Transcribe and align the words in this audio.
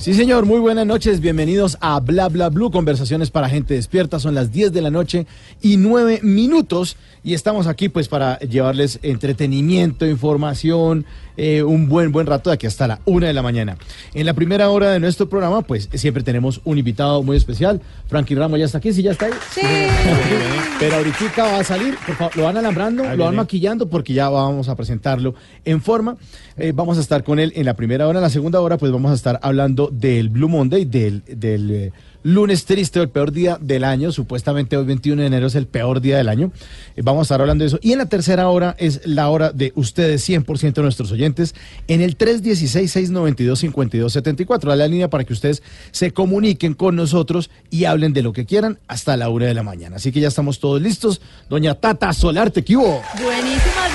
Sí, 0.00 0.14
señor, 0.14 0.46
muy 0.46 0.60
buenas 0.60 0.86
noches. 0.86 1.20
Bienvenidos 1.20 1.76
a 1.82 2.00
Bla 2.00 2.30
Bla 2.30 2.48
Blue, 2.48 2.70
conversaciones 2.70 3.30
para 3.30 3.50
gente 3.50 3.74
despierta. 3.74 4.18
Son 4.18 4.34
las 4.34 4.50
10 4.50 4.72
de 4.72 4.80
la 4.80 4.88
noche 4.88 5.26
y 5.60 5.76
9 5.76 6.20
minutos. 6.22 6.96
Y 7.22 7.34
estamos 7.34 7.66
aquí, 7.66 7.90
pues, 7.90 8.08
para 8.08 8.38
llevarles 8.38 8.98
entretenimiento, 9.02 10.06
información, 10.06 11.04
eh, 11.36 11.62
un 11.62 11.90
buen, 11.90 12.12
buen 12.12 12.26
rato 12.26 12.48
de 12.48 12.54
aquí 12.54 12.66
hasta 12.66 12.86
la 12.86 13.00
1 13.04 13.26
de 13.26 13.34
la 13.34 13.42
mañana. 13.42 13.76
En 14.14 14.24
la 14.24 14.32
primera 14.32 14.70
hora 14.70 14.90
de 14.90 15.00
nuestro 15.00 15.28
programa, 15.28 15.60
pues, 15.60 15.90
siempre 15.92 16.22
tenemos 16.22 16.62
un 16.64 16.78
invitado 16.78 17.22
muy 17.22 17.36
especial. 17.36 17.82
Frankie 18.06 18.34
Ramos 18.34 18.58
ya 18.58 18.64
está 18.64 18.78
aquí, 18.78 18.94
¿sí 18.94 19.02
ya 19.02 19.10
está 19.10 19.26
ahí? 19.26 19.32
Sí. 19.52 19.60
Pero 20.80 20.96
ahorita 20.96 21.42
va 21.42 21.58
a 21.58 21.64
salir, 21.64 21.98
por 22.06 22.16
favor, 22.16 22.36
lo 22.38 22.44
van 22.44 22.56
alambrando, 22.56 23.04
lo 23.04 23.24
van 23.24 23.36
maquillando 23.36 23.90
porque 23.90 24.14
ya 24.14 24.30
vamos 24.30 24.70
a 24.70 24.76
presentarlo 24.76 25.34
en 25.66 25.82
forma. 25.82 26.16
Eh, 26.56 26.72
vamos 26.74 26.96
a 26.96 27.02
estar 27.02 27.22
con 27.22 27.38
él 27.38 27.52
en 27.54 27.66
la 27.66 27.74
primera 27.74 28.08
hora. 28.08 28.18
En 28.18 28.22
la 28.22 28.30
segunda 28.30 28.62
hora, 28.62 28.78
pues 28.78 28.90
vamos 28.90 29.10
a 29.10 29.14
estar 29.14 29.38
hablando 29.42 29.89
del 29.90 30.28
Blue 30.28 30.48
Monday, 30.48 30.84
del, 30.84 31.22
del 31.26 31.70
eh, 31.70 31.92
lunes 32.22 32.64
triste, 32.64 33.00
el 33.00 33.08
peor 33.08 33.32
día 33.32 33.58
del 33.60 33.84
año. 33.84 34.12
Supuestamente 34.12 34.76
hoy 34.76 34.84
21 34.84 35.22
de 35.22 35.26
enero 35.26 35.46
es 35.46 35.54
el 35.54 35.66
peor 35.66 36.00
día 36.00 36.16
del 36.16 36.28
año. 36.28 36.52
Eh, 36.96 37.02
vamos 37.02 37.20
a 37.20 37.22
estar 37.22 37.40
hablando 37.40 37.62
de 37.62 37.68
eso. 37.68 37.78
Y 37.82 37.92
en 37.92 37.98
la 37.98 38.06
tercera 38.06 38.48
hora 38.48 38.74
es 38.78 39.06
la 39.06 39.28
hora 39.28 39.52
de 39.52 39.72
ustedes, 39.74 40.28
100% 40.28 40.74
de 40.74 40.82
nuestros 40.82 41.12
oyentes, 41.12 41.54
en 41.88 42.00
el 42.00 42.18
316-692-5274. 42.18 44.74
La 44.74 44.88
línea 44.88 45.10
para 45.10 45.24
que 45.24 45.32
ustedes 45.32 45.62
se 45.90 46.12
comuniquen 46.12 46.74
con 46.74 46.96
nosotros 46.96 47.50
y 47.70 47.84
hablen 47.84 48.12
de 48.12 48.22
lo 48.22 48.32
que 48.32 48.46
quieran 48.46 48.78
hasta 48.88 49.16
la 49.16 49.28
hora 49.28 49.46
de 49.46 49.54
la 49.54 49.62
mañana. 49.62 49.96
Así 49.96 50.12
que 50.12 50.20
ya 50.20 50.28
estamos 50.28 50.60
todos 50.60 50.80
listos. 50.80 51.20
Doña 51.48 51.74
Tata 51.74 52.12
Solarte, 52.12 52.62
¿qué 52.64 52.76
hubo? 52.76 53.02
Buenísimas 53.22 53.90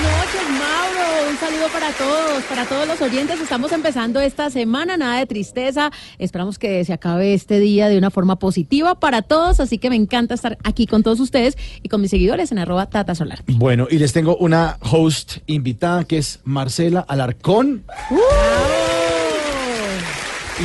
saludo 1.48 1.68
para 1.68 1.92
todos, 1.92 2.42
para 2.44 2.64
todos 2.64 2.88
los 2.88 3.00
oyentes. 3.00 3.40
Estamos 3.40 3.70
empezando 3.70 4.20
esta 4.20 4.50
semana, 4.50 4.96
nada 4.96 5.20
de 5.20 5.26
tristeza. 5.26 5.92
Esperamos 6.18 6.58
que 6.58 6.84
se 6.84 6.92
acabe 6.92 7.34
este 7.34 7.60
día 7.60 7.88
de 7.88 7.98
una 7.98 8.10
forma 8.10 8.36
positiva 8.36 8.96
para 8.96 9.22
todos. 9.22 9.60
Así 9.60 9.78
que 9.78 9.88
me 9.88 9.94
encanta 9.94 10.34
estar 10.34 10.58
aquí 10.64 10.88
con 10.88 11.04
todos 11.04 11.20
ustedes 11.20 11.56
y 11.84 11.88
con 11.88 12.00
mis 12.00 12.10
seguidores 12.10 12.50
en 12.50 12.58
arroba 12.58 12.86
Tata 12.86 13.14
Solar. 13.14 13.44
Bueno, 13.46 13.86
y 13.88 13.98
les 13.98 14.12
tengo 14.12 14.36
una 14.38 14.78
host 14.80 15.36
invitada 15.46 16.02
que 16.04 16.18
es 16.18 16.40
Marcela 16.42 17.04
Alarcón. 17.06 17.84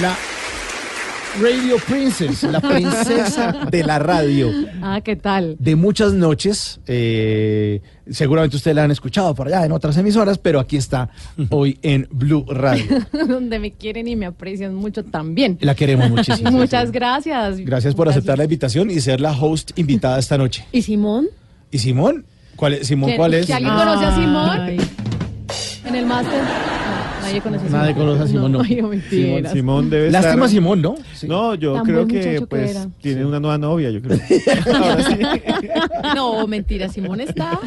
La 0.02 0.18
Radio 1.40 1.78
Princess, 1.88 2.44
la 2.44 2.60
princesa 2.62 3.66
de 3.72 3.84
la 3.84 4.00
radio. 4.00 4.52
Ah, 4.82 5.00
¿qué 5.04 5.16
tal? 5.16 5.56
De 5.60 5.76
muchas 5.78 6.14
noches, 6.14 6.80
eh, 6.88 7.82
seguramente 8.10 8.58
ustedes 8.58 8.76
la 8.76 8.84
han 8.84 8.92
escuchado 8.92 9.34
por 9.34 9.48
allá 9.48 9.66
en 9.66 9.72
otras 9.72 9.96
emisoras, 9.98 10.38
pero 10.38 10.60
aquí 10.60 10.76
está 10.76 11.10
hoy 11.50 11.80
en 11.84 12.08
Blue 12.12 12.46
Radio. 12.50 12.84
Donde 13.28 13.60
me 13.60 13.72
quieren 13.72 14.08
y 14.10 14.16
me 14.18 14.26
aprecian 14.26 14.76
mucho 14.76 15.04
también. 15.06 15.58
La 15.62 15.74
queremos 15.74 16.10
muchísimo. 16.10 16.52
Muchas 16.52 16.92
gracias. 16.92 17.60
Gracias 17.60 17.96
por 17.96 18.10
aceptar 18.10 18.38
la 18.38 18.44
invitación 18.44 18.92
y 18.92 19.00
ser 19.00 19.22
la 19.22 19.32
host 19.32 19.72
invitada 19.78 20.20
esta 20.20 20.38
noche. 20.38 20.66
¿Y 20.74 20.82
Simón? 20.82 21.28
¿Y 21.72 21.80
Simón? 21.80 22.26
¿Cuál 22.58 22.74
es? 22.74 22.88
Simón, 22.88 23.12
¿Que- 23.12 23.16
¿cuál 23.18 23.34
es? 23.36 23.46
que 23.46 23.54
alguien 23.54 23.74
conoce 23.74 24.06
a 24.06 24.16
Simón? 24.16 24.78
En 25.86 25.96
el 25.96 26.06
máster. 26.06 26.42
No, 27.32 27.40
nadie 27.40 27.42
conoce 27.42 27.64
a 27.66 27.68
Simón. 27.68 27.82
Nadie 27.82 27.96
conoce 27.96 28.24
a 28.24 28.28
Simón, 28.28 28.52
no. 28.52 28.62
Ay, 28.62 28.82
mentiras. 28.82 29.52
Simón 29.54 29.90
debe 29.90 30.12
Lástima 30.12 30.34
estar... 30.34 30.50
Simón, 30.50 30.82
¿no? 30.82 30.96
Sí. 31.14 31.28
No, 31.28 31.56
yo 31.56 31.74
Tan 31.74 31.86
creo 31.86 32.08
que 32.08 32.46
pues 32.50 32.88
tiene 33.02 33.26
una 33.26 33.40
nueva 33.40 33.58
novia, 33.58 33.90
yo 33.90 34.02
creo. 34.02 34.20
Ahora 34.74 35.04
sí. 35.04 35.20
No, 36.16 36.48
mentira. 36.48 36.90
Simón 36.90 37.22
está 37.22 37.60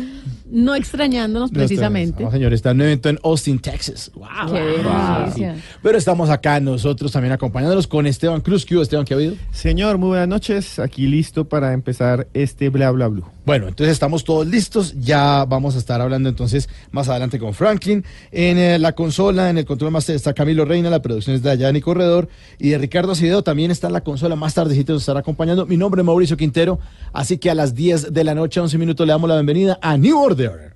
no 0.47 0.75
extrañándonos 0.75 1.50
precisamente. 1.50 2.22
No, 2.22 2.31
señor, 2.31 2.53
está 2.53 2.71
en 2.71 2.77
un 2.77 2.82
evento 2.82 3.09
en 3.09 3.19
Austin, 3.25 3.59
Texas. 3.59 4.10
Wow. 4.15 4.53
Qué 4.53 4.82
Wow. 4.84 5.55
Pero 5.82 5.99
estamos 5.99 6.31
acá 6.31 6.60
nosotros 6.60 7.12
también 7.12 7.32
acompañándolos 7.32 7.87
con 7.87 8.06
Esteban 8.06 8.41
Cruz. 8.41 8.66
¿Qué 8.66 8.75
hubo, 8.75 8.82
Esteban? 8.82 9.05
¿Qué 9.05 9.15
ha 9.15 9.16
habido? 9.16 9.34
Señor, 9.53 9.99
muy 9.99 10.09
buenas 10.09 10.28
noches. 10.28 10.78
Aquí 10.78 11.06
listo 11.06 11.49
para 11.49 11.72
empezar 11.72 12.28
este 12.34 12.69
bla 12.69 12.91
bla 12.91 13.09
blue. 13.09 13.25
Bueno, 13.47 13.69
entonces 13.69 13.93
estamos 13.93 14.25
todos 14.25 14.47
listos. 14.47 14.94
Ya 14.99 15.44
vamos 15.44 15.75
a 15.77 15.78
estar 15.78 16.00
hablando 16.00 16.28
entonces 16.28 16.69
más 16.93 17.09
adelante 17.09 17.38
con 17.38 17.55
Franklin. 17.55 18.05
En 18.31 18.59
eh, 18.59 18.78
la 18.78 18.93
consola, 18.93 19.50
en 19.50 19.59
el 19.59 19.65
control 19.65 19.91
master 19.91 20.16
está 20.16 20.34
Camilo 20.34 20.65
Reina, 20.65 20.91
la 20.91 21.03
producción 21.03 21.37
es 21.37 21.43
de 21.43 21.50
Ayani 21.50 21.81
Corredor 21.81 22.28
y 22.59 22.71
de 22.71 22.78
Ricardo 22.78 23.12
Acevedo 23.12 23.43
también 23.43 23.71
está 23.71 23.87
en 23.87 23.93
la 23.94 24.03
consola. 24.03 24.37
Más 24.37 24.55
tardecito 24.55 24.93
nos 24.93 25.03
estará 25.03 25.21
acompañando. 25.21 25.66
Mi 25.66 25.76
nombre 25.76 26.00
es 26.00 26.06
Mauricio 26.06 26.37
Quintero. 26.37 26.78
Así 27.12 27.38
que 27.38 27.50
a 27.50 27.55
las 27.55 27.75
10 27.75 28.12
de 28.12 28.25
la 28.25 28.34
noche, 28.34 28.61
11 28.61 28.76
minutos, 28.78 29.06
le 29.06 29.12
damos 29.12 29.28
la 29.28 29.37
bienvenida 29.37 29.78
a 29.81 29.97
New 29.97 30.19
Order. 30.19 30.34
there 30.34 30.74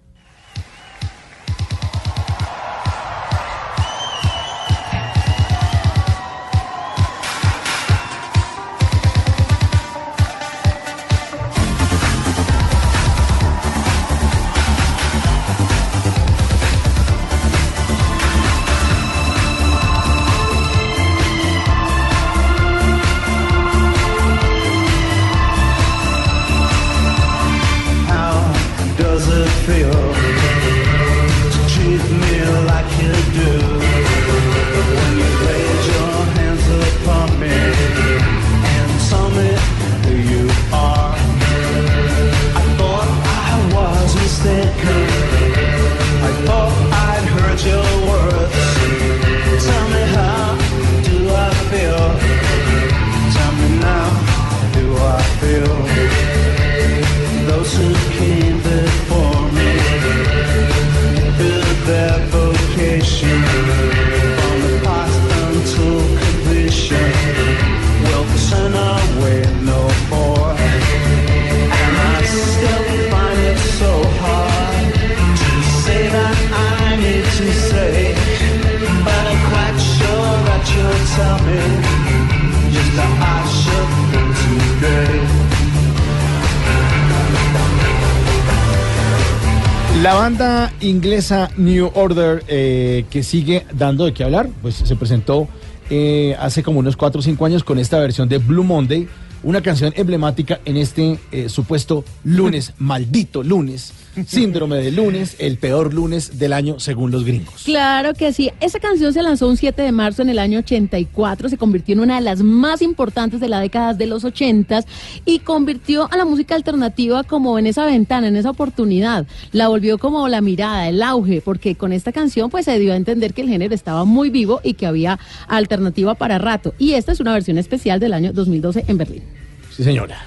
inglesa 91.18 91.50
New 91.56 91.90
Order, 91.94 92.44
eh, 92.46 93.04
que 93.10 93.24
sigue 93.24 93.66
dando 93.72 94.04
de 94.04 94.12
qué 94.12 94.22
hablar, 94.22 94.48
pues 94.62 94.76
se 94.76 94.94
presentó 94.94 95.48
eh, 95.90 96.36
hace 96.38 96.62
como 96.62 96.78
unos 96.78 96.96
4 96.96 97.18
o 97.18 97.22
5 97.22 97.44
años 97.44 97.64
con 97.64 97.80
esta 97.80 97.98
versión 97.98 98.28
de 98.28 98.38
Blue 98.38 98.62
Monday, 98.62 99.08
una 99.42 99.62
canción 99.62 99.92
emblemática 99.96 100.60
en 100.64 100.76
este 100.76 101.18
eh, 101.32 101.48
supuesto 101.48 102.04
lunes, 102.24 102.74
maldito 102.78 103.42
lunes, 103.42 103.92
Síndrome 104.26 104.76
de 104.76 104.90
lunes, 104.90 105.36
el 105.38 105.58
peor 105.58 105.94
lunes 105.94 106.38
del 106.38 106.52
año 106.52 106.80
según 106.80 107.10
los 107.10 107.24
gringos. 107.24 107.62
Claro 107.64 108.14
que 108.14 108.32
sí. 108.32 108.50
Esa 108.60 108.80
canción 108.80 109.12
se 109.12 109.22
lanzó 109.22 109.48
un 109.48 109.56
7 109.56 109.80
de 109.80 109.92
marzo 109.92 110.22
en 110.22 110.28
el 110.28 110.38
año 110.38 110.58
84, 110.58 111.48
se 111.48 111.56
convirtió 111.56 111.92
en 111.94 112.00
una 112.00 112.16
de 112.16 112.22
las 112.22 112.42
más 112.42 112.82
importantes 112.82 113.40
de 113.40 113.48
la 113.48 113.60
década 113.60 113.94
de 113.94 114.06
los 114.06 114.24
80 114.24 114.84
y 115.24 115.38
convirtió 115.40 116.10
a 116.10 116.16
la 116.16 116.24
música 116.24 116.54
alternativa 116.54 117.22
como 117.22 117.58
en 117.58 117.66
esa 117.66 117.86
ventana, 117.86 118.28
en 118.28 118.36
esa 118.36 118.50
oportunidad. 118.50 119.26
La 119.52 119.68
volvió 119.68 119.98
como 119.98 120.26
la 120.28 120.40
mirada, 120.40 120.88
el 120.88 121.02
auge, 121.02 121.40
porque 121.40 121.76
con 121.76 121.92
esta 121.92 122.12
canción 122.12 122.50
pues 122.50 122.64
se 122.64 122.78
dio 122.78 122.92
a 122.92 122.96
entender 122.96 123.34
que 123.34 123.42
el 123.42 123.48
género 123.48 123.74
estaba 123.74 124.04
muy 124.04 124.30
vivo 124.30 124.60
y 124.64 124.74
que 124.74 124.86
había 124.86 125.18
alternativa 125.46 126.14
para 126.14 126.38
rato. 126.38 126.74
Y 126.78 126.94
esta 126.94 127.12
es 127.12 127.20
una 127.20 127.32
versión 127.32 127.58
especial 127.58 128.00
del 128.00 128.14
año 128.14 128.32
2012 128.32 128.84
en 128.88 128.98
Berlín. 128.98 129.37
Sí, 129.78 129.84
señora. 129.84 130.18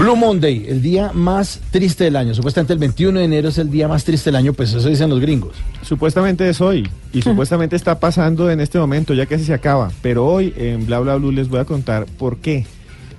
Blue 0.00 0.16
Monday, 0.16 0.64
el 0.66 0.80
día 0.80 1.10
más 1.12 1.60
triste 1.70 2.04
del 2.04 2.16
año. 2.16 2.32
Supuestamente 2.32 2.72
el 2.72 2.78
21 2.78 3.18
de 3.18 3.24
enero 3.26 3.50
es 3.50 3.58
el 3.58 3.70
día 3.70 3.86
más 3.86 4.02
triste 4.02 4.30
del 4.30 4.36
año, 4.36 4.54
pues 4.54 4.72
eso 4.72 4.88
dicen 4.88 5.10
los 5.10 5.20
gringos. 5.20 5.54
Supuestamente 5.82 6.48
es 6.48 6.62
hoy 6.62 6.88
y 7.12 7.20
supuestamente 7.20 7.76
está 7.76 8.00
pasando 8.00 8.50
en 8.50 8.60
este 8.60 8.78
momento, 8.78 9.12
ya 9.12 9.26
casi 9.26 9.44
se 9.44 9.52
acaba. 9.52 9.92
Pero 10.00 10.26
hoy 10.26 10.54
en 10.56 10.86
Bla 10.86 11.00
Bla 11.00 11.16
Blue 11.16 11.32
les 11.32 11.50
voy 11.50 11.60
a 11.60 11.66
contar 11.66 12.06
por 12.06 12.38
qué. 12.38 12.64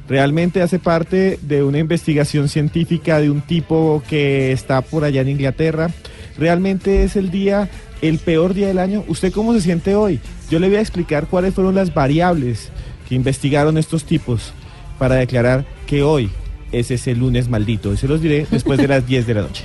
Realmente 0.10 0.64
hace 0.64 0.80
parte 0.80 1.38
de 1.44 1.62
una 1.62 1.78
investigación 1.78 2.50
científica 2.50 3.20
de 3.20 3.30
un 3.30 3.42
tipo 3.42 4.02
que 4.10 4.52
está 4.52 4.82
por 4.82 5.04
allá 5.04 5.22
en 5.22 5.30
Inglaterra. 5.30 5.92
Realmente 6.36 7.04
es 7.04 7.16
el 7.16 7.30
día, 7.30 7.70
el 8.02 8.18
peor 8.18 8.56
día 8.56 8.70
del 8.70 8.80
año. 8.80 9.04
¿Usted 9.08 9.32
cómo 9.32 9.54
se 9.54 9.62
siente 9.62 9.94
hoy? 9.94 10.20
Yo 10.50 10.58
le 10.58 10.68
voy 10.68 10.78
a 10.78 10.82
explicar 10.82 11.28
cuáles 11.28 11.54
fueron 11.54 11.76
las 11.76 11.94
variables 11.94 12.70
que 13.08 13.14
investigaron 13.14 13.78
estos 13.78 14.04
tipos 14.04 14.52
para 14.98 15.14
declarar 15.14 15.64
que 15.86 16.02
hoy 16.02 16.32
es 16.72 16.92
ese 16.92 17.16
lunes 17.16 17.50
maldito. 17.50 17.94
Y 17.94 17.98
se 17.98 18.08
los 18.08 18.22
diré 18.22 18.46
después 18.50 18.78
de 18.80 18.88
las 18.88 19.06
10 19.06 19.28
de 19.28 19.34
la 19.34 19.42
noche. 19.42 19.64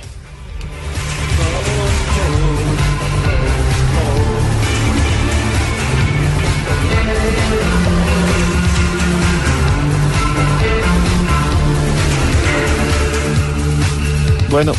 Bueno, 14.49 14.71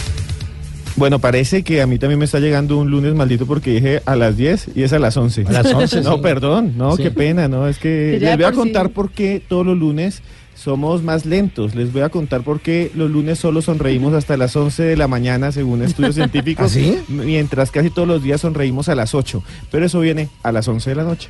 bueno, 0.97 1.19
parece 1.19 1.63
que 1.63 1.83
a 1.83 1.87
mí 1.87 1.99
también 1.99 2.19
me 2.19 2.25
está 2.25 2.41
llegando 2.41 2.79
un 2.79 2.91
lunes 2.91 3.15
maldito 3.15 3.47
porque 3.47 3.71
dije 3.73 4.03
a 4.07 4.17
las 4.17 4.37
10 4.37 4.71
y 4.75 4.83
es 4.83 4.93
a 4.93 4.99
las 4.99 5.17
11. 5.17 5.45
A 5.47 5.53
las 5.53 5.67
11, 5.73 6.01
no, 6.03 6.15
sí. 6.17 6.21
perdón, 6.23 6.73
no, 6.77 6.97
Sí. 6.97 7.03
qué 7.05 7.11
pena, 7.11 7.49
no, 7.49 7.69
es 7.69 7.79
que 7.79 8.19
ya 8.21 8.31
les 8.31 8.37
voy 8.39 8.45
a 8.47 8.51
sí- 8.51 8.57
contar 8.57 8.91
por 8.91 9.11
qué 9.11 9.43
todos 9.47 9.67
los 9.67 9.77
lunes 9.79 10.23
somos 10.59 11.03
más 11.03 11.25
lentos. 11.25 11.75
Les 11.75 11.93
voy 11.93 12.03
a 12.03 12.09
contar 12.09 12.43
por 12.43 12.61
qué 12.61 12.91
los 12.95 13.11
lunes 13.11 13.39
solo 13.39 13.63
sonreímos 13.63 14.13
hasta 14.15 14.37
las 14.37 14.57
11 14.57 14.83
de 14.83 14.97
la 14.97 15.07
mañana 15.07 15.53
según 15.53 15.83
estudios 15.83 16.15
científicos, 16.17 16.67
¿Ah, 16.67 16.75
sí? 16.75 16.99
mientras 17.09 17.71
casi 17.71 17.91
todos 17.91 18.09
los 18.09 18.23
días 18.23 18.41
sonreímos 18.41 18.89
a 18.89 18.95
las 18.95 19.15
8, 19.15 19.43
pero 19.71 19.87
eso 19.87 20.01
viene 20.01 20.29
a 20.43 20.53
las 20.53 20.67
11 20.67 20.91
de 20.91 20.97
la 20.97 21.05
noche. 21.05 21.29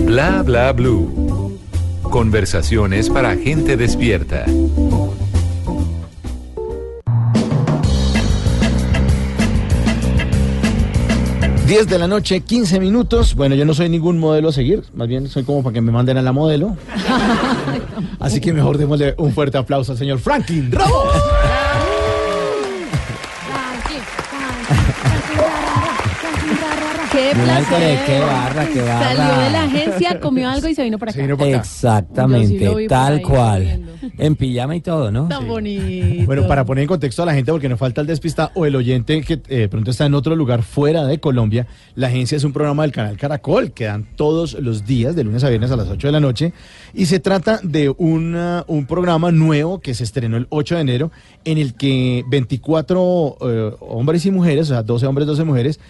Bla 0.00 0.42
bla 0.42 0.72
blue. 0.72 1.58
Conversaciones 2.02 3.08
para 3.08 3.36
gente 3.36 3.76
despierta. 3.76 4.44
Diez 11.66 11.86
de 11.88 11.98
la 11.98 12.08
noche, 12.08 12.40
15 12.40 12.80
minutos. 12.80 13.34
Bueno, 13.34 13.54
yo 13.54 13.64
no 13.64 13.72
soy 13.72 13.88
ningún 13.88 14.18
modelo 14.18 14.48
a 14.48 14.52
seguir, 14.52 14.82
más 14.94 15.08
bien 15.08 15.28
soy 15.28 15.44
como 15.44 15.62
para 15.62 15.72
que 15.74 15.80
me 15.80 15.92
manden 15.92 16.18
a 16.18 16.22
la 16.22 16.32
modelo. 16.32 16.76
Así 18.20 18.40
que 18.40 18.52
mejor 18.52 18.78
démosle 18.78 19.14
un 19.16 19.32
fuerte 19.32 19.58
aplauso 19.58 19.92
al 19.92 19.98
señor 19.98 20.18
Franklin 20.18 20.70
Ramos. 20.72 21.06
¡Qué 27.32 27.38
Mira, 27.38 27.58
placer! 27.60 27.98
qué 28.06 28.18
barra, 28.20 28.66
qué 28.68 28.80
barra. 28.82 29.14
Salió 29.16 29.42
de 29.44 29.50
la 29.50 29.62
agencia, 29.64 30.20
comió 30.20 30.48
algo 30.50 30.68
y 30.68 30.74
se 30.74 30.82
vino 30.84 30.98
para 30.98 31.10
acá. 31.10 31.16
Se 31.16 31.22
vino 31.22 31.36
para 31.36 31.50
acá. 31.50 31.58
Exactamente, 31.60 32.68
sí 32.78 32.86
tal 32.88 33.14
ahí 33.14 33.22
cual. 33.22 33.82
En 34.18 34.36
pijama 34.36 34.76
y 34.76 34.80
todo, 34.80 35.10
¿no? 35.10 35.28
Tan 35.28 35.46
bonito. 35.46 36.26
Bueno, 36.26 36.46
para 36.46 36.64
poner 36.64 36.82
en 36.82 36.88
contexto 36.88 37.22
a 37.22 37.26
la 37.26 37.34
gente, 37.34 37.50
porque 37.52 37.68
nos 37.68 37.78
falta 37.78 38.00
el 38.00 38.06
despista 38.06 38.50
o 38.54 38.66
el 38.66 38.76
oyente 38.76 39.20
que 39.22 39.34
eh, 39.48 39.56
de 39.60 39.68
pronto 39.68 39.90
está 39.90 40.06
en 40.06 40.14
otro 40.14 40.34
lugar 40.36 40.62
fuera 40.62 41.04
de 41.06 41.18
Colombia, 41.20 41.66
la 41.94 42.08
agencia 42.08 42.36
es 42.36 42.44
un 42.44 42.52
programa 42.52 42.82
del 42.82 42.92
canal 42.92 43.16
Caracol 43.16 43.72
que 43.72 43.84
dan 43.84 44.06
todos 44.16 44.54
los 44.54 44.84
días, 44.86 45.14
de 45.16 45.24
lunes 45.24 45.44
a 45.44 45.48
viernes 45.48 45.70
a 45.70 45.76
las 45.76 45.88
8 45.88 46.08
de 46.08 46.12
la 46.12 46.20
noche, 46.20 46.52
y 46.94 47.06
se 47.06 47.20
trata 47.20 47.60
de 47.62 47.88
una- 47.96 48.64
un 48.68 48.86
programa 48.86 49.30
nuevo 49.32 49.80
que 49.80 49.94
se 49.94 50.04
estrenó 50.04 50.36
el 50.36 50.46
8 50.50 50.74
de 50.74 50.80
enero, 50.80 51.10
en 51.44 51.58
el 51.58 51.74
que 51.74 52.24
24 52.28 53.36
eh, 53.40 53.70
hombres 53.80 54.26
y 54.26 54.30
mujeres, 54.30 54.66
o 54.70 54.74
sea, 54.74 54.82
12 54.82 55.06
hombres, 55.06 55.26
12 55.26 55.44
mujeres, 55.44 55.80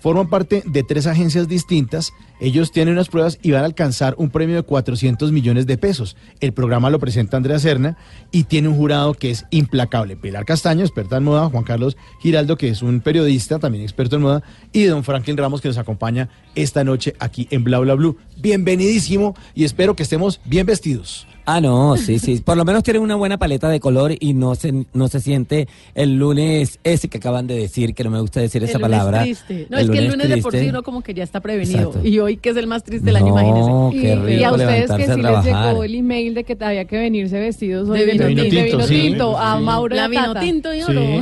forman 0.00 0.28
parte 0.28 0.62
de 0.66 0.82
tres 0.82 1.06
agencias 1.06 1.48
distintas. 1.48 2.12
Ellos 2.40 2.72
tienen 2.72 2.94
unas 2.94 3.08
pruebas 3.08 3.38
y 3.42 3.50
van 3.50 3.62
a 3.62 3.66
alcanzar 3.66 4.14
un 4.18 4.30
premio 4.30 4.56
de 4.56 4.62
400 4.62 5.32
millones 5.32 5.66
de 5.66 5.78
pesos. 5.78 6.16
El 6.40 6.52
programa 6.52 6.90
lo 6.90 6.98
presenta 6.98 7.36
Andrea 7.36 7.58
Serna 7.58 7.96
y 8.32 8.44
tiene 8.44 8.68
un 8.68 8.76
jurado 8.76 9.14
que 9.14 9.30
es 9.30 9.46
implacable. 9.50 10.16
Pilar 10.16 10.44
Castaño, 10.44 10.82
experta 10.82 11.18
en 11.18 11.24
moda, 11.24 11.48
Juan 11.48 11.64
Carlos 11.64 11.96
Giraldo, 12.20 12.56
que 12.56 12.68
es 12.68 12.82
un 12.82 13.00
periodista, 13.00 13.58
también 13.58 13.84
experto 13.84 14.16
en 14.16 14.22
moda, 14.22 14.42
y 14.72 14.84
don 14.84 15.04
Franklin 15.04 15.36
Ramos, 15.36 15.60
que 15.60 15.68
nos 15.68 15.78
acompaña 15.78 16.28
esta 16.54 16.84
noche 16.84 17.14
aquí 17.18 17.46
en 17.50 17.64
Bla 17.64 17.78
Bla 17.78 17.94
Blue. 17.94 18.16
Bienvenidísimo 18.38 19.36
y 19.54 19.64
espero 19.64 19.94
que 19.94 20.02
estemos 20.02 20.40
bien 20.44 20.66
vestidos. 20.66 21.26
Ah, 21.56 21.60
no, 21.60 21.96
sí, 21.96 22.18
sí. 22.18 22.40
Por 22.44 22.56
lo 22.56 22.64
menos 22.64 22.82
tienen 22.82 23.02
una 23.02 23.16
buena 23.16 23.38
paleta 23.38 23.68
de 23.68 23.80
color 23.80 24.12
y 24.20 24.34
no 24.34 24.54
se, 24.54 24.86
no 24.92 25.08
se 25.08 25.20
siente 25.20 25.66
el 25.94 26.16
lunes 26.16 26.78
ese 26.84 27.08
que 27.08 27.18
acaban 27.18 27.46
de 27.46 27.56
decir, 27.56 27.94
que 27.94 28.04
no 28.04 28.10
me 28.10 28.20
gusta 28.20 28.40
decir 28.40 28.62
esa 28.62 28.74
el 28.78 28.82
lunes 28.82 28.98
palabra. 28.98 29.22
triste. 29.22 29.66
No, 29.68 29.78
es 29.78 29.90
que 29.90 29.98
el 29.98 30.08
lunes 30.08 30.28
de 30.28 30.36
por 30.38 30.52
sí 30.52 30.58
triste. 30.58 30.70
uno 30.70 30.82
como 30.82 31.02
que 31.02 31.12
ya 31.14 31.24
está 31.24 31.40
prevenido. 31.40 31.88
Exacto. 31.88 32.06
Y 32.08 32.18
hoy 32.20 32.36
que 32.36 32.50
es 32.50 32.56
el 32.56 32.66
más 32.66 32.84
triste 32.84 33.06
del 33.06 33.16
año, 33.16 33.34
No, 33.34 33.90
imagínese. 33.90 34.00
qué 34.00 34.12
Y, 34.12 34.14
rico 34.26 34.40
y 34.40 34.44
a 34.44 34.52
ustedes 34.52 34.90
que 34.92 35.04
sí 35.14 35.20
les 35.22 35.44
llegó 35.44 35.84
el 35.84 35.94
email 35.94 36.34
de 36.34 36.44
que 36.44 36.56
había 36.60 36.84
que 36.84 36.98
venirse 36.98 37.40
vestidos 37.40 37.88
hoy 37.88 38.00
De 38.00 38.06
de 38.06 38.12
vino 38.12 38.26
vino, 38.26 38.42
tinto, 38.42 38.56
de 38.56 38.64
vino 38.64 38.86
sí. 38.86 39.00
tinto, 39.00 39.38
a 39.38 39.58
Sí. 39.58 39.64
Mauro 39.64 39.96
La 39.96 40.08
vino 40.08 40.22
Tata. 40.34 40.40
tinto 40.40 40.74
y 40.74 40.80
Sí. 40.82 40.86
oro. 40.88 41.00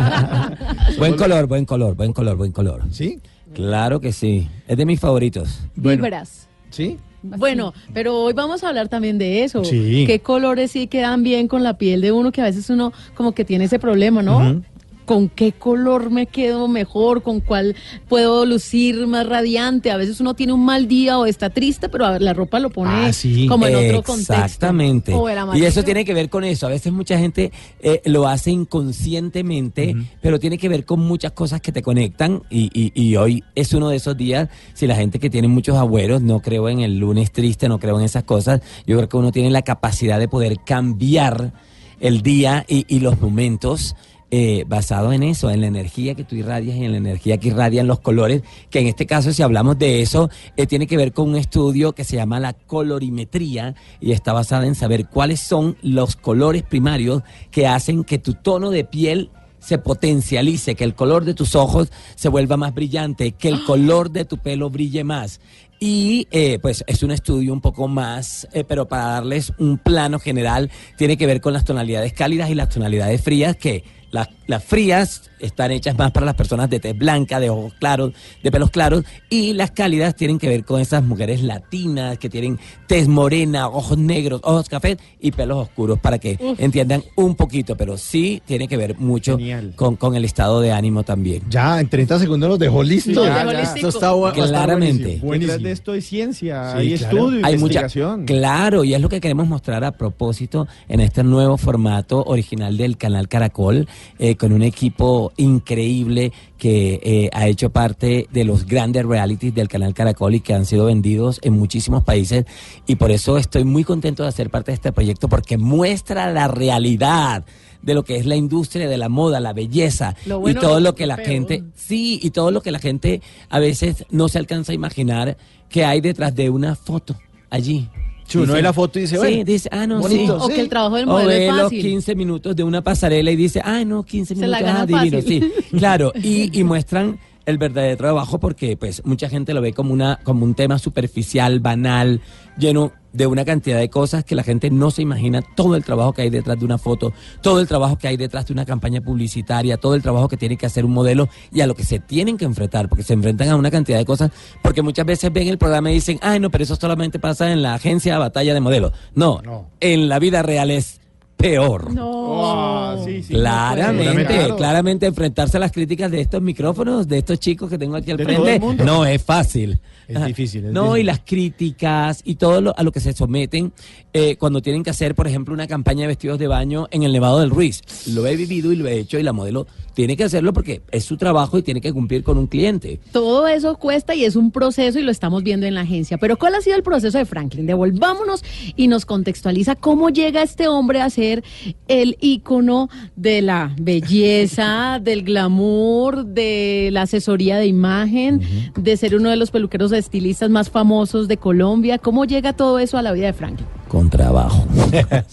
Buen 0.98 1.16
color, 1.16 1.46
buen 1.46 1.64
color, 1.64 1.94
buen 1.94 2.12
color, 2.12 2.36
buen 2.36 2.52
color. 2.52 2.82
¿Sí? 2.90 3.20
Claro 3.54 4.00
que 4.00 4.12
sí. 4.12 4.48
Es 4.68 4.76
de 4.76 4.84
mis 4.86 5.00
favoritos. 5.00 5.60
Bueno. 5.76 6.02
Vibras. 6.02 6.48
¿Sí? 6.70 6.98
Bueno, 7.22 7.74
pero 7.92 8.22
hoy 8.22 8.32
vamos 8.32 8.64
a 8.64 8.68
hablar 8.68 8.88
también 8.88 9.18
de 9.18 9.44
eso. 9.44 9.64
Sí. 9.64 10.04
¿Qué 10.06 10.20
colores 10.20 10.72
sí 10.72 10.86
quedan 10.86 11.22
bien 11.22 11.48
con 11.48 11.62
la 11.62 11.76
piel 11.76 12.00
de 12.00 12.12
uno? 12.12 12.32
Que 12.32 12.40
a 12.40 12.44
veces 12.44 12.70
uno 12.70 12.92
como 13.14 13.32
que 13.32 13.44
tiene 13.44 13.64
ese 13.64 13.78
problema, 13.78 14.22
¿no? 14.22 14.62
¿Con 15.10 15.28
qué 15.28 15.50
color 15.50 16.08
me 16.10 16.26
quedo 16.26 16.68
mejor? 16.68 17.24
¿Con 17.24 17.40
cuál 17.40 17.74
puedo 18.08 18.46
lucir 18.46 19.08
más 19.08 19.26
radiante? 19.26 19.90
A 19.90 19.96
veces 19.96 20.20
uno 20.20 20.34
tiene 20.34 20.52
un 20.52 20.64
mal 20.64 20.86
día 20.86 21.18
o 21.18 21.26
está 21.26 21.50
triste, 21.50 21.88
pero 21.88 22.06
a 22.06 22.12
ver, 22.12 22.22
la 22.22 22.32
ropa 22.32 22.60
lo 22.60 22.70
pone 22.70 22.92
Ah, 23.06 23.12
sí. 23.12 23.48
como 23.48 23.66
en 23.66 23.74
otro 23.74 24.04
contexto. 24.04 24.34
Exactamente. 24.34 25.12
Y 25.54 25.64
eso 25.64 25.82
tiene 25.82 26.04
que 26.04 26.14
ver 26.14 26.30
con 26.30 26.44
eso. 26.44 26.68
A 26.68 26.70
veces 26.70 26.92
mucha 26.92 27.18
gente 27.18 27.50
eh, 27.80 28.00
lo 28.04 28.28
hace 28.28 28.52
inconscientemente, 28.52 29.96
pero 30.22 30.38
tiene 30.38 30.58
que 30.58 30.68
ver 30.68 30.84
con 30.84 31.00
muchas 31.00 31.32
cosas 31.32 31.60
que 31.60 31.72
te 31.72 31.82
conectan. 31.82 32.42
Y, 32.48 32.70
y- 32.72 32.92
y 32.94 33.16
hoy 33.16 33.42
es 33.56 33.72
uno 33.74 33.88
de 33.88 33.96
esos 33.96 34.16
días. 34.16 34.48
Si 34.74 34.86
la 34.86 34.94
gente 34.94 35.18
que 35.18 35.28
tiene 35.28 35.48
muchos 35.48 35.76
abuelos, 35.76 36.22
no 36.22 36.38
creo 36.38 36.68
en 36.68 36.78
el 36.82 36.98
lunes 37.00 37.32
triste, 37.32 37.68
no 37.68 37.80
creo 37.80 37.98
en 37.98 38.04
esas 38.04 38.22
cosas. 38.22 38.60
Yo 38.86 38.96
creo 38.96 39.08
que 39.08 39.16
uno 39.16 39.32
tiene 39.32 39.50
la 39.50 39.62
capacidad 39.62 40.20
de 40.20 40.28
poder 40.28 40.58
cambiar 40.64 41.52
el 41.98 42.22
día 42.22 42.64
y, 42.68 42.84
y 42.88 43.00
los 43.00 43.20
momentos. 43.20 43.96
Eh, 44.30 44.64
basado 44.66 45.12
en 45.12 45.22
eso, 45.22 45.50
en 45.50 45.60
la 45.60 45.66
energía 45.66 46.14
que 46.14 46.24
tú 46.24 46.36
irradias 46.36 46.76
y 46.76 46.84
en 46.84 46.92
la 46.92 46.98
energía 46.98 47.38
que 47.38 47.48
irradian 47.48 47.86
los 47.86 48.00
colores, 48.00 48.42
que 48.70 48.78
en 48.78 48.86
este 48.86 49.06
caso, 49.06 49.32
si 49.32 49.42
hablamos 49.42 49.78
de 49.78 50.02
eso, 50.02 50.30
eh, 50.56 50.66
tiene 50.66 50.86
que 50.86 50.96
ver 50.96 51.12
con 51.12 51.30
un 51.30 51.36
estudio 51.36 51.92
que 51.92 52.04
se 52.04 52.16
llama 52.16 52.38
la 52.38 52.52
colorimetría 52.52 53.74
y 54.00 54.12
está 54.12 54.32
basada 54.32 54.66
en 54.66 54.74
saber 54.74 55.08
cuáles 55.08 55.40
son 55.40 55.76
los 55.82 56.16
colores 56.16 56.62
primarios 56.62 57.22
que 57.50 57.66
hacen 57.66 58.04
que 58.04 58.18
tu 58.18 58.34
tono 58.34 58.70
de 58.70 58.84
piel 58.84 59.30
se 59.58 59.78
potencialice, 59.78 60.74
que 60.74 60.84
el 60.84 60.94
color 60.94 61.24
de 61.24 61.34
tus 61.34 61.54
ojos 61.54 61.92
se 62.14 62.28
vuelva 62.28 62.56
más 62.56 62.74
brillante, 62.74 63.32
que 63.32 63.48
el 63.48 63.64
color 63.64 64.10
de 64.10 64.24
tu 64.24 64.38
pelo 64.38 64.70
brille 64.70 65.04
más. 65.04 65.40
Y 65.78 66.28
eh, 66.30 66.58
pues 66.60 66.84
es 66.86 67.02
un 67.02 67.10
estudio 67.10 67.52
un 67.52 67.60
poco 67.60 67.88
más, 67.88 68.46
eh, 68.52 68.64
pero 68.64 68.86
para 68.86 69.04
darles 69.04 69.52
un 69.58 69.78
plano 69.78 70.18
general, 70.18 70.70
tiene 70.98 71.16
que 71.16 71.26
ver 71.26 71.40
con 71.40 71.52
las 71.52 71.64
tonalidades 71.64 72.12
cálidas 72.12 72.50
y 72.50 72.54
las 72.54 72.68
tonalidades 72.68 73.22
frías 73.22 73.56
que 73.56 73.84
Las, 74.10 74.28
las 74.46 74.64
frías 74.64 75.30
están 75.38 75.70
hechas 75.70 75.96
más 75.96 76.10
para 76.10 76.26
las 76.26 76.34
personas 76.34 76.68
de 76.68 76.80
tez 76.80 76.96
blanca, 76.98 77.38
de 77.40 77.48
ojos 77.48 77.72
claros, 77.78 78.12
de 78.42 78.50
pelos 78.50 78.70
claros, 78.70 79.04
y 79.30 79.52
las 79.54 79.70
cálidas 79.70 80.14
tienen 80.16 80.38
que 80.38 80.48
ver 80.48 80.64
con 80.64 80.80
esas 80.80 81.02
mujeres 81.02 81.42
latinas 81.42 82.18
que 82.18 82.28
tienen 82.28 82.58
tez 82.86 83.08
morena, 83.08 83.68
ojos 83.68 83.96
negros, 83.96 84.40
ojos 84.44 84.68
cafés 84.68 84.98
y 85.20 85.30
pelos 85.30 85.58
oscuros, 85.58 85.98
para 86.00 86.18
que 86.18 86.36
entiendan 86.58 87.02
un 87.16 87.36
poquito, 87.36 87.76
pero 87.76 87.96
sí 87.96 88.42
tiene 88.44 88.68
que 88.68 88.76
ver 88.76 88.98
mucho 88.98 89.38
con, 89.76 89.96
con 89.96 90.14
el 90.16 90.24
estado 90.24 90.60
de 90.60 90.72
ánimo 90.72 91.04
también. 91.04 91.42
Ya, 91.48 91.80
en 91.80 91.88
30 91.88 92.18
segundos 92.18 92.48
los 92.50 92.58
dejó 92.58 92.82
listos. 92.82 93.14
Sí, 93.14 93.30
Ya, 93.30 93.44
ya, 93.44 93.52
ya. 93.52 93.62
ya. 93.62 93.74
Esto 93.74 93.88
está, 93.88 94.12
bu- 94.12 94.28
está 94.28 94.46
Claramente. 94.48 95.18
buenísimo, 95.22 95.58
de 95.58 95.70
esto 95.72 95.92
hay 95.92 96.02
ciencia, 96.02 96.72
Sí, 96.72 96.78
hay 96.78 96.94
claro. 96.98 97.16
estudio, 97.16 97.46
Hay 97.46 97.52
mucha, 97.58 97.80
investigación. 97.80 98.26
claro, 98.26 98.84
y 98.84 98.94
es 98.94 99.00
lo 99.00 99.08
que 99.08 99.20
queremos 99.20 99.46
mostrar 99.46 99.84
a 99.84 99.92
propósito 99.92 100.66
en 100.88 101.00
este 101.00 101.22
nuevo 101.22 101.56
formato 101.56 102.22
original 102.24 102.76
del 102.76 102.96
canal 102.98 103.28
Caracol, 103.28 103.88
eh, 104.18 104.36
con 104.36 104.52
un 104.52 104.62
equipo 104.62 105.32
increíble 105.36 106.32
que 106.58 107.00
eh, 107.02 107.30
ha 107.32 107.48
hecho 107.48 107.70
parte 107.70 108.28
de 108.30 108.44
los 108.44 108.66
grandes 108.66 109.04
realities 109.04 109.54
del 109.54 109.68
canal 109.68 109.94
Caracol 109.94 110.34
y 110.34 110.40
que 110.40 110.54
han 110.54 110.66
sido 110.66 110.86
vendidos 110.86 111.40
en 111.42 111.54
muchísimos 111.54 112.04
países. 112.04 112.44
Y 112.86 112.96
por 112.96 113.10
eso 113.10 113.38
estoy 113.38 113.64
muy 113.64 113.84
contento 113.84 114.24
de 114.24 114.32
ser 114.32 114.50
parte 114.50 114.72
de 114.72 114.76
este 114.76 114.92
proyecto 114.92 115.28
porque 115.28 115.56
muestra 115.58 116.32
la 116.32 116.48
realidad 116.48 117.44
de 117.82 117.94
lo 117.94 118.04
que 118.04 118.16
es 118.16 118.26
la 118.26 118.36
industria 118.36 118.88
de 118.88 118.98
la 118.98 119.08
moda, 119.08 119.40
la 119.40 119.52
belleza 119.52 120.14
y 120.24 120.54
todo 120.54 120.80
lo 120.80 120.90
lo 120.90 120.94
que 120.94 121.06
la 121.06 121.16
feo. 121.16 121.24
gente 121.24 121.64
Sí, 121.74 122.20
y 122.22 122.30
todo 122.30 122.50
lo 122.50 122.60
que 122.60 122.70
la 122.70 122.78
gente 122.78 123.22
a 123.48 123.58
veces 123.58 124.04
no 124.10 124.28
se 124.28 124.38
alcanza 124.38 124.72
a 124.72 124.74
imaginar 124.74 125.36
que 125.68 125.84
hay 125.84 126.00
detrás 126.00 126.34
de 126.34 126.50
una 126.50 126.76
foto 126.76 127.16
allí. 127.48 127.88
Sí, 128.30 128.38
uno 128.38 128.52
ve 128.54 128.62
la 128.62 128.72
foto 128.72 128.98
y 128.98 129.02
dice, 129.02 129.16
sí, 129.16 129.18
bueno, 129.18 129.44
dice, 129.44 129.68
ah, 129.72 129.86
no, 129.86 130.00
bonito, 130.00 130.38
sí. 130.40 130.44
O 130.44 130.48
que 130.54 130.60
el 130.60 130.68
trabajo 130.68 130.96
del 130.96 131.08
O 131.08 131.12
modelo 131.12 131.28
ve 131.28 131.46
es 131.48 131.52
los 131.52 131.62
fácil. 131.64 131.82
15 131.82 132.14
minutos 132.14 132.56
de 132.56 132.62
una 132.64 132.82
pasarela 132.82 133.30
y 133.30 133.36
dice, 133.36 133.60
ay, 133.64 133.84
no, 133.84 134.02
15 134.04 134.34
Se 134.36 134.46
la 134.46 134.58
minutos, 134.58 134.80
ah, 134.80 134.86
divino, 134.86 135.18
fácil. 135.18 135.52
sí. 135.70 135.76
Claro, 135.78 136.12
y, 136.22 136.58
y 136.58 136.64
muestran 136.64 137.18
el 137.46 137.58
verdadero 137.58 137.96
trabajo 137.96 138.38
porque 138.38 138.76
pues 138.76 139.02
mucha 139.04 139.28
gente 139.28 139.52
lo 139.54 139.60
ve 139.60 139.72
como 139.72 139.92
una 139.92 140.20
como 140.22 140.44
un 140.44 140.54
tema 140.54 140.78
superficial, 140.78 141.58
banal, 141.60 142.20
lleno 142.56 142.92
de 143.12 143.26
una 143.26 143.44
cantidad 143.44 143.78
de 143.78 143.90
cosas 143.90 144.24
que 144.24 144.34
la 144.34 144.42
gente 144.42 144.70
no 144.70 144.90
se 144.90 145.02
imagina 145.02 145.42
todo 145.42 145.76
el 145.76 145.84
trabajo 145.84 146.12
que 146.12 146.22
hay 146.22 146.30
detrás 146.30 146.58
de 146.58 146.64
una 146.64 146.78
foto, 146.78 147.12
todo 147.42 147.60
el 147.60 147.66
trabajo 147.66 147.98
que 147.98 148.08
hay 148.08 148.16
detrás 148.16 148.46
de 148.46 148.52
una 148.52 148.64
campaña 148.64 149.00
publicitaria, 149.00 149.76
todo 149.76 149.94
el 149.94 150.02
trabajo 150.02 150.28
que 150.28 150.36
tiene 150.36 150.56
que 150.56 150.66
hacer 150.66 150.84
un 150.84 150.92
modelo 150.92 151.28
y 151.52 151.60
a 151.60 151.66
lo 151.66 151.74
que 151.74 151.84
se 151.84 151.98
tienen 151.98 152.36
que 152.36 152.44
enfrentar, 152.44 152.88
porque 152.88 153.02
se 153.02 153.14
enfrentan 153.14 153.48
a 153.48 153.56
una 153.56 153.70
cantidad 153.70 153.98
de 153.98 154.04
cosas, 154.04 154.30
porque 154.62 154.82
muchas 154.82 155.06
veces 155.06 155.32
ven 155.32 155.48
el 155.48 155.58
programa 155.58 155.90
y 155.90 155.94
dicen, 155.94 156.18
ay 156.22 156.38
no, 156.40 156.50
pero 156.50 156.64
eso 156.64 156.76
solamente 156.76 157.18
pasa 157.18 157.50
en 157.52 157.62
la 157.62 157.74
agencia 157.74 158.12
de 158.14 158.18
batalla 158.18 158.54
de 158.54 158.60
modelos. 158.60 158.92
No, 159.14 159.40
No. 159.44 159.66
en 159.80 160.08
la 160.08 160.18
vida 160.18 160.42
real 160.42 160.70
es 160.70 160.99
peor. 161.40 161.92
No. 161.92 162.42
Ah, 162.44 162.96
sí, 163.04 163.22
sí. 163.22 163.34
Claramente, 163.34 164.24
Claro. 164.34 164.56
claramente 164.56 165.06
enfrentarse 165.06 165.56
a 165.56 165.60
las 165.60 165.72
críticas 165.72 166.10
de 166.10 166.20
estos 166.20 166.42
micrófonos, 166.42 167.08
de 167.08 167.18
estos 167.18 167.38
chicos 167.40 167.68
que 167.70 167.78
tengo 167.78 167.96
aquí 167.96 168.10
al 168.10 168.16
De 168.18 168.24
frente, 168.24 168.60
no 168.84 169.04
es 169.06 169.22
fácil. 169.22 169.80
Es 170.06 170.24
difícil, 170.26 170.64
es 170.66 170.72
no, 170.72 170.82
difícil. 170.94 171.00
y 171.00 171.04
las 171.04 171.20
críticas 171.20 172.20
y 172.24 172.34
todo 172.34 172.60
lo, 172.60 172.76
a 172.76 172.82
lo 172.82 172.90
que 172.92 172.98
se 173.00 173.12
someten 173.12 173.72
eh, 174.12 174.36
cuando 174.36 174.60
tienen 174.60 174.82
que 174.82 174.90
hacer, 174.90 175.14
por 175.14 175.26
ejemplo, 175.28 175.54
una 175.54 175.66
campaña 175.68 176.02
de 176.02 176.08
vestidos 176.08 176.38
de 176.38 176.48
baño 176.48 176.88
en 176.90 177.04
el 177.04 177.12
Nevado 177.12 177.38
del 177.40 177.50
Ruiz. 177.50 177.80
Lo 178.08 178.26
he 178.26 178.34
vivido 178.36 178.72
y 178.72 178.76
lo 178.76 178.88
he 178.88 178.98
hecho 178.98 179.18
y 179.18 179.22
la 179.22 179.32
modelo 179.32 179.66
tiene 180.00 180.16
que 180.16 180.24
hacerlo 180.24 180.54
porque 180.54 180.80
es 180.92 181.04
su 181.04 181.18
trabajo 181.18 181.58
y 181.58 181.62
tiene 181.62 181.82
que 181.82 181.92
cumplir 181.92 182.24
con 182.24 182.38
un 182.38 182.46
cliente. 182.46 182.98
Todo 183.12 183.46
eso 183.46 183.76
cuesta 183.76 184.14
y 184.14 184.24
es 184.24 184.34
un 184.34 184.50
proceso 184.50 184.98
y 184.98 185.02
lo 185.02 185.10
estamos 185.10 185.42
viendo 185.42 185.66
en 185.66 185.74
la 185.74 185.82
agencia. 185.82 186.16
Pero 186.16 186.38
¿cuál 186.38 186.54
ha 186.54 186.62
sido 186.62 186.74
el 186.76 186.82
proceso 186.82 187.18
de 187.18 187.26
Franklin? 187.26 187.66
Devolvámonos 187.66 188.42
y 188.76 188.88
nos 188.88 189.04
contextualiza 189.04 189.74
cómo 189.74 190.08
llega 190.08 190.42
este 190.42 190.68
hombre 190.68 191.02
a 191.02 191.10
ser 191.10 191.44
el 191.86 192.16
ícono 192.18 192.88
de 193.14 193.42
la 193.42 193.74
belleza, 193.78 195.00
del 195.02 195.22
glamour, 195.22 196.24
de 196.24 196.88
la 196.92 197.02
asesoría 197.02 197.58
de 197.58 197.66
imagen, 197.66 198.40
de 198.74 198.96
ser 198.96 199.16
uno 199.16 199.28
de 199.28 199.36
los 199.36 199.50
peluqueros 199.50 199.92
estilistas 199.92 200.48
más 200.48 200.70
famosos 200.70 201.28
de 201.28 201.36
Colombia. 201.36 201.98
¿Cómo 201.98 202.24
llega 202.24 202.54
todo 202.54 202.78
eso 202.78 202.96
a 202.96 203.02
la 203.02 203.12
vida 203.12 203.26
de 203.26 203.34
Franklin? 203.34 203.66
Con 203.86 204.08
trabajo. 204.08 204.66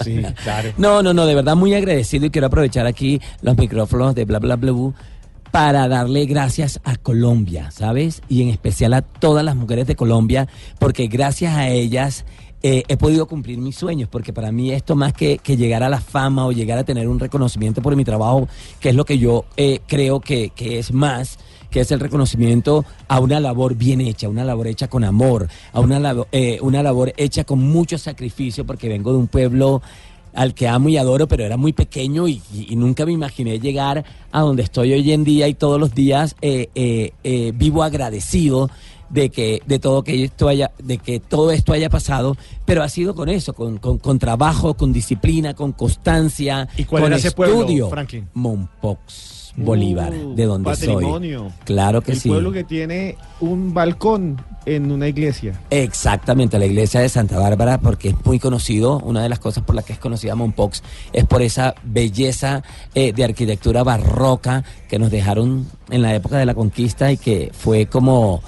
Sí, 0.03 0.21
claro. 0.43 0.69
No, 0.77 1.01
no, 1.01 1.13
no, 1.13 1.25
de 1.25 1.35
verdad 1.35 1.55
muy 1.55 1.73
agradecido 1.73 2.25
y 2.25 2.29
quiero 2.29 2.47
aprovechar 2.47 2.85
aquí 2.85 3.19
los 3.41 3.57
micrófonos 3.57 4.13
de 4.15 4.25
Bla 4.25 4.39
Bla 4.39 4.56
Para 5.51 5.87
darle 5.87 6.25
gracias 6.25 6.81
a 6.83 6.97
Colombia, 6.97 7.71
¿sabes? 7.71 8.21
Y 8.27 8.41
en 8.41 8.49
especial 8.49 8.93
a 8.93 9.01
todas 9.01 9.45
las 9.45 9.55
mujeres 9.55 9.87
de 9.87 9.95
Colombia, 9.95 10.47
porque 10.77 11.07
gracias 11.07 11.55
a 11.55 11.69
ellas 11.69 12.25
eh, 12.63 12.83
he 12.87 12.97
podido 12.97 13.27
cumplir 13.27 13.59
mis 13.59 13.75
sueños, 13.75 14.09
porque 14.09 14.33
para 14.33 14.51
mí 14.51 14.71
esto 14.71 14.95
más 14.95 15.13
que, 15.13 15.37
que 15.37 15.57
llegar 15.57 15.83
a 15.83 15.89
la 15.89 16.01
fama 16.01 16.45
o 16.47 16.51
llegar 16.51 16.79
a 16.79 16.83
tener 16.83 17.07
un 17.07 17.19
reconocimiento 17.19 17.83
por 17.83 17.95
mi 17.95 18.03
trabajo, 18.03 18.49
que 18.79 18.89
es 18.89 18.95
lo 18.95 19.05
que 19.05 19.19
yo 19.19 19.45
eh, 19.57 19.79
creo 19.85 20.19
que, 20.19 20.49
que 20.49 20.79
es 20.79 20.91
más, 20.91 21.37
que 21.69 21.81
es 21.81 21.91
el 21.91 21.99
reconocimiento 21.99 22.83
a 23.07 23.19
una 23.19 23.39
labor 23.39 23.75
bien 23.75 24.01
hecha, 24.01 24.27
una 24.27 24.43
labor 24.43 24.67
hecha 24.67 24.87
con 24.87 25.03
amor, 25.03 25.47
a 25.71 25.79
una, 25.79 26.15
eh, 26.31 26.57
una 26.61 26.81
labor 26.81 27.13
hecha 27.17 27.43
con 27.43 27.59
mucho 27.59 27.99
sacrificio, 27.99 28.65
porque 28.65 28.89
vengo 28.89 29.11
de 29.11 29.19
un 29.19 29.27
pueblo 29.27 29.83
al 30.37 30.53
que 30.53 30.67
amo 30.67 30.87
y 30.87 30.97
adoro, 30.97 31.27
pero 31.27 31.43
era 31.43 31.57
muy 31.57 31.73
pequeño 31.73 32.27
y, 32.27 32.41
nunca 32.75 33.07
me 33.07 33.11
imaginé 33.11 33.59
llegar 33.59 34.05
a 34.31 34.41
donde 34.41 34.61
estoy 34.61 34.93
hoy 34.93 35.11
en 35.11 35.23
día 35.23 35.47
y 35.47 35.55
todos 35.55 35.79
los 35.79 35.95
días 35.95 36.35
eh, 36.41 36.69
eh, 36.75 37.11
eh, 37.23 37.51
vivo 37.55 37.81
agradecido 37.81 38.69
de 39.09 39.29
que 39.29 39.63
de 39.65 39.79
todo 39.79 40.03
que 40.03 40.25
esto 40.25 40.47
haya 40.47 40.71
de 40.77 40.99
que 40.99 41.19
todo 41.19 41.51
esto 41.51 41.73
haya 41.73 41.89
pasado. 41.89 42.37
Pero 42.65 42.83
ha 42.83 42.89
sido 42.89 43.15
con 43.15 43.29
eso 43.29 43.53
con, 43.53 43.77
con, 43.79 43.97
con 43.97 44.19
trabajo 44.19 44.75
con 44.75 44.93
disciplina 44.93 45.55
con 45.55 45.71
constancia 45.71 46.67
¿Y 46.77 46.83
cuál 46.83 47.03
con 47.03 47.13
era 47.13 47.19
ese 47.19 47.31
pueblo, 47.31 47.61
estudio. 47.61 47.89
Franklin? 47.89 48.29
Mompox 48.35 49.36
Bolívar 49.57 50.13
Uh, 50.13 50.35
de 50.35 50.45
donde 50.45 50.69
patrimonio. 50.69 51.39
soy 51.49 51.65
claro 51.65 52.01
que 52.01 52.11
el 52.13 52.19
sí 52.19 52.29
pueblo 52.29 52.51
que 52.51 52.63
tiene 52.63 53.17
un 53.39 53.73
balcón 53.73 54.41
en 54.65 54.91
una 54.91 55.07
iglesia. 55.07 55.59
Exactamente, 55.69 56.59
la 56.59 56.65
iglesia 56.65 56.99
de 56.99 57.09
Santa 57.09 57.39
Bárbara, 57.39 57.79
porque 57.79 58.09
es 58.09 58.15
muy 58.25 58.37
conocido, 58.37 58.99
una 58.99 59.23
de 59.23 59.29
las 59.29 59.39
cosas 59.39 59.63
por 59.63 59.75
las 59.75 59.85
que 59.85 59.93
es 59.93 59.99
conocida 59.99 60.35
Mompox 60.35 60.83
es 61.13 61.25
por 61.25 61.41
esa 61.41 61.73
belleza 61.83 62.63
eh, 62.93 63.13
de 63.13 63.23
arquitectura 63.23 63.83
barroca 63.83 64.63
que 64.89 64.99
nos 64.99 65.09
dejaron 65.09 65.67
en 65.89 66.01
la 66.01 66.13
época 66.13 66.37
de 66.37 66.45
la 66.45 66.53
conquista 66.53 67.11
y 67.11 67.17
que 67.17 67.51
fue 67.53 67.85
como 67.87 68.43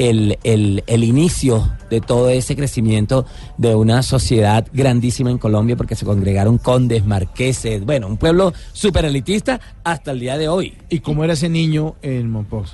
el, 0.00 0.38
el, 0.44 0.82
el 0.86 1.04
inicio 1.04 1.70
de 1.90 2.00
todo 2.00 2.30
ese 2.30 2.56
crecimiento 2.56 3.26
de 3.58 3.74
una 3.74 4.02
sociedad 4.02 4.66
grandísima 4.72 5.30
en 5.30 5.36
Colombia, 5.36 5.76
porque 5.76 5.94
se 5.94 6.06
congregaron 6.06 6.56
condes, 6.56 7.04
marqueses, 7.04 7.84
bueno, 7.84 8.06
un 8.06 8.16
pueblo 8.16 8.54
súper 8.72 9.04
elitista 9.04 9.60
hasta 9.84 10.12
el 10.12 10.20
día 10.20 10.38
de 10.38 10.48
hoy. 10.48 10.72
¿Y 10.88 11.00
cómo 11.00 11.22
era 11.22 11.34
ese 11.34 11.50
niño 11.50 11.96
en? 12.00 12.30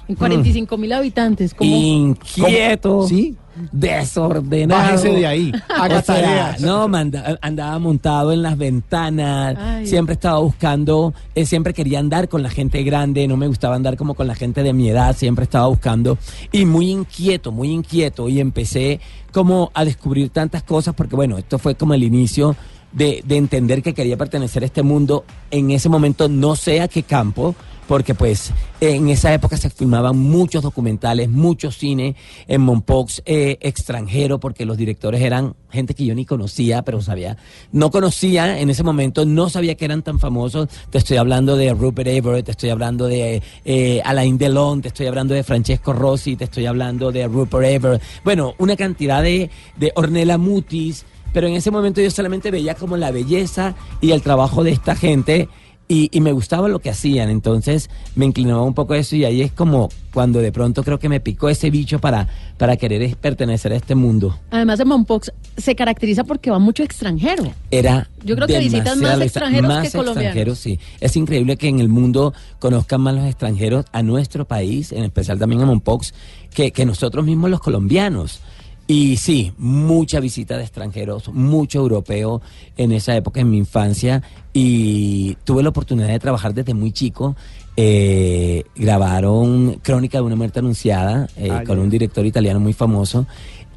En 0.07 0.15
45 0.15 0.79
mil 0.79 0.93
habitantes. 0.93 1.53
¿cómo? 1.53 1.69
Inquieto. 1.75 2.91
¿Cómo? 2.91 3.09
¿Sí? 3.09 3.37
Desordenado. 3.73 4.83
Bájese 4.83 5.09
de 5.11 5.27
ahí, 5.27 5.53
haga 5.69 5.99
O 5.99 6.03
sea, 6.03 6.15
tareas. 6.17 6.61
No, 6.61 6.89
manda- 6.89 7.39
andaba 7.43 7.79
montado 7.79 8.33
en 8.33 8.43
las 8.43 8.57
ventanas, 8.59 9.57
Ay. 9.59 9.87
siempre 9.87 10.15
estaba 10.15 10.39
buscando, 10.41 11.15
eh, 11.35 11.47
siempre 11.47 11.73
quería 11.75 11.99
andar 11.99 12.29
con 12.29 12.43
la 12.43 12.51
gente 12.51 12.83
grande, 12.83 13.27
no 13.29 13.37
me 13.37 13.47
gustaba 13.47 13.75
andar 13.77 13.97
como 13.97 14.15
con 14.15 14.27
la 14.27 14.35
gente 14.35 14.63
de 14.63 14.73
mi 14.73 14.89
edad, 14.89 15.17
siempre 15.17 15.45
estaba 15.45 15.67
buscando. 15.69 16.19
Y 16.53 16.65
muy 16.65 16.91
inquieto, 16.91 17.53
muy 17.53 17.71
inquieto. 17.71 18.29
Y 18.29 18.41
empecé 18.41 19.01
como 19.33 19.71
a 19.75 19.85
descubrir 19.85 20.31
tantas 20.31 20.63
cosas 20.63 20.95
porque 20.95 21.17
bueno, 21.17 21.37
esto 21.39 21.59
fue 21.59 21.75
como 21.75 21.95
el 21.95 22.03
inicio 22.03 22.57
de, 22.93 23.23
de 23.27 23.37
entender 23.37 23.83
que 23.83 23.93
quería 23.93 24.17
pertenecer 24.17 24.63
a 24.63 24.67
este 24.67 24.83
mundo, 24.83 25.25
en 25.51 25.71
ese 25.71 25.89
momento 25.89 26.29
no 26.29 26.57
sé 26.57 26.81
a 26.81 26.89
qué 26.89 27.03
campo, 27.03 27.55
porque 27.89 28.15
pues 28.15 28.53
en 28.81 29.09
esa 29.09 29.33
época 29.33 29.57
se 29.57 29.71
filmaban 29.71 30.19
muchos 30.19 30.63
documentales, 30.63 31.29
mucho 31.29 31.71
cine 31.71 32.17
en 32.49 32.61
Mompox 32.61 33.23
eh, 33.27 33.59
extranjero, 33.61 34.41
porque 34.41 34.67
los 34.67 34.77
directores 34.77 35.23
eran 35.23 35.55
gente 35.71 35.95
que 35.95 36.05
yo 36.05 36.15
ni 36.15 36.25
conocía, 36.25 36.83
pero 36.83 37.01
sabía, 37.03 37.37
no 37.73 37.91
conocía 37.91 38.59
en 38.59 38.71
ese 38.71 38.83
momento, 38.83 39.25
no 39.25 39.49
sabía 39.49 39.75
que 39.75 39.85
eran 39.85 40.03
tan 40.03 40.19
famosos. 40.19 40.69
Te 40.91 40.99
estoy 40.99 41.17
hablando 41.17 41.57
de 41.57 41.73
Rupert 41.75 42.09
Everett, 42.09 42.47
te 42.47 42.53
estoy 42.53 42.71
hablando 42.71 43.07
de 43.07 43.43
eh, 43.65 44.01
Alain 44.05 44.39
Delon, 44.39 44.83
te 44.83 44.89
estoy 44.89 45.07
hablando 45.07 45.35
de 45.35 45.43
Francesco 45.43 45.93
Rossi, 45.93 46.37
te 46.37 46.45
estoy 46.45 46.67
hablando 46.67 47.13
de 47.13 47.27
Rupert 47.29 47.65
Everett. 47.65 48.03
Bueno, 48.25 48.55
una 48.59 48.77
cantidad 48.77 49.23
de, 49.23 49.51
de 49.77 49.93
Ornella 49.95 50.39
Mutis, 50.39 51.05
pero 51.33 51.47
en 51.49 51.55
ese 51.55 51.71
momento 51.71 52.01
yo 52.01 52.11
solamente 52.11 52.51
veía 52.51 52.75
como 52.75 52.97
la 52.97 53.11
belleza 53.11 53.75
y 54.01 54.13
el 54.13 54.23
trabajo 54.23 54.65
de 54.65 54.71
esta 54.71 54.97
gente 54.97 55.49
y, 55.89 56.09
y 56.13 56.21
me 56.21 56.33
gustaba 56.33 56.69
lo 56.69 56.81
que 56.81 56.91
hacían, 56.91 57.31
entonces 57.31 57.91
me 58.15 58.25
inclinaba 58.25 58.63
un 58.63 58.75
poco 58.75 58.95
a 58.95 58.99
eso 58.99 59.17
y 59.17 59.25
ahí 59.25 59.41
es 59.43 59.53
como 59.53 59.89
cuando 60.13 60.41
de 60.41 60.51
pronto 60.51 60.83
creo 60.83 60.99
que 60.99 61.09
me 61.09 61.21
picó 61.21 61.49
ese 61.49 61.71
bicho 61.71 61.99
para, 61.99 62.27
para 62.57 62.77
querer 62.77 63.17
pertenecer 63.17 63.73
a 63.73 63.77
este 63.77 63.95
mundo. 63.95 64.39
Además, 64.51 64.81
en 64.81 64.89
Mompox 64.89 65.31
se 65.57 65.75
caracteriza 65.77 66.25
porque 66.25 66.51
va 66.51 66.59
mucho 66.59 66.83
extranjero. 66.83 67.53
Era 67.71 68.09
Yo 68.25 68.35
creo 68.35 68.49
que 68.49 68.59
visitan 68.59 68.99
más 69.01 69.21
extranjeros 69.21 69.69
más 69.69 69.85
que 69.85 69.91
colombianos. 69.97 70.37
extranjeros, 70.37 70.59
sí. 70.59 70.81
Es 71.01 71.17
increíble 71.17 71.57
que 71.57 71.69
en 71.69 71.81
el 71.81 71.89
mundo 71.89 72.33
conozcan 72.59 73.03
más 73.03 73.15
los 73.15 73.27
extranjeros 73.27 73.85
a 73.93 74.03
nuestro 74.03 74.47
país, 74.47 74.91
en 74.93 75.05
especial 75.05 75.39
también 75.39 75.61
a 75.63 75.67
Mompox, 75.67 76.15
que, 76.55 76.73
que 76.73 76.87
nosotros 76.87 77.25
mismos 77.25 77.51
los 77.51 77.61
colombianos. 77.61 78.41
Y 78.89 79.17
sí, 79.17 79.53
mucha 79.59 80.21
visita 80.21 80.57
de 80.57 80.63
extranjeros, 80.63 81.29
mucho 81.31 81.81
europeo 81.81 82.41
en 82.77 82.93
esa 82.93 83.17
época, 83.17 83.41
en 83.41 83.51
mi 83.51 83.59
infancia. 83.59 84.23
Y 84.53 85.37
tuve 85.45 85.63
la 85.63 85.71
oportunidad 85.71 86.09
de 86.09 86.19
trabajar 86.21 86.55
desde 86.55 86.73
muy 86.73 86.93
chico. 86.93 87.35
Eh, 87.77 88.65
grabaron 88.77 89.81
Crónica 89.83 90.19
de 90.19 90.25
una 90.25 90.37
muerte 90.37 90.61
anunciada 90.61 91.29
eh, 91.37 91.51
Ah, 91.51 91.63
con 91.67 91.79
un 91.79 91.91
director 91.91 92.25
italiano 92.25 92.61
muy 92.61 92.73
famoso. 92.73 93.27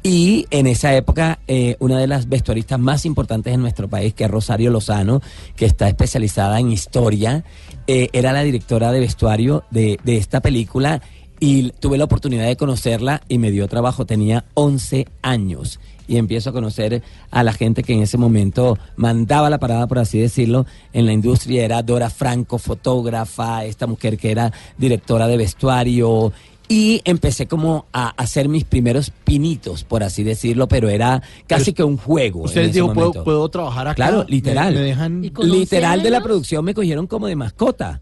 Y 0.02 0.46
en 0.50 0.66
esa 0.66 0.94
época, 0.94 1.40
eh, 1.46 1.76
una 1.78 1.98
de 1.98 2.06
las 2.06 2.28
vestuaristas 2.28 2.78
más 2.78 3.04
importantes 3.04 3.52
en 3.52 3.60
nuestro 3.60 3.88
país, 3.88 4.14
que 4.14 4.24
es 4.24 4.30
Rosario 4.30 4.70
Lozano, 4.70 5.20
que 5.56 5.66
está 5.66 5.88
especializada 5.88 6.58
en 6.58 6.72
historia, 6.72 7.44
eh, 7.86 8.08
era 8.12 8.32
la 8.32 8.42
directora 8.42 8.92
de 8.92 9.00
vestuario 9.00 9.64
de, 9.70 9.98
de 10.02 10.16
esta 10.16 10.40
película 10.40 11.02
y 11.40 11.70
tuve 11.72 11.98
la 11.98 12.04
oportunidad 12.04 12.46
de 12.46 12.56
conocerla 12.56 13.22
y 13.28 13.38
me 13.38 13.50
dio 13.50 13.66
trabajo. 13.66 14.04
Tenía 14.04 14.44
11 14.54 15.08
años 15.22 15.80
y 16.06 16.18
empiezo 16.18 16.50
a 16.50 16.52
conocer 16.52 17.02
a 17.30 17.42
la 17.42 17.52
gente 17.52 17.82
que 17.82 17.94
en 17.94 18.02
ese 18.02 18.18
momento 18.18 18.78
mandaba 18.96 19.48
la 19.48 19.58
parada, 19.58 19.86
por 19.86 19.98
así 19.98 20.18
decirlo, 20.18 20.66
en 20.92 21.06
la 21.06 21.12
industria. 21.12 21.64
Era 21.64 21.82
Dora 21.82 22.10
Franco, 22.10 22.58
fotógrafa, 22.58 23.64
esta 23.64 23.86
mujer 23.86 24.18
que 24.18 24.30
era 24.30 24.52
directora 24.76 25.26
de 25.26 25.36
vestuario. 25.38 26.32
Y 26.72 27.00
empecé 27.04 27.48
como 27.48 27.86
a 27.92 28.10
hacer 28.10 28.48
mis 28.48 28.62
primeros 28.62 29.10
pinitos, 29.10 29.82
por 29.82 30.04
así 30.04 30.22
decirlo, 30.22 30.68
pero 30.68 30.88
era 30.88 31.20
casi 31.48 31.72
que 31.72 31.82
un 31.82 31.96
juego. 31.96 32.42
en 32.42 32.44
Ustedes 32.44 32.72
dijo, 32.72 32.92
¿puedo, 32.92 33.24
puedo 33.24 33.48
trabajar 33.48 33.88
acá? 33.88 33.96
Claro, 33.96 34.18
¿Me- 34.20 34.30
literal. 34.30 34.74
¿Me, 34.74 34.80
dejan? 34.80 35.24
¿Y 35.24 35.30
con 35.30 35.50
Literal 35.50 35.98
11 35.98 36.04
de 36.04 36.10
la 36.12 36.20
producción 36.20 36.64
me 36.64 36.72
cogieron 36.72 37.08
como 37.08 37.26
de 37.26 37.34
mascota. 37.34 38.00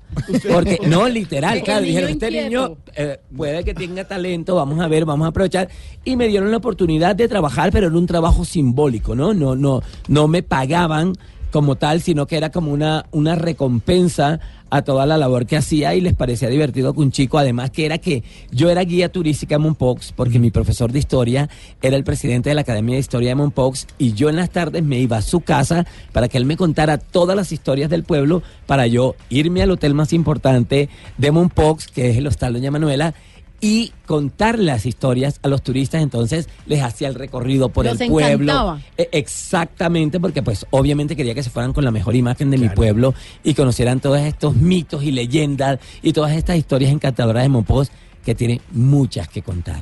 Porque, 0.53 0.81
no, 0.87 1.09
literal, 1.09 1.63
claro, 1.63 1.81
dijeron, 1.81 2.11
este 2.11 2.27
inquieto. 2.27 2.45
niño 2.69 2.77
eh, 2.95 3.19
puede 3.35 3.65
que 3.65 3.73
tenga 3.73 4.07
talento, 4.07 4.55
vamos 4.57 4.79
a 4.81 4.87
ver, 4.87 5.07
vamos 5.07 5.25
a 5.25 5.29
aprovechar. 5.29 5.71
Y 6.05 6.17
me 6.17 6.29
dieron 6.29 6.51
la 6.51 6.59
oportunidad 6.59 7.17
de 7.17 7.27
trabajar, 7.27 7.71
pero 7.73 7.87
era 7.87 7.97
un 7.97 8.07
trabajo 8.07 8.45
simbólico, 8.45 9.15
¿no? 9.15 9.33
No, 9.33 9.57
no, 9.57 9.81
no 10.09 10.29
me 10.29 10.43
pagaban 10.43 11.15
como 11.50 11.76
tal, 11.76 12.00
sino 12.00 12.26
que 12.26 12.37
era 12.37 12.50
como 12.50 12.73
una, 12.73 13.07
una 13.11 13.35
recompensa 13.35 14.40
a 14.71 14.83
toda 14.83 15.07
la 15.07 15.17
labor 15.17 15.47
que 15.47 15.57
hacía 15.57 15.95
y 15.95 16.00
les 16.00 16.14
parecía 16.14 16.49
divertido 16.49 16.93
que 16.93 17.00
un 17.00 17.11
chico, 17.11 17.38
además 17.38 17.71
que 17.71 17.87
era 17.87 17.99
que 17.99 18.23
yo 18.50 18.71
era 18.71 18.83
guía 18.83 19.11
turística 19.11 19.55
en 19.55 19.62
Monpox, 19.62 20.12
porque 20.12 20.38
mi 20.38 20.50
profesor 20.50 20.93
de 20.93 20.99
historia 20.99 21.49
era 21.81 21.97
el 21.97 22.05
presidente 22.05 22.50
de 22.50 22.55
la 22.55 22.62
Academia 22.62 22.95
de 22.95 23.00
Historia 23.00 23.31
de 23.31 23.35
Monpox, 23.37 23.87
y 23.99 24.12
yo 24.12 24.28
en 24.28 24.37
las 24.37 24.50
tardes 24.50 24.83
me 24.83 24.99
iba 24.99 25.17
a 25.17 25.23
su 25.23 25.40
casa 25.40 25.87
para 26.12 26.28
que 26.28 26.38
él 26.38 26.45
me 26.45 26.57
contara 26.57 26.99
todas 26.99 27.37
las 27.37 27.52
historias 27.52 27.90
del 27.90 28.05
pueblo, 28.05 28.43
para 28.67 28.87
yo 28.87 29.14
irme 29.31 29.62
al 29.62 29.71
hotel 29.71 29.95
más 29.95 30.12
importante 30.12 30.88
de 31.17 31.31
Monpox, 31.31 31.88
que 31.88 32.11
es 32.11 32.19
el 32.19 32.26
Hostal 32.26 32.52
Doña 32.52 32.71
Manuela, 32.71 33.14
y 33.61 33.93
contar 34.07 34.59
las 34.59 34.87
historias 34.87 35.41
a 35.43 35.49
los 35.49 35.62
turistas, 35.62 36.03
entonces 36.03 36.49
les 36.67 36.81
hacía 36.83 37.09
el 37.09 37.15
recorrido 37.17 37.69
por 37.71 37.85
Los 37.87 38.00
el 38.00 38.09
pueblo. 38.11 38.53
encantaba. 38.53 38.81
E- 38.97 39.09
Exactamente, 39.12 40.21
porque 40.21 40.43
pues 40.43 40.65
obviamente 40.71 41.17
quería 41.17 41.35
que 41.35 41.43
se 41.43 41.50
fueran 41.50 41.73
con 41.73 41.85
la 41.85 41.91
mejor 41.91 42.15
imagen 42.15 42.50
de 42.50 42.59
mi 42.59 42.69
pueblo 42.69 43.15
y 43.43 43.55
conocieran 43.55 43.99
todos 44.00 44.21
estos 44.21 44.55
mitos 44.55 45.03
y 45.03 45.11
leyendas 45.11 45.79
y 46.03 46.12
todas 46.12 46.33
estas 46.37 46.57
historias 46.57 46.93
encantadoras 46.93 47.43
de 47.43 47.49
Monpós 47.49 47.91
que 48.25 48.35
tiene 48.35 48.61
muchas 48.73 49.27
que 49.29 49.43
contar. 49.43 49.81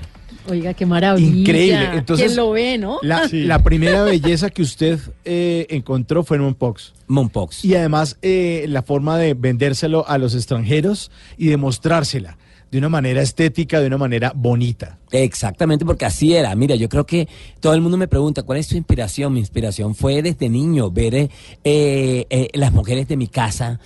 Oiga, 0.49 0.75
qué 0.75 0.87
maravilla. 0.87 1.37
Increíble. 1.41 1.91
Entonces, 1.95 2.27
¿Quién 2.29 2.37
lo 2.37 2.51
ve, 2.53 2.79
no? 2.79 2.99
La, 3.03 3.29
Sí. 3.29 3.43
la 3.43 3.63
primera 3.65 4.05
belleza 4.05 4.49
que 4.51 4.63
usted 4.63 5.01
eh, 5.25 5.67
encontró 5.71 6.23
fue 6.23 6.37
en 6.37 6.45
Monpox. 6.45 6.95
Monpox. 7.09 7.65
Y 7.65 7.75
además 7.75 8.17
eh, 8.23 8.65
la 8.69 8.83
forma 8.83 9.19
de 9.19 9.35
vendérselo 9.35 10.09
a 10.09 10.19
los 10.19 10.35
extranjeros 10.37 11.11
y 11.37 11.49
de 11.49 11.57
mostrársela 11.57 12.39
de 12.71 12.79
una 12.79 12.89
manera 12.89 13.23
estética, 13.23 13.81
de 13.81 13.87
una 13.87 13.99
manera 13.99 14.33
bonita. 14.35 14.99
Exactamente, 15.11 15.85
porque 15.85 16.05
así 16.05 16.35
era. 16.35 16.55
Mira, 16.55 16.75
yo 16.75 16.89
creo 16.89 17.07
que 17.07 17.29
todo 17.61 17.75
el 17.75 17.81
mundo 17.81 17.97
me 17.97 18.09
pregunta, 18.09 18.43
¿cuál 18.43 18.59
es 18.59 18.69
tu 18.69 18.77
inspiración? 18.77 19.33
Mi 19.33 19.41
inspiración 19.41 19.95
fue 19.95 20.23
desde 20.23 20.49
niño 20.49 20.91
ver 20.91 21.15
eh, 21.15 21.29
eh, 21.65 22.49
las 22.55 22.73
mujeres 22.73 23.09
de 23.09 23.17
mi 23.17 23.29
casa. 23.29 23.81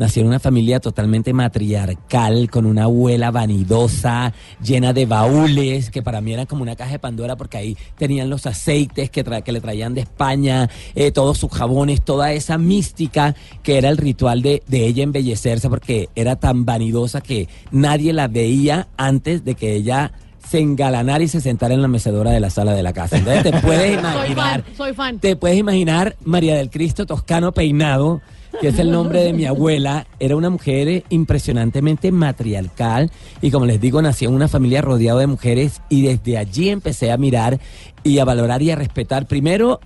Nací 0.00 0.18
en 0.20 0.26
una 0.28 0.40
familia 0.40 0.80
totalmente 0.80 1.34
matriarcal, 1.34 2.48
con 2.50 2.64
una 2.64 2.84
abuela 2.84 3.30
vanidosa, 3.30 4.32
llena 4.64 4.94
de 4.94 5.04
baúles, 5.04 5.90
que 5.90 6.02
para 6.02 6.22
mí 6.22 6.32
eran 6.32 6.46
como 6.46 6.62
una 6.62 6.74
caja 6.74 6.92
de 6.92 6.98
Pandora, 6.98 7.36
porque 7.36 7.58
ahí 7.58 7.76
tenían 7.98 8.30
los 8.30 8.46
aceites 8.46 9.10
que, 9.10 9.22
tra- 9.22 9.42
que 9.42 9.52
le 9.52 9.60
traían 9.60 9.92
de 9.92 10.00
España, 10.00 10.70
eh, 10.94 11.10
todos 11.12 11.36
sus 11.36 11.52
jabones, 11.52 12.00
toda 12.02 12.32
esa 12.32 12.56
mística 12.56 13.34
que 13.62 13.76
era 13.76 13.90
el 13.90 13.98
ritual 13.98 14.40
de, 14.40 14.62
de 14.66 14.86
ella 14.86 15.02
embellecerse, 15.02 15.68
porque 15.68 16.08
era 16.14 16.36
tan 16.36 16.64
vanidosa 16.64 17.20
que 17.20 17.48
nadie 17.70 18.14
la 18.14 18.26
veía 18.26 18.88
antes 18.96 19.44
de 19.44 19.54
que 19.54 19.74
ella 19.74 20.12
se 20.48 20.60
engalanara 20.60 21.22
y 21.22 21.28
se 21.28 21.42
sentara 21.42 21.74
en 21.74 21.82
la 21.82 21.88
mecedora 21.88 22.30
de 22.30 22.40
la 22.40 22.48
sala 22.48 22.72
de 22.72 22.82
la 22.82 22.94
casa. 22.94 23.18
Entonces 23.18 23.42
te 23.42 23.52
puedes 23.60 23.90
Soy 24.00 24.00
imaginar, 24.00 24.62
fan, 24.64 24.76
soy 24.76 24.94
fan. 24.94 25.18
te 25.18 25.36
puedes 25.36 25.58
imaginar 25.58 26.16
María 26.24 26.56
del 26.56 26.70
Cristo 26.70 27.04
Toscano 27.04 27.52
Peinado, 27.52 28.22
que 28.60 28.68
es 28.68 28.78
el 28.78 28.90
nombre 28.90 29.22
de 29.22 29.32
mi 29.32 29.44
abuela, 29.46 30.06
era 30.18 30.36
una 30.36 30.50
mujer 30.50 31.04
impresionantemente 31.08 32.12
matriarcal 32.12 33.10
y 33.40 33.50
como 33.50 33.66
les 33.66 33.80
digo, 33.80 34.02
nací 34.02 34.24
en 34.24 34.34
una 34.34 34.48
familia 34.48 34.82
rodeada 34.82 35.20
de 35.20 35.26
mujeres 35.26 35.82
y 35.88 36.02
desde 36.02 36.38
allí 36.38 36.68
empecé 36.68 37.12
a 37.12 37.16
mirar 37.16 37.60
y 38.02 38.18
a 38.18 38.24
valorar 38.24 38.62
y 38.62 38.70
a 38.70 38.76
respetar 38.76 39.26
primero 39.26 39.80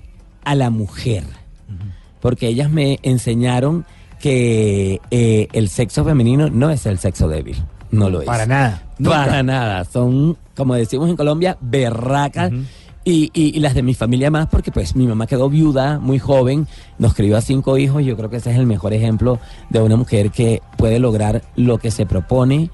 a 0.44 0.54
la 0.54 0.70
mujer, 0.70 1.24
porque 2.20 2.48
ellas 2.48 2.70
me 2.70 2.98
enseñaron 3.02 3.84
que 4.20 5.00
eh, 5.10 5.48
el 5.52 5.68
sexo 5.68 6.04
femenino 6.04 6.48
no 6.50 6.70
es 6.70 6.86
el 6.86 6.98
sexo 6.98 7.28
débil, 7.28 7.56
no 7.90 8.10
lo 8.10 8.20
es. 8.20 8.26
Para 8.26 8.46
nada. 8.46 8.82
Para 9.02 9.42
nada. 9.42 9.84
Son, 9.84 10.36
como 10.56 10.74
decimos 10.74 11.08
en 11.10 11.16
Colombia, 11.16 11.56
berracas. 11.60 12.52
Y, 13.06 13.30
y- 13.34 13.54
y 13.54 13.60
las 13.60 13.74
de 13.74 13.82
mi 13.82 13.92
familia 13.92 14.30
más, 14.30 14.46
porque 14.46 14.70
pues 14.72 14.96
mi 14.96 15.06
mamá 15.06 15.26
quedó 15.26 15.50
viuda 15.50 15.98
muy 15.98 16.18
joven, 16.18 16.66
nos 16.98 17.12
crió 17.14 17.36
a 17.36 17.42
cinco 17.42 17.76
hijos, 17.76 18.00
y 18.00 18.06
yo 18.06 18.16
creo 18.16 18.30
que 18.30 18.36
ese 18.38 18.50
es 18.50 18.56
el 18.58 18.64
mejor 18.66 18.94
ejemplo 18.94 19.38
de 19.68 19.82
una 19.82 19.96
mujer 19.96 20.30
que 20.30 20.62
puede 20.78 20.98
lograr 20.98 21.42
lo 21.54 21.76
que 21.76 21.90
se 21.90 22.06
propone 22.06 22.70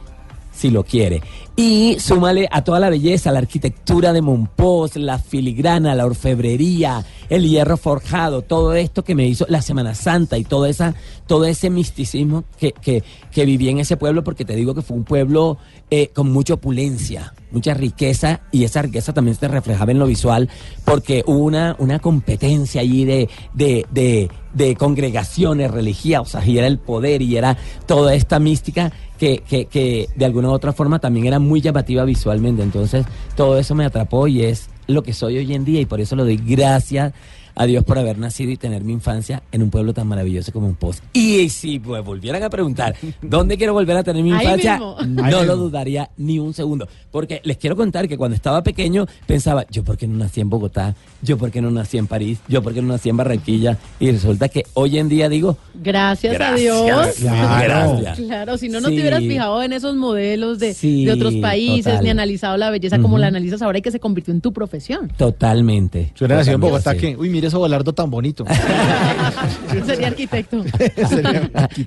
si 0.60 0.70
lo 0.70 0.84
quiere. 0.84 1.22
Y 1.56 1.96
súmale 1.98 2.48
a 2.50 2.62
toda 2.62 2.80
la 2.80 2.90
belleza, 2.90 3.32
la 3.32 3.40
arquitectura 3.40 4.12
de 4.12 4.22
Monpós, 4.22 4.96
la 4.96 5.18
filigrana, 5.18 5.94
la 5.94 6.06
orfebrería, 6.06 7.04
el 7.28 7.48
hierro 7.48 7.76
forjado, 7.76 8.42
todo 8.42 8.74
esto 8.74 9.02
que 9.04 9.14
me 9.14 9.26
hizo 9.26 9.46
la 9.48 9.62
Semana 9.62 9.94
Santa 9.94 10.38
y 10.38 10.44
toda 10.44 10.68
esa, 10.68 10.94
todo 11.26 11.44
ese 11.44 11.68
misticismo 11.68 12.44
que, 12.58 12.72
que, 12.72 13.02
que 13.30 13.44
viví 13.44 13.68
en 13.68 13.78
ese 13.78 13.96
pueblo, 13.96 14.24
porque 14.24 14.44
te 14.44 14.56
digo 14.56 14.74
que 14.74 14.82
fue 14.82 14.96
un 14.96 15.04
pueblo 15.04 15.58
eh, 15.90 16.08
con 16.14 16.32
mucha 16.32 16.54
opulencia, 16.54 17.34
mucha 17.50 17.74
riqueza, 17.74 18.40
y 18.52 18.64
esa 18.64 18.82
riqueza 18.82 19.12
también 19.12 19.36
se 19.36 19.48
reflejaba 19.48 19.92
en 19.92 19.98
lo 19.98 20.06
visual, 20.06 20.48
porque 20.84 21.24
hubo 21.26 21.44
una, 21.44 21.76
una 21.78 21.98
competencia 21.98 22.80
allí 22.80 23.04
de, 23.04 23.28
de, 23.54 24.30
de 24.54 24.76
congregaciones 24.76 25.70
religiosas, 25.70 26.46
y 26.46 26.56
era 26.58 26.66
el 26.66 26.78
poder, 26.78 27.22
y 27.22 27.36
era 27.36 27.56
toda 27.86 28.14
esta 28.14 28.38
mística 28.38 28.92
que, 29.20 29.42
que, 29.46 29.66
que 29.66 30.08
de 30.16 30.24
alguna 30.24 30.48
u 30.48 30.52
otra 30.52 30.72
forma 30.72 30.98
también 30.98 31.26
era 31.26 31.38
muy 31.38 31.60
llamativa 31.60 32.04
visualmente. 32.04 32.62
Entonces, 32.62 33.04
todo 33.36 33.58
eso 33.58 33.74
me 33.76 33.84
atrapó 33.84 34.26
y 34.26 34.42
es 34.42 34.70
lo 34.86 35.02
que 35.02 35.12
soy 35.12 35.36
hoy 35.38 35.54
en 35.54 35.64
día 35.64 35.80
y 35.82 35.86
por 35.86 36.00
eso 36.00 36.16
le 36.16 36.22
doy 36.24 36.38
gracias 36.38 37.12
a 37.54 37.66
Dios 37.66 37.84
por 37.84 37.98
haber 37.98 38.16
nacido 38.16 38.50
y 38.52 38.56
tener 38.56 38.82
mi 38.82 38.92
infancia 38.94 39.42
en 39.52 39.62
un 39.62 39.70
pueblo 39.70 39.92
tan 39.92 40.06
maravilloso 40.08 40.50
como 40.52 40.66
un 40.68 40.74
post. 40.76 41.04
Y 41.12 41.48
si 41.50 41.78
me 41.80 42.00
volvieran 42.00 42.42
a 42.42 42.48
preguntar 42.48 42.96
dónde 43.20 43.58
quiero 43.58 43.74
volver 43.74 43.96
a 43.98 44.02
tener 44.02 44.22
mi 44.22 44.32
Ahí 44.32 44.44
infancia, 44.44 44.72
mismo. 44.78 44.96
no 45.06 45.24
Ahí 45.24 45.32
lo 45.32 45.40
mismo. 45.40 45.56
dudaría 45.56 46.10
ni 46.16 46.38
un 46.38 46.54
segundo. 46.54 46.88
Porque 47.10 47.42
les 47.44 47.58
quiero 47.58 47.76
contar 47.76 48.08
que 48.08 48.16
cuando 48.16 48.36
estaba 48.36 48.62
pequeño 48.62 49.04
pensaba, 49.26 49.66
yo 49.70 49.84
por 49.84 49.98
qué 49.98 50.06
no 50.06 50.16
nací 50.16 50.40
en 50.40 50.48
Bogotá, 50.48 50.94
yo 51.22 51.36
por 51.38 51.50
qué 51.50 51.60
no 51.60 51.70
nací 51.70 51.98
en 51.98 52.06
París, 52.06 52.38
yo 52.48 52.62
por 52.62 52.72
qué 52.74 52.82
no 52.82 52.88
nací 52.88 53.08
en 53.08 53.16
Barranquilla. 53.16 53.78
Y 53.98 54.10
resulta 54.10 54.48
que 54.48 54.64
hoy 54.74 54.98
en 54.98 55.08
día 55.08 55.28
digo, 55.28 55.56
Gracias, 55.74 56.40
a. 56.40 56.54
Dios. 56.54 57.14
Claro. 57.20 57.98
Gracias. 58.00 58.20
Claro, 58.30 58.56
si 58.58 58.68
no, 58.68 58.80
no 58.80 58.88
Sí. 58.88 58.94
te 58.96 59.00
hubieras 59.00 59.20
fijado 59.20 59.62
en 59.62 59.72
esos 59.72 59.96
modelos 59.96 60.58
de, 60.58 60.72
Sí, 60.74 61.04
de 61.04 61.12
otros 61.12 61.34
países, 61.36 61.84
total. 61.84 62.04
ni 62.04 62.10
analizado 62.10 62.56
la 62.56 62.70
belleza 62.70 62.98
como 62.98 63.18
la 63.18 63.26
analizas 63.28 63.60
ahora 63.62 63.78
y 63.78 63.82
que 63.82 63.90
se 63.90 63.98
convirtió 64.00 64.32
en 64.32 64.40
tu 64.40 64.52
profesión. 64.52 65.10
totalmente. 65.16 66.12
Si 66.14 66.24
hubiera 66.24 66.36
nacido 66.36 66.54
en 66.56 66.60
Bogotá, 66.60 66.92
sí. 66.92 66.98
que, 66.98 67.16
uy, 67.16 67.28
mire 67.30 67.48
ese 67.48 67.56
volardo 67.56 67.92
tan 67.92 68.10
bonito. 68.10 68.44
Sería 69.86 70.06
arquitecto. 70.08 70.64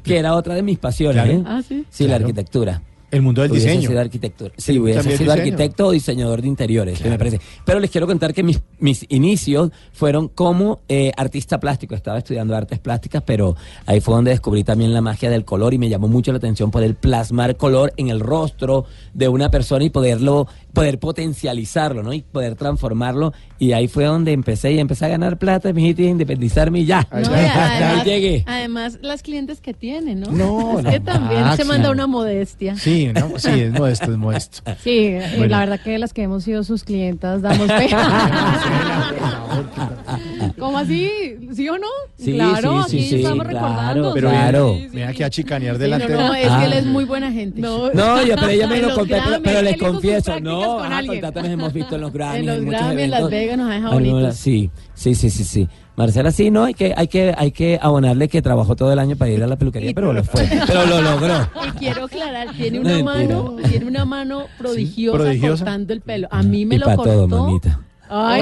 que 0.04 0.18
era 0.18 0.36
otra 0.36 0.56
de 0.56 0.64
mis 0.64 0.78
pasiones. 0.80 1.24
Claro. 1.24 1.40
¿eh? 1.40 1.44
Ah, 1.46 1.62
sí. 1.68 1.86
Sí, 1.90 2.04
la 2.04 2.10
Claro. 2.10 2.26
arquitectura. 2.26 2.82
El 3.14 3.22
mundo 3.22 3.44
del 3.44 3.52
Hubiese 3.52 3.68
diseño. 3.68 3.90
sido 3.90 4.02
arquitectura. 4.02 4.54
Sí, 4.58 4.80
hubiese 4.80 5.02
sido 5.04 5.12
diseño. 5.12 5.32
arquitecto 5.34 5.86
o 5.86 5.92
diseñador 5.92 6.42
de 6.42 6.48
interiores, 6.48 7.00
que 7.00 7.10
me 7.10 7.18
parece. 7.20 7.40
Pero 7.64 7.80
les 7.80 7.92
quiero 7.92 8.08
contar 8.08 8.34
que 8.34 8.42
mis, 8.42 8.60
mis 8.80 9.06
inicios 9.10 9.70
fueron 9.92 10.30
como 10.30 10.80
eh, 10.90 11.12
artista 11.16 11.60
plástico. 11.60 11.94
Estaba 11.94 12.18
estudiando 12.18 12.56
artes 12.56 12.80
plásticas, 12.80 13.22
pero 13.24 13.56
ahí 13.86 14.02
fue 14.02 14.16
donde 14.16 14.32
descubrí 14.32 14.64
también 14.64 14.96
la 14.96 15.02
magia 15.02 15.30
del 15.30 15.46
color 15.46 15.76
y 15.76 15.78
me 15.78 15.90
llamó 15.90 16.08
mucho 16.08 16.32
la 16.32 16.40
atención 16.40 16.72
poder 16.72 16.96
plasmar 16.96 17.56
color 17.56 17.94
en 17.98 18.10
el 18.10 18.20
rostro 18.20 18.86
de 19.14 19.28
una 19.28 19.52
persona 19.52 19.86
y 19.86 19.92
poderlo 19.92 20.48
poder 20.74 21.00
potencializarlo, 21.00 22.04
¿no? 22.04 22.14
Y 22.14 22.22
poder 22.22 22.56
transformarlo. 22.56 23.34
Y 23.60 23.74
ahí 23.74 23.88
fue 23.88 24.06
donde 24.06 24.32
empecé 24.32 24.74
y 24.74 24.80
empecé 24.80 25.06
a 25.06 25.08
ganar 25.10 25.38
plata, 25.38 25.72
mijito, 25.72 26.02
y 26.02 26.08
independizarme 26.08 26.80
y 26.80 26.86
ya. 26.86 27.08
No, 27.12 27.22
y 27.22 27.24
ahí 27.36 27.46
además, 27.54 28.06
llegué. 28.06 28.44
además, 28.48 29.00
las 29.02 29.22
clientes 29.22 29.62
que 29.62 29.74
tiene, 29.74 30.16
¿no? 30.16 30.32
No, 30.32 30.80
es 30.80 30.86
no, 30.86 30.92
que 30.92 31.00
también 31.00 31.44
ah, 31.44 31.56
se 31.56 31.64
manda 31.64 31.84
claro. 31.84 31.94
una 31.94 32.08
modestia. 32.08 32.76
Sí, 32.76 33.12
no, 33.14 33.38
sí, 33.38 33.52
es 33.52 33.72
modesto, 33.72 34.12
es 34.12 34.18
modesto. 34.18 34.64
Sí, 34.84 35.16
la 35.38 35.60
verdad 35.60 35.80
que 35.80 35.98
las 35.98 36.14
que 36.14 36.24
hemos 36.24 36.44
sido 36.44 36.64
sus 36.64 36.84
clientas 36.84 37.42
damos 37.42 37.68
pena. 37.68 38.60
¿Cómo 40.64 40.78
así? 40.78 41.12
¿Sí 41.54 41.68
o 41.68 41.78
no? 41.78 41.88
Sí, 42.18 42.34
claro, 42.36 42.84
sí, 42.84 42.90
sí, 42.92 42.98
aquí 43.00 43.10
sí, 43.10 43.16
estamos 43.18 43.46
claro, 43.48 43.68
recordando. 43.68 44.14
Pero 44.14 44.30
Claro. 44.30 44.74
mira, 44.76 44.90
mira 44.94 45.14
que 45.14 45.24
a 45.26 45.30
chicanear 45.30 45.76
Sí, 45.76 45.82
delante 45.82 46.08
no, 46.14 46.20
No, 46.28 46.34
es 46.36 46.48
Ah. 46.50 46.60
que 46.62 46.66
él 46.68 46.74
es 46.74 46.86
muy 46.86 47.04
buena 47.04 47.32
gente. 47.34 47.60
No, 47.60 47.90
No, 47.94 48.24
yo, 48.24 48.36
pero 48.36 48.48
ella 48.48 48.68
me 48.68 48.82
lo 48.82 48.96
conté, 48.96 49.22
pero, 49.26 49.42
pero 49.44 49.62
les 49.62 49.78
confieso, 49.78 50.40
no, 50.40 50.78
con 50.78 50.90
nos 50.90 51.46
hemos 51.46 51.74
visto 51.74 51.96
en 51.96 52.02
los 52.02 52.14
Grammys, 52.14 52.40
En 52.40 52.46
los 52.46 52.62
muchos 52.66 52.80
Grammy, 52.82 53.02
en 53.02 53.12
Las. 53.12 53.30
Vegas 53.30 53.58
nos 53.58 53.70
ha 53.70 53.74
dejado 53.74 53.94
bonitos. 53.94 54.36
Sí, 54.38 54.70
sí, 54.94 55.16
sí, 55.16 55.30
sí, 55.30 55.44
sí. 55.44 55.68
Marcela, 55.98 56.32
sí, 56.32 56.50
no, 56.50 56.64
hay 56.64 56.74
que, 56.74 56.94
hay 56.96 57.08
que, 57.10 57.36
hay 57.38 57.52
que 57.52 57.78
abonarle 57.82 58.30
que 58.30 58.42
trabajó 58.42 58.76
todo 58.78 58.94
el 58.94 59.00
año 59.00 59.18
para 59.18 59.32
ir 59.32 59.44
a 59.44 59.48
la 59.48 59.58
peluquería, 59.58 59.92
pero 59.94 60.14
lo 60.14 60.24
fue, 60.24 60.48
pero 60.68 60.86
lo 60.86 61.02
logró. 61.02 61.46
Y 61.68 61.72
quiero 61.78 62.06
aclarar, 62.06 62.54
tiene 62.56 62.80
una 62.80 63.04
mano, 63.04 63.58
tiene 63.70 63.86
una 63.86 64.06
mano 64.06 64.46
prodigiosa, 64.58 65.18
prodigiosa. 65.18 65.66
cortando 65.66 65.92
el 65.94 66.00
pelo. 66.00 66.30
A 66.32 66.42
mí 66.42 66.66
me 66.66 66.76
y 66.76 66.78
lo 66.80 66.86
para 66.86 66.96
cortó. 66.96 67.28
todo, 67.28 67.28
mamita. 67.28 67.82
Ay, 68.10 68.42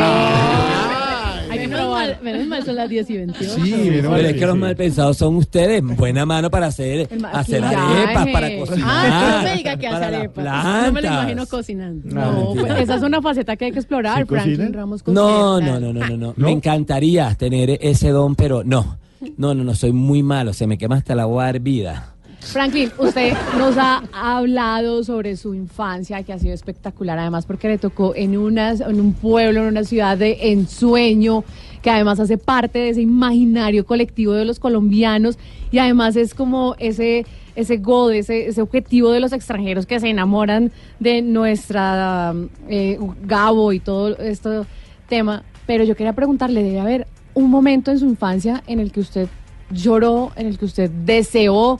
Hay 1.52 1.60
que 1.60 1.68
menos, 1.68 1.92
mal, 1.92 2.18
menos 2.24 2.48
mal 2.48 2.64
son 2.64 2.76
las 2.76 2.90
10 2.90 3.10
y 3.10 3.18
28. 3.18 3.54
Sí, 3.56 3.88
Pero 3.90 4.12
pero 4.12 4.28
es 4.28 4.34
que 4.36 4.46
los 4.46 4.58
mal 4.58 4.76
pensados 4.76 5.18
son 5.18 5.36
ustedes. 5.36 5.84
Buena 5.84 6.26
mano 6.26 6.50
para 6.50 6.68
hacer, 6.68 7.10
hacer 7.34 7.64
arepas, 7.64 8.28
para 8.30 8.58
cocinar. 8.58 8.88
Ah, 8.90 9.36
no 9.38 9.50
me 9.50 9.58
diga 9.58 9.78
que 9.78 9.88
hace 9.88 10.06
arepas. 10.06 10.86
No 10.86 10.92
me 10.94 11.02
lo 11.02 11.08
imagino 11.08 11.46
cocinando. 11.48 12.08
No, 12.10 12.56
no, 12.56 12.62
pues 12.66 12.80
esa 12.84 12.96
es 12.96 13.04
una 13.04 13.22
faceta 13.22 13.56
que 13.58 13.66
hay 13.66 13.72
que 13.72 13.80
explorar, 13.80 14.20
¿Sí 14.20 14.26
Franklin? 14.28 14.74
Ramos. 14.74 15.06
No, 15.08 15.60
no, 15.60 15.80
no, 15.80 15.92
no, 15.92 16.08
no. 16.08 16.18
¿No? 16.18 16.34
Me 16.38 16.52
encantaría 16.52 17.34
tener 17.36 17.78
ese 17.82 18.10
don, 18.10 18.36
pero 18.36 18.64
no. 18.64 18.98
No, 19.38 19.54
no, 19.54 19.64
no, 19.64 19.76
soy 19.76 19.92
muy 19.92 20.24
malo. 20.24 20.54
Se 20.54 20.68
me 20.68 20.78
quema 20.78 20.96
hasta 20.96 21.16
la 21.16 21.24
agua 21.24 21.50
hervida. 21.50 22.16
Franklin, 22.42 22.92
usted 22.98 23.34
nos 23.58 23.78
ha 23.78 24.04
hablado 24.14 25.04
sobre 25.04 25.38
su 25.38 25.54
infancia, 25.54 26.24
que 26.24 26.34
ha 26.34 26.40
sido 26.40 26.54
espectacular, 26.54 27.18
además 27.18 27.46
porque 27.46 27.70
le 27.70 27.78
tocó 27.78 28.14
en, 28.16 28.38
un 28.38 29.14
pueblo, 29.14 29.62
en 29.62 29.68
una 29.68 29.84
ciudad 29.84 30.18
de 30.18 30.52
ensueño, 30.52 31.44
que 31.82 31.90
además 31.90 32.20
hace 32.20 32.38
parte 32.38 32.80
de 32.80 32.90
ese 32.90 33.02
imaginario 33.02 33.86
colectivo 33.86 34.34
de 34.34 34.46
los 34.46 34.60
colombianos 34.60 35.38
y 35.72 35.78
además 35.78 36.16
es 36.16 36.34
como 36.34 36.76
ese 36.78 37.26
ese 37.56 37.78
goal, 37.78 38.14
ese, 38.14 38.48
ese 38.48 38.62
objetivo 38.62 39.12
de 39.12 39.20
los 39.20 39.34
extranjeros 39.34 39.86
que 39.86 40.00
se 40.00 40.10
enamoran 40.10 40.72
de 41.00 41.22
nuestra 41.22 42.34
eh, 42.70 42.98
Gabo 43.24 43.74
y 43.74 43.80
todo 43.80 44.18
este 44.18 44.62
tema. 45.10 45.44
Pero 45.66 45.84
yo 45.84 45.96
quería 45.96 46.14
preguntarle, 46.14 46.64
debe 46.64 46.80
haber 46.80 47.08
un 47.34 47.50
momento 47.50 47.92
en 47.92 48.00
su 48.00 48.06
infancia 48.06 48.64
en 48.68 48.80
el 48.80 48.92
que 48.92 49.02
usted 49.02 49.28
lloró, 49.70 50.32
en 50.36 50.48
el 50.48 50.58
que 50.58 50.66
usted 50.66 50.90
deseó 50.90 51.80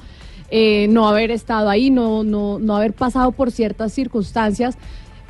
eh, 0.52 0.88
no 0.90 1.08
haber 1.08 1.32
estado 1.32 1.70
ahí, 1.70 1.90
no, 1.90 2.24
no, 2.24 2.60
no 2.60 2.76
haber 2.76 2.94
pasado 2.94 3.32
por 3.32 3.52
ciertas 3.52 3.94
circunstancias, 3.94 4.78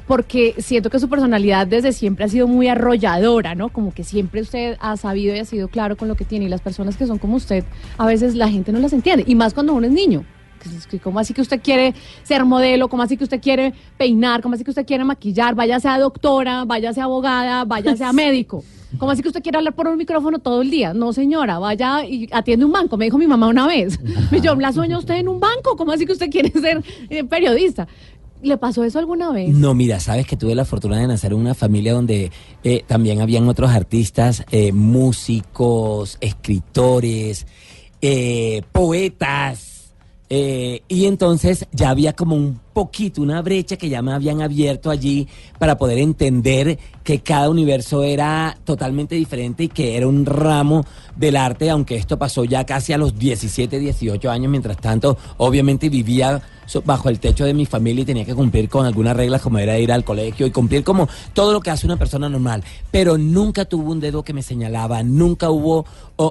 porque 0.07 0.55
siento 0.57 0.89
que 0.89 0.99
su 0.99 1.07
personalidad 1.07 1.67
desde 1.67 1.93
siempre 1.93 2.25
ha 2.25 2.27
sido 2.27 2.47
muy 2.47 2.67
arrolladora, 2.67 3.55
¿no? 3.55 3.69
Como 3.69 3.93
que 3.93 4.03
siempre 4.03 4.41
usted 4.41 4.75
ha 4.81 4.97
sabido 4.97 5.35
y 5.35 5.39
ha 5.39 5.45
sido 5.45 5.67
claro 5.67 5.95
con 5.95 6.07
lo 6.07 6.15
que 6.15 6.25
tiene, 6.25 6.45
y 6.45 6.49
las 6.49 6.61
personas 6.61 6.97
que 6.97 7.05
son 7.05 7.17
como 7.17 7.37
usted, 7.37 7.63
a 7.97 8.05
veces 8.05 8.35
la 8.35 8.49
gente 8.49 8.71
no 8.71 8.79
las 8.79 8.93
entiende, 8.93 9.23
y 9.25 9.35
más 9.35 9.53
cuando 9.53 9.73
uno 9.73 9.87
es 9.87 9.93
niño. 9.93 10.25
¿Cómo 11.01 11.19
así 11.19 11.33
que 11.33 11.41
usted 11.41 11.61
quiere 11.61 11.95
ser 12.23 12.45
modelo? 12.45 12.87
¿Cómo 12.87 13.01
así 13.01 13.17
que 13.17 13.23
usted 13.23 13.41
quiere 13.41 13.73
peinar? 13.97 14.41
¿Cómo 14.41 14.55
así 14.55 14.63
que 14.63 14.69
usted 14.69 14.85
quiere 14.85 15.03
maquillar? 15.03 15.55
Váyase 15.55 15.87
a 15.87 15.97
doctora, 15.97 16.65
váyase 16.65 17.01
a 17.01 17.05
abogada, 17.05 17.65
váyase 17.65 18.03
a 18.03 18.13
médico. 18.13 18.63
¿Cómo 18.97 19.11
así 19.11 19.21
que 19.21 19.29
usted 19.29 19.41
quiere 19.41 19.57
hablar 19.57 19.73
por 19.73 19.87
un 19.87 19.97
micrófono 19.97 20.39
todo 20.39 20.61
el 20.61 20.69
día? 20.69 20.93
No, 20.93 21.13
señora, 21.13 21.59
vaya 21.59 22.05
y 22.05 22.27
atiende 22.31 22.65
un 22.65 22.71
banco, 22.71 22.97
me 22.97 23.05
dijo 23.05 23.17
mi 23.17 23.27
mamá 23.27 23.47
una 23.47 23.67
vez. 23.67 23.99
Yo, 24.41 24.55
¿la 24.55 24.73
sueña 24.73 24.97
usted 24.97 25.15
en 25.15 25.27
un 25.27 25.39
banco? 25.39 25.75
¿Cómo 25.77 25.91
así 25.91 26.05
que 26.05 26.13
usted 26.13 26.29
quiere 26.29 26.49
ser 26.51 26.83
eh, 27.09 27.23
periodista? 27.23 27.87
¿Le 28.41 28.57
pasó 28.57 28.83
eso 28.83 28.97
alguna 28.97 29.31
vez? 29.31 29.49
No, 29.49 29.73
mira, 29.75 29.99
sabes 29.99 30.25
que 30.25 30.35
tuve 30.35 30.55
la 30.55 30.65
fortuna 30.65 30.99
de 30.99 31.07
nacer 31.07 31.31
en 31.31 31.39
una 31.39 31.53
familia 31.53 31.93
donde 31.93 32.31
eh, 32.63 32.83
también 32.87 33.21
habían 33.21 33.47
otros 33.47 33.69
artistas, 33.69 34.43
eh, 34.51 34.71
músicos, 34.71 36.17
escritores, 36.21 37.45
poetas. 38.71 39.70
Eh, 40.33 40.83
y 40.87 41.07
entonces 41.07 41.67
ya 41.73 41.89
había 41.89 42.13
como 42.13 42.37
un 42.37 42.57
poquito, 42.71 43.21
una 43.21 43.41
brecha 43.41 43.75
que 43.75 43.89
ya 43.89 44.01
me 44.01 44.13
habían 44.13 44.41
abierto 44.41 44.89
allí 44.89 45.27
para 45.59 45.77
poder 45.77 45.97
entender 45.97 46.79
que 47.03 47.19
cada 47.19 47.49
universo 47.49 48.05
era 48.05 48.57
totalmente 48.63 49.15
diferente 49.15 49.65
y 49.65 49.67
que 49.67 49.97
era 49.97 50.07
un 50.07 50.25
ramo 50.25 50.85
del 51.17 51.35
arte, 51.35 51.69
aunque 51.69 51.97
esto 51.97 52.17
pasó 52.17 52.45
ya 52.45 52.65
casi 52.65 52.93
a 52.93 52.97
los 52.97 53.19
17, 53.19 53.77
18 53.77 54.31
años, 54.31 54.49
mientras 54.49 54.77
tanto, 54.77 55.17
obviamente 55.35 55.89
vivía 55.89 56.41
bajo 56.85 57.09
el 57.09 57.19
techo 57.19 57.43
de 57.43 57.53
mi 57.53 57.65
familia 57.65 58.03
y 58.03 58.05
tenía 58.05 58.23
que 58.23 58.33
cumplir 58.33 58.69
con 58.69 58.85
algunas 58.85 59.17
reglas 59.17 59.41
como 59.41 59.59
era 59.59 59.77
ir 59.77 59.91
al 59.91 60.05
colegio 60.05 60.47
y 60.47 60.51
cumplir 60.51 60.85
como 60.85 61.09
todo 61.33 61.51
lo 61.51 61.59
que 61.59 61.71
hace 61.71 61.85
una 61.85 61.97
persona 61.97 62.29
normal, 62.29 62.63
pero 62.89 63.17
nunca 63.17 63.65
tuvo 63.65 63.91
un 63.91 63.99
dedo 63.99 64.23
que 64.23 64.31
me 64.31 64.43
señalaba, 64.43 65.03
nunca 65.03 65.49
hubo 65.49 65.85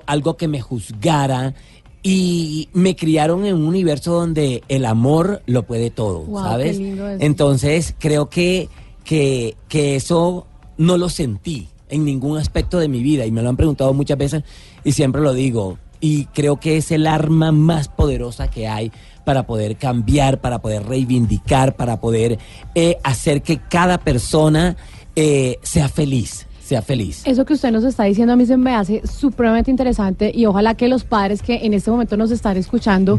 algo 0.06 0.38
que 0.38 0.48
me 0.48 0.62
juzgara. 0.62 1.54
Y 2.02 2.68
me 2.72 2.96
criaron 2.96 3.44
en 3.44 3.56
un 3.56 3.66
universo 3.66 4.12
donde 4.12 4.62
el 4.68 4.86
amor 4.86 5.42
lo 5.46 5.64
puede 5.64 5.90
todo, 5.90 6.24
¿sabes? 6.42 6.78
qué 6.78 6.82
lindo 6.82 7.08
eso. 7.08 7.22
Entonces 7.22 7.94
creo 7.98 8.30
que, 8.30 8.68
que, 9.04 9.56
que 9.68 9.96
eso 9.96 10.46
no 10.78 10.96
lo 10.96 11.10
sentí 11.10 11.68
en 11.90 12.04
ningún 12.04 12.38
aspecto 12.38 12.78
de 12.78 12.88
mi 12.88 13.02
vida 13.02 13.26
y 13.26 13.30
me 13.30 13.42
lo 13.42 13.50
han 13.50 13.56
preguntado 13.56 13.92
muchas 13.92 14.16
veces 14.16 14.44
y 14.84 14.92
siempre 14.92 15.20
lo 15.20 15.34
digo. 15.34 15.78
Y 16.00 16.24
creo 16.26 16.58
que 16.58 16.78
es 16.78 16.90
el 16.92 17.06
arma 17.06 17.52
más 17.52 17.88
poderosa 17.88 18.48
que 18.50 18.66
hay 18.66 18.90
para 19.24 19.46
poder 19.46 19.76
cambiar, 19.76 20.40
para 20.40 20.60
poder 20.60 20.86
reivindicar, 20.86 21.76
para 21.76 22.00
poder 22.00 22.38
eh, 22.74 22.96
hacer 23.02 23.42
que 23.42 23.58
cada 23.58 23.98
persona 23.98 24.76
eh, 25.14 25.58
sea 25.62 25.88
feliz, 25.88 26.46
sea 26.70 26.82
feliz. 26.82 27.22
Eso 27.26 27.44
que 27.44 27.54
usted 27.54 27.72
nos 27.72 27.82
está 27.82 28.04
diciendo 28.04 28.32
a 28.32 28.36
mí 28.36 28.46
se 28.46 28.56
me 28.56 28.74
hace 28.76 29.02
supremamente 29.04 29.72
interesante 29.72 30.30
y 30.32 30.46
ojalá 30.46 30.74
que 30.74 30.86
los 30.86 31.02
padres 31.02 31.42
que 31.42 31.66
en 31.66 31.74
este 31.74 31.90
momento 31.90 32.16
nos 32.16 32.30
están 32.30 32.56
escuchando 32.56 33.18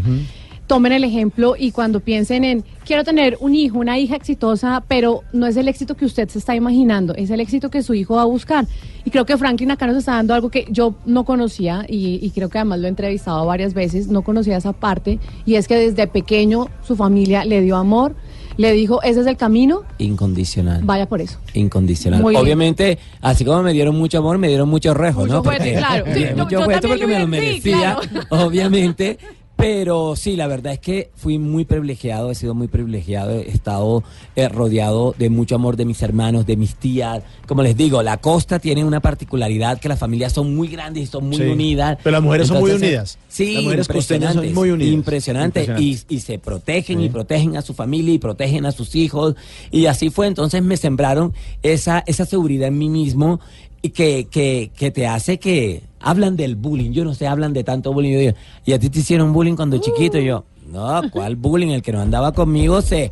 tomen 0.68 0.94
el 0.94 1.04
ejemplo 1.04 1.56
y 1.60 1.72
cuando 1.72 2.00
piensen 2.00 2.46
en 2.46 2.64
quiero 2.86 3.04
tener 3.04 3.38
un 3.42 3.54
hijo, 3.54 3.78
una 3.78 4.00
hija 4.00 4.16
exitosa, 4.16 4.82
pero 4.88 5.22
no 5.34 5.46
es 5.48 5.58
el 5.58 5.68
éxito 5.68 5.98
que 5.98 6.06
usted 6.06 6.30
se 6.30 6.40
está 6.40 6.56
imaginando, 6.56 7.14
es 7.16 7.30
el 7.30 7.42
éxito 7.42 7.70
que 7.70 7.84
su 7.84 7.94
hijo 7.94 8.16
va 8.16 8.22
a 8.22 8.26
buscar. 8.26 8.66
Y 9.04 9.10
creo 9.10 9.26
que 9.26 9.38
Franklin 9.38 9.72
acá 9.72 9.86
nos 9.86 9.98
está 9.98 10.14
dando 10.14 10.34
algo 10.34 10.50
que 10.50 10.68
yo 10.70 10.96
no 11.06 11.26
conocía 11.26 11.86
y, 11.90 12.26
y 12.26 12.30
creo 12.30 12.48
que 12.48 12.58
además 12.58 12.80
lo 12.80 12.86
he 12.86 12.90
entrevistado 12.90 13.46
varias 13.46 13.74
veces, 13.74 14.08
no 14.08 14.22
conocía 14.22 14.56
esa 14.56 14.72
parte 14.72 15.20
y 15.46 15.56
es 15.56 15.68
que 15.68 15.76
desde 15.76 16.08
pequeño 16.08 16.68
su 16.88 16.96
familia 16.96 17.44
le 17.44 17.60
dio 17.60 17.76
amor, 17.76 18.16
le 18.58 18.72
dijo 18.74 19.02
ese 19.04 19.22
es 19.22 19.28
el 19.28 19.38
camino, 19.38 19.84
Incondicional. 19.98 20.82
vaya 20.84 21.08
por 21.08 21.22
eso. 21.22 21.38
Incondicional. 21.54 22.22
Muy 22.22 22.32
bien. 22.34 22.44
Obviamente, 22.44 22.98
así 23.22 23.44
como 23.46 23.64
me 23.64 23.74
dieron 23.74 23.96
mucho 23.98 24.18
amor, 24.20 24.38
me 24.38 24.48
dieron 24.48 24.70
mucho 24.70 24.94
rejo, 24.94 25.22
Mucho 25.22 25.34
¿no? 25.36 25.44
juguete, 25.44 25.74
claro. 25.76 26.06
Sí, 26.14 26.22
yo- 26.30 26.36
mucho 26.44 26.60
yo 26.60 26.88
porque 26.88 27.08
me 27.08 27.20
lo 27.20 27.28
merecía, 27.28 27.98
claro. 28.00 28.28
obviamente. 28.48 29.18
Pero 29.62 30.16
sí, 30.16 30.36
la 30.36 30.48
verdad 30.48 30.74
es 30.74 30.80
que 30.80 31.12
fui 31.16 31.38
muy 31.38 31.66
privilegiado, 31.66 32.32
he 32.32 32.36
sido 32.36 32.56
muy 32.56 32.68
privilegiado, 32.68 33.32
he 33.32 33.48
estado 33.50 34.04
eh, 34.36 34.50
rodeado 34.50 35.14
de 35.20 35.30
mucho 35.30 35.54
amor 35.56 35.78
de 35.78 35.86
mis 35.86 36.02
hermanos, 36.02 36.48
de 36.48 36.58
mis 36.58 36.74
tías. 36.76 37.22
Como 37.48 37.62
les 37.62 37.78
digo, 37.78 38.02
la 38.02 38.18
costa 38.18 38.58
tiene 38.58 38.84
una 38.84 39.02
particularidad 39.02 39.80
que 39.80 39.88
las 39.88 40.00
familias 40.00 40.34
son 40.34 40.56
muy 40.56 40.68
grandes 40.68 41.04
y 41.04 41.06
son 41.06 41.28
muy 41.28 41.38
Sí. 41.38 41.44
unidas. 41.44 41.98
Pero 42.04 42.12
las 42.14 42.24
mujeres 42.24 42.48
son 42.48 42.60
muy 42.60 42.72
Entonces, 42.72 42.88
eh, 42.88 42.92
unidas. 42.92 43.18
Sí, 43.28 43.54
Las 43.54 43.64
mujeres 43.64 43.88
costeñas 43.88 44.34
son 44.34 44.54
muy 44.54 44.72
unidas. 44.72 44.94
Impresionante. 44.94 45.68
Y, 45.80 46.00
y 46.10 46.20
se 46.22 46.40
protegen 46.40 47.00
y 47.02 47.10
protegen 47.10 47.56
a 47.56 47.62
su 47.62 47.74
familia 47.76 48.14
y 48.16 48.18
protegen 48.20 48.66
a 48.66 48.72
sus 48.72 48.96
hijos. 48.96 49.36
Y 49.70 49.86
así 49.86 50.10
fue. 50.10 50.26
Entonces 50.26 50.64
me 50.64 50.76
sembraron 50.76 51.34
esa, 51.62 52.04
esa 52.08 52.26
seguridad 52.26 52.70
en 52.70 52.78
mí 52.80 52.90
mismo 52.90 53.40
y 53.82 53.90
que, 53.90 54.28
que, 54.30 54.72
que 54.76 54.92
te 54.92 55.08
hace 55.08 55.40
que 55.40 55.84
hablan 56.00 56.36
del 56.36 56.56
bullying. 56.56 56.92
Yo 56.92 57.04
no 57.04 57.14
sé, 57.14 57.28
hablan 57.28 57.54
de 57.54 57.64
tanto 57.64 57.94
bullying. 57.94 58.12
Yo 58.14 58.20
digo, 58.20 58.34
y 58.66 58.74
a 58.74 58.80
ti 58.80 58.90
te 58.90 59.00
hicieron 59.00 59.34
bullying 59.34 59.56
cuando 59.56 59.78
chiquito. 59.80 60.18
Y 60.20 60.26
yo, 60.26 60.44
no, 60.68 61.02
¿cuál 61.12 61.36
bullying? 61.36 61.70
El 61.70 61.82
que 61.82 61.92
no 61.92 62.00
andaba 62.02 62.32
conmigo 62.32 62.82
se. 62.82 63.12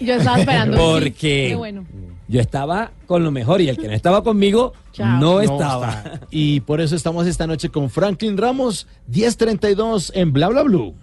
Yo 0.00 0.14
estaba 0.14 0.38
esperando. 0.38 0.76
Porque 0.92 1.46
Qué 1.50 1.56
bueno. 1.56 1.86
yo 2.28 2.40
estaba 2.40 2.92
con 3.06 3.24
lo 3.24 3.30
mejor 3.30 3.60
y 3.62 3.68
el 3.68 3.78
que 3.78 3.86
no 3.86 3.94
estaba 3.94 4.22
conmigo 4.22 4.74
Chao. 4.92 5.06
no, 5.18 5.34
No 5.34 5.40
estaba. 5.40 5.90
está. 5.90 6.20
Y 6.30 6.60
por 6.60 6.80
eso 6.82 6.94
estamos 6.96 7.26
esta 7.26 7.46
noche 7.46 7.70
con 7.70 7.88
Franklin 7.88 8.36
Ramos, 8.36 8.86
1032 9.08 10.12
en 10.14 10.32
Bla 10.32 10.48
Bla 10.48 10.62
Blue. 10.62 10.94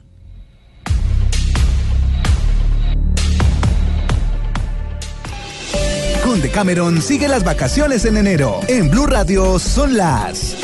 Con 6.34 6.42
Decameron 6.42 7.00
sigue 7.00 7.28
las 7.28 7.44
vacaciones 7.44 8.06
en 8.06 8.18
enero. 8.18 8.60
En 8.68 8.90
Blue 8.90 9.06
Radio 9.06 9.60
son 9.60 9.96
las 9.96 10.56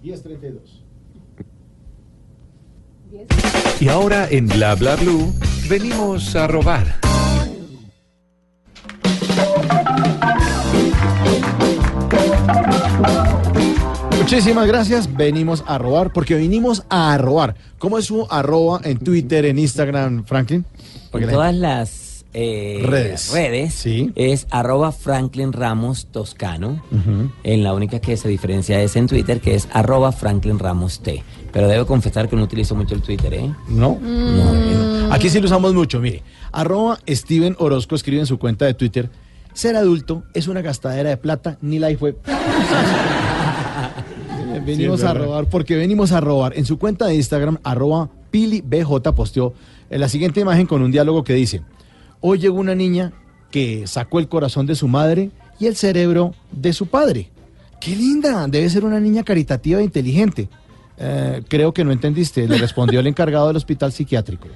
1032. 0.00 0.84
Y 3.80 3.88
ahora 3.88 4.28
en 4.30 4.46
Bla 4.46 4.76
Bla 4.76 4.94
Blue 4.94 5.34
venimos 5.68 6.36
a 6.36 6.46
robar. 6.46 7.03
Muchísimas 14.28 14.66
gracias. 14.66 15.14
Venimos 15.14 15.62
a 15.66 15.76
robar 15.76 16.10
porque 16.10 16.34
vinimos 16.34 16.84
a 16.88 17.18
robar. 17.18 17.56
¿Cómo 17.78 17.98
es 17.98 18.06
su 18.06 18.26
arroba 18.30 18.80
en 18.82 18.96
Twitter, 18.96 19.44
en 19.44 19.58
Instagram, 19.58 20.24
Franklin? 20.24 20.64
Porque 21.10 21.24
En 21.24 21.30
la 21.30 21.32
todas 21.34 21.54
las 21.54 22.24
eh, 22.32 22.80
Redes. 22.86 23.30
redes 23.34 23.74
Sí. 23.74 24.12
es 24.14 24.46
arroba 24.50 24.92
Franklin 24.92 25.52
Ramos 25.52 26.06
Toscano. 26.06 26.82
En 27.42 27.62
la 27.62 27.74
única 27.74 28.00
que 28.00 28.16
se 28.16 28.26
diferencia 28.30 28.80
es 28.80 28.96
en 28.96 29.08
Twitter, 29.08 29.42
que 29.42 29.56
es 29.56 29.68
arroba 29.74 30.10
Franklin 30.10 30.58
Ramos 30.58 31.00
T. 31.00 31.22
Pero 31.52 31.68
debo 31.68 31.84
confesar 31.84 32.26
que 32.30 32.34
no 32.34 32.44
utilizo 32.44 32.74
mucho 32.74 32.94
el 32.94 33.02
Twitter, 33.02 33.34
¿eh? 33.34 33.54
No. 33.68 33.98
No, 34.00 34.54
eh, 34.54 35.08
Aquí 35.10 35.28
sí 35.28 35.38
lo 35.38 35.44
usamos 35.44 35.74
mucho, 35.74 36.00
mire. 36.00 36.22
Arroba 36.50 36.98
Steven 37.06 37.56
Orozco 37.58 37.94
escribe 37.94 38.20
en 38.20 38.26
su 38.26 38.38
cuenta 38.38 38.64
de 38.64 38.72
Twitter, 38.72 39.10
ser 39.52 39.76
adulto 39.76 40.22
es 40.32 40.48
una 40.48 40.62
gastadera 40.62 41.10
de 41.10 41.18
plata, 41.18 41.58
ni 41.60 41.78
la 41.78 41.94
fue. 41.98 42.16
Venimos 44.64 45.00
Sí, 45.00 45.06
a 45.06 45.14
robar, 45.14 45.46
porque 45.46 45.76
venimos 45.76 46.12
a 46.12 46.20
robar. 46.20 46.52
En 46.56 46.64
su 46.64 46.78
cuenta 46.78 47.06
de 47.06 47.14
Instagram, 47.14 47.58
arroba 47.62 48.08
PiliBJ 48.30 49.12
posteó 49.14 49.54
eh, 49.90 49.98
la 49.98 50.08
siguiente 50.08 50.40
imagen 50.40 50.66
con 50.66 50.82
un 50.82 50.90
diálogo 50.90 51.22
que 51.24 51.34
dice, 51.34 51.62
hoy 52.20 52.38
llegó 52.38 52.58
una 52.58 52.74
niña 52.74 53.12
que 53.50 53.86
sacó 53.86 54.18
el 54.18 54.28
corazón 54.28 54.66
de 54.66 54.74
su 54.74 54.88
madre 54.88 55.30
y 55.60 55.66
el 55.66 55.76
cerebro 55.76 56.34
de 56.50 56.72
su 56.72 56.86
padre. 56.86 57.30
¡Qué 57.80 57.94
linda! 57.94 58.46
Debe 58.48 58.68
ser 58.70 58.84
una 58.84 58.98
niña 58.98 59.22
caritativa 59.22 59.80
e 59.80 59.84
inteligente. 59.84 60.48
"Eh, 60.96 61.42
creo 61.48 61.72
que 61.74 61.84
no 61.84 61.92
entendiste, 61.92 62.46
le 62.48 62.56
respondió 62.58 63.00
el 63.00 63.06
encargado 63.06 63.48
del 63.48 63.56
hospital 63.56 63.92
psiquiátrico. 63.92 64.46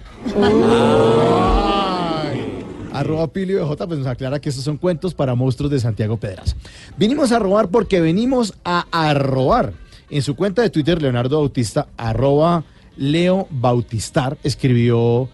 Arroba 2.92 3.28
Pilio 3.28 3.64
BJ, 3.66 3.86
pues 3.86 3.98
nos 3.98 4.08
aclara 4.08 4.40
que 4.40 4.48
estos 4.48 4.64
son 4.64 4.76
cuentos 4.76 5.14
para 5.14 5.34
monstruos 5.34 5.70
de 5.70 5.78
Santiago 5.78 6.16
Pedras. 6.16 6.56
Vinimos 6.96 7.30
a 7.32 7.38
robar 7.38 7.68
porque 7.68 8.00
venimos 8.00 8.54
a, 8.64 8.86
a 8.90 9.14
robar. 9.14 9.72
En 10.10 10.22
su 10.22 10.34
cuenta 10.34 10.62
de 10.62 10.70
Twitter, 10.70 11.00
Leonardo 11.02 11.38
Bautista, 11.38 11.88
arroba 11.96 12.64
Leo 12.96 13.46
Bautistar, 13.50 14.38
escribió, 14.42 15.28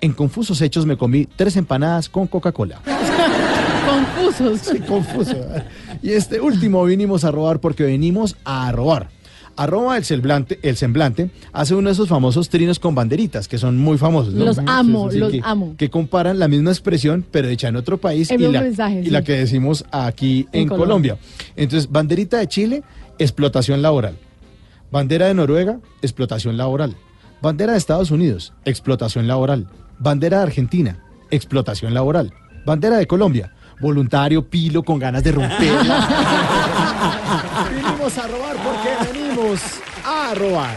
en 0.00 0.12
confusos 0.12 0.60
hechos 0.60 0.86
me 0.86 0.96
comí 0.96 1.26
tres 1.26 1.56
empanadas 1.56 2.08
con 2.08 2.26
Coca-Cola. 2.26 2.80
Confusos. 3.84 4.60
Sí, 4.60 4.78
confuso. 4.80 5.36
Y 6.02 6.10
este 6.12 6.40
último 6.40 6.84
vinimos 6.84 7.24
a 7.24 7.30
robar 7.30 7.60
porque 7.60 7.84
venimos 7.84 8.36
a 8.44 8.72
robar. 8.72 9.08
Arroba 9.56 9.96
el 9.96 10.04
semblante, 10.04 10.58
el 10.62 10.76
semblante 10.76 11.30
hace 11.52 11.76
uno 11.76 11.88
de 11.88 11.92
esos 11.92 12.08
famosos 12.08 12.48
trinos 12.48 12.80
con 12.80 12.94
banderitas 12.94 13.46
que 13.46 13.56
son 13.58 13.78
muy 13.78 13.98
famosos. 13.98 14.34
¿no? 14.34 14.46
Los 14.46 14.58
amo, 14.66 15.10
los 15.12 15.30
que, 15.30 15.40
amo. 15.44 15.74
Que 15.78 15.90
comparan 15.90 16.40
la 16.40 16.48
misma 16.48 16.70
expresión 16.70 17.24
pero 17.30 17.48
hecha 17.48 17.68
en 17.68 17.76
otro 17.76 17.98
país 17.98 18.30
El 18.32 18.42
y, 18.42 18.50
la, 18.50 18.62
mensaje, 18.62 19.00
y 19.00 19.04
sí. 19.04 19.10
la 19.10 19.22
que 19.22 19.32
decimos 19.34 19.84
aquí 19.92 20.48
en, 20.52 20.62
En 20.62 20.68
Colombia. 20.68 21.14
Colombia. 21.14 21.52
Entonces, 21.54 21.90
banderita 21.90 22.38
de 22.38 22.48
Chile, 22.48 22.82
explotación 23.18 23.82
laboral. 23.82 24.16
Bandera 24.90 25.26
de 25.26 25.34
Noruega, 25.34 25.80
explotación 26.02 26.56
laboral. 26.56 26.96
Bandera 27.42 27.72
de 27.72 27.78
Estados 27.78 28.10
Unidos, 28.10 28.52
explotación 28.64 29.26
laboral. 29.26 29.68
Bandera 29.98 30.38
de 30.38 30.44
Argentina, 30.44 30.98
explotación 31.30 31.94
laboral. 31.94 32.32
Bandera 32.64 32.96
de 32.96 33.06
Colombia, 33.06 33.52
voluntario, 33.80 34.48
pilo, 34.48 34.82
con 34.82 34.98
ganas 34.98 35.22
de 35.22 35.32
romperla. 35.32 36.08
venimos 37.70 38.18
a 38.18 38.28
robar 38.28 38.56
porque 38.56 39.12
venimos 39.12 39.60
a 40.04 40.34
robar. 40.34 40.76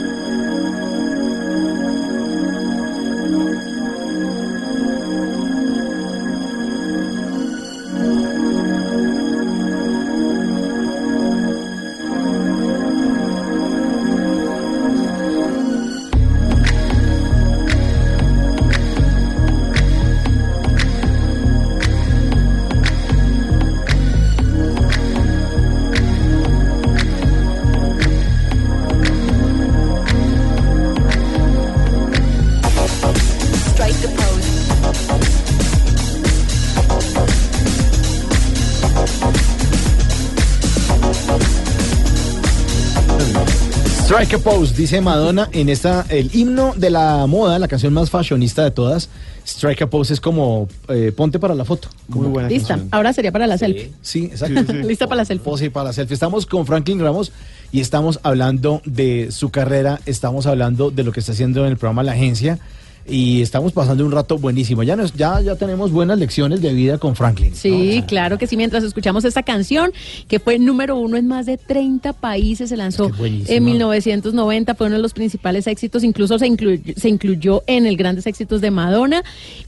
Strike 44.11 44.33
a 44.33 44.39
pose, 44.39 44.75
dice 44.75 44.99
Madonna 44.99 45.47
en 45.53 45.69
esta, 45.69 46.05
el 46.09 46.35
himno 46.35 46.73
de 46.75 46.89
la 46.89 47.25
moda, 47.27 47.57
la 47.59 47.69
canción 47.69 47.93
más 47.93 48.09
fashionista 48.09 48.61
de 48.61 48.71
todas. 48.71 49.07
Strike 49.47 49.83
a 49.83 49.89
pose 49.89 50.13
es 50.13 50.19
como 50.19 50.67
eh, 50.89 51.13
ponte 51.15 51.39
para 51.39 51.55
la 51.55 51.63
foto. 51.63 51.87
Muy 52.09 52.27
buena 52.27 52.49
Lista. 52.49 52.73
canción. 52.73 52.89
Ahora 52.91 53.13
sería 53.13 53.31
para 53.31 53.47
la 53.47 53.57
selfie. 53.57 53.93
Sí, 54.01 54.25
exacto. 54.25 54.73
Lista 54.85 55.07
para 55.07 55.21
la 55.21 55.25
selfie. 55.25 55.45
Pose 55.45 55.71
para 55.71 55.85
la 55.85 55.93
selfie. 55.93 56.13
Estamos 56.13 56.45
con 56.45 56.65
Franklin 56.65 56.99
Ramos 56.99 57.31
y 57.71 57.79
estamos 57.79 58.19
hablando 58.23 58.81
de 58.83 59.31
su 59.31 59.49
carrera, 59.49 60.01
estamos 60.05 60.45
hablando 60.45 60.91
de 60.91 61.05
lo 61.05 61.13
que 61.13 61.21
está 61.21 61.31
haciendo 61.31 61.65
en 61.65 61.71
el 61.71 61.77
programa 61.77 62.03
La 62.03 62.11
Agencia 62.11 62.59
y 63.07 63.41
estamos 63.41 63.71
pasando 63.73 64.05
un 64.05 64.11
rato 64.11 64.37
buenísimo. 64.37 64.83
Ya, 64.83 64.95
nos, 64.95 65.13
ya, 65.13 65.41
ya 65.41 65.55
tenemos 65.55 65.91
buenas 65.91 66.19
lecciones 66.19 66.61
de 66.61 66.73
vida 66.73 66.97
con 66.97 67.15
Franklin. 67.15 67.53
Sí, 67.55 68.03
claro 68.07 68.37
que 68.37 68.47
sí. 68.47 68.55
Mientras 68.57 68.83
escuchamos 68.83 69.25
esta 69.25 69.43
canción, 69.43 69.91
que 70.27 70.39
fue 70.39 70.59
número 70.59 70.95
uno 70.97 71.17
en 71.17 71.27
más 71.27 71.45
de 71.45 71.57
30 71.57 72.13
países, 72.13 72.69
se 72.69 72.77
lanzó 72.77 73.11
en 73.47 73.63
1990, 73.63 74.75
fue 74.75 74.87
uno 74.87 74.95
de 74.97 75.01
los 75.01 75.13
principales 75.13 75.67
éxitos, 75.67 76.03
incluso 76.03 76.37
se, 76.39 76.47
incluyó- 76.47 76.93
se 76.95 77.09
incluyó 77.09 77.63
en 77.67 77.85
el 77.85 77.97
Grandes 77.97 78.27
Éxitos 78.27 78.61
de 78.61 78.71
Madonna 78.71 79.23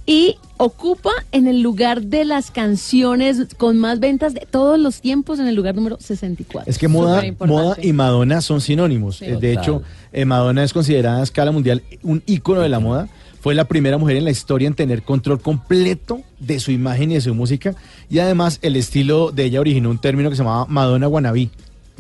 y 0.06 0.36
ocupa 0.58 1.10
en 1.32 1.48
el 1.48 1.62
lugar 1.62 2.04
de 2.04 2.26
las 2.26 2.52
canciones 2.52 3.40
con 3.58 3.78
más 3.80 4.00
ventas 4.00 4.34
de 4.34 4.48
todos 4.50 4.80
los 4.80 5.02
tiempos, 5.02 5.40
en 5.40 5.48
el 5.48 5.56
lugar 5.56 5.76
número 5.76 5.98
64. 6.00 6.70
Es 6.70 6.78
que 6.78 6.88
moda, 6.88 7.24
moda 7.46 7.76
y 7.82 7.92
Madonna 7.94 8.42
son 8.42 8.62
sinónimos. 8.62 9.18
Sí. 9.18 9.26
Eh, 9.26 9.30
de 9.32 9.36
Total. 9.36 9.52
hecho, 9.52 9.82
eh, 10.14 10.26
Madonna 10.26 10.64
es 10.64 10.72
considerada 10.74 11.20
a 11.20 11.24
escala 11.24 11.52
mundial 11.52 11.82
un 12.04 12.22
ícono 12.26 12.62
de 12.62 12.70
la 12.70 12.80
moda. 12.80 13.10
Fue 13.44 13.56
la 13.56 13.66
primera 13.66 13.98
mujer 13.98 14.16
en 14.16 14.24
la 14.24 14.32
historia 14.32 14.70
en 14.70 14.74
tener 14.74 15.04
control 15.04 15.42
completo 15.42 16.22
de 16.40 16.62
su 16.62 16.72
imagen 16.72 17.12
y 17.12 17.16
de 17.16 17.20
su 17.20 17.36
música. 17.36 17.76
Y 18.10 18.20
además, 18.20 18.58
el 18.62 18.78
estilo 18.78 19.32
de 19.32 19.44
ella 19.44 19.60
originó 19.60 19.90
un 19.90 19.98
término 19.98 20.30
que 20.30 20.38
se 20.38 20.44
llamaba 20.44 20.66
Madonna 20.70 21.10
Wannabe. 21.10 21.50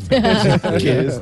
Es- 0.83 1.19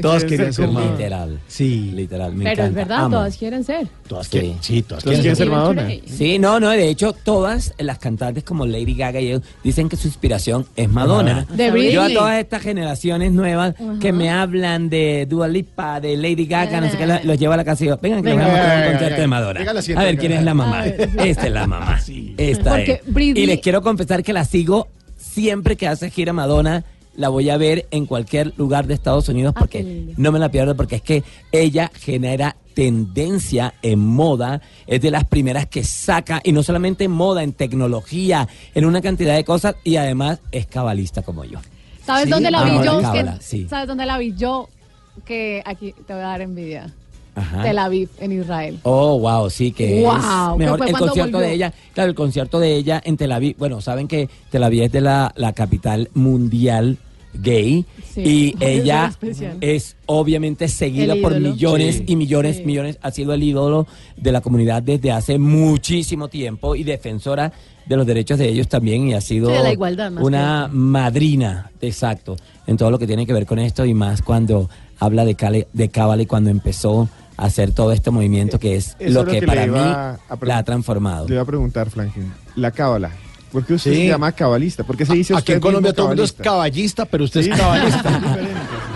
todas, 0.00 0.24
querían 0.24 0.52
ser 0.52 0.68
Madonna. 0.68 0.92
Literal. 0.96 1.40
Sí, 1.48 1.90
Literal, 1.94 2.34
me 2.34 2.44
Pero 2.44 2.52
es 2.52 2.58
encanta, 2.70 2.78
verdad, 2.80 2.98
amo. 3.04 3.16
todas 3.16 3.36
quieren 3.36 3.64
ser. 3.64 3.88
todas 4.08 4.26
Sí. 4.26 4.30
quieren, 4.38 4.56
sí, 4.60 4.82
todas 4.82 5.04
Todas 5.04 5.18
quieren 5.20 5.20
quieren 5.22 5.36
ser 5.36 5.46
ser 5.46 5.50
Madonna. 5.56 5.88
Sí, 6.06 6.38
no, 6.38 6.60
no, 6.60 6.70
de 6.70 6.88
hecho 6.88 7.12
todas 7.12 7.74
las 7.78 7.98
cantantes 7.98 8.44
como 8.44 8.66
Lady 8.66 8.94
Gaga 8.94 9.20
y 9.20 9.28
ellos 9.28 9.42
dicen 9.64 9.88
que 9.88 9.96
su 9.96 10.08
inspiración 10.08 10.66
es 10.76 10.88
Madonna. 10.88 11.46
De. 11.54 11.92
Yo 11.92 12.02
a 12.02 12.08
todas 12.10 12.38
estas 12.38 12.62
generaciones 12.62 13.32
nuevas 13.32 13.74
que 14.00 14.12
me 14.12 14.30
hablan 14.30 14.88
de 14.88 15.26
Dua 15.28 15.48
Lipa, 15.48 16.00
de 16.00 16.16
Lady 16.16 16.46
Gaga, 16.46 16.80
no 16.80 16.90
sé 16.90 16.96
qué, 16.96 17.06
los 17.24 17.38
llevo 17.38 17.52
a 17.52 17.56
la 17.56 17.64
casa 17.64 17.84
y 17.84 17.86
digo, 17.86 17.98
vengan 18.00 18.22
que 18.22 18.30
les 18.30 18.38
vamos 18.38 18.50
a 18.50 18.56
mostrar 18.56 18.76
un 18.76 18.80
venga, 18.80 18.90
concierto 18.90 19.14
venga. 19.14 19.20
de 19.20 19.26
Madonna. 19.26 19.60
A 19.60 20.04
ver 20.04 20.16
venga. 20.16 20.20
quién 20.20 20.32
es 20.32 20.44
la 20.44 20.54
mamá. 20.54 20.86
Esta 21.24 21.46
es 21.46 21.52
la 21.52 21.66
mamá. 21.66 22.00
Esta 22.36 22.70
Porque 22.70 22.92
es. 23.04 23.14
Britney- 23.14 23.38
Y 23.42 23.46
les 23.46 23.60
quiero 23.60 23.82
confesar 23.82 24.22
que 24.22 24.32
la 24.32 24.44
sigo 24.44 24.88
siempre 25.16 25.76
que 25.76 25.86
hace 25.88 26.10
gira 26.10 26.32
Madonna. 26.32 26.84
La 27.16 27.28
voy 27.28 27.50
a 27.50 27.56
ver 27.56 27.86
en 27.90 28.06
cualquier 28.06 28.52
lugar 28.56 28.86
de 28.86 28.94
Estados 28.94 29.28
Unidos 29.28 29.52
Ah, 29.56 29.60
porque 29.60 30.12
no 30.16 30.32
me 30.32 30.38
la 30.38 30.50
pierdo 30.50 30.76
porque 30.76 30.96
es 30.96 31.02
que 31.02 31.22
ella 31.52 31.90
genera 31.94 32.56
tendencia 32.74 33.74
en 33.82 33.98
moda, 33.98 34.62
es 34.86 35.00
de 35.02 35.10
las 35.10 35.24
primeras 35.24 35.66
que 35.66 35.84
saca, 35.84 36.40
y 36.42 36.52
no 36.52 36.62
solamente 36.62 37.04
en 37.04 37.10
moda, 37.10 37.42
en 37.42 37.52
tecnología, 37.52 38.48
en 38.74 38.84
una 38.86 39.00
cantidad 39.02 39.34
de 39.34 39.44
cosas, 39.44 39.74
y 39.84 39.96
además 39.96 40.40
es 40.52 40.66
cabalista 40.66 41.22
como 41.22 41.44
yo. 41.44 41.58
¿Sabes 42.06 42.24
Sí, 42.24 42.30
dónde 42.30 42.50
la 42.50 42.64
vi 42.64 42.70
la 42.70 42.84
yo? 42.84 43.00
cábala, 43.02 43.36
Que- 43.38 43.42
sí. 43.44 43.66
¿Sabes 43.68 43.86
dónde 43.88 44.06
la 44.06 44.16
vi 44.18 44.34
yo? 44.34 44.68
Que 45.24 45.62
aquí 45.66 45.92
te 46.06 46.12
voy 46.14 46.22
a 46.22 46.26
dar 46.26 46.40
envidia. 46.40 46.94
Ajá. 47.34 47.62
Tel 47.62 47.78
Aviv, 47.78 48.08
en 48.20 48.32
Israel. 48.32 48.78
Oh, 48.82 49.18
wow, 49.18 49.48
sí, 49.50 49.72
que 49.72 50.02
Wow, 50.02 50.12
es 50.16 50.24
¿qué 50.24 50.58
mejor 50.58 50.78
fue 50.78 50.86
el 50.88 50.92
concierto 50.96 51.32
volvió? 51.32 51.48
de 51.48 51.54
ella. 51.54 51.72
Claro, 51.94 52.08
el 52.10 52.14
concierto 52.16 52.58
de 52.60 52.74
ella 52.76 53.00
en 53.04 53.16
Tel 53.16 53.32
Aviv. 53.32 53.56
Bueno, 53.58 53.80
saben 53.80 54.08
que 54.08 54.28
Tel 54.50 54.62
Aviv 54.64 54.82
es 54.84 54.92
de 54.92 55.00
la, 55.00 55.32
la 55.36 55.52
capital 55.52 56.08
mundial 56.14 56.98
gay 57.32 57.84
Sí, 58.12 58.22
y 58.24 58.56
ella 58.64 59.12
es 59.60 59.96
obviamente 60.06 60.66
seguida 60.66 61.14
por 61.22 61.38
millones 61.38 61.98
Sí. 61.98 62.04
y 62.08 62.16
millones, 62.16 62.56
Sí. 62.56 62.64
millones. 62.64 62.98
Ha 63.02 63.12
sido 63.12 63.32
el 63.34 63.42
ídolo 63.44 63.86
de 64.16 64.32
la 64.32 64.40
comunidad 64.40 64.82
desde 64.82 65.12
hace 65.12 65.38
muchísimo 65.38 66.26
tiempo 66.26 66.74
y 66.74 66.82
defensora 66.82 67.52
de 67.86 67.96
los 67.96 68.04
derechos 68.06 68.38
de 68.38 68.48
ellos 68.48 68.66
también 68.68 69.08
y 69.08 69.14
ha 69.14 69.20
sido 69.20 69.48
Sí, 69.48 69.56
de 69.56 69.62
la 69.62 69.72
igualdad, 69.72 70.10
más 70.10 70.24
una 70.24 70.68
madrina, 70.72 71.70
exacto, 71.80 72.36
en 72.66 72.76
todo 72.76 72.90
lo 72.90 72.98
que 72.98 73.06
tiene 73.06 73.24
que 73.26 73.32
ver 73.32 73.46
con 73.46 73.58
esto 73.60 73.84
y 73.84 73.94
más 73.94 74.22
cuando 74.22 74.68
habla 75.00 75.24
de, 75.24 75.34
Cale- 75.34 75.66
de 75.72 75.88
Cábala 75.88 76.22
y 76.22 76.26
cuando 76.26 76.50
empezó 76.50 77.08
a 77.36 77.46
hacer 77.46 77.72
todo 77.72 77.92
este 77.92 78.10
movimiento 78.10 78.58
que 78.58 78.76
es 78.76 78.88
Eso 78.88 78.96
lo 79.00 79.06
es 79.08 79.14
lo 79.14 79.24
que, 79.26 79.40
que 79.40 79.46
para 79.46 79.66
mí 79.66 79.78
la 80.42 80.58
ha 80.58 80.62
transformado. 80.62 81.26
Le 81.26 81.34
iba 81.34 81.42
a 81.42 81.46
preguntar, 81.46 81.88
Franklin, 81.90 82.32
la 82.54 82.70
cábala. 82.70 83.10
¿Por 83.50 83.64
qué 83.66 83.74
usted 83.74 83.90
Sí. 83.92 83.96
se 84.02 84.06
llama 84.08 84.30
cabalista? 84.30 84.84
¿Por 84.84 84.96
qué 84.96 85.04
se 85.04 85.14
dice 85.14 85.32
Aquí 85.32 85.40
usted 85.40 85.54
en 85.54 85.60
Colombia 85.60 85.92
todo 85.92 86.06
el 86.06 86.10
mundo 86.10 86.22
es 86.22 86.32
caballista, 86.32 87.04
pero 87.06 87.24
usted 87.24 87.42
Sí, 87.42 87.50
es 87.52 87.58
cabalista. 87.58 88.08
es. 88.10 88.48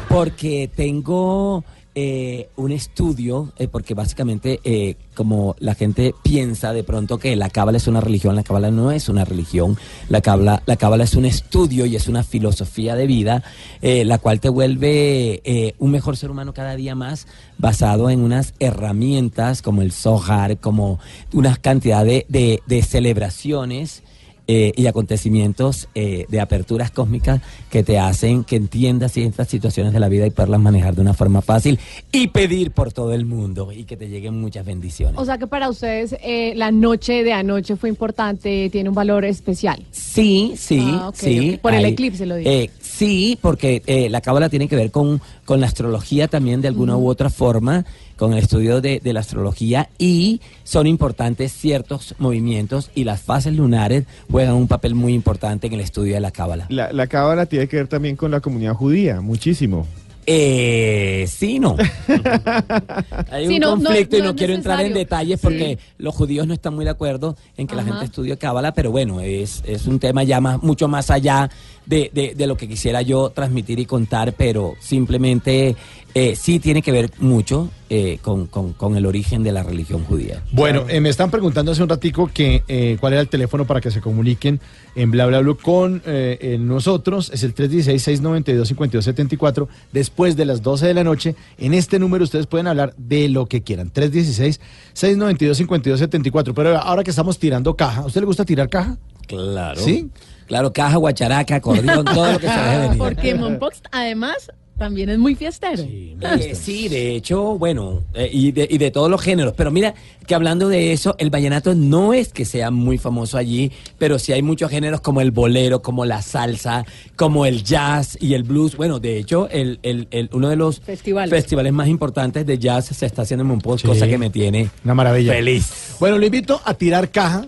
Porque 0.08 0.70
tengo 0.76 1.64
eh, 1.94 2.48
un 2.56 2.72
estudio, 2.72 3.52
eh, 3.56 3.68
porque 3.68 3.94
básicamente 3.94 4.60
eh, 4.64 4.96
como 5.14 5.54
la 5.60 5.74
gente 5.74 6.14
piensa 6.22 6.72
de 6.72 6.82
pronto 6.82 7.18
que 7.18 7.36
la 7.36 7.50
cábala 7.50 7.78
es 7.78 7.86
una 7.86 8.00
religión, 8.00 8.34
la 8.34 8.42
cábala 8.42 8.70
no 8.70 8.90
es 8.90 9.08
una 9.08 9.24
religión, 9.24 9.76
la 10.08 10.20
cábala, 10.20 10.62
la 10.66 10.76
cábala 10.76 11.04
es 11.04 11.14
un 11.14 11.24
estudio 11.24 11.86
y 11.86 11.94
es 11.96 12.08
una 12.08 12.24
filosofía 12.24 12.96
de 12.96 13.06
vida, 13.06 13.42
eh, 13.80 14.04
la 14.04 14.18
cual 14.18 14.40
te 14.40 14.48
vuelve 14.48 15.40
eh, 15.44 15.74
un 15.78 15.90
mejor 15.92 16.16
ser 16.16 16.30
humano 16.30 16.52
cada 16.52 16.74
día 16.76 16.94
más, 16.94 17.26
basado 17.58 18.10
en 18.10 18.20
unas 18.20 18.54
herramientas 18.58 19.62
como 19.62 19.82
el 19.82 19.92
Zohar, 19.92 20.58
como 20.58 20.98
una 21.32 21.56
cantidad 21.56 22.04
de, 22.04 22.26
de- 22.28 22.60
de 22.66 22.82
celebraciones 22.82 24.02
eh, 24.46 24.72
y 24.76 24.86
acontecimientos 24.86 25.88
eh, 25.94 26.26
de 26.28 26.40
aperturas 26.40 26.90
cósmicas 26.90 27.40
que 27.70 27.82
te 27.82 27.98
hacen 27.98 28.44
que 28.44 28.56
entiendas 28.56 29.12
ciertas 29.12 29.48
situaciones 29.48 29.92
de 29.92 30.00
la 30.00 30.08
vida 30.08 30.26
y 30.26 30.30
poderlas 30.30 30.60
manejar 30.60 30.94
de 30.94 31.00
una 31.00 31.14
forma 31.14 31.40
fácil 31.40 31.78
y 32.12 32.28
pedir 32.28 32.70
por 32.72 32.92
todo 32.92 33.12
el 33.14 33.24
mundo 33.24 33.72
y 33.72 33.84
que 33.84 33.96
te 33.96 34.08
lleguen 34.08 34.40
muchas 34.40 34.66
bendiciones. 34.66 35.18
O 35.18 35.24
sea 35.24 35.38
que 35.38 35.46
para 35.46 35.70
ustedes 35.70 36.14
eh, 36.22 36.52
la 36.56 36.70
noche 36.70 37.24
de 37.24 37.32
anoche 37.32 37.76
fue 37.76 37.88
importante, 37.88 38.68
tiene 38.70 38.88
un 38.90 38.94
valor 38.94 39.24
especial. 39.24 39.82
Sí, 39.90 40.54
sí, 40.56 40.78
Ah, 40.82 41.10
sí. 41.14 41.58
Por 41.62 41.72
el 41.74 41.84
hay- 41.84 41.92
eclipse 41.92 42.26
lo 42.26 42.36
digo. 42.36 42.50
eh, 42.50 42.70
sí, 42.80 43.38
porque 43.40 43.82
eh, 43.86 44.08
la 44.10 44.20
cábala 44.20 44.48
tiene 44.48 44.68
que 44.68 44.76
ver 44.76 44.90
con, 44.90 45.20
con 45.44 45.60
la 45.60 45.66
astrología 45.66 46.28
también 46.28 46.60
de 46.60 46.68
alguna 46.68 46.96
u 46.96 47.08
otra 47.08 47.30
forma, 47.30 47.84
con 48.16 48.32
el 48.32 48.38
estudio 48.40 48.80
de, 48.80 49.00
de 49.02 49.12
la 49.12 49.20
astrología 49.20 49.88
y 49.98 50.40
son 50.62 50.86
importantes 50.86 51.52
ciertos 51.52 52.14
movimientos 52.18 52.90
y 52.94 53.04
las 53.04 53.20
fases 53.22 53.54
lunares 53.54 54.04
juegan 54.30 54.54
un 54.54 54.68
papel 54.68 54.94
muy 54.94 55.14
importante 55.14 55.66
en 55.66 55.72
el 55.74 55.80
estudio 55.80 56.14
de 56.14 56.20
la 56.20 56.30
cábala. 56.30 56.66
La, 56.68 56.92
la 56.92 57.06
cábala 57.06 57.46
tiene 57.46 57.66
que 57.68 57.76
ver 57.76 57.88
también 57.88 58.16
con 58.16 58.30
la 58.30 58.40
comunidad 58.40 58.74
judía, 58.74 59.20
muchísimo. 59.20 59.86
Eh, 60.26 61.26
sí, 61.28 61.58
no. 61.58 61.76
Hay 63.30 63.46
Sí, 63.46 63.54
un 63.54 63.60
no, 63.60 63.76
no, 63.76 63.84
conflicto 63.84 64.16
y 64.16 64.22
no 64.22 64.34
quiero 64.34 64.54
entrar 64.54 64.80
en 64.80 64.94
detalles 64.94 65.38
porque 65.38 65.78
los 65.98 66.14
judíos 66.14 66.46
no 66.46 66.54
están 66.54 66.74
muy 66.74 66.84
de 66.86 66.90
acuerdo 66.92 67.36
en 67.58 67.66
que 67.66 67.74
la 67.76 67.84
gente 67.84 68.06
estudie 68.06 68.36
cábala, 68.38 68.72
pero 68.72 68.90
bueno, 68.90 69.20
es, 69.20 69.62
es 69.66 69.86
un 69.86 69.98
tema 69.98 70.22
ya 70.22 70.40
más, 70.40 70.62
mucho 70.62 70.88
más 70.88 71.10
allá 71.10 71.50
de, 71.86 72.10
de- 72.14 72.34
de 72.34 72.46
lo 72.46 72.56
que 72.56 72.66
quisiera 72.68 73.02
yo 73.02 73.30
transmitir 73.30 73.78
y 73.78 73.84
contar, 73.84 74.32
pero 74.32 74.74
simplemente 74.80 75.76
eh, 76.14 76.36
sí 76.36 76.60
tiene 76.60 76.80
que 76.80 76.92
ver 76.92 77.10
mucho 77.18 77.70
eh, 77.90 78.18
con, 78.22 78.46
con- 78.46 78.72
con 78.72 78.96
el 78.96 79.04
origen 79.06 79.42
de 79.42 79.50
la 79.52 79.62
religión 79.64 80.04
judía. 80.04 80.42
Bueno, 80.52 80.84
eh, 80.88 81.00
me 81.00 81.08
están 81.08 81.30
preguntando 81.30 81.72
hace 81.72 81.82
un 81.82 81.88
ratico 81.88 82.30
que 82.32 82.62
eh, 82.68 82.96
cuál 83.00 83.14
era 83.14 83.22
el 83.22 83.28
teléfono 83.28 83.66
para 83.66 83.80
que 83.80 83.90
se 83.90 84.00
comuniquen 84.00 84.60
en 84.94 85.10
bla 85.10 85.26
bla 85.26 85.40
bla 85.40 85.54
con 85.60 86.00
eh, 86.06 86.38
eh, 86.40 86.58
nosotros. 86.58 87.30
Es 87.34 87.42
el 87.42 87.54
316-692-5274. 87.54 89.66
Después 89.92 90.36
de 90.36 90.44
las 90.44 90.62
12 90.62 90.86
de 90.86 90.94
la 90.94 91.02
noche, 91.04 91.34
en 91.58 91.74
este 91.74 91.98
número 91.98 92.24
ustedes 92.24 92.46
pueden 92.46 92.66
hablar 92.68 92.94
de 92.96 93.28
lo 93.28 93.46
que 93.46 93.62
quieran. 93.62 93.92
316-692-5274. 93.92 96.52
Pero 96.54 96.78
ahora 96.78 97.02
que 97.04 97.10
estamos 97.10 97.38
tirando 97.38 97.76
caja, 97.76 98.02
¿a 98.02 98.06
usted 98.06 98.20
le 98.20 98.26
gusta 98.26 98.44
tirar 98.44 98.68
caja? 98.68 98.96
Claro. 99.26 99.80
¿Sí? 99.80 100.10
Claro, 100.46 100.72
caja, 100.72 100.96
guacharaca, 100.98 101.56
acordeón, 101.56 102.04
todo 102.04 102.32
lo 102.32 102.38
que 102.38 102.46
se 102.48 102.54
deje 102.54 102.78
venir. 102.80 102.98
Porque 103.04 103.34
Monpox 103.34 103.82
además 103.92 104.50
también 104.78 105.08
es 105.08 105.18
muy 105.18 105.34
fiestero. 105.34 105.82
Eh, 105.88 106.54
sí, 106.60 106.88
de 106.88 107.14
hecho, 107.14 107.58
bueno, 107.58 108.02
eh, 108.14 108.28
y, 108.32 108.52
de, 108.52 108.66
y 108.70 108.78
de 108.78 108.90
todos 108.90 109.10
los 109.10 109.20
géneros. 109.22 109.54
Pero 109.56 109.70
mira, 109.70 109.94
que 110.26 110.34
hablando 110.34 110.68
de 110.68 110.92
eso, 110.92 111.14
el 111.18 111.30
vallenato 111.30 111.74
no 111.74 112.12
es 112.14 112.32
que 112.32 112.44
sea 112.44 112.70
muy 112.70 112.98
famoso 112.98 113.36
allí, 113.38 113.70
pero 113.98 114.18
sí 114.18 114.32
hay 114.32 114.42
muchos 114.42 114.70
géneros 114.70 115.00
como 115.00 115.20
el 115.20 115.30
bolero, 115.30 115.80
como 115.82 116.04
la 116.04 116.22
salsa, 116.22 116.84
como 117.16 117.46
el 117.46 117.62
jazz 117.62 118.16
y 118.20 118.34
el 118.34 118.42
blues. 118.42 118.76
Bueno, 118.76 118.98
de 119.00 119.18
hecho, 119.18 119.48
el, 119.50 119.78
el- 119.82 120.08
el- 120.10 120.28
uno 120.32 120.48
de 120.48 120.56
los 120.56 120.80
Festivales. 120.80 121.30
festivales 121.30 121.72
más 121.72 121.88
importantes 121.88 122.44
de 122.46 122.58
jazz 122.58 122.86
se 122.86 123.06
está 123.06 123.22
haciendo 123.22 123.42
en 123.42 123.48
Monpós, 123.48 123.80
Sí. 123.82 123.86
cosa 123.86 124.06
que 124.08 124.18
me 124.18 124.30
tiene 124.30 124.70
Una 124.84 124.94
maravilla. 124.94 125.32
feliz. 125.32 125.96
Bueno, 126.00 126.18
lo 126.18 126.26
invito 126.26 126.60
a 126.64 126.74
tirar 126.74 127.10
caja 127.10 127.46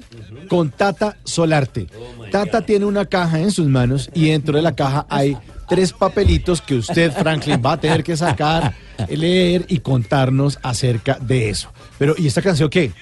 con 0.49 0.71
Tata 0.71 1.17
Solarte. 1.25 1.87
Tata 2.31 2.63
tiene 2.65 2.85
una 2.85 3.05
caja 3.07 3.41
en 3.41 3.51
sus 3.51 3.67
manos 3.67 4.11
y 4.15 4.31
dentro 4.31 4.57
de 4.57 4.63
la 4.63 4.75
caja 4.77 5.07
hay 5.09 5.37
tres 5.69 5.93
papelitos 5.93 6.63
que 6.63 6.77
usted, 6.77 7.13
Franklin, 7.13 7.61
va 7.65 7.73
a 7.73 7.81
tener 7.81 8.03
que 8.05 8.17
sacar, 8.17 8.75
leer 9.09 9.65
y 9.69 9.81
contarnos 9.81 10.59
acerca 10.63 11.19
de 11.21 11.51
eso. 11.51 11.73
Pero, 11.99 12.15
¿y 12.17 12.27
esta 12.27 12.43
canción 12.43 12.71
qué? 12.71 12.93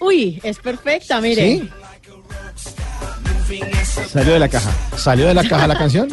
Uy, 0.00 0.40
es 0.42 0.58
perfecta, 0.58 1.20
mire. 1.20 1.62
¿Sí? 1.62 1.70
Salió 4.08 4.32
de 4.32 4.38
la 4.38 4.48
caja. 4.48 4.72
¿Salió 4.96 5.26
de 5.26 5.34
la 5.34 5.44
caja 5.44 5.66
la 5.66 5.78
canción? 5.78 6.08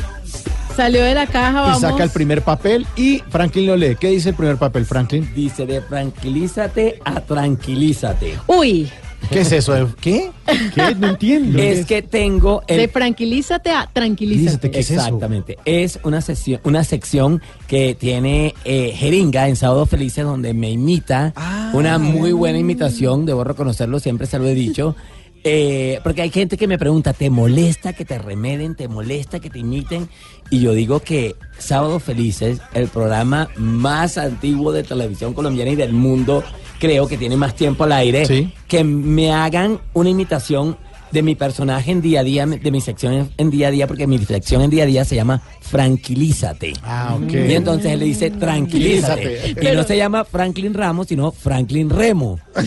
Salió 0.75 1.03
de 1.03 1.13
la 1.13 1.27
caja, 1.27 1.75
Y 1.75 1.79
saca 1.79 2.03
el 2.03 2.09
primer 2.09 2.41
papel 2.41 2.87
y 2.95 3.21
Franklin 3.29 3.67
lo 3.67 3.75
lee. 3.75 3.95
¿Qué 3.99 4.07
dice 4.07 4.29
el 4.29 4.35
primer 4.35 4.57
papel, 4.57 4.85
Franklin? 4.85 5.31
Dice 5.35 5.67
de 5.67 5.81
tranquilízate 5.81 6.99
a 7.05 7.21
tranquilízate. 7.21 8.39
Uy, 8.47 8.91
¿Qué 9.29 9.41
es 9.41 9.51
eso? 9.51 9.73
de- 9.73 9.87
¿Qué? 10.01 10.31
¿Qué? 10.75 10.95
No 10.95 11.07
entiendo. 11.11 11.59
Es 11.59 11.85
que 11.85 12.01
tengo 12.01 12.61
el 12.67 12.77
de 12.77 12.87
tranquilízate 12.87 13.71
a 13.71 13.89
tranquilízate. 13.91 14.69
¿Qué 14.71 14.79
es 14.79 14.91
eso? 14.91 15.01
Exactamente. 15.01 15.57
Es 15.65 15.99
una 16.03 16.21
sección, 16.21 16.61
una 16.63 16.83
sección 16.83 17.41
que 17.67 17.95
tiene 17.95 18.53
eh, 18.65 18.93
Jeringa 18.95 19.47
en 19.47 19.55
Sábado 19.55 19.85
Felices 19.85 20.23
donde 20.25 20.53
me 20.53 20.69
imita. 20.71 21.33
Ah. 21.35 21.71
una 21.73 21.97
muy 21.97 22.31
buena 22.31 22.57
imitación, 22.59 23.25
debo 23.25 23.43
reconocerlo, 23.43 23.99
siempre 23.99 24.27
se 24.27 24.37
lo 24.39 24.47
he 24.47 24.53
dicho. 24.53 24.95
Eh, 25.45 25.99
porque 26.03 26.21
hay 26.21 26.29
gente 26.29 26.55
que 26.57 26.67
me 26.67 26.77
pregunta, 26.77 27.11
¿te 27.11 27.29
molesta 27.29 27.91
que 27.93 28.05
te 28.05 28.17
remeden? 28.17 28.75
¿Te 28.75 28.87
molesta 28.87 29.39
que 29.39 29.49
te 29.49 29.59
imiten? 29.59 30.07
Y 30.49 30.61
yo 30.61 30.71
digo 30.73 31.01
que 31.01 31.35
Sábado 31.57 31.99
Felices, 31.99 32.61
el 32.73 32.87
programa 32.87 33.49
más 33.57 34.17
antiguo 34.17 34.71
de 34.71 34.83
televisión 34.83 35.33
colombiana 35.33 35.71
y 35.71 35.75
del 35.75 35.91
mundo, 35.91 36.43
creo 36.79 37.07
que 37.07 37.17
tiene 37.17 37.35
más 37.35 37.55
tiempo 37.55 37.83
al 37.83 37.91
aire, 37.91 38.25
Sí. 38.25 38.53
que 38.69 38.83
me 38.85 39.33
hagan 39.33 39.81
una 39.93 40.09
imitación 40.09 40.77
de 41.13 41.21
mi 41.21 41.35
personaje 41.35 41.91
en 41.91 42.01
día 42.01 42.21
a 42.21 42.23
día, 42.23 42.45
de 42.45 42.71
mi 42.71 42.81
sección 42.81 43.13
en, 43.13 43.29
en 43.37 43.49
día 43.51 43.67
a 43.67 43.71
día, 43.71 43.87
porque 43.87 44.07
mi 44.07 44.17
sección 44.17 44.61
en 44.63 44.69
día 44.71 44.83
a 44.83 44.87
día 44.87 45.05
se 45.05 45.15
llama 45.15 45.41
Franquilízate. 45.61 46.73
Ah, 46.83 47.15
ok. 47.21 47.31
Y 47.31 47.53
entonces 47.53 47.91
él 47.91 47.99
le 47.99 48.05
dice 48.05 48.31
tranquilízate. 48.31 49.55
Y 49.61 49.75
no 49.75 49.83
se 49.83 49.95
llama 49.95 50.25
Franklin 50.25 50.73
Ramos, 50.73 51.07
sino 51.07 51.31
Franklin 51.31 51.89
Remo. 51.89 52.39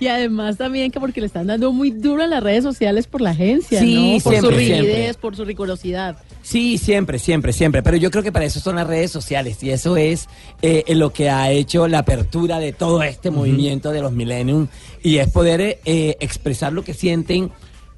Y 0.00 0.06
además 0.06 0.56
también 0.56 0.90
que 0.90 1.00
porque 1.00 1.20
le 1.20 1.26
están 1.26 1.46
dando 1.46 1.72
muy 1.72 1.90
duro 1.90 2.22
en 2.24 2.30
las 2.30 2.42
redes 2.42 2.64
sociales 2.64 3.06
por 3.06 3.20
la 3.20 3.30
agencia, 3.30 3.80
Sí, 3.80 4.16
¿no? 4.18 4.22
Por 4.24 4.36
su 4.40 4.50
rigidez, 4.50 4.84
siempre. 4.94 5.14
por 5.20 5.36
su 5.36 5.44
rigurosidad. 5.44 6.16
Sí, 6.42 6.78
siempre, 6.78 7.18
siempre, 7.18 7.52
siempre. 7.52 7.82
Pero 7.82 7.96
yo 7.96 8.10
creo 8.10 8.22
que 8.22 8.32
para 8.32 8.44
eso 8.44 8.60
son 8.60 8.76
las 8.76 8.86
redes 8.86 9.10
sociales 9.10 9.62
y 9.62 9.70
eso 9.70 9.96
es 9.96 10.28
eh, 10.62 10.84
lo 10.94 11.12
que 11.12 11.30
ha 11.30 11.50
hecho 11.50 11.86
la 11.86 11.98
apertura 11.98 12.58
de 12.58 12.72
todo 12.72 13.02
este 13.02 13.30
movimiento 13.30 13.92
de 13.92 14.00
los 14.00 14.12
millennium 14.12 14.68
y 15.02 15.18
es 15.18 15.28
poder 15.28 15.60
eh, 15.60 15.80
eh, 15.84 16.16
expresar 16.20 16.72
lo 16.72 16.82
que 16.82 16.94
sienten, 16.94 17.50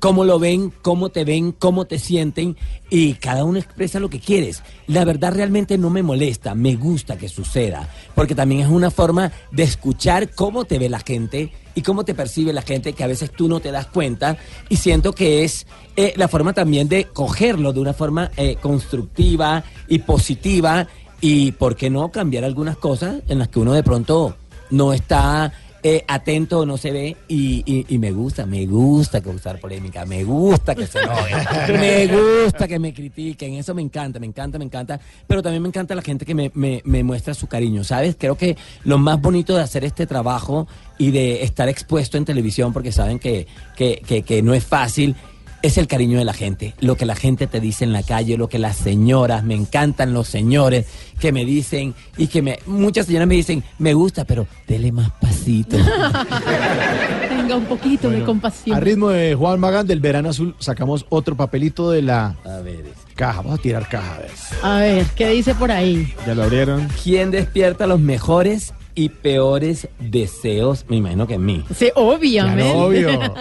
cómo 0.03 0.25
lo 0.25 0.41
ven, 0.41 0.73
cómo 0.83 1.11
te 1.11 1.25
ven, 1.25 1.53
cómo 1.53 1.85
te 1.85 2.01
sienten 2.01 2.57
y 2.91 3.15
cada 3.15 3.45
uno 3.45 3.61
expresa 3.61 4.01
lo 4.01 4.11
que 4.11 4.19
quieres. 4.19 4.65
La 4.89 5.05
verdad 5.05 5.33
realmente 5.33 5.79
no 5.79 5.91
me 5.91 6.03
molesta, 6.03 6.57
me 6.57 6.75
gusta 6.75 7.17
que 7.17 7.29
suceda, 7.29 7.89
porque 8.17 8.35
también 8.35 8.63
es 8.63 8.67
una 8.67 8.91
forma 8.91 9.31
de 9.53 9.63
escuchar 9.63 10.31
cómo 10.31 10.65
te 10.65 10.81
ve 10.81 10.89
la 10.89 10.99
gente 10.99 11.53
y 11.77 11.83
cómo 11.83 12.05
te 12.05 12.17
percibe 12.17 12.53
la 12.53 12.63
gente 12.63 12.95
que 12.95 13.05
a 13.05 13.07
veces 13.07 13.31
tú 13.31 13.47
no 13.47 13.61
te 13.61 13.71
das 13.71 13.87
cuenta 13.87 14.37
y 14.69 14.75
siento 14.75 15.13
que 15.13 15.45
es 15.45 15.69
eh, 15.95 16.15
la 16.17 16.27
forma 16.27 16.53
también 16.53 16.89
de 16.89 17.05
cogerlo 17.05 17.73
de 17.73 17.79
una 17.79 17.93
forma 17.93 18.33
eh, 18.37 18.57
constructiva 18.61 19.63
y 19.87 20.01
positiva 20.01 20.89
y 21.21 21.53
por 21.53 21.77
qué 21.77 21.91
no 21.91 22.11
cambiar 22.11 22.43
algunas 22.43 22.77
cosas 22.77 23.23
en 23.29 23.39
las 23.39 23.47
que 23.51 23.61
uno 23.61 23.73
de 23.73 23.85
pronto 23.85 24.35
no 24.69 24.93
está 24.93 25.53
eh, 25.85 26.05
atento 26.07 26.61
o 26.61 26.67
no 26.67 26.77
se 26.77 26.93
ve 26.93 27.17
y, 27.29 27.63
y- 27.67 27.87
y 27.89 27.99
me 27.99 28.13
gusta, 28.13 28.47
me 28.47 28.67
gusta 28.67 29.21
causar 29.21 29.59
polémica, 29.59 30.07
me 30.07 30.23
gusta 30.25 30.75
que 30.75 30.87
se 30.87 31.01
enojen, 31.01 31.39
me 31.81 32.07
gusta 32.07 32.69
que 32.69 32.79
me 32.79 32.95
critiquen, 32.95 33.55
eso 33.55 33.75
me 33.75 33.83
encanta, 33.83 34.21
me 34.21 34.27
encanta, 34.27 34.59
me 34.59 34.65
encanta, 34.65 35.01
pero 35.27 35.43
también 35.43 35.63
me 35.63 35.69
encanta 35.69 35.95
la 35.95 36.03
gente 36.03 36.25
que 36.25 36.35
me, 36.35 36.51
me- 36.55 36.83
me 36.85 37.03
muestra 37.03 37.35
su 37.35 37.47
cariño, 37.49 37.83
¿sabes? 37.85 38.15
Creo 38.19 38.37
que 38.37 38.57
lo 38.85 38.99
más 38.99 39.21
bonito 39.21 39.57
de 39.57 39.63
hacer 39.63 39.85
este 39.85 40.07
trabajo 40.07 40.67
y 40.99 41.11
de 41.11 41.43
estar 41.43 41.69
expuesto 41.69 42.17
en 42.17 42.25
televisión, 42.25 42.73
porque 42.73 42.93
saben 42.93 43.19
que, 43.19 43.47
que, 43.77 44.03
que- 44.07 44.23
que 44.23 44.41
no 44.43 44.55
es 44.55 44.65
fácil, 44.65 45.17
es 45.63 45.79
el 45.79 45.87
cariño 45.87 46.19
de 46.19 46.25
la 46.25 46.33
gente, 46.33 46.75
lo 46.81 46.97
que 46.97 47.07
la 47.07 47.15
gente 47.15 47.47
te 47.47 47.61
dice 47.61 47.85
en 47.85 47.93
la 47.93 48.03
calle, 48.03 48.37
lo 48.37 48.49
que 48.49 48.59
las 48.59 48.77
señoras, 48.77 49.45
me 49.45 49.55
encantan 49.55 50.13
los 50.13 50.27
señores 50.29 50.87
que 51.21 51.31
me 51.33 51.45
dicen 51.45 51.95
y 52.17 52.27
que 52.27 52.43
me, 52.43 52.59
muchas 52.67 53.07
señoras 53.07 53.29
me 53.29 53.37
dicen, 53.37 53.63
me 53.79 53.95
gusta, 53.95 54.25
pero 54.25 54.47
dele 54.67 54.91
más 54.93 55.11
pasito. 55.21 55.77
Tenga 57.29 57.57
un 57.57 57.65
poquito 57.67 58.11
de 58.11 58.23
A 58.23 58.25
compasión. 58.25 58.81
ritmo 58.81 59.09
de 59.11 59.35
Juan 59.35 59.61
Magán 59.61 59.87
del 59.87 60.01
Verano 60.01 60.29
Azul, 60.31 60.55
sacamos 60.59 61.07
otro 61.09 61.37
papelito 61.37 61.91
de 61.91 62.03
la 62.03 62.37
A 62.45 62.59
ver. 62.61 62.85
caja. 63.15 63.43
Vamos 63.43 63.59
a 63.59 63.63
tirar 63.63 63.89
caja. 63.89 64.15
A 64.15 64.19
ver. 64.19 64.31
A 64.63 64.77
ver, 64.79 65.07
¿qué 65.17 65.29
dice 65.31 65.55
por 65.55 65.71
ahí? 65.71 66.13
Ya 66.27 66.35
lo 66.35 66.43
abrieron. 66.45 66.89
¿Quién 67.03 67.31
despierta 67.31 67.87
los 67.87 68.01
mejores 68.01 68.75
y 68.95 69.09
peores 69.11 69.89
deseos? 69.99 70.85
Me 70.89 70.97
imagino 70.97 71.27
que 71.27 71.35
en 71.35 71.45
mí. 71.45 71.65
Sí, 71.75 71.91
obviamente. 71.95 72.63
Claro, 72.65 72.79
obvio. 72.87 73.35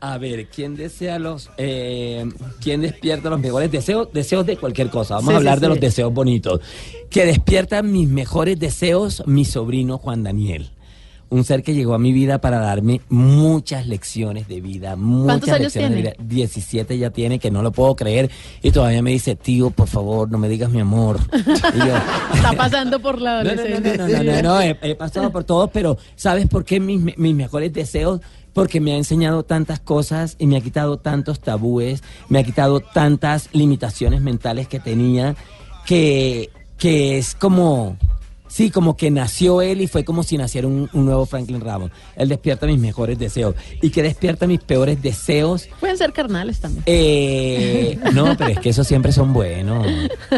A 0.00 0.16
ver, 0.18 0.46
¿quién 0.46 0.76
desea 0.76 1.18
los, 1.18 1.50
eh, 1.58 2.24
quién 2.60 2.82
despierta 2.82 3.30
los 3.30 3.40
mejores 3.40 3.70
deseos? 3.72 4.08
Deseos 4.12 4.46
de 4.46 4.56
cualquier 4.56 4.90
cosa. 4.90 5.14
Vamos 5.16 5.30
Sí, 5.30 5.34
a 5.34 5.36
hablar 5.38 5.54
sí, 5.56 5.60
de 5.62 5.66
sí. 5.66 5.70
los 5.70 5.80
deseos 5.80 6.14
bonitos. 6.14 6.60
Que 7.10 7.26
despierta 7.26 7.82
mis 7.82 8.08
mejores 8.08 8.60
deseos, 8.60 9.24
mi 9.26 9.44
sobrino 9.44 9.98
Juan 9.98 10.22
Daniel. 10.22 10.70
Un 11.30 11.44
ser 11.44 11.62
que 11.62 11.74
llegó 11.74 11.92
a 11.92 11.98
mi 11.98 12.10
vida 12.12 12.40
para 12.40 12.58
darme 12.58 13.02
muchas 13.10 13.86
lecciones 13.86 14.48
de 14.48 14.62
vida. 14.62 14.96
Muchas 14.96 15.26
¿Cuántos 15.26 15.48
años 15.50 15.60
lecciones 15.74 15.90
tiene? 15.90 16.10
de 16.16 16.16
vida. 16.16 16.24
17 16.36 16.96
ya 16.98 17.10
tiene, 17.10 17.38
que 17.38 17.50
no 17.50 17.62
lo 17.62 17.70
puedo 17.70 17.94
creer. 17.96 18.30
Y 18.62 18.70
todavía 18.70 19.02
me 19.02 19.10
dice, 19.10 19.36
tío, 19.36 19.68
por 19.70 19.88
favor, 19.88 20.30
no 20.30 20.38
me 20.38 20.48
digas 20.48 20.70
mi 20.70 20.80
amor. 20.80 21.18
Y 21.74 21.78
yo, 21.86 21.96
Está 22.34 22.52
pasando 22.56 22.98
por 23.00 23.20
la 23.20 23.42
no, 23.44 23.50
no, 23.50 23.56
no, 23.56 23.62
adolescencia. 23.62 23.96
no, 24.22 24.32
no, 24.32 24.32
no, 24.32 24.42
no, 24.42 24.60
he, 24.62 24.78
he 24.80 24.94
pasado 24.94 25.30
por 25.30 25.44
todo, 25.44 25.68
pero 25.68 25.98
¿sabes 26.16 26.46
por 26.46 26.64
qué 26.64 26.80
mis, 26.80 27.18
mis 27.18 27.34
mejores 27.34 27.72
deseos? 27.74 28.20
Porque 28.58 28.80
me 28.80 28.92
ha 28.92 28.96
enseñado 28.96 29.44
tantas 29.44 29.80
cosas 29.80 30.36
y 30.38 30.46
me 30.46 30.56
ha 30.56 30.60
quitado 30.60 30.98
tantos 30.98 31.40
tabúes, 31.40 32.02
me 32.28 32.40
ha 32.40 32.44
quitado 32.44 32.80
tantas 32.80 33.48
limitaciones 33.52 34.20
mentales 34.20 34.66
que 34.66 34.80
tenía, 34.80 35.36
que, 35.86 36.50
que 36.76 37.18
es 37.18 37.34
como, 37.34 37.96
sí, 38.48 38.70
como 38.70 38.96
que 38.96 39.10
nació 39.10 39.62
él 39.62 39.80
y 39.80 39.86
fue 39.86 40.04
como 40.04 40.22
si 40.22 40.36
naciera 40.36 40.66
un, 40.66 40.90
un 40.92 41.04
nuevo 41.04 41.24
Franklin 41.24 41.60
Ramos. 41.60 41.92
Él 42.16 42.28
despierta 42.28 42.66
mis 42.66 42.80
mejores 42.80 43.18
deseos. 43.18 43.54
¿Y 43.80 43.90
que 43.90 44.02
despierta 44.02 44.46
mis 44.46 44.60
peores 44.60 45.00
deseos? 45.00 45.68
Pueden 45.78 45.96
ser 45.96 46.12
carnales 46.12 46.58
también. 46.58 46.82
Eh, 46.86 47.98
no, 48.12 48.36
pero 48.36 48.50
es 48.50 48.58
que 48.58 48.70
esos 48.70 48.86
siempre 48.86 49.12
son 49.12 49.32
buenos. 49.32 49.86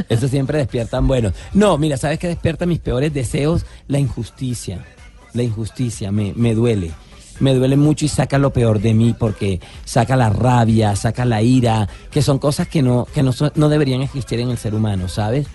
Esos 0.09 0.31
siempre 0.31 0.59
despiertan 0.59 1.09
buenos. 1.09 1.33
No, 1.55 1.79
mira, 1.79 1.97
¿sabes 1.97 2.19
qué 2.19 2.29
despierta 2.29 2.67
mis 2.67 2.81
peores 2.81 3.15
deseos? 3.15 3.65
La 3.89 3.99
injusticia. 3.99 4.85
La 5.33 5.43
injusticia 5.43 6.13
me, 6.13 6.33
me 6.37 6.55
duele. 6.55 6.91
Me 7.41 7.55
duele 7.55 7.77
mucho 7.77 8.05
y 8.05 8.09
saca 8.09 8.39
lo 8.39 8.53
peor 8.53 8.81
de 8.81 8.95
mí 8.95 9.15
porque 9.19 9.61
saca 9.85 10.15
la 10.17 10.31
rabia, 10.31 10.95
saca 10.95 11.25
la 11.25 11.43
ira, 11.43 11.89
que 12.11 12.23
son 12.23 12.39
cosas 12.39 12.69
que 12.69 12.83
no, 12.83 13.07
que 13.13 13.23
no, 13.23 13.33
son- 13.33 13.53
no 13.55 13.69
deberían 13.69 14.03
existir 14.03 14.39
en 14.41 14.51
el 14.51 14.59
ser 14.59 14.75
humano, 14.75 15.09
¿sabes? 15.09 15.47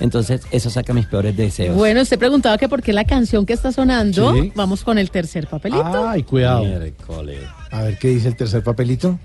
Entonces, 0.00 0.40
eso 0.50 0.70
saca 0.70 0.92
mis 0.92 1.06
peores 1.06 1.36
deseos. 1.36 1.76
Bueno, 1.76 2.00
usted 2.02 2.18
preguntaba 2.18 2.58
que 2.58 2.68
por 2.68 2.82
qué 2.82 2.92
la 2.92 3.04
canción 3.04 3.46
que 3.46 3.52
está 3.52 3.70
sonando. 3.70 4.34
Sí. 4.34 4.50
Vamos 4.56 4.82
con 4.82 4.98
el 4.98 5.08
tercer 5.10 5.46
papelito. 5.46 6.08
Ay, 6.08 6.24
cuidado. 6.24 6.64
Miércoles. 6.64 7.38
A 7.70 7.82
ver 7.82 7.96
qué 7.98 8.08
dice 8.08 8.26
el 8.28 8.36
tercer 8.36 8.64
papelito. 8.64 9.18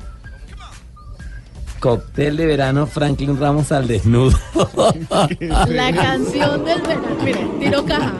Cóctel 1.80 2.38
de 2.38 2.46
verano, 2.46 2.88
Franklin 2.88 3.40
Ramos 3.40 3.72
al 3.72 3.88
desnudo. 3.88 4.38
La 5.68 5.92
canción 5.94 6.66
del 6.66 6.82
verano. 6.82 7.08
Mire, 7.24 7.48
tiro 7.60 7.86
caja. 7.86 8.14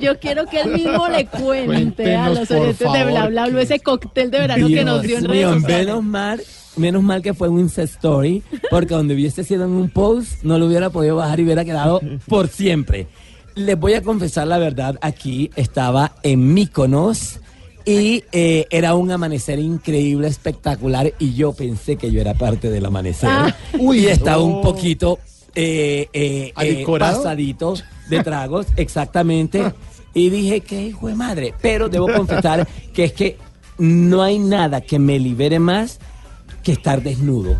Yo 0.00 0.18
quiero 0.18 0.46
que 0.46 0.60
él 0.60 0.72
mismo 0.72 1.08
le 1.08 1.26
cuente 1.26 2.16
a 2.16 2.30
los 2.30 2.50
oyentes 2.50 2.92
de 2.92 3.04
Bla 3.04 3.28
Bla 3.28 3.48
Bla 3.48 3.62
ese 3.62 3.80
cóctel 3.80 4.30
de 4.30 4.38
verano 4.38 4.68
que 4.68 4.84
nos 4.84 5.02
dio 5.02 5.18
en 5.18 5.24
redes 5.24 5.62
menos 5.62 6.02
mal, 6.02 6.42
menos 6.76 7.02
mal 7.02 7.22
que 7.22 7.32
fue 7.34 7.48
un 7.48 7.60
Insta 7.60 7.82
Story, 7.82 8.42
porque 8.70 8.94
donde 8.94 9.14
hubiese 9.14 9.44
sido 9.44 9.64
en 9.64 9.70
un 9.70 9.88
post, 9.88 10.42
no 10.42 10.58
lo 10.58 10.66
hubiera 10.66 10.90
podido 10.90 11.16
bajar 11.16 11.40
y 11.40 11.44
hubiera 11.44 11.64
quedado 11.64 12.00
por 12.28 12.48
siempre. 12.48 13.06
Les 13.54 13.78
voy 13.78 13.94
a 13.94 14.02
confesar 14.02 14.46
la 14.46 14.58
verdad, 14.58 14.98
aquí 15.02 15.50
estaba 15.56 16.12
en 16.22 16.54
Mykonos 16.54 17.40
y 17.84 18.24
eh, 18.32 18.66
era 18.70 18.94
un 18.94 19.10
amanecer 19.10 19.58
increíble, 19.58 20.28
espectacular, 20.28 21.12
y 21.18 21.34
yo 21.34 21.52
pensé 21.52 21.96
que 21.96 22.10
yo 22.10 22.20
era 22.20 22.34
parte 22.34 22.70
del 22.70 22.84
amanecer. 22.84 23.28
Ah. 23.30 23.54
y 23.74 24.06
estaba 24.06 24.42
un 24.42 24.62
poquito 24.62 25.18
eh, 25.54 26.08
eh, 26.14 26.52
eh, 26.58 26.84
pasadito 26.98 27.74
de 28.08 28.22
tragos, 28.22 28.66
exactamente. 28.76 29.72
Y 30.14 30.30
dije, 30.30 30.60
qué 30.60 30.86
hijo 30.86 31.08
de 31.08 31.14
madre. 31.14 31.54
Pero 31.60 31.88
debo 31.88 32.06
confesar 32.10 32.66
que 32.94 33.04
es 33.04 33.12
que 33.12 33.38
no 33.78 34.22
hay 34.22 34.38
nada 34.38 34.80
que 34.80 34.98
me 34.98 35.18
libere 35.18 35.58
más 35.58 35.98
que 36.62 36.72
estar 36.72 37.02
desnudo. 37.02 37.56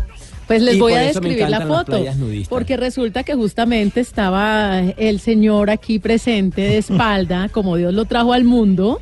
Pues 0.47 0.61
les 0.61 0.75
Y 0.75 0.79
voy 0.79 0.93
a 0.93 1.01
describir 1.01 1.49
la 1.49 1.67
foto. 1.67 2.03
Porque 2.49 2.77
resulta 2.77 3.23
que 3.23 3.35
justamente 3.35 3.99
estaba 3.99 4.79
el 4.79 5.19
señor 5.19 5.69
aquí 5.69 5.99
presente 5.99 6.61
de 6.61 6.77
espalda, 6.77 7.49
como 7.49 7.75
Dios 7.77 7.93
lo 7.93 8.05
trajo 8.05 8.33
al 8.33 8.43
mundo. 8.43 9.01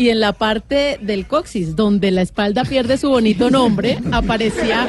Y 0.00 0.08
en 0.08 0.18
la 0.20 0.32
parte 0.32 0.98
del 1.02 1.26
coxis, 1.26 1.76
donde 1.76 2.10
la 2.10 2.22
espalda 2.22 2.64
pierde 2.64 2.96
su 2.96 3.10
bonito 3.10 3.50
nombre, 3.50 3.98
aparecía 4.12 4.86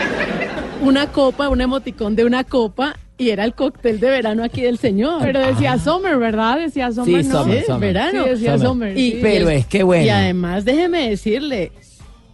una 0.81 1.07
copa, 1.11 1.49
un 1.49 1.59
emoticón 1.59 2.15
de 2.15 2.23
una 2.23 2.45
copa, 2.45 2.95
y 3.17 3.31
era 3.31 3.43
el 3.43 3.53
cóctel 3.53 3.99
de 3.99 4.09
verano 4.09 4.41
aquí 4.41 4.61
del 4.61 4.77
señor. 4.77 5.21
Pero 5.21 5.41
decía 5.41 5.77
Summer, 5.77 6.17
¿verdad? 6.17 6.59
Decía 6.59 6.93
Summer, 6.93 7.23
Sí, 7.23 7.29
¿no? 7.29 7.41
Summer, 7.41 7.59
Sí, 7.59 7.65
Summer. 7.65 7.93
verano. 7.93 8.23
Sí, 8.23 8.29
decía 8.29 8.57
Summer. 8.57 8.67
Summer. 8.67 8.97
Y- 8.97 9.11
sí. 9.11 9.19
Pero 9.21 9.49
es 9.49 9.65
que 9.65 9.83
bueno. 9.83 10.05
Y 10.05 10.09
además, 10.09 10.63
déjeme 10.63 11.09
decirle. 11.09 11.73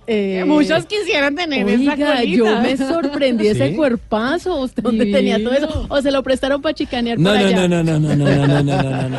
Eh, 0.07 0.43
Muchos 0.45 0.85
quisieran 0.85 1.35
tener 1.35 1.67
esa 1.67 1.91
Oiga, 1.93 2.15
colita. 2.17 2.23
yo 2.23 2.61
me 2.61 2.77
sorprendí 2.77 3.47
ese 3.47 3.75
cuerpazo. 3.75 4.61
¿Usted 4.61 4.81
dónde 4.83 5.05
Divino. 5.05 5.17
tenía 5.17 5.43
todo 5.43 5.53
eso? 5.53 5.85
¿O 5.89 6.01
se 6.01 6.11
lo 6.11 6.23
prestaron 6.23 6.61
para 6.61 6.73
chicanear 6.73 7.19
No, 7.19 7.29
por 7.31 7.39
no, 7.39 7.45
allá? 7.47 7.67
no, 7.67 7.83
no, 7.83 7.83
no, 7.83 7.99
no, 7.99 8.15
no, 8.15 8.25
no, 8.25 8.47
no, 8.47 8.63
no, 8.63 8.83
no, 8.83 8.83
no, 8.83 9.09
no. 9.09 9.17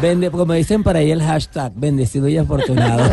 Vende, 0.00 0.30
como 0.30 0.54
dicen 0.54 0.82
por 0.82 0.96
ahí 0.96 1.10
el 1.10 1.22
hashtag, 1.22 1.72
bendecido 1.76 2.26
y 2.28 2.38
afortunado. 2.38 3.04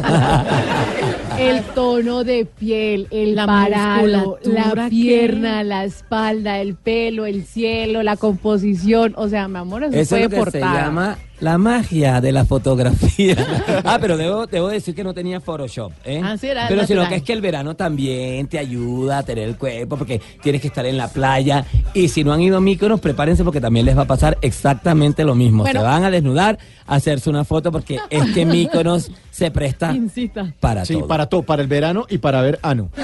El 1.38 1.62
tono 1.76 2.24
de 2.24 2.46
piel, 2.46 3.08
el 3.12 3.36
La 3.36 3.46
parado, 3.46 4.40
la 4.44 4.74
¿qué? 4.86 4.90
pierna, 4.90 5.64
la 5.64 5.84
espalda, 5.86 6.60
el 6.60 6.74
pelo, 6.76 7.26
el 7.28 7.44
cielo, 7.46 8.02
la 8.02 8.18
composición. 8.18 9.14
O 9.18 9.28
sea, 9.30 9.48
mi 9.48 9.58
amor, 9.60 9.84
eso, 9.84 9.96
Eso 9.96 10.10
fue 10.10 10.18
es 10.20 10.24
lo 10.24 10.30
que 10.32 10.36
portada. 10.38 10.74
se 10.74 10.82
llama 10.82 11.18
la 11.40 11.58
magia 11.58 12.20
de 12.22 12.32
la 12.32 12.46
fotografía. 12.46 13.36
ah, 13.86 13.98
pero 14.02 14.18
debo, 14.18 14.48
debo 14.48 14.70
decir 14.70 14.96
que 14.96 15.04
no 15.04 15.14
tenía 15.14 15.40
Photoshop, 15.40 15.92
¿eh? 16.04 16.20
Ah, 16.24 16.36
sí, 16.38 16.48
era 16.48 16.68
pero 16.68 16.86
sino 16.88 17.02
natural. 17.02 17.10
que 17.10 17.16
es 17.18 17.24
que 17.24 17.34
el 17.34 17.42
verano 17.42 17.76
también 17.76 18.48
te 18.48 18.58
ayuda 18.60 19.20
a 19.20 19.24
tener 19.24 19.48
el 19.48 19.56
cuerpo 19.58 19.98
porque 19.98 20.20
tienes 20.42 20.62
que 20.62 20.68
estar 20.68 20.86
en 20.86 20.98
la 20.98 21.08
playa. 21.10 21.66
Y 21.94 22.08
si 22.08 22.24
no 22.24 22.34
han 22.34 22.42
ido 22.42 22.58
a 22.58 22.62
Míconos, 22.62 23.00
prepárense 23.00 23.44
porque 23.44 23.62
también 23.62 23.86
les 23.86 23.98
va 23.98 24.02
a 24.04 24.08
pasar 24.08 24.38
exactamente 24.42 25.24
lo 25.24 25.36
mismo. 25.36 25.64
Bueno. 25.64 25.80
Se 25.82 25.86
van 25.86 26.04
a 26.04 26.10
desnudar, 26.12 26.58
a 26.88 26.96
hacerse 26.96 27.30
una 27.30 27.44
foto 27.44 27.72
porque 27.72 28.00
es 28.10 28.26
que 28.34 28.46
Míconos 28.46 29.12
se 29.32 29.52
presta 29.52 29.94
Incita. 29.94 30.54
para 30.60 30.86
Sí, 30.86 30.96
todo. 30.96 31.08
para 31.08 31.26
todo, 31.28 31.44
para 31.44 31.62
el 31.62 31.68
verano 31.68 32.06
y 32.10 32.18
para 32.18 32.42
ver 32.42 32.58
ano. 32.64 32.90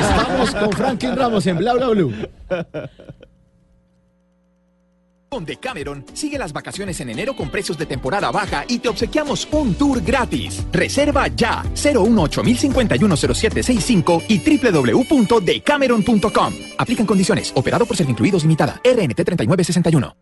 Estamos 0.00 0.50
con 0.54 0.72
Franklin 0.72 1.16
Ramos 1.16 1.46
en 1.46 1.56
Bla 1.58 1.74
Bla 1.74 1.88
Blue. 1.88 2.12
Con 5.30 5.44
Decameron, 5.44 6.04
sigue 6.12 6.38
las 6.38 6.52
vacaciones 6.52 7.00
en 7.00 7.10
enero 7.10 7.36
con 7.36 7.50
precios 7.50 7.78
de 7.78 7.86
temporada 7.86 8.32
baja 8.32 8.64
y 8.66 8.80
te 8.80 8.88
obsequiamos 8.88 9.46
un 9.52 9.74
tour 9.74 10.02
gratis. 10.02 10.66
Reserva 10.72 11.28
ya 11.28 11.62
018-051-0765 11.74 14.24
y 14.26 14.40
www.decameron.com. 14.40 16.54
Aplican 16.78 17.06
condiciones. 17.06 17.52
Operado 17.54 17.86
por 17.86 17.96
Servincluidos 17.96 18.42
Limitada. 18.42 18.80
RNT 18.84 19.22
3961. 19.24 20.16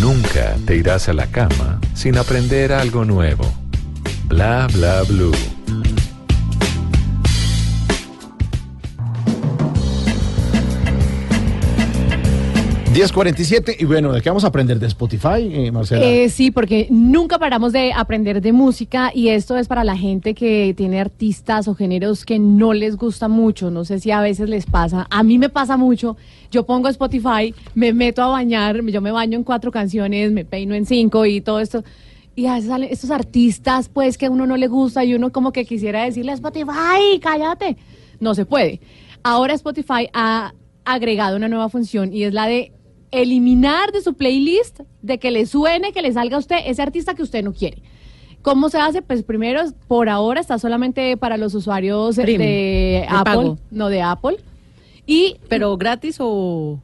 Nunca 0.00 0.56
te 0.66 0.74
irás 0.76 1.08
a 1.08 1.12
la 1.12 1.30
cama 1.30 1.80
sin 1.94 2.18
aprender 2.18 2.72
algo 2.72 3.04
nuevo. 3.04 3.44
Bla 4.26 4.66
bla 4.72 5.04
blue. 5.04 5.30
10.47 12.96 13.76
y 13.78 13.84
bueno, 13.84 14.10
¿de 14.10 14.22
qué 14.22 14.30
vamos 14.30 14.44
a 14.44 14.46
aprender? 14.46 14.78
¿De 14.78 14.86
Spotify, 14.86 15.50
eh, 15.52 15.70
Marcela? 15.70 16.02
Eh, 16.02 16.30
sí, 16.30 16.50
porque 16.50 16.86
nunca 16.88 17.38
paramos 17.38 17.74
de 17.74 17.92
aprender 17.92 18.40
de 18.40 18.52
música 18.52 19.12
y 19.14 19.28
esto 19.28 19.54
es 19.58 19.68
para 19.68 19.84
la 19.84 19.98
gente 19.98 20.32
que 20.32 20.72
tiene 20.74 20.98
artistas 20.98 21.68
o 21.68 21.74
géneros 21.74 22.24
que 22.24 22.38
no 22.38 22.72
les 22.72 22.96
gusta 22.96 23.28
mucho. 23.28 23.70
No 23.70 23.84
sé 23.84 24.00
si 24.00 24.12
a 24.12 24.22
veces 24.22 24.48
les 24.48 24.64
pasa. 24.64 25.06
A 25.10 25.22
mí 25.22 25.36
me 25.36 25.50
pasa 25.50 25.76
mucho. 25.76 26.16
Yo 26.50 26.64
pongo 26.64 26.88
Spotify, 26.88 27.54
me 27.74 27.92
meto 27.92 28.22
a 28.22 28.28
bañar, 28.28 28.82
yo 28.86 29.02
me 29.02 29.10
baño 29.10 29.36
en 29.36 29.44
cuatro 29.44 29.70
canciones, 29.70 30.32
me 30.32 30.46
peino 30.46 30.74
en 30.74 30.86
cinco 30.86 31.26
y 31.26 31.42
todo 31.42 31.60
esto. 31.60 31.84
Y 32.34 32.46
a 32.46 32.54
veces 32.54 32.70
salen 32.70 32.88
estos 32.90 33.10
artistas, 33.10 33.90
pues, 33.90 34.16
que 34.16 34.24
a 34.24 34.30
uno 34.30 34.46
no 34.46 34.56
le 34.56 34.68
gusta 34.68 35.04
y 35.04 35.12
uno 35.12 35.32
como 35.32 35.52
que 35.52 35.66
quisiera 35.66 36.02
decirle 36.04 36.32
a 36.32 36.36
Spotify, 36.36 37.20
cállate. 37.20 37.76
No 38.20 38.34
se 38.34 38.46
puede. 38.46 38.80
Ahora 39.22 39.52
Spotify 39.52 40.08
ha 40.14 40.54
agregado 40.86 41.36
una 41.36 41.48
nueva 41.48 41.68
función 41.68 42.14
y 42.14 42.22
es 42.22 42.32
la 42.32 42.46
de 42.46 42.72
eliminar 43.10 43.92
de 43.92 44.00
su 44.02 44.14
playlist, 44.14 44.80
de 45.02 45.18
que 45.18 45.30
le 45.30 45.46
suene, 45.46 45.92
que 45.92 46.02
le 46.02 46.12
salga 46.12 46.36
a 46.36 46.40
usted 46.40 46.56
ese 46.66 46.82
artista 46.82 47.14
que 47.14 47.22
usted 47.22 47.42
no 47.44 47.52
quiere. 47.52 47.82
¿Cómo 48.42 48.68
se 48.68 48.78
hace? 48.78 49.02
Pues 49.02 49.22
primero, 49.22 49.60
por 49.88 50.08
ahora 50.08 50.40
está 50.40 50.58
solamente 50.58 51.16
para 51.16 51.36
los 51.36 51.54
usuarios 51.54 52.16
de 52.16 53.04
Apple, 53.08 53.24
pago. 53.24 53.58
no 53.70 53.88
de 53.88 54.02
Apple. 54.02 54.36
Y 55.06 55.36
¿Pero 55.48 55.76
gratis 55.76 56.16
o...? 56.20 56.80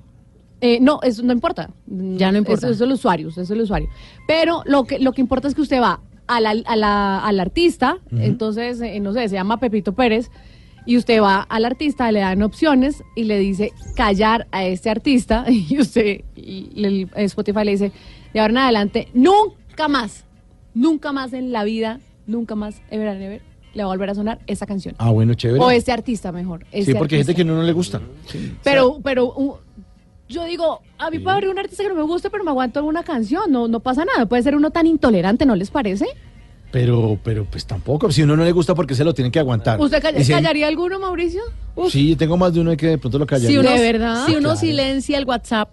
eh, 0.60 0.78
no, 0.80 1.00
eso 1.02 1.22
no 1.22 1.32
importa. 1.32 1.70
Ya 1.86 2.30
no 2.32 2.38
importa. 2.38 2.66
Eso, 2.66 2.74
eso 2.74 2.84
es 2.84 2.88
el 2.88 2.92
usuario, 2.94 3.28
eso 3.28 3.40
es 3.42 3.50
el 3.50 3.60
usuario. 3.60 3.88
Pero 4.26 4.62
lo 4.64 4.84
que, 4.84 4.98
lo 4.98 5.12
que 5.12 5.20
importa 5.20 5.48
es 5.48 5.54
que 5.54 5.60
usted 5.60 5.80
va 5.80 6.00
a 6.28 6.40
la- 6.40 6.50
a 6.64 6.76
la- 6.76 7.18
al 7.24 7.40
artista, 7.40 7.98
entonces, 8.12 8.80
eh, 8.80 9.00
no 9.00 9.12
sé, 9.12 9.28
se 9.28 9.34
llama 9.34 9.58
Pepito 9.58 9.92
Pérez, 9.92 10.30
y 10.86 10.96
usted 10.96 11.20
va 11.20 11.42
al 11.42 11.64
artista, 11.64 12.10
le 12.12 12.20
dan 12.20 12.42
opciones 12.42 13.02
y 13.14 13.24
le 13.24 13.38
dice 13.38 13.72
callar 13.96 14.46
a 14.50 14.64
este 14.64 14.90
artista, 14.90 15.44
y 15.48 15.78
usted, 15.78 16.22
y 16.36 16.70
el 16.84 17.08
Spotify 17.14 17.64
le 17.64 17.72
dice, 17.72 17.92
de 18.32 18.40
ahora 18.40 18.52
en 18.52 18.58
adelante, 18.58 19.08
nunca 19.14 19.88
más, 19.88 20.24
nunca 20.74 21.12
más 21.12 21.32
en 21.32 21.52
la 21.52 21.64
vida, 21.64 22.00
nunca 22.26 22.54
más, 22.54 22.82
ever 22.90 23.08
and 23.08 23.22
ever, 23.22 23.42
le 23.74 23.84
va 23.84 23.90
a 23.90 23.92
volver 23.92 24.10
a 24.10 24.14
sonar 24.14 24.38
esa 24.46 24.66
canción. 24.66 24.94
Ah, 24.98 25.10
bueno, 25.10 25.34
chévere. 25.34 25.62
O 25.62 25.70
este 25.70 25.92
artista 25.92 26.32
mejor. 26.32 26.60
sí, 26.72 26.80
este 26.80 26.94
porque 26.94 27.16
hay 27.16 27.20
gente 27.20 27.34
que 27.34 27.44
no, 27.44 27.54
no 27.56 27.62
le 27.62 27.72
gusta. 27.72 28.00
Pero, 28.62 29.00
pero 29.02 29.32
uh, 29.34 29.56
yo 30.28 30.44
digo, 30.44 30.80
a 30.98 31.10
mí 31.10 31.18
puede 31.18 31.36
haber 31.36 31.48
un 31.48 31.58
artista 31.58 31.82
que 31.82 31.88
no 31.88 31.94
me 31.94 32.02
guste, 32.02 32.30
pero 32.30 32.44
me 32.44 32.50
aguanto 32.50 32.84
una 32.84 33.02
canción, 33.02 33.50
no, 33.50 33.68
no 33.68 33.80
pasa 33.80 34.04
nada. 34.04 34.26
Puede 34.26 34.42
ser 34.42 34.56
uno 34.56 34.70
tan 34.70 34.86
intolerante, 34.86 35.46
¿no 35.46 35.56
les 35.56 35.70
parece? 35.70 36.06
Pero, 36.72 37.18
pero 37.22 37.44
pues 37.44 37.66
tampoco. 37.66 38.10
Si 38.10 38.22
uno 38.22 38.34
no 38.36 38.44
le 38.44 38.50
gusta, 38.52 38.74
porque 38.74 38.94
se 38.94 39.04
lo 39.04 39.12
tiene 39.14 39.30
que 39.30 39.38
aguantar? 39.38 39.78
¿Usted 39.80 40.00
calla- 40.02 40.18
hay- 40.18 40.26
callaría 40.26 40.66
alguno, 40.66 40.98
Mauricio? 40.98 41.42
Sí, 41.90 42.16
tengo 42.16 42.36
más 42.36 42.52
de 42.54 42.60
uno 42.60 42.76
que 42.76 42.88
de 42.88 42.98
pronto 42.98 43.18
lo 43.18 43.26
callaría. 43.26 43.48
Si 43.50 43.58
uno, 43.58 43.70
¿De 43.70 43.80
verdad? 43.92 44.24
Si 44.26 44.32
uno 44.32 44.40
Claro. 44.40 44.56
silencia 44.56 45.18
el 45.18 45.24
WhatsApp, 45.26 45.68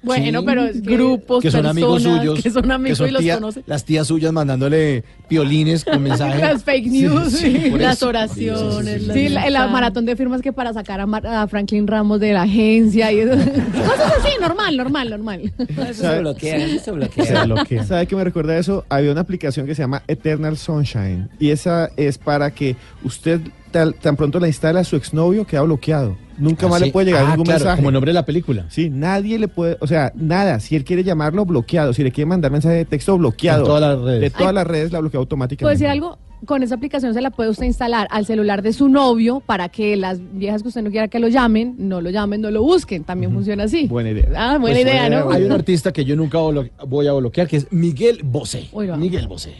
Bueno, 0.00 0.40
Sí, 0.40 0.46
pero 0.46 0.64
es 0.64 0.80
que- 0.80 0.94
grupos, 0.94 1.42
que 1.42 1.50
son 1.50 1.66
amigos 1.66 1.94
personas 2.02 2.20
suyos. 2.26 2.42
que 2.42 2.50
son 2.50 2.70
amigos 2.70 2.98
que 3.00 3.08
y 3.08 3.10
los 3.10 3.22
tía- 3.22 3.34
conoce. 3.34 3.62
Las 3.66 3.84
tías 3.84 4.06
suyas 4.06 4.32
mandándole 4.32 5.02
piolines 5.28 5.84
con 5.84 6.00
mensajes. 6.04 6.40
Las 6.40 6.62
fake 6.62 6.86
news, 6.86 7.32
sí. 7.32 7.66
por 7.70 7.80
las 7.80 7.96
eso. 7.96 8.08
oraciones. 8.08 9.02
Sí, 9.12 9.28
la, 9.28 9.66
maratón 9.68 10.04
de 10.06 10.14
firmas 10.14 10.40
que 10.40 10.52
para 10.52 10.72
sacar 10.72 11.00
a, 11.00 11.06
Mar- 11.06 11.26
a 11.26 11.46
Franklin 11.48 11.86
Ramos 11.86 12.20
de 12.20 12.32
la 12.32 12.42
agencia 12.42 13.10
y 13.12 13.20
eso. 13.20 13.30
cosas 13.36 14.12
así, 14.20 14.30
normal, 14.40 14.76
normal, 14.76 15.10
normal. 15.10 15.52
Eso 15.58 15.94
se 16.02 16.18
bloquea, 16.20 16.56
eso 16.56 16.84
se 16.84 16.90
bloquea. 16.92 17.24
Se 17.24 17.44
bloquea. 17.46 17.84
¿Sabe 17.84 18.06
qué 18.06 18.14
me 18.16 18.24
recuerda 18.24 18.56
eso? 18.56 18.84
Había 18.88 19.10
una 19.12 19.22
aplicación 19.22 19.66
que 19.66 19.74
se 19.74 19.82
llama 19.82 20.02
Eternal 20.06 20.56
Sunshine 20.56 21.28
y 21.40 21.50
esa 21.50 21.90
es 21.96 22.18
para 22.18 22.50
que 22.52 22.76
usted 23.02 23.40
tal- 23.72 23.94
tan 23.94 24.16
pronto 24.16 24.38
la 24.38 24.46
instala 24.46 24.80
a 24.80 24.84
su 24.84 24.96
exnovio 24.96 25.44
queda 25.44 25.62
bloqueado. 25.62 26.16
Nunca 26.38 26.66
Ah, 26.66 26.68
más 26.70 26.78
sí. 26.80 26.86
le 26.86 26.92
puede 26.92 27.06
llegar 27.06 27.24
Ah, 27.26 27.30
ningún 27.30 27.44
claro, 27.44 27.58
mensaje. 27.60 27.76
Como 27.78 27.90
nombre 27.90 28.10
de 28.10 28.14
la 28.14 28.24
película. 28.24 28.64
Sí, 28.68 28.90
nadie 28.90 29.38
le 29.38 29.48
puede, 29.48 29.76
o 29.80 29.86
sea, 29.86 30.12
nada. 30.14 30.60
Si 30.60 30.76
él 30.76 30.84
quiere 30.84 31.04
llamarlo, 31.04 31.44
bloqueado. 31.44 31.92
Si 31.92 32.02
le 32.04 32.12
quiere 32.12 32.26
mandar 32.26 32.50
mensaje 32.52 32.76
de 32.76 32.84
texto, 32.84 33.18
bloqueado. 33.18 33.60
En 33.62 33.66
todas 33.66 33.80
las 33.82 34.00
redes. 34.00 34.20
De 34.20 34.30
todas 34.30 34.48
Ay. 34.48 34.54
las 34.54 34.66
redes 34.66 34.92
la 34.92 35.00
bloquea 35.00 35.12
¿Puedo 35.18 35.22
automáticamente. 35.22 35.74
decir 35.74 35.88
algo? 35.88 36.18
Con 36.46 36.62
esa 36.62 36.76
aplicación 36.76 37.14
se 37.14 37.20
la 37.20 37.30
puede 37.30 37.50
usted 37.50 37.64
instalar 37.66 38.06
al 38.12 38.24
celular 38.24 38.62
de 38.62 38.72
su 38.72 38.88
novio 38.88 39.40
para 39.44 39.68
que 39.70 39.96
las 39.96 40.20
viejas 40.34 40.62
que 40.62 40.68
usted 40.68 40.82
no 40.82 40.90
quiera 40.90 41.08
que 41.08 41.18
lo 41.18 41.26
llamen, 41.26 41.74
no 41.78 42.00
lo 42.00 42.10
llamen, 42.10 42.40
no 42.40 42.52
lo 42.52 42.62
busquen. 42.62 43.02
También 43.02 43.32
funciona 43.32 43.64
así. 43.64 43.88
Buena 43.88 44.10
idea. 44.10 44.26
Ah, 44.36 44.56
buena 44.58 44.76
Pues, 44.76 44.86
idea, 44.86 45.00
buena 45.08 45.20
¿no? 45.24 45.30
Hay 45.32 45.42
un 45.42 45.50
artista 45.50 45.92
que 45.92 46.04
yo 46.04 46.14
nunca 46.14 46.38
voy 46.38 47.06
a 47.08 47.12
bloquear, 47.12 47.48
que 47.48 47.56
es 47.56 47.66
Miguel 47.72 48.20
Bosé. 48.22 48.68
Miguel 48.96 49.26
Bosé. 49.26 49.52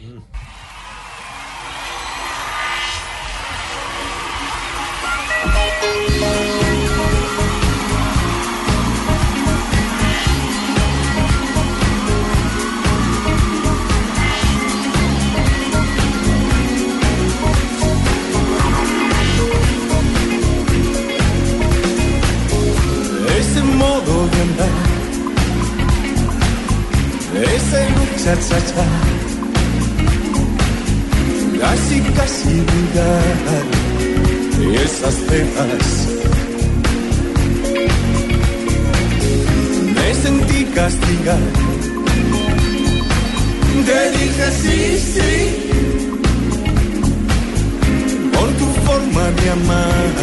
Ese 28.19 28.25
cha 28.25 28.35
cha 28.35 28.59
cha, 28.69 28.85
casi 31.61 31.97
casi 32.17 32.55
esas 34.83 35.15
cejas. 35.27 35.87
Me 39.95 40.07
sentí 40.23 40.59
castigar, 40.75 41.45
te 43.87 43.99
dije 44.17 44.47
sí, 44.61 44.79
sí, 45.13 45.33
por 48.33 48.49
tu 48.59 48.67
forma 48.85 49.23
de 49.39 49.49
amar 49.57 50.13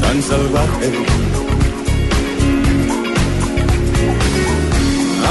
tan 0.00 0.22
salvaje. 0.22 0.88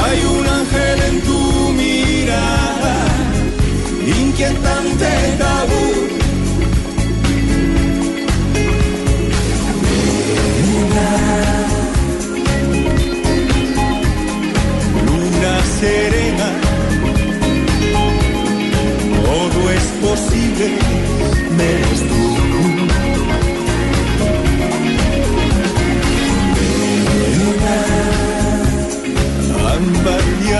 Hay 0.01 0.19
un 0.37 0.47
ángel 0.47 0.84
en 1.07 1.21
tu 1.21 1.39
mirada, 1.73 2.95
inquietante 4.19 5.11
tabú. 5.37 5.85
Luna, 10.61 11.09
luna 15.05 15.53
serena, 15.79 16.49
todo 19.23 19.71
es 19.71 19.85
posible, 20.01 20.67
menos 21.57 21.99
tú. 22.09 22.25
ámbar 29.75 30.23
y 30.47 30.51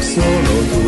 solo 0.00 0.84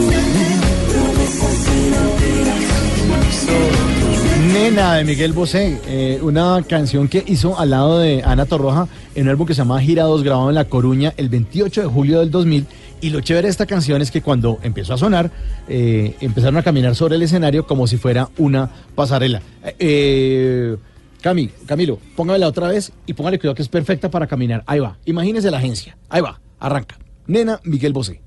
Nena 4.53 4.95
de 4.95 5.05
Miguel 5.05 5.33
Bosé, 5.33 5.79
eh, 5.87 6.19
una 6.23 6.65
canción 6.67 7.09
que 7.09 7.23
hizo 7.27 7.59
al 7.59 7.71
lado 7.71 7.99
de 7.99 8.23
Ana 8.25 8.47
Torroja 8.47 8.89
en 9.15 9.25
un 9.25 9.29
álbum 9.29 9.47
que 9.47 9.55
se 9.55 9.59
llama 9.59 9.81
Girados, 9.81 10.23
grabado 10.23 10.49
en 10.49 10.55
La 10.55 10.65
Coruña 10.65 11.13
el 11.17 11.29
28 11.29 11.83
de 11.83 11.87
julio 11.89 12.21
del 12.21 12.31
2000. 12.31 12.67
Y 13.03 13.11
lo 13.11 13.21
chévere 13.21 13.49
de 13.49 13.51
esta 13.51 13.67
canción 13.67 14.01
es 14.01 14.11
que 14.11 14.23
cuando 14.23 14.59
empezó 14.63 14.95
a 14.95 14.99
sonar, 14.99 15.31
eh, 15.69 16.17
empezaron 16.21 16.57
a 16.57 16.63
caminar 16.63 16.95
sobre 16.95 17.17
el 17.17 17.23
escenario 17.23 17.67
como 17.67 17.87
si 17.87 17.99
fuera 17.99 18.31
una 18.39 18.71
pasarela. 18.95 19.43
Eh, 19.79 20.77
Cami, 21.21 21.49
Camilo, 21.67 21.99
póngamela 22.15 22.49
otra 22.49 22.69
vez 22.69 22.93
y 23.05 23.13
póngale 23.13 23.39
cuidado 23.39 23.57
que 23.57 23.63
es 23.63 23.69
perfecta 23.69 24.11
para 24.11 24.27
caminar. 24.27 24.63
Ahí 24.67 24.81
va, 24.81 24.97
imagínese 25.05 25.51
la 25.51 25.59
agencia. 25.59 25.99
Ahí 26.09 26.23
va, 26.23 26.41
arranca. 26.59 26.97
Nena 27.27 27.61
Miguel 27.65 27.93
Bosé. 27.93 28.26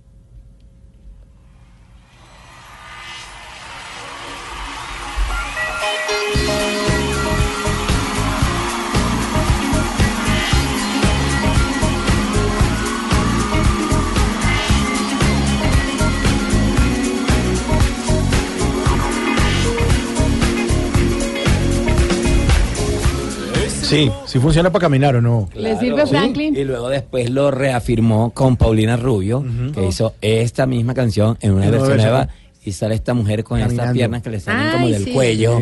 Sí, 23.90 24.12
sí 24.26 24.40
funciona 24.40 24.72
para 24.72 24.82
caminar 24.84 25.16
o 25.16 25.22
no. 25.22 25.50
¿Le 25.56 25.78
sirve 25.80 26.04
Sí. 26.04 26.10
Franklin? 26.12 26.56
Y 26.56 26.64
luego 26.64 26.90
después 26.90 27.30
lo 27.30 27.50
reafirmó 27.50 28.30
con 28.32 28.56
Paulina 28.56 28.96
Rubio, 28.98 29.44
que 29.74 29.88
hizo 29.88 30.14
esta 30.22 30.66
misma 30.68 30.94
canción 30.94 31.38
en 31.42 31.54
una 31.54 31.70
versión 31.72 31.98
nueva. 31.98 32.28
Y 32.64 32.72
sale 32.74 32.94
esta 32.96 33.14
mujer 33.14 33.44
con 33.44 33.60
estas 33.60 33.94
piernas 33.94 34.22
que 34.22 34.30
le 34.30 34.40
salen 34.40 34.68
Ay, 34.68 34.72
como 34.74 34.88
del 34.90 35.06
sí. 35.06 35.12
cuello 35.12 35.60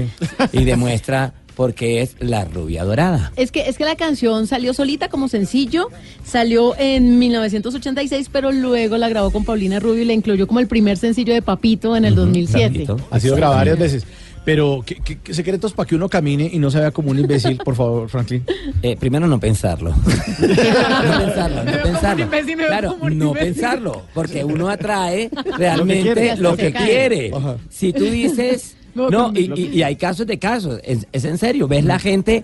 y 0.52 0.64
demuestra 0.66 1.32
por 1.58 1.74
qué 1.74 2.02
es 2.02 2.16
la 2.20 2.46
rubia 2.46 2.86
dorada. 2.86 3.34
Es 3.36 3.52
que, 3.52 3.68
es 3.68 3.78
que 3.78 3.84
la 3.84 3.96
canción 3.96 4.48
salió 4.48 4.74
solita 4.74 5.10
como 5.10 5.28
sencillo, 5.28 5.90
salió 6.24 6.74
en 6.78 7.20
1986, 7.20 8.30
pero 8.32 8.52
luego 8.54 8.98
la 8.98 9.10
grabó 9.10 9.32
con 9.32 9.44
Paulina 9.44 9.80
Rubio 9.80 10.04
y 10.04 10.06
la 10.06 10.14
incluyó 10.14 10.48
como 10.48 10.60
el 10.62 10.68
primer 10.68 10.98
sencillo 10.98 11.34
de 11.34 11.42
Papito 11.42 11.96
en 11.98 12.06
el 12.06 12.16
2007. 12.16 12.70
Papito. 12.86 12.98
Ha 13.12 13.20
sido 13.20 13.36
grabada 13.36 13.58
varias 13.58 13.80
veces. 13.80 14.06
Pero, 14.46 14.82
¿qué, 14.86 14.96
qué- 15.04 15.18
qué 15.20 15.34
secretos 15.34 15.74
para 15.74 15.86
que 15.90 15.96
uno 15.96 16.08
camine 16.08 16.50
y 16.54 16.58
no 16.60 16.72
se 16.72 16.80
vea 16.80 16.92
como 16.92 17.12
un 17.12 17.20
imbécil, 17.20 17.58
por 17.58 17.76
favor, 17.76 18.08
Franklin? 18.08 18.46
Eh, 18.82 18.96
primero 18.98 19.28
no 19.28 19.42
pensarlo. 19.42 19.90
no 20.40 21.20
pensarlo, 21.20 21.64
no 21.66 21.84
pensarlo. 21.84 22.24
imbécil, 22.24 22.56
Claro, 22.58 22.96
no 23.12 23.34
pensarlo, 23.34 24.04
porque 24.14 24.46
uno 24.46 24.70
atrae 24.70 25.30
realmente 25.58 26.14
quiere. 26.14 26.38
lo 26.38 26.56
que 26.56 26.72
quiere. 26.72 27.32
Si 27.70 27.92
tú 27.92 28.06
dices, 28.06 28.76
No, 28.98 29.10
no, 29.32 29.32
y, 29.40 29.48
lo 29.48 29.58
y- 29.58 29.68
y 29.78 29.84
hay 29.84 29.96
casos 29.96 30.26
de 30.28 30.38
casos, 30.40 30.80
es, 30.84 31.08
es 31.12 31.24
en 31.26 31.38
serio, 31.38 31.68
ves 31.68 31.86
la 31.86 32.00
gente 32.00 32.44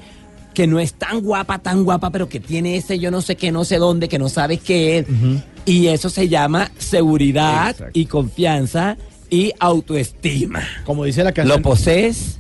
que 0.53 0.67
no 0.67 0.79
es 0.79 0.93
tan 0.93 1.21
guapa, 1.21 1.57
tan 1.59 1.83
guapa, 1.83 2.11
pero 2.11 2.29
que 2.29 2.39
tiene 2.39 2.77
ese 2.77 2.99
yo 2.99 3.09
no 3.09 3.21
sé 3.21 3.35
qué, 3.35 3.51
no 3.51 3.65
sé 3.65 3.77
dónde, 3.79 4.07
que 4.07 4.19
no 4.19 4.29
sabes 4.29 4.59
qué 4.61 4.99
es, 4.99 5.07
y 5.65 5.87
eso 5.87 6.09
se 6.09 6.29
llama 6.29 6.71
seguridad 6.77 7.71
Exacto. 7.71 7.99
y 7.99 8.05
confianza 8.05 8.97
y 9.31 9.51
autoestima. 9.59 10.61
Como 10.85 11.05
dice 11.05 11.23
la 11.23 11.31
canción. 11.31 11.57
¿Lo 11.57 11.63
posees? 11.63 12.39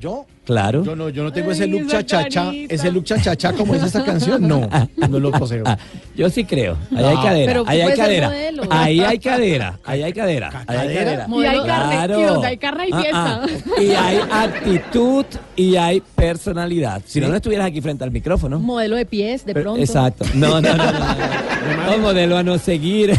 ¿Yo? 0.00 0.24
Claro. 0.44 0.82
Yo 0.84 0.96
no, 0.96 1.08
yo 1.08 1.22
no 1.22 1.32
tengo 1.32 1.52
ese 1.52 1.66
look 1.68 1.86
cha-cha-cha. 1.88 2.46
carita. 2.46 2.74
Ese 2.74 2.90
look 2.90 3.04
cha-cha-cha 3.04 3.52
como 3.52 3.74
dice 3.74 3.86
esta 3.86 4.04
canción. 4.04 4.46
No, 4.48 4.68
no 5.08 5.20
lo 5.20 5.30
poseo. 5.30 5.62
Ah, 5.66 5.78
yo 6.16 6.28
sí 6.30 6.44
creo. 6.44 6.76
Ahí 6.96 7.04
hay 7.04 7.16
cadera. 7.16 7.46
Pero 7.52 7.64
Ahí 7.66 7.80
hay 7.80 7.96
cadera. 7.96 8.28
Ahí 8.68 9.02
hay 9.04 9.18
cadera. 9.20 9.78
Ahí 9.84 10.02
hay 10.02 10.12
cadera. 10.12 10.64
Ahí 10.66 10.78
hay 10.78 10.94
¿Cadera? 10.94 11.26
Y 11.30 11.44
hay 11.44 11.56
carne, 11.66 11.94
Claro. 11.94 12.40
y 12.40 12.44
hay 12.44 12.56
carne 12.56 12.84
Ah, 12.92 13.00
fiesta. 13.00 13.42
ah. 13.44 13.80
Y 13.82 13.90
hay 13.92 14.18
actitud 14.30 15.24
y 15.54 15.76
hay 15.76 16.02
personalidad. 16.16 17.02
Si 17.06 17.20
no, 17.20 17.28
no 17.28 17.36
estuvieras 17.36 17.68
aquí 17.68 17.80
frente 17.80 18.02
al 18.04 18.10
micrófono. 18.10 18.58
Modelo 18.58 18.96
de 18.96 19.06
pies, 19.06 19.44
de 19.46 19.54
pronto. 19.54 19.80
Exacto. 19.80 20.24
No, 20.34 20.60
no, 20.60 20.74
no. 20.76 20.76
no, 20.76 20.92
no. 20.92 21.90
No, 21.92 21.98
modelo 22.02 22.36
a 22.36 22.42
no 22.42 22.58
seguir. 22.58 23.12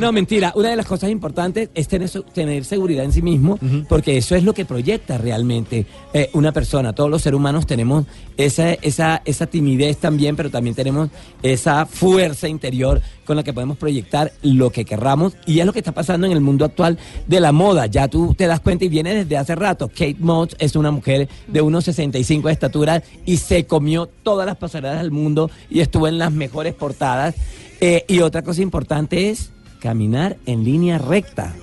No, 0.00 0.12
mentira. 0.12 0.52
Una 0.56 0.70
de 0.70 0.76
las 0.76 0.86
cosas 0.86 1.10
importantes 1.10 1.70
es 1.74 1.88
tener, 1.88 2.10
tener 2.32 2.64
seguridad 2.64 3.04
en 3.04 3.12
sí 3.12 3.22
mismo, 3.22 3.58
porque 3.88 4.16
eso 4.18 4.34
es 4.36 4.42
lo 4.44 4.52
que 4.52 4.64
proyecta 4.64 5.18
realmente 5.18 5.86
eh, 6.12 6.30
una 6.32 6.52
persona. 6.52 6.92
Todos 6.92 7.10
los 7.10 7.22
seres 7.22 7.36
humanos 7.36 7.66
tenemos 7.66 8.06
esa, 8.36 8.72
esa, 8.74 9.20
esa 9.24 9.46
timidez 9.46 9.96
también, 9.96 10.36
pero 10.36 10.48
también 10.48 10.76
tenemos 10.76 11.10
esa 11.42 11.86
fuerza 11.86 12.46
interior 12.46 13.02
con 13.24 13.36
la 13.36 13.42
que 13.42 13.52
podemos 13.52 13.76
proyectar 13.76 14.32
lo 14.42 14.70
que 14.70 14.84
querramos. 14.84 15.36
Y 15.44 15.58
es 15.58 15.66
lo 15.66 15.72
que 15.72 15.80
está 15.80 15.92
pasando 15.92 16.26
en 16.26 16.32
el 16.32 16.40
mundo 16.40 16.64
actual 16.64 16.98
de 17.26 17.40
la 17.40 17.50
moda. 17.50 17.86
Ya 17.86 18.06
tú 18.06 18.34
te 18.34 18.46
das 18.46 18.60
cuenta 18.60 18.84
y 18.84 18.88
viene 18.88 19.12
desde 19.12 19.36
hace 19.36 19.54
rato. 19.54 19.88
Kate 19.88 20.16
Moss 20.20 20.50
es 20.60 20.76
una 20.76 20.92
mujer 20.92 21.28
de 21.48 21.60
unos 21.60 21.84
65 21.84 22.46
de 22.46 22.54
estatura 22.54 23.02
y 23.26 23.38
se 23.38 23.66
comió 23.66 24.06
todas 24.06 24.46
las 24.46 24.56
pasarelas 24.56 25.00
del 25.00 25.10
mundo 25.10 25.50
y 25.68 25.80
estuvo 25.80 26.06
en 26.06 26.18
las 26.18 26.30
mejores 26.30 26.74
portadas. 26.74 27.34
Eh, 27.80 28.04
y 28.06 28.20
otra 28.20 28.42
cosa 28.42 28.62
importante 28.62 29.30
es 29.30 29.50
caminar 29.80 30.36
en 30.46 30.64
línea 30.64 30.98
recta. 30.98 31.54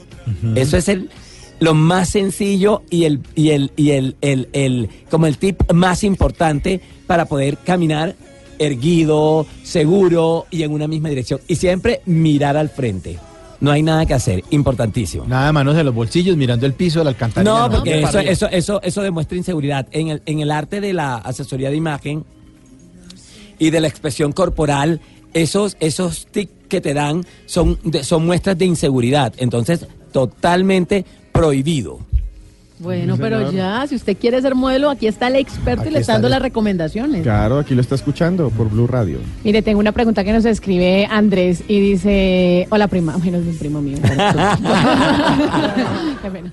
Eso 0.56 0.78
es 0.78 0.88
el 0.88 1.10
lo 1.62 1.74
más 1.74 2.10
sencillo 2.10 2.82
y 2.90 3.06
el 3.06 3.22
y 3.36 3.52
el 3.52 3.72
y 3.78 3.92
el, 3.92 4.16
el, 4.20 4.50
el- 4.52 4.90
como 5.10 5.28
el 5.28 5.38
tip 5.38 5.72
más 5.72 6.04
importante 6.04 6.82
para 7.08 7.26
poder 7.26 7.58
caminar 7.58 8.16
erguido, 8.60 9.46
seguro 9.64 10.46
y 10.52 10.64
en 10.64 10.72
una 10.72 10.88
misma 10.88 11.10
dirección 11.10 11.40
y 11.48 11.56
siempre 11.56 12.02
mirar 12.06 12.58
al 12.58 12.70
frente. 12.70 13.18
No 13.60 13.70
hay 13.70 13.84
nada 13.84 14.08
que 14.08 14.16
hacer, 14.16 14.44
importantísimo. 14.50 15.26
Nada 15.28 15.46
de 15.48 15.52
manos 15.52 15.78
en 15.78 15.86
los 15.86 15.94
bolsillos, 15.94 16.36
mirando 16.36 16.66
el 16.66 16.74
piso 16.74 17.00
de 17.00 17.06
la 17.06 17.10
alcantarilla. 17.12 17.68
No, 17.68 17.70
porque 17.72 18.02
eso, 18.02 18.18
eso, 18.20 18.48
eso, 18.50 18.82
eso 18.82 19.02
demuestra 19.04 19.38
inseguridad. 19.38 19.88
En 19.92 20.08
el, 20.08 20.22
en 20.26 20.40
el 20.40 20.50
arte 20.50 20.82
de 20.82 20.94
la 20.94 21.18
asesoría 21.18 21.70
de 21.70 21.76
imagen 21.76 22.26
y 23.60 23.70
de 23.70 23.80
la 23.80 23.88
expresión 23.88 24.32
corporal, 24.32 25.00
esos, 25.36 25.78
esos 25.80 26.26
tics 26.26 26.52
que 26.70 26.82
te 26.82 26.96
dan 26.96 27.24
son, 27.46 27.78
son 28.02 28.26
muestras 28.26 28.58
de 28.58 28.66
inseguridad. 28.66 29.32
Entonces, 29.38 29.86
totalmente 30.12 31.06
prohibido. 31.32 32.00
Bueno, 32.80 33.16
pero 33.16 33.52
ya, 33.52 33.86
si 33.88 33.94
usted 33.96 34.18
quiere 34.18 34.42
ser 34.42 34.56
modelo, 34.56 34.90
aquí 34.90 35.06
está 35.06 35.28
el 35.28 35.36
experto 35.36 35.82
Aquí 35.82 35.90
y 35.90 35.94
le 35.94 36.00
está 36.00 36.14
dando 36.14 36.30
el- 36.30 36.32
las 36.32 36.42
recomendaciones. 36.42 37.22
Claro, 37.22 37.60
aquí 37.60 37.76
lo 37.76 37.82
está 37.82 37.94
escuchando 37.94 38.50
por 38.50 38.72
Blue 38.72 38.88
Radio. 38.88 39.20
Mire, 39.44 39.62
tengo 39.62 39.80
una 39.80 39.92
pregunta 39.92 40.24
que 40.24 40.34
nos 40.34 40.46
escribe 40.46 41.06
Andrés 41.06 41.64
y 41.68 41.80
dice, 41.80 42.66
hola 42.72 42.88
prima, 42.88 43.16
bueno, 43.18 43.38
es 43.38 43.46
un 43.46 43.56
primo 43.60 43.82
mío. 43.84 44.00
Qué 46.22 46.32
pena. 46.32 46.52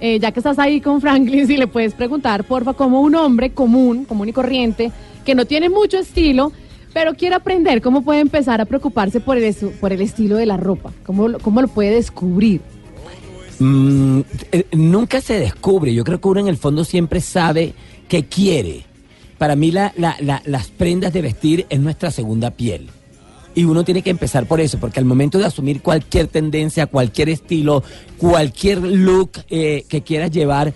Eh, 0.00 0.18
ya 0.20 0.30
que 0.30 0.38
estás 0.40 0.58
ahí 0.58 0.80
con 0.80 1.00
Franklin, 1.00 1.46
si 1.48 1.56
le 1.56 1.66
puedes 1.66 1.94
preguntar, 1.94 2.44
porfa, 2.44 2.74
como 2.74 3.00
un 3.00 3.14
hombre 3.16 3.50
común, 3.50 4.04
común 4.04 4.28
y 4.28 4.32
corriente, 4.32 4.92
que 5.24 5.34
no 5.34 5.46
tiene 5.46 5.68
mucho 5.68 5.98
estilo, 5.98 6.52
pero 6.92 7.14
quiere 7.14 7.34
aprender, 7.34 7.82
¿cómo 7.82 8.02
puede 8.02 8.20
empezar 8.20 8.60
a 8.60 8.66
preocuparse 8.66 9.18
por 9.20 9.36
el, 9.36 9.52
por 9.80 9.92
el 9.92 10.00
estilo 10.00 10.36
de 10.36 10.46
la 10.46 10.56
ropa? 10.56 10.92
¿Cómo, 11.04 11.32
¿Cómo 11.42 11.60
lo 11.62 11.66
puede 11.68 11.90
descubrir? 11.90 12.60
Mm, 13.58 14.20
eh, 14.52 14.66
nunca 14.72 15.20
se 15.20 15.38
descubre. 15.38 15.94
Yo 15.94 16.04
creo 16.04 16.20
que 16.20 16.28
uno 16.28 16.40
en 16.40 16.48
el 16.48 16.56
fondo 16.56 16.84
siempre 16.84 17.20
sabe 17.20 17.74
qué 18.08 18.24
quiere. 18.26 18.84
Para 19.38 19.56
mí 19.56 19.70
la- 19.70 19.92
la- 19.96 20.16
la- 20.20 20.42
las 20.46 20.68
prendas 20.68 21.12
de 21.12 21.22
vestir 21.22 21.66
es 21.68 21.80
nuestra 21.80 22.10
segunda 22.10 22.50
piel. 22.50 22.88
Y 23.54 23.64
uno 23.64 23.84
tiene 23.84 24.02
que 24.02 24.10
empezar 24.10 24.46
por 24.46 24.60
eso, 24.60 24.78
porque 24.78 25.00
al 25.00 25.06
momento 25.06 25.38
de 25.38 25.46
asumir 25.46 25.80
cualquier 25.80 26.26
tendencia, 26.26 26.86
cualquier 26.86 27.30
estilo, 27.30 27.82
cualquier 28.18 28.78
look 28.82 29.30
eh, 29.48 29.84
que 29.88 30.02
quieras 30.02 30.30
llevar, 30.30 30.74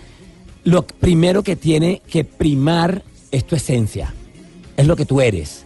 lo 0.63 0.85
primero 0.87 1.43
que 1.43 1.55
tiene 1.55 2.01
que 2.09 2.23
primar 2.23 3.03
es 3.31 3.45
tu 3.45 3.55
esencia, 3.55 4.13
es 4.77 4.87
lo 4.87 4.95
que 4.95 5.05
tú 5.05 5.21
eres. 5.21 5.60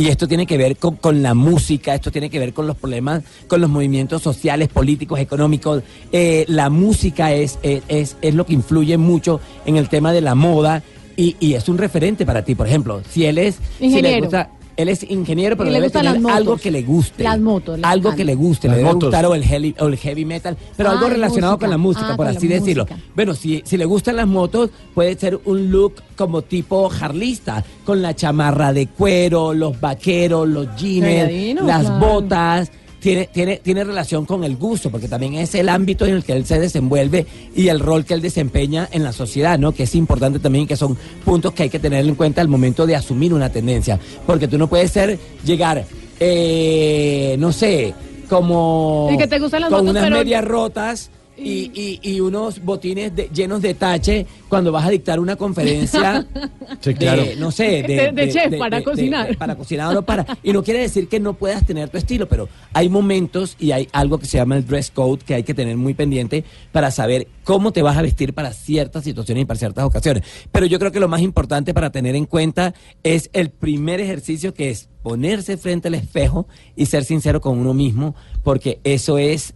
Y 0.00 0.08
esto 0.08 0.26
tiene 0.26 0.46
que 0.46 0.56
ver 0.56 0.78
con, 0.78 0.96
con 0.96 1.22
la 1.22 1.34
música, 1.34 1.94
esto 1.94 2.10
tiene 2.10 2.30
que 2.30 2.38
ver 2.38 2.54
con 2.54 2.66
los 2.66 2.74
problemas, 2.74 3.22
con 3.46 3.60
los 3.60 3.68
movimientos 3.68 4.22
sociales, 4.22 4.68
políticos, 4.68 5.20
económicos. 5.20 5.82
Eh, 6.10 6.46
la 6.48 6.70
música 6.70 7.34
es, 7.34 7.58
es, 7.62 8.16
es, 8.22 8.34
lo 8.34 8.46
que 8.46 8.54
influye 8.54 8.96
mucho 8.96 9.42
en 9.66 9.76
el 9.76 9.90
tema 9.90 10.14
de 10.14 10.22
la 10.22 10.34
moda 10.34 10.82
y, 11.18 11.36
y 11.38 11.52
es 11.52 11.68
un 11.68 11.76
referente 11.76 12.24
para 12.24 12.42
ti. 12.46 12.54
Por 12.54 12.66
ejemplo, 12.66 13.02
si 13.10 13.26
él 13.26 13.36
es... 13.36 13.56
Si 13.56 13.80
le 13.80 13.86
Ingeniero. 13.88 14.22
gusta, 14.22 14.50
él 14.76 14.88
es 14.88 15.02
ingeniero, 15.10 15.56
pero 15.56 15.70
debe 15.70 15.90
tener 15.90 16.12
las 16.12 16.20
motos. 16.20 16.36
algo 16.36 16.56
que 16.56 16.70
le 16.70 16.82
guste. 16.82 17.22
Las 17.24 17.38
motos, 17.40 17.78
le 17.78 17.86
Algo 17.86 18.14
que 18.14 18.24
le 18.24 18.34
guste, 18.34 18.68
Las 18.68 18.76
le 18.76 18.82
debe 18.82 18.92
motos. 18.94 19.08
gustar 19.10 19.26
o 19.26 19.34
el, 19.34 19.44
heavy, 19.44 19.74
o 19.78 19.86
el 19.86 19.96
heavy 19.96 20.24
metal, 20.24 20.56
pero 20.76 20.88
Ah, 20.90 20.92
algo 20.92 21.08
relacionado 21.08 21.52
música. 21.54 21.66
con 21.66 21.70
la 21.70 21.78
música, 21.78 22.08
Ah, 22.12 22.16
por 22.16 22.26
así 22.26 22.48
decirlo. 22.48 22.84
música. 22.84 23.00
Bueno, 23.14 23.34
si, 23.34 23.62
si 23.64 23.76
le 23.76 23.84
gustan 23.84 24.16
las 24.16 24.26
motos, 24.26 24.70
puede 24.94 25.18
ser 25.18 25.38
un 25.44 25.70
look 25.70 25.94
como 26.16 26.42
tipo 26.42 26.90
harlista, 26.90 27.64
con 27.84 28.02
la 28.02 28.14
chamarra 28.14 28.72
de 28.72 28.86
cuero, 28.86 29.52
los 29.54 29.78
vaqueros, 29.80 30.48
los 30.48 30.74
jeans, 30.76 31.60
las 31.62 31.82
claro. 31.86 31.98
botas. 31.98 32.70
Tiene, 33.00 33.28
tiene, 33.32 33.56
tiene 33.56 33.82
relación 33.82 34.26
con 34.26 34.44
el 34.44 34.56
gusto, 34.56 34.90
porque 34.90 35.08
también 35.08 35.34
es 35.34 35.54
el 35.54 35.68
ámbito 35.70 36.04
en 36.04 36.14
el 36.16 36.22
que 36.24 36.34
él 36.34 36.44
se 36.44 36.60
desenvuelve 36.60 37.26
y 37.56 37.68
el 37.68 37.80
rol 37.80 38.04
que 38.04 38.12
él 38.14 38.20
desempeña 38.20 38.88
en 38.92 39.02
la 39.02 39.12
sociedad, 39.12 39.58
¿no? 39.58 39.72
Que 39.72 39.84
es 39.84 39.94
importante 39.94 40.38
también, 40.38 40.66
que 40.66 40.76
son 40.76 40.96
puntos 41.24 41.52
que 41.54 41.62
hay 41.64 41.70
que 41.70 41.78
tener 41.78 42.04
en 42.06 42.14
cuenta 42.14 42.42
al 42.42 42.48
momento 42.48 42.86
de 42.86 42.96
asumir 42.96 43.32
una 43.32 43.48
tendencia. 43.50 43.98
Porque 44.26 44.48
tú 44.48 44.58
no 44.58 44.68
puedes 44.68 44.90
ser, 44.90 45.18
llegar, 45.44 45.84
eh, 46.20 47.36
no 47.38 47.52
sé, 47.52 47.94
como 48.28 49.08
Y 49.12 49.16
que 49.16 49.26
te 49.26 49.38
gustan 49.38 49.62
las 49.62 49.70
con 49.70 49.78
motos, 49.80 49.90
unas 49.92 50.04
pero- 50.04 50.16
medias 50.18 50.44
rotas 50.44 51.10
y, 51.42 51.70
y- 51.74 52.00
y 52.02 52.20
unos 52.20 52.62
botines 52.62 53.14
de- 53.16 53.28
llenos 53.32 53.62
de 53.62 53.74
tache 53.74 54.26
cuando 54.48 54.70
vas 54.72 54.86
a 54.86 54.90
dictar 54.90 55.18
una 55.20 55.36
conferencia 55.36 56.26
Sí, 56.80 56.92
de, 56.94 57.36
no 57.38 57.50
sé, 57.50 57.82
de, 57.82 57.96
De- 57.96 58.12
de 58.12 58.28
chef, 58.32 58.58
para 58.58 58.82
cocinar. 58.82 59.36
para 59.36 59.56
cocinar 59.56 59.96
o 59.96 60.02
para 60.02 60.26
y 60.42 60.52
no 60.52 60.62
quiere 60.62 60.80
decir 60.80 61.08
que 61.08 61.18
no 61.20 61.34
puedas 61.34 61.64
tener 61.66 61.88
tu 61.88 61.98
estilo, 61.98 62.28
pero 62.28 62.48
hay 62.72 62.88
momentos 62.88 63.56
y 63.58 63.72
hay 63.72 63.88
algo 63.92 64.18
que 64.18 64.26
se 64.26 64.38
llama 64.38 64.56
el 64.56 64.66
dress 64.66 64.90
code 64.90 65.24
que 65.24 65.34
hay 65.34 65.42
que 65.42 65.54
tener 65.54 65.76
muy 65.76 65.94
pendiente 65.94 66.44
para 66.72 66.90
saber 66.90 67.26
cómo 67.44 67.72
te 67.72 67.82
vas 67.82 67.96
a 67.96 68.02
vestir 68.02 68.32
para 68.34 68.52
ciertas 68.52 69.04
situaciones 69.04 69.42
y 69.42 69.44
para 69.46 69.58
ciertas 69.58 69.84
ocasiones. 69.84 70.22
Pero 70.52 70.66
yo 70.66 70.78
creo 70.78 70.92
que 70.92 71.00
lo 71.00 71.08
más 71.08 71.20
importante 71.22 71.74
para 71.74 71.90
tener 71.90 72.14
en 72.16 72.26
cuenta 72.26 72.74
es 73.02 73.30
el 73.32 73.50
primer 73.50 74.00
ejercicio 74.00 74.54
que 74.54 74.70
es 74.70 74.88
ponerse 75.02 75.56
frente 75.56 75.88
al 75.88 75.94
espejo 75.94 76.46
y 76.76 76.86
ser 76.86 77.04
sincero 77.04 77.40
con 77.40 77.58
uno 77.58 77.74
mismo, 77.74 78.14
porque 78.42 78.80
eso 78.84 79.18
es 79.18 79.54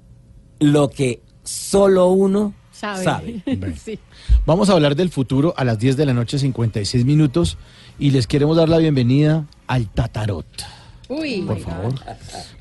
lo 0.59 0.89
que 0.89 1.21
solo 1.45 2.09
uno 2.09 2.53
Sabe. 2.73 3.05
sabe. 3.05 3.43
sí. 3.85 3.99
Vamos 4.47 4.69
a 4.69 4.73
hablar 4.73 4.97
del 4.97 5.11
futuro 5.11 5.55
a 5.57 5.65
las 5.65 5.79
10 5.79 5.97
de 5.97 6.07
la 6.07 6.13
noche, 6.15 6.39
56 6.39 7.05
minutos. 7.05 7.57
Y 7.99 8.11
les 8.11 8.27
queremos 8.27 8.57
dar 8.57 8.69
la 8.69 8.79
bienvenida 8.79 9.45
al 9.69 9.89
Tatarot. 9.89 10.47
Uy, 11.09 11.43
Por 11.47 11.61
favor. 11.61 11.95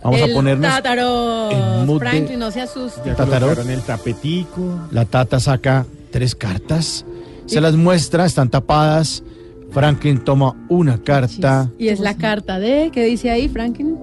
Vamos 0.03 0.19
el 0.21 0.31
a 0.31 0.33
ponernos 0.35 0.69
Tátaro. 0.69 1.49
en 1.51 1.85
mood 1.87 1.99
de- 2.01 2.09
Franklin, 2.09 2.39
no 2.39 2.51
se 2.51 2.61
asuste. 2.61 3.01
Ya 3.05 3.15
Tatarot. 3.15 3.57
el 3.67 3.81
tapetico. 3.81 4.79
La 4.91 5.05
Tata 5.05 5.39
saca 5.39 5.85
tres 6.11 6.35
cartas, 6.35 7.05
se 7.47 7.59
las 7.61 7.75
muestra, 7.75 8.25
están 8.25 8.49
tapadas. 8.49 9.23
Franklin 9.71 10.23
toma 10.23 10.55
una 10.69 11.01
carta. 11.01 11.71
Y 11.79 11.87
es 11.87 11.99
la 11.99 12.15
carta 12.15 12.59
de, 12.59 12.91
¿qué 12.93 13.05
dice 13.05 13.31
ahí, 13.31 13.49
Franklin? 13.49 13.97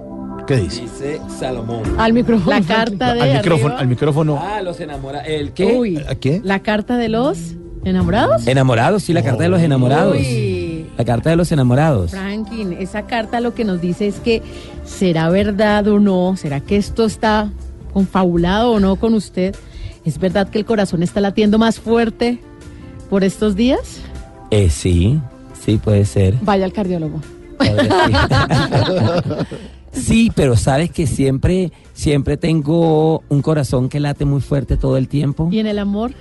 ¿Qué 0.47 0.57
dice? 0.57 0.81
Dice 0.81 1.21
Salomón. 1.39 1.83
Al 1.97 2.13
micrófono. 2.13 2.59
La 2.59 2.65
carta 2.65 3.13
de 3.13 3.21
Al 3.21 3.33
micrófono, 3.37 3.65
arriba. 3.67 3.79
al 3.81 3.87
micrófono. 3.87 4.39
Ah, 4.41 4.61
los 4.61 4.79
enamorados. 4.79 5.27
¿El 5.27 5.51
qué? 5.53 5.65
Uy, 5.77 5.97
¿A 6.07 6.15
qué? 6.15 6.41
la 6.43 6.59
carta 6.59 6.97
de 6.97 7.09
los 7.09 7.37
enamorados. 7.85 8.47
Enamorados, 8.47 9.03
sí, 9.03 9.13
la 9.13 9.23
carta 9.23 9.43
de 9.43 9.49
los 9.49 9.61
enamorados. 9.61 10.17
Uy. 10.17 10.85
La 10.97 11.05
carta 11.05 11.29
de 11.29 11.35
los 11.35 11.51
enamorados. 11.51 12.11
Franklin, 12.11 12.73
esa 12.73 13.03
carta 13.07 13.39
lo 13.39 13.53
que 13.53 13.63
nos 13.63 13.81
dice 13.81 14.07
es 14.07 14.19
que 14.19 14.41
será 14.85 15.29
verdad 15.29 15.87
o 15.87 15.99
no, 15.99 16.35
será 16.37 16.59
que 16.59 16.77
esto 16.77 17.05
está 17.05 17.49
confabulado 17.93 18.71
o 18.71 18.79
no 18.79 18.95
con 18.97 19.13
usted. 19.13 19.55
¿Es 20.05 20.17
verdad 20.19 20.49
que 20.49 20.57
el 20.59 20.65
corazón 20.65 21.03
está 21.03 21.21
latiendo 21.21 21.57
más 21.59 21.79
fuerte 21.79 22.39
por 23.09 23.23
estos 23.23 23.55
días? 23.55 24.01
Eh, 24.49 24.69
sí, 24.69 25.19
sí 25.63 25.77
puede 25.77 26.05
ser. 26.05 26.35
Vaya 26.41 26.65
al 26.65 26.73
cardiólogo. 26.73 27.21
Sí, 27.61 27.69
pero 30.35 30.55
sabes 30.57 30.91
que 30.91 31.07
siempre, 31.07 31.71
siempre 31.93 32.37
tengo 32.37 33.23
un 33.29 33.41
corazón 33.41 33.89
que 33.89 33.99
late 33.99 34.25
muy 34.25 34.41
fuerte 34.41 34.77
todo 34.77 34.97
el 34.97 35.07
tiempo. 35.07 35.49
¿Y 35.51 35.59
en 35.59 35.67
el 35.67 35.79
amor? 35.79 36.11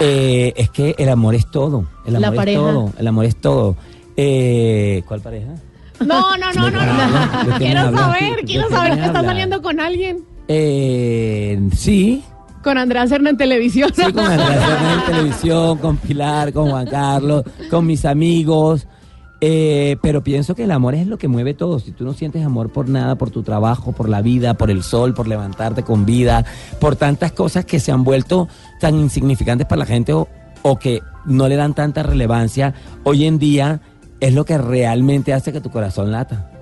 Eh, 0.00 0.52
es 0.56 0.70
que 0.70 0.94
el 0.98 1.08
amor 1.08 1.34
es 1.34 1.50
todo. 1.50 1.86
El 2.06 2.14
La 2.14 2.18
amor 2.28 2.34
es 2.34 2.36
pareja. 2.38 2.58
todo. 2.60 2.92
El 2.98 3.06
amor 3.06 3.24
es 3.26 3.36
todo. 3.36 3.76
Eh, 4.16 5.02
¿Cuál 5.06 5.20
pareja? 5.20 5.54
No, 6.00 6.36
no, 6.36 6.52
no, 6.52 6.70
no, 6.70 6.80
¿De 7.44 7.50
no. 7.50 7.58
quién 7.58 7.72
Quiero 7.72 7.96
saber, 7.96 8.36
¿De 8.36 8.42
quiero 8.44 8.68
saber 8.68 8.98
que 8.98 9.04
está 9.06 9.22
saliendo 9.22 9.62
con 9.62 9.80
alguien. 9.80 10.24
Eh, 10.48 11.58
sí. 11.76 12.22
Con 12.62 12.78
Andrea 12.78 13.06
Serna 13.06 13.30
en 13.30 13.36
televisión. 13.36 13.90
Sí, 13.94 14.02
con 14.12 14.18
Andrea 14.24 14.66
Serna 14.66 14.94
en 14.94 15.04
televisión, 15.14 15.78
con 15.78 15.96
Pilar, 15.98 16.52
con 16.52 16.70
Juan 16.70 16.86
Carlos, 16.86 17.44
con 17.70 17.86
mis 17.86 18.04
amigos. 18.04 18.86
Eh, 19.46 19.98
pero 20.00 20.24
pienso 20.24 20.54
que 20.54 20.64
el 20.64 20.70
amor 20.70 20.94
es 20.94 21.06
lo 21.06 21.18
que 21.18 21.28
mueve 21.28 21.52
todo. 21.52 21.78
Si 21.78 21.92
tú 21.92 22.04
no 22.04 22.14
sientes 22.14 22.42
amor 22.46 22.72
por 22.72 22.88
nada, 22.88 23.16
por 23.16 23.28
tu 23.28 23.42
trabajo, 23.42 23.92
por 23.92 24.08
la 24.08 24.22
vida, 24.22 24.54
por 24.54 24.70
el 24.70 24.82
sol, 24.82 25.12
por 25.12 25.28
levantarte 25.28 25.82
con 25.82 26.06
vida, 26.06 26.46
por 26.80 26.96
tantas 26.96 27.32
cosas 27.32 27.66
que 27.66 27.78
se 27.78 27.92
han 27.92 28.04
vuelto 28.04 28.48
tan 28.80 28.94
insignificantes 28.94 29.66
para 29.66 29.80
la 29.80 29.84
gente 29.84 30.14
o, 30.14 30.28
o 30.62 30.78
que 30.78 31.02
no 31.26 31.46
le 31.46 31.56
dan 31.56 31.74
tanta 31.74 32.02
relevancia, 32.02 32.72
hoy 33.02 33.26
en 33.26 33.38
día 33.38 33.82
es 34.18 34.32
lo 34.32 34.46
que 34.46 34.56
realmente 34.56 35.34
hace 35.34 35.52
que 35.52 35.60
tu 35.60 35.70
corazón 35.70 36.10
lata. 36.10 36.53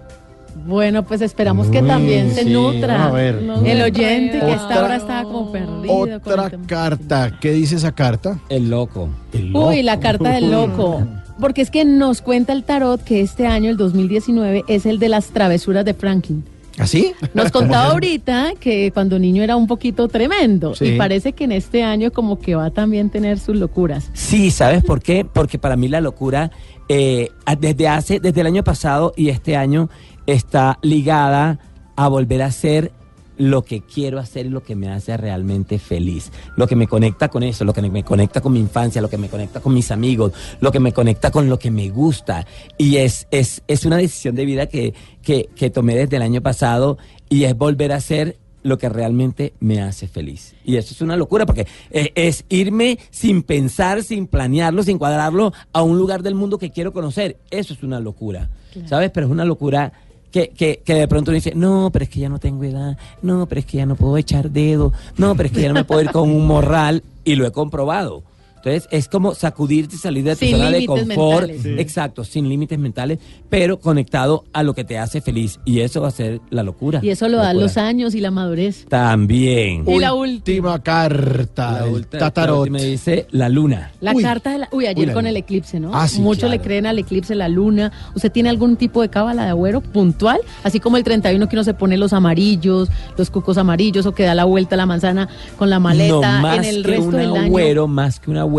Bueno, 0.67 1.03
pues 1.05 1.21
esperamos 1.23 1.67
que 1.69 1.83
también 1.83 2.33
se 2.35 2.45
nutra 2.45 2.97
vamos 2.99 3.07
a 3.09 3.13
ver. 3.13 3.35
el 3.65 3.83
oyente 3.83 4.39
que 4.39 4.45
a 4.45 4.51
esta 4.55 4.65
Otra- 4.67 4.85
hora 4.85 4.97
estaba 4.97 5.23
como 5.25 5.51
perdido. 5.53 5.95
Otra 5.95 6.51
carta. 6.67 7.39
¿Qué 7.41 7.53
dice 7.53 7.77
esa 7.77 7.93
carta? 7.93 8.39
El 8.49 8.71
loco. 8.71 9.09
El 9.33 9.55
Uy, 9.57 9.83
la 9.83 9.99
carta 10.01 10.31
del 10.31 10.51
loco. 10.51 11.03
Porque 11.41 11.63
es 11.63 11.71
que 11.71 11.85
nos 11.85 12.23
cuenta 12.23 12.53
el 12.53 12.63
tarot 12.63 13.03
que 13.03 13.21
este 13.21 13.47
año, 13.47 13.71
el 13.71 13.77
2019, 13.77 14.65
es 14.69 14.87
el 14.87 14.99
de 14.99 15.09
las 15.09 15.29
travesuras 15.29 15.85
de 15.85 15.95
Franklin. 15.95 16.45
¿Así? 16.79 17.13
Nos 17.35 17.51
contaba 17.51 17.91
ahorita 17.93 18.55
que 18.59 18.93
cuando 18.93 19.19
niño 19.19 19.43
era 19.43 19.57
un 19.57 19.67
poquito 19.67 20.09
tremendo 20.09 20.75
Sí. 20.75 20.87
y 20.87 20.97
parece 20.97 21.33
que 21.35 21.45
en 21.45 21.53
este 21.53 21.83
año 21.83 22.11
como 22.13 22.39
que 22.39 22.55
va 22.55 22.67
a 22.67 22.71
también 22.71 23.11
tener 23.11 23.39
sus 23.39 23.57
locuras. 23.57 24.09
Sí, 24.15 24.51
¿sabes 24.51 24.83
por 24.83 25.03
qué? 25.03 25.27
Porque 25.31 25.59
para 25.59 25.77
mí 25.77 25.89
la 25.89 26.01
locura, 26.01 26.51
eh, 26.89 27.29
desde 27.61 27.89
hace, 27.89 28.21
desde 28.21 28.41
el 28.41 28.47
año 28.47 28.65
pasado 28.65 29.13
y 29.17 29.29
este 29.29 29.55
año, 29.55 29.91
está 30.27 30.79
ligada 30.83 31.59
a 31.97 32.09
volver 32.09 32.43
a 32.43 32.51
ser 32.51 32.93
lo 33.39 33.63
que 33.63 33.81
quiero 33.81 34.19
hacer 34.19 34.47
y 34.47 34.51
lo 34.51 34.63
que 34.63 34.77
me 34.77 34.89
hace 34.89 35.17
realmente 35.17 35.79
feliz. 35.79 36.31
Lo 36.57 36.67
que 36.67 36.77
me 36.77 36.87
conecta 36.87 37.29
con 37.29 37.43
eso, 37.43 37.65
lo 37.65 37.73
que 37.73 37.83
me 37.83 38.05
conecta 38.05 38.41
con 38.41 38.53
mi 38.53 38.61
infancia, 38.61 39.03
lo 39.03 39.11
que 39.11 39.19
me 39.19 39.29
conecta 39.29 39.61
con 39.61 39.75
mis 39.75 39.91
amigos, 39.91 40.33
lo 40.61 40.71
que 40.71 40.81
me 40.81 40.93
conecta 40.93 41.31
con 41.31 41.49
lo 41.49 41.59
que 41.59 41.71
me 41.71 41.89
gusta. 41.91 42.47
Y 42.79 42.97
es, 42.97 43.27
es, 43.31 43.63
es 43.67 43.85
una 43.85 43.97
decisión 43.97 44.35
de 44.35 44.45
vida 44.45 44.67
que, 44.67 44.95
que, 45.23 45.49
que 45.57 45.71
tomé 45.71 45.97
desde 45.97 46.17
el 46.17 46.23
año 46.23 46.41
pasado 46.41 46.99
y 47.29 47.45
es 47.45 47.57
volver 47.57 47.93
a 47.93 48.01
ser 48.01 48.39
lo 48.63 48.79
que 48.79 48.89
realmente 48.89 49.55
me 49.59 49.81
hace 49.81 50.07
feliz. 50.07 50.55
Y 50.65 50.77
eso 50.77 50.95
es 50.95 51.01
una 51.01 51.17
locura 51.17 51.47
porque 51.47 51.67
eh, 51.91 52.13
es 52.15 52.45
irme 52.49 52.99
sin 53.11 53.43
pensar, 53.43 54.05
sin 54.05 54.27
planearlo, 54.29 54.83
sin 54.83 54.99
cuadrarlo 54.99 55.53
a 55.73 55.83
un 55.83 55.99
lugar 55.99 56.23
del 56.23 56.35
mundo 56.35 56.59
que 56.59 56.71
quiero 56.71 56.93
conocer. 56.93 57.39
Eso 57.51 57.75
es 57.75 57.83
una 57.83 57.99
locura, 57.99 58.51
¿sabes? 58.87 59.11
Pero 59.11 59.27
es 59.27 59.33
una 59.33 59.45
locura 59.45 59.93
que, 60.33 60.49
que, 60.49 60.83
que 60.85 60.95
de 60.95 61.07
pronto 61.07 61.31
uno 61.31 61.37
dice, 61.37 61.53
no, 61.55 61.91
pero 61.93 62.05
es 62.05 62.09
que 62.09 62.21
ya 62.21 62.29
no 62.29 62.39
tengo 62.39 62.65
edad, 62.65 62.97
no, 63.21 63.47
pero 63.47 63.61
es 63.61 63.67
que 63.67 63.77
ya 63.77 63.87
no 63.87 63.95
puedo 63.95 64.17
echar 64.17 64.51
dedo, 64.51 64.93
no, 65.17 65.37
pero 65.37 65.47
es 65.47 65.53
que 65.53 65.61
ya 65.61 65.69
no 65.69 65.75
me 65.75 65.85
puedo 65.85 66.01
ir 66.01 66.11
con 66.11 66.31
un 66.31 66.47
morral 66.47 67.05
y 67.25 67.37
lo 67.37 67.47
he 67.47 67.53
comprobado. 67.53 68.23
Entonces 68.65 68.89
es 68.93 69.09
como 69.09 69.35
sacudirte 69.35 69.97
y 69.97 69.99
salir 69.99 70.23
de 70.23 70.33
tu 70.37 70.45
Sin 70.45 70.57
zona 70.57 70.71
de 70.71 70.87
confort, 70.87 71.09
mentales. 71.49 71.63
Sí. 71.63 71.75
exacto, 71.79 72.23
sin 72.25 72.49
límites 72.49 72.79
mentales, 72.79 73.19
pero 73.49 73.81
conectado 73.81 74.45
a 74.53 74.63
lo 74.63 74.73
que 74.75 74.85
te 74.85 74.99
hace 74.99 75.21
feliz. 75.21 75.59
Y 75.65 75.81
eso 75.81 76.01
va 76.03 76.09
a 76.09 76.13
ser 76.13 76.41
la 76.51 76.63
locura. 76.63 77.01
Y 77.03 77.11
eso 77.11 77.29
lo 77.29 77.39
dan 77.39 77.59
los 77.59 77.77
años 77.77 78.15
y 78.15 78.21
la 78.21 78.31
madurez. 78.31 78.87
También. 78.89 79.85
Y 79.89 79.99
la 79.99 80.15
última 80.15 80.81
carta. 80.83 81.85
La 81.87 82.19
tatarot. 82.19 82.69
me 82.71 82.83
dice 82.85 83.27
la 83.33 83.49
luna. 83.49 83.91
La 84.01 84.13
Uy. 84.13 84.23
carta 84.23 84.53
de 84.53 84.59
la... 84.59 84.69
Uy, 84.71 84.87
ayer 84.87 85.01
Uy, 85.01 85.07
la 85.07 85.13
con 85.13 85.23
luna. 85.25 85.31
el 85.31 85.37
eclipse, 85.39 85.81
¿no? 85.81 85.91
Ah, 85.93 86.07
sí, 86.07 86.21
Muchos 86.21 86.49
le 86.49 86.61
creen 86.61 86.87
al 86.87 86.99
eclipse, 86.99 87.35
la 87.35 87.49
luna. 87.49 87.91
¿Usted 88.15 88.31
tiene 88.31 88.49
algún 88.49 88.77
tipo 88.77 89.03
de 89.03 89.09
cábala 89.09 89.43
de 89.45 89.51
agüero 89.51 89.81
puntual? 89.81 90.41
Así 90.63 90.79
como 90.79 90.97
el 90.99 91.05
31 91.05 91.49
que 91.49 91.57
uno 91.57 91.65
se 91.65 91.75
pone 91.75 91.97
los 91.97 92.13
amarillos, 92.13 92.89
los 93.19 93.31
cucos 93.31 93.59
amarillos 93.59 94.07
o 94.07 94.13
que 94.13 94.23
da 94.23 94.35
la 94.37 94.45
vuelta 94.45 94.77
a 94.77 94.79
la 94.79 94.87
manzana 94.87 95.29
con 95.59 95.69
la 95.69 95.81
maleta 95.81 96.37
no 96.37 96.43
más 96.43 96.59
en 96.59 96.65
el 96.77 96.83
que 96.85 96.91
resto 96.93 97.07
un 97.07 97.13
del 97.17 97.31
año. 97.37 97.41
agüero, 97.47 97.89
más 97.89 98.21
que 98.21 98.31
un 98.31 98.37
agüero, 98.37 98.52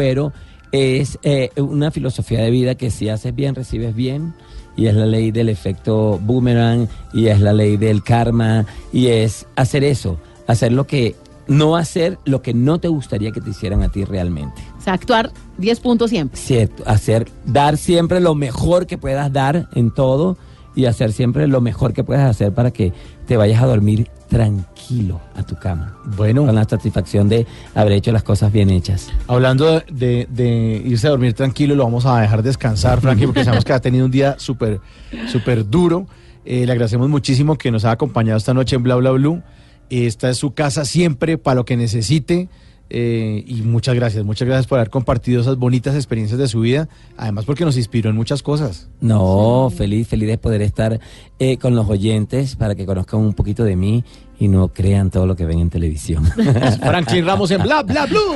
es 0.71 1.19
eh, 1.21 1.51
una 1.57 1.91
filosofía 1.91 2.41
de 2.41 2.49
vida 2.49 2.75
que 2.75 2.89
si 2.89 3.07
haces 3.07 3.33
bien, 3.33 3.55
recibes 3.55 3.95
bien. 3.95 4.33
Y 4.75 4.87
es 4.87 4.95
la 4.95 5.05
ley 5.05 5.31
del 5.31 5.49
efecto 5.49 6.19
boomerang, 6.23 6.87
y 7.13 7.27
es 7.27 7.39
la 7.39 7.53
ley 7.53 7.77
del 7.77 8.01
karma, 8.01 8.65
y 8.91 9.07
es 9.07 9.45
hacer 9.55 9.83
eso, 9.83 10.17
hacer 10.47 10.71
lo 10.71 10.87
que, 10.87 11.15
no 11.47 11.75
hacer 11.75 12.17
lo 12.25 12.41
que 12.41 12.55
no 12.55 12.79
te 12.79 12.87
gustaría 12.87 13.31
que 13.31 13.39
te 13.39 13.51
hicieran 13.51 13.83
a 13.83 13.89
ti 13.89 14.03
realmente. 14.03 14.63
O 14.79 14.81
sea, 14.81 14.93
actuar 14.93 15.31
10 15.59 15.79
puntos 15.79 16.09
siempre. 16.09 16.39
Cierto, 16.39 16.81
hacer, 16.87 17.27
dar 17.45 17.77
siempre 17.77 18.19
lo 18.19 18.33
mejor 18.33 18.87
que 18.87 18.97
puedas 18.97 19.31
dar 19.31 19.69
en 19.75 19.93
todo 19.93 20.37
y 20.75 20.85
hacer 20.85 21.13
siempre 21.13 21.47
lo 21.47 21.61
mejor 21.61 21.93
que 21.93 22.03
puedas 22.03 22.27
hacer 22.27 22.51
para 22.51 22.71
que 22.71 22.93
te 23.27 23.37
vayas 23.37 23.61
a 23.61 23.67
dormir 23.67 24.09
tranquilo 24.33 25.21
a 25.35 25.43
tu 25.43 25.55
cama. 25.55 25.95
Bueno. 26.17 26.45
Con 26.45 26.55
la 26.55 26.63
satisfacción 26.63 27.29
de 27.29 27.45
haber 27.75 27.93
hecho 27.93 28.11
las 28.11 28.23
cosas 28.23 28.51
bien 28.51 28.71
hechas. 28.71 29.11
Hablando 29.27 29.79
de, 29.91 30.27
de 30.27 30.81
irse 30.83 31.05
a 31.05 31.11
dormir 31.11 31.33
tranquilo, 31.33 31.75
lo 31.75 31.83
vamos 31.83 32.07
a 32.07 32.19
dejar 32.19 32.41
descansar, 32.41 32.99
Frankie, 32.99 33.27
porque 33.27 33.43
sabemos 33.43 33.63
que 33.63 33.73
ha 33.73 33.79
tenido 33.79 34.05
un 34.05 34.11
día 34.11 34.35
súper, 34.39 34.81
súper 35.31 35.69
duro. 35.69 36.07
Eh, 36.45 36.65
le 36.65 36.71
agradecemos 36.71 37.09
muchísimo 37.09 37.59
que 37.59 37.69
nos 37.69 37.85
haya 37.85 37.93
acompañado 37.93 38.37
esta 38.37 38.55
noche 38.55 38.75
en 38.75 38.81
Bla 38.81 38.95
Bla 38.95 39.11
Blue. 39.11 39.43
Esta 39.91 40.31
es 40.31 40.37
su 40.37 40.55
casa 40.55 40.83
siempre 40.83 41.37
para 41.37 41.55
lo 41.55 41.65
que 41.65 41.77
necesite. 41.77 42.49
Eh, 42.95 43.43
y 43.47 43.63
muchas 43.63 43.95
gracias, 43.95 44.23
muchas 44.23 44.47
gracias 44.47 44.67
por 44.67 44.77
haber 44.77 44.91
compartido 44.91 45.41
esas 45.41 45.57
bonitas 45.57 45.95
experiencias 45.95 46.37
de 46.37 46.47
su 46.47 46.59
vida. 46.59 46.89
Además, 47.17 47.45
porque 47.45 47.65
nos 47.65 47.75
inspiró 47.75 48.09
en 48.09 48.15
muchas 48.15 48.43
cosas. 48.43 48.89
No, 49.01 49.71
feliz, 49.75 50.07
feliz 50.07 50.27
de 50.27 50.37
poder 50.37 50.61
estar 50.61 50.99
eh, 51.39 51.57
con 51.57 51.75
los 51.75 51.89
oyentes 51.89 52.55
para 52.55 52.75
que 52.75 52.85
conozcan 52.85 53.19
un 53.19 53.33
poquito 53.33 53.63
de 53.63 53.75
mí 53.75 54.03
y 54.39 54.47
no 54.47 54.69
crean 54.69 55.09
todo 55.09 55.25
lo 55.25 55.35
que 55.35 55.45
ven 55.45 55.59
en 55.59 55.69
televisión. 55.69 56.25
Franklin 56.81 57.25
Ramos 57.25 57.51
en 57.51 57.63
Bla 57.63 57.83
Bla 57.83 58.05
Blue. 58.05 58.35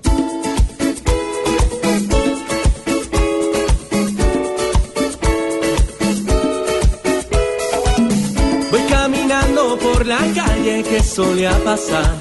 Solía 11.15 11.51
pasar. 11.65 12.15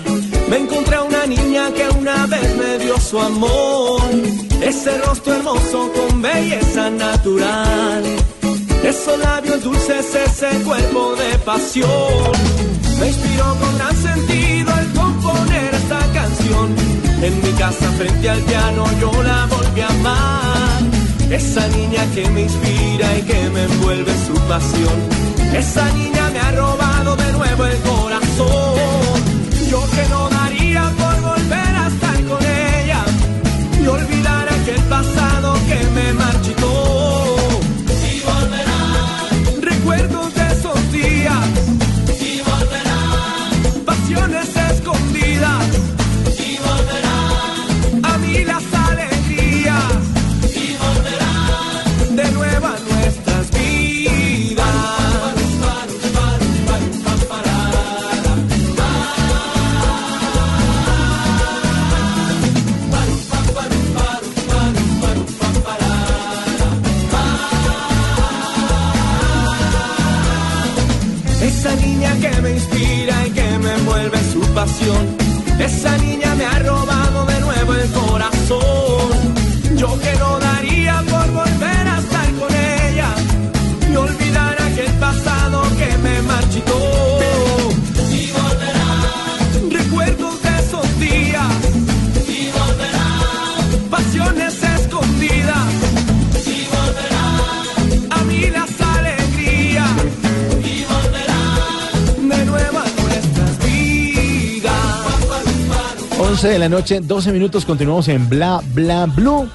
Me 0.49 0.59
encontré 0.59 0.97
a 0.97 1.03
una 1.03 1.25
niña 1.27 1.73
que 1.73 1.87
una 1.97 2.27
vez 2.27 2.57
me 2.57 2.79
dio 2.79 2.99
su 2.99 3.21
amor. 3.21 4.03
Ese 4.61 4.99
rostro 5.03 5.35
hermoso 5.35 5.93
con 5.93 6.21
belleza 6.21 6.91
natural. 6.91 8.03
Esos 8.83 9.19
labios 9.21 9.63
dulces, 9.63 10.07
ese 10.15 10.49
cuerpo 10.65 11.15
de 11.15 11.39
pasión. 11.39 12.33
Me 12.99 13.07
inspiró 13.09 13.45
con 13.61 13.79
gran 13.79 13.97
sentido 13.97 14.73
el 14.81 14.93
componer 14.93 15.75
esta 15.75 16.01
canción. 16.13 16.75
En 17.23 17.35
mi 17.43 17.53
casa 17.53 17.89
frente 17.93 18.29
al 18.29 18.41
piano 18.41 18.85
yo 19.01 19.13
la 19.23 19.47
volví 19.47 19.81
a 19.83 19.89
amar. 19.89 20.83
Esa 21.31 21.65
niña 21.69 22.05
que 22.15 22.29
me 22.31 22.43
inspira 22.43 23.19
y 23.19 23.23
que 23.23 23.51
me 23.51 23.63
envuelve 23.65 24.13
su 24.27 24.35
pasión. 24.49 24.99
Esa 25.55 25.89
niña 25.93 26.31
me 26.33 26.41
ha 26.41 26.51
robado 26.53 27.15
de 27.15 27.33
nuevo 27.33 27.67
el 27.67 27.77
Yo 29.71 29.81
que 29.95 30.09
no 30.09 30.29
daría 30.31 30.83
por 30.99 31.21
volver 31.21 31.75
a 31.83 31.89
estar 31.89 32.25
con 32.25 32.43
ella 32.45 33.05
y 33.83 33.87
olvidar 33.87 34.49
aquel 34.49 34.83
pasado 34.85 35.55
que 35.69 35.79
me 35.95 36.13
marchitó. 36.15 36.60
Esa 75.59 75.97
niña 75.99 76.35
me 76.35 76.45
ha 76.45 76.59
robado 76.61 76.90
11 106.41 106.53
de 106.55 106.59
la 106.59 106.71
noche, 106.71 107.01
12 107.03 107.33
minutos, 107.33 107.67
continuamos 107.67 108.09
en 108.09 108.27
Bla 108.27 108.63
Bla 108.73 109.05
Blue. 109.05 109.47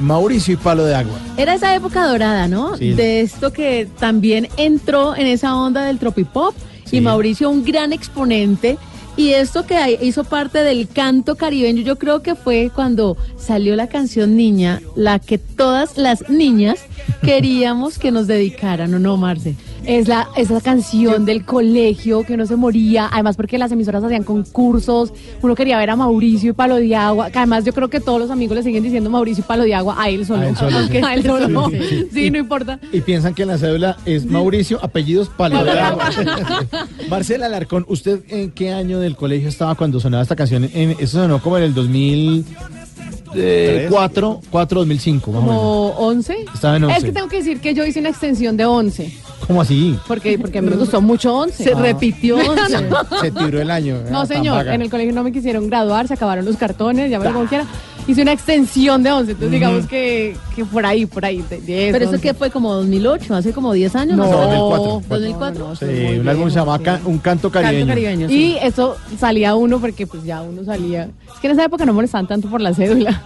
Mauricio 0.00 0.54
y 0.54 0.56
Palo 0.56 0.86
de 0.86 0.94
Agua. 0.94 1.18
Era 1.36 1.52
esa 1.52 1.74
época 1.74 2.06
dorada, 2.06 2.48
¿no? 2.48 2.74
Sí. 2.78 2.92
De 2.94 3.20
esto 3.20 3.52
que 3.52 3.86
también 4.00 4.48
entró 4.56 5.14
en 5.14 5.26
esa 5.26 5.54
onda 5.54 5.84
del 5.84 5.98
tropipop 5.98 6.54
Sí. 6.86 6.96
y 6.96 7.00
Mauricio 7.02 7.50
un 7.50 7.62
gran 7.62 7.92
exponente. 7.92 8.78
Y 9.14 9.32
esto 9.34 9.66
que 9.66 9.98
hizo 10.00 10.24
parte 10.24 10.60
del 10.60 10.88
canto 10.88 11.36
caribeño, 11.36 11.82
yo 11.82 11.98
creo 11.98 12.22
que 12.22 12.34
fue 12.34 12.70
cuando 12.74 13.18
salió 13.36 13.76
la 13.76 13.88
canción 13.88 14.34
Niña, 14.34 14.80
la 14.96 15.18
que 15.18 15.36
todas 15.36 15.98
las 15.98 16.30
niñas 16.30 16.78
queríamos 17.22 17.98
que 17.98 18.10
nos 18.10 18.26
dedicaran, 18.26 18.94
¿o 18.94 18.98
no, 18.98 19.18
Marce? 19.18 19.54
Es 19.84 20.06
la, 20.08 20.28
esa 20.36 20.60
canción 20.60 21.24
del 21.24 21.44
colegio 21.44 22.22
que 22.22 22.34
uno 22.34 22.46
se 22.46 22.56
moría, 22.56 23.08
además 23.10 23.36
porque 23.36 23.58
las 23.58 23.72
emisoras 23.72 24.04
hacían 24.04 24.22
concursos, 24.22 25.12
uno 25.42 25.54
quería 25.54 25.78
ver 25.78 25.90
a 25.90 25.96
Mauricio 25.96 26.50
y 26.50 26.52
Palo 26.52 26.76
de 26.76 26.94
Agua, 26.94 27.30
que 27.30 27.38
además 27.38 27.64
yo 27.64 27.72
creo 27.72 27.88
que 27.88 28.00
todos 28.00 28.20
los 28.20 28.30
amigos 28.30 28.56
le 28.56 28.62
siguen 28.62 28.82
diciendo 28.82 29.10
Mauricio 29.10 29.42
y 29.44 29.46
Palo 29.46 29.64
de 29.64 29.74
Agua 29.74 29.96
a 29.98 30.08
él 30.08 30.24
solo. 30.24 30.42
A 30.42 30.48
él 30.48 30.56
solo, 30.56 30.86
sí. 30.90 30.96
A 30.98 31.14
él 31.14 31.22
solo. 31.24 31.68
Sí, 31.70 31.78
sí, 31.78 31.88
sí. 31.88 32.08
Sí, 32.12 32.30
no 32.30 32.38
importa. 32.38 32.78
Y 32.92 33.00
piensan 33.00 33.34
que 33.34 33.42
en 33.42 33.48
la 33.48 33.58
cédula 33.58 33.96
es 34.04 34.24
Mauricio, 34.24 34.78
apellidos 34.82 35.28
Palo 35.28 35.64
de 35.64 35.72
Agua. 35.72 36.10
Marcela 37.10 37.46
Alarcón, 37.46 37.84
¿usted 37.88 38.20
en 38.28 38.50
qué 38.52 38.72
año 38.72 39.00
del 39.00 39.16
colegio 39.16 39.48
estaba 39.48 39.74
cuando 39.74 40.00
sonaba 40.00 40.22
esta 40.22 40.36
canción? 40.36 40.68
En, 40.72 40.92
eso 40.92 41.18
sonó 41.18 41.42
como 41.42 41.58
en 41.58 41.64
el 41.64 41.74
2004, 43.34 44.40
4, 44.50 44.80
2005, 44.80 45.30
más 45.32 45.38
o 45.38 45.42
menos. 45.42 45.56
Como 45.56 45.88
11. 46.08 46.36
Estaba 46.54 46.76
en 46.76 46.84
11. 46.84 46.96
Es 46.98 47.04
que 47.04 47.12
tengo 47.12 47.28
que 47.28 47.36
decir 47.38 47.60
que 47.60 47.74
yo 47.74 47.84
hice 47.84 48.00
una 48.00 48.08
extensión 48.10 48.56
de 48.56 48.64
11, 48.64 49.12
¿Cómo 49.46 49.60
así? 49.62 49.98
porque, 50.06 50.38
porque 50.38 50.58
a 50.58 50.62
mí 50.62 50.70
me 50.70 50.76
gustó 50.76 51.00
mucho 51.00 51.34
11. 51.34 51.64
Se 51.64 51.74
repitió. 51.74 52.36
No, 52.38 53.20
Se 53.20 53.30
tiró 53.30 53.60
el 53.60 53.70
año. 53.70 53.96
No, 54.10 54.20
Ah, 54.20 54.26
señor, 54.26 54.68
en 54.68 54.82
el 54.82 54.90
colegio 54.90 55.12
no 55.12 55.24
me 55.24 55.32
quisieron 55.32 55.68
graduar, 55.68 56.06
se 56.08 56.14
acabaron 56.14 56.44
los 56.44 56.56
cartones, 56.56 57.10
llámalo 57.10 57.32
como 57.32 57.46
quiera. 57.46 57.66
Hice 58.08 58.22
una 58.22 58.32
extensión 58.32 59.02
de 59.04 59.12
11, 59.12 59.30
entonces 59.32 59.52
digamos 59.52 59.86
que, 59.86 60.36
que 60.56 60.64
por 60.64 60.84
ahí, 60.84 61.06
por 61.06 61.24
ahí, 61.24 61.44
de 61.48 61.60
10. 61.60 61.92
Pero 61.92 62.04
eso 62.04 62.14
11. 62.14 62.22
que 62.22 62.34
fue 62.34 62.50
como 62.50 62.74
2008, 62.74 63.32
hace 63.34 63.52
como 63.52 63.72
10 63.72 63.94
años. 63.94 64.16
No, 64.16 64.24
sé. 64.24 64.32
2004. 64.32 65.02
2004. 65.08 65.76
Sí, 65.76 66.18
un 66.18 66.28
álbum 66.28 66.48
se 66.50 66.56
llama 66.56 66.80
Un 67.04 67.18
Canto 67.18 67.50
Caribeño. 67.50 67.78
Canto 67.86 67.90
caribeño. 67.90 68.28
sí. 68.28 68.34
Y 68.34 68.56
eso 68.60 68.96
salía 69.18 69.54
uno 69.54 69.78
porque 69.78 70.08
pues 70.08 70.24
ya 70.24 70.42
uno 70.42 70.64
salía. 70.64 71.10
Es 71.32 71.40
que 71.40 71.46
en 71.46 71.52
esa 71.52 71.64
época 71.64 71.84
no 71.84 71.94
molestaban 71.94 72.26
tanto 72.26 72.48
por 72.50 72.60
la 72.60 72.74
cédula. 72.74 73.22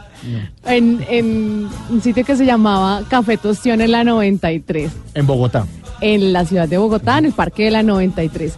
En, 0.66 1.04
en 1.08 1.68
un 1.88 2.00
sitio 2.02 2.24
que 2.24 2.36
se 2.36 2.44
llamaba 2.44 3.02
Café 3.08 3.36
Tostión 3.38 3.80
en 3.80 3.92
la 3.92 4.04
93, 4.04 4.90
En 5.14 5.26
Bogotá. 5.26 5.66
en 6.00 6.32
la 6.34 6.44
ciudad 6.44 6.68
de 6.68 6.76
Bogotá, 6.78 7.18
en 7.18 7.26
el 7.26 7.32
Parque 7.32 7.64
de 7.64 7.70
la 7.70 7.82
93. 7.82 8.54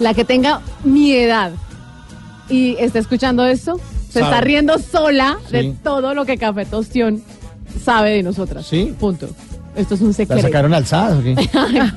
La 0.00 0.14
que 0.14 0.24
tenga 0.24 0.60
mi 0.84 1.12
edad 1.12 1.52
y 2.48 2.76
está 2.78 2.98
escuchando 3.00 3.44
esto, 3.44 3.78
se 4.18 4.24
Sabe. 4.24 4.34
está 4.36 4.40
riendo 4.44 4.78
sola 4.78 5.38
Sí. 5.46 5.52
de 5.56 5.74
todo 5.82 6.14
lo 6.14 6.24
que 6.24 6.36
Café 6.38 6.64
Tostión 6.66 7.22
sabe 7.84 8.10
de 8.10 8.22
nosotras. 8.22 8.66
Sí. 8.66 8.94
Punto. 8.98 9.28
Esto 9.76 9.94
es 9.94 10.00
un 10.00 10.08
¿La 10.08 10.12
secreto. 10.14 10.42
sacaron 10.42 10.74
alzadas 10.74 11.18
o 11.18 11.22
qué? 11.22 11.34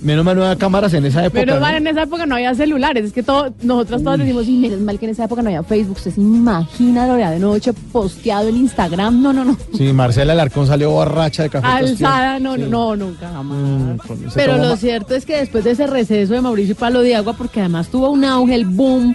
Menos 0.00 0.22
mal 0.22 0.36
no 0.36 0.44
había 0.44 0.56
cámaras 0.58 0.92
en 0.92 1.06
esa 1.06 1.24
época. 1.24 1.40
Menos 1.40 1.54
¿no? 1.54 1.60
mal 1.62 1.74
en 1.76 1.86
esa 1.86 2.02
época 2.02 2.26
no 2.26 2.34
había 2.34 2.54
celulares, 2.54 3.06
es 3.06 3.12
que 3.14 3.22
todo, 3.22 3.54
nosotras 3.62 4.02
todas 4.02 4.18
decimos, 4.18 4.46
y 4.46 4.52
menos 4.58 4.80
mal 4.80 4.98
que 4.98 5.06
en 5.06 5.12
esa 5.12 5.24
época 5.24 5.40
no 5.40 5.48
había 5.48 5.62
Facebook, 5.62 5.96
usted 5.96 6.10
se 6.12 6.20
imagina 6.20 7.06
lo 7.06 7.14
de 7.14 7.38
noche 7.38 7.72
posteado 7.72 8.50
en 8.50 8.56
Instagram, 8.58 9.22
no, 9.22 9.32
no, 9.32 9.46
no, 9.46 9.56
Sí, 9.74 9.94
Marcela 9.94 10.34
Alarcón 10.34 10.66
salió 10.66 10.90
borracha 10.90 11.44
de 11.44 11.48
café. 11.48 11.66
Alzada, 11.66 12.38
no, 12.38 12.54
Sí. 12.56 12.60
no, 12.68 12.68
no, 12.94 12.96
nunca, 13.06 13.30
jamás. 13.30 13.56
Mm, 13.58 14.28
Pero 14.34 14.58
lo 14.58 14.76
cierto 14.76 15.14
es 15.14 15.24
que 15.24 15.38
después 15.38 15.64
de 15.64 15.70
ese 15.70 15.86
receso 15.86 16.34
de 16.34 16.40
Mauricio 16.42 16.76
Palo 16.76 17.00
de 17.00 17.16
Agua, 17.16 17.32
porque 17.32 17.60
además 17.60 17.88
tuvo 17.88 18.10
un 18.10 18.26
auge, 18.26 18.54
el 18.56 18.66
boom, 18.66 19.14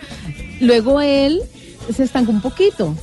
luego 0.59 1.01
él 1.01 1.39
se 1.93 2.03
estancó 2.03 2.31
un 2.31 2.41
poquito. 2.41 2.95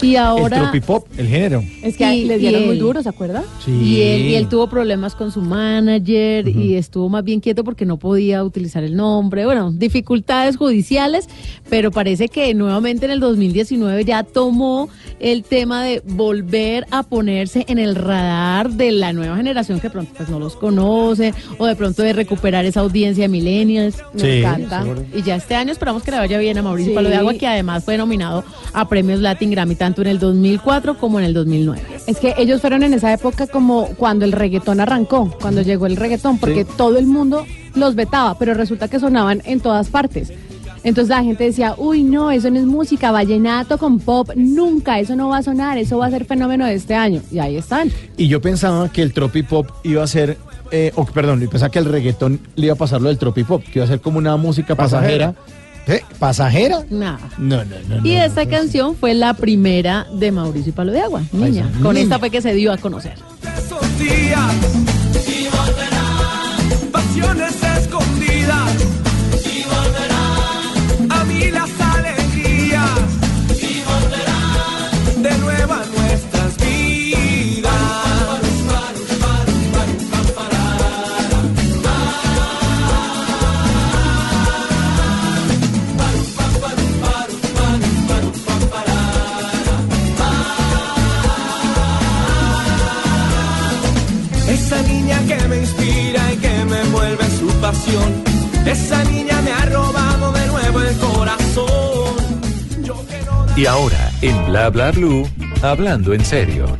Y 0.00 0.12
El 0.12 0.16
ahora... 0.18 0.62
tropipop, 0.62 1.06
el 1.16 1.28
género. 1.28 1.62
Es 1.82 1.96
que 1.96 2.14
Y- 2.14 2.24
les 2.24 2.38
y 2.38 2.40
dieron 2.40 2.66
muy 2.66 2.76
duro, 2.78 3.02
¿se 3.02 3.08
acuerda? 3.08 3.44
Y 3.66 4.00
él, 4.00 4.22
y 4.22 4.34
él 4.34 4.48
tuvo 4.48 4.68
problemas 4.68 5.14
con 5.14 5.30
su 5.30 5.40
manager 5.40 6.48
y 6.48 6.74
estuvo 6.74 7.08
más 7.08 7.22
bien 7.24 7.40
quieto 7.40 7.62
porque 7.64 7.86
no 7.86 7.98
podía 7.98 8.42
utilizar 8.42 8.82
el 8.82 8.96
nombre. 8.96 9.44
Bueno, 9.46 9.70
dificultades 9.70 10.56
judiciales, 10.56 11.28
pero 11.70 11.90
parece 11.90 12.28
que 12.28 12.52
nuevamente 12.54 13.04
en 13.06 13.12
el 13.12 13.20
2019 13.20 14.04
ya 14.04 14.24
tomó 14.24 14.88
el 15.22 15.44
tema 15.44 15.82
de 15.84 16.02
volver 16.04 16.86
a 16.90 17.02
ponerse 17.04 17.64
en 17.68 17.78
el 17.78 17.94
radar 17.94 18.70
de 18.70 18.92
la 18.92 19.12
nueva 19.12 19.36
generación 19.36 19.80
que 19.80 19.88
pronto 19.88 20.12
pues, 20.16 20.28
no 20.28 20.38
los 20.38 20.56
conoce 20.56 21.32
o 21.58 21.66
de 21.66 21.76
pronto 21.76 22.02
de 22.02 22.12
recuperar 22.12 22.64
esa 22.64 22.80
audiencia 22.80 23.24
de 23.24 23.28
millennials. 23.28 23.96
Me 24.14 24.20
Sí, 24.20 24.28
encanta. 24.38 24.82
seguro. 24.82 25.04
Y 25.14 25.22
ya 25.22 25.36
este 25.36 25.54
año 25.54 25.72
esperamos 25.72 26.02
que 26.02 26.10
le 26.10 26.18
vaya 26.18 26.38
bien 26.38 26.58
a 26.58 26.62
Mauricio 26.62 26.90
Sí. 26.90 26.94
Palo 26.94 27.08
de 27.08 27.16
Agua, 27.16 27.34
que 27.34 27.46
además 27.46 27.84
fue 27.84 27.96
nominado 27.96 28.44
a 28.72 28.88
premios 28.88 29.20
Latin 29.20 29.50
Grammy 29.52 29.76
tanto 29.76 30.02
en 30.02 30.08
el 30.08 30.18
2004 30.18 30.98
como 30.98 31.18
en 31.18 31.24
el 31.24 31.34
2009. 31.34 31.80
Es 32.06 32.18
que 32.18 32.34
ellos 32.36 32.60
fueron 32.60 32.82
en 32.82 32.92
esa 32.94 33.12
época 33.12 33.46
como 33.46 33.86
cuando 33.96 34.24
el 34.24 34.32
reggaetón 34.32 34.80
arrancó, 34.80 35.36
cuando 35.40 35.62
llegó 35.62 35.86
el 35.86 35.96
reggaetón, 35.96 36.38
porque 36.38 36.64
todo 36.64 36.98
el 36.98 37.06
mundo 37.06 37.46
los 37.74 37.94
vetaba, 37.94 38.36
pero 38.38 38.54
resulta 38.54 38.88
que 38.88 38.98
sonaban 38.98 39.40
en 39.44 39.60
todas 39.60 39.88
partes. 39.88 40.32
Entonces 40.84 41.10
la 41.10 41.22
gente 41.22 41.44
decía, 41.44 41.74
uy, 41.76 42.02
no, 42.02 42.30
eso 42.30 42.50
no 42.50 42.58
es 42.58 42.66
música, 42.66 43.10
vallenato 43.12 43.78
con 43.78 44.00
pop, 44.00 44.30
nunca, 44.34 44.98
eso 44.98 45.14
no 45.14 45.28
va 45.28 45.38
a 45.38 45.42
sonar, 45.42 45.78
eso 45.78 45.98
va 45.98 46.06
a 46.06 46.10
ser 46.10 46.24
fenómeno 46.24 46.66
de 46.66 46.74
este 46.74 46.94
año. 46.94 47.22
Y 47.30 47.38
ahí 47.38 47.56
están. 47.56 47.90
Y 48.16 48.28
yo 48.28 48.40
pensaba 48.40 48.88
que 48.90 49.02
el 49.02 49.12
tropipop 49.12 49.68
iba 49.84 50.02
a 50.02 50.06
ser, 50.06 50.38
eh, 50.70 50.92
o, 50.96 51.04
perdón, 51.04 51.40
yo 51.40 51.48
pensaba 51.48 51.70
que 51.70 51.78
el 51.78 51.84
reggaetón 51.84 52.40
le 52.56 52.66
iba 52.66 52.74
a 52.74 52.78
pasar 52.78 53.00
lo 53.00 53.08
del 53.08 53.18
tropipop, 53.18 53.62
que 53.62 53.78
iba 53.78 53.84
a 53.84 53.88
ser 53.88 54.00
como 54.00 54.18
una 54.18 54.36
música 54.36 54.74
pasajera. 54.74 55.34
¿Eh? 55.86 56.00
¿Pasajera? 56.18 56.84
Nada. 56.90 57.18
No, 57.38 57.64
no, 57.64 57.76
no. 57.88 58.06
Y 58.06 58.14
no, 58.14 58.22
esta 58.22 58.44
no. 58.44 58.50
canción 58.50 58.94
fue 58.94 59.14
la 59.14 59.34
primera 59.34 60.06
de 60.12 60.30
Mauricio 60.30 60.70
y 60.70 60.72
Palo 60.72 60.92
de 60.92 61.00
Agua, 61.00 61.22
niña. 61.32 61.68
Con 61.82 61.94
niña. 61.94 62.04
esta 62.04 62.18
fue 62.20 62.30
que 62.30 62.40
se 62.40 62.54
dio 62.54 62.72
a 62.72 62.76
conocer. 62.76 63.14
esos 63.58 63.98
días 63.98 64.52
y 65.26 65.48
volverán 65.48 66.90
pasiones 66.92 67.64
que 95.36 95.48
me 95.48 95.58
inspira 95.58 96.32
y 96.32 96.36
que 96.36 96.64
me 96.64 96.80
envuelve 96.80 97.24
en 97.24 97.38
su 97.38 97.48
pasión. 97.60 98.24
Esa 98.66 99.04
niña 99.04 99.40
me 99.42 99.52
ha 99.52 99.66
robado 99.66 100.32
de 100.32 100.46
nuevo 100.46 100.80
el 100.80 100.96
corazón. 100.96 102.16
Yo 102.82 103.04
que 103.06 103.22
no 103.24 103.46
Y 103.56 103.66
ahora, 103.66 104.10
en 104.22 104.46
Bla 104.46 104.70
Bla 104.70 104.90
Blue, 104.92 105.28
hablando 105.62 106.12
en 106.12 106.24
serio. 106.24 106.78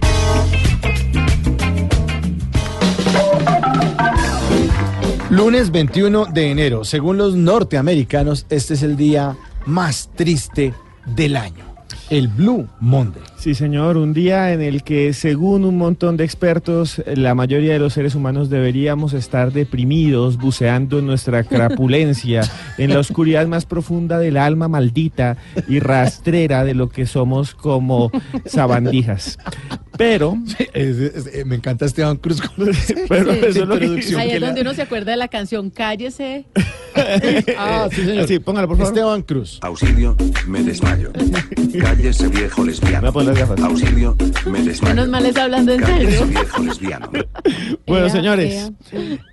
Lunes 5.30 5.70
21 5.70 6.26
de 6.26 6.50
enero. 6.50 6.84
Según 6.84 7.16
los 7.16 7.34
norteamericanos, 7.34 8.46
este 8.50 8.74
es 8.74 8.82
el 8.82 8.96
día 8.96 9.36
más 9.64 10.10
triste 10.14 10.74
del 11.06 11.36
año. 11.36 11.64
El 12.10 12.28
Blue 12.28 12.68
Monday. 12.80 13.31
Sí, 13.42 13.56
señor, 13.56 13.96
un 13.96 14.12
día 14.14 14.52
en 14.52 14.62
el 14.62 14.84
que, 14.84 15.12
según 15.12 15.64
un 15.64 15.76
montón 15.76 16.16
de 16.16 16.22
expertos, 16.22 17.02
la 17.16 17.34
mayoría 17.34 17.72
de 17.72 17.80
los 17.80 17.92
seres 17.94 18.14
humanos 18.14 18.50
deberíamos 18.50 19.14
estar 19.14 19.52
deprimidos, 19.52 20.36
buceando 20.36 21.00
en 21.00 21.06
nuestra 21.06 21.42
crapulencia, 21.48 22.42
en 22.78 22.90
la 22.94 23.00
oscuridad 23.00 23.48
más 23.48 23.66
profunda 23.66 24.20
del 24.20 24.36
alma 24.36 24.68
maldita 24.68 25.38
y 25.66 25.80
rastrera 25.80 26.62
de 26.62 26.74
lo 26.74 26.88
que 26.88 27.04
somos 27.04 27.56
como 27.56 28.12
sabandijas. 28.46 29.38
Pero, 29.98 30.38
Es- 30.72 30.96
es- 30.98 31.26
eh, 31.34 31.44
me 31.44 31.56
encanta 31.56 31.84
Esteban 31.84 32.16
Cruz. 32.18 32.40
con- 32.40 32.70
pero 33.08 33.32
Sí. 33.32 33.38
eso 33.46 33.62
es 33.62 33.68
lo 33.68 33.78
que. 33.78 33.86
Ahí 34.18 34.30
es 34.30 34.40
la- 34.40 34.46
donde 34.46 34.60
uno 34.62 34.72
se 34.72 34.82
acuerda 34.82 35.10
de 35.10 35.16
la 35.16 35.28
canción 35.28 35.68
Cállese. 35.70 36.46
Ah, 37.58 37.88
sí, 37.90 38.04
señor. 38.04 38.26
Sí, 38.28 38.38
póngalo, 38.38 38.68
por 38.68 38.76
favor. 38.78 38.92
Esteban 38.92 39.22
Cruz. 39.22 39.58
Auxilio, 39.62 40.16
me 40.46 40.62
desmayo. 40.62 41.10
Cállese 41.80 42.28
viejo 42.28 42.64
lesbiano. 42.64 43.12
Las 43.32 43.48
gafas. 43.48 43.64
Auxilio, 43.64 44.16
me 44.50 44.62
desmayo. 44.62 44.94
Menos 44.94 45.08
mal 45.08 45.26
está 45.26 45.44
hablando 45.44 45.72
en 45.72 45.84
serio. 45.84 46.20
Bueno, 47.86 48.06
Ea, 48.06 48.10
señores, 48.10 48.54
ea. 48.54 48.70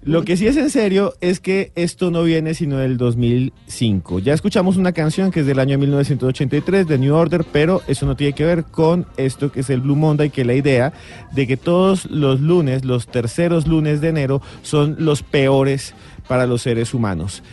lo 0.03 0.23
que 0.23 0.35
sí 0.35 0.47
es 0.47 0.57
en 0.57 0.69
serio 0.69 1.13
es 1.21 1.39
que 1.39 1.71
esto 1.75 2.11
no 2.11 2.23
viene 2.23 2.53
sino 2.53 2.77
del 2.77 2.97
2005. 2.97 4.19
Ya 4.19 4.33
escuchamos 4.33 4.75
una 4.77 4.91
canción 4.91 5.31
que 5.31 5.41
es 5.41 5.45
del 5.45 5.59
año 5.59 5.77
1983 5.77 6.87
de 6.87 6.97
New 6.97 7.15
Order, 7.15 7.45
pero 7.51 7.81
eso 7.87 8.05
no 8.05 8.15
tiene 8.15 8.33
que 8.33 8.45
ver 8.45 8.65
con 8.65 9.05
esto 9.17 9.51
que 9.51 9.61
es 9.61 9.69
el 9.69 9.81
Blue 9.81 9.95
Monday, 9.95 10.29
que 10.29 10.41
es 10.41 10.47
la 10.47 10.55
idea 10.55 10.93
de 11.31 11.47
que 11.47 11.57
todos 11.57 12.05
los 12.09 12.41
lunes, 12.41 12.83
los 12.85 13.07
terceros 13.07 13.67
lunes 13.67 14.01
de 14.01 14.09
enero, 14.09 14.41
son 14.61 14.95
los 14.99 15.23
peores 15.23 15.93
para 16.27 16.45
los 16.45 16.61
seres 16.61 16.93
humanos. 16.93 17.43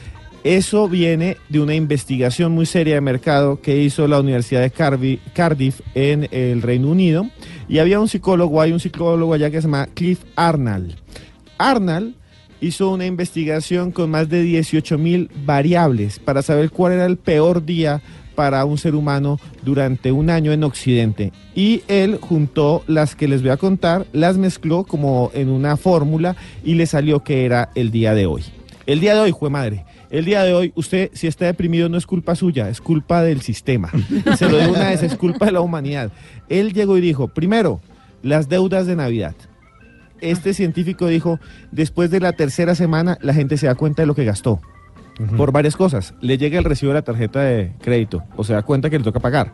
Eso 0.46 0.88
viene 0.88 1.38
de 1.48 1.58
una 1.58 1.74
investigación 1.74 2.52
muy 2.52 2.66
seria 2.66 2.94
de 2.94 3.00
mercado 3.00 3.60
que 3.60 3.82
hizo 3.82 4.06
la 4.06 4.20
Universidad 4.20 4.60
de 4.60 4.70
Cardiff 4.70 5.80
en 5.96 6.28
el 6.30 6.62
Reino 6.62 6.86
Unido. 6.86 7.28
Y 7.68 7.80
había 7.80 7.98
un 7.98 8.06
psicólogo, 8.06 8.62
hay 8.62 8.70
un 8.70 8.78
psicólogo 8.78 9.34
allá 9.34 9.50
que 9.50 9.56
se 9.56 9.66
llama 9.66 9.88
Cliff 9.92 10.20
Arnall. 10.36 10.94
Arnall 11.58 12.14
hizo 12.60 12.92
una 12.92 13.06
investigación 13.06 13.90
con 13.90 14.08
más 14.08 14.28
de 14.28 14.42
18 14.42 14.96
mil 14.98 15.32
variables 15.44 16.20
para 16.20 16.42
saber 16.42 16.70
cuál 16.70 16.92
era 16.92 17.06
el 17.06 17.16
peor 17.16 17.64
día 17.64 18.00
para 18.36 18.64
un 18.66 18.78
ser 18.78 18.94
humano 18.94 19.40
durante 19.64 20.12
un 20.12 20.30
año 20.30 20.52
en 20.52 20.62
Occidente. 20.62 21.32
Y 21.56 21.82
él 21.88 22.20
juntó 22.20 22.84
las 22.86 23.16
que 23.16 23.26
les 23.26 23.42
voy 23.42 23.50
a 23.50 23.56
contar, 23.56 24.06
las 24.12 24.36
mezcló 24.36 24.84
como 24.84 25.32
en 25.34 25.48
una 25.48 25.76
fórmula 25.76 26.36
y 26.62 26.74
le 26.74 26.86
salió 26.86 27.24
que 27.24 27.44
era 27.44 27.70
el 27.74 27.90
día 27.90 28.14
de 28.14 28.26
hoy. 28.26 28.44
El 28.86 29.00
día 29.00 29.16
de 29.16 29.20
hoy, 29.22 29.32
fue 29.36 29.50
madre. 29.50 29.85
El 30.10 30.24
día 30.24 30.42
de 30.44 30.54
hoy, 30.54 30.72
usted 30.76 31.10
si 31.14 31.26
está 31.26 31.46
deprimido 31.46 31.88
no 31.88 31.98
es 31.98 32.06
culpa 32.06 32.34
suya, 32.34 32.68
es 32.68 32.80
culpa 32.80 33.22
del 33.22 33.40
sistema. 33.40 33.90
Se 34.36 34.48
lo 34.48 34.58
digo 34.58 34.72
una 34.72 34.90
vez, 34.90 35.02
es 35.02 35.16
culpa 35.16 35.46
de 35.46 35.52
la 35.52 35.60
humanidad. 35.60 36.10
Él 36.48 36.72
llegó 36.72 36.96
y 36.96 37.00
dijo, 37.00 37.28
primero, 37.28 37.80
las 38.22 38.48
deudas 38.48 38.86
de 38.86 38.96
Navidad. 38.96 39.34
Este 40.20 40.54
científico 40.54 41.06
dijo, 41.08 41.38
después 41.72 42.10
de 42.10 42.20
la 42.20 42.32
tercera 42.32 42.74
semana 42.74 43.18
la 43.20 43.34
gente 43.34 43.56
se 43.56 43.66
da 43.66 43.74
cuenta 43.74 44.02
de 44.02 44.06
lo 44.06 44.14
que 44.14 44.24
gastó. 44.24 44.60
Por 45.36 45.50
varias 45.50 45.76
cosas. 45.76 46.14
Le 46.20 46.36
llega 46.36 46.58
el 46.58 46.64
recibo 46.64 46.90
de 46.90 46.98
la 46.98 47.02
tarjeta 47.02 47.40
de 47.40 47.72
crédito 47.80 48.22
o 48.36 48.44
se 48.44 48.52
da 48.52 48.62
cuenta 48.62 48.90
que 48.90 48.98
le 48.98 49.04
toca 49.04 49.18
pagar. 49.18 49.52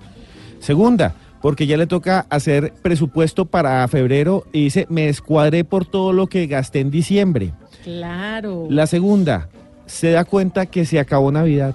Segunda, 0.58 1.14
porque 1.40 1.66
ya 1.66 1.76
le 1.76 1.86
toca 1.86 2.26
hacer 2.30 2.72
presupuesto 2.82 3.46
para 3.46 3.86
febrero 3.88 4.44
y 4.52 4.64
dice, 4.64 4.86
me 4.88 5.08
escuadré 5.08 5.64
por 5.64 5.84
todo 5.84 6.12
lo 6.12 6.26
que 6.26 6.46
gasté 6.46 6.80
en 6.80 6.90
diciembre. 6.90 7.52
Claro. 7.84 8.66
La 8.70 8.86
segunda, 8.86 9.48
se 9.92 10.10
da 10.10 10.24
cuenta 10.24 10.66
que 10.66 10.84
se 10.84 10.98
acabó 10.98 11.30
Navidad. 11.32 11.74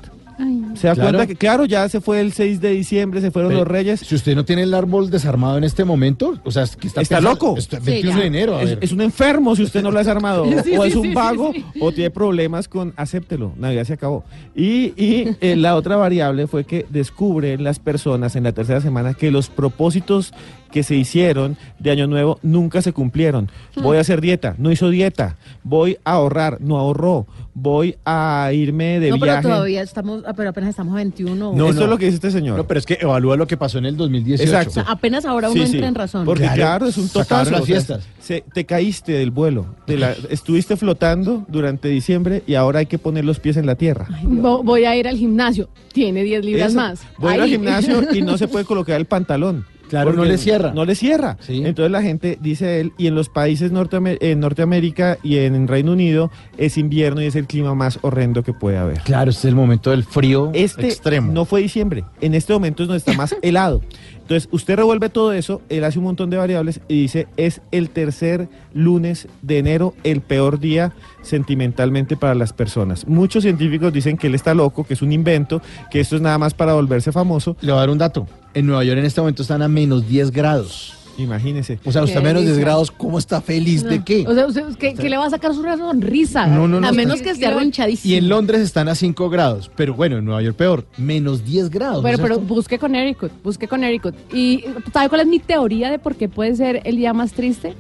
Se 0.76 0.86
da 0.86 0.94
Claro. 0.94 1.18
cuenta 1.18 1.26
que, 1.26 1.36
claro, 1.36 1.66
ya 1.66 1.90
se 1.90 2.00
fue 2.00 2.22
el 2.22 2.32
6 2.32 2.62
de 2.62 2.70
diciembre, 2.70 3.22
se 3.22 3.32
fueron 3.32 3.50
Pero, 3.50 3.62
los 3.62 3.68
reyes. 3.68 4.02
Si 4.02 4.14
usted 4.14 4.36
no 4.36 4.46
tiene 4.46 4.62
el 4.62 4.74
árbol 4.76 5.10
desarmado 5.10 5.58
en 5.58 5.64
este 5.64 5.84
momento, 5.84 6.38
o 6.44 6.52
sea, 6.52 6.62
es 6.62 6.76
que 6.76 6.86
está, 6.86 7.02
Está 7.02 7.16
pensando- 7.18 7.48
loco. 7.48 7.58
Está 7.58 7.80
Sí, 7.80 7.86
21 7.88 8.14
ya. 8.18 8.22
de 8.22 8.28
enero, 8.28 8.56
a 8.58 8.62
Es, 8.62 8.70
ver. 8.70 8.78
es 8.82 8.92
un 8.92 9.02
enfermo 9.02 9.56
si 9.56 9.64
usted 9.64 9.82
no 9.82 9.90
lo 9.90 9.98
ha 9.98 10.02
desarmado. 10.04 10.46
Sí, 10.64 10.78
o 10.78 10.84
sí, 10.84 10.90
es 10.90 10.96
un 10.96 11.12
vago 11.16 11.52
sí, 11.56 11.66
sí. 11.74 11.80
o 11.82 11.92
tiene 11.92 12.12
problemas 12.12 12.68
con 12.68 12.94
acéptelo. 12.98 13.54
Navidad 13.58 13.86
se 13.86 13.94
acabó. 13.94 14.26
Y, 14.56 14.94
y, 14.96 15.36
eh, 15.42 15.56
la 15.56 15.76
otra 15.76 15.96
variable 15.96 16.46
fue 16.46 16.66
que 16.66 16.86
descubren 16.92 17.64
las 17.64 17.80
personas 17.80 18.36
en 18.36 18.44
la 18.44 18.52
tercera 18.52 18.80
semana 18.80 19.16
que 19.16 19.32
los 19.32 19.50
propósitos 19.50 20.34
que 20.72 20.84
se 20.84 20.96
hicieron 20.96 21.58
de 21.80 21.92
Año 21.92 22.08
Nuevo 22.08 22.40
nunca 22.44 22.82
se 22.82 22.94
cumplieron. 22.94 23.50
Voy 23.82 23.98
a 23.98 24.02
hacer 24.02 24.22
dieta, 24.22 24.56
no 24.58 24.72
hizo 24.72 24.90
dieta. 24.90 25.38
Voy 25.64 25.98
a 26.04 26.14
ahorrar, 26.14 26.60
no 26.62 26.78
ahorró. 26.78 27.28
Voy 27.54 27.96
a 28.06 28.52
irme 28.54 29.00
de 29.00 29.10
no, 29.10 29.16
pero 29.20 29.32
viaje. 29.32 29.42
todavía 29.48 29.82
estamos, 29.82 30.24
pero 30.36 30.50
apenas 30.52 30.70
estamos 30.70 30.94
a 30.94 30.98
21. 30.98 31.54
No, 31.56 31.70
Esto 31.70 31.80
no. 31.80 31.86
es 31.86 31.90
lo 31.90 31.98
que 31.98 32.06
dice 32.06 32.16
este 32.16 32.30
señor. 32.32 32.56
No, 32.58 32.68
pero 32.68 32.80
es 32.80 32.86
que 32.86 33.00
evalúa 33.02 33.36
lo 33.36 33.48
que 33.48 33.58
pasó 33.58 33.80
en 33.80 33.88
el 33.88 33.98
2018. 33.98 34.44
Exacto. 34.44 34.70
O 34.70 34.74
sea, 34.74 34.84
apenas 34.84 35.26
ahora 35.26 35.50
uno 35.50 35.56
Sí, 35.66 35.72
entra 35.72 35.80
sí. 35.82 35.86
en 35.88 35.96
razón. 35.96 36.26
Porque 36.26 36.44
Claro, 36.44 36.56
claro, 36.56 36.88
es 36.88 36.98
un 37.00 37.10
totazo. 37.10 37.50
las 37.52 37.62
o 37.62 37.66
sea, 37.66 37.76
fiestas. 37.76 38.08
se- 38.20 38.44
te 38.54 38.66
caíste 38.66 39.14
del 39.14 39.32
vuelo. 39.32 39.66
de 39.88 39.98
la- 39.98 40.12
estuviste 40.30 40.78
flotando 40.78 41.46
durante 41.48 41.88
diciembre 41.88 42.44
y 42.46 42.54
ahora 42.54 42.80
hay 42.80 42.86
que 42.86 43.00
poner 43.00 43.26
los 43.26 43.40
pies 43.40 43.58
en 43.58 43.66
la 43.66 43.74
tierra. 43.76 44.08
Vo- 44.24 44.64
voy 44.64 44.86
a 44.86 44.96
ir 44.96 45.08
al 45.08 45.18
gimnasio, 45.18 45.68
tiene 45.94 46.22
10 46.24 46.46
libras 46.46 46.68
Eso. 46.70 46.76
más. 46.76 47.02
Voy 47.18 47.34
al 47.36 47.48
gimnasio 47.48 48.14
y 48.14 48.22
no 48.22 48.38
se 48.38 48.48
puede 48.50 48.66
colocar 48.66 48.98
el 48.98 49.06
pantalón. 49.06 49.66
Claro, 49.90 50.14
no 50.14 50.26
le 50.26 50.38
cierra. 50.38 50.72
No 50.74 50.86
le 50.86 50.96
cierra. 50.96 51.38
Entonces 51.48 51.92
la 51.92 52.02
gente, 52.02 52.38
dice 52.42 52.80
él, 52.82 52.94
y 52.98 53.08
en 53.08 53.16
los 53.16 53.30
países 53.30 53.72
norteamer- 53.72 54.18
en 54.22 54.40
Norteamérica 54.40 55.18
y 55.24 55.38
en 55.38 55.68
Reino 55.68 55.94
Unido 55.94 56.32
es 56.58 56.78
invierno 56.78 57.22
y 57.22 57.26
es 57.26 57.36
el 57.36 57.46
clima 57.48 57.74
más 57.76 58.00
horrendo 58.02 58.44
que 58.44 58.54
puede 58.54 58.78
haber. 58.78 59.00
Claro, 59.02 59.30
este 59.32 59.48
es 59.48 59.52
el 59.52 59.56
momento 59.56 59.92
del 59.92 60.04
frío 60.04 60.52
Este 60.54 60.88
extremo. 60.88 61.32
no 61.32 61.46
fue 61.46 61.62
diciembre. 61.62 62.04
En 62.22 62.34
este 62.34 62.54
momento 62.54 62.84
es 62.84 62.88
donde 62.90 62.98
está 63.00 63.14
más 63.14 63.36
helado. 63.42 63.82
Entonces, 64.28 64.50
usted 64.52 64.76
revuelve 64.76 65.08
todo 65.08 65.32
eso, 65.32 65.62
él 65.70 65.86
hace 65.86 66.00
un 66.00 66.04
montón 66.04 66.30
de 66.30 66.36
variables 66.36 66.82
y 66.90 67.04
dice, 67.04 67.30
es 67.38 67.62
el 67.72 67.90
tercer 67.90 68.50
lunes 68.74 69.30
de 69.42 69.58
enero, 69.58 69.94
el 70.04 70.20
peor 70.20 70.60
día 70.60 70.92
sentimentalmente 71.22 72.18
para 72.18 72.36
las 72.36 72.52
personas. 72.52 73.08
Muchos 73.08 73.44
científicos 73.44 73.94
dicen 73.94 74.18
que 74.18 74.28
él 74.28 74.36
está 74.36 74.54
loco, 74.54 74.84
que 74.84 74.96
es 74.96 75.02
un 75.02 75.14
invento, 75.14 75.62
que 75.90 76.02
esto 76.02 76.18
es 76.18 76.22
nada 76.22 76.38
más 76.38 76.54
para 76.54 76.74
volverse 76.74 77.14
famoso. 77.14 77.56
Le 77.62 77.72
voy 77.72 77.78
a 77.78 77.80
dar 77.80 77.90
un 77.90 78.00
dato. 78.00 78.28
En 78.54 78.66
Nueva 78.66 78.84
York 78.84 79.00
en 79.00 79.06
este 79.06 79.22
momento 79.22 79.44
están 79.44 79.62
a 79.62 79.70
menos 79.70 80.06
10 80.10 80.32
grados. 80.32 80.97
Imagínese. 81.18 81.80
O 81.84 81.92
sea, 81.92 82.04
usted 82.04 82.18
a 82.18 82.22
menos 82.22 82.44
10 82.44 82.54
delicia. 82.54 82.66
grados, 82.66 82.92
¿cómo 82.92 83.18
está 83.18 83.42
feliz? 83.42 83.84
¿De 83.84 84.04
qué? 84.04 84.26
O 84.28 84.34
sea, 84.34 84.46
usted, 84.46 84.64
¿qué, 84.78 84.94
qué 84.94 85.10
le 85.10 85.18
va 85.18 85.26
a 85.26 85.30
sacar 85.30 85.54
su 85.54 85.62
sonrisa? 85.64 86.48
No, 86.48 86.68
no, 86.68 86.80
no. 86.80 86.88
A 86.88 86.92
menos 86.92 87.22
que 87.22 87.32
esté 87.32 87.46
arrunchadísimo. 87.46 88.14
Y 88.14 88.18
en 88.18 88.30
Londres 88.30 88.62
están 88.62 88.88
a 88.88 88.96
5 88.96 89.30
grados. 89.30 89.72
Pero 89.76 89.94
bueno, 89.94 90.18
en 90.18 90.26
Nueva 90.26 90.42
York 90.42 90.56
peor. 90.56 90.86
Menos 90.98 91.44
10 91.44 91.70
grados. 91.70 92.04
Pero, 92.04 92.18
pero 92.20 92.40
busque 92.40 92.78
Connecticut, 92.78 93.32
busque 93.44 93.68
Connecticut. 93.68 94.16
¿Y 94.34 94.64
sabe 94.94 95.10
cuál 95.10 95.22
es 95.22 95.28
mi 95.28 95.40
teoría 95.40 95.90
de 95.90 96.00
por 96.00 96.16
qué 96.16 96.30
puede 96.30 96.56
ser 96.56 96.82
el 96.84 96.98
día 96.98 97.14
más 97.14 97.34
triste? 97.34 97.74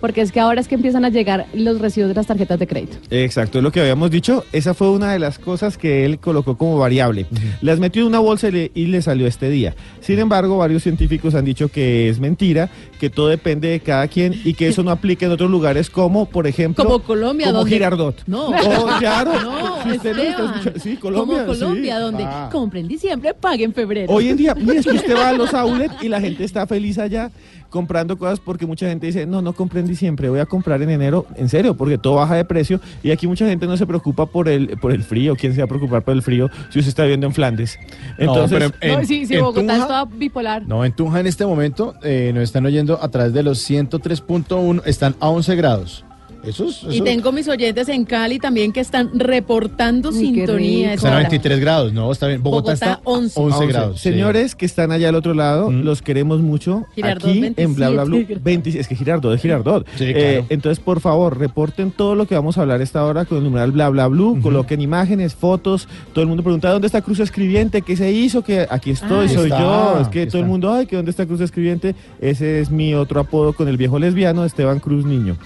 Porque 0.00 0.20
es 0.20 0.32
que 0.32 0.40
ahora 0.40 0.60
es 0.60 0.68
que 0.68 0.74
empiezan 0.74 1.04
a 1.04 1.08
llegar 1.08 1.46
los 1.54 1.80
recibos 1.80 2.08
de 2.08 2.14
las 2.14 2.26
tarjetas 2.26 2.58
de 2.58 2.66
crédito. 2.66 2.96
Exacto, 3.10 3.58
es 3.58 3.64
lo 3.64 3.72
que 3.72 3.80
habíamos 3.80 4.10
dicho. 4.10 4.44
Esa 4.52 4.74
fue 4.74 4.90
una 4.90 5.12
de 5.12 5.18
las 5.18 5.38
cosas 5.38 5.78
que 5.78 6.04
él 6.04 6.18
colocó 6.18 6.56
como 6.56 6.78
variable. 6.78 7.26
Las 7.60 7.78
metió 7.80 8.02
en 8.02 8.08
una 8.08 8.18
bolsa 8.18 8.48
y 8.48 8.52
le, 8.52 8.70
y 8.74 8.86
le 8.86 9.02
salió 9.02 9.26
este 9.26 9.48
día. 9.50 9.74
Sin 10.00 10.18
embargo, 10.18 10.58
varios 10.58 10.82
científicos 10.82 11.34
han 11.34 11.44
dicho 11.44 11.68
que 11.68 12.08
es 12.08 12.20
mentira, 12.20 12.68
que 13.00 13.10
todo 13.10 13.28
depende 13.28 13.68
de 13.68 13.80
cada 13.80 14.06
quien 14.08 14.34
y 14.44 14.54
que 14.54 14.68
eso 14.68 14.82
no 14.82 14.90
aplica 14.90 15.26
en 15.26 15.32
otros 15.32 15.50
lugares 15.50 15.90
como, 15.90 16.26
por 16.26 16.46
ejemplo, 16.46 16.84
Como 16.84 17.00
Colombia, 17.00 17.46
como 17.46 17.58
donde- 17.60 17.74
Girardot. 17.74 18.22
No. 18.26 18.48
Oh, 18.66 18.88
claro. 18.98 19.32
No, 19.42 19.76
Si 19.84 19.90
usted 19.96 20.18
Esteban. 20.18 20.54
Sí, 20.82 20.96
Colombia. 20.96 21.40
Como 21.44 21.54
sí. 21.54 21.60
Colombia, 21.60 21.98
donde 22.00 22.24
Ah. 22.24 22.48
compre 22.50 22.80
en 22.80 22.88
diciembre, 22.88 23.34
pague 23.34 23.64
en 23.64 23.72
febrero. 23.72 24.12
Hoy 24.12 24.28
en 24.28 24.36
día, 24.36 24.54
mire, 24.54 24.78
es 24.80 24.86
que 24.86 24.92
usted 24.92 25.14
va 25.16 25.28
a 25.28 25.32
los 25.32 25.54
outlets 25.54 25.94
y 26.02 26.08
la 26.08 26.20
gente 26.20 26.44
está 26.44 26.66
feliz 26.66 26.98
allá 26.98 27.30
comprando 27.76 28.16
cosas 28.18 28.40
porque 28.40 28.64
mucha 28.66 28.88
gente 28.88 29.06
dice, 29.06 29.26
no, 29.26 29.42
no 29.42 29.52
compré 29.52 29.80
en 29.80 29.86
diciembre, 29.86 30.28
voy 30.30 30.40
a 30.40 30.46
comprar 30.46 30.80
en 30.82 30.90
enero, 30.90 31.26
en 31.36 31.48
serio, 31.48 31.76
porque 31.76 31.98
todo 31.98 32.14
baja 32.14 32.34
de 32.34 32.44
precio 32.44 32.80
y 33.02 33.10
aquí 33.10 33.26
mucha 33.26 33.46
gente 33.46 33.66
no 33.66 33.76
se 33.76 33.86
preocupa 33.86 34.26
por 34.26 34.48
el, 34.48 34.76
por 34.78 34.92
el 34.92 35.02
frío, 35.04 35.36
¿quién 35.36 35.52
se 35.54 35.60
va 35.60 35.66
a 35.66 35.68
preocupar 35.68 36.02
por 36.02 36.14
el 36.14 36.22
frío 36.22 36.48
si 36.70 36.78
usted 36.78 36.88
está 36.88 37.02
viviendo 37.02 37.26
en 37.26 37.34
Flandes? 37.34 37.78
Entonces, 38.18 38.58
pero 38.80 38.92
en- 38.94 39.00
no, 39.00 39.06
sí, 39.06 39.26
sí, 39.26 39.34
en 39.34 39.40
Bogotá 39.42 39.60
Tunja- 39.60 39.76
es 39.82 39.86
toda 39.86 40.04
bipolar. 40.06 40.66
No, 40.66 40.84
en 40.84 40.92
Tunja 40.92 41.20
en 41.20 41.26
este 41.26 41.44
momento 41.46 41.94
eh, 42.02 42.32
nos 42.34 42.42
están 42.44 42.64
oyendo 42.66 42.98
a 43.02 43.08
través 43.10 43.32
de 43.34 43.42
los 43.42 43.58
103.1, 43.68 44.82
están 44.86 45.14
a 45.20 45.28
11 45.28 45.54
grados. 45.56 46.04
Eso 46.46 46.64
es... 46.68 46.82
Y 46.90 47.00
tengo 47.00 47.32
mis 47.32 47.48
oyentes 47.48 47.88
en 47.88 48.04
Cali 48.04 48.38
también 48.38 48.72
que 48.72 48.80
están 48.80 49.10
reportando 49.18 50.12
sintonía. 50.12 50.92
Están 50.92 50.92
a 50.92 50.94
Esta 50.94 51.08
hora. 51.08 51.28
23 51.28 51.60
grados, 51.60 51.92
¿no? 51.92 52.10
Está 52.12 52.26
bien. 52.28 52.42
Bogotá, 52.42 52.72
Bogotá, 52.72 52.72
está 52.92 53.00
11. 53.04 53.40
11, 53.40 53.56
11. 53.58 53.66
grados. 53.72 54.00
sí. 54.00 54.10
Señores 54.10 54.54
que 54.54 54.66
están 54.66 54.92
allá 54.92 55.08
al 55.08 55.14
otro 55.14 55.34
lado, 55.34 55.70
los 55.70 56.02
queremos 56.02 56.40
mucho. 56.40 56.84
Girardot, 56.94 57.24
aquí 57.30 57.52
en 57.56 57.74
Bla 57.74 57.90
Bla 57.90 58.04
Blue. 58.04 58.16
27. 58.18 58.40
20, 58.44 58.80
es 58.80 58.88
que 58.88 58.96
Girardot 58.96 59.34
es 59.34 59.42
Girardot. 59.42 59.86
Sí, 59.96 60.04
Eh, 60.06 60.44
entonces, 60.48 60.82
por 60.82 61.00
favor, 61.00 61.38
reporten 61.38 61.90
todo 61.90 62.14
lo 62.14 62.26
que 62.26 62.34
vamos 62.34 62.58
a 62.58 62.62
hablar 62.62 62.80
esta 62.80 63.04
hora 63.04 63.24
con 63.24 63.38
el 63.38 63.44
numeral 63.44 63.72
Bla 63.72 63.88
Bla 63.88 64.06
Blue. 64.08 64.40
Coloquen 64.40 64.80
imágenes, 64.80 65.34
fotos. 65.34 65.88
Todo 66.12 66.22
el 66.22 66.28
mundo 66.28 66.42
pregunta 66.42 66.70
dónde 66.70 66.86
está 66.86 67.02
Cruz 67.02 67.20
Escribiente, 67.20 67.82
qué 67.82 67.96
se 67.96 68.10
hizo, 68.12 68.42
que 68.42 68.66
aquí 68.70 68.90
estoy, 68.90 69.26
Ah. 69.26 69.28
soy 69.28 69.44
Está, 69.50 69.60
yo. 69.60 70.00
Es 70.02 70.08
que 70.08 70.26
todo 70.26 70.40
el 70.42 70.46
mundo, 70.48 70.72
ay, 70.72 70.86
que 70.86 70.96
dónde 70.96 71.10
está 71.10 71.26
Cruz 71.26 71.40
Escribiente. 71.40 71.94
Ese 72.20 72.60
es 72.60 72.70
mi 72.70 72.94
otro 72.94 73.20
apodo 73.20 73.52
con 73.52 73.68
el 73.68 73.76
viejo 73.76 73.98
lesbiano, 73.98 74.44
Esteban 74.44 74.78
Cruz 74.80 75.04
Niño. 75.04 75.36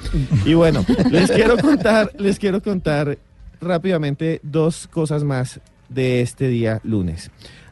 Y 0.44 0.55
bueno, 0.55 0.84
les 1.11 1.30
quiero 1.30 1.57
contar, 1.57 2.11
les 2.18 2.38
quiero 2.38 2.62
contar 2.62 3.18
rápidamente 3.61 4.41
dos 4.43 4.88
cosas 4.88 5.24
más 5.24 5.61
de 5.88 6.20
este 6.22 6.49
día 6.49 6.80
lunes. 6.84 7.30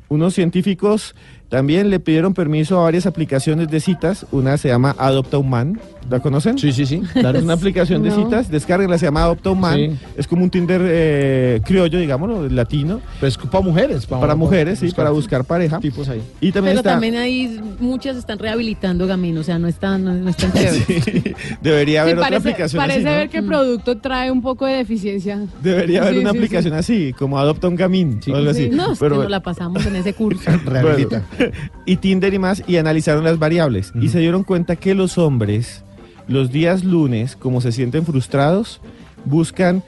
Unos 0.08 0.34
científicos 0.34 1.14
también 1.48 1.88
le 1.90 1.98
pidieron 2.00 2.34
permiso 2.34 2.78
a 2.78 2.84
varias 2.84 3.06
aplicaciones 3.06 3.68
de 3.70 3.80
citas. 3.80 4.26
Una 4.32 4.56
se 4.58 4.68
llama 4.68 4.94
Adopta 4.98 5.38
un 5.38 5.48
Man. 5.50 5.80
¿La 6.10 6.20
conocen? 6.20 6.56
Sí, 6.58 6.72
sí, 6.72 6.86
sí. 6.86 7.02
Es 7.14 7.42
una 7.42 7.52
aplicación 7.54 8.02
de 8.02 8.08
No. 8.10 8.16
citas. 8.16 8.50
Descárguenla, 8.50 8.96
se 8.96 9.04
llama 9.06 9.22
Adopta 9.24 9.50
un 9.50 9.60
Man. 9.60 9.76
Sí. 9.76 9.90
Es 10.16 10.26
como 10.26 10.42
un 10.44 10.50
Tinder 10.50 10.80
eh, 10.84 11.60
criollo, 11.64 11.98
digámoslo, 11.98 12.48
latino. 12.48 13.00
Pues 13.20 13.36
para 13.36 13.62
mujeres. 13.62 14.06
Para 14.06 14.34
mujeres, 14.34 14.78
sí, 14.78 14.90
para 14.90 15.10
buscar 15.10 15.44
pareja. 15.44 15.78
tipos 15.80 16.08
ahí. 16.08 16.22
Y 16.40 16.50
también 16.52 16.72
Pero 16.76 16.80
está... 16.80 16.90
también 16.92 17.16
ahí 17.16 17.60
muchas 17.78 18.16
están 18.16 18.38
rehabilitando 18.38 19.06
Gamino, 19.06 19.40
o 19.40 19.44
sea, 19.44 19.58
no 19.58 19.68
están, 19.68 20.04
no, 20.04 20.14
no 20.14 20.30
están 20.30 20.52
chéveres. 20.52 20.86
Debería 21.62 22.02
haber 22.02 22.14
Sí, 22.14 22.18
otra 22.18 22.30
parece 22.30 22.48
aplicación 22.50 22.80
parece 22.82 22.98
así, 23.00 23.04
¿no? 23.04 23.10
ver 23.12 23.28
que 23.28 23.38
el 23.38 23.44
producto 23.46 23.98
trae 23.98 24.30
un 24.30 24.40
poco 24.42 24.64
de 24.66 24.74
deficiencia. 24.76 25.40
Debería 25.62 26.02
haber 26.02 26.14
Sí, 26.14 26.20
una 26.20 26.30
sí, 26.32 26.36
aplicación 26.38 26.74
así, 26.74 27.14
como 27.18 27.38
Adopta 27.38 27.68
un 27.68 27.76
Gamín 27.76 28.20
o 28.32 28.34
algo 28.36 28.50
así. 28.50 28.70
No, 28.70 28.92
es 28.92 28.98
que 28.98 29.04
Pero- 29.04 29.22
no 29.22 29.28
la 29.28 29.40
pasamos 29.40 29.84
en 29.84 29.96
ese 29.96 30.14
curso. 30.14 30.50
Rehabilita. 30.64 31.22
Bueno, 31.30 31.37
y 31.86 31.96
Tinder 31.96 32.32
y 32.34 32.38
más, 32.38 32.62
y 32.66 32.76
analizaron 32.76 33.24
las 33.24 33.38
variables. 33.38 33.92
Y 34.00 34.08
se 34.08 34.18
dieron 34.20 34.44
cuenta 34.44 34.76
que 34.76 34.94
los 34.94 35.18
hombres, 35.18 35.84
los 36.26 36.50
días 36.50 36.84
lunes, 36.84 37.36
como 37.36 37.60
se 37.60 37.72
sienten 37.72 38.04
frustrados, 38.04 38.80
buscan 39.24 39.82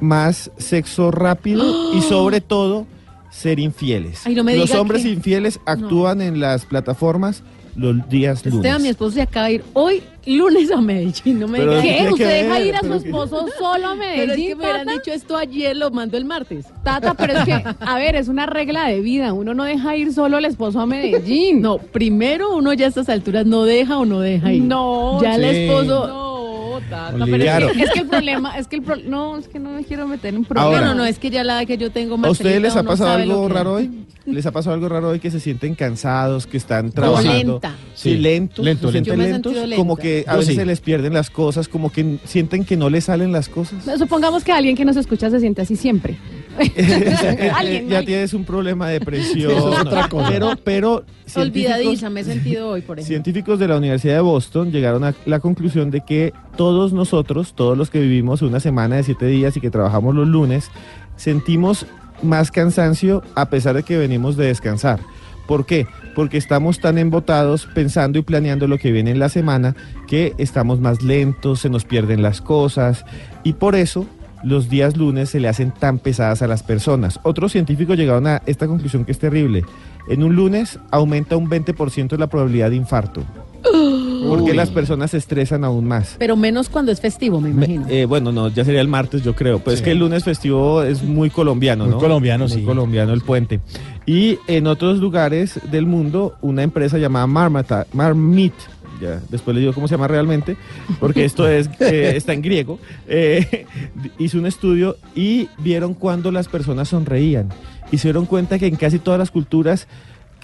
más 0.00 0.50
sexo 0.58 1.10
rápido 1.10 1.94
y 1.94 2.02
sobre 2.08 2.40
todo 2.40 2.86
ser 3.30 3.58
infieles. 3.58 4.22
Ay, 4.26 4.34
no 4.34 4.44
me 4.44 4.56
los 4.56 4.70
hombres 4.72 5.02
que- 5.02 5.10
infieles 5.10 5.60
actúan 5.66 6.20
en 6.22 6.40
las 6.40 6.64
plataformas 6.64 7.42
los 7.76 8.08
días 8.08 8.44
lunes. 8.44 8.56
Esteban, 8.58 8.82
mi 8.82 8.88
esposo 8.88 9.10
se 9.12 9.22
acaba 9.22 9.46
de 9.46 9.54
ir 9.54 9.64
hoy 9.74 10.02
lunes 10.26 10.70
a 10.72 10.80
Medellín, 10.80 11.38
no 11.40 11.46
me 11.46 11.60
diga 11.60 11.80
¿qué 11.82 12.08
¿Usted 12.10 12.42
deja 12.42 12.54
ver? 12.58 12.66
ir 12.66 12.74
a 12.76 12.80
su 12.80 12.88
que- 12.88 12.96
esposo 12.96 13.46
solo 13.58 13.86
a 13.88 13.94
Pero 13.98 14.00
es 14.00 14.16
que 14.16 14.26
Medellín, 14.26 14.48
me 14.58 14.64
hubieran 14.64 14.86
dicho 14.88 15.12
esto 15.12 15.36
ayer, 15.36 15.76
lo 15.76 15.90
mando 15.90 16.16
el 16.16 16.24
martes. 16.24 16.66
Tata, 16.82 17.14
pero 17.14 17.34
es 17.38 17.44
que, 17.44 17.52
a 17.80 17.96
ver, 17.98 18.16
es 18.16 18.28
una 18.28 18.46
regla 18.46 18.88
de 18.88 19.00
vida. 19.00 19.32
Uno 19.32 19.54
no 19.54 19.64
deja 19.64 19.96
ir 19.96 20.12
solo 20.12 20.36
al 20.38 20.44
esposo 20.44 20.80
a 20.80 20.86
Medellín. 20.86 21.60
No, 21.60 21.78
primero 21.78 22.56
uno 22.56 22.72
ya 22.72 22.86
a 22.86 22.88
estas 22.88 23.08
alturas 23.08 23.46
no 23.46 23.62
deja 23.64 23.98
o 23.98 24.04
no 24.04 24.20
deja 24.20 24.52
ir. 24.52 24.62
No, 24.62 25.20
Ya 25.22 25.36
el 25.36 25.44
esposo... 25.44 26.06
No, 26.08 26.35
Olivia. 26.78 27.24
pero 27.24 27.36
es, 27.36 27.42
Claro. 27.42 27.72
que, 27.72 27.82
es 27.82 27.90
que 27.90 28.00
el 28.00 28.06
problema, 28.08 28.58
es 28.58 28.66
que 28.68 28.76
el 28.76 28.82
pro- 28.82 28.96
no, 28.96 29.36
es 29.38 29.48
que 29.48 29.58
no 29.58 29.70
me 29.70 29.84
quiero 29.84 30.06
meter 30.08 30.34
en 30.34 30.42
No, 30.42 30.48
problemas. 30.48 30.74
Ahora- 30.74 30.86
no, 30.88 30.94
no, 30.94 31.04
es 31.06 31.18
que 31.18 31.30
ya 31.30 31.44
la 31.44 31.58
edad 31.60 31.66
que 31.66 31.78
yo 31.78 31.90
tengo 31.90 32.16
¿A 32.24 32.30
ustedes 32.30 32.60
les 32.62 32.76
ha 32.76 32.82
pasado 32.82 33.10
algo 33.10 33.48
raro 33.48 33.74
hoy? 33.74 33.90
¿Les 34.26 34.44
ha 34.44 34.50
pasado 34.50 34.74
algo 34.74 34.88
raro 34.88 35.10
hoy 35.10 35.20
que 35.20 35.30
se 35.30 35.38
sienten 35.38 35.74
cansados, 35.76 36.46
que 36.48 36.56
están 36.56 36.90
trabajando? 36.90 37.52
lenta. 37.54 37.74
Sí, 37.94 38.10
Sí, 38.12 38.18
lentos, 38.18 38.64
lento, 38.64 38.88
se 38.88 38.92
sienten 38.92 39.18
lentos, 39.18 39.54
como 39.76 39.96
que 39.96 40.24
a 40.26 40.32
Yo 40.32 40.38
veces 40.38 40.54
sí. 40.54 40.60
se 40.60 40.66
les 40.66 40.80
pierden 40.80 41.14
las 41.14 41.30
cosas, 41.30 41.68
como 41.68 41.92
que 41.92 42.18
sienten 42.24 42.64
que 42.64 42.76
no 42.76 42.90
les 42.90 43.04
salen 43.04 43.30
las 43.32 43.48
cosas. 43.48 43.84
Supongamos 43.98 44.42
que 44.42 44.50
alguien 44.52 44.74
que 44.76 44.84
nos 44.84 44.96
escucha 44.96 45.30
se 45.30 45.38
siente 45.40 45.62
así 45.62 45.76
siempre. 45.76 46.16
Alguien, 47.54 47.88
ya 47.88 48.00
¿no? 48.00 48.06
tienes 48.06 48.32
un 48.34 48.44
problema 48.44 48.88
de 48.88 49.00
presión. 49.00 49.50
Eso 49.52 49.72
es 49.74 49.78
otra 49.80 50.08
cosa. 50.08 50.28
Pero, 50.30 50.52
pero 50.64 51.04
Olvidadiza, 51.36 52.10
me 52.10 52.20
he 52.20 52.24
sentido 52.24 52.70
hoy, 52.70 52.80
por 52.82 52.98
ejemplo. 52.98 53.08
científicos 53.08 53.58
de 53.58 53.68
la 53.68 53.76
Universidad 53.76 54.14
de 54.14 54.20
Boston 54.20 54.72
llegaron 54.72 55.04
a 55.04 55.14
la 55.26 55.40
conclusión 55.40 55.90
de 55.90 56.00
que 56.00 56.32
todos 56.56 56.92
nosotros, 56.92 57.54
todos 57.54 57.76
los 57.76 57.90
que 57.90 58.00
vivimos 58.00 58.42
una 58.42 58.60
semana 58.60 58.96
de 58.96 59.02
siete 59.02 59.26
días 59.26 59.56
y 59.56 59.60
que 59.60 59.70
trabajamos 59.70 60.14
los 60.14 60.26
lunes, 60.26 60.70
sentimos 61.16 61.86
más 62.22 62.50
cansancio 62.50 63.22
a 63.34 63.50
pesar 63.50 63.76
de 63.76 63.82
que 63.82 63.98
venimos 63.98 64.36
de 64.36 64.46
descansar. 64.46 65.00
¿Por 65.46 65.64
qué? 65.64 65.86
Porque 66.14 66.38
estamos 66.38 66.80
tan 66.80 66.98
embotados 66.98 67.66
pensando 67.66 68.18
y 68.18 68.22
planeando 68.22 68.66
lo 68.66 68.78
que 68.78 68.90
viene 68.90 69.12
en 69.12 69.18
la 69.18 69.28
semana 69.28 69.76
que 70.08 70.34
estamos 70.38 70.80
más 70.80 71.02
lentos, 71.02 71.60
se 71.60 71.70
nos 71.70 71.84
pierden 71.84 72.22
las 72.22 72.40
cosas 72.40 73.04
y 73.44 73.52
por 73.52 73.76
eso 73.76 74.06
los 74.42 74.68
días 74.68 74.96
lunes 74.96 75.30
se 75.30 75.40
le 75.40 75.48
hacen 75.48 75.72
tan 75.72 75.98
pesadas 75.98 76.42
a 76.42 76.46
las 76.46 76.62
personas. 76.62 77.20
Otros 77.22 77.52
científicos 77.52 77.96
llegaron 77.96 78.26
a 78.26 78.42
esta 78.46 78.66
conclusión 78.66 79.04
que 79.04 79.12
es 79.12 79.18
terrible. 79.18 79.64
En 80.08 80.22
un 80.22 80.36
lunes 80.36 80.78
aumenta 80.90 81.36
un 81.36 81.48
20% 81.48 82.16
la 82.18 82.28
probabilidad 82.28 82.70
de 82.70 82.76
infarto. 82.76 83.24
Porque 83.62 84.50
Uy. 84.50 84.56
las 84.56 84.70
personas 84.70 85.10
se 85.10 85.18
estresan 85.18 85.64
aún 85.64 85.86
más. 85.86 86.16
Pero 86.18 86.36
menos 86.36 86.68
cuando 86.68 86.92
es 86.92 87.00
festivo, 87.00 87.40
me 87.40 87.48
Me- 87.50 87.66
imagino. 87.66 87.86
eh, 87.88 88.04
bueno, 88.06 88.32
no, 88.32 88.48
ya 88.48 88.64
sería 88.64 88.80
el 88.80 88.88
martes, 88.88 89.22
yo 89.22 89.34
creo. 89.34 89.58
Pues 89.58 89.76
es 89.76 89.82
que 89.82 89.92
el 89.92 89.98
lunes 89.98 90.24
festivo 90.24 90.82
es 90.82 91.02
muy 91.02 91.30
colombiano, 91.30 91.84
Muy 91.84 91.94
¿no? 91.94 91.98
colombiano, 92.00 92.44
Muy 92.46 92.52
sí. 92.58 92.62
colombiano 92.62 93.12
el 93.12 93.20
puente. 93.22 93.60
Y 94.06 94.38
en 94.46 94.66
otros 94.66 94.98
lugares 94.98 95.60
del 95.70 95.86
mundo, 95.86 96.34
una 96.42 96.62
empresa 96.62 96.98
llamada 96.98 97.26
Marmata, 97.26 97.86
Marmit, 97.92 98.54
ya 99.00 99.20
después 99.28 99.54
le 99.54 99.60
digo 99.60 99.72
cómo 99.74 99.88
se 99.88 99.94
llama 99.94 100.08
realmente, 100.08 100.56
porque 101.00 101.24
esto 101.24 101.46
es 101.48 101.68
eh, 101.80 102.12
está 102.16 102.32
en 102.32 102.42
griego, 102.42 102.78
eh, 103.08 103.66
hizo 104.18 104.38
un 104.38 104.46
estudio 104.46 104.96
y 105.14 105.48
vieron 105.58 105.94
cuando 105.94 106.30
las 106.32 106.48
personas 106.48 106.88
sonreían. 106.88 107.48
Y 107.92 107.98
se 107.98 108.08
dieron 108.08 108.26
cuenta 108.26 108.58
que 108.58 108.66
en 108.66 108.76
casi 108.76 108.98
todas 108.98 109.18
las 109.18 109.30
culturas 109.30 109.86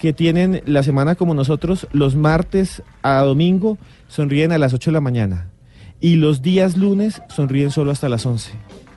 que 0.03 0.11
tienen 0.11 0.61
la 0.65 0.83
semana 0.83 1.15
como 1.15 1.33
nosotros, 1.33 1.87
los 1.93 2.17
martes 2.17 2.83
a 3.03 3.21
domingo 3.21 3.77
sonríen 4.09 4.51
a 4.51 4.57
las 4.57 4.73
8 4.73 4.91
de 4.91 4.93
la 4.95 4.99
mañana. 4.99 5.47
Y 6.01 6.17
los 6.17 6.41
días 6.41 6.75
lunes 6.75 7.21
sonríen 7.29 7.71
solo 7.71 7.89
hasta 7.91 8.09
las 8.09 8.25
11. 8.25 8.51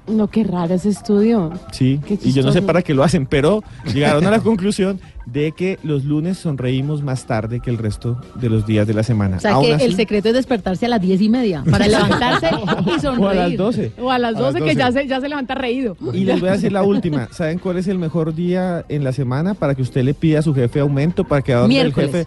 No, 0.08 0.28
qué 0.28 0.44
raro 0.44 0.74
ese 0.74 0.88
estudio. 0.90 1.52
Sí, 1.72 2.00
Qué 2.06 2.18
y 2.22 2.32
yo 2.32 2.42
no 2.42 2.52
sé 2.52 2.62
para 2.62 2.82
qué 2.82 2.94
lo 2.94 3.02
hacen, 3.02 3.26
pero 3.26 3.62
llegaron 3.92 4.24
a 4.26 4.30
la 4.30 4.40
conclusión 4.40 5.00
de 5.26 5.50
que 5.50 5.78
los 5.82 6.04
lunes 6.04 6.38
sonreímos 6.38 7.02
más 7.02 7.26
tarde 7.26 7.58
que 7.58 7.70
el 7.70 7.78
resto 7.78 8.16
de 8.36 8.48
los 8.48 8.64
días 8.64 8.86
de 8.86 8.94
la 8.94 9.02
semana. 9.02 9.38
O 9.38 9.40
sea 9.40 9.54
Aún 9.54 9.66
que 9.66 9.74
así- 9.74 9.84
el 9.84 9.96
secreto 9.96 10.28
es 10.28 10.34
despertarse 10.34 10.86
a 10.86 10.88
las 10.90 11.00
diez 11.00 11.20
y 11.20 11.28
media 11.28 11.64
para 11.68 11.88
levantarse 11.88 12.48
y 12.96 13.00
sonreír. 13.00 13.20
O 13.26 13.28
a 13.28 13.34
las 13.34 13.56
12. 13.56 13.92
O 14.00 14.10
a 14.12 14.18
las 14.20 14.36
A 14.36 14.38
12 14.38 14.58
que 14.58 14.64
12. 14.74 14.76
ya 14.76 14.92
se, 14.92 15.06
ya 15.08 15.20
se 15.20 15.28
levanta 15.28 15.54
reído. 15.56 15.96
Y 16.12 16.20
les 16.24 16.38
voy 16.40 16.50
a 16.50 16.52
decir 16.52 16.70
la 16.70 16.84
última. 16.84 17.28
¿Saben 17.32 17.58
cuál 17.58 17.78
es 17.78 17.88
el 17.88 17.98
mejor 17.98 18.32
día 18.34 18.84
en 18.88 19.02
la 19.02 19.12
semana 19.12 19.54
para 19.54 19.74
que 19.74 19.82
usted 19.82 20.04
le 20.04 20.14
pida 20.14 20.38
a 20.38 20.42
su 20.42 20.54
jefe 20.54 20.78
aumento 20.80 21.24
para 21.24 21.42
que 21.42 21.52
donde 21.52 21.80
el 21.80 21.92
jefe 21.92 22.26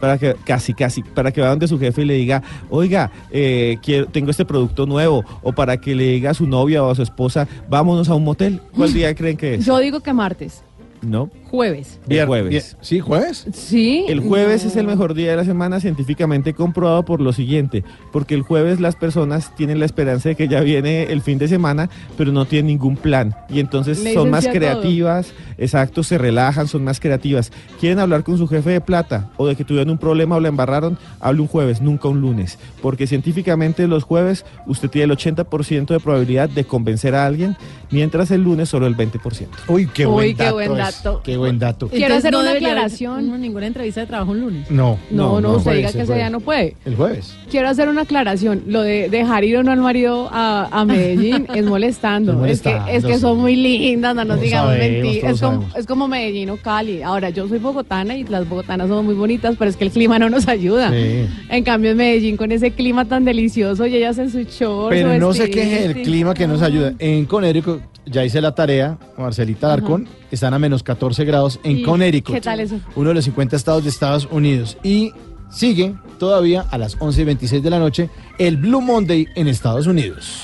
para 0.00 0.18
que 0.18 0.34
casi 0.44 0.74
casi 0.74 1.02
para 1.02 1.32
que 1.32 1.40
va 1.40 1.48
donde 1.48 1.68
su 1.68 1.78
jefe 1.78 2.02
y 2.02 2.04
le 2.04 2.14
diga 2.14 2.42
oiga 2.70 3.10
eh, 3.30 3.78
quiero 3.82 4.06
tengo 4.06 4.30
este 4.30 4.44
producto 4.44 4.86
nuevo 4.86 5.24
o 5.42 5.52
para 5.52 5.76
que 5.76 5.94
le 5.94 6.04
diga 6.04 6.30
a 6.30 6.34
su 6.34 6.46
novia 6.46 6.82
o 6.82 6.90
a 6.90 6.94
su 6.94 7.02
esposa 7.02 7.46
vámonos 7.68 8.08
a 8.08 8.14
un 8.14 8.24
motel 8.24 8.60
cuál 8.74 8.92
día 8.92 9.14
creen 9.14 9.36
que 9.36 9.54
es 9.54 9.66
Yo 9.66 9.78
digo 9.78 10.00
que 10.00 10.12
martes, 10.12 10.62
no 11.02 11.30
jueves. 11.50 11.98
el 12.08 12.26
jueves 12.26 12.76
¿Sí, 12.80 13.00
jueves? 13.00 13.46
Sí. 13.52 14.04
El 14.08 14.20
jueves 14.20 14.64
es 14.64 14.76
el 14.76 14.86
mejor 14.86 15.14
día 15.14 15.30
de 15.30 15.36
la 15.38 15.44
semana 15.44 15.80
científicamente 15.80 16.54
comprobado 16.54 17.04
por 17.04 17.20
lo 17.20 17.32
siguiente, 17.32 17.84
porque 18.12 18.34
el 18.34 18.42
jueves 18.42 18.80
las 18.80 18.96
personas 18.96 19.54
tienen 19.56 19.78
la 19.78 19.84
esperanza 19.86 20.28
de 20.28 20.34
que 20.36 20.48
ya 20.48 20.60
viene 20.60 21.04
el 21.04 21.22
fin 21.22 21.38
de 21.38 21.48
semana, 21.48 21.88
pero 22.16 22.32
no 22.32 22.44
tienen 22.44 22.66
ningún 22.68 22.96
plan 22.96 23.34
y 23.48 23.60
entonces 23.60 24.02
Le 24.02 24.14
son 24.14 24.30
más 24.30 24.44
todo. 24.44 24.54
creativas, 24.54 25.32
exacto, 25.56 26.02
se 26.02 26.18
relajan, 26.18 26.68
son 26.68 26.84
más 26.84 27.00
creativas. 27.00 27.50
Quieren 27.80 27.98
hablar 27.98 28.22
con 28.24 28.36
su 28.38 28.46
jefe 28.46 28.70
de 28.70 28.80
plata 28.80 29.30
o 29.36 29.46
de 29.46 29.56
que 29.56 29.64
tuvieron 29.64 29.90
un 29.90 29.98
problema 29.98 30.36
o 30.36 30.40
la 30.40 30.48
embarraron, 30.48 30.98
hable 31.20 31.40
un 31.42 31.48
jueves, 31.48 31.80
nunca 31.80 32.08
un 32.08 32.20
lunes, 32.20 32.58
porque 32.82 33.06
científicamente 33.06 33.86
los 33.88 34.04
jueves 34.04 34.44
usted 34.66 34.90
tiene 34.90 35.12
el 35.12 35.18
80% 35.18 35.86
de 35.86 36.00
probabilidad 36.00 36.48
de 36.48 36.64
convencer 36.64 37.14
a 37.14 37.24
alguien, 37.26 37.56
mientras 37.90 38.30
el 38.30 38.42
lunes 38.42 38.68
solo 38.68 38.86
el 38.86 38.96
20%. 38.96 39.46
Uy, 39.68 39.86
qué 39.86 40.06
Uy, 40.06 40.12
buen 40.12 40.36
qué 40.36 40.42
dato. 40.44 40.54
buen 40.54 40.72
es. 40.72 40.78
dato. 40.78 41.20
Qué 41.24 41.36
buen 41.38 41.58
dato. 41.58 41.88
Quiero 41.88 42.14
hacer 42.14 42.32
no 42.32 42.40
una 42.40 42.52
aclaración. 42.52 43.40
ninguna 43.40 43.66
entrevista 43.66 44.00
de 44.00 44.06
trabajo 44.06 44.32
un 44.32 44.40
lunes. 44.40 44.70
No, 44.70 44.98
No, 45.10 45.40
no, 45.40 45.52
usted 45.52 45.62
jueves, 45.64 45.76
diga 45.78 45.88
el 45.88 45.94
que 45.94 46.02
ese 46.02 46.14
día 46.14 46.30
no 46.30 46.40
puede. 46.40 46.76
El 46.84 46.96
jueves. 46.96 47.34
Quiero 47.50 47.68
hacer 47.68 47.88
una 47.88 48.02
aclaración. 48.02 48.62
Lo 48.66 48.82
de 48.82 49.08
dejar 49.08 49.44
ir 49.44 49.56
o 49.58 49.62
no 49.62 49.72
al 49.72 49.80
marido 49.80 50.28
a, 50.32 50.68
a 50.70 50.84
Medellín 50.84 51.46
es 51.54 51.64
molestando. 51.66 52.44
Es 52.44 52.58
Es 52.58 52.62
que, 52.62 52.78
es 52.90 53.04
que 53.04 53.18
son 53.18 53.38
muy 53.38 53.56
lindas, 53.56 54.14
no 54.14 54.24
nos 54.24 54.40
digamos 54.40 54.76
mentiras. 54.76 55.34
Es 55.34 55.40
como, 55.40 55.66
es 55.74 55.86
como 55.86 56.08
Medellín 56.08 56.50
o 56.50 56.56
Cali. 56.56 57.02
Ahora, 57.02 57.30
yo 57.30 57.48
soy 57.48 57.58
bogotana 57.58 58.16
y 58.16 58.24
las 58.24 58.48
bogotanas 58.48 58.88
son 58.88 59.04
muy 59.04 59.14
bonitas, 59.14 59.56
pero 59.58 59.70
es 59.70 59.76
que 59.76 59.84
el 59.84 59.90
clima 59.90 60.18
no 60.18 60.28
nos 60.28 60.48
ayuda. 60.48 60.90
Sí. 60.90 61.26
En 61.48 61.64
cambio, 61.64 61.92
en 61.92 61.96
Medellín, 61.96 62.36
con 62.36 62.52
ese 62.52 62.72
clima 62.72 63.04
tan 63.04 63.24
delicioso 63.24 63.86
y 63.86 63.96
ellas 63.96 64.18
en 64.18 64.30
su 64.30 64.42
short. 64.42 64.90
Pero 64.90 65.12
su 65.14 65.20
no 65.20 65.32
se 65.32 65.50
queje 65.50 65.94
sí. 65.94 66.02
clima 66.02 66.34
que 66.34 66.46
nos 66.46 66.62
ayuda. 66.62 66.94
En 66.98 67.24
Connecticut, 67.26 67.80
ya 68.06 68.24
hice 68.24 68.40
la 68.40 68.54
tarea, 68.54 68.98
Marcelita 69.16 69.68
Darcón, 69.68 70.08
están 70.30 70.54
a 70.54 70.58
menos 70.58 70.82
14 70.82 71.24
grados 71.24 71.27
en 71.62 71.78
¿Y 71.78 71.82
Connecticut. 71.82 72.34
qué 72.34 72.40
tal 72.40 72.60
eso? 72.60 72.80
Uno 72.96 73.10
de 73.10 73.14
los 73.16 73.24
50 73.24 73.56
estados 73.56 73.84
de 73.84 73.90
Estados 73.90 74.28
Unidos. 74.30 74.76
Y 74.82 75.12
sigue 75.50 75.94
todavía 76.18 76.62
a 76.70 76.78
las 76.78 76.96
11 76.98 77.20
y 77.22 77.24
26 77.24 77.62
de 77.62 77.70
la 77.70 77.78
noche 77.78 78.10
el 78.38 78.56
Blue 78.56 78.80
Monday 78.80 79.26
en 79.34 79.48
Estados 79.48 79.86
Unidos. 79.86 80.42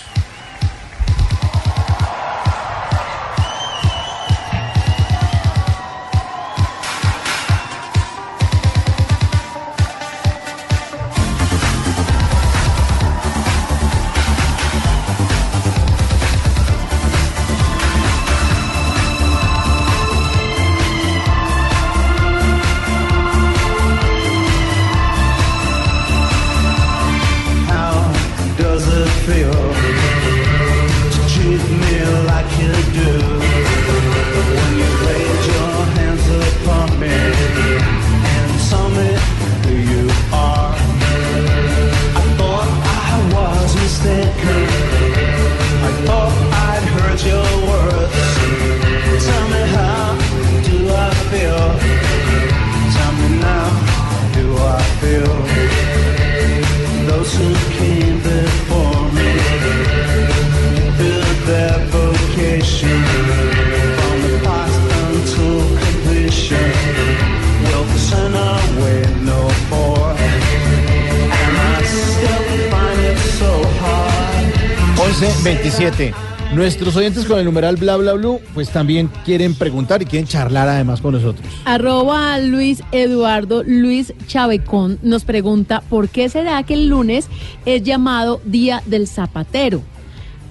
27. 75.44 76.14
Nuestros 76.54 76.96
oyentes 76.96 77.26
con 77.26 77.38
el 77.38 77.44
numeral 77.44 77.76
bla 77.76 77.96
bla 77.96 78.14
bla, 78.14 78.38
pues 78.54 78.70
también 78.70 79.10
quieren 79.26 79.54
preguntar 79.54 80.00
y 80.00 80.06
quieren 80.06 80.26
charlar 80.26 80.68
además 80.68 81.02
con 81.02 81.12
nosotros. 81.12 81.46
Arroba 81.66 82.38
Luis 82.38 82.82
Eduardo 82.92 83.62
Luis 83.62 84.14
Chavecón 84.26 84.98
nos 85.02 85.24
pregunta 85.24 85.82
por 85.90 86.08
qué 86.08 86.30
será 86.30 86.62
que 86.62 86.74
el 86.74 86.88
lunes 86.88 87.28
es 87.66 87.82
llamado 87.82 88.40
Día 88.46 88.82
del 88.86 89.06
Zapatero. 89.06 89.82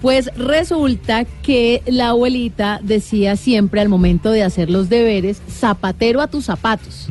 Pues 0.02 0.30
resulta 0.36 1.26
que 1.42 1.82
la 1.88 2.10
abuelita 2.10 2.80
decía 2.84 3.36
siempre 3.36 3.82
al 3.82 3.90
momento 3.90 4.30
de 4.30 4.44
hacer 4.44 4.70
los 4.70 4.90
deberes, 4.90 5.42
zapatero 5.50 6.22
a 6.22 6.28
tus 6.28 6.46
zapatos. 6.46 7.08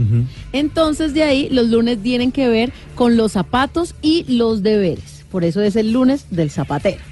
Entonces 0.52 1.14
de 1.14 1.24
ahí 1.24 1.48
los 1.50 1.68
lunes 1.68 2.00
tienen 2.00 2.30
que 2.30 2.46
ver 2.48 2.72
con 2.94 3.16
los 3.16 3.32
zapatos 3.32 3.96
y 4.02 4.24
los 4.28 4.62
deberes. 4.62 5.24
Por 5.32 5.42
eso 5.42 5.62
es 5.62 5.74
el 5.74 5.92
lunes 5.92 6.26
del 6.30 6.50
zapatero. 6.50 7.11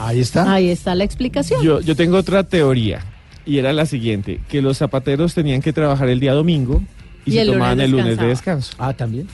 Ahí 0.00 0.20
está. 0.20 0.52
Ahí 0.52 0.70
está 0.70 0.94
la 0.94 1.04
explicación. 1.04 1.62
Yo, 1.62 1.80
yo 1.80 1.94
tengo 1.94 2.16
otra 2.16 2.42
teoría 2.42 3.04
y 3.44 3.58
era 3.58 3.72
la 3.72 3.84
siguiente, 3.84 4.40
que 4.48 4.62
los 4.62 4.78
zapateros 4.78 5.34
tenían 5.34 5.60
que 5.60 5.72
trabajar 5.72 6.08
el 6.08 6.20
día 6.20 6.32
domingo 6.32 6.82
y, 7.26 7.30
Y 7.30 7.34
se 7.34 7.40
el 7.42 7.48
lunes 7.48 7.58
tomaban 7.58 7.80
el 7.80 7.90
lunes 7.90 8.16
de 8.16 8.26
descanso. 8.26 8.72
Ah, 8.78 8.94
también. 8.94 9.28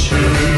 I 0.00 0.57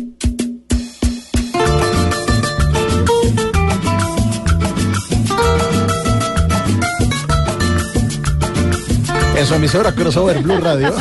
En 9.41 9.47
su 9.47 9.55
emisora 9.55 9.91
Crossover 9.91 10.39
Blue 10.43 10.57
Radio. 10.59 10.93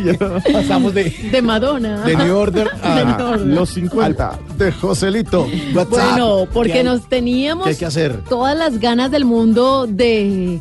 Pasamos 0.52 0.94
de, 0.94 1.10
De 1.30 1.42
Madonna. 1.42 2.00
de 2.04 2.16
New 2.16 2.34
Order 2.34 2.70
a 2.82 2.94
De 2.94 3.04
New 3.04 3.14
Order. 3.26 3.46
Los 3.48 3.68
50. 3.70 4.28
al- 4.30 4.58
de 4.58 4.72
Joselito. 4.72 5.46
WhatsApp. 5.74 5.90
Bueno, 5.90 6.38
¿Qué 6.46 6.50
porque 6.54 6.84
nos 6.84 7.06
teníamos 7.06 7.64
¿Qué 7.64 7.70
hay 7.70 7.76
que 7.76 7.84
hacer? 7.84 8.24
todas 8.30 8.56
las 8.56 8.78
ganas 8.80 9.10
del 9.10 9.26
mundo 9.26 9.86
de 9.86 10.58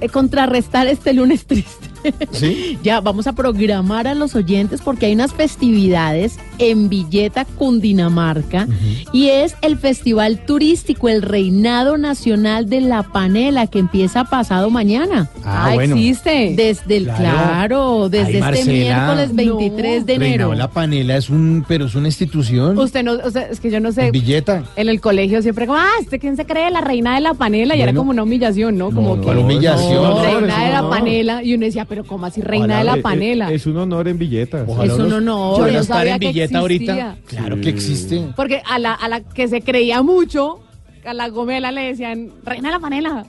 eh, 0.00 0.08
contrarrestar 0.08 0.88
este 0.88 1.12
lunes 1.12 1.46
triste. 1.46 1.87
¿Sí? 2.32 2.78
Ya, 2.82 3.00
vamos 3.00 3.26
a 3.26 3.32
programar 3.32 4.06
a 4.06 4.14
los 4.14 4.34
oyentes 4.34 4.80
porque 4.82 5.06
hay 5.06 5.12
unas 5.14 5.32
festividades 5.34 6.38
en 6.58 6.88
Villeta, 6.88 7.44
Cundinamarca, 7.44 8.66
y 9.12 9.28
es 9.28 9.56
el 9.62 9.78
festival 9.78 10.44
turístico, 10.44 11.08
el 11.08 11.22
Reinado 11.22 11.96
Nacional 11.98 12.68
de 12.68 12.80
la 12.80 13.02
Panela, 13.04 13.66
que 13.66 13.78
empieza 13.78 14.24
pasado 14.24 14.70
mañana. 14.70 15.28
Ah, 15.44 15.70
bueno. 15.74 15.94
existe. 15.94 16.54
Desde 16.56 16.96
el, 16.98 17.04
Claro. 17.04 17.22
claro, 17.22 18.08
desde 18.08 18.26
Ay, 18.26 18.34
este 18.36 18.40
Marcela. 18.40 18.72
miércoles 18.72 19.34
23 19.34 20.06
de 20.06 20.14
enero. 20.14 20.28
Reinado 20.50 20.54
La 20.54 20.68
panela 20.70 21.16
es 21.16 21.30
un, 21.30 21.64
pero 21.66 21.86
es 21.86 21.94
una 21.94 22.08
institución. 22.08 22.78
Usted 22.78 23.02
no, 23.02 23.12
o 23.12 23.30
sea, 23.30 23.42
es 23.48 23.60
que 23.60 23.70
yo 23.70 23.80
no 23.80 23.92
sé. 23.92 24.06
En 24.06 24.12
Villeta. 24.12 24.64
En 24.76 24.88
el 24.88 25.00
colegio 25.00 25.40
siempre 25.42 25.66
como, 25.66 25.78
ah, 25.78 25.88
¿este 26.00 26.18
quién 26.18 26.36
se 26.36 26.44
cree 26.44 26.70
la 26.70 26.80
reina 26.80 27.14
de 27.14 27.20
la 27.20 27.34
panela? 27.34 27.76
Y 27.76 27.80
era 27.82 27.92
como 27.94 28.10
una 28.10 28.22
humillación, 28.22 28.76
¿no? 28.78 28.86
Como 28.90 29.10
No, 29.14 29.20
que 29.20 29.22
¿cuál 29.26 29.38
humillación? 29.38 30.02
no, 30.02 30.22
reina 30.22 30.64
de 30.64 30.72
la 30.72 30.88
panela. 30.88 31.42
Y 31.42 31.54
uno 31.54 31.64
decía, 31.66 31.84
pero 31.88 32.04
¿cómo 32.04 32.26
así 32.26 32.40
reina 32.40 32.66
Ojalá, 32.74 32.92
de 32.92 32.96
la 32.98 33.02
panela? 33.02 33.52
Es 33.52 33.66
un 33.66 33.76
honor 33.78 34.08
en 34.08 34.18
billetas. 34.18 34.64
Ojalá 34.68 34.92
Es 34.92 34.98
un 34.98 35.12
honor. 35.12 35.58
Yo 35.66 35.72
no 35.72 35.78
estar 35.80 36.06
en 36.06 36.18
que 36.18 36.28
Villeta 36.28 36.58
ahorita. 36.58 37.16
Claro 37.26 37.60
que 37.60 37.68
existe. 37.70 38.28
Porque 38.36 38.62
a 38.66 38.78
la, 38.78 38.92
a 38.94 39.08
la 39.08 39.20
que 39.20 39.48
se 39.48 39.62
creía 39.62 40.02
mucho, 40.02 40.60
a 41.04 41.14
la 41.14 41.28
gomela 41.28 41.72
le 41.72 41.82
decían, 41.82 42.30
reina 42.44 42.68
de 42.68 42.74
la 42.74 42.80
panela. 42.80 43.26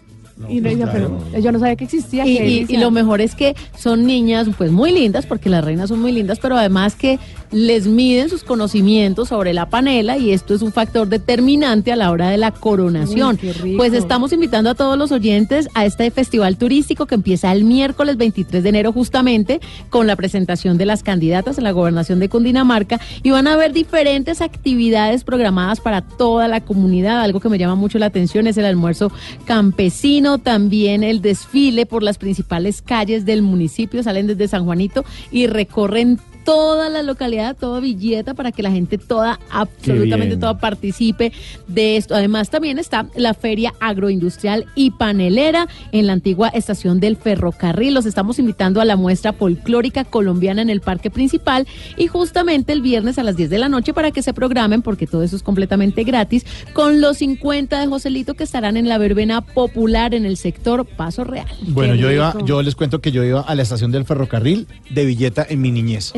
y 0.49 0.59
uno 0.59 0.69
decía, 0.69 0.89
pero 0.91 1.17
yo 1.39 1.51
no 1.51 1.59
sabía 1.59 1.75
que 1.75 1.83
existía. 1.85 2.25
Y, 2.25 2.29
y- 2.29 2.33
y 2.35 2.39
delicia". 2.39 2.79
lo 2.79 2.91
mejor 2.91 3.21
es 3.21 3.35
que 3.35 3.55
son 3.77 4.05
niñas 4.05 4.47
pues 4.57 4.71
muy 4.71 4.91
lindas, 4.91 5.25
porque 5.25 5.49
las 5.49 5.63
reinas 5.63 5.89
son 5.89 5.99
muy 6.01 6.11
lindas, 6.11 6.39
pero 6.39 6.55
además 6.57 6.95
que 6.95 7.19
les 7.51 7.87
miden 7.87 8.29
sus 8.29 8.43
conocimientos 8.43 9.29
sobre 9.29 9.53
la 9.53 9.69
panela 9.69 10.17
y 10.17 10.31
esto 10.31 10.53
es 10.53 10.61
un 10.61 10.71
factor 10.71 11.07
determinante 11.07 11.91
a 11.91 11.95
la 11.95 12.11
hora 12.11 12.29
de 12.29 12.37
la 12.37 12.51
coronación. 12.51 13.39
Uy. 13.63 13.75
Pues 13.75 13.93
estamos 13.93 14.31
invitando 14.33 14.69
a 14.69 14.75
todos 14.75 14.97
los 14.97 15.11
oyentes 15.11 15.67
a 15.73 15.85
este 15.85 16.11
festival 16.11 16.57
turístico 16.57 17.05
que 17.05 17.15
empieza 17.15 17.51
el 17.51 17.63
miércoles 17.63 18.17
23 18.17 18.63
de 18.63 18.69
enero 18.69 18.93
justamente 18.93 19.59
con 19.89 20.07
la 20.07 20.15
presentación 20.15 20.77
de 20.77 20.85
las 20.85 21.03
candidatas 21.03 21.57
en 21.57 21.63
la 21.63 21.71
gobernación 21.71 22.19
de 22.19 22.29
Cundinamarca 22.29 22.99
y 23.23 23.31
van 23.31 23.47
a 23.47 23.53
haber 23.53 23.73
diferentes 23.73 24.41
actividades 24.41 25.23
programadas 25.23 25.79
para 25.79 26.01
toda 26.01 26.47
la 26.47 26.61
comunidad. 26.61 27.21
Algo 27.21 27.39
que 27.39 27.49
me 27.49 27.57
llama 27.57 27.75
mucho 27.75 27.99
la 27.99 28.07
atención 28.07 28.47
es 28.47 28.57
el 28.57 28.65
almuerzo 28.65 29.11
campesino, 29.45 30.37
también 30.37 31.03
el 31.03 31.21
desfile 31.21 31.85
por 31.85 32.03
las 32.03 32.17
principales 32.17 32.81
calles 32.81 33.25
del 33.25 33.41
municipio, 33.41 34.03
salen 34.03 34.27
desde 34.27 34.47
San 34.47 34.65
Juanito 34.65 35.03
y 35.31 35.47
recorren 35.47 36.19
toda 36.49 36.89
la 36.89 37.03
localidad, 37.03 37.55
toda 37.55 37.79
Villeta, 37.79 38.33
para 38.33 38.51
que 38.51 38.63
la 38.63 38.71
gente 38.71 38.97
toda, 38.97 39.39
absolutamente 39.51 40.35
toda 40.35 40.57
participe 40.57 41.31
de 41.67 41.95
esto. 41.95 42.15
Además, 42.15 42.49
también 42.49 42.79
está 42.79 43.05
la 43.15 43.35
Feria 43.35 43.75
Agroindustrial 43.79 44.65
y 44.73 44.89
Panelera 44.89 45.67
en 45.91 46.07
la 46.07 46.13
antigua 46.13 46.47
estación 46.47 46.99
del 46.99 47.17
ferrocarril. 47.17 47.93
Los 47.93 48.07
estamos 48.07 48.39
invitando 48.39 48.81
a 48.81 48.85
la 48.85 48.95
muestra 48.95 49.31
folclórica 49.31 50.05
colombiana 50.05 50.63
en 50.63 50.71
el 50.71 50.81
parque 50.81 51.11
principal 51.11 51.67
y 51.97 52.07
justamente 52.07 52.73
el 52.73 52.81
viernes 52.81 53.19
a 53.19 53.23
las 53.23 53.37
10 53.37 53.51
de 53.51 53.59
la 53.59 53.69
noche 53.69 53.93
para 53.93 54.09
que 54.09 54.23
se 54.23 54.33
programen, 54.33 54.81
porque 54.81 55.05
todo 55.05 55.21
eso 55.21 55.35
es 55.35 55.43
completamente 55.43 56.03
gratis, 56.03 56.47
con 56.73 56.99
los 56.99 57.17
50 57.17 57.79
de 57.79 57.85
Joselito 57.85 58.33
que 58.33 58.43
estarán 58.43 58.75
en 58.75 58.89
la 58.89 58.97
verbena 58.97 59.41
popular 59.41 60.15
en 60.15 60.25
el 60.25 60.35
sector 60.35 60.87
Paso 60.87 61.25
Real. 61.25 61.45
Bueno, 61.67 61.93
Qué 61.93 61.99
yo 61.99 62.11
iba, 62.11 62.35
yo 62.43 62.63
les 62.63 62.73
cuento 62.73 63.01
que 63.01 63.11
yo 63.11 63.23
iba 63.23 63.41
a 63.41 63.53
la 63.53 63.61
estación 63.61 63.91
del 63.91 64.05
ferrocarril 64.05 64.65
de 64.89 65.05
Villeta 65.05 65.45
en 65.47 65.61
mi 65.61 65.69
niñez. 65.69 66.11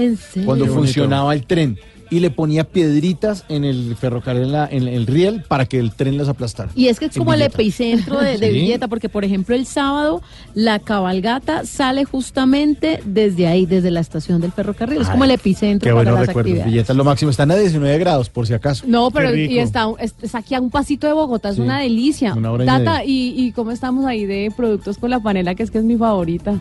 Cuando 0.45 0.65
Qué 0.65 0.69
bonito. 0.71 0.73
funcionaba 0.75 1.33
el 1.33 1.45
tren. 1.45 1.77
Y 2.13 2.19
le 2.19 2.29
ponía 2.29 2.65
piedritas 2.65 3.45
en 3.47 3.63
el 3.63 3.95
ferrocarril, 3.95 4.43
en, 4.43 4.51
la- 4.51 4.67
en 4.69 4.85
el 4.89 5.07
riel, 5.07 5.43
para 5.47 5.65
que 5.65 5.79
el 5.79 5.93
tren 5.93 6.17
las 6.17 6.27
aplastara. 6.27 6.69
Y 6.75 6.87
es 6.87 6.99
que 6.99 7.05
es 7.05 7.15
como 7.17 7.33
el 7.33 7.41
epicentro 7.41 8.19
de, 8.19 8.37
de 8.37 8.47
Sí. 8.51 8.53
Villeta, 8.53 8.89
porque 8.89 9.07
por 9.07 9.23
ejemplo 9.23 9.55
el 9.55 9.65
sábado 9.65 10.21
la 10.53 10.79
cabalgata 10.79 11.65
sale 11.65 12.03
justamente 12.03 12.99
desde 13.05 13.47
ahí, 13.47 13.65
desde 13.65 13.91
la 13.91 14.01
estación 14.01 14.41
del 14.41 14.51
ferrocarril. 14.51 14.99
es 15.01 15.07
como 15.07 15.23
el 15.23 15.31
epicentro 15.31 15.85
Qué 15.87 15.91
para 15.93 16.03
buenos 16.03 16.15
las 16.19 16.27
recuerdos. 16.27 16.49
actividades. 16.51 16.73
Villeta 16.73 16.91
es 16.91 16.97
lo 16.97 17.03
máximo. 17.05 17.31
Están 17.31 17.49
a 17.51 17.55
19 17.55 17.97
grados, 17.99 18.29
por 18.29 18.45
si 18.45 18.53
acaso. 18.55 18.83
No, 18.87 19.09
pero 19.11 19.33
y 19.33 19.57
está, 19.59 19.87
es, 19.97 20.13
es 20.21 20.35
aquí 20.35 20.53
a 20.53 20.59
un 20.59 20.69
pasito 20.69 21.07
de 21.07 21.13
Bogotá, 21.13 21.47
es 21.51 21.55
Sí. 21.55 21.61
una 21.61 21.79
delicia. 21.79 22.33
Una 22.33 22.51
hora 22.51 22.65
y 22.65 22.67
Tata, 22.67 23.01
y 23.05 23.53
cómo 23.53 23.71
estamos 23.71 24.05
ahí 24.05 24.25
de 24.25 24.51
productos 24.53 24.97
con 24.97 25.11
la 25.11 25.21
panela, 25.21 25.55
que 25.55 25.63
es 25.63 25.71
que 25.71 25.77
es 25.77 25.85
mi 25.85 25.95
favorita. 25.95 26.59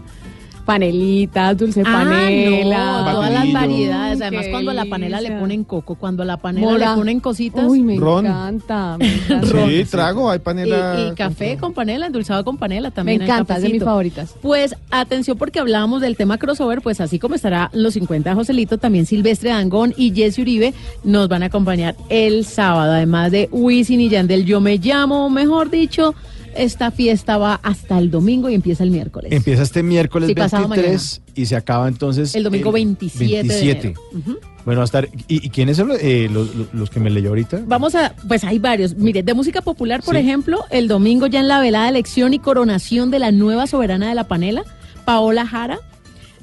Panelitas, 0.75 1.57
dulce 1.59 1.83
Ah, 1.85 2.05
panela. 2.05 3.03
no, 3.03 3.13
todas 3.13 3.33
las 3.33 3.53
variedades. 3.53 4.19
Qué 4.19 4.25
Además, 4.25 4.47
cuando 4.53 4.71
a 4.71 4.75
la 4.75 4.85
panela 4.85 5.21
le 5.21 5.33
ponen 5.33 5.65
coco, 5.65 5.97
cuando 5.97 6.23
a 6.23 6.27
la 6.27 6.37
panela 6.37 6.67
Mora. 6.71 6.91
le 6.91 6.95
ponen 6.97 7.19
cositas. 7.21 7.65
Uy, 7.67 7.81
me 7.83 7.97
Ron. 7.97 8.27
encanta. 8.27 8.97
Me 8.99 9.13
encanta. 9.17 9.67
Sí, 9.67 9.85
trago, 9.91 10.31
hay 10.31 10.39
panela. 10.39 11.09
y 11.11 11.15
café 11.17 11.57
con 11.57 11.73
panela, 11.73 12.07
endulzado 12.07 12.45
con 12.45 12.57
panela 12.57 12.91
Me 12.91 12.95
también. 12.95 13.23
el 13.23 13.29
encanta, 13.29 13.57
es 13.57 13.63
de 13.63 13.69
mis 13.71 13.83
favoritas. 13.83 14.35
Pues 14.41 14.77
atención 14.93 15.37
porque 15.37 15.59
hablábamos 15.59 16.01
del 16.03 16.17
tema 16.17 16.39
crossover, 16.39 16.83
pues 16.83 17.01
así 17.01 17.19
como 17.19 17.35
estará 17.35 17.69
los 17.73 17.95
50 17.95 18.31
de 18.31 18.37
Joselito, 18.37 18.79
también 18.79 19.07
Silvestre 19.07 19.51
Dangón 19.51 19.93
y 19.97 20.15
Jesse 20.15 20.39
Uribe 20.39 20.73
nos 21.03 21.29
van 21.29 21.43
a 21.43 21.47
acompañar 21.47 21.97
el 22.11 22.45
sábado, 22.45 22.93
además 22.93 23.33
de 23.33 23.49
Wisin 23.51 24.01
y 24.01 24.09
Yandel. 24.09 24.45
Yo 24.45 24.61
me 24.61 24.79
llamo, 24.79 25.29
mejor 25.31 25.69
dicho, 25.71 26.15
esta 26.55 26.91
fiesta 26.91 27.39
va 27.39 27.55
hasta 27.63 27.99
el 27.99 28.11
domingo 28.11 28.49
y 28.51 28.55
empieza 28.55 28.85
el 28.85 28.91
miércoles. 28.91 29.33
Empieza 29.33 29.63
este 29.63 29.83
miércoles 29.83 30.29
Sí, 30.29 30.35
pasado 30.35 30.69
23 30.69 31.23
y 31.35 31.47
se 31.47 31.57
acaba 31.57 31.89
entonces. 31.89 32.35
El 32.35 32.45
domingo 32.45 32.73
27 32.73 33.25
de 33.25 33.43
27. 33.43 33.87
enero. 33.89 34.01
Ujú. 34.15 34.39
Bueno, 34.65 34.81
va 34.81 34.83
a 34.83 34.85
estar. 34.85 35.09
¿Y, 35.29 35.47
y 35.47 35.51
quiénes 35.51 35.77
son 35.79 35.89
los, 35.89 35.99
eh, 36.03 36.29
los, 36.31 36.55
los- 36.55 36.75
los 36.75 36.91
que 36.91 37.01
me 37.01 37.09
leyó 37.11 37.31
ahorita? 37.31 37.63
Vamos 37.67 37.95
a, 37.95 38.15
pues 38.29 38.45
hay 38.45 38.59
varios. 38.59 38.95
Mire, 38.95 39.23
de 39.23 39.33
música 39.35 39.63
popular, 39.63 40.03
por 40.03 40.15
Sí. 40.15 40.21
ejemplo, 40.21 40.65
el 40.71 40.87
domingo 40.89 41.27
ya 41.27 41.41
en 41.41 41.49
la 41.49 41.61
velada 41.61 41.89
elección 41.89 42.35
y 42.35 42.39
coronación 42.39 43.11
de 43.11 43.19
la 43.21 43.33
nueva 43.33 43.67
soberana 43.67 44.09
de 44.11 44.15
la 44.15 44.25
panela, 44.29 44.63
Paola 45.07 45.47
Jara, 45.47 45.79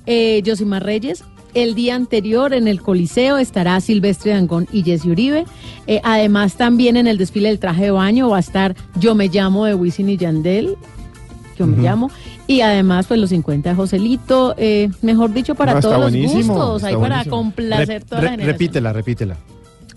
eh, 0.06 0.42
Josimar 0.46 0.84
Reyes. 0.84 1.24
El 1.60 1.74
día 1.74 1.96
anterior 1.96 2.54
en 2.54 2.68
el 2.68 2.82
Coliseo 2.82 3.38
estará 3.38 3.80
Silvestre 3.82 4.32
Dangón 4.32 4.68
y 4.72 4.84
Jesse 4.84 5.06
Uribe. 5.06 5.46
Eh, 5.88 6.00
además, 6.04 6.56
también 6.56 6.98
en 6.98 7.08
el 7.08 7.18
desfile 7.18 7.50
del 7.50 7.58
traje 7.58 7.86
de 7.86 7.92
baño 7.92 8.30
va 8.30 8.38
a 8.38 8.42
estar 8.42 8.76
Yo 9.00 9.16
me 9.16 9.28
llamo 9.28 9.66
de 9.66 9.74
Wisin 9.74 10.08
y 10.10 10.18
Yandel. 10.18 10.76
Yo 11.58 11.66
me 11.66 11.82
llamo. 11.82 12.12
Y 12.46 12.62
además, 12.62 13.08
pues 13.08 13.20
los 13.20 13.32
50 13.32 13.70
de 13.72 13.76
Joselito. 13.76 14.54
eh, 14.60 14.90
mejor 15.02 15.34
dicho, 15.34 15.56
para 15.56 15.74
No, 15.74 15.80
todos 15.80 16.00
los 16.00 16.14
gustos. 16.32 16.84
Ahí 16.84 16.94
para 16.94 17.08
buenísimo. 17.24 17.36
complacer 17.38 18.04
toda 18.04 18.22
re- 18.22 18.26
la 18.26 18.32
generación. 18.32 18.54
repítela, 18.54 18.94
repítela. 18.94 19.38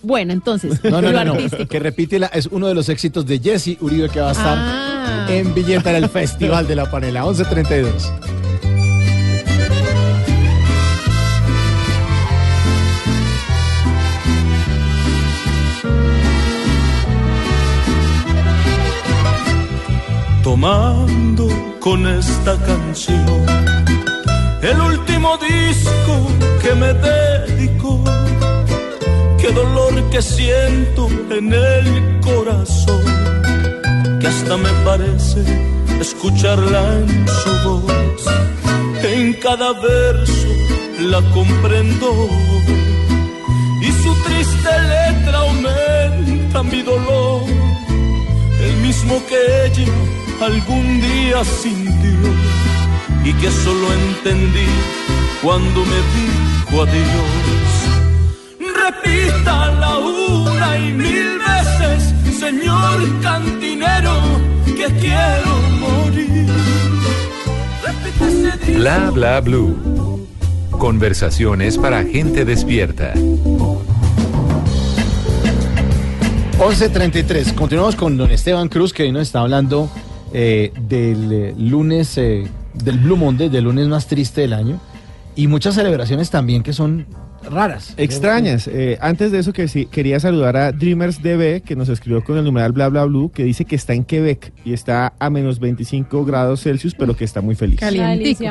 Bueno, 0.03 0.33
entonces, 0.33 0.83
No, 0.83 1.03
no, 1.03 1.13
lo 1.13 1.19
no, 1.19 1.25
no. 1.27 1.33
artístico. 1.33 1.67
Que 1.67 1.79
repítela 1.79 2.29
es 2.29 2.47
uno 2.51 2.69
de 2.69 2.75
los 2.75 2.89
éxitos 2.89 3.27
de 3.27 3.39
Jesse 3.39 3.77
Uribe 3.83 4.09
que 4.09 4.21
va 4.21 4.31
a 4.31 4.33
estar 4.33 4.57
Ah. 4.59 5.27
en 5.29 5.53
Villeta 5.53 5.91
en 5.91 6.05
el 6.05 6.09
Festival 6.09 6.67
de 6.67 6.75
la 6.77 6.91
Panela, 6.91 7.23
1132. 7.25 8.11
Tomando 20.43 21.49
con 21.81 22.07
esta 22.07 22.57
canción 22.59 23.47
el 24.63 24.81
último 24.81 25.39
disco 25.39 26.15
que 26.63 26.75
me 26.75 26.93
dedico. 26.93 28.03
Qué 29.39 29.51
dolor 29.53 29.95
que 30.11 30.21
siento 30.21 31.09
en 31.31 31.53
el 31.53 32.21
corazón, 32.21 33.03
que 34.21 34.27
hasta 34.27 34.57
me 34.57 34.71
parece 34.85 35.43
escucharla 36.01 36.83
en 36.99 37.27
su 37.29 37.69
voz. 37.69 38.25
En 39.03 39.33
cada 39.35 39.73
verso 39.81 40.49
la 41.01 41.21
comprendo 41.33 42.29
y 43.81 43.93
su 44.03 44.15
triste 44.25 44.73
letra 44.95 45.39
aumenta 45.39 46.63
mi 46.63 46.83
dolor 46.83 47.43
el 48.63 48.77
mismo 48.77 49.23
que 49.27 49.67
ella 49.67 49.85
algún 50.43 51.01
día 51.01 51.45
sintió 51.45 52.33
y 53.25 53.33
que 53.35 53.51
solo 53.51 53.93
entendí 53.93 54.69
cuando 55.43 55.85
me 55.85 55.97
dijo 56.17 56.83
adiós. 56.83 57.61
Repítala 58.59 59.99
una 59.99 60.79
y 60.79 60.93
mil 60.93 61.39
veces, 61.39 62.15
señor 62.39 63.21
cantinero, 63.21 64.15
que 64.65 64.87
quiero 64.99 65.61
morir. 65.79 66.49
Repite 67.85 68.29
ese 68.29 68.67
día. 68.67 68.79
Bla 68.79 69.11
bla 69.11 69.41
blue. 69.41 70.27
Conversaciones 70.71 71.77
para 71.77 72.03
gente 72.05 72.47
despierta. 72.47 73.13
11.33. 76.59 77.55
Continuamos 77.55 77.97
con 77.97 78.17
don 78.17 78.31
Esteban 78.31 78.69
Cruz, 78.69 78.93
que 78.93 79.03
hoy 79.03 79.13
nos 79.13 79.23
está 79.23 79.41
hablando 79.41 79.91
eh, 80.33 80.73
del 80.89 81.33
eh, 81.33 81.55
lunes, 81.59 82.17
eh, 82.19 82.47
del 82.75 82.99
Blue 82.99 83.17
Monday, 83.17 83.49
del 83.49 83.65
lunes 83.65 83.89
más 83.89 84.07
triste 84.07 84.43
del 84.43 84.53
año. 84.53 84.81
Y 85.37 85.47
muchas 85.47 85.75
celebraciones 85.75 86.31
también 86.31 86.63
que 86.63 86.73
son 86.73 87.07
raras. 87.49 87.95
Extrañas. 87.97 88.69
Eh, 88.69 88.99
antes 89.01 89.33
de 89.33 89.39
eso, 89.39 89.53
que 89.53 89.69
sí, 89.69 89.87
quería 89.87 90.21
saludar 90.21 90.57
a 90.57 90.73
Dreamers 90.73 91.23
DB, 91.23 91.63
que 91.63 91.77
nos 91.77 91.89
escribió 91.89 92.23
con 92.23 92.37
el 92.37 92.45
numeral 92.45 92.73
bla 92.73 92.89
bla 92.89 93.05
blue, 93.05 93.31
que 93.33 93.45
dice 93.45 93.65
que 93.65 93.77
está 93.77 93.95
en 93.95 94.05
Quebec 94.05 94.53
y 94.65 94.73
está 94.73 95.15
a 95.19 95.31
menos 95.31 95.59
25 95.61 96.25
grados 96.25 96.63
Celsius, 96.63 96.95
pero 96.95 97.17
que 97.17 97.25
está 97.25 97.41
muy 97.41 97.55
feliz. 97.55 97.81
Calientico. 97.81 98.51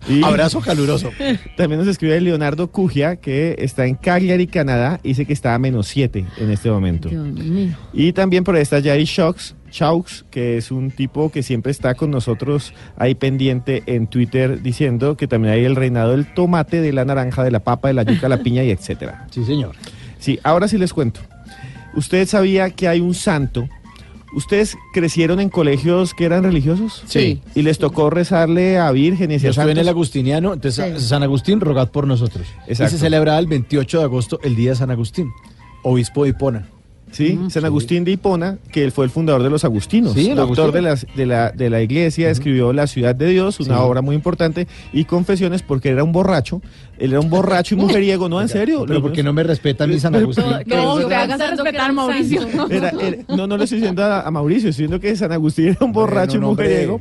Y 0.08 0.22
Abrazo 0.24 0.60
caluroso. 0.60 1.10
También 1.56 1.78
nos 1.80 1.88
escribe 1.88 2.20
Leonardo 2.20 2.70
Cugia, 2.70 3.16
que 3.16 3.56
está 3.58 3.86
en 3.86 3.94
Cagliari, 3.94 4.46
Canadá, 4.46 5.00
y 5.02 5.08
dice 5.08 5.26
que 5.26 5.32
está 5.32 5.54
a 5.54 5.58
menos 5.58 5.86
7 5.88 6.24
en 6.38 6.50
este 6.50 6.70
momento. 6.70 7.08
Dios 7.08 7.26
mío. 7.26 7.74
Y 7.92 8.12
también 8.12 8.44
por 8.44 8.56
ahí 8.56 8.62
está 8.62 8.82
Jari 8.82 9.04
Shocks, 9.04 9.54
Chaux, 9.70 10.24
que 10.30 10.56
es 10.56 10.70
un 10.70 10.90
tipo 10.90 11.30
que 11.30 11.42
siempre 11.42 11.70
está 11.72 11.94
con 11.94 12.10
nosotros 12.10 12.72
ahí 12.96 13.14
pendiente 13.14 13.82
en 13.86 14.06
Twitter 14.06 14.62
diciendo 14.62 15.16
que 15.16 15.26
también 15.26 15.54
hay 15.54 15.64
el 15.64 15.76
reinado 15.76 16.12
del 16.12 16.32
tomate, 16.34 16.80
de 16.80 16.92
la 16.92 17.04
naranja, 17.04 17.42
de 17.44 17.50
la 17.50 17.60
papa, 17.60 17.88
de 17.88 17.94
la 17.94 18.02
yuca, 18.02 18.28
la 18.28 18.38
piña 18.42 18.62
y 18.64 18.70
etcétera. 18.70 19.26
Sí, 19.30 19.44
señor. 19.44 19.74
Sí, 20.18 20.38
ahora 20.42 20.68
sí 20.68 20.78
les 20.78 20.92
cuento. 20.92 21.20
¿Usted 21.94 22.26
sabía 22.26 22.70
que 22.70 22.88
hay 22.88 23.00
un 23.00 23.14
santo? 23.14 23.68
¿Ustedes 24.34 24.76
crecieron 24.92 25.40
en 25.40 25.48
colegios 25.48 26.12
que 26.12 26.24
eran 26.26 26.42
religiosos? 26.44 27.02
Sí. 27.06 27.40
¿Y 27.54 27.62
les 27.62 27.78
tocó 27.78 28.10
rezarle 28.10 28.78
a 28.78 28.90
vírgenes 28.90 29.40
y 29.40 29.44
Yo 29.44 29.48
a 29.48 29.50
estuve 29.52 29.62
en 29.64 29.68
santos? 29.70 29.82
el 29.82 29.88
agustiniano, 29.88 30.52
entonces 30.52 31.02
San 31.02 31.22
Agustín, 31.22 31.60
rogad 31.60 31.88
por 31.90 32.06
nosotros. 32.06 32.46
Y 32.66 32.72
Exacto. 32.72 32.92
se 32.92 32.98
celebraba 32.98 33.38
el 33.38 33.46
28 33.46 33.98
de 33.98 34.04
agosto, 34.04 34.38
el 34.42 34.54
día 34.54 34.70
de 34.70 34.76
San 34.76 34.90
Agustín, 34.90 35.30
obispo 35.82 36.24
de 36.24 36.30
Hipona. 36.30 36.68
Sí, 37.10 37.38
San 37.48 37.64
Agustín 37.64 38.04
de 38.04 38.12
Hipona, 38.12 38.58
que 38.72 38.84
él 38.84 38.92
fue 38.92 39.04
el 39.04 39.10
fundador 39.10 39.42
de 39.42 39.50
los 39.50 39.64
agustinos, 39.64 40.12
Sí, 40.12 40.30
el 40.30 40.36
doctor 40.36 40.66
agustino. 40.66 40.72
de, 40.72 40.82
las- 40.82 41.06
de 41.16 41.26
la, 41.26 41.50
de 41.50 41.70
la 41.70 41.82
iglesia, 41.82 42.30
escribió 42.30 42.72
La 42.72 42.86
ciudad 42.86 43.14
de 43.14 43.26
Dios, 43.28 43.60
una 43.60 43.76
Sí. 43.76 43.80
obra 43.82 44.02
muy 44.02 44.14
importante, 44.14 44.66
y 44.92 45.04
Confesiones 45.04 45.62
porque 45.62 45.88
era 45.90 46.04
un 46.04 46.12
borracho, 46.12 46.60
él 46.98 47.10
era 47.12 47.20
un 47.20 47.30
borracho 47.30 47.74
y 47.74 47.78
mujeriego, 47.98 48.28
no, 48.28 48.40
en 48.42 48.48
serio. 48.48 48.84
Pero 48.86 49.00
porque 49.02 49.22
no 49.22 49.32
me 49.32 49.42
respeta 49.42 49.84
a 49.84 49.86
mi 49.86 49.98
San 50.00 50.14
Agustín. 50.14 50.44
No, 50.44 50.58
Pero 50.66 50.90
hágase 50.92 51.28
pensando 51.28 51.64
que 51.64 51.70
respetar, 51.70 51.92
Mauricio. 51.92 52.40
Era- 52.70 52.90
era- 53.00 53.16
no, 53.36 53.46
no 53.46 53.56
le 53.56 53.64
estoy 53.64 53.78
diciendo 53.78 54.02
a, 54.04 54.22
a 54.22 54.30
Mauricio, 54.30 54.70
estoy 54.70 54.84
diciendo 54.86 55.00
que 55.00 55.16
San 55.16 55.32
Agustín 55.32 55.68
era 55.68 55.84
un 55.84 55.92
borracho 55.92 56.38
no, 56.38 56.46
y 56.46 56.50
mujeriego. 56.50 57.00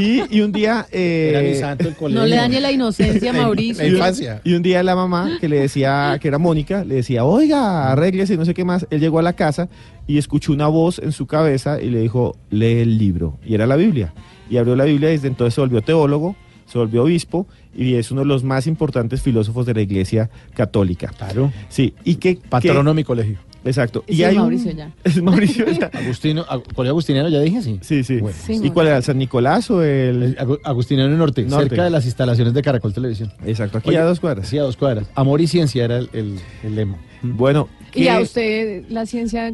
Y, 0.00 0.22
y 0.36 0.40
un 0.40 0.52
día... 0.52 0.86
eh, 0.90 1.30
Era 1.34 1.42
mi 1.42 1.54
santo 1.56 1.88
el 1.88 1.94
colegio. 1.94 2.20
No 2.20 2.26
le 2.26 2.36
dañe 2.36 2.60
la 2.60 2.72
inocencia 2.72 3.30
a 3.30 3.32
Mauricio. 3.34 3.82
La 3.84 3.88
infancia. 3.88 4.40
Y 4.44 4.54
un 4.54 4.62
día 4.62 4.82
la 4.82 4.94
mamá, 4.96 5.38
que 5.40 5.48
le 5.48 5.60
decía, 5.60 6.18
que 6.20 6.28
era 6.28 6.38
Mónica, 6.38 6.84
le 6.84 6.96
decía, 6.96 7.24
oiga, 7.24 7.90
arréglese 7.92 8.34
y 8.34 8.36
no 8.36 8.44
sé 8.44 8.54
qué 8.54 8.64
más. 8.64 8.86
Él 8.90 9.00
llegó 9.00 9.18
a 9.18 9.22
la 9.22 9.32
casa 9.42 9.68
y 10.06 10.18
escuchó 10.18 10.52
una 10.52 10.68
voz 10.68 10.98
en 10.98 11.12
su 11.12 11.26
cabeza 11.26 11.80
y 11.80 11.90
le 11.90 12.00
dijo, 12.00 12.36
lee 12.50 12.80
el 12.80 12.98
libro. 12.98 13.38
Y 13.44 13.54
era 13.54 13.66
la 13.66 13.76
Biblia. 13.76 14.12
Y 14.48 14.56
abrió 14.56 14.76
la 14.76 14.84
Biblia 14.84 15.08
y 15.10 15.12
desde 15.14 15.28
entonces 15.28 15.54
se 15.54 15.60
volvió 15.60 15.80
teólogo, 15.82 16.36
se 16.66 16.78
volvió 16.78 17.02
obispo 17.04 17.46
y 17.74 17.94
es 17.94 18.10
uno 18.10 18.20
de 18.20 18.26
los 18.26 18.44
más 18.44 18.66
importantes 18.66 19.20
filósofos 19.22 19.66
de 19.66 19.74
la 19.74 19.80
iglesia 19.80 20.30
católica. 20.54 21.08
Claro. 21.16 21.52
Sí, 21.68 21.94
y 22.04 22.16
que... 22.16 22.38
Patrono 22.48 22.90
de 22.90 22.94
mi 22.94 23.04
colegio. 23.04 23.38
exacto. 23.64 24.04
Sí, 24.08 24.14
y 24.16 24.24
hay 24.24 24.34
un- 24.36 24.42
Mauricio 24.42 24.72
ya. 24.72 24.90
Es 25.04 25.22
Mauricio 25.22 25.66
ya. 25.70 25.86
Agustino, 25.92 26.44
Ag- 26.46 26.62
colegio 26.74 26.92
agustiniano, 26.92 27.28
ya 27.28 27.40
dije, 27.40 27.62
sí. 27.62 27.78
Sí, 27.82 28.04
sí. 28.04 28.18
Bueno. 28.18 28.36
Sí, 28.46 28.60
¿Y 28.62 28.70
cuál 28.70 28.86
era? 28.88 28.96
¿El 28.98 29.02
¿San 29.02 29.18
Nicolás 29.18 29.70
o 29.70 29.82
el...? 29.82 30.22
El 30.22 30.36
Agu- 30.36 30.60
Agustiniano 30.64 31.16
Norte, 31.16 31.42
Norte. 31.44 31.68
cerca 31.68 31.84
de 31.84 31.90
las 31.90 32.04
instalaciones 32.04 32.52
de 32.54 32.62
Caracol 32.62 32.92
Televisión. 32.92 33.32
Exacto, 33.46 33.78
aquí 33.78 33.88
Oye, 33.90 33.98
a 33.98 34.04
dos 34.04 34.20
cuadras. 34.20 34.48
Sí, 34.48 34.58
a 34.58 34.62
dos 34.62 34.76
cuadras. 34.76 35.06
Amor 35.14 35.40
y 35.40 35.46
ciencia 35.46 35.84
era 35.84 35.98
el, 35.98 36.08
el- 36.12 36.38
el 36.64 36.74
lema. 36.74 36.96
Bueno, 37.22 37.68
Y 37.94 38.02
¿qué- 38.04 38.10
a 38.10 38.20
usted 38.20 38.84
la 38.88 39.06
ciencia, 39.06 39.52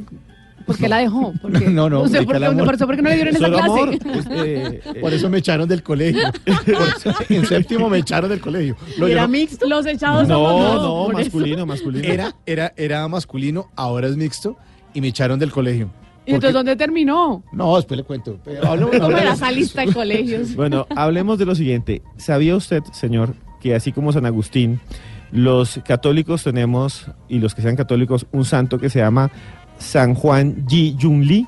¿por 0.67 0.77
qué 0.79 0.89
la 0.89 0.99
dejó? 0.99 1.33
¿Por 1.43 1.53
qué? 1.59 1.69
No, 1.69 1.89
no, 1.91 2.07
sé 2.09 2.23
por, 2.23 2.37
eso 2.37 2.87
por 2.87 2.97
qué 2.97 3.03
no 3.03 3.09
le 3.11 3.15
dieron 3.17 3.37
esa 3.37 3.49
clase. 3.49 3.65
amor. 3.65 3.99
Pues, 3.99 4.27
eh, 4.31 4.81
eh, 4.95 5.01
Por 5.01 5.13
eso 5.13 5.29
me 5.31 5.39
echaron 5.39 5.69
del 5.69 5.83
colegio. 5.83 6.23
Eso, 6.97 7.13
en 7.29 7.47
séptimo 7.47 7.89
me 7.89 7.99
echaron 7.99 8.31
del 8.31 8.41
colegio. 8.41 8.77
Lo 8.99 9.07
¿Era 9.09 9.23
llamó- 9.23 9.33
mixto? 9.33 9.67
Los 9.67 9.87
echados 9.87 10.29
no, 10.29 10.35
somos 10.35 10.63
no, 10.63 11.09
eso. 11.11 11.13
masculino, 11.19 11.67
masculino. 11.67 12.05
era, 12.09 12.35
era, 12.47 12.73
era 12.77 13.07
masculino, 13.09 13.69
ahora 13.77 14.09
es 14.09 14.17
mixto 14.17 14.57
y 14.95 15.01
me 15.01 15.09
echaron 15.09 15.39
del 15.39 15.51
colegio. 15.53 15.91
¿Y 16.27 16.33
entonces 16.35 16.53
Porque- 16.53 16.53
dónde 16.53 16.77
terminó? 16.77 17.43
No, 17.53 17.77
después 17.77 17.97
le 17.97 18.05
cuento. 18.05 18.39
Pero 18.45 18.63
hablo- 18.67 18.91
¿Cómo 18.91 19.17
era 19.17 19.33
esa 19.33 19.51
lista 19.51 19.85
de 19.87 19.93
colegios? 19.95 20.55
Bueno, 20.55 20.87
hablemos 20.95 21.39
de 21.39 21.47
lo 21.47 21.55
siguiente. 21.55 22.03
¿Sabía 22.19 22.55
usted, 22.55 22.83
señor, 22.93 23.35
que 23.61 23.75
así 23.75 23.93
como 23.93 24.13
San 24.13 24.27
Agustín, 24.27 24.79
los 25.31 25.81
católicos 25.87 26.45
tenemos, 26.45 27.11
y 27.29 27.39
los 27.39 27.55
que 27.55 27.63
sean 27.63 27.77
católicos, 27.77 28.27
un 28.33 28.45
santo 28.45 28.79
que 28.79 28.91
se 28.91 29.01
llama 29.01 29.31
San 29.79 30.15
Juan 30.15 30.67
Ji 30.69 30.95
Yun 30.97 31.25
Li? 31.25 31.47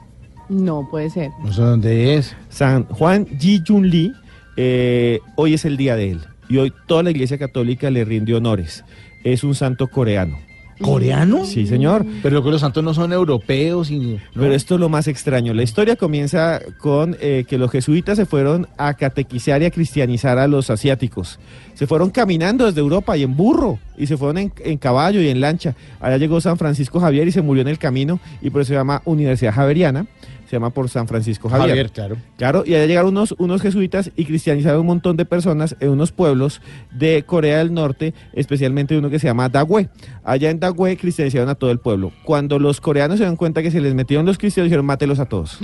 No 0.48 0.88
puede 0.90 1.10
ser. 1.10 1.30
No 1.42 1.52
sé 1.52 1.62
dónde 1.62 2.16
es. 2.16 2.36
San 2.48 2.84
Juan 2.84 3.26
Ji 3.38 3.62
Yun 3.62 3.88
Li, 3.88 4.12
eh, 4.56 5.20
hoy 5.36 5.54
es 5.54 5.64
el 5.64 5.76
día 5.76 5.96
de 5.96 6.10
él. 6.12 6.20
Y 6.48 6.58
hoy 6.58 6.72
toda 6.86 7.04
la 7.04 7.10
iglesia 7.10 7.38
católica 7.38 7.90
le 7.90 8.04
rinde 8.04 8.34
honores. 8.34 8.84
Es 9.22 9.44
un 9.44 9.54
santo 9.54 9.86
coreano. 9.88 10.38
¿Coreano? 10.80 11.44
Sí, 11.44 11.66
señor. 11.66 12.06
Pero 12.22 12.42
que 12.42 12.50
los 12.50 12.60
santos 12.60 12.82
no 12.82 12.94
son 12.94 13.12
europeos 13.12 13.90
y... 13.90 14.18
¿no? 14.34 14.42
Pero 14.42 14.54
esto 14.54 14.74
es 14.74 14.80
lo 14.80 14.88
más 14.88 15.08
extraño. 15.08 15.54
La 15.54 15.62
historia 15.62 15.96
comienza 15.96 16.60
con 16.78 17.16
eh, 17.20 17.44
que 17.48 17.58
los 17.58 17.70
jesuitas 17.70 18.16
se 18.16 18.26
fueron 18.26 18.66
a 18.76 18.94
catequizar 18.94 19.62
y 19.62 19.66
a 19.66 19.70
cristianizar 19.70 20.38
a 20.38 20.46
los 20.46 20.70
asiáticos. 20.70 21.38
Se 21.74 21.86
fueron 21.86 22.10
caminando 22.10 22.66
desde 22.66 22.80
Europa 22.80 23.16
y 23.16 23.22
en 23.22 23.36
burro, 23.36 23.78
y 23.96 24.06
se 24.06 24.16
fueron 24.16 24.38
en, 24.38 24.52
en 24.64 24.78
caballo 24.78 25.20
y 25.20 25.28
en 25.28 25.40
lancha. 25.40 25.74
Allá 26.00 26.16
llegó 26.18 26.40
San 26.40 26.58
Francisco 26.58 27.00
Javier 27.00 27.28
y 27.28 27.32
se 27.32 27.42
murió 27.42 27.62
en 27.62 27.68
el 27.68 27.78
camino, 27.78 28.20
y 28.42 28.50
por 28.50 28.62
eso 28.62 28.68
se 28.68 28.74
llama 28.74 29.02
Universidad 29.04 29.54
Javeriana. 29.54 30.06
Se 30.50 30.56
llama 30.56 30.70
por 30.70 30.88
San 30.88 31.06
Francisco 31.06 31.48
Javier. 31.48 31.68
Javier, 31.68 31.90
claro. 31.92 32.16
Claro, 32.36 32.64
y 32.66 32.74
allá 32.74 32.86
llegaron 32.86 33.10
unos, 33.10 33.36
unos 33.38 33.62
jesuitas 33.62 34.10
y 34.16 34.24
cristianizaron 34.24 34.80
un 34.80 34.86
montón 34.88 35.16
de 35.16 35.24
personas 35.24 35.76
en 35.78 35.90
unos 35.90 36.10
pueblos 36.10 36.60
de 36.90 37.22
Corea 37.22 37.58
del 37.58 37.72
Norte, 37.72 38.14
especialmente 38.32 38.98
uno 38.98 39.10
que 39.10 39.20
se 39.20 39.28
llama 39.28 39.48
Dagüe. 39.48 39.88
Allá 40.24 40.50
en 40.50 40.58
Dagüe 40.58 40.96
cristianizaron 40.96 41.50
a 41.50 41.54
todo 41.54 41.70
el 41.70 41.78
pueblo. 41.78 42.10
Cuando 42.24 42.58
los 42.58 42.80
coreanos 42.80 43.18
se 43.18 43.26
dan 43.26 43.36
cuenta 43.36 43.62
que 43.62 43.70
se 43.70 43.80
les 43.80 43.94
metieron 43.94 44.26
los 44.26 44.38
cristianos, 44.38 44.66
dijeron, 44.66 44.86
mátelos 44.86 45.20
a 45.20 45.26
todos. 45.26 45.60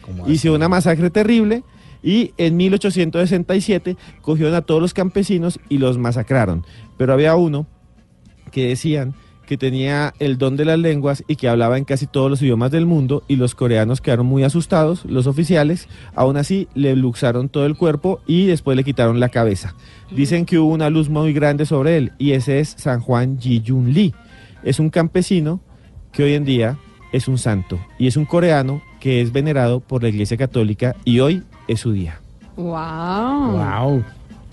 ¿Cómo 0.00 0.26
Hizo 0.26 0.54
una 0.54 0.70
masacre 0.70 1.10
terrible 1.10 1.62
y 2.02 2.32
en 2.38 2.56
1867 2.56 3.98
cogieron 4.22 4.54
a 4.54 4.62
todos 4.62 4.80
los 4.80 4.94
campesinos 4.94 5.60
y 5.68 5.76
los 5.76 5.98
masacraron. 5.98 6.64
Pero 6.96 7.12
había 7.12 7.36
uno 7.36 7.66
que 8.50 8.68
decían 8.68 9.12
que 9.50 9.58
tenía 9.58 10.14
el 10.20 10.38
don 10.38 10.56
de 10.56 10.64
las 10.64 10.78
lenguas 10.78 11.24
y 11.26 11.34
que 11.34 11.48
hablaba 11.48 11.76
en 11.76 11.84
casi 11.84 12.06
todos 12.06 12.30
los 12.30 12.40
idiomas 12.40 12.70
del 12.70 12.86
mundo 12.86 13.24
y 13.26 13.34
los 13.34 13.56
coreanos 13.56 14.00
quedaron 14.00 14.26
muy 14.26 14.44
asustados, 14.44 15.04
los 15.06 15.26
oficiales, 15.26 15.88
aún 16.14 16.36
así 16.36 16.68
le 16.74 16.94
luxaron 16.94 17.48
todo 17.48 17.66
el 17.66 17.76
cuerpo 17.76 18.20
y 18.28 18.46
después 18.46 18.76
le 18.76 18.84
quitaron 18.84 19.18
la 19.18 19.28
cabeza. 19.28 19.74
Dicen 20.12 20.46
que 20.46 20.60
hubo 20.60 20.72
una 20.72 20.88
luz 20.88 21.08
muy 21.08 21.32
grande 21.32 21.66
sobre 21.66 21.96
él 21.96 22.12
y 22.16 22.30
ese 22.30 22.60
es 22.60 22.76
San 22.78 23.00
Juan 23.00 23.40
Ji 23.40 23.60
Yun 23.62 23.92
Lee. 23.92 24.14
Es 24.62 24.78
un 24.78 24.88
campesino 24.88 25.60
que 26.12 26.22
hoy 26.22 26.34
en 26.34 26.44
día 26.44 26.78
es 27.10 27.26
un 27.26 27.36
santo 27.36 27.80
y 27.98 28.06
es 28.06 28.16
un 28.16 28.26
coreano 28.26 28.80
que 29.00 29.20
es 29.20 29.32
venerado 29.32 29.80
por 29.80 30.04
la 30.04 30.10
Iglesia 30.10 30.36
Católica 30.36 30.94
y 31.04 31.18
hoy 31.18 31.42
es 31.66 31.80
su 31.80 31.90
día. 31.90 32.20
Wow. 32.54 33.56
Wow. 33.56 34.04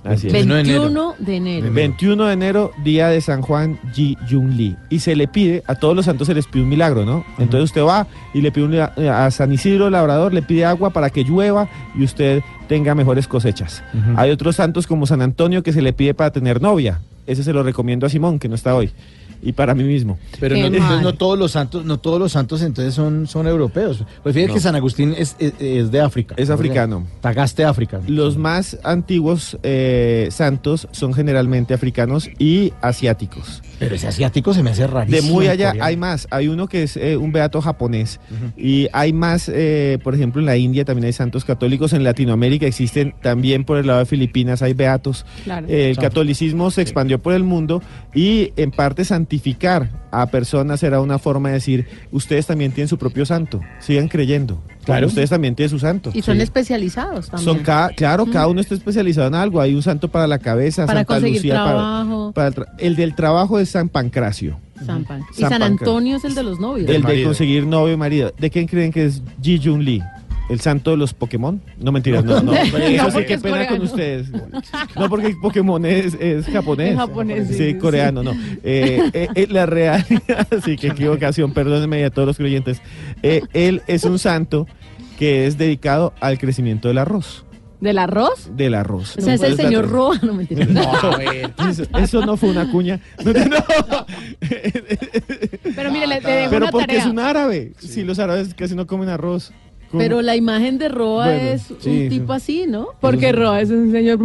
Así 0.07 0.27
es. 0.27 0.33
21 0.33 1.15
de 1.19 1.35
enero. 1.35 1.73
21 1.73 2.25
de 2.25 2.33
enero, 2.33 2.71
día 2.83 3.07
de 3.09 3.21
San 3.21 3.41
Juan 3.41 3.79
Ji 3.93 4.17
Yun 4.27 4.55
Lee. 4.57 4.75
Y 4.89 4.99
se 4.99 5.15
le 5.15 5.27
pide, 5.27 5.63
a 5.67 5.75
todos 5.75 5.95
los 5.95 6.05
santos 6.05 6.27
se 6.27 6.33
les 6.33 6.45
pide 6.47 6.63
un 6.63 6.69
milagro, 6.69 7.05
¿no? 7.05 7.25
Entonces 7.37 7.65
usted 7.65 7.83
va 7.83 8.07
y 8.33 8.41
le 8.41 8.51
pide 8.51 8.65
un, 8.65 8.71
mila- 8.71 8.93
a 9.25 9.29
San 9.31 9.51
Isidro 9.53 9.89
Labrador, 9.89 10.33
le 10.33 10.41
pide 10.41 10.65
agua 10.65 10.89
para 10.91 11.09
que 11.09 11.23
llueva 11.23 11.67
y 11.95 12.03
usted 12.03 12.41
tenga 12.67 12.95
mejores 12.95 13.27
cosechas. 13.27 13.83
Hay 14.15 14.31
otros 14.31 14.55
santos 14.57 14.87
como 14.87 15.05
San 15.05 15.21
Antonio 15.21 15.63
que 15.63 15.73
se 15.73 15.81
le 15.81 15.93
pide 15.93 16.13
para 16.13 16.31
tener 16.31 16.61
novia. 16.61 16.99
Ese 17.25 17.43
se 17.43 17.51
lo 17.53 17.61
recomiendo 17.63 18.05
a 18.05 18.09
Simón, 18.09 18.39
que 18.39 18.47
no 18.47 18.55
está 18.55 18.73
hoy. 18.75 18.91
Y 19.41 19.51
para 19.53 19.75
mí 19.75 19.83
mismo. 19.83 20.17
Pero 20.39 20.55
no, 20.57 20.65
entonces 20.65 21.01
no 21.01 21.13
todos 21.13 21.37
los 21.37 21.51
santos, 21.51 21.85
no 21.85 21.99
todos 21.99 22.19
los 22.19 22.31
santos 22.31 22.61
entonces 22.61 22.93
son, 22.93 23.27
son 23.27 23.47
europeos. 23.47 24.03
Pues 24.23 24.33
fíjate 24.33 24.49
No. 24.49 24.53
que 24.55 24.59
San 24.61 24.75
Agustín 24.75 25.13
es, 25.17 25.35
es, 25.39 25.53
es 25.59 25.91
de 25.91 26.01
África. 26.01 26.35
Es 26.37 26.49
africano. 26.49 27.05
Tagaste 27.21 27.63
África. 27.63 28.01
Los 28.07 28.37
más 28.37 28.77
antiguos 28.83 29.57
eh, 29.63 30.29
santos 30.31 30.87
son 30.91 31.13
generalmente 31.13 31.73
africanos 31.73 32.29
y 32.39 32.73
asiáticos. 32.81 33.61
Pero 33.79 33.95
ese 33.95 34.07
asiático 34.07 34.53
se 34.53 34.63
me 34.63 34.71
hace 34.71 34.83
De 34.83 34.87
rarísimo. 34.87 35.33
muy 35.33 35.47
allá 35.47 35.73
hay 35.79 35.97
más. 35.97 36.27
Hay 36.31 36.47
uno 36.47 36.67
que 36.67 36.83
es 36.83 36.97
eh, 36.97 37.17
un 37.17 37.31
beato 37.31 37.61
japonés. 37.61 38.19
Y 38.57 38.87
hay 38.93 39.13
más, 39.13 39.49
eh, 39.53 39.99
por 40.03 40.15
ejemplo, 40.15 40.41
en 40.41 40.45
la 40.45 40.57
India 40.57 40.85
también 40.85 41.05
hay 41.05 41.13
santos 41.13 41.45
católicos. 41.45 41.93
En 41.93 42.03
Latinoamérica 42.03 42.65
existen 42.65 43.13
también 43.21 43.63
por 43.63 43.77
el 43.77 43.87
lado 43.87 43.99
de 43.99 44.05
Filipinas 44.05 44.61
hay 44.61 44.73
beatos. 44.73 45.25
Claro. 45.43 45.67
Eh, 45.69 45.89
el 45.91 45.97
catolicismo 45.97 46.71
se 46.71 46.81
expandió 46.81 47.19
por 47.19 47.33
el 47.33 47.43
mundo 47.43 47.81
y 48.13 48.53
en 48.55 48.71
parte 48.71 49.05
santificar 49.05 49.89
a 50.11 50.27
personas 50.27 50.81
era 50.83 51.01
una 51.01 51.19
forma 51.19 51.49
de 51.49 51.55
decir, 51.55 51.87
ustedes 52.11 52.47
también 52.47 52.71
tienen 52.71 52.87
su 52.87 52.97
propio 52.97 53.25
santo, 53.25 53.61
sigan 53.79 54.07
creyendo. 54.07 54.61
Claro. 54.87 55.07
Ustedes 55.07 55.29
también 55.29 55.53
tienen 55.55 55.69
su 55.69 55.79
santo. 55.79 56.09
Y 56.13 56.21
son 56.21 56.37
Sí. 56.37 56.43
especializados 56.43 57.29
también. 57.29 57.45
Son 57.55 57.63
cada, 57.63 57.89
claro, 57.89 58.25
cada 58.25 58.47
uno 58.47 58.59
está 58.61 58.73
especializado 58.75 59.27
en 59.27 59.35
algo. 59.35 59.61
Hay 59.61 59.75
un 59.75 59.83
santo 59.83 60.07
para 60.07 60.27
la 60.27 60.39
cabeza, 60.39 60.85
Para 60.85 60.99
Santa 61.01 61.13
conseguir 61.13 61.37
Lucía 61.37 61.53
para- 61.55 61.65
trabajo. 61.71 62.31
para 62.33 62.47
el, 62.47 62.55
tra- 62.55 62.67
el 62.79 62.95
del 62.95 63.15
trabajo 63.15 63.59
es 63.59 63.69
San 63.69 63.89
Pancracio. 63.89 64.59
San 64.85 65.03
Pan. 65.05 65.21
Y 65.35 65.41
San 65.41 65.49
Pancracio. 65.49 65.65
Antonio 65.65 66.17
es 66.17 66.23
el 66.25 66.35
de 66.35 66.43
los 66.43 66.59
novios. 66.59 66.89
El 66.89 67.01
de 67.03 67.23
conseguir 67.23 67.65
novio 67.65 67.93
y 67.93 67.97
marido. 67.97 68.31
¿De 68.37 68.49
quién 68.49 68.67
creen 68.67 68.91
que 68.91 69.05
es 69.05 69.21
Ji 69.41 69.59
Jun 69.63 69.83
Lee? 69.83 70.01
El 70.49 70.59
santo 70.61 70.91
de 70.91 70.97
los 70.97 71.13
Pokémon. 71.13 71.61
No 71.77 71.91
mentiras, 71.91 72.23
no, 72.23 72.41
no. 72.41 72.51
No, 72.53 72.57
Eso 72.57 73.05
sí, 73.05 73.11
porque 73.11 73.25
qué 73.25 73.33
es 73.35 73.41
pena 73.41 73.67
con 73.67 73.81
ustedes. 73.81 74.29
No, 74.95 75.09
porque 75.09 75.35
Pokémon 75.41 75.85
es, 75.85 76.13
es 76.15 76.45
japonés. 76.47 76.91
Es 76.91 76.97
japonés, 76.97 77.47
sí, 77.47 77.53
Sí, 77.53 77.71
sí, 77.71 77.77
coreano, 77.77 78.23
no. 78.23 78.31
Eh, 78.63 79.09
eh, 79.13 79.27
eh, 79.35 79.47
la 79.49 79.65
realidad, 79.65 80.05
sí, 80.65 80.75
qué 80.77 80.87
equivocación, 80.87 81.53
perdónenme 81.53 82.03
a 82.05 82.09
todos 82.09 82.27
los 82.27 82.37
creyentes. 82.37 82.81
Eh, 83.23 83.41
él 83.53 83.81
es 83.87 84.03
un 84.03 84.19
santo 84.19 84.67
que 85.19 85.47
es 85.47 85.57
dedicado 85.57 86.13
al 86.19 86.37
crecimiento 86.37 86.87
del 86.87 86.99
arroz. 86.99 87.43
¿Del 87.79 87.99
arroz? 87.99 88.49
Del 88.55 88.73
arroz. 88.73 89.15
O 89.17 89.21
sea, 89.21 89.35
es 89.35 89.41
el 89.43 89.55
señor 89.55 89.87
Roa, 89.87 90.17
no 90.23 90.33
mentira. 90.33 90.65
Eso, 91.69 91.83
eso 91.99 92.25
no 92.25 92.35
fue 92.35 92.49
una 92.49 92.71
cuña. 92.71 92.99
No, 93.23 93.31
no, 93.33 93.45
no. 93.45 94.05
Pero 95.75 95.91
mire, 95.91 96.07
le, 96.07 96.21
le 96.21 96.31
dejo 96.31 96.49
Pero 96.49 96.65
una 96.65 96.71
porque 96.71 96.87
tarea. 96.87 97.01
es 97.01 97.05
un 97.07 97.19
árabe. 97.19 97.73
Sí, 97.77 98.03
los 98.03 98.17
árabes 98.17 98.55
casi 98.55 98.73
no 98.73 98.87
comen 98.87 99.09
arroz. 99.09 99.51
Con- 99.91 99.99
Pero 99.99 100.21
la 100.21 100.35
imagen 100.35 100.77
de 100.77 100.89
Roa 100.89 101.25
Bueno, 101.27 101.41
es 101.49 101.61
sí, 101.79 102.03
un 102.03 102.09
tipo 102.09 102.33
así, 102.33 102.65
¿no? 102.67 102.87
Porque 102.99 103.31
Roa 103.31 103.61
es 103.61 103.69
un 103.69 103.91
señor. 103.91 104.19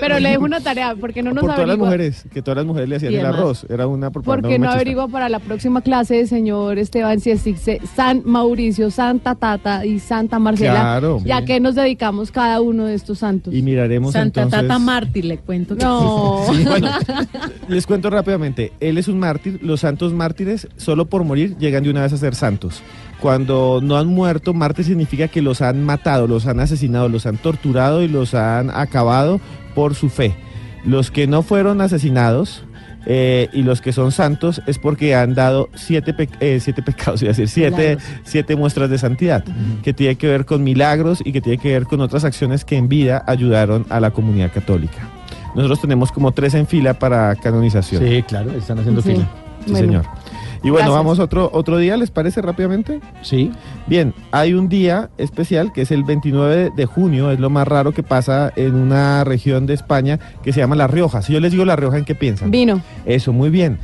Pero 0.00 0.18
le 0.18 0.30
dejo 0.30 0.44
una 0.44 0.60
tarea, 0.60 0.94
porque 1.00 1.22
no 1.22 1.30
nos 1.32 1.42
por 1.42 1.50
todas 1.50 1.58
las 1.60 1.68
averigua. 1.74 1.86
mujeres, 1.86 2.24
que 2.32 2.42
todas 2.42 2.56
las 2.56 2.66
mujeres 2.66 2.88
le 2.88 2.96
hacían 2.96 3.12
Y 3.12 3.16
el 3.16 3.26
arroz. 3.26 3.66
Era 3.68 3.86
una 3.86 4.10
propaganda 4.10 4.48
Porque 4.48 4.58
no 4.58 4.70
averigua 4.70 5.08
para 5.08 5.28
la 5.28 5.38
próxima 5.38 5.80
clase, 5.80 6.26
señor 6.26 6.78
Esteban, 6.78 7.20
si 7.20 7.30
existe 7.30 7.80
San 7.94 8.22
Mauricio, 8.24 8.90
Santa 8.90 9.34
Tata 9.34 9.84
y 9.86 9.98
Santa 10.00 10.38
Marcela. 10.38 10.72
Claro. 10.72 11.20
Ya 11.24 11.44
que 11.44 11.60
nos 11.60 11.74
dedicamos 11.74 12.30
cada 12.32 12.60
uno 12.60 12.86
de 12.86 12.94
estos 12.94 13.18
santos. 13.20 13.54
Y 13.54 13.62
miraremos 13.62 14.12
Santa 14.12 14.42
entonces... 14.42 14.68
Tata 14.68 14.78
Mártir, 14.78 15.24
le 15.24 15.38
cuento. 15.38 15.76
que 15.76 15.84
No. 15.84 16.44
Sí, 16.52 16.64
bueno, 16.64 16.88
les 17.68 17.86
cuento 17.86 18.10
rápidamente. 18.10 18.72
Él 18.80 18.98
es 18.98 19.08
un 19.08 19.18
mártir. 19.18 19.60
Los 19.62 19.80
santos 19.80 20.12
mártires, 20.12 20.66
solo 20.76 21.06
por 21.06 21.24
morir, 21.24 21.56
llegan 21.58 21.82
de 21.84 21.90
una 21.90 22.02
vez 22.02 22.12
a 22.12 22.16
ser 22.16 22.34
santos. 22.34 22.82
Cuando 23.20 23.80
no 23.82 23.96
han 23.96 24.06
muerto, 24.06 24.54
mártir 24.54 24.84
significa 24.84 25.28
que 25.28 25.42
los 25.42 25.60
han 25.62 25.82
matado, 25.84 26.26
los 26.26 26.46
han 26.46 26.60
asesinado, 26.60 27.08
los 27.08 27.26
han 27.26 27.36
torturado 27.36 28.02
y 28.02 28.08
los 28.08 28.34
han 28.34 28.70
acabado 28.70 29.40
por 29.74 29.94
su 29.94 30.08
fe. 30.08 30.34
Los 30.84 31.10
que 31.10 31.26
no 31.26 31.42
fueron 31.42 31.80
asesinados 31.80 32.62
eh, 33.06 33.48
y 33.52 33.62
los 33.62 33.80
que 33.80 33.92
son 33.92 34.12
santos 34.12 34.62
es 34.66 34.78
porque 34.78 35.14
han 35.16 35.34
dado 35.34 35.68
siete, 35.74 36.14
pe- 36.14 36.28
eh, 36.40 36.60
siete 36.60 36.82
pecados, 36.86 37.22
a 37.22 37.26
decir, 37.26 37.48
siete, 37.48 37.98
siete 38.24 38.54
muestras 38.54 38.88
de 38.90 38.98
santidad, 38.98 39.44
que 39.82 39.92
tiene 39.92 40.14
que 40.16 40.28
ver 40.28 40.44
con 40.44 40.62
milagros 40.62 41.20
y 41.24 41.32
que 41.32 41.40
tiene 41.40 41.58
que 41.58 41.72
ver 41.72 41.84
con 41.86 42.00
otras 42.00 42.24
acciones 42.24 42.64
que 42.64 42.76
en 42.76 42.88
vida 42.88 43.24
ayudaron 43.26 43.84
a 43.88 43.98
la 43.98 44.10
comunidad 44.12 44.52
católica. 44.52 44.98
Nosotros 45.56 45.80
tenemos 45.80 46.12
como 46.12 46.30
tres 46.32 46.54
en 46.54 46.66
fila 46.66 46.98
para 46.98 47.34
canonización. 47.36 48.04
Sí, 48.06 48.22
claro, 48.22 48.52
están 48.52 48.78
haciendo 48.78 49.02
Sí. 49.02 49.12
fila. 49.12 49.28
Sí, 49.64 49.72
Bueno. 49.72 49.86
señor. 49.86 50.04
Y 50.62 50.70
bueno, 50.70 50.86
Gracias. 50.88 50.94
vamos 50.94 51.18
otro, 51.18 51.50
otro 51.52 51.78
día, 51.78 51.96
¿les 51.96 52.10
parece 52.10 52.42
rápidamente? 52.42 53.00
Sí. 53.22 53.52
Bien, 53.86 54.14
hay 54.32 54.54
un 54.54 54.68
día 54.68 55.10
especial 55.18 55.72
que 55.72 55.82
es 55.82 55.90
el 55.90 56.04
29 56.04 56.72
de 56.74 56.86
junio, 56.86 57.30
es 57.30 57.40
lo 57.40 57.50
más 57.50 57.66
raro 57.68 57.92
que 57.92 58.02
pasa 58.02 58.52
en 58.56 58.74
una 58.74 59.24
región 59.24 59.66
de 59.66 59.74
España 59.74 60.18
que 60.42 60.52
se 60.52 60.60
llama 60.60 60.76
La 60.76 60.86
Rioja. 60.86 61.22
Si 61.22 61.32
yo 61.32 61.40
les 61.40 61.52
digo 61.52 61.64
La 61.64 61.76
Rioja, 61.76 61.98
¿en 61.98 62.04
qué 62.04 62.14
piensan? 62.14 62.50
Vino. 62.50 62.80
Eso, 63.06 63.32
muy 63.32 63.50
bien. 63.50 63.78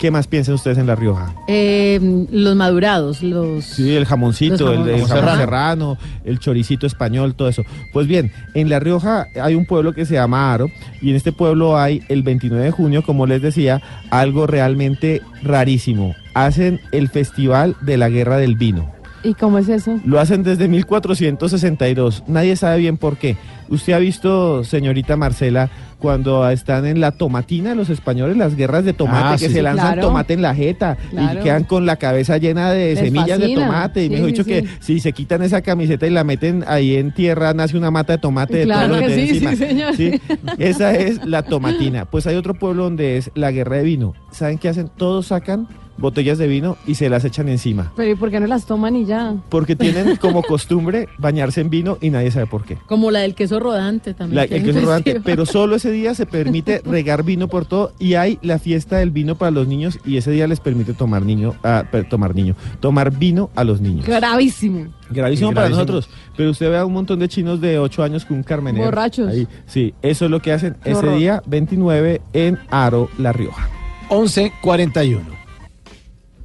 ¿Qué 0.00 0.10
más 0.10 0.26
piensan 0.26 0.54
ustedes 0.54 0.78
en 0.78 0.86
La 0.86 0.96
Rioja? 0.96 1.34
Eh, 1.46 2.00
los 2.32 2.56
madurados, 2.56 3.22
los... 3.22 3.66
Sí, 3.66 3.94
el 3.94 4.06
jamoncito, 4.06 4.72
el, 4.72 4.88
el 4.88 5.00
jamón 5.02 5.08
Serrano. 5.08 5.38
serrano, 5.38 5.98
el 6.24 6.38
choricito 6.38 6.86
español, 6.86 7.34
todo 7.34 7.48
eso. 7.48 7.64
Pues 7.92 8.06
bien, 8.06 8.32
en 8.54 8.70
La 8.70 8.80
Rioja 8.80 9.26
hay 9.42 9.54
un 9.54 9.66
pueblo 9.66 9.92
que 9.92 10.06
se 10.06 10.14
llama 10.14 10.54
Aro 10.54 10.68
y 11.02 11.10
en 11.10 11.16
este 11.16 11.32
pueblo 11.32 11.76
hay 11.76 12.02
el 12.08 12.22
29 12.22 12.64
de 12.64 12.70
junio, 12.70 13.02
como 13.02 13.26
les 13.26 13.42
decía, 13.42 13.82
algo 14.10 14.46
realmente 14.46 15.20
rarísimo. 15.42 16.14
Hacen 16.32 16.80
el 16.92 17.10
Festival 17.10 17.76
de 17.82 17.98
la 17.98 18.08
Guerra 18.08 18.38
del 18.38 18.56
Vino. 18.56 18.99
¿Y 19.22 19.34
cómo 19.34 19.58
es 19.58 19.68
eso? 19.68 20.00
Lo 20.04 20.18
hacen 20.18 20.42
desde 20.42 20.66
1462. 20.68 22.24
Nadie 22.26 22.56
sabe 22.56 22.78
bien 22.78 22.96
por 22.96 23.16
qué. 23.16 23.36
Usted 23.68 23.92
ha 23.92 23.98
visto, 23.98 24.64
señorita 24.64 25.16
Marcela, 25.16 25.70
cuando 25.98 26.48
están 26.48 26.86
en 26.86 27.00
la 27.00 27.12
tomatina 27.12 27.74
los 27.74 27.88
españoles, 27.90 28.36
las 28.36 28.56
guerras 28.56 28.84
de 28.84 28.94
tomate, 28.94 29.22
Ah, 29.22 29.36
que 29.38 29.48
sí. 29.48 29.54
se 29.54 29.62
lanzan 29.62 29.92
Claro. 29.92 30.08
tomate 30.08 30.32
en 30.34 30.42
la 30.42 30.54
jeta 30.54 30.96
Claro. 31.10 31.38
y 31.38 31.42
quedan 31.44 31.64
con 31.64 31.86
la 31.86 31.96
cabeza 31.96 32.38
llena 32.38 32.70
de 32.72 32.94
Les 32.94 32.98
semillas 33.04 33.38
de 33.38 33.54
tomate. 33.54 34.04
Y 34.04 34.08
Sí, 34.08 34.10
mejor 34.14 34.26
sí, 34.26 34.32
dicho 34.32 34.44
que 34.44 34.64
si 34.80 34.98
se 35.00 35.12
quitan 35.12 35.42
esa 35.42 35.60
camiseta 35.60 36.06
y 36.06 36.10
la 36.10 36.24
meten 36.24 36.64
ahí 36.66 36.96
en 36.96 37.12
tierra, 37.12 37.52
nace 37.54 37.76
una 37.76 37.90
mata 37.90 38.14
de 38.14 38.18
tomate 38.18 38.56
de 38.58 38.64
Claro 38.64 38.98
que 38.98 39.14
sí, 39.14 39.28
encima. 39.34 39.50
sí, 39.50 39.56
señor. 39.56 39.94
Sí, 39.96 40.20
Esa 40.58 40.94
es 40.94 41.24
la 41.26 41.42
tomatina. 41.42 42.06
Pues 42.06 42.26
hay 42.26 42.36
otro 42.36 42.54
pueblo 42.54 42.84
donde 42.84 43.18
es 43.18 43.30
la 43.34 43.52
guerra 43.52 43.76
de 43.76 43.82
vino. 43.84 44.14
¿Saben 44.32 44.58
qué 44.58 44.70
hacen? 44.70 44.88
Todos 44.96 45.26
sacan 45.26 45.68
botellas 46.00 46.38
de 46.38 46.46
vino 46.48 46.76
y 46.86 46.94
se 46.96 47.08
las 47.08 47.24
echan 47.24 47.48
encima. 47.48 47.92
Pero 47.96 48.10
¿y 48.10 48.14
por 48.14 48.30
qué 48.30 48.40
no 48.40 48.46
las 48.46 48.66
toman 48.66 48.96
y 48.96 49.04
ya? 49.04 49.34
Porque 49.48 49.76
tienen 49.76 50.16
como 50.20 50.42
costumbre 50.42 51.08
bañarse 51.18 51.60
en 51.60 51.70
vino 51.70 51.98
y 52.00 52.10
nadie 52.10 52.30
sabe 52.30 52.46
por 52.46 52.64
qué. 52.64 52.78
Como 52.86 53.10
la 53.10 53.20
del 53.20 53.34
queso 53.34 53.60
rodante 53.60 54.14
también. 54.14 54.36
La- 54.36 54.48
que 54.48 54.56
el 54.56 54.64
queso 54.64 54.80
rodante, 54.80 55.20
pero 55.20 55.46
solo 55.46 55.76
ese 55.76 55.90
día 55.92 56.14
se 56.14 56.26
permite 56.26 56.80
regar 56.84 57.22
vino 57.22 57.48
por 57.48 57.66
todo 57.66 57.92
y 57.98 58.14
hay 58.14 58.38
la 58.42 58.58
fiesta 58.58 58.96
del 58.98 59.10
vino 59.10 59.36
para 59.36 59.50
los 59.50 59.68
niños 59.68 59.98
y 60.04 60.16
ese 60.16 60.30
día 60.30 60.46
les 60.46 60.60
permite 60.60 60.94
tomar 60.94 61.22
niño, 61.22 61.54
ah, 61.62 61.84
tomar 62.08 62.34
niño, 62.34 62.54
tomar 62.80 63.10
vino 63.16 63.50
a 63.54 63.64
los 63.64 63.80
niños. 63.80 64.06
Gravísimo. 64.06 64.86
Gravísimo 65.10 65.52
para 65.52 65.68
nosotros, 65.68 66.08
pero 66.36 66.50
usted 66.50 66.70
ve 66.70 66.78
a 66.78 66.84
un 66.86 66.92
montón 66.92 67.18
de 67.18 67.28
chinos 67.28 67.60
de 67.60 67.78
8 67.78 68.02
años 68.04 68.24
con 68.24 68.36
un 68.38 68.42
carmenero. 68.44 68.84
Borrachos. 68.84 69.28
Ahí. 69.28 69.46
Sí, 69.66 69.92
eso 70.02 70.24
es 70.26 70.30
lo 70.30 70.40
que 70.40 70.52
hacen 70.52 70.76
Qué 70.84 70.90
ese 70.90 70.98
horror. 71.00 71.18
día 71.18 71.42
29 71.46 72.20
en 72.32 72.58
Aro, 72.70 73.08
La 73.18 73.32
Rioja. 73.32 73.68
11.41. 74.08 75.20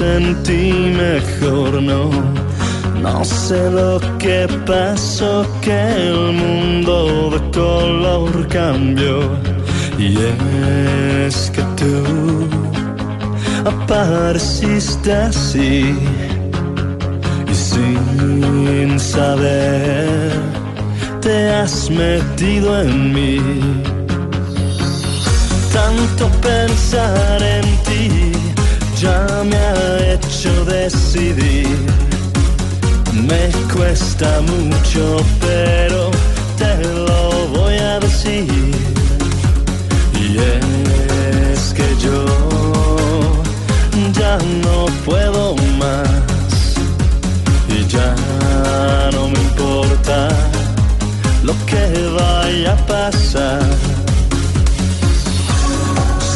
Sentí 0.00 0.72
mejor, 1.04 1.82
no. 1.82 2.02
No 3.02 3.22
sé 3.24 3.70
lo 3.70 4.00
que 4.18 4.46
pasó, 4.66 5.46
que 5.60 5.78
el 6.08 6.20
mundo 6.42 7.30
de 7.32 7.40
color 7.60 8.32
cambió. 8.48 9.14
Y 9.98 10.16
es 11.26 11.50
que 11.54 11.62
tú 11.80 11.96
apareciste 13.74 15.12
así 15.12 15.94
y 17.52 17.54
sin 17.54 18.98
saber 18.98 20.30
te 21.20 21.36
has 21.50 21.90
metido 21.90 22.80
en 22.80 23.12
mí 23.12 23.38
tanto 25.72 26.24
pensar 26.40 27.42
en 27.42 27.66
ti 27.86 28.29
ya 29.00 29.42
me 29.44 29.56
ha 29.56 30.12
hecho 30.12 30.64
decidir. 30.66 31.66
Me 33.28 33.50
cuesta 33.74 34.40
mucho, 34.42 35.16
pero 35.40 36.10
te 36.58 36.72
lo 37.06 37.48
voy 37.56 37.76
a 37.78 37.98
decir. 38.00 38.46
Y 40.24 40.38
es 40.38 41.72
que 41.76 41.88
yo 42.04 42.24
ya 44.12 44.36
no 44.64 44.86
puedo 45.06 45.56
más. 45.78 46.74
Y 47.68 47.86
ya 47.86 48.14
no 49.12 49.28
me 49.28 49.38
importa 49.48 50.28
lo 51.42 51.54
que 51.66 51.84
vaya 52.18 52.72
a 52.72 52.86
pasar. 52.86 53.62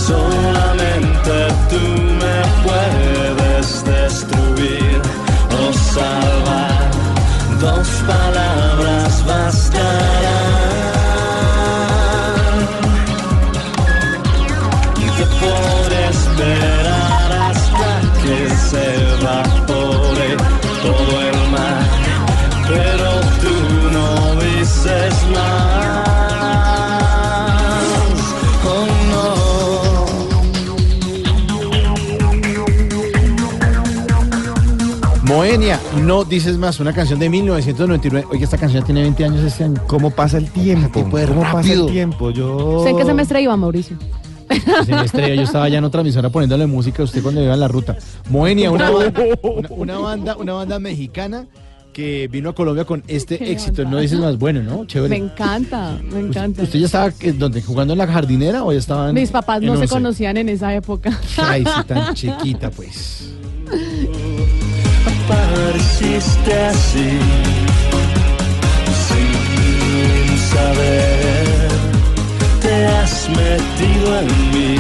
Solamente 0.07 1.35
tú 1.70 1.81
me 2.19 2.24
puedes 2.93 3.85
destruir 3.85 5.01
o 5.51 5.73
salvar. 5.73 6.90
Dos 7.61 7.89
palabras 8.06 9.24
bastarán. 9.27 10.74
No. 35.65 35.77
Moenia 35.77 35.81
Moenia, 35.95 36.05
no 36.05 36.24
dices 36.24 36.59
más, 36.59 36.81
una 36.81 36.93
canción 36.93 37.19
de 37.19 37.28
1999. 37.28 38.28
Oye, 38.31 38.45
esta 38.45 38.59
canción 38.59 38.85
tiene 38.85 39.03
20 39.03 39.24
años 39.24 39.45
este 39.45 39.65
año. 39.65 39.82
¿Cómo 39.86 40.11
pasa 40.11 40.39
el 40.39 40.51
tiempo? 40.51 41.03
¿Cómo 41.03 41.41
pasa 41.41 41.57
rápido. 41.57 41.86
el 41.86 41.93
tiempo? 41.93 42.31
Yo... 42.31 42.78
¿Usted 42.78 42.91
en 42.91 42.97
qué 42.99 43.05
semestre 43.05 43.43
iba, 43.43 43.57
Mauricio? 43.57 43.97
Se 44.85 44.95
estrella, 45.05 45.35
yo 45.35 45.43
estaba 45.43 45.69
ya 45.69 45.78
en 45.78 45.85
otra 45.85 46.03
emisora 46.03 46.28
poniéndole 46.28 46.66
música 46.66 47.03
a 47.03 47.05
usted 47.07 47.23
cuando 47.23 47.43
iba 47.43 47.55
en 47.55 47.61
la 47.61 47.69
ruta. 47.69 47.97
Moenia, 48.28 48.70
una 48.70 48.91
banda, 48.91 49.23
una, 49.43 49.69
una 49.70 49.99
banda, 49.99 50.36
una 50.36 50.53
banda 50.53 50.78
mexicana 50.78 51.47
que 51.95 52.28
vino 52.28 52.51
a 52.51 52.55
Colombia 52.55 52.85
con 52.85 53.03
este 53.07 53.39
Qué 53.39 53.53
éxito. 53.53 53.85
No 53.85 53.99
dices 53.99 54.19
más 54.19 54.36
bueno, 54.36 54.62
¿no? 54.62 54.81
Me 54.81 54.86
Chévere. 54.86 55.16
encanta, 55.16 55.99
me 56.03 56.20
encanta. 56.20 56.62
¿Usted 56.62 56.78
ya 56.81 56.86
estaba 56.86 57.11
donde, 57.36 57.62
jugando 57.62 57.95
en 57.95 58.01
la 58.01 58.07
jardinera 58.07 58.65
o 58.65 58.73
ya 58.73 58.78
estaban? 58.78 59.15
Mis 59.15 59.31
papás 59.31 59.62
no 59.62 59.77
se 59.78 59.89
conocían 59.89 60.36
en 60.36 60.51
esa 60.51 60.74
época. 60.74 61.19
Ay, 61.39 61.65
sí, 61.65 61.85
tan 61.86 62.15
chiquita, 62.15 62.70
pues. 62.70 63.31
Apareciste 65.25 66.55
así, 66.55 67.19
sin 69.07 70.39
saber, 70.39 71.69
te 72.61 72.87
has 72.87 73.29
metido 73.31 74.19
en 74.21 74.27
mí. 74.53 74.79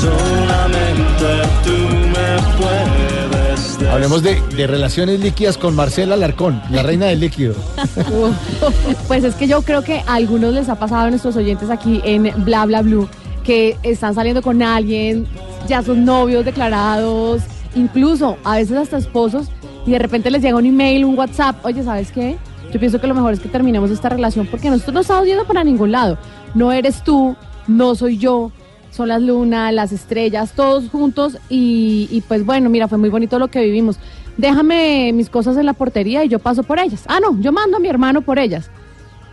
Solamente 0.00 1.48
tú 1.64 1.72
me 2.06 2.38
puedes 2.56 3.58
decir. 3.58 3.88
Hablemos 3.88 4.22
de, 4.22 4.40
de 4.56 4.66
relaciones 4.68 5.18
líquidas 5.18 5.58
con 5.58 5.74
Marcela 5.74 6.14
Alarcón, 6.14 6.62
la 6.70 6.84
reina 6.84 7.06
del 7.06 7.20
líquido. 7.20 7.54
Pues 9.08 9.24
es 9.24 9.34
que 9.34 9.48
yo 9.48 9.62
creo 9.62 9.82
que 9.82 10.04
a 10.06 10.14
algunos 10.14 10.54
les 10.54 10.68
ha 10.68 10.76
pasado 10.76 11.06
a 11.06 11.10
nuestros 11.10 11.34
oyentes 11.36 11.70
aquí 11.70 12.00
en 12.04 12.32
Bla 12.44 12.64
Bla 12.66 12.82
Blue 12.82 13.08
que 13.44 13.76
están 13.82 14.14
saliendo 14.14 14.42
con 14.42 14.62
alguien, 14.62 15.26
ya 15.68 15.82
son 15.82 16.04
novios 16.04 16.44
declarados, 16.44 17.42
incluso 17.76 18.36
a 18.42 18.56
veces 18.56 18.76
hasta 18.76 18.96
esposos, 18.96 19.48
y 19.86 19.92
de 19.92 19.98
repente 20.00 20.30
les 20.30 20.42
llega 20.42 20.56
un 20.56 20.66
email, 20.66 21.04
un 21.04 21.16
WhatsApp, 21.16 21.64
oye, 21.64 21.82
¿sabes 21.84 22.10
qué? 22.10 22.36
Yo 22.72 22.80
pienso 22.80 23.00
que 23.00 23.06
lo 23.06 23.14
mejor 23.14 23.32
es 23.32 23.40
que 23.40 23.48
terminemos 23.48 23.90
esta 23.90 24.08
relación 24.08 24.48
porque 24.50 24.68
nosotros 24.68 24.94
no 24.94 25.00
estamos 25.00 25.26
yendo 25.26 25.46
para 25.46 25.62
ningún 25.62 25.92
lado. 25.92 26.18
No 26.54 26.72
eres 26.72 27.04
tú, 27.04 27.36
no 27.68 27.94
soy 27.94 28.18
yo, 28.18 28.50
son 28.90 29.08
las 29.08 29.22
lunas, 29.22 29.72
las 29.72 29.92
estrellas, 29.92 30.52
todos 30.52 30.88
juntos 30.90 31.38
y, 31.48 32.08
y 32.10 32.22
pues 32.22 32.44
bueno, 32.44 32.68
mira, 32.68 32.88
fue 32.88 32.98
muy 32.98 33.08
bonito 33.08 33.38
lo 33.38 33.48
que 33.48 33.62
vivimos. 33.62 33.98
Déjame 34.36 35.12
mis 35.14 35.30
cosas 35.30 35.56
en 35.56 35.66
la 35.66 35.72
portería 35.74 36.24
y 36.24 36.28
yo 36.28 36.40
paso 36.40 36.64
por 36.64 36.78
ellas. 36.78 37.04
Ah, 37.06 37.20
no, 37.20 37.40
yo 37.40 37.52
mando 37.52 37.76
a 37.76 37.80
mi 37.80 37.88
hermano 37.88 38.22
por 38.22 38.38
ellas. 38.38 38.70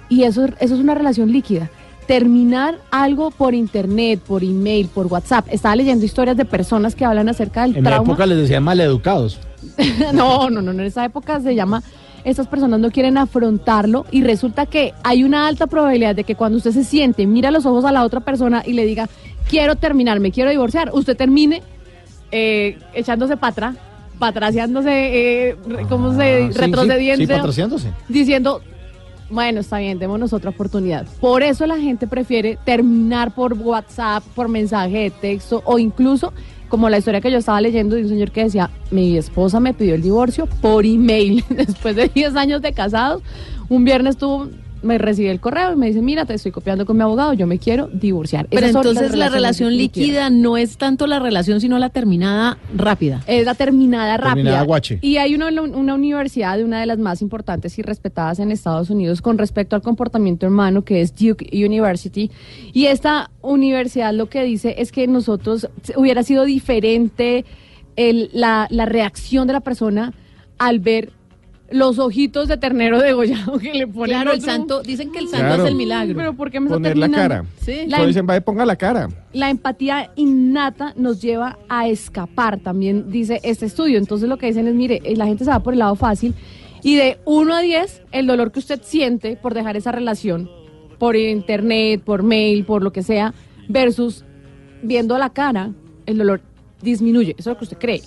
Y 0.10 0.24
eso, 0.24 0.46
eso 0.46 0.76
es 0.76 0.80
una 0.80 0.94
relación 0.94 1.32
líquida. 1.32 1.72
Terminar 2.08 2.80
algo 2.92 3.32
por 3.32 3.54
internet, 3.54 4.20
por 4.20 4.44
email, 4.44 4.88
por 4.88 5.08
WhatsApp. 5.08 5.48
Estaba 5.50 5.76
leyendo 5.76 6.04
historias 6.06 6.36
de 6.36 6.46
personas 6.46 6.96
que 6.96 7.06
hablan 7.06 7.30
acerca 7.30 7.62
del 7.64 7.72
En 7.78 7.84
mi 7.84 7.90
trauma. 7.90 8.04
época 8.12 8.26
les 8.26 8.38
decían 8.38 8.64
maleducados. 8.64 9.40
no, 10.14 10.50
no, 10.50 10.62
no, 10.62 10.74
no, 10.74 10.82
en 10.82 10.88
esa 10.88 11.06
época 11.06 11.40
se 11.40 11.56
llama, 11.56 11.82
estas 12.26 12.48
personas 12.48 12.80
no 12.82 12.92
quieren 12.92 13.18
afrontarlo 13.18 14.06
y 14.12 14.24
resulta 14.24 14.66
que 14.66 14.94
hay 15.04 15.24
una 15.24 15.48
alta 15.48 15.68
probabilidad 15.68 16.16
de 16.16 16.24
que 16.26 16.36
cuando 16.36 16.58
usted 16.58 16.72
se 16.72 16.84
siente, 16.84 17.26
mira 17.26 17.50
a 17.50 17.52
los 17.52 17.66
ojos 17.66 17.86
a 17.86 17.92
la 17.94 18.04
otra 18.04 18.20
persona 18.20 18.64
y 18.66 18.74
le 18.74 18.86
diga, 18.86 19.08
quiero 19.50 19.76
terminar, 19.76 20.20
me 20.20 20.32
quiero 20.32 20.50
divorciar, 20.50 20.92
usted 20.94 21.16
termine 21.16 21.62
eh, 22.32 22.78
echándose 22.94 23.38
para 23.38 23.52
atrás, 23.52 23.76
patraciándose, 24.20 24.90
eh, 25.50 25.56
¿cómo 25.90 26.14
se 26.14 26.44
Ah, 26.44 26.48
sí, 26.48 26.54
sí, 26.54 26.60
retrocediendo, 26.60 27.26
Sí, 27.26 27.32
patrociándose. 27.32 27.88
diciendo, 28.10 28.62
bueno, 29.34 29.62
está 29.62 29.80
bien, 29.80 30.00
démonos 30.00 30.32
otra 30.32 30.52
oportunidad. 30.52 31.08
Por 31.20 31.44
eso 31.44 31.66
la 31.66 31.78
gente 31.78 32.08
prefiere 32.08 32.58
terminar 32.64 33.34
por 33.34 33.54
WhatsApp, 33.54 34.24
por 34.36 34.48
mensaje 34.48 34.98
de 34.98 35.12
texto 35.12 35.62
o 35.66 35.80
incluso 35.80 36.34
como 36.70 36.90
la 36.90 36.98
historia 36.98 37.22
que 37.22 37.30
yo 37.30 37.38
estaba 37.38 37.62
leyendo 37.62 37.96
de 37.96 38.02
un 38.02 38.10
señor 38.10 38.32
que 38.32 38.46
decía, 38.46 38.70
mi 38.90 39.16
esposa 39.16 39.60
me 39.60 39.74
pidió 39.74 39.94
el 39.96 40.02
divorcio 40.02 40.48
por 40.60 40.86
email 40.86 41.44
después 41.50 41.96
de 41.96 42.10
10 42.10 42.36
años 42.36 42.62
de 42.62 42.74
casados. 42.74 43.22
Un 43.70 43.86
viernes 43.86 44.18
tuvo, 44.18 44.50
me 44.84 44.98
recibe 44.98 45.32
el 45.32 45.40
correo 45.40 45.74
y 45.74 45.76
me 45.76 45.88
dice, 45.88 46.02
mira, 46.02 46.26
te 46.26 46.34
estoy 46.34 46.52
copiando 46.52 46.86
con 46.86 46.98
mi 46.98 47.04
abogado, 47.04 47.34
yo 47.34 47.48
me 47.48 47.58
quiero 47.58 47.88
divorciar. 47.88 48.48
Pero 48.50 48.68
Esas 48.68 48.76
entonces 48.86 49.16
la 49.16 49.30
relación 49.30 49.76
líquida 49.76 50.30
no 50.30 50.58
es 50.58 50.78
tanto 50.78 51.08
la 51.08 51.20
relación, 51.20 51.60
sino 51.62 51.80
la 51.80 51.90
terminada 51.90 52.58
rápida. 52.76 53.24
Es 53.28 53.46
la 53.46 53.56
terminada 53.56 54.18
rápida. 54.18 54.34
Terminada 54.36 54.64
guache. 54.64 55.00
Y 55.02 55.18
hay 55.18 55.34
una, 55.36 55.50
una 55.62 55.94
universidad, 55.96 56.58
de 56.58 56.66
una 56.66 56.80
de 56.80 56.86
las 56.86 57.00
más 57.00 57.22
importantes 57.22 57.80
y 57.80 57.82
respetadas 57.82 58.40
en 58.40 58.52
Estados 58.52 58.90
Unidos 58.90 59.22
con 59.22 59.38
respecto 59.38 59.76
al 59.76 59.82
comportamiento 59.82 60.48
humano, 60.48 60.84
que 60.84 61.02
es 61.02 61.16
Duke 61.16 61.50
University. 61.54 62.30
Y 62.74 62.86
esta 62.86 63.32
universidad 63.42 64.14
lo 64.14 64.28
que 64.30 64.44
dice 64.44 64.76
es 64.78 64.92
que 64.92 65.08
nosotros 65.08 65.68
hubiera 65.96 66.24
sido 66.24 66.44
diferente 66.46 67.46
el- 67.96 68.30
la, 68.34 68.68
la 68.70 68.86
reacción 68.86 69.48
de 69.48 69.54
la 69.54 69.60
persona 69.62 70.14
al 70.58 70.80
ver 70.80 71.12
los 71.74 71.98
ojitos 71.98 72.48
de 72.48 72.58
ternero 72.58 73.00
degollado 73.02 73.58
que 73.58 73.74
le 73.74 73.88
ponen 73.88 74.16
Claro, 74.16 74.32
el 74.32 74.38
otro- 74.40 74.52
santo, 74.52 74.82
dicen 74.84 75.12
que 75.12 75.20
el 75.20 75.28
santo 75.28 75.46
Claro. 75.48 75.64
es 75.64 75.70
el 75.70 75.76
milagro. 75.76 76.16
Pero 76.16 76.34
¿por 76.36 76.52
qué 76.52 76.60
me 76.60 76.70
Poner 76.70 76.98
la 76.98 77.10
cara. 77.10 77.46
Sí. 77.62 77.86
La 77.88 78.06
dicen, 78.06 78.28
va, 78.30 78.40
ponga 78.42 78.66
la 78.66 78.76
cara. 78.76 79.10
la 79.34 79.50
empatía 79.50 80.12
innata 80.16 80.94
nos 80.96 81.22
lleva 81.22 81.58
a 81.70 81.88
escapar, 81.88 82.60
también 82.60 83.10
dice 83.12 83.40
este 83.44 83.66
estudio. 83.66 83.98
Entonces 83.98 84.30
lo 84.30 84.38
que 84.38 84.46
dicen 84.48 84.68
es, 84.68 84.76
mire, 84.76 85.02
eh, 85.04 85.16
la 85.16 85.26
gente 85.26 85.44
se 85.46 85.50
va 85.50 85.60
por 85.62 85.74
el 85.74 85.80
lado 85.80 85.96
fácil 85.96 86.36
y 86.84 86.96
de 86.96 87.18
1 87.26 87.54
a 87.56 87.62
10, 87.62 88.04
el 88.12 88.28
dolor 88.28 88.52
que 88.52 88.60
usted 88.60 88.82
siente 88.84 89.36
por 89.36 89.54
dejar 89.56 89.76
esa 89.76 89.92
relación, 89.92 90.50
por 91.00 91.16
internet, 91.16 92.02
por 92.06 92.22
mail, 92.24 92.66
por 92.66 92.84
lo 92.84 92.92
que 92.94 93.02
sea, 93.04 93.34
versus 93.68 94.24
viendo 94.84 95.18
la 95.18 95.32
cara, 95.32 95.72
el 96.06 96.18
dolor 96.18 96.42
disminuye. 96.82 97.32
Eso 97.38 97.50
es 97.50 97.56
lo 97.56 97.58
que 97.58 97.64
usted 97.64 97.78
cree. 97.80 98.02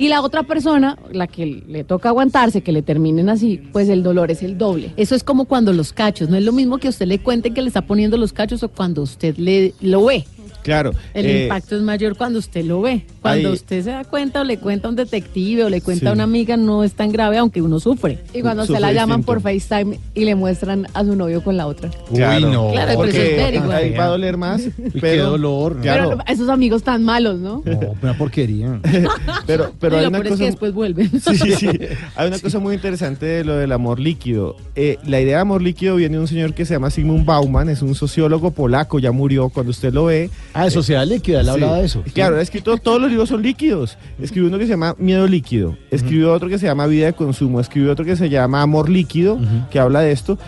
Y 0.00 0.08
la 0.08 0.22
otra 0.22 0.44
persona, 0.44 0.96
la 1.12 1.26
que 1.26 1.44
le 1.44 1.84
toca 1.84 2.08
aguantarse, 2.08 2.62
que 2.62 2.72
le 2.72 2.80
terminen 2.80 3.28
así, 3.28 3.60
pues 3.70 3.86
el 3.90 4.02
dolor 4.02 4.30
es 4.30 4.42
el 4.42 4.56
doble. 4.56 4.94
Eso 4.96 5.14
es 5.14 5.22
como 5.22 5.44
cuando 5.44 5.74
los 5.74 5.92
cachos, 5.92 6.30
no 6.30 6.38
es 6.38 6.42
lo 6.42 6.52
mismo 6.52 6.78
que 6.78 6.88
usted 6.88 7.04
le 7.04 7.18
cuente 7.18 7.50
que 7.50 7.60
le 7.60 7.68
está 7.68 7.82
poniendo 7.82 8.16
los 8.16 8.32
cachos 8.32 8.62
o 8.62 8.70
cuando 8.70 9.02
usted 9.02 9.36
le 9.36 9.74
lo 9.82 10.06
ve. 10.06 10.24
Claro. 10.62 10.92
El 11.14 11.26
eh, 11.26 11.42
impacto 11.44 11.76
es 11.76 11.82
mayor 11.82 12.16
cuando 12.16 12.38
usted 12.38 12.64
lo 12.64 12.80
ve. 12.80 13.04
Cuando 13.22 13.48
ahí- 13.48 13.54
usted 13.54 13.82
se 13.84 13.90
da 13.90 14.04
cuenta 14.04 14.40
o 14.40 14.44
le 14.44 14.58
cuenta 14.58 14.88
a 14.88 14.90
un 14.90 14.96
detective 14.96 15.64
o 15.64 15.68
le 15.70 15.80
cuenta 15.80 16.10
a 16.10 16.12
una 16.12 16.24
amiga 16.24 16.56
no 16.56 16.84
es 16.84 16.92
tan 16.94 17.12
grave 17.12 17.38
aunque 17.38 17.62
uno 17.62 17.80
sufre. 17.80 18.18
Y 18.34 18.40
cuando 18.40 18.62
se 18.62 18.68
Sufre 18.68 18.80
la 18.80 18.92
llaman 18.92 19.20
distinto. 19.20 19.40
por 19.42 19.42
FaceTime 19.42 19.98
y 20.14 20.24
le 20.24 20.34
muestran 20.34 20.86
a 20.94 21.04
su 21.04 21.16
novio 21.16 21.42
con 21.42 21.56
la 21.56 21.66
otra. 21.66 21.90
Claro, 22.14 22.46
Uy, 22.46 22.52
no. 22.52 22.70
Claro, 22.70 22.86
pero 22.88 22.98
porque 22.98 23.10
eso 23.56 23.64
es 23.64 23.70
ahí 23.70 23.90
va 23.94 24.04
a 24.04 24.08
doler 24.08 24.36
más. 24.36 24.62
qué 24.62 25.00
pero, 25.00 25.30
dolor. 25.30 25.80
Claro, 25.80 26.10
Pero 26.10 26.24
esos 26.26 26.48
amigos 26.48 26.82
tan 26.82 27.02
malos, 27.04 27.38
¿no? 27.38 27.62
No, 27.64 27.80
una 28.02 28.16
porquería. 28.16 28.80
pero, 29.46 29.72
pero 29.80 29.98
hay 29.98 30.06
una 30.06 30.18
peor 30.18 30.26
es 30.26 30.30
cosa... 30.32 30.38
que 30.44 30.46
después 30.50 30.72
vuelve. 30.74 31.08
Sí, 31.20 31.36
sí, 31.36 31.52
sí. 31.54 31.68
Hay 32.16 32.28
una 32.28 32.38
cosa 32.38 32.58
muy 32.58 32.74
interesante 32.74 33.26
de 33.26 33.44
lo 33.44 33.56
del 33.56 33.72
amor 33.72 34.00
líquido. 34.00 34.56
Eh, 34.74 34.98
la 35.06 35.20
idea 35.20 35.36
de 35.36 35.42
amor 35.42 35.62
líquido 35.62 35.96
viene 35.96 36.16
de 36.16 36.20
un 36.22 36.28
señor 36.28 36.54
que 36.54 36.64
se 36.64 36.74
llama 36.74 36.90
Sigmund 36.90 37.24
Bauman, 37.24 37.68
es 37.68 37.82
un 37.82 37.94
sociólogo 37.94 38.50
polaco, 38.50 38.98
ya 38.98 39.12
murió 39.12 39.48
cuando 39.50 39.70
usted 39.70 39.92
lo 39.92 40.06
ve. 40.06 40.30
Ah, 40.52 40.64
de 40.64 40.70
sociedad 40.70 41.06
líquida, 41.06 41.40
él 41.40 41.46
Sí. 41.46 41.50
hablaba 41.52 41.76
de 41.78 41.84
eso. 41.86 42.02
Claro, 42.12 42.36
ha 42.36 42.42
escrito 42.42 42.76
todos 42.78 43.00
los 43.00 43.08
libros 43.10 43.28
son 43.28 43.42
líquidos. 43.42 43.96
Escribió 44.20 44.48
uno 44.48 44.58
que 44.58 44.64
se 44.64 44.70
llama 44.70 44.94
Miedo 44.98 45.26
líquido, 45.26 45.76
escribió 45.90 46.32
otro 46.32 46.48
que 46.48 46.58
se 46.58 46.66
llama 46.66 46.86
Vida 46.86 47.06
de 47.06 47.12
consumo, 47.12 47.60
escribió 47.60 47.92
otro 47.92 48.04
que 48.04 48.16
se 48.16 48.28
llama 48.28 48.62
Amor 48.62 48.88
líquido, 48.88 49.38
que 49.70 49.78
habla 49.78 50.00
de 50.00 50.12
esto, 50.12 50.38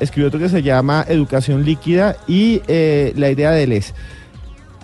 escribió 0.00 0.28
otro 0.28 0.38
que 0.40 0.48
se 0.48 0.62
llama 0.62 1.04
Educación 1.08 1.64
líquida 1.64 2.16
y 2.26 2.60
eh, 2.68 3.12
la 3.16 3.30
idea 3.30 3.50
de 3.50 3.62
él 3.62 3.72
es 3.72 3.94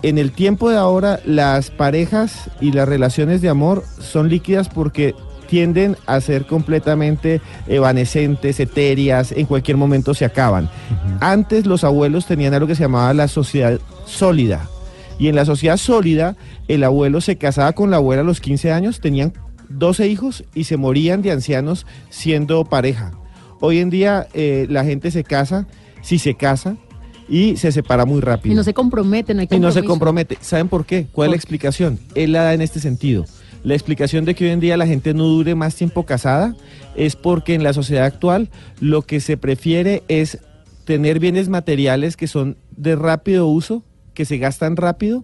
en 0.01 0.17
el 0.19 0.31
tiempo 0.31 0.69
de 0.69 0.77
ahora 0.77 1.19
las 1.25 1.71
parejas 1.71 2.49
y 2.61 2.71
las 2.71 2.87
relaciones 2.87 3.41
de 3.41 3.49
amor 3.49 3.83
son 3.99 4.29
líquidas 4.29 4.69
porque 4.69 5.15
tienden 5.47 5.95
a 6.05 6.21
ser 6.21 6.45
completamente 6.45 7.41
evanescentes, 7.67 8.59
etéreas, 8.59 9.31
en 9.31 9.45
cualquier 9.45 9.77
momento 9.77 10.13
se 10.13 10.25
acaban. 10.25 10.69
Antes 11.21 11.65
los 11.65 11.83
abuelos 11.83 12.25
tenían 12.25 12.53
algo 12.53 12.67
que 12.67 12.75
se 12.75 12.83
llamaba 12.83 13.13
la 13.13 13.27
sociedad 13.27 13.79
sólida. 14.05 14.69
Y 15.17 15.27
en 15.27 15.35
la 15.35 15.45
sociedad 15.45 15.77
sólida, 15.77 16.35
el 16.67 16.83
abuelo 16.83 17.21
se 17.21 17.37
casaba 17.37 17.73
con 17.73 17.91
la 17.91 17.97
abuela 17.97 18.21
a 18.21 18.25
los 18.25 18.41
15 18.41 18.71
años, 18.71 18.99
tenían 18.99 19.33
12 19.69 20.07
hijos 20.07 20.43
y 20.53 20.65
se 20.65 20.77
morían 20.77 21.21
de 21.21 21.31
ancianos 21.31 21.85
siendo 22.09 22.65
pareja. 22.65 23.11
Hoy 23.59 23.79
en 23.79 23.89
día 23.89 24.27
eh, 24.33 24.67
la 24.69 24.83
gente 24.83 25.11
se 25.11 25.23
casa, 25.23 25.67
si 26.01 26.19
se 26.19 26.35
casa, 26.35 26.77
y 27.27 27.57
se 27.57 27.71
separa 27.71 28.05
muy 28.05 28.21
rápido. 28.21 28.53
Y 28.53 28.55
no 28.55 28.63
se 28.63 28.73
comprometen, 28.73 29.37
no 29.37 29.41
hay 29.41 29.47
Y 29.49 29.59
no 29.59 29.71
se 29.71 29.83
compromete. 29.83 30.37
¿Saben 30.41 30.67
por 30.67 30.85
qué? 30.85 31.07
¿Cuál 31.11 31.29
es 31.29 31.31
la 31.31 31.35
explicación? 31.37 31.99
Él 32.13 32.33
la 32.33 32.43
da 32.43 32.53
en 32.53 32.61
este 32.61 32.79
sentido. 32.79 33.25
La 33.63 33.73
explicación 33.73 34.25
de 34.25 34.35
que 34.35 34.45
hoy 34.45 34.51
en 34.51 34.59
día 34.59 34.77
la 34.77 34.85
gente 34.85 35.13
no 35.13 35.23
dure 35.23 35.55
más 35.55 35.75
tiempo 35.75 36.05
casada 36.05 36.55
es 36.95 37.15
porque 37.15 37.55
en 37.55 37.63
la 37.63 37.73
sociedad 37.73 38.05
actual 38.05 38.49
lo 38.79 39.01
que 39.01 39.19
se 39.19 39.37
prefiere 39.37 40.03
es 40.07 40.39
tener 40.83 41.19
bienes 41.19 41.49
materiales 41.49 42.15
que 42.15 42.27
son 42.27 42.57
de 42.77 42.95
rápido 42.95 43.47
uso, 43.47 43.83
que 44.15 44.25
se 44.25 44.39
gastan 44.39 44.75
rápido, 44.77 45.23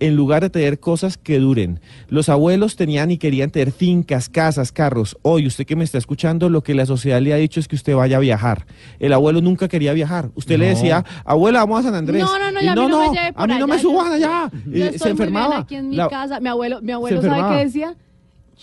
en 0.00 0.16
lugar 0.16 0.42
de 0.42 0.50
tener 0.50 0.80
cosas 0.80 1.16
que 1.16 1.38
duren. 1.38 1.78
Los 2.08 2.28
abuelos 2.28 2.74
tenían 2.74 3.12
y 3.12 3.16
querían 3.16 3.50
tener 3.50 3.70
fincas, 3.70 4.28
casas, 4.28 4.72
carros. 4.72 5.16
Hoy, 5.22 5.46
usted 5.46 5.64
que 5.64 5.76
me 5.76 5.84
está 5.84 5.98
escuchando, 5.98 6.50
lo 6.50 6.62
que 6.62 6.74
la 6.74 6.84
sociedad 6.84 7.20
le 7.22 7.32
ha 7.32 7.36
dicho 7.36 7.60
es 7.60 7.68
que 7.68 7.76
usted 7.76 7.94
vaya 7.94 8.16
a 8.16 8.20
viajar. 8.20 8.66
El 8.98 9.12
abuelo 9.12 9.40
nunca 9.40 9.68
quería 9.68 9.92
viajar. 9.92 10.30
Usted 10.34 10.58
le 10.58 10.66
decía, 10.66 11.04
abuela, 11.24 11.60
vamos 11.60 11.80
a 11.80 11.82
San 11.84 11.94
Andrés. 11.94 12.22
No, 12.24 12.38
no, 12.38 12.50
no, 12.50 12.60
Y 12.60 12.66
a 12.66 12.74
mí 12.74 12.88
no 12.88 12.98
me 12.98 13.08
lleve 13.16 13.28
a 13.28 13.32
por 13.34 13.48
mí 13.48 13.54
no 13.54 13.64
allá, 13.64 13.66
me 13.68 13.78
suban 13.78 14.12
allá. 14.12 14.50
Yo 14.66 14.92
se 14.98 15.08
enfermaba. 15.08 15.46
Muy 15.46 15.54
bien 15.54 15.62
aquí 15.64 15.74
en 15.76 15.88
mi 15.90 15.96
La- 15.96 16.08
casa. 16.08 16.40
Mi 16.40 16.48
abuelo, 16.48 16.82
mi 16.82 16.92
abuelo 16.92 17.22
¿sabe 17.22 17.56
qué 17.56 17.64
decía? 17.64 17.94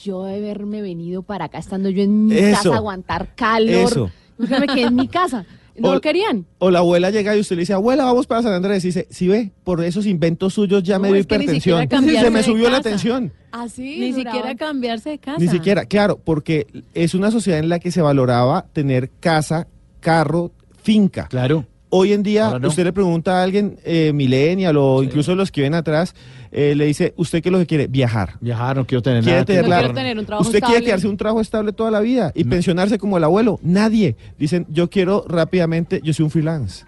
yo 0.04 0.24
de 0.26 0.36
haberme 0.36 0.82
venido 0.82 1.22
para 1.24 1.46
acá, 1.46 1.58
estando 1.60 1.90
yo 1.90 2.04
en 2.04 2.26
mi 2.28 2.38
Eso. 2.38 2.64
casa, 2.64 2.76
aguantar 2.78 3.36
calor. 3.36 3.70
Eso. 3.92 4.12
Yo 4.38 4.60
me 4.60 4.68
quedé 4.68 4.84
en 4.84 4.96
mi 4.96 5.08
casa. 5.08 5.46
No 5.78 5.90
O- 5.90 5.94
lo 5.96 6.02
querían. 6.02 6.46
O 6.60 6.70
la 6.72 6.80
abuela 6.80 7.10
llega 7.12 7.36
y 7.36 7.40
usted 7.40 7.56
le 7.56 7.62
dice, 7.62 7.74
abuela, 7.74 8.04
vamos 8.06 8.28
para 8.28 8.42
San 8.42 8.54
Andrés. 8.54 8.84
Y 8.84 8.88
dice, 8.90 9.08
si 9.10 9.28
ve, 9.28 9.52
por 9.64 9.84
esos 9.84 10.06
inventos 10.06 10.54
suyos 10.54 10.84
ya 10.84 11.00
me 11.00 11.08
dio 11.10 11.18
hipertensión. 11.18 11.88
Se 11.90 12.30
me 12.30 12.44
subió 12.44 12.70
la 12.70 12.82
tensión. 12.82 13.32
Así. 13.52 14.00
Ni 14.00 14.14
siquiera 14.14 14.56
cambiarse 14.56 15.10
de 15.12 15.18
casa. 15.20 15.38
Ni 15.40 15.48
siquiera, 15.48 15.86
claro, 15.86 16.20
porque 16.24 16.68
es 16.94 17.14
una 17.16 17.32
sociedad 17.32 17.60
en 17.60 17.70
la 17.70 17.80
que 17.80 17.92
se 17.92 18.02
valoraba 18.02 18.66
tener 18.74 19.10
casa, 19.20 19.68
carro, 20.00 20.52
finca. 20.84 21.28
Claro. 21.28 21.66
Hoy 21.94 22.14
en 22.14 22.24
día, 22.24 22.58
no. 22.58 22.70
usted 22.70 22.86
le 22.86 22.94
pregunta 22.94 23.40
a 23.40 23.44
alguien, 23.44 23.78
eh, 23.84 24.12
millennial 24.14 24.78
o 24.78 25.04
incluso 25.04 25.36
los 25.36 25.52
que 25.52 25.62
ven 25.62 25.74
atrás, 25.74 26.16
eh, 26.52 26.74
le 26.76 26.86
dice, 26.86 27.14
¿usted 27.18 27.42
qué 27.44 27.50
es 27.50 27.54
lo 27.54 27.60
que 27.60 27.66
quiere? 27.66 27.88
Viajar. 27.88 28.36
Viajar, 28.40 28.78
no 28.78 28.88
quiero 28.88 29.02
tener 29.02 29.22
Quiere 29.24 29.36
nada. 29.40 29.46
tener 29.46 29.64
No 29.64 29.70
la- 29.70 29.78
quiero 29.80 29.94
tener 29.94 30.18
un 30.18 30.26
trabajo 30.26 30.48
¿Usted 30.48 30.60
quiere 30.60 30.68
estable. 30.76 30.86
quedarse 30.86 31.08
un 31.10 31.18
trabajo 31.18 31.42
estable 31.42 31.74
toda 31.74 31.92
la 31.92 32.00
vida 32.00 32.32
y 32.34 32.46
pensionarse 32.46 32.98
como 32.98 33.18
el 33.18 33.24
abuelo? 33.26 33.60
Nadie. 33.62 34.16
Dicen, 34.40 34.66
yo 34.70 34.90
quiero 34.90 35.26
rápidamente, 35.28 36.00
yo 36.04 36.14
soy 36.14 36.24
un 36.24 36.32
freelance. 36.32 36.86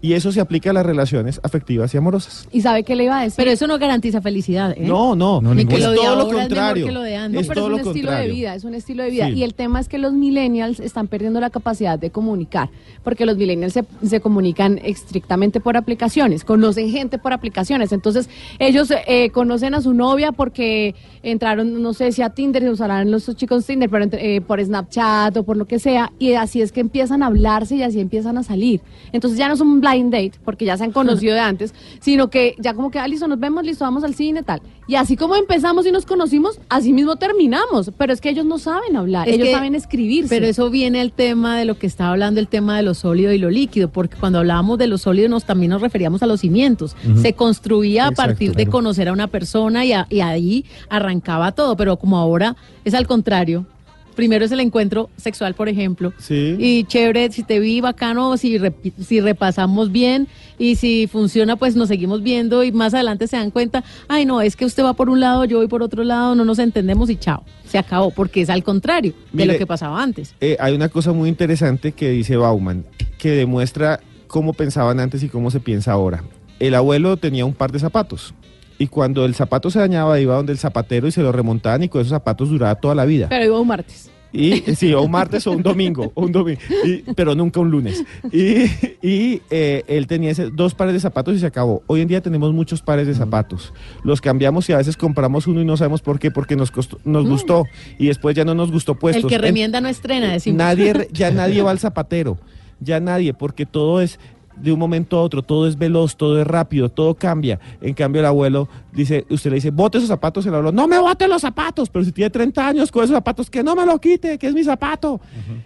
Y 0.00 0.14
eso 0.14 0.32
se 0.32 0.40
aplica 0.40 0.70
a 0.70 0.72
las 0.72 0.84
relaciones 0.84 1.40
afectivas 1.42 1.94
y 1.94 1.96
amorosas. 1.96 2.48
¿Y 2.52 2.60
sabe 2.62 2.82
qué 2.82 2.96
le 2.96 3.04
iba 3.04 3.18
a 3.20 3.22
decir? 3.22 3.36
Pero 3.36 3.50
eso 3.50 3.66
no 3.66 3.78
garantiza 3.78 4.20
felicidad. 4.20 4.72
¿eh? 4.72 4.80
No, 4.86 5.14
no, 5.14 5.40
No, 5.40 5.54
Ni 5.54 5.64
que 5.64 5.76
es 5.76 5.80
lo 5.82 5.90
de 5.92 5.96
todo 5.96 6.16
lo 6.16 6.28
es 6.30 6.34
contrario. 6.36 6.86
que 6.86 6.92
lo 6.92 7.02
de 7.02 7.16
antes. 7.16 7.34
No, 7.34 7.40
es 7.40 7.48
pero 7.48 7.60
todo 7.62 7.66
es 7.76 7.82
lo 7.84 7.90
un 7.90 7.96
estilo 7.96 8.12
de 8.12 8.28
vida, 8.28 8.54
es 8.54 8.64
un 8.64 8.74
estilo 8.74 9.02
de 9.04 9.10
vida. 9.10 9.26
Sí. 9.28 9.32
Y 9.34 9.42
el 9.44 9.54
tema 9.54 9.80
es 9.80 9.88
que 9.88 9.98
los 9.98 10.12
millennials 10.12 10.80
están 10.80 11.06
perdiendo 11.08 11.38
la 11.40 11.50
capacidad 11.50 11.98
de 11.98 12.10
comunicar, 12.10 12.70
porque 13.04 13.24
los 13.26 13.36
millennials 13.36 13.72
se, 13.74 13.84
se 14.06 14.20
comunican 14.20 14.78
estrictamente 14.82 15.60
por 15.60 15.76
aplicaciones, 15.76 16.44
conocen 16.44 16.90
gente 16.90 17.18
por 17.18 17.32
aplicaciones. 17.32 17.92
Entonces, 17.92 18.28
ellos 18.58 18.88
eh, 19.06 19.30
conocen 19.30 19.74
a 19.74 19.80
su 19.80 19.94
novia 19.94 20.32
porque 20.32 20.94
entraron, 21.22 21.82
no 21.82 21.92
sé 21.94 22.10
si 22.12 22.22
a 22.22 22.30
Tinder, 22.30 22.68
usarán 22.68 23.10
los 23.10 23.34
chicos 23.36 23.64
Tinder, 23.64 23.88
pero 23.88 24.04
entre- 24.04 24.36
eh, 24.36 24.40
por 24.40 24.62
Snapchat 24.64 25.36
o 25.36 25.42
por 25.44 25.56
lo 25.56 25.66
que 25.66 25.78
sea, 25.78 26.12
y 26.18 26.32
así 26.34 26.60
es 26.62 26.72
que 26.72 26.80
empiezan 26.80 27.22
a 27.22 27.26
hablarse 27.26 27.76
y 27.76 27.82
así 27.82 28.00
empiezan 28.00 28.38
a 28.38 28.42
salir. 28.42 28.80
Entonces 29.12 29.38
ya 29.38 29.48
no 29.48 29.51
es 29.52 29.60
un 29.60 29.80
blind 29.80 30.12
date, 30.12 30.32
porque 30.44 30.64
ya 30.64 30.76
se 30.76 30.84
han 30.84 30.92
conocido 30.92 31.34
de 31.34 31.40
antes, 31.40 31.74
sino 32.00 32.28
que 32.30 32.54
ya 32.58 32.74
como 32.74 32.90
que, 32.90 32.98
ah, 32.98 33.08
listo, 33.08 33.26
nos 33.28 33.38
vemos, 33.38 33.64
listo, 33.64 33.84
vamos 33.84 34.04
al 34.04 34.14
cine, 34.14 34.42
tal. 34.42 34.60
Y 34.88 34.96
así 34.96 35.16
como 35.16 35.36
empezamos 35.36 35.86
y 35.86 35.92
nos 35.92 36.04
conocimos, 36.06 36.58
así 36.68 36.92
mismo 36.92 37.16
terminamos. 37.16 37.92
Pero 37.96 38.12
es 38.12 38.20
que 38.20 38.30
ellos 38.30 38.44
no 38.44 38.58
saben 38.58 38.96
hablar, 38.96 39.28
Es 39.28 39.36
ellos 39.36 39.46
que- 39.48 39.54
saben 39.54 39.74
escribirse. 39.74 40.28
Pero 40.34 40.46
eso 40.46 40.68
viene 40.70 41.00
el 41.00 41.12
tema 41.12 41.56
de 41.56 41.64
lo 41.64 41.78
que 41.78 41.86
estaba 41.86 42.10
hablando, 42.10 42.40
el 42.40 42.48
tema 42.48 42.76
de 42.76 42.82
lo 42.82 42.94
sólido 42.94 43.32
y 43.32 43.38
lo 43.38 43.48
líquido, 43.50 43.88
porque 43.90 44.16
cuando 44.16 44.38
hablábamos 44.40 44.78
de 44.78 44.88
lo 44.88 44.98
sólido 44.98 45.28
nos 45.28 45.44
también 45.44 45.70
nos 45.70 45.80
referíamos 45.82 46.22
a 46.22 46.26
los 46.26 46.40
cimientos. 46.40 46.96
Se 47.20 47.32
construía 47.34 48.06
a 48.06 48.10
partir 48.12 48.54
de 48.56 48.66
conocer 48.66 49.08
a 49.08 49.12
una 49.12 49.28
persona 49.28 49.84
y, 49.84 49.92
a- 49.92 50.06
y 50.10 50.20
ahí 50.20 50.64
arrancaba 50.88 51.52
todo, 51.52 51.76
pero 51.76 51.96
como 51.96 52.18
ahora 52.18 52.56
es 52.84 52.94
al 52.94 53.06
contrario. 53.06 53.66
Primero 54.14 54.44
es 54.44 54.52
el 54.52 54.60
encuentro 54.60 55.10
sexual, 55.16 55.54
por 55.54 55.68
ejemplo. 55.68 56.12
Sí. 56.18 56.56
Y 56.58 56.84
chévere, 56.84 57.30
si 57.30 57.42
te 57.42 57.60
vi 57.60 57.80
bacano, 57.80 58.36
si, 58.36 58.58
si 59.00 59.20
repasamos 59.20 59.90
bien 59.90 60.28
y 60.58 60.76
si 60.76 61.06
funciona, 61.06 61.56
pues 61.56 61.76
nos 61.76 61.88
seguimos 61.88 62.22
viendo 62.22 62.62
y 62.62 62.72
más 62.72 62.94
adelante 62.94 63.26
se 63.26 63.36
dan 63.36 63.50
cuenta, 63.50 63.84
ay 64.08 64.24
no, 64.24 64.40
es 64.40 64.56
que 64.56 64.64
usted 64.64 64.84
va 64.84 64.92
por 64.94 65.08
un 65.08 65.20
lado, 65.20 65.44
yo 65.44 65.58
voy 65.58 65.68
por 65.68 65.82
otro 65.82 66.04
lado, 66.04 66.34
no 66.34 66.44
nos 66.44 66.58
entendemos 66.58 67.10
y 67.10 67.16
chao, 67.16 67.44
se 67.66 67.78
acabó, 67.78 68.10
porque 68.10 68.42
es 68.42 68.50
al 68.50 68.62
contrario 68.62 69.14
de 69.32 69.46
lo 69.46 69.58
que 69.58 69.66
pasaba 69.66 70.02
antes. 70.02 70.34
Eh, 70.40 70.56
hay 70.60 70.74
una 70.74 70.88
cosa 70.88 71.12
muy 71.12 71.28
interesante 71.28 71.92
que 71.92 72.10
dice 72.10 72.36
Bauman, 72.36 72.84
que 73.18 73.30
demuestra 73.30 74.00
cómo 74.26 74.52
pensaban 74.52 75.00
antes 75.00 75.22
y 75.22 75.28
cómo 75.28 75.50
se 75.50 75.60
piensa 75.60 75.92
ahora. 75.92 76.24
El 76.58 76.74
abuelo 76.74 77.16
tenía 77.16 77.44
un 77.44 77.54
par 77.54 77.72
de 77.72 77.78
zapatos. 77.80 78.34
Y 78.78 78.86
cuando 78.88 79.24
el 79.24 79.34
zapato 79.34 79.70
se 79.70 79.78
dañaba, 79.78 80.18
iba 80.20 80.34
donde 80.34 80.52
el 80.52 80.58
zapatero 80.58 81.06
y 81.06 81.12
se 81.12 81.22
lo 81.22 81.30
remontaban 81.32 81.82
y 81.82 81.88
con 81.88 82.00
esos 82.00 82.10
zapatos 82.10 82.50
duraba 82.50 82.74
toda 82.76 82.94
la 82.94 83.04
vida. 83.04 83.28
Pero 83.28 83.44
iba 83.44 83.60
un 83.60 83.68
martes. 83.68 84.10
Y 84.34 84.62
sí, 84.76 84.94
o 84.94 85.02
un 85.02 85.10
martes 85.10 85.46
o 85.46 85.52
un 85.52 85.62
domingo, 85.62 86.10
un 86.14 86.32
domingo 86.32 86.58
y- 86.86 87.02
pero 87.14 87.34
nunca 87.34 87.60
un 87.60 87.70
lunes. 87.70 88.02
Y, 88.32 88.62
y, 89.06 89.42
eh, 89.50 89.84
él 89.88 90.06
tenía 90.06 90.30
ese- 90.30 90.48
dos 90.50 90.74
pares 90.74 90.94
de 90.94 91.00
zapatos 91.00 91.34
y 91.36 91.38
se 91.38 91.44
acabó. 91.44 91.82
Hoy 91.86 92.00
en 92.00 92.08
día 92.08 92.22
tenemos 92.22 92.50
muchos 92.54 92.80
pares 92.80 93.06
de 93.06 93.14
zapatos. 93.14 93.74
Los 94.04 94.22
cambiamos 94.22 94.66
y 94.70 94.72
a 94.72 94.78
veces 94.78 94.96
compramos 94.96 95.46
uno 95.46 95.60
y 95.60 95.66
no 95.66 95.76
sabemos 95.76 96.00
por 96.00 96.18
qué, 96.18 96.30
porque 96.30 96.56
nos, 96.56 96.70
costó- 96.72 96.98
nos 97.04 97.28
gustó 97.28 97.64
y 97.98 98.06
después 98.06 98.34
ya 98.34 98.46
no 98.46 98.54
nos 98.54 98.72
gustó 98.72 98.94
puestos. 98.98 99.24
el 99.24 99.28
que 99.28 99.34
En- 99.36 99.42
remienda 99.42 99.82
no 99.82 99.88
estrena, 99.88 100.32
decimos. 100.32 100.56
Nadie, 100.56 101.08
ya 101.12 101.30
nadie 101.30 101.60
va 101.60 101.70
al 101.70 101.78
zapatero, 101.78 102.38
ya 102.80 103.00
nadie, 103.00 103.34
porque 103.34 103.66
todo 103.66 104.00
es 104.00 104.18
de 104.56 104.72
un 104.72 104.78
momento 104.78 105.18
a 105.18 105.22
otro, 105.22 105.42
todo 105.42 105.66
es 105.66 105.76
veloz, 105.76 106.16
todo 106.16 106.40
es 106.40 106.46
rápido, 106.46 106.88
todo 106.88 107.14
cambia. 107.14 107.58
En 107.80 107.94
cambio 107.94 108.20
el 108.20 108.26
abuelo 108.26 108.68
dice, 108.92 109.24
usted 109.28 109.50
le 109.50 109.56
dice, 109.56 109.70
bote 109.70 109.98
esos 109.98 110.08
zapatos, 110.08 110.46
el 110.46 110.54
abuelo, 110.54 110.72
no 110.72 110.86
me 110.88 110.98
bote 110.98 111.28
los 111.28 111.42
zapatos, 111.42 111.88
pero 111.90 112.04
si 112.04 112.12
tiene 112.12 112.30
30 112.30 112.68
años 112.68 112.90
con 112.90 113.04
esos 113.04 113.14
zapatos, 113.14 113.50
que 113.50 113.62
no 113.62 113.74
me 113.74 113.86
lo 113.86 113.98
quite, 113.98 114.38
que 114.38 114.46
es 114.46 114.54
mi 114.54 114.64
zapato. 114.64 115.20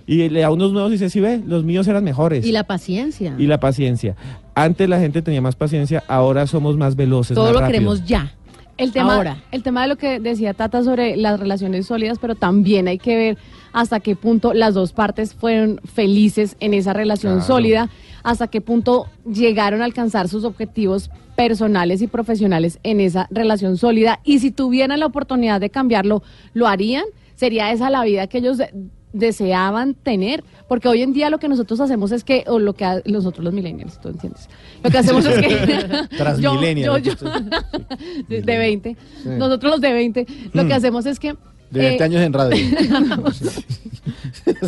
Y 0.07 0.29
le 0.29 0.41
da 0.41 0.51
unos 0.51 0.73
nuevos 0.73 0.91
y 0.91 0.95
dice, 0.95 1.11
sí 1.11 1.21
ve, 1.21 1.43
los 1.47 1.65
míos 1.65 1.87
eran 1.89 2.05
mejores. 2.05 2.47
Y 2.47 2.53
la 2.53 2.65
paciencia. 2.65 3.35
Y 3.39 3.47
la 3.47 3.59
paciencia. 3.59 4.17
Antes 4.55 4.89
la 4.89 4.99
gente 4.99 5.23
tenía 5.23 5.43
más 5.43 5.57
paciencia, 5.57 6.03
ahora 6.09 6.47
somos 6.47 6.77
más 6.77 6.97
veloces. 6.97 7.35
Todo 7.35 7.53
más 7.53 7.61
lo 7.61 7.67
queremos 7.67 8.05
ya. 8.07 8.33
El 8.79 8.93
tema, 8.93 9.17
Ahora. 9.17 9.43
el 9.53 9.63
tema 9.63 9.83
de 9.83 9.89
lo 9.89 9.97
que 9.97 10.21
decía 10.21 10.53
Tata 10.53 10.83
sobre 10.83 11.17
las 11.17 11.41
relaciones 11.41 11.87
sólidas, 11.87 12.19
pero 12.21 12.35
también 12.35 12.89
hay 12.89 12.99
que 12.99 13.17
ver 13.17 13.39
hasta 13.77 14.01
qué 14.01 14.17
punto 14.17 14.55
las 14.55 14.73
dos 14.73 14.95
partes 14.95 15.35
fueron 15.35 15.81
felices 15.85 16.57
en 16.61 16.73
esa 16.73 16.95
relación 16.95 17.35
Claro. 17.35 17.47
sólida, 17.47 17.91
hasta 18.23 18.49
qué 18.49 18.63
punto 18.63 19.07
llegaron 19.31 19.83
a 19.83 19.85
alcanzar 19.85 20.29
sus 20.29 20.45
objetivos 20.45 21.11
personales 21.37 22.01
y 22.01 22.07
profesionales 22.07 22.79
en 22.85 23.01
esa 23.01 23.29
relación 23.31 23.77
sólida. 23.77 24.21
Y 24.25 24.39
si 24.39 24.51
tuvieran 24.51 24.99
la 24.99 25.05
oportunidad 25.05 25.61
de 25.61 25.69
cambiarlo, 25.69 26.23
¿lo 26.55 26.67
harían? 26.67 27.05
¿Sería 27.35 27.71
esa 27.71 27.91
la 27.91 28.03
vida 28.03 28.27
que 28.29 28.39
ellos 28.39 28.57
de- 28.57 28.71
deseaban 29.13 29.93
tener? 29.93 30.43
Porque 30.69 30.89
hoy 30.89 31.03
en 31.03 31.13
día 31.13 31.29
lo 31.29 31.39
que 31.39 31.49
nosotros 31.49 31.79
hacemos 31.81 32.13
es 32.13 32.25
que, 32.25 32.45
o 32.47 32.59
lo 32.59 32.73
que 32.73 32.87
ha- 32.87 33.03
nosotros 33.05 33.45
los 33.45 33.53
millennials, 33.53 34.01
tú 34.01 34.09
entiendes, 34.09 34.49
lo 34.83 34.89
que 34.91 34.97
hacemos 34.99 35.27
es 35.27 35.39
que... 35.39 35.49
Yo- 36.41 36.97
yo- 36.99 37.13
de 38.29 38.41
de 38.41 38.59
20. 38.59 38.97
Nosotros 39.39 39.73
los 39.73 39.81
de 39.83 39.93
20, 39.93 40.27
lo 40.55 40.67
que 40.67 40.73
hacemos 40.73 41.05
es 41.05 41.21
que... 41.21 41.37
De 41.71 41.81
20 41.81 42.03
eh, 42.03 42.05
años 42.05 42.23
en 42.23 42.33
radio. 42.33 42.57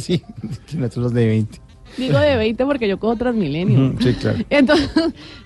sí, 0.01 0.23
que 0.67 0.77
nosotros 0.77 1.13
de 1.15 1.27
20. 1.27 1.61
Digo 1.97 2.19
de 2.19 2.37
20 2.37 2.65
porque 2.65 2.89
yo 2.89 2.99
cojo 2.99 3.17
Transmilenio. 3.17 3.95
Sí, 4.01 4.15
claro. 4.15 4.39
Entonces, 4.51 4.91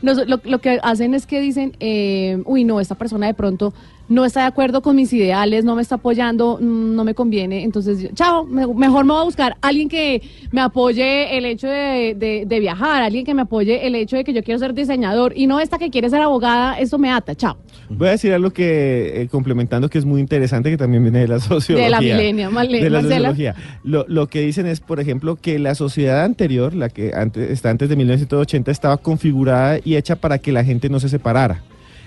lo, 0.02 0.40
lo 0.44 0.58
que 0.60 0.78
hacen 0.82 1.14
es 1.14 1.26
que 1.26 1.40
dicen, 1.40 1.76
eh, 1.80 2.42
uy, 2.44 2.64
no, 2.64 2.80
esta 2.80 2.94
persona 2.94 3.26
de 3.26 3.34
pronto 3.34 3.72
no 4.08 4.24
está 4.24 4.40
de 4.40 4.46
acuerdo 4.46 4.82
con 4.82 4.96
mis 4.96 5.12
ideales, 5.12 5.64
no 5.64 5.74
me 5.74 5.82
está 5.82 5.94
apoyando, 5.94 6.58
mm, 6.60 6.94
no 6.94 7.04
me 7.04 7.14
conviene. 7.14 7.62
Entonces, 7.64 8.00
yo, 8.02 8.08
chao, 8.14 8.44
me- 8.44 8.66
mejor 8.66 9.04
me 9.04 9.12
voy 9.12 9.22
a 9.22 9.24
buscar 9.24 9.56
alguien 9.62 9.88
que 9.88 10.20
me 10.50 10.60
apoye 10.60 11.36
el 11.38 11.44
hecho 11.46 11.66
de, 11.68 12.14
de- 12.16 12.44
de 12.46 12.60
viajar, 12.60 13.02
alguien 13.02 13.24
que 13.24 13.32
me 13.34 13.42
apoye 13.42 13.86
el 13.86 13.94
hecho 13.94 14.16
de 14.16 14.24
que 14.24 14.32
yo 14.32 14.42
quiero 14.42 14.58
ser 14.58 14.74
diseñador 14.74 15.32
y 15.36 15.46
no 15.46 15.60
esta 15.60 15.78
que 15.78 15.90
quiere 15.90 16.10
ser 16.10 16.20
abogada, 16.20 16.78
eso 16.78 16.98
me 16.98 17.10
ata, 17.10 17.34
chao. 17.34 17.56
Voy 17.88 18.08
a 18.08 18.12
decir 18.12 18.32
algo 18.32 18.50
que, 18.50 19.22
eh, 19.22 19.28
complementando, 19.28 19.88
que 19.88 19.98
es 19.98 20.04
muy 20.04 20.20
interesante, 20.20 20.70
que 20.70 20.76
también 20.76 21.02
viene 21.02 21.20
de 21.20 21.28
la 21.28 21.40
sociología. 21.40 21.84
De 21.86 21.90
la 21.90 22.00
milenia, 22.00 22.50
Marle- 22.50 22.80
de 22.82 22.90
la 22.90 23.00
Marcela. 23.00 23.28
sociología. 23.30 23.54
Lo, 23.84 24.04
lo 24.08 24.26
que 24.28 24.40
dicen 24.42 24.66
es, 24.66 24.80
por 24.80 25.00
ejemplo, 25.00 25.36
que 25.36 25.58
la 25.58 25.74
sociedad 25.74 26.24
anterior, 26.24 26.74
la 26.74 26.88
que 26.88 27.12
antes, 27.14 27.50
está 27.50 27.70
antes 27.70 27.88
de 27.88 27.96
1980, 27.96 28.70
estaba 28.70 28.96
configurada 28.98 29.78
y 29.84 29.96
hecha 29.96 30.16
para 30.16 30.38
que 30.38 30.52
la 30.52 30.64
gente 30.64 30.88
no 30.88 31.00
se 31.00 31.08
separara. 31.08 31.62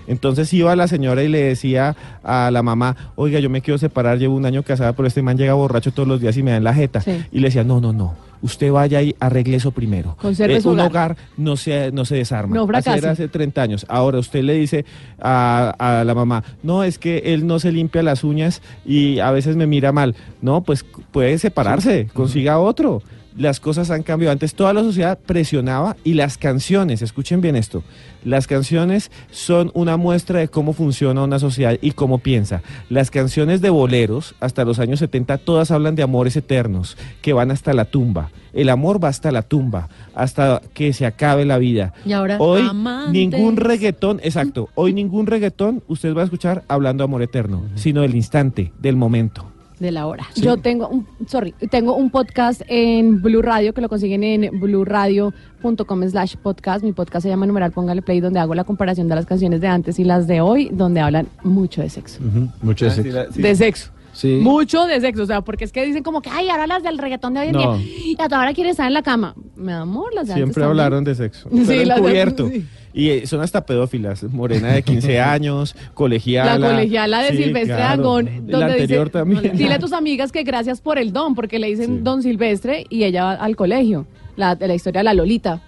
Entonces 0.07 0.51
iba 0.53 0.75
la 0.75 0.87
señora 0.87 1.23
y 1.23 1.27
le 1.29 1.41
decía 1.43 1.95
a 2.23 2.49
la 2.51 2.61
mamá, 2.63 2.95
oiga, 3.15 3.39
yo 3.39 3.49
me 3.49 3.61
quiero 3.61 3.77
separar, 3.77 4.17
llevo 4.19 4.35
un 4.35 4.45
año 4.45 4.63
casada, 4.63 4.93
pero 4.93 5.07
este 5.07 5.21
man 5.21 5.37
llega 5.37 5.53
borracho 5.53 5.91
todos 5.91 6.07
los 6.07 6.21
días 6.21 6.37
y 6.37 6.43
me 6.43 6.51
da 6.51 6.57
en 6.57 6.63
la 6.63 6.73
jeta. 6.73 7.01
Sí. 7.01 7.23
Y 7.31 7.39
le 7.39 7.47
decía, 7.47 7.63
no, 7.63 7.81
no, 7.81 7.91
no, 7.93 8.13
usted 8.41 8.71
vaya 8.71 9.01
y 9.01 9.15
arregle 9.19 9.57
eso 9.57 9.71
primero. 9.71 10.11
Eh, 10.11 10.21
Conserve 10.21 10.61
su 10.61 10.69
un 10.69 10.79
hogar. 10.79 11.11
hogar 11.13 11.17
no 11.37 11.57
se, 11.57 11.91
no 11.91 12.05
se 12.05 12.15
desarma. 12.15 12.55
No 12.55 12.63
Así 12.63 12.67
fracase. 12.71 12.97
era 12.99 13.11
hace 13.11 13.27
30 13.27 13.61
años. 13.61 13.85
Ahora 13.89 14.19
usted 14.19 14.43
le 14.43 14.53
dice 14.53 14.85
a, 15.19 15.73
a 15.79 16.03
la 16.03 16.13
mamá, 16.13 16.43
no, 16.63 16.83
es 16.83 16.99
que 16.99 17.19
él 17.33 17.47
no 17.47 17.59
se 17.59 17.71
limpia 17.71 18.03
las 18.03 18.23
uñas 18.23 18.61
y 18.85 19.19
a 19.19 19.31
veces 19.31 19.55
me 19.55 19.65
mira 19.67 19.91
mal. 19.91 20.15
No, 20.41 20.61
pues 20.61 20.85
puede 21.11 21.37
separarse, 21.39 22.07
consiga 22.13 22.59
otro. 22.59 23.01
Las 23.37 23.59
cosas 23.59 23.91
han 23.91 24.03
cambiado. 24.03 24.31
Antes 24.31 24.55
toda 24.55 24.73
la 24.73 24.81
sociedad 24.81 25.19
presionaba 25.19 25.97
y 26.03 26.13
las 26.13 26.37
canciones, 26.37 27.01
escuchen 27.01 27.41
bien 27.41 27.55
esto, 27.55 27.83
las 28.23 28.47
canciones 28.47 29.11
son 29.29 29.71
una 29.73 29.97
muestra 29.97 30.39
de 30.39 30.47
cómo 30.47 30.73
funciona 30.73 31.23
una 31.23 31.37
sociedad 31.37 31.77
y 31.81 31.91
cómo 31.91 32.19
piensa. 32.19 32.61
Las 32.89 33.11
canciones 33.11 33.61
de 33.61 33.69
boleros, 33.69 34.35
hasta 34.39 34.63
los 34.65 34.79
años 34.79 34.99
70, 34.99 35.37
todas 35.39 35.69
hablan 35.71 35.95
de 35.95 36.03
amores 36.03 36.35
eternos, 36.35 36.97
que 37.21 37.33
van 37.33 37.51
hasta 37.51 37.73
la 37.73 37.85
tumba. 37.85 38.31
El 38.53 38.69
amor 38.69 39.03
va 39.03 39.09
hasta 39.09 39.31
la 39.31 39.41
tumba, 39.41 39.89
hasta 40.13 40.61
que 40.73 40.93
se 40.93 41.05
acabe 41.05 41.43
la 41.43 41.57
vida. 41.57 41.93
Y 42.05 42.13
ahora, 42.13 42.37
Hoy 42.39 42.61
amantes. 42.67 43.11
ningún 43.11 43.57
reggaetón, 43.57 44.21
exacto, 44.23 44.69
hoy 44.75 44.93
ningún 44.93 45.27
reggaetón 45.27 45.83
usted 45.87 46.15
va 46.15 46.21
a 46.21 46.25
escuchar 46.25 46.63
hablando 46.69 47.03
de 47.03 47.05
amor 47.09 47.21
eterno, 47.21 47.63
sino 47.75 48.01
del 48.01 48.15
instante, 48.15 48.71
del 48.79 48.95
momento. 48.95 49.51
De 49.79 49.91
la 49.91 50.07
hora. 50.07 50.25
Yo 50.35 50.55
tengo 50.57 50.87
un, 50.87 51.05
sorry, 51.27 51.53
tengo 51.69 51.95
un 51.95 52.09
podcast 52.09 52.61
en 52.67 53.21
Blue 53.21 53.41
Radio 53.41 53.73
que 53.73 53.81
lo 53.81 53.89
consiguen 53.89 54.23
en 54.23 54.59
blueradio.com 54.59 56.03
slash 56.09 56.35
podcast. 56.37 56.83
Mi 56.83 56.93
podcast 56.93 57.23
se 57.23 57.29
llama 57.29 57.45
Numeral 57.45 57.71
Póngale 57.71 58.01
Play, 58.01 58.19
donde 58.21 58.39
hago 58.39 58.55
la 58.55 58.63
comparación 58.63 59.07
de 59.09 59.15
las 59.15 59.25
canciones 59.25 59.59
de 59.61 59.67
antes 59.67 59.99
y 59.99 60.03
las 60.03 60.27
de 60.27 60.39
hoy, 60.41 60.69
donde 60.71 61.01
hablan 61.01 61.27
mucho 61.43 61.81
de 61.81 61.89
sexo. 61.89 62.21
Mucho 62.61 62.85
Ah, 62.85 62.89
de 62.89 62.95
sí, 62.95 63.01
sexo. 63.03 63.17
la- 63.17 63.31
sí. 63.31 63.41
De 63.41 63.55
sexo. 63.55 63.91
Sí. 64.13 64.39
Mucho 64.41 64.85
de 64.85 65.01
sexo, 65.01 65.23
o 65.23 65.25
sea, 65.25 65.41
porque 65.41 65.65
es 65.65 65.73
que 65.73 65.85
dicen 65.85 66.01
como 66.03 66.21
que, 66.21 66.29
ay, 66.29 66.47
ahora 66.47 66.67
las 66.67 66.81
del 66.81 66.97
reggaetón 66.97 67.33
de 67.33 67.41
hoy 67.41 67.47
en 67.47 67.51
No. 67.51 67.75
día, 67.77 67.85
y 67.85 68.15
a 68.17 68.29
toda 68.29 68.39
hora 68.43 68.53
quiere 68.53 68.69
estar 68.69 68.87
en 68.87 68.93
la 68.93 69.01
cama. 69.03 69.35
Mi 69.57 69.73
amor, 69.73 70.13
las 70.13 70.27
de 70.27 70.33
antes 70.35 70.45
Siempre 70.45 70.63
hablaron 70.63 71.03
de 71.03 71.15
sexo. 71.15 71.49
Sí, 71.51 71.83
las 71.83 72.01
de- 72.01 72.33
sí. 72.53 72.65
Y 72.97 73.09
eh, 73.09 73.27
son 73.27 73.41
hasta 73.41 73.65
pedófilas. 73.65 74.23
Morena 74.23 74.69
de 74.69 74.81
15 74.81 75.19
años, 75.19 75.75
colegiala. 75.93 76.57
La 76.57 76.69
colegiala 76.69 77.21
de 77.23 77.31
Sí, 77.31 77.43
Silvestre 77.43 77.75
claro. 77.75 78.01
Agón. 78.01 78.25
La 78.47 78.57
donde 78.59 78.73
anterior 78.73 79.07
dice, 79.07 79.19
también. 79.19 79.57
Dile 79.57 79.73
a 79.73 79.79
tus 79.79 79.91
amigas 79.91 80.31
que 80.31 80.43
gracias 80.43 80.79
por 80.79 80.97
el 80.97 81.11
don, 81.11 81.35
porque 81.35 81.59
le 81.59 81.67
dicen 81.67 82.05
don 82.05 82.23
Silvestre 82.23 82.85
y 82.89 83.03
ella 83.03 83.25
va 83.25 83.33
al 83.33 83.57
colegio. 83.57 84.07
La, 84.37 84.55
de 84.55 84.67
la 84.67 84.75
historia 84.75 84.99
de 84.99 85.03
la 85.05 85.13
Lolita, 85.13 85.61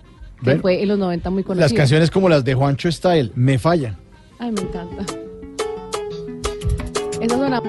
que 0.44 0.52
Ven. 0.52 0.62
fue 0.62 0.82
en 0.82 0.88
los 0.88 0.98
90 0.98 1.30
muy 1.30 1.44
conocida. 1.44 1.66
Las 1.66 1.74
canciones 1.74 2.10
como 2.12 2.30
las 2.30 2.46
de 2.46 2.54
Juancho 2.54 2.90
Style, 2.92 3.32
me 3.36 3.60
fallan. 3.60 3.98
Ay, 4.40 4.52
me 4.54 4.62
encanta. 4.62 5.04
Esa 7.22 7.26
es 7.26 7.32
una... 7.34 7.62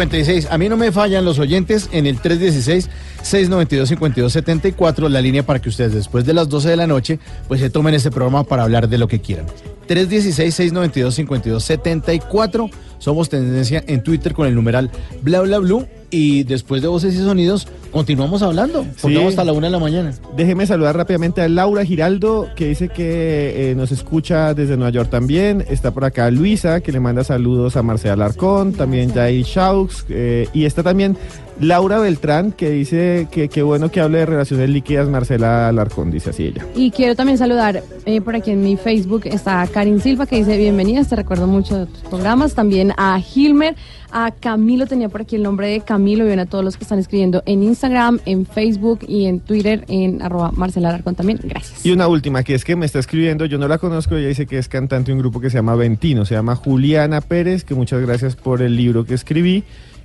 11.56. 0.00 0.48
A 0.50 0.58
mí 0.58 0.68
no 0.68 0.76
me 0.76 0.90
fallan 0.92 1.24
los 1.24 1.38
oyentes 1.38 1.88
en 1.92 2.06
el 2.06 2.20
316-692-5274, 2.20 5.08
la 5.08 5.20
línea 5.20 5.44
para 5.44 5.60
que 5.60 5.68
ustedes 5.68 5.92
después 5.92 6.24
de 6.24 6.34
las 6.34 6.48
12 6.48 6.70
de 6.70 6.76
la 6.76 6.86
noche 6.86 7.18
pues 7.48 7.60
se 7.60 7.68
tomen 7.70 7.94
este 7.94 8.10
programa 8.10 8.44
para 8.44 8.62
hablar 8.62 8.88
de 8.88 8.98
lo 8.98 9.08
que 9.08 9.20
quieran. 9.20 9.46
316-692-5274. 9.88 12.70
Somos 12.98 13.28
tendencia 13.28 13.82
en 13.86 14.02
Twitter 14.02 14.32
con 14.34 14.46
el 14.46 14.54
numeral 14.54 14.90
bla 15.22 15.40
bla 15.40 15.58
blue. 15.58 15.88
Y 16.10 16.44
después 16.44 16.82
de 16.82 16.88
voces 16.88 17.14
y 17.14 17.18
sonidos, 17.18 17.66
continuamos 17.90 18.42
hablando. 18.42 18.84
Porque 19.00 19.08
Sí. 19.08 19.14
vamos 19.14 19.30
hasta 19.30 19.44
la 19.44 19.52
una 19.52 19.66
de 19.66 19.72
la 19.72 19.78
mañana. 19.78 20.12
Déjeme 20.36 20.66
saludar 20.66 20.96
rápidamente 20.96 21.40
a 21.42 21.48
Laura 21.48 21.84
Giraldo, 21.84 22.48
que 22.56 22.68
dice 22.68 22.88
que 22.88 23.70
eh, 23.70 23.74
nos 23.74 23.92
escucha 23.92 24.54
desde 24.54 24.76
Nueva 24.76 24.90
York 24.90 25.10
también. 25.10 25.64
Está 25.68 25.90
por 25.90 26.04
acá 26.04 26.30
Luisa, 26.30 26.80
que 26.80 26.92
le 26.92 27.00
manda 27.00 27.24
saludos 27.24 27.76
a 27.76 27.82
Marcela 27.82 28.14
Alarcón, 28.14 28.72
también 28.72 29.12
Jair 29.12 29.44
Shaux. 29.44 30.04
eh, 30.08 30.48
y 30.52 30.64
está 30.64 30.82
también 30.82 31.16
Laura 31.60 31.98
Beltrán, 31.98 32.52
que 32.52 32.70
dice 32.70 33.28
que 33.30 33.48
qué 33.48 33.62
bueno 33.62 33.90
que 33.90 34.00
hable 34.00 34.18
de 34.18 34.26
relaciones 34.26 34.70
líquidas 34.70 35.08
Marcela 35.08 35.68
Alarcón, 35.68 36.10
dice 36.10 36.30
así 36.30 36.44
ella. 36.46 36.64
Y 36.74 36.90
quiero 36.90 37.14
también 37.14 37.36
saludar 37.36 37.82
eh, 38.06 38.20
por 38.22 38.34
aquí 38.34 38.50
en 38.52 38.62
mi 38.62 38.78
Facebook 38.78 39.22
está 39.24 39.66
Karin 39.66 40.00
Silva 40.00 40.24
que 40.24 40.36
dice 40.36 40.56
bienvenidas, 40.56 41.08
te 41.08 41.16
recuerdo 41.16 41.46
mucho 41.46 41.80
de 41.80 41.86
tus 41.86 42.00
programas. 42.00 42.54
También 42.54 42.94
a 42.96 43.20
Gilmer, 43.20 43.76
a 44.10 44.30
Camilo, 44.30 44.86
tenía 44.86 45.10
por 45.10 45.20
aquí 45.20 45.36
el 45.36 45.42
nombre 45.42 45.68
de 45.68 45.80
Camilo, 45.82 46.24
y 46.24 46.28
bien 46.28 46.40
a 46.40 46.46
todos 46.46 46.64
los 46.64 46.78
que 46.78 46.84
están 46.84 46.98
escribiendo 46.98 47.42
en 47.44 47.62
Instagram, 47.62 48.20
en 48.24 48.46
Facebook 48.46 49.00
y 49.06 49.26
en 49.26 49.40
Twitter 49.40 49.84
en 49.88 50.22
arroba 50.22 50.52
Marcela 50.52 50.88
Alarcón 50.88 51.14
también. 51.14 51.40
Gracias. 51.42 51.84
Y 51.84 51.92
una 51.92 52.08
última, 52.08 52.42
que 52.42 52.54
es 52.54 52.64
que 52.64 52.74
me 52.74 52.86
está 52.86 52.98
escribiendo, 52.98 53.44
yo 53.44 53.58
no 53.58 53.68
la 53.68 53.76
conozco, 53.76 54.16
ella 54.16 54.28
dice 54.28 54.46
que 54.46 54.56
es 54.56 54.68
cantante 54.68 55.10
de 55.10 55.12
un 55.12 55.18
grupo 55.18 55.40
que 55.40 55.50
se 55.50 55.58
llama 55.58 55.74
Ventino, 55.74 56.24
se 56.24 56.34
llama 56.34 56.56
Juliana 56.56 57.20
Pérez, 57.20 57.64
que 57.64 57.74
muchas 57.74 58.00
gracias 58.00 58.34
por 58.34 58.62
el 58.62 58.76
libro 58.76 59.04
que 59.04 59.12
escribí 59.12 59.64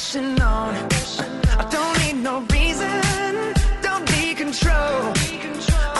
It's 0.00 0.16
on. 0.16 0.74
I 1.58 1.68
don't 1.70 1.98
need 2.02 2.22
no 2.22 2.40
reason, 2.56 2.90
don't 3.82 4.06
be 4.06 4.34
control. 4.34 5.12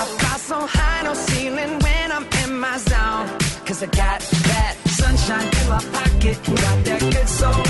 I 0.01 0.05
fly 0.19 0.37
so 0.39 0.59
high, 0.67 1.03
no 1.03 1.13
ceiling 1.13 1.79
when 1.85 2.13
I'm 2.13 2.27
in 2.43 2.59
my 2.59 2.79
zone. 2.79 3.29
Cause 3.67 3.83
I 3.83 3.87
got 3.87 4.21
that 4.21 4.77
sunshine 4.87 5.49
in 5.59 5.69
my 5.69 5.83
pocket, 5.97 6.37
got 6.45 6.85
that 6.87 7.01
good 7.13 7.29
soul 7.29 7.70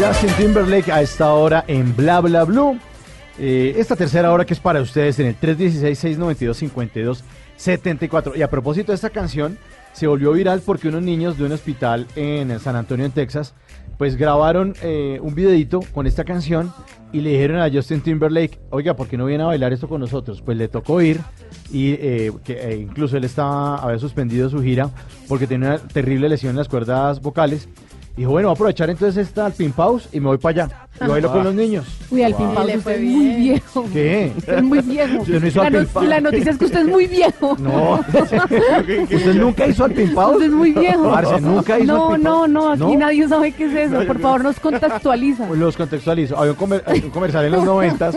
Justin 0.00 0.32
Timberlake 0.38 0.90
a 0.90 1.02
esta 1.02 1.34
hora 1.34 1.62
en 1.66 1.94
Bla 1.94 2.22
Bla 2.22 2.44
Blue. 2.44 2.78
Eh, 3.38 3.74
esta 3.76 3.96
tercera 3.96 4.32
hora 4.32 4.46
que 4.46 4.54
es 4.54 4.60
para 4.60 4.80
ustedes 4.80 5.18
en 5.18 5.26
el 5.26 5.38
316-692-5274. 5.38 8.34
Y 8.34 8.40
a 8.40 8.48
propósito 8.48 8.92
de 8.92 8.96
esta 8.96 9.10
canción, 9.10 9.58
se 9.92 10.06
volvió 10.06 10.32
viral 10.32 10.62
porque 10.64 10.88
unos 10.88 11.02
niños 11.02 11.36
de 11.36 11.44
un 11.44 11.52
hospital 11.52 12.06
en 12.16 12.58
San 12.60 12.76
Antonio, 12.76 13.04
en 13.04 13.12
Texas, 13.12 13.52
pues 13.98 14.16
grabaron 14.16 14.74
eh, 14.80 15.18
un 15.20 15.34
videito 15.34 15.80
con 15.92 16.06
esta 16.06 16.24
canción 16.24 16.72
y 17.12 17.20
le 17.20 17.32
dijeron 17.32 17.60
a 17.60 17.70
Justin 17.70 18.00
Timberlake, 18.00 18.58
oiga, 18.70 18.96
¿por 18.96 19.06
qué 19.06 19.18
no 19.18 19.26
viene 19.26 19.42
a 19.42 19.48
bailar 19.48 19.74
esto 19.74 19.86
con 19.86 20.00
nosotros? 20.00 20.40
Pues 20.40 20.56
le 20.56 20.68
tocó 20.68 21.02
ir 21.02 21.20
y 21.70 21.92
eh, 21.92 22.32
que, 22.42 22.54
eh, 22.54 22.76
incluso 22.76 23.18
él 23.18 23.24
estaba, 23.24 23.76
había 23.76 23.98
suspendido 23.98 24.48
su 24.48 24.62
gira 24.62 24.88
porque 25.28 25.46
tenía 25.46 25.68
una 25.68 25.78
terrible 25.78 26.30
lesión 26.30 26.52
en 26.52 26.56
las 26.56 26.68
cuerdas 26.68 27.20
vocales. 27.20 27.68
Dijo, 28.16 28.32
bueno, 28.32 28.48
voy 28.48 28.52
a 28.52 28.54
aprovechar 28.54 28.90
entonces 28.90 29.28
esta 29.28 29.46
Alpin 29.46 29.72
Pause 29.72 30.08
y 30.12 30.20
me 30.20 30.26
voy 30.26 30.36
para 30.38 30.64
allá. 30.64 30.76
Y 31.02 31.08
bailo 31.08 31.32
con 31.32 31.44
los 31.44 31.54
niños. 31.54 31.86
Uy, 32.10 32.22
Alpin 32.22 32.46
Wow. 32.46 32.54
Pause, 32.56 32.66
Le 32.66 32.76
usted 32.76 32.82
fue 32.82 32.94
es 32.94 33.00
muy 33.00 33.24
bien. 33.24 33.36
viejo. 33.40 33.86
¿Qué? 33.92 34.32
Usted 34.36 34.54
es 34.58 34.62
muy 34.62 34.80
viejo. 34.80 35.18
Usted 35.22 35.40
no 35.40 35.46
hizo 35.46 35.62
la, 35.62 35.70
no- 35.70 36.02
la 36.02 36.20
noticia 36.20 36.50
es 36.52 36.58
que 36.58 36.64
usted 36.66 36.78
es 36.80 36.86
muy 36.86 37.06
viejo. 37.06 37.56
No. 37.60 37.94
¿Usted 38.10 39.34
nunca 39.36 39.66
hizo 39.66 39.84
Alpin 39.84 40.12
Pause? 40.14 40.32
Usted 40.34 40.46
es 40.46 40.52
muy 40.52 40.72
viejo. 40.72 41.10
Parce, 41.10 41.40
nunca 41.40 41.78
hizo 41.78 41.86
no, 41.86 42.18
no, 42.18 42.46
no, 42.48 42.72
aquí 42.72 42.96
nadie 42.96 43.26
sabe 43.28 43.52
qué 43.52 43.64
es 43.66 43.90
eso. 43.90 44.06
Por 44.06 44.20
favor, 44.20 44.42
nos 44.44 44.60
contextualiza. 44.60 45.48
Los 45.50 45.76
contextualizo. 45.76 46.36
Había 46.36 46.52
un, 46.52 46.58
comer- 46.58 46.84
un 47.04 47.10
comercial 47.10 47.44
en 47.46 47.52
los 47.52 47.64
noventas 47.64 48.14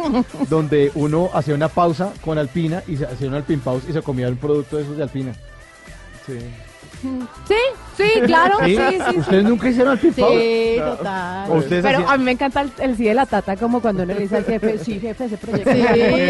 donde 0.50 0.92
uno 0.96 1.30
hacía 1.34 1.56
una 1.56 1.70
pausa 1.70 2.12
con 2.26 2.38
Alpina 2.38 2.84
y 2.88 2.98
se 2.98 3.06
hacía 3.06 3.28
un 3.30 3.36
Alpin 3.36 3.60
Pause 3.62 3.86
y 3.90 3.94
se 3.94 4.02
comía 4.02 4.28
un 4.28 4.36
producto 4.38 4.78
de 4.78 4.84
esos 4.84 4.98
de 4.98 5.04
Alpina. 5.04 5.34
Sí. 6.26 6.34
Sí, 7.48 7.56
sí, 7.98 8.22
claro, 8.26 8.56
sí, 8.66 8.76
sí. 8.78 8.98
sí. 9.12 9.20
¿Ustedes 9.20 9.44
nunca 9.44 9.70
hicieron 9.70 9.92
Alpin 9.94 10.14
Pause? 10.14 10.34
Sí, 10.42 10.76
total. 10.78 11.52
¿O 11.52 11.54
ustedes 11.56 11.84
Pero 11.84 11.98
hacían- 12.00 12.14
a 12.14 12.18
mí 12.18 12.24
me 12.24 12.32
encanta 12.32 12.62
el, 12.62 12.72
el 12.80 12.98
sí 12.98 13.04
de 13.04 13.14
la 13.14 13.26
tata, 13.26 13.56
como 13.58 13.82
cuando 13.82 14.04
uno 14.04 14.14
le 14.14 14.22
dice 14.22 14.38
al 14.38 14.46
jefe, 14.46 14.78
sí, 14.80 15.00
jefe, 15.00 15.26
ese 15.26 15.38
proyecto. 15.38 15.72
Sí, 15.72 15.84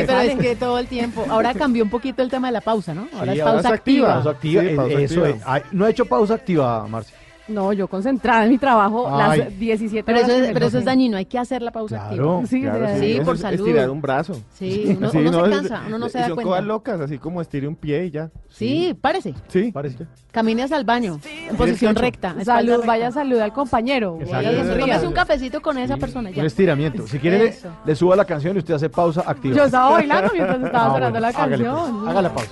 pero 0.08 0.20
es 0.20 0.36
que 0.40 0.56
todo 0.56 0.80
el 0.80 0.88
tiempo. 0.88 1.26
Ahora 1.30 1.54
cambió 1.54 1.84
un 1.84 1.90
poquito 1.90 2.22
el 2.24 2.30
tema 2.30 2.48
de 2.48 2.54
la 2.54 2.62
pausa, 2.62 2.94
¿no? 2.94 3.08
Ahora 3.14 3.34
Sí, 3.34 3.40
es 3.40 3.46
ahora 3.46 3.54
pausa 3.62 3.68
es 3.70 3.74
activa. 3.76 4.08
activa. 4.08 4.14
Pausa 4.24 4.30
activa, 4.32 4.62
Sí, 4.62 4.68
eh, 4.68 4.76
pausa 4.76 5.00
eso 5.00 5.20
activa. 5.26 5.30
es. 5.38 5.44
Ay, 5.46 5.62
no 5.72 5.86
ha 5.86 5.90
hecho 5.90 6.06
pausa 6.06 6.34
activa, 6.34 6.88
Marcia. 6.88 7.18
No, 7.48 7.74
yo 7.74 7.88
concentrada 7.90 8.46
en 8.46 8.52
mi 8.52 8.58
trabajo, 8.58 9.06
Ay. 9.14 9.40
las 9.40 9.60
17 9.60 10.04
Pero 10.06 10.18
eso, 10.20 10.26
horas 10.28 10.38
es, 10.38 10.42
que 10.44 10.48
me 10.48 10.54
pero 10.54 10.66
eso 10.68 10.78
es 10.80 10.86
dañino, 10.86 11.18
hay 11.18 11.26
que 11.26 11.38
hacer 11.38 11.62
la 11.62 11.72
pausa 11.72 12.08
Claro, 12.08 12.38
activa. 12.40 12.48
Sí, 12.48 12.62
Claro, 12.62 12.88
sí, 12.94 13.00
Sí, 13.00 13.12
eso 13.16 13.24
por 13.26 13.36
es 13.36 13.42
salud. 13.42 13.68
Estirar 13.68 13.90
un 13.90 14.02
brazo. 14.02 14.34
Sí, 14.54 14.96
uno, 14.98 15.10
Sí, 15.12 15.18
uno 15.18 15.32
no, 15.32 15.44
se 15.46 15.52
es- 15.52 15.58
cansa, 15.58 15.82
uno 15.88 15.98
no 15.98 16.10
se 16.10 16.18
da 16.20 16.26
son 16.28 16.36
cuenta. 16.36 16.50
cosas 16.52 16.66
locas, 16.66 17.02
así 17.02 17.18
como 17.18 17.42
estire 17.42 17.68
un 17.68 17.76
pie 17.76 18.06
y 18.06 18.12
ya. 18.12 18.30
Sí, 18.50 18.98
párese. 19.02 19.34
Sí. 19.50 19.72
Parece. 19.74 20.06
Camine 20.32 20.64
hacia 20.64 20.78
el 20.78 20.86
baño, 20.86 21.20
en 21.50 21.56
posición 21.58 21.96
recta. 21.96 22.34
Salud, 22.46 22.72
recta. 22.72 22.88
vaya 22.88 23.08
a 23.08 23.12
saludar 23.12 23.44
al 23.44 23.54
compañero. 23.54 24.20
Sí, 24.24 24.32
tómese 24.32 25.08
un 25.08 25.14
cafecito 25.14 25.62
con 25.62 25.78
esa 25.78 25.98
persona 25.98 26.30
ya. 26.32 26.40
Un 26.40 26.46
estiramiento. 26.48 27.06
Si 27.08 27.20
quiere, 27.20 27.40
le, 27.40 27.46
Eso. 27.50 27.68
le 27.86 27.96
subo 27.96 28.16
la 28.16 28.24
canción 28.26 28.56
y 28.56 28.60
usted 28.60 28.74
hace 28.76 28.90
pausa 28.90 29.22
activa. 29.28 29.56
Yo 29.58 29.66
estaba 29.66 29.90
bailando 29.92 30.32
mientras 30.34 30.62
estaba 30.64 30.86
Ah, 30.86 30.94
sonando 30.94 31.10
bueno, 31.12 31.20
la 31.20 31.28
hágale, 31.28 31.58
pues. 31.58 31.68
canción. 31.70 32.08
Haga 32.08 32.22
la 32.22 32.34
pausa. 32.34 32.52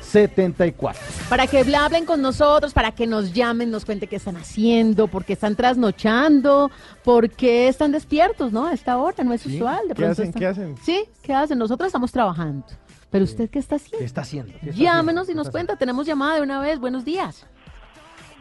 74 0.00 1.00
Para 1.28 1.46
que 1.46 1.58
hablen 1.76 2.04
con 2.06 2.22
nosotros, 2.22 2.72
para 2.72 2.92
que 2.92 3.06
nos 3.06 3.32
llamen, 3.32 3.70
nos 3.70 3.84
cuente 3.84 4.06
qué 4.06 4.16
están 4.16 4.36
haciendo, 4.36 5.06
por 5.08 5.24
qué 5.24 5.34
están 5.34 5.54
trasnochando, 5.56 6.70
por 7.04 7.28
qué 7.30 7.68
están 7.68 7.92
despiertos, 7.92 8.52
¿no? 8.52 8.66
A 8.66 8.72
esta 8.72 8.96
hora, 8.98 9.22
no 9.24 9.32
es 9.34 9.42
Sí. 9.42 9.56
usual. 9.56 9.80
De 9.82 9.88
¿Qué 9.88 9.94
pronto 9.94 10.12
hacen? 10.12 10.24
están- 10.26 10.40
¿Qué 10.40 10.46
hacen? 10.46 10.76
Sí, 10.82 11.04
¿qué 11.22 11.34
hacen? 11.34 11.58
Nosotros 11.58 11.86
estamos 11.88 12.10
trabajando. 12.12 12.66
Pero 13.10 13.24
usted, 13.24 13.48
¿qué 13.50 13.58
está 13.58 13.76
haciendo? 13.76 13.98
¿Qué 13.98 14.04
está 14.04 14.20
haciendo? 14.22 14.52
¿Qué 14.60 14.70
está 14.70 14.80
Llámenos 14.82 15.22
haciendo? 15.22 15.42
y 15.42 15.44
nos 15.44 15.50
cuenta. 15.50 15.76
Tenemos 15.76 16.06
llamada 16.06 16.36
de 16.36 16.42
una 16.42 16.60
vez. 16.60 16.78
Buenos 16.78 17.04
días. 17.04 17.46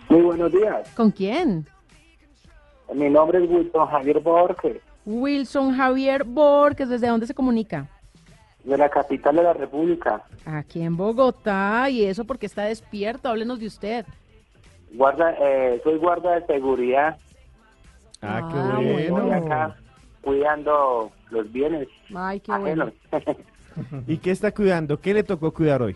Muy 0.10 0.22
buenos 0.22 0.52
días. 0.52 0.90
¿Con 0.96 1.12
quién? 1.12 1.66
Mi 2.94 3.10
nombre 3.10 3.44
es 3.44 3.50
Wilson 3.50 3.88
Javier 3.88 4.20
Borges, 4.22 4.82
Wilson 5.06 5.76
Javier 5.76 6.24
Borges. 6.24 6.88
¿Desde 6.90 7.08
dónde 7.08 7.28
se 7.28 7.34
comunica? 7.34 7.90
De 8.68 8.78
la 8.78 8.90
capital 8.90 9.36
de 9.38 9.44
la 9.44 9.54
República. 9.54 10.22
Aquí 10.46 10.82
en 10.82 10.98
Bogotá. 10.98 11.90
¿Y 11.90 12.04
eso 12.06 12.26
porque 12.26 12.46
está 12.46 12.64
despierto? 12.66 13.30
Háblenos 13.30 13.60
de 13.60 13.68
usted. 13.68 14.06
Guarda, 14.94 15.36
eh, 15.40 15.80
soy 15.84 15.98
guarda 15.98 16.40
de 16.40 16.46
seguridad. 16.46 17.18
Ah, 18.22 18.50
qué 18.52 18.58
Ah, 18.60 18.76
bueno. 18.76 19.00
Estoy 19.00 19.32
acá 19.32 19.76
cuidando 20.22 21.12
los 21.30 21.50
bienes 21.52 21.88
Ay, 22.14 22.40
qué 22.42 22.52
ajenos. 22.52 22.92
¿Y 24.08 24.18
qué 24.18 24.32
está 24.32 24.52
cuidando? 24.52 25.00
¿Qué 25.00 25.14
le 25.14 25.24
tocó 25.24 25.54
cuidar 25.54 25.82
hoy? 25.82 25.96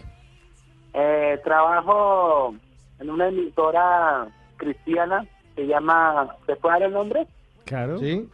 Eh, 0.94 1.40
trabajo 1.44 2.56
en 3.00 3.10
una 3.10 3.28
emisora 3.28 4.28
cristiana, 4.58 5.26
se 5.56 5.66
llama, 5.68 6.36
¿se 6.46 6.56
puede 6.56 6.76
dar 6.76 6.84
el 6.84 6.94
nombre? 6.94 7.28
Claro. 7.66 7.98
Sí. 8.00 8.30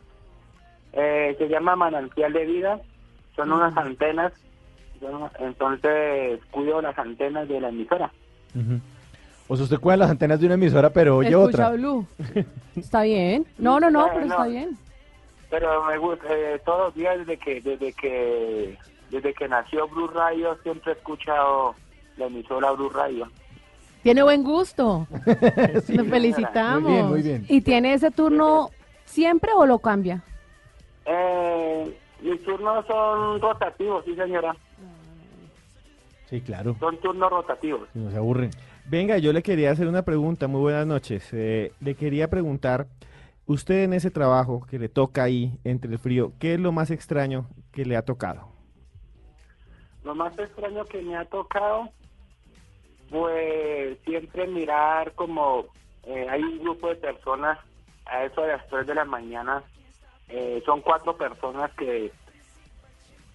Eh, 0.93 1.35
se 1.39 1.47
llama 1.47 1.75
Manantial 1.75 2.33
de 2.33 2.45
Vida, 2.45 2.81
son 3.37 3.51
unas 3.53 3.75
antenas, 3.77 4.33
son- 4.99 5.29
entonces 5.39 6.41
cuido 6.51 6.81
las 6.81 6.97
antenas 6.99 7.47
de 7.47 7.61
la 7.61 7.69
emisora. 7.69 8.11
Ujú. 8.53 8.81
O 9.47 9.55
sea, 9.55 9.63
usted 9.63 9.79
cuida 9.79 9.95
las 9.95 10.09
antenas 10.11 10.41
de 10.41 10.47
una 10.47 10.55
emisora, 10.55 10.89
pero 10.89 11.15
oye 11.17 11.29
Escucha 11.29 11.47
otra. 11.47 11.69
Blue. 11.71 12.05
Está 12.75 13.03
bien. 13.03 13.45
No, 13.57 13.79
no, 13.79 13.89
no, 13.89 14.07
Eh, 14.07 14.09
pero 14.13 14.25
no. 14.25 14.33
está 14.33 14.47
bien. 14.47 14.77
Pero 15.49 15.85
me 15.85 15.97
gusta, 15.97 16.25
eh, 16.29 16.59
todos 16.65 16.87
los 16.87 16.95
días 16.95 17.17
desde 17.19 17.37
que, 17.37 17.61
desde 17.61 17.93
que, 17.93 18.77
desde 19.09 19.33
que 19.33 19.47
nació 19.47 19.87
Blue 19.87 20.07
Radio 20.09 20.57
siempre 20.63 20.91
he 20.91 20.95
escuchado 20.95 21.73
la 22.17 22.25
emisora 22.25 22.71
Blue 22.71 22.89
Radio. 22.89 23.31
Tiene 24.03 24.23
buen 24.23 24.43
gusto. 24.43 25.07
Sí. 25.85 25.93
Nos 25.95 26.07
felicitamos. 26.07 26.81
Muy 26.83 26.91
bien, 26.91 27.07
muy 27.07 27.21
bien. 27.21 27.45
¿Y 27.47 27.61
tiene 27.61 27.93
ese 27.93 28.11
turno 28.11 28.69
siempre 29.05 29.51
o 29.55 29.65
lo 29.65 29.79
cambia? 29.79 30.21
Eh, 31.05 31.97
mis 32.21 32.43
turnos 32.43 32.85
son 32.87 33.39
rotativos, 33.41 34.03
sí 34.05 34.15
señora, 34.15 34.55
Sí, 36.25 36.41
claro. 36.41 36.75
son 36.79 36.97
turnos 36.99 37.29
rotativos. 37.29 37.87
Si 37.93 37.99
no 37.99 38.11
se 38.11 38.17
aburren. 38.17 38.49
Venga, 38.85 39.17
yo 39.17 39.31
le 39.31 39.41
quería 39.41 39.71
hacer 39.71 39.87
una 39.87 40.01
pregunta. 40.03 40.47
Muy 40.47 40.59
buenas 40.61 40.85
noches. 40.85 41.29
Eh, 41.33 41.71
le 41.79 41.95
quería 41.95 42.29
preguntar, 42.29 42.87
usted 43.45 43.83
en 43.83 43.93
ese 43.93 44.11
trabajo 44.11 44.65
que 44.69 44.77
le 44.77 44.89
toca 44.89 45.23
ahí 45.23 45.57
entre 45.63 45.91
el 45.91 45.99
frío, 45.99 46.33
¿qué 46.39 46.55
es 46.55 46.59
lo 46.59 46.71
más 46.73 46.91
extraño 46.91 47.47
que 47.71 47.85
le 47.85 47.95
ha 47.95 48.01
tocado? 48.01 48.49
Lo 50.03 50.15
más 50.15 50.37
extraño 50.37 50.83
que 50.85 51.01
me 51.01 51.15
ha 51.15 51.23
tocado, 51.25 51.89
pues 53.09 53.97
siempre 54.05 54.47
mirar 54.47 55.13
como 55.13 55.65
eh, 56.03 56.27
hay 56.29 56.43
un 56.43 56.59
grupo 56.59 56.89
de 56.89 56.95
personas 56.95 57.57
a 58.05 58.23
eso 58.25 58.41
de 58.41 58.49
las 58.49 58.67
3 58.67 58.87
de 58.87 58.95
la 58.95 59.05
mañana, 59.05 59.63
eh, 60.29 60.61
son 60.65 60.81
cuatro 60.81 61.15
personas 61.17 61.71
que 61.73 62.11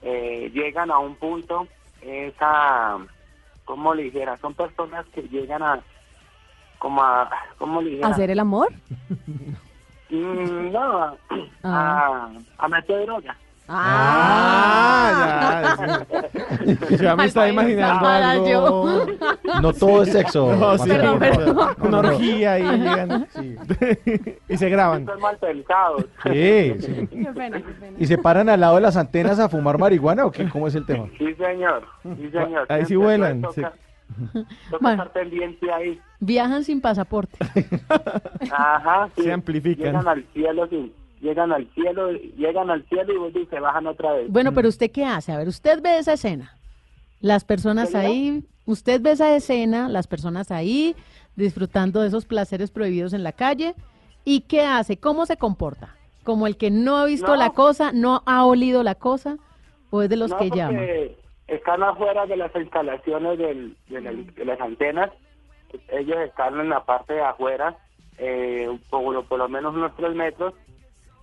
eh, 0.02 0.50
llegan 0.52 0.90
a 0.90 0.98
un 0.98 1.14
punto, 1.16 1.66
esa, 2.02 2.98
¿cómo 3.64 3.94
le 3.94 4.04
dijera? 4.04 4.36
Son 4.38 4.54
personas 4.54 5.06
que 5.14 5.22
llegan 5.22 5.62
a, 5.62 5.80
como 6.78 7.02
a, 7.02 7.30
¿cómo 7.58 7.80
le 7.80 7.90
dijera? 7.90 8.08
¿Hacer 8.08 8.30
el 8.30 8.40
amor? 8.40 8.72
Mm, 10.10 10.72
no, 10.72 10.98
a, 10.98 11.16
Ah. 11.64 12.30
a, 12.58 12.64
a 12.64 12.68
meter 12.68 13.06
droga. 13.06 13.36
Ah, 13.68 15.76
ya. 15.78 16.06
Ya 16.96 17.16
me 17.16 17.24
estaba 17.26 17.48
imaginando 17.48 18.06
algo. 18.06 19.06
No 19.60 19.72
todo 19.72 20.02
es 20.02 20.12
sexo. 20.12 20.54
No, 20.56 20.78
sí, 20.78 20.88
Mateo. 20.90 21.18
Perdón, 21.18 21.56
una- 21.56 21.76
Una 21.88 21.98
orgía 21.98 22.58
y 22.58 22.62
llegan. 22.78 23.26
y 24.48 24.56
se 24.56 24.68
graban. 24.68 25.06
Son 25.06 25.20
mal 25.20 25.36
pensados. 25.38 26.04
Sí, 26.24 26.74
sí. 26.80 27.06
Qué 27.10 27.32
pena, 27.34 27.58
qué 27.62 27.72
pena. 27.80 27.96
¿Y 27.98 28.06
se 28.06 28.18
paran 28.18 28.48
al 28.48 28.60
lado 28.60 28.76
de 28.76 28.80
las 28.82 28.96
antenas 28.96 29.38
a 29.38 29.48
fumar 29.48 29.78
marihuana 29.78 30.26
o 30.26 30.30
qué? 30.30 30.48
¿Cómo 30.48 30.68
es 30.68 30.74
el 30.74 30.86
tema? 30.86 31.06
Sí, 31.18 31.34
señor. 31.34 31.84
Sí, 32.02 32.30
señor. 32.30 32.66
Ahí 32.68 32.84
sí 32.84 32.96
vuelan, 32.96 33.42
Toca, 33.42 33.72
toca 34.70 34.78
Bueno. 34.80 35.02
estar 35.04 35.12
pendiente 35.12 35.72
ahí. 35.72 36.00
Viajan 36.20 36.64
sin 36.64 36.80
pasaporte. 36.80 37.36
Ajá. 38.50 39.08
sí. 39.16 39.22
Se 39.22 39.32
amplifican. 39.32 39.86
Llegan 39.86 40.08
al 40.08 40.24
cielo, 40.32 40.66
sí. 40.68 40.92
Llegan 41.22 41.52
al 41.52 41.66
cielo, 41.72 42.10
llegan 42.12 42.68
al 42.70 42.84
cielo 42.88 43.28
y 43.30 43.38
y 43.38 43.46
se 43.46 43.60
bajan 43.60 43.86
otra 43.86 44.12
vez. 44.12 44.30
Bueno, 44.30 44.52
pero 44.52 44.68
usted 44.68 44.90
qué 44.90 45.04
hace? 45.06 45.32
A 45.32 45.38
ver, 45.38 45.48
usted 45.48 45.80
ve 45.80 45.96
esa 45.98 46.12
escena. 46.14 46.58
Las 47.20 47.44
personas 47.44 47.94
ahí, 47.94 48.42
usted 48.66 49.00
ve 49.00 49.12
esa 49.12 49.34
escena, 49.34 49.88
las 49.88 50.08
personas 50.08 50.50
ahí 50.50 50.94
disfrutando 51.36 52.00
de 52.02 52.08
esos 52.08 52.26
placeres 52.26 52.70
prohibidos 52.72 53.12
en 53.14 53.22
la 53.22 53.32
calle. 53.32 53.74
¿Y 54.24 54.40
qué 54.42 54.62
hace? 54.62 54.96
¿Cómo 54.98 55.24
se 55.24 55.36
comporta? 55.36 55.94
¿Como 56.24 56.46
el 56.48 56.56
que 56.56 56.70
no 56.72 56.96
ha 56.96 57.04
visto 57.06 57.28
No. 57.28 57.36
la 57.36 57.50
cosa, 57.50 57.92
no 57.92 58.22
ha 58.26 58.44
olido 58.44 58.82
la 58.82 58.96
cosa? 58.96 59.36
¿O 59.90 60.02
es 60.02 60.08
de 60.08 60.16
los 60.16 60.30
No, 60.30 60.38
que 60.38 60.50
llaman? 60.50 60.84
Están 61.46 61.82
afuera 61.84 62.26
de 62.26 62.36
las 62.36 62.54
instalaciones 62.56 63.38
del- 63.38 63.76
de, 63.88 64.00
la- 64.00 64.12
de 64.12 64.44
las 64.44 64.60
antenas. 64.60 65.10
Ellos 65.88 66.16
están 66.18 66.58
en 66.58 66.68
la 66.68 66.84
parte 66.84 67.14
de 67.14 67.22
afuera, 67.22 67.76
eh, 68.18 68.68
por, 68.90 69.24
por 69.26 69.38
lo 69.38 69.48
menos 69.48 69.74
unos 69.74 69.94
tres 69.96 70.14
metros. 70.14 70.54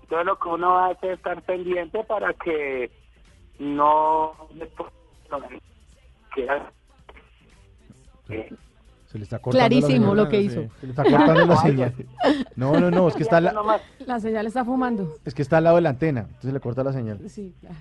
Entonces 0.10 0.26
lo 0.26 0.40
que 0.40 0.50
uno 0.50 0.80
hace 0.86 1.12
es 1.12 1.18
estar 1.20 1.40
pendiente 1.44 2.04
para 2.06 2.34
que 2.34 2.90
no... 3.60 4.32
eh, 8.30 8.50
Se 9.06 9.18
le 9.20 9.24
está 9.24 9.38
cortando 9.40 9.68
Clarísimo 9.68 10.16
la 10.16 10.24
lo 10.24 10.30
que 10.30 10.38
señal. 10.50 10.64
hizo. 10.66 10.76
Se 10.80 10.86
le 10.88 10.92
está 10.94 11.04
cortando 11.04 11.46
la 11.46 11.56
señal. 11.62 11.94
No, 12.56 12.80
no, 12.80 12.90
no, 12.90 13.08
es 13.08 13.16
que 13.16 13.22
está, 13.24 13.40
la-. 13.40 13.80
La 14.08 14.20
señal 14.20 14.48
está 14.48 14.66
fumando. 14.66 15.16
es 15.26 15.34
que 15.36 15.44
está 15.44 15.58
al 15.58 15.66
lado 15.66 15.76
de 15.76 15.84
la 15.84 15.90
antena, 15.90 16.22
entonces 16.22 16.54
le 16.54 16.60
corta 16.60 16.84
la 16.84 16.94
señal. 16.94 17.20
Sí, 17.30 17.54
claro. 17.60 17.76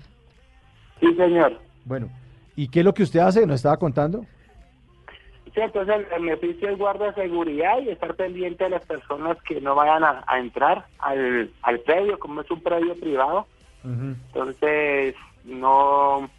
Sí, 0.99 1.15
señor. 1.15 1.59
Bueno, 1.85 2.09
¿y 2.55 2.67
qué 2.67 2.79
es 2.79 2.85
lo 2.85 2.93
que 2.93 3.03
usted 3.03 3.21
hace? 3.21 3.45
¿Nos 3.47 3.55
estaba 3.55 3.77
contando? 3.77 4.25
Sí, 5.53 5.61
entonces 5.61 5.95
el 5.95 6.05
beneficio 6.05 6.69
es 6.69 6.77
guarda 6.77 7.13
seguridad 7.13 7.79
y 7.79 7.89
estar 7.89 8.15
pendiente 8.15 8.65
de 8.65 8.69
las 8.71 8.85
personas 8.85 9.41
que 9.43 9.59
no 9.61 9.73
vayan 9.75 10.03
a, 10.03 10.23
a 10.27 10.39
entrar 10.39 10.85
al, 10.99 11.49
al 11.63 11.79
predio, 11.79 12.19
como 12.19 12.41
es 12.41 12.51
un 12.51 12.61
predio 12.61 12.95
privado. 12.95 13.47
Entonces, 13.83 15.15
no, 15.45 16.29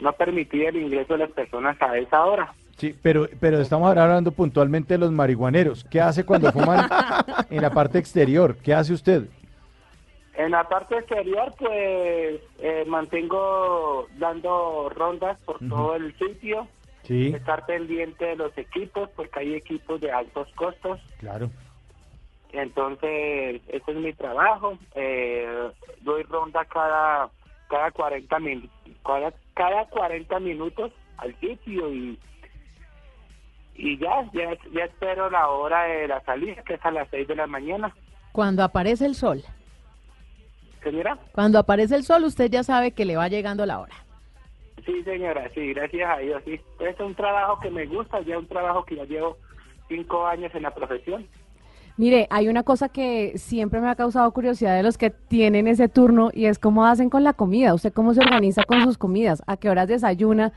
no 0.00 0.12
permitir 0.12 0.66
el 0.66 0.76
ingreso 0.76 1.14
de 1.14 1.20
las 1.20 1.30
personas 1.30 1.80
a 1.80 1.96
esa 1.96 2.24
hora. 2.24 2.52
Sí, 2.76 2.94
pero, 3.02 3.26
pero 3.40 3.60
estamos 3.60 3.88
ahora 3.88 4.04
hablando 4.04 4.32
puntualmente 4.32 4.94
de 4.94 4.98
los 4.98 5.12
marihuaneros. 5.12 5.84
¿Qué 5.84 6.00
hace 6.00 6.24
cuando 6.24 6.52
fuman 6.52 6.88
en 7.50 7.62
la 7.62 7.70
parte 7.70 7.98
exterior? 7.98 8.56
¿Qué 8.56 8.74
hace 8.74 8.92
usted? 8.92 9.24
En 10.36 10.50
la 10.50 10.64
parte 10.68 10.96
exterior, 10.98 11.54
pues 11.58 12.40
eh, 12.58 12.84
mantengo 12.86 14.08
dando 14.18 14.90
rondas 14.94 15.38
por 15.44 15.60
todo 15.68 15.94
el 15.94 16.12
sitio, 16.18 16.66
Sí, 17.04 17.28
estar 17.28 17.66
pendiente 17.66 18.24
de 18.24 18.36
los 18.36 18.56
equipos, 18.56 19.10
porque 19.14 19.40
hay 19.40 19.54
equipos 19.54 20.00
de 20.00 20.10
altos 20.10 20.48
costos. 20.54 21.00
claro. 21.18 21.50
Entonces, 22.52 23.60
ese 23.66 23.90
es 23.90 23.96
mi 23.96 24.12
trabajo. 24.12 24.78
Eh, 24.94 25.70
doy 26.02 26.22
ronda 26.22 26.64
cada 26.66 27.28
cada 27.68 27.90
40 27.90 28.38
min 28.38 28.70
cada, 29.04 29.32
cada 29.54 29.86
40 29.86 30.38
minutos 30.38 30.92
al 31.16 31.34
sitio 31.40 31.92
y 31.92 32.18
y 33.74 33.98
ya, 33.98 34.22
ya 34.32 34.56
ya 34.72 34.84
espero 34.84 35.28
la 35.30 35.48
hora 35.48 35.82
de 35.84 36.06
la 36.06 36.20
salida 36.20 36.62
que 36.62 36.74
es 36.74 36.84
a 36.84 36.92
las 36.92 37.08
6 37.10 37.26
de 37.26 37.34
la 37.34 37.48
mañana. 37.48 37.92
Cuando 38.30 38.62
aparece 38.62 39.06
el 39.06 39.16
sol. 39.16 39.42
Señora? 40.82 41.18
Cuando 41.32 41.58
aparece 41.58 41.96
el 41.96 42.04
sol, 42.04 42.24
usted 42.24 42.50
ya 42.50 42.62
sabe 42.62 42.92
que 42.92 43.04
le 43.04 43.16
va 43.16 43.26
llegando 43.28 43.66
la 43.66 43.80
hora. 43.80 44.03
Sí, 44.84 45.02
señora, 45.02 45.50
sí, 45.54 45.72
gracias 45.72 46.10
a 46.10 46.18
Dios, 46.18 46.42
sí. 46.44 46.60
Es 46.80 47.00
un 47.00 47.14
trabajo 47.14 47.58
que 47.60 47.70
me 47.70 47.86
gusta, 47.86 48.20
ya 48.20 48.38
un 48.38 48.46
trabajo 48.46 48.84
que 48.84 48.96
ya 48.96 49.04
llevo 49.04 49.38
cinco 49.88 50.26
años 50.26 50.54
en 50.54 50.62
la 50.62 50.74
profesión. 50.74 51.26
Mire, 51.96 52.26
hay 52.30 52.48
una 52.48 52.64
cosa 52.64 52.88
que 52.88 53.38
siempre 53.38 53.80
me 53.80 53.88
ha 53.88 53.94
causado 53.94 54.30
curiosidad 54.32 54.76
de 54.76 54.82
los 54.82 54.98
que 54.98 55.10
tienen 55.10 55.68
ese 55.68 55.88
turno 55.88 56.30
y 56.32 56.46
es 56.46 56.58
cómo 56.58 56.84
hacen 56.86 57.08
con 57.08 57.22
la 57.22 57.34
comida. 57.34 57.72
¿Usted 57.72 57.92
cómo 57.92 58.14
se 58.14 58.20
organiza 58.20 58.64
con 58.64 58.82
sus 58.82 58.98
comidas? 58.98 59.42
¿A 59.46 59.56
qué 59.56 59.70
horas 59.70 59.86
desayuna? 59.86 60.52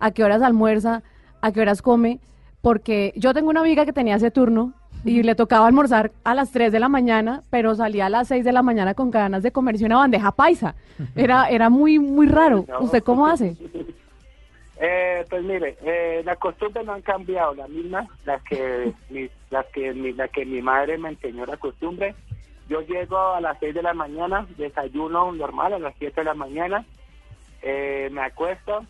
¿A 0.00 0.10
qué 0.10 0.24
horas 0.24 0.42
almuerza? 0.42 1.04
¿A 1.42 1.52
qué 1.52 1.60
horas 1.60 1.80
come? 1.80 2.18
Porque 2.60 3.12
yo 3.16 3.32
tengo 3.32 3.50
una 3.50 3.60
amiga 3.60 3.86
que 3.86 3.92
tenía 3.92 4.16
ese 4.16 4.32
turno 4.32 4.74
y 5.04 5.22
le 5.22 5.34
tocaba 5.34 5.66
almorzar 5.66 6.12
a 6.24 6.34
las 6.34 6.52
3 6.52 6.72
de 6.72 6.80
la 6.80 6.88
mañana, 6.88 7.42
pero 7.50 7.74
salía 7.74 8.06
a 8.06 8.10
las 8.10 8.28
6 8.28 8.44
de 8.44 8.52
la 8.52 8.62
mañana 8.62 8.94
con 8.94 9.10
ganas 9.10 9.42
de 9.42 9.52
comerse 9.52 9.84
una 9.84 9.96
bandeja 9.96 10.32
paisa. 10.32 10.74
Era, 11.14 11.48
era 11.48 11.70
muy, 11.70 11.98
muy 11.98 12.26
raro. 12.26 12.64
No. 12.68 12.80
¿Usted 12.80 13.02
cómo 13.02 13.26
hace? 13.26 13.56
Eh, 14.82 15.26
pues 15.28 15.42
mire, 15.42 15.76
eh, 15.82 16.22
las 16.24 16.38
costumbres 16.38 16.86
no 16.86 16.94
han 16.94 17.02
cambiado, 17.02 17.54
la 17.54 17.68
misma, 17.68 18.08
la 18.24 18.38
que 18.38 18.94
mi, 19.10 19.28
la 19.50 19.62
que 19.64 19.92
mi, 19.92 20.14
la 20.14 20.26
que 20.28 20.46
mi 20.46 20.62
madre 20.62 20.96
me 20.96 21.10
enseñó 21.10 21.44
la 21.44 21.58
costumbre. 21.58 22.14
Yo 22.66 22.80
llego 22.80 23.18
a 23.18 23.42
las 23.42 23.58
6 23.60 23.74
de 23.74 23.82
la 23.82 23.92
mañana, 23.92 24.46
desayuno 24.56 25.32
normal 25.32 25.74
a 25.74 25.78
las 25.78 25.94
7 25.98 26.22
de 26.22 26.24
la 26.24 26.32
mañana, 26.32 26.86
eh, 27.60 28.08
me 28.10 28.22
acuesto, 28.22 28.86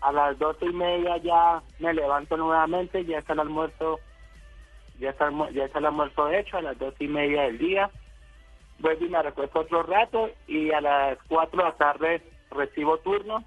a 0.00 0.10
las 0.10 0.36
doce 0.36 0.66
y 0.66 0.72
media 0.72 1.16
ya 1.18 1.62
me 1.78 1.94
levanto 1.94 2.36
nuevamente, 2.36 3.04
ya 3.04 3.18
está 3.18 3.34
el 3.34 3.40
almuerzo, 3.40 4.00
ya 5.00 5.10
está, 5.10 5.30
ya 5.52 5.64
está 5.64 5.78
el 5.78 5.86
almuerzo 5.86 6.28
hecho 6.30 6.56
a 6.58 6.62
las 6.62 6.78
doce 6.78 7.04
y 7.04 7.08
media 7.08 7.42
del 7.42 7.58
día, 7.58 7.90
vuelvo 8.78 9.04
y 9.04 9.08
me 9.08 9.22
recuesto 9.22 9.60
otro 9.60 9.82
rato 9.82 10.30
y 10.46 10.70
a 10.72 10.80
las 10.80 11.18
4 11.28 11.58
de 11.58 11.64
la 11.64 11.76
tarde 11.76 12.22
recibo 12.50 12.98
turno. 12.98 13.44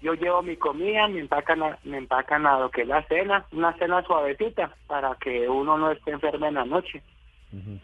Yo 0.00 0.14
llevo 0.14 0.42
mi 0.42 0.56
comida, 0.56 1.06
me 1.08 1.20
empacan, 1.20 1.62
a- 1.62 1.78
me 1.84 1.96
empacan 1.98 2.44
a 2.46 2.58
lo 2.58 2.70
que 2.70 2.82
es 2.82 2.88
la 2.88 3.02
cena, 3.06 3.46
una 3.52 3.72
cena 3.78 4.02
suavecita 4.02 4.74
para 4.88 5.14
que 5.16 5.48
uno 5.48 5.78
no 5.78 5.90
esté 5.92 6.10
enfermo 6.10 6.46
en 6.46 6.54
la 6.54 6.64
noche. 6.64 7.02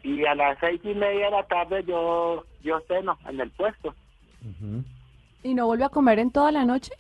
Y 0.03 0.24
a 0.24 0.35
las 0.35 0.59
seis 0.59 0.81
y 0.82 0.95
media 0.95 1.27
de 1.27 1.31
la 1.31 1.43
tarde 1.45 1.85
yo, 1.85 2.45
yo 2.62 2.81
ceno 2.89 3.19
en 3.28 3.40
el 3.40 3.51
puesto. 3.51 3.95
¿Y 5.43 5.55
no 5.55 5.66
vuelve 5.66 5.85
a 5.85 5.89
comer 5.90 6.19
en 6.19 6.32
toda 6.32 6.51
la 6.51 6.65
noche? 6.65 6.93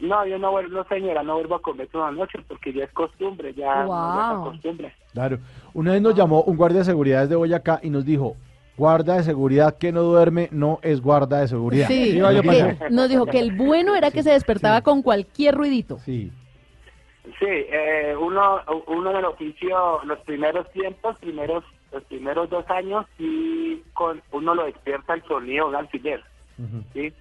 No, 0.00 0.26
yo 0.26 0.38
no 0.38 0.50
vuelvo, 0.50 0.70
no, 0.78 0.84
señora, 0.88 1.22
no 1.22 1.34
vuelvo 1.34 1.54
a 1.54 1.62
comer 1.62 1.86
toda 1.88 2.10
la 2.10 2.18
noche 2.18 2.38
porque 2.48 2.72
ya 2.72 2.84
es 2.84 2.92
costumbre, 2.92 3.54
ya 3.54 3.84
no, 3.84 4.16
ya 4.16 4.32
es 4.32 4.38
Wow. 4.38 4.44
costumbre. 4.52 4.94
Claro. 5.12 5.38
Una 5.74 5.92
vez 5.92 6.02
nos 6.02 6.14
llamó 6.14 6.42
un 6.42 6.56
guardia 6.56 6.80
de 6.80 6.84
seguridad 6.86 7.28
de 7.28 7.36
Boyacá 7.36 7.78
y 7.82 7.90
nos 7.90 8.04
dijo, 8.04 8.36
guarda 8.76 9.16
de 9.16 9.22
seguridad 9.22 9.76
que 9.78 9.92
no 9.92 10.02
duerme 10.02 10.48
no 10.50 10.80
es 10.82 11.00
guarda 11.00 11.40
de 11.40 11.48
seguridad. 11.48 11.86
Sí, 11.86 12.14
que 12.14 12.76
nos 12.90 13.08
dijo 13.08 13.26
que 13.26 13.38
el 13.38 13.52
bueno 13.52 13.94
era 13.94 14.10
que 14.10 14.22
se 14.22 14.32
despertaba 14.32 14.80
con 14.80 15.02
cualquier 15.02 15.54
ruidito. 15.54 15.98
Sí. 15.98 16.32
Sí, 17.38 17.46
eh, 17.48 18.16
uno, 18.20 18.60
uno 18.88 19.10
en 19.12 19.16
el 19.18 19.24
oficio, 19.24 20.02
los 20.04 20.18
primeros 20.20 20.68
tiempos, 20.72 21.16
primeros, 21.18 21.62
los 21.92 22.02
primeros 22.04 22.50
dos 22.50 22.68
años, 22.68 23.06
sí, 23.16 23.82
con, 23.94 24.20
uno 24.32 24.54
lo 24.56 24.64
despierta 24.64 25.14
el 25.14 25.22
sonido 25.24 25.66
de 25.66 25.70
un 25.70 25.76
alfiler, 25.76 26.20
¿sí? 26.92 27.12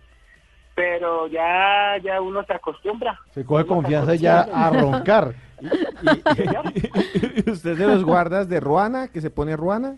Pero 0.76 1.28
ya, 1.28 1.98
ya 2.04 2.22
uno 2.22 2.44
se 2.46 2.54
acostumbra. 2.54 3.20
Se 3.32 3.44
coge 3.46 3.66
confianza 3.66 4.16
ya 4.16 4.42
a 4.42 4.70
roncar. 4.70 5.34
¿Y 5.62 7.50
usted 7.52 7.72
es 7.72 7.78
de 7.78 7.88
los 7.88 8.04
guardas 8.04 8.48
de 8.50 8.60
Ruana, 8.60 9.08
que 9.10 9.22
se 9.22 9.30
pone 9.30 9.56
Ruana? 9.56 9.98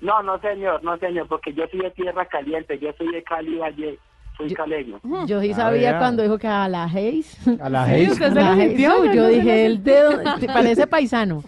No, 0.00 0.22
no 0.22 0.38
señor, 0.40 0.82
no 0.82 0.96
señor, 0.98 1.26
porque 1.28 1.52
yo 1.54 1.64
soy 1.70 1.80
de 1.80 1.90
tierra 1.92 2.26
caliente, 2.26 2.78
yo 2.78 2.90
soy 2.98 3.12
de 3.12 3.22
Cali 3.22 3.56
Valle, 3.58 3.98
soy 4.36 4.52
caleño. 4.52 4.98
Yo 5.26 5.40
sí 5.40 5.52
Ah, 5.52 5.56
sabía 5.56 5.90
vea. 5.90 5.98
cuando 5.98 6.22
dijo 6.24 6.38
que 6.38 6.48
a 6.48 6.68
la 6.68 6.84
Hayes. 6.84 7.38
A 7.60 7.68
la 7.68 7.86
Sí, 7.86 7.92
Hayes. 7.92 8.12
usted 8.12 8.32
se 8.32 8.38
¿A 8.40 8.42
la 8.42 8.50
lo 8.50 8.52
Hayes? 8.60 8.68
sintió, 8.70 9.04
Yo 9.06 9.12
Yo 9.14 9.26
dije, 9.28 9.66
el 9.66 9.82
dedo, 9.84 10.10
parece 10.52 10.86
paisano. 10.88 11.44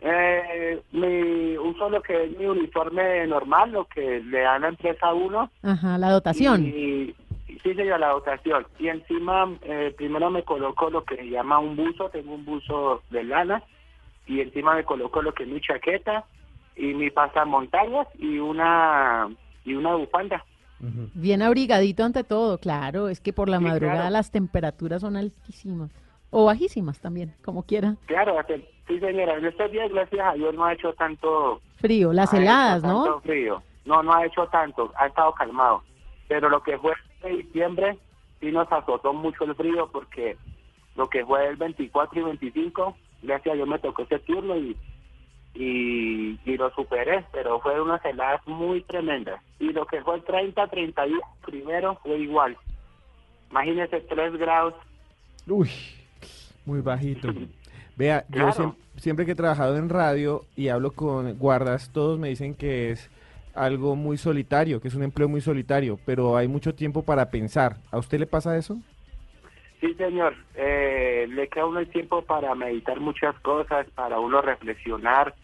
Eh, 0.00 0.80
mi, 0.92 1.56
uso 1.58 1.90
lo 1.90 2.00
que 2.02 2.24
es 2.24 2.38
mi 2.38 2.46
uniforme 2.46 3.26
normal, 3.26 3.72
lo 3.72 3.84
que 3.86 4.20
le 4.20 4.40
dan 4.40 4.56
a 4.56 4.58
la 4.60 4.68
empresa 4.68 5.08
a 5.08 5.14
uno. 5.14 5.50
Ajá, 5.62 5.98
la 5.98 6.10
dotación. 6.10 6.64
Y, 6.66 7.14
y 7.48 7.58
sí, 7.62 7.74
señor, 7.74 7.98
la 8.00 8.10
dotación. 8.10 8.66
Y 8.78 8.88
encima, 8.88 9.52
eh, 9.62 9.92
primero 9.96 10.30
me 10.30 10.44
coloco 10.44 10.88
lo 10.90 11.04
que 11.04 11.16
se 11.16 11.28
llama 11.28 11.58
un 11.58 11.74
buzo, 11.76 12.10
tengo 12.10 12.34
un 12.34 12.44
buzo 12.44 13.02
de 13.10 13.24
lana, 13.24 13.62
y 14.26 14.40
encima 14.40 14.74
me 14.74 14.84
coloco 14.84 15.20
lo 15.22 15.32
que 15.34 15.42
es 15.44 15.48
mi 15.48 15.60
chaqueta 15.60 16.24
y 16.76 16.94
mi 16.94 17.10
pasamontañas 17.10 18.06
y 18.18 18.38
una 18.38 19.28
y 19.64 19.74
una 19.74 19.94
bufanda. 19.96 20.44
Bien 21.14 21.42
abrigadito 21.42 22.04
ante 22.04 22.22
todo, 22.22 22.58
claro, 22.58 23.08
es 23.08 23.20
que 23.20 23.32
por 23.32 23.48
la 23.48 23.58
Sí, 23.58 23.64
madrugada 23.64 23.96
claro. 23.98 24.10
las 24.12 24.30
temperaturas 24.30 25.00
son 25.00 25.16
altísimas. 25.16 25.90
O 26.30 26.44
bajísimas 26.44 27.00
también, 27.00 27.34
como 27.44 27.64
quiera. 27.64 27.96
Claro, 28.06 28.38
hace- 28.38 28.64
sí, 28.88 28.98
señora, 28.98 29.36
en 29.36 29.44
estos 29.44 29.70
días, 29.70 29.90
gracias 29.92 30.26
a 30.26 30.32
Dios, 30.32 30.54
no 30.54 30.64
ha 30.64 30.72
hecho 30.72 30.92
tanto... 30.94 31.60
Frío, 31.76 32.12
las 32.12 32.32
hecho 32.32 32.42
heladas, 32.42 32.82
tanto 32.82 33.10
¿no? 33.10 33.20
frío. 33.20 33.62
No, 33.84 34.02
no 34.02 34.12
ha 34.12 34.26
hecho 34.26 34.46
tanto, 34.48 34.92
ha 34.96 35.06
estado 35.06 35.32
calmado. 35.32 35.82
Pero 36.26 36.48
lo 36.48 36.62
que 36.62 36.76
fue 36.78 36.92
en 37.22 37.36
diciembre, 37.38 37.98
sí 38.40 38.50
nos 38.50 38.70
azotó 38.72 39.12
mucho 39.12 39.44
el 39.44 39.54
frío 39.54 39.88
porque 39.92 40.36
lo 40.96 41.08
que 41.08 41.24
fue 41.24 41.46
el 41.46 41.56
24 41.56 42.20
y 42.20 42.24
25, 42.24 42.96
gracias 43.22 43.52
a 43.52 43.56
Dios 43.56 43.68
me 43.68 43.78
tocó 43.78 44.02
ese 44.02 44.18
turno 44.18 44.56
y, 44.56 44.76
y, 45.54 46.38
y 46.44 46.56
lo 46.56 46.70
superé, 46.74 47.24
pero 47.32 47.60
fue 47.60 47.80
unas 47.80 48.04
heladas 48.04 48.46
muy 48.46 48.82
tremendas. 48.82 49.40
Y 49.60 49.72
lo 49.72 49.86
que 49.86 50.02
fue 50.02 50.16
el 50.16 50.24
30, 50.24 50.66
31 50.66 51.20
primero 51.44 51.98
fue 52.02 52.18
igual. 52.18 52.56
Imagínese 53.50 54.00
3 54.00 54.36
grados. 54.36 54.74
Uy, 55.46 55.70
muy 56.66 56.80
bajito. 56.80 57.28
Vea, 57.98 58.24
yo 58.28 58.76
siempre 58.96 59.26
que 59.26 59.32
he 59.32 59.34
trabajado 59.34 59.76
en 59.76 59.88
radio 59.88 60.44
y 60.54 60.68
hablo 60.68 60.92
con 60.92 61.36
guardas, 61.36 61.90
todos 61.92 62.16
me 62.16 62.28
dicen 62.28 62.54
que 62.54 62.92
es 62.92 63.10
algo 63.56 63.96
muy 63.96 64.16
solitario, 64.16 64.80
que 64.80 64.86
es 64.86 64.94
un 64.94 65.02
empleo 65.02 65.28
muy 65.28 65.40
solitario, 65.40 65.98
pero 66.06 66.36
hay 66.36 66.46
mucho 66.46 66.76
tiempo 66.76 67.02
para 67.02 67.28
pensar. 67.28 67.74
¿A 67.90 67.98
usted 67.98 68.20
le 68.20 68.26
pasa 68.26 68.56
eso? 68.56 68.78
Sí, 69.80 69.94
señor. 69.94 70.36
Eh, 70.54 71.26
le 71.28 71.48
queda 71.48 71.66
uno 71.66 71.80
el 71.80 71.88
tiempo 71.88 72.22
para 72.22 72.54
meditar 72.54 73.00
muchas 73.00 73.34
cosas, 73.40 73.90
para 73.96 74.20
uno 74.20 74.42
reflexionar 74.42 75.34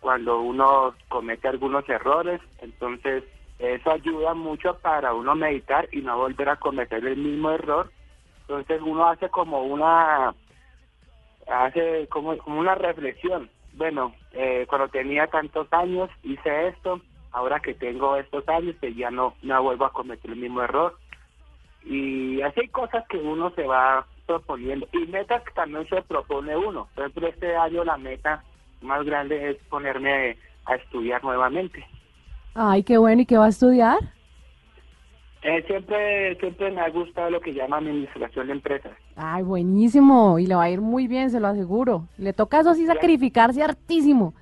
cuando 0.00 0.42
uno 0.42 0.94
comete 1.08 1.48
algunos 1.48 1.88
errores. 1.88 2.38
Entonces, 2.60 3.24
eso 3.58 3.90
ayuda 3.90 4.34
mucho 4.34 4.76
para 4.82 5.14
uno 5.14 5.34
meditar 5.34 5.88
y 5.90 6.02
no 6.02 6.18
volver 6.18 6.50
a 6.50 6.56
cometer 6.56 7.02
el 7.06 7.16
mismo 7.16 7.50
error. 7.50 7.90
Entonces, 8.42 8.82
uno 8.82 9.08
hace 9.08 9.30
como 9.30 9.62
una 9.62 10.34
hace 11.46 12.06
como, 12.08 12.36
como 12.38 12.60
una 12.60 12.74
reflexión. 12.74 13.50
Bueno, 13.74 14.14
eh, 14.32 14.66
cuando 14.68 14.88
tenía 14.88 15.26
tantos 15.26 15.72
años 15.72 16.10
hice 16.22 16.68
esto, 16.68 17.00
ahora 17.32 17.60
que 17.60 17.74
tengo 17.74 18.16
estos 18.16 18.48
años, 18.48 18.76
que 18.80 18.94
ya 18.94 19.10
no, 19.10 19.34
no 19.42 19.62
vuelvo 19.62 19.84
a 19.86 19.92
cometer 19.92 20.30
el 20.30 20.38
mismo 20.38 20.62
error 20.62 20.96
y 21.84 22.40
así 22.40 22.60
hay 22.60 22.68
cosas 22.68 23.04
que 23.08 23.18
uno 23.18 23.50
se 23.50 23.64
va 23.64 24.06
proponiendo 24.26 24.88
y 24.92 25.06
metas 25.06 25.42
que 25.42 25.52
también 25.52 25.86
se 25.88 26.00
propone 26.02 26.56
uno. 26.56 26.88
Por 26.94 27.04
ejemplo, 27.04 27.28
este 27.28 27.54
año 27.54 27.84
la 27.84 27.98
meta 27.98 28.42
más 28.80 29.04
grande 29.04 29.50
es 29.50 29.56
ponerme 29.68 30.38
a 30.64 30.76
estudiar 30.76 31.22
nuevamente. 31.22 31.84
Ay, 32.54 32.82
qué 32.84 32.96
bueno. 32.96 33.20
¿Y 33.20 33.26
qué 33.26 33.36
va 33.36 33.46
a 33.46 33.50
estudiar? 33.50 33.98
Eh, 35.46 35.62
siempre 35.66 36.36
siempre 36.40 36.70
me 36.70 36.80
ha 36.80 36.88
gustado 36.88 37.28
lo 37.30 37.40
que 37.40 37.52
llama 37.52 37.76
administración 37.76 38.46
de 38.46 38.54
empresas. 38.54 38.92
Ay, 39.14 39.42
buenísimo. 39.42 40.38
Y 40.38 40.46
le 40.46 40.54
va 40.54 40.64
a 40.64 40.70
ir 40.70 40.80
muy 40.80 41.06
bien, 41.06 41.28
se 41.30 41.38
lo 41.38 41.48
aseguro. 41.48 42.08
Le 42.16 42.32
toca 42.32 42.60
eso 42.60 42.72
sí 42.74 42.86
sacrificarse 42.86 43.62
hartísimo, 43.62 44.32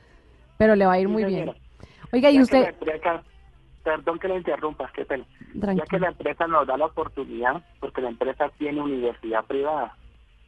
pero 0.58 0.76
le 0.76 0.86
va 0.86 0.92
a 0.92 1.00
ir 1.00 1.08
Sí, 1.08 1.12
muy 1.12 1.24
señora. 1.24 1.44
bien. 1.52 1.56
Oiga, 2.12 2.30
y 2.30 2.34
Ya 2.36 2.42
usted... 2.42 2.68
empresa- 2.68 3.22
perdón 3.82 4.18
que 4.20 4.28
le 4.28 4.36
interrumpa, 4.36 4.88
qué 4.94 5.04
pena. 5.04 5.24
Ya 5.54 5.60
Tranquilo. 5.60 5.86
que 5.90 5.98
la 5.98 6.08
empresa 6.08 6.46
nos 6.46 6.66
da 6.68 6.76
la 6.76 6.86
oportunidad, 6.86 7.60
porque 7.80 8.00
la 8.00 8.10
empresa 8.10 8.48
tiene 8.56 8.80
universidad 8.80 9.44
privada, 9.44 9.96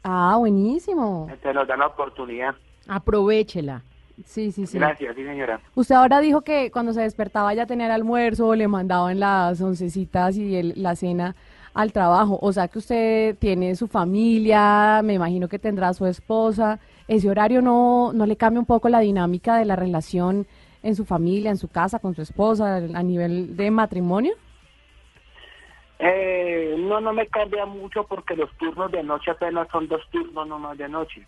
Ah, 0.04 0.36
buenísimo. 0.38 1.26
entonces 1.28 1.52
nos 1.54 1.66
da 1.66 1.76
la 1.76 1.86
oportunidad. 1.88 2.54
Aprovechela. 2.86 3.82
Sí, 4.24 4.52
sí, 4.52 4.66
sí. 4.66 4.78
Gracias, 4.78 5.14
sí 5.16 5.24
señora. 5.24 5.60
Usted 5.74 5.94
ahora 5.96 6.20
dijo 6.20 6.42
que 6.42 6.70
cuando 6.70 6.92
se 6.92 7.00
despertaba 7.00 7.52
ya 7.54 7.66
tenía 7.66 7.86
el 7.86 7.92
almuerzo, 7.92 8.54
le 8.54 8.68
mandaban 8.68 9.18
las 9.18 9.60
oncecitas 9.60 10.36
y 10.36 10.54
el- 10.56 10.74
la 10.76 10.94
cena 10.94 11.34
al 11.74 11.92
trabajo. 11.92 12.38
O 12.40 12.52
sea 12.52 12.68
que 12.68 12.78
usted 12.78 13.36
tiene 13.38 13.74
su 13.74 13.88
familia, 13.88 15.00
me 15.02 15.14
imagino 15.14 15.48
que 15.48 15.58
tendrá 15.58 15.92
su 15.92 16.06
esposa. 16.06 16.78
¿Ese 17.08 17.28
horario 17.28 17.60
no, 17.60 18.12
no 18.12 18.26
le 18.26 18.36
cambia 18.36 18.60
un 18.60 18.66
poco 18.66 18.88
la 18.88 19.00
dinámica 19.00 19.56
de 19.56 19.64
la 19.64 19.74
relación 19.74 20.46
en 20.84 20.94
su 20.94 21.04
familia, 21.04 21.50
en 21.50 21.56
su 21.56 21.66
casa, 21.68 21.98
con 21.98 22.14
su 22.14 22.22
esposa, 22.22 22.76
a 22.76 23.02
nivel 23.02 23.56
de 23.56 23.70
matrimonio? 23.72 24.34
Eh, 25.98 26.76
no, 26.78 27.00
no 27.00 27.12
me 27.12 27.26
cambia 27.28 27.66
mucho 27.66 28.04
porque 28.04 28.36
los 28.36 28.50
turnos 28.58 28.90
de 28.92 29.02
noche 29.02 29.30
apenas 29.30 29.68
son 29.70 29.88
dos 29.88 30.02
turnos 30.10 30.46
nomás 30.46 30.76
de 30.76 30.88
noche. 30.88 31.26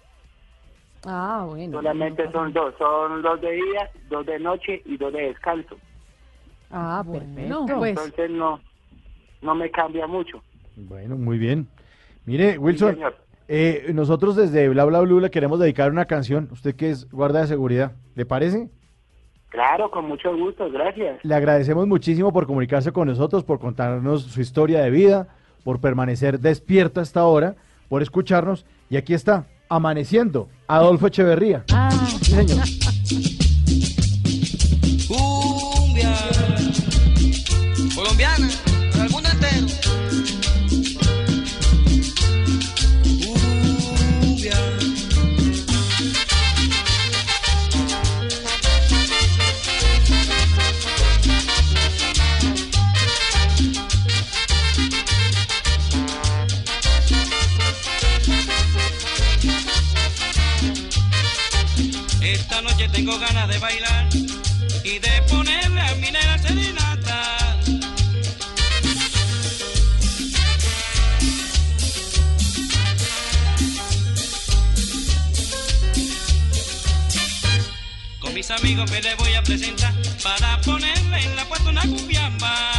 Ah, 1.07 1.45
bueno. 1.49 1.79
Solamente 1.79 2.31
son 2.33 2.53
dos, 2.53 2.75
son 2.79 3.23
dos 3.23 3.41
de 3.41 3.53
día, 3.53 3.91
dos 4.11 4.27
de 4.27 4.39
noche 4.41 4.83
y 4.85 4.97
dos 4.97 5.13
de 5.13 5.23
descanso. 5.29 5.77
Ah, 6.71 7.03
Bueno, 7.07 7.25
perfecto. 7.67 7.67
pues 7.79 7.91
Entonces 7.91 8.31
no, 8.31 8.61
no 9.43 9.55
me 9.55 9.71
cambia 9.71 10.07
mucho. 10.07 10.43
Bueno, 10.77 11.17
muy 11.17 11.39
bien. 11.39 11.69
Mire, 12.25 12.59
Wilson, 12.59 12.99
eh, 13.49 13.91
nosotros 13.95 14.35
desde 14.35 14.69
Bla 14.69 14.85
Bla 14.85 15.01
Blue 15.01 15.21
le 15.21 15.31
queremos 15.31 15.61
dedicar 15.61 15.91
una 15.93 16.07
canción. 16.07 16.49
Usted 16.51 16.75
que 16.75 16.91
es 16.91 17.09
guarda 17.11 17.41
de 17.43 17.47
seguridad, 17.47 17.93
¿le 18.17 18.27
parece? 18.27 18.69
Claro, 19.49 19.91
con 19.93 20.07
mucho 20.07 20.37
gusto, 20.37 20.69
gracias. 20.71 21.25
Le 21.25 21.35
agradecemos 21.35 21.87
muchísimo 21.87 22.33
por 22.33 22.47
comunicarse 22.47 22.91
con 22.93 23.07
nosotros, 23.09 23.45
por 23.45 23.61
contarnos 23.61 24.23
su 24.25 24.41
historia 24.41 24.83
de 24.83 24.91
vida, 24.91 25.29
por 25.63 25.81
permanecer 25.81 26.41
despierto 26.41 27.01
hasta 27.01 27.21
ahora, 27.21 27.55
por 27.89 28.03
escucharnos. 28.03 28.67
Y 28.91 28.97
aquí 28.97 29.15
está, 29.15 29.47
amaneciendo, 29.69 30.49
Adolfo 30.69 31.07
Echeverría. 31.07 31.65
Ah, 31.73 31.91
Sí, 32.23 32.33
señor. 32.33 32.65
Amigos 78.51 78.91
me 78.91 79.01
le 79.01 79.15
voy 79.17 79.35
a 79.35 79.43
presentar 79.43 79.93
para 80.23 80.61
ponerle 80.61 81.21
en 81.21 81.37
la 81.37 81.45
puerta 81.47 81.71
una 81.71 81.83
cumbiamba. 81.83 82.76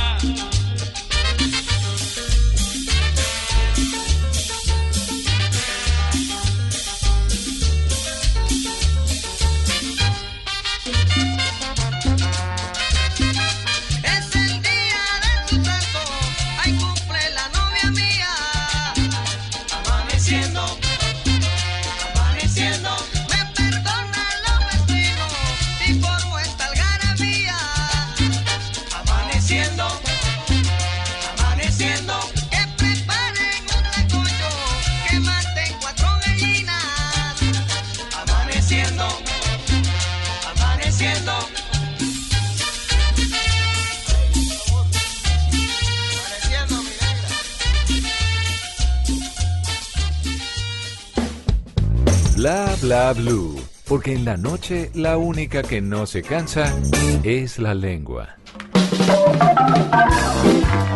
Bla 52.87 53.11
blue. 53.11 53.53
Porque 53.85 54.13
en 54.13 54.23
la 54.23 54.37
noche 54.37 54.91
la 54.95 55.17
única 55.17 55.61
que 55.61 55.81
no 55.81 56.05
se 56.05 56.21
cansa 56.21 56.73
es 57.21 57.59
la 57.59 57.73
lengua. 57.73 58.37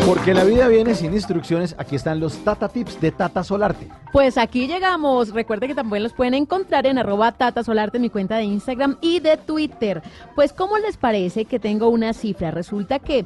Porque 0.05 0.33
la 0.33 0.45
vida 0.45 0.69
viene 0.69 0.95
sin 0.95 1.11
instrucciones, 1.13 1.75
aquí 1.77 1.97
están 1.97 2.21
los 2.21 2.37
Tata 2.45 2.69
Tips 2.69 3.01
de 3.01 3.11
Tata 3.11 3.43
Solarte. 3.43 3.89
Pues 4.13 4.37
aquí 4.37 4.67
llegamos. 4.67 5.33
Recuerde 5.33 5.67
que 5.67 5.75
también 5.75 6.03
los 6.03 6.13
pueden 6.13 6.33
encontrar 6.33 6.85
en 6.85 6.97
arroba 6.97 7.33
Tata 7.33 7.61
Solarte, 7.61 7.99
mi 7.99 8.09
cuenta 8.09 8.37
de 8.37 8.45
Instagram 8.45 8.97
y 9.01 9.19
de 9.19 9.35
Twitter. 9.35 10.01
Pues, 10.33 10.53
¿cómo 10.53 10.77
les 10.77 10.95
parece 10.95 11.43
que 11.43 11.59
tengo 11.59 11.89
una 11.89 12.13
cifra? 12.13 12.51
Resulta 12.51 12.99
que 12.99 13.25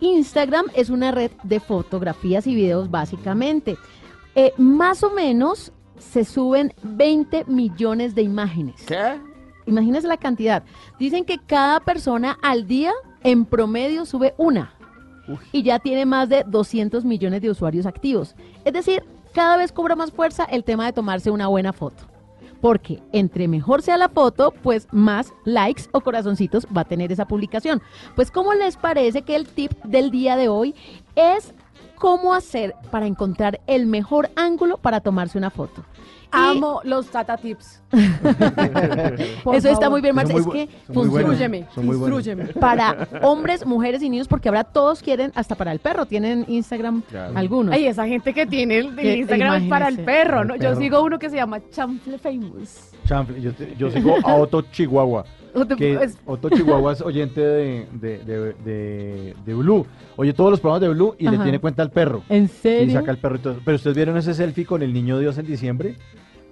Instagram 0.00 0.66
es 0.74 0.90
una 0.90 1.12
red 1.12 1.30
de 1.44 1.60
fotografías 1.60 2.48
y 2.48 2.56
videos 2.56 2.90
básicamente. 2.90 3.78
Eh, 4.34 4.52
más 4.56 5.04
o 5.04 5.10
menos 5.10 5.72
se 6.00 6.24
suben 6.24 6.74
20 6.82 7.44
millones 7.46 8.14
de 8.14 8.22
imágenes. 8.22 8.82
¿Qué? 8.86 9.20
Imagínense 9.66 10.08
la 10.08 10.16
cantidad. 10.16 10.64
Dicen 10.98 11.24
que 11.24 11.38
cada 11.38 11.80
persona 11.80 12.36
al 12.42 12.66
día, 12.66 12.92
en 13.22 13.44
promedio, 13.44 14.04
sube 14.04 14.34
una. 14.36 14.74
Y 15.52 15.62
ya 15.62 15.78
tiene 15.78 16.06
más 16.06 16.28
de 16.28 16.44
200 16.44 17.04
millones 17.04 17.40
de 17.40 17.50
usuarios 17.50 17.86
activos. 17.86 18.34
Es 18.64 18.72
decir, 18.72 19.04
cada 19.32 19.56
vez 19.56 19.70
cobra 19.70 19.94
más 19.94 20.10
fuerza 20.10 20.44
el 20.44 20.64
tema 20.64 20.86
de 20.86 20.92
tomarse 20.92 21.30
una 21.30 21.46
buena 21.46 21.72
foto. 21.72 22.04
Porque 22.60 23.00
entre 23.12 23.48
mejor 23.48 23.80
sea 23.80 23.96
la 23.96 24.08
foto, 24.08 24.52
pues 24.62 24.88
más 24.90 25.32
likes 25.44 25.84
o 25.92 26.00
corazoncitos 26.00 26.66
va 26.76 26.82
a 26.82 26.88
tener 26.88 27.12
esa 27.12 27.26
publicación. 27.26 27.80
Pues, 28.16 28.30
¿cómo 28.30 28.52
les 28.54 28.76
parece 28.76 29.22
que 29.22 29.36
el 29.36 29.46
tip 29.46 29.72
del 29.84 30.10
día 30.10 30.36
de 30.36 30.48
hoy 30.48 30.74
es 31.14 31.54
cómo 31.94 32.34
hacer 32.34 32.74
para 32.90 33.06
encontrar 33.06 33.60
el 33.66 33.86
mejor 33.86 34.30
ángulo 34.34 34.78
para 34.78 35.00
tomarse 35.00 35.38
una 35.38 35.50
foto? 35.50 35.84
Y- 36.32 36.56
Amo 36.56 36.80
los 36.84 37.06
Tata 37.08 37.36
Tips. 37.36 37.80
Eso 39.52 39.68
está 39.68 39.90
muy 39.90 40.00
bien, 40.00 40.14
Marta. 40.14 40.32
Es 40.32 40.46
que 40.46 40.68
buenos. 40.88 41.40
instrúyeme. 41.40 42.46
para 42.60 43.08
hombres, 43.22 43.66
mujeres 43.66 44.02
y 44.02 44.08
niños, 44.08 44.28
porque 44.28 44.48
ahora 44.48 44.64
todos 44.64 45.02
quieren, 45.02 45.32
hasta 45.34 45.54
para 45.54 45.72
el 45.72 45.80
perro, 45.80 46.06
tienen 46.06 46.44
Instagram 46.48 47.02
algunos. 47.34 47.74
Ay, 47.74 47.86
esa 47.86 48.06
gente 48.06 48.32
que 48.32 48.46
tiene 48.46 48.78
el, 48.78 48.86
el 48.90 48.96
Que- 48.96 49.16
Instagram 49.18 49.62
es 49.64 49.68
para 49.68 49.88
el 49.88 49.98
perro, 50.04 50.44
¿no? 50.44 50.54
El 50.54 50.60
Yo 50.60 50.76
sigo 50.76 51.02
uno 51.02 51.18
que 51.18 51.30
se 51.30 51.36
llama 51.36 51.58
Chamfle 51.70 52.18
Famous. 52.18 52.92
Chanfle, 53.06 53.40
yo, 53.40 53.50
yo 53.76 53.90
sigo 53.90 54.16
a 54.22 54.34
Otto 54.34 54.62
Chihuahua. 54.62 55.24
Otto- 55.54 55.76
Que 55.76 55.94
es- 55.94 56.18
Otto 56.26 56.48
Chihuahua 56.50 56.92
es 56.92 57.00
oyente 57.00 57.40
de, 57.40 57.86
de, 57.92 58.18
de, 58.18 58.54
de- 58.64 59.34
de 59.44 59.54
Blue. 59.54 59.86
Oye 60.16 60.32
todos 60.32 60.50
los 60.50 60.60
programas 60.60 60.80
de 60.82 60.88
Blue 60.88 61.14
y 61.18 61.28
le 61.28 61.38
tiene 61.38 61.58
cuenta 61.58 61.82
al 61.82 61.90
perro. 61.90 62.22
¿En 62.28 62.44
Y 62.44 62.48
serio? 62.48 62.92
saca 62.94 63.10
el 63.10 63.18
perro 63.18 63.36
y 63.36 63.38
todo. 63.40 63.56
Pero 63.64 63.76
ustedes 63.76 63.96
vieron 63.96 64.16
ese 64.16 64.34
selfie 64.34 64.64
con 64.66 64.82
el 64.82 64.92
niño 64.92 65.18
Dios 65.18 65.38
en 65.38 65.46
diciembre, 65.46 65.96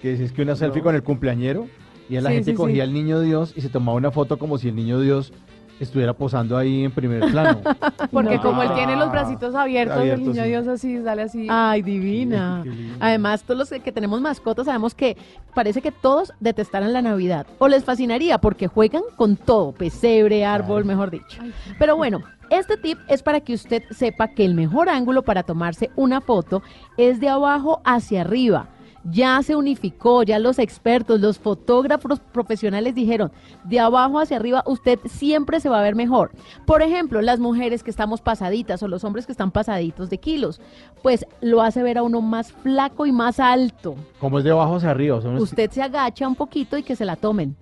que 0.01 0.13
es, 0.15 0.21
es 0.21 0.33
que 0.33 0.43
una 0.43 0.57
selfie 0.57 0.83
con 0.83 0.95
el 0.95 1.03
cumpleañero 1.03 1.67
y 2.11 2.17
a 2.17 2.21
la 2.23 2.31
Sí, 2.31 2.37
gente 2.37 2.51
sí, 2.53 2.57
cogía 2.57 2.75
sí. 2.77 2.81
al 2.81 2.93
niño 2.93 3.21
Dios 3.21 3.53
y 3.57 3.61
se 3.61 3.69
tomaba 3.69 3.97
una 3.97 4.11
foto 4.11 4.39
como 4.39 4.59
si 4.59 4.69
el 4.69 4.77
niño 4.77 5.01
Dios 5.01 5.33
estuviera 5.81 6.13
posando 6.13 6.57
ahí 6.57 6.85
en 6.85 6.91
primer 6.91 7.31
plano. 7.31 7.61
Porque 8.11 8.37
No. 8.37 8.43
como 8.43 8.63
él 8.63 8.71
tiene 8.75 8.97
los 8.97 9.11
bracitos 9.11 9.55
abiertos, 9.55 9.97
Abiertos, 9.99 10.27
el 10.27 10.33
niño 10.33 10.43
sí. 10.43 10.49
Dios 10.49 10.69
así, 10.69 11.03
sale 11.03 11.23
así. 11.23 11.47
Ay, 11.51 11.83
divina. 11.83 12.61
Qué. 12.65 12.71
Además, 13.01 13.43
todos 13.43 13.59
los 13.59 13.71
que, 13.71 13.81
que 13.81 13.93
tenemos 13.93 14.21
mascotas 14.21 14.67
sabemos 14.67 14.95
que 14.95 15.17
parece 15.55 15.81
que 15.83 15.93
todos 15.93 16.33
detestaran 16.41 16.93
la 16.93 17.03
Navidad. 17.03 17.47
O 17.59 17.69
les 17.69 17.85
fascinaría 17.85 18.39
porque 18.39 18.67
juegan 18.69 19.03
con 19.17 19.37
todo, 19.37 19.73
pesebre, 19.73 20.45
árbol, 20.45 20.85
mejor 20.85 21.11
dicho. 21.11 21.41
Pero 21.79 21.97
bueno, 21.97 22.21
este 22.51 22.77
tip 22.77 22.99
es 23.09 23.23
para 23.23 23.41
que 23.41 23.55
usted 23.55 23.83
sepa 23.91 24.29
que 24.29 24.45
el 24.45 24.55
mejor 24.55 24.89
ángulo 24.89 25.23
para 25.23 25.43
tomarse 25.43 25.91
una 25.97 26.21
foto 26.21 26.63
es 26.97 27.21
de 27.21 27.29
abajo 27.29 27.81
hacia 27.85 28.23
arriba. 28.23 28.69
Ya 29.11 29.43
se 29.43 29.57
unificó, 29.57 30.23
ya 30.23 30.39
los 30.39 30.59
expertos, 30.59 31.21
los 31.21 31.39
fotógrafos 31.39 32.21
profesionales 32.21 32.95
dijeron, 32.95 33.33
de 33.65 33.81
abajo 33.81 34.19
hacia 34.19 34.37
arriba 34.37 34.63
usted 34.67 34.99
siempre 35.07 35.61
se 35.61 35.69
va 35.69 35.79
a 35.79 35.83
ver 35.83 35.95
mejor. 35.95 36.31
Por 36.67 36.83
ejemplo, 36.83 37.23
las 37.23 37.39
mujeres 37.39 37.83
que 37.83 37.91
estamos 37.91 38.21
pasaditas 38.21 38.83
o 38.83 38.89
los 38.89 39.05
hombres 39.05 39.27
que 39.27 39.33
están 39.33 39.51
pasaditos 39.51 40.11
de 40.11 40.19
kilos, 40.19 40.61
pues 41.03 41.27
lo 41.41 41.63
hace 41.63 41.83
ver 41.83 41.99
a 41.99 42.03
uno 42.03 42.21
más 42.21 42.53
flaco 42.53 43.07
y 43.07 43.13
más 43.13 43.41
alto. 43.41 43.97
Como 44.21 44.39
es 44.39 44.45
de 44.45 44.51
abajo 44.51 44.77
hacia 44.77 44.91
arriba. 44.91 45.21
son 45.21 45.37
Usted 45.39 45.71
se 45.71 45.83
agacha 45.83 46.29
un 46.29 46.35
poquito 46.35 46.77
y 46.77 46.83
que 46.83 46.97
se 46.97 47.05
la 47.05 47.17
tomen. 47.17 47.57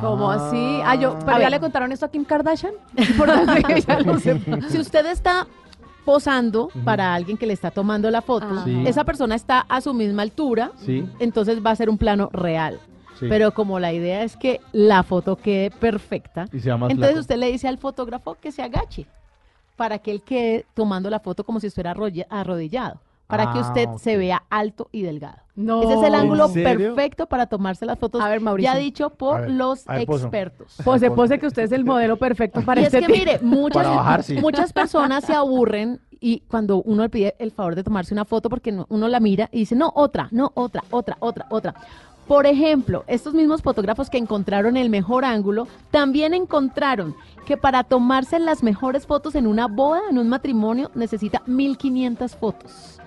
¿Cómo 0.00 0.30
así? 0.30 0.80
Ah, 0.84 0.96
yo, 0.96 1.16
pero 1.24 1.38
ya 1.38 1.48
le 1.48 1.60
contaron 1.60 1.92
esto 1.92 2.06
a 2.06 2.10
Kim 2.10 2.24
Kardashian. 2.24 2.72
Que 3.66 3.74
ella 3.74 4.00
lo 4.04 4.18
sepa. 4.18 4.60
Si 4.68 4.78
usted 4.78 5.06
está 5.06 5.46
posando 6.06 6.70
para 6.84 7.12
alguien 7.14 7.36
que 7.36 7.46
le 7.46 7.52
está 7.52 7.70
tomando 7.70 8.10
la 8.10 8.22
foto, 8.22 8.64
Sí. 8.64 8.84
esa 8.86 9.04
persona 9.04 9.34
está 9.34 9.60
a 9.68 9.80
su 9.82 9.92
misma 9.92 10.22
altura, 10.22 10.70
Sí, 10.76 11.06
entonces 11.18 11.58
va 11.64 11.72
a 11.72 11.76
ser 11.76 11.90
un 11.90 11.98
plano 11.98 12.30
real. 12.32 12.80
sí. 13.18 13.26
Pero 13.28 13.52
como 13.52 13.78
la 13.80 13.92
idea 13.92 14.22
es 14.22 14.36
que 14.36 14.60
la 14.72 15.02
foto 15.02 15.36
quede 15.36 15.70
perfecta, 15.72 16.46
Y 16.52 16.60
sea 16.60 16.76
más 16.76 16.90
entonces 16.90 17.14
flaco. 17.14 17.20
usted 17.22 17.36
le 17.36 17.50
dice 17.52 17.66
al 17.68 17.76
fotógrafo 17.78 18.36
que 18.40 18.52
se 18.52 18.62
agache 18.62 19.06
para 19.74 19.98
que 19.98 20.10
él 20.12 20.22
quede 20.22 20.64
tomando 20.74 21.10
la 21.10 21.18
foto 21.20 21.42
como 21.44 21.58
si 21.60 21.66
estuviera 21.66 21.94
arrodillado, 22.30 23.00
para 23.26 23.52
que 23.52 23.58
Ah, 23.58 23.62
usted 23.62 23.88
se 23.98 24.16
vea 24.16 24.42
alto 24.50 24.88
y 24.92 25.02
delgado. 25.02 25.38
No. 25.56 25.82
Ese 25.82 25.94
es 25.94 25.98
el 26.00 26.14
¿En 26.14 26.20
ángulo 26.20 26.48
serio? 26.48 26.94
perfecto 26.94 27.26
para 27.26 27.46
tomarse 27.46 27.86
las 27.86 27.98
fotos, 27.98 28.20
A 28.20 28.28
ver, 28.28 28.40
Mauricio. 28.40 28.72
ya 28.72 28.78
dicho 28.78 29.10
por 29.10 29.40
ver, 29.42 29.50
los 29.50 29.84
ver, 29.86 30.00
expertos. 30.02 30.76
Pose, 30.84 31.10
pose 31.10 31.38
que 31.38 31.46
usted 31.46 31.62
es 31.62 31.72
el 31.72 31.84
modelo 31.84 32.16
perfecto 32.18 32.60
para 32.62 32.80
Y 32.82 32.84
es 32.84 32.94
este 32.94 33.06
que 33.06 33.12
tip. 33.12 33.24
mire, 33.24 33.38
muchas, 33.40 33.82
Para 33.84 33.96
bajar, 33.96 34.22
sí. 34.22 34.34
muchas 34.38 34.72
personas 34.72 35.24
se 35.24 35.34
aburren 35.34 36.00
y 36.20 36.40
cuando 36.40 36.82
uno 36.82 37.02
le 37.04 37.08
pide 37.08 37.34
el 37.38 37.50
favor 37.52 37.74
de 37.74 37.82
tomarse 37.84 38.12
una 38.14 38.24
foto 38.26 38.48
porque 38.50 38.70
no- 38.72 38.86
uno 38.90 39.08
la 39.08 39.18
mira 39.20 39.48
y 39.50 39.60
dice, 39.60 39.74
no, 39.74 39.90
otra, 39.94 40.28
no, 40.30 40.50
otra, 40.54 40.82
otra, 40.90 41.16
otra, 41.20 41.46
otra. 41.50 41.74
Por 42.28 42.44
ejemplo, 42.46 43.04
estos 43.06 43.34
mismos 43.34 43.62
fotógrafos 43.62 44.10
que 44.10 44.18
encontraron 44.18 44.76
el 44.76 44.90
mejor 44.90 45.24
ángulo, 45.24 45.68
también 45.92 46.34
encontraron 46.34 47.14
que 47.46 47.56
para 47.56 47.84
tomarse 47.84 48.38
las 48.40 48.62
mejores 48.64 49.06
fotos 49.06 49.36
en 49.36 49.46
una 49.46 49.68
boda, 49.68 50.00
en 50.10 50.18
un 50.18 50.28
matrimonio, 50.28 50.90
necesita 50.96 51.42
1500 51.46 52.34
fotos. 52.34 52.98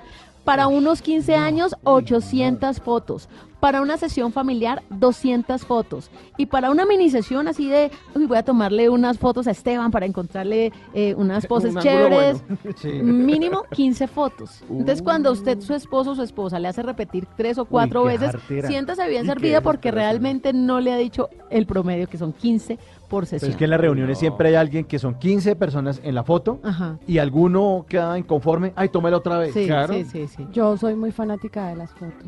Para 0.50 0.66
unos 0.66 1.04
15 1.04 1.36
años, 1.36 1.76
800 1.84 2.80
fotos. 2.80 3.30
Para 3.60 3.82
una 3.82 3.98
sesión 3.98 4.32
familiar, 4.32 4.84
200 4.90 5.66
fotos. 5.66 6.10
Y 6.38 6.46
para 6.46 6.72
una 6.72 6.86
mini 6.86 7.10
sesión 7.10 7.48
así 7.50 7.68
de, 7.68 7.92
uy, 8.16 8.26
voy 8.26 8.38
a 8.38 8.44
tomarle 8.44 8.90
unas 8.90 9.18
fotos 9.20 9.48
a 9.48 9.52
Esteban 9.52 9.92
para 9.92 10.06
encontrarle 10.06 10.72
eh, 10.94 11.14
unas 11.18 11.46
poses 11.48 11.76
Un 11.76 11.82
chéveres. 11.82 12.42
bueno. 12.48 12.58
Sí. 12.78 12.90
Mínimo 12.92 13.64
15 13.72 14.08
fotos. 14.08 14.64
Entonces, 14.70 15.02
cuando 15.02 15.32
usted, 15.32 15.60
su 15.60 15.74
esposo 15.74 16.12
o 16.12 16.16
su 16.16 16.24
esposa 16.24 16.58
le 16.60 16.70
hace 16.70 16.82
repetir 16.84 17.28
tres 17.36 17.58
o 17.58 17.66
cuatro 17.66 18.06
veces, 18.06 18.32
jartera. 18.32 18.68
siéntase 18.70 19.08
bien 19.10 19.26
servida 19.26 19.60
porque 19.62 19.92
realmente 19.92 20.54
no 20.54 20.80
le 20.80 20.94
ha 20.94 20.98
dicho 20.98 21.28
el 21.50 21.66
promedio, 21.66 22.08
que 22.08 22.18
son 22.18 22.32
15 22.32 22.78
por 23.10 23.24
Pero 23.24 23.30
sesión. 23.32 23.52
es 23.52 23.58
que 23.58 23.64
en 23.66 23.72
las 23.72 23.82
reuniones 23.82 24.20
siempre 24.20 24.50
hay 24.50 24.56
alguien 24.56 24.86
que 24.86 25.00
son 25.00 25.16
15 25.16 25.56
personas 25.58 26.00
en 26.04 26.16
la 26.16 26.24
foto 26.24 26.60
Ajá. 26.64 26.98
y 27.08 27.18
alguno 27.18 27.86
queda 27.90 28.18
inconforme. 28.18 28.72
Ay, 28.78 28.88
tómela 28.90 29.18
otra 29.18 29.40
vez. 29.40 29.54
Sí, 29.54 29.66
Claro. 29.66 29.94
sí, 29.96 30.06
sí, 30.06 30.28
sí. 30.28 30.48
Yo 30.54 30.78
soy 30.78 30.96
muy 30.96 31.12
fanática 31.12 31.68
de 31.68 31.76
las 31.76 31.92
fotos. 31.92 32.26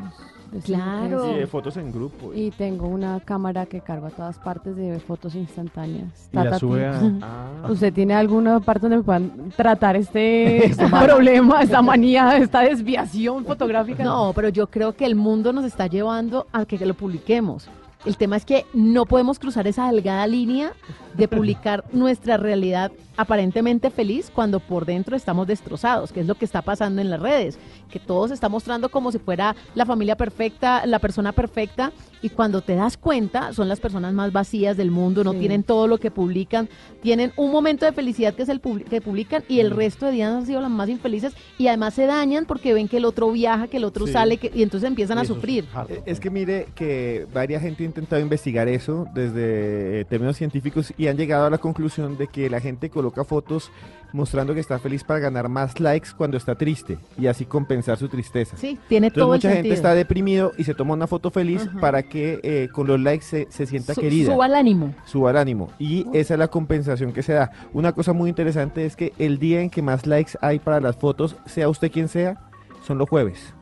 Claro. 0.64 1.32
Y 1.34 1.38
de 1.38 1.46
fotos 1.46 1.76
en 1.76 1.92
grupo. 1.92 2.32
Y 2.34 2.50
tengo 2.50 2.86
una 2.88 3.20
cámara 3.20 3.66
que 3.66 3.80
cargo 3.80 4.06
a 4.06 4.10
todas 4.10 4.38
partes 4.38 4.76
de 4.76 4.98
fotos 5.00 5.34
instantáneas. 5.34 6.28
Y 6.32 6.36
la 6.36 6.58
sube 6.58 6.86
a- 6.86 6.98
¿tú- 7.00 7.18
Ah. 7.22 7.68
¿Usted 7.70 7.92
tiene 7.92 8.14
alguna 8.14 8.60
parte 8.60 8.82
donde 8.82 8.96
me 8.98 9.02
puedan 9.02 9.50
tratar 9.56 9.96
este, 9.96 10.66
este 10.66 10.86
problema, 11.04 11.62
esta 11.62 11.80
manía, 11.82 12.36
esta 12.36 12.60
desviación 12.60 13.44
fotográfica? 13.44 14.04
No, 14.04 14.32
pero 14.34 14.48
yo 14.48 14.66
creo 14.68 14.94
que 14.94 15.04
el 15.06 15.14
mundo 15.14 15.52
nos 15.52 15.64
está 15.64 15.86
llevando 15.86 16.46
a 16.52 16.64
que 16.64 16.84
lo 16.84 16.94
publiquemos. 16.94 17.68
El 18.04 18.16
tema 18.16 18.36
es 18.36 18.44
que 18.44 18.66
no 18.74 19.06
podemos 19.06 19.38
cruzar 19.38 19.66
esa 19.68 19.86
delgada 19.90 20.26
línea 20.26 20.72
de 21.16 21.28
publicar 21.28 21.84
nuestra 21.92 22.36
realidad 22.36 22.92
aparentemente 23.16 23.90
feliz 23.90 24.30
cuando 24.34 24.58
por 24.58 24.86
dentro 24.86 25.14
estamos 25.14 25.46
destrozados, 25.46 26.12
que 26.12 26.20
es 26.20 26.26
lo 26.26 26.34
que 26.34 26.46
está 26.46 26.62
pasando 26.62 27.02
en 27.02 27.10
las 27.10 27.20
redes, 27.20 27.58
que 27.90 27.98
todo 28.00 28.26
se 28.28 28.32
está 28.34 28.48
mostrando 28.48 28.88
como 28.90 29.12
si 29.12 29.18
fuera 29.18 29.54
la 29.74 29.84
familia 29.84 30.16
perfecta, 30.16 30.86
la 30.86 30.98
persona 30.98 31.32
perfecta, 31.32 31.92
y 32.22 32.30
cuando 32.30 32.62
te 32.62 32.74
das 32.74 32.96
cuenta 32.96 33.52
son 33.52 33.68
las 33.68 33.80
personas 33.80 34.14
más 34.14 34.32
vacías 34.32 34.78
del 34.78 34.90
mundo, 34.90 35.24
no 35.24 35.32
Sí. 35.32 35.40
tienen 35.40 35.62
todo 35.62 35.88
lo 35.88 35.98
que 35.98 36.10
publican, 36.10 36.70
tienen 37.02 37.32
un 37.36 37.52
momento 37.52 37.84
de 37.84 37.92
felicidad 37.92 38.32
que 38.32 38.44
es 38.44 38.48
el 38.48 38.62
publi- 38.62 38.84
que 38.84 39.02
publican 39.02 39.44
y 39.46 39.60
el 39.60 39.72
resto 39.72 40.06
de 40.06 40.12
días 40.12 40.32
han 40.32 40.46
sido 40.46 40.60
las 40.62 40.70
más 40.70 40.88
infelices 40.88 41.34
y 41.58 41.66
además 41.68 41.92
se 41.94 42.06
dañan 42.06 42.46
porque 42.46 42.72
ven 42.72 42.88
que 42.88 42.96
el 42.96 43.04
otro 43.04 43.30
viaja, 43.30 43.68
que 43.68 43.76
el 43.76 43.84
otro 43.84 44.06
Sí. 44.06 44.12
sale 44.14 44.38
que- 44.38 44.50
y 44.54 44.62
entonces 44.62 44.88
empiezan 44.88 45.18
a 45.18 45.24
sufrir. 45.26 45.66
Eh, 45.90 46.00
Es 46.06 46.18
que 46.18 46.30
mire 46.30 46.68
que 46.74 47.26
varias 47.34 47.60
gente 47.62 47.82
ha 47.82 47.86
intentado 47.86 48.22
investigar 48.22 48.68
eso 48.68 49.06
desde 49.14 50.06
términos 50.06 50.36
científicos 50.36 50.92
y 51.02 51.08
han 51.08 51.16
llegado 51.16 51.46
a 51.46 51.50
la 51.50 51.58
conclusión 51.58 52.16
de 52.16 52.28
que 52.28 52.48
la 52.48 52.60
gente 52.60 52.88
coloca 52.88 53.24
fotos 53.24 53.72
mostrando 54.12 54.54
que 54.54 54.60
está 54.60 54.78
feliz 54.78 55.02
para 55.02 55.18
ganar 55.18 55.48
más 55.48 55.80
likes 55.80 56.10
cuando 56.16 56.36
está 56.36 56.54
triste 56.54 56.98
y 57.18 57.26
así 57.26 57.44
compensar 57.44 57.96
su 57.98 58.08
tristeza. 58.08 58.56
Sí, 58.56 58.78
tiene 58.88 59.08
Entonces 59.08 59.22
todo 59.24 59.34
el 59.34 59.38
mucha 59.38 59.48
gente 59.48 59.56
sentido. 59.62 59.74
está 59.74 59.94
deprimido 59.94 60.52
y 60.58 60.64
se 60.64 60.74
toma 60.74 60.94
una 60.94 61.06
foto 61.08 61.30
feliz 61.30 61.62
Ajá. 61.66 61.80
para 61.80 62.02
que 62.04 62.38
eh, 62.44 62.68
con 62.72 62.86
los 62.86 63.00
likes 63.00 63.24
se, 63.24 63.46
se 63.50 63.66
sienta 63.66 63.94
Su- 63.94 64.00
querida. 64.02 64.32
suba 64.32 64.46
el 64.46 64.54
ánimo. 64.54 64.94
Suba 65.06 65.30
el 65.30 65.38
ánimo. 65.38 65.70
Y 65.78 66.06
esa 66.12 66.34
es 66.34 66.38
la 66.38 66.48
compensación 66.48 67.12
que 67.12 67.22
se 67.22 67.32
da. 67.32 67.50
Una 67.72 67.92
cosa 67.92 68.12
muy 68.12 68.28
interesante 68.28 68.84
es 68.84 68.94
que 68.94 69.12
el 69.18 69.38
día 69.38 69.60
en 69.60 69.70
que 69.70 69.82
más 69.82 70.06
likes 70.06 70.32
hay 70.40 70.58
para 70.60 70.80
las 70.80 70.94
fotos, 70.96 71.34
sea 71.46 71.68
usted 71.68 71.90
quien 71.90 72.08
sea, 72.08 72.38
son 72.86 72.98
los 72.98 73.08
jueves. 73.08 73.54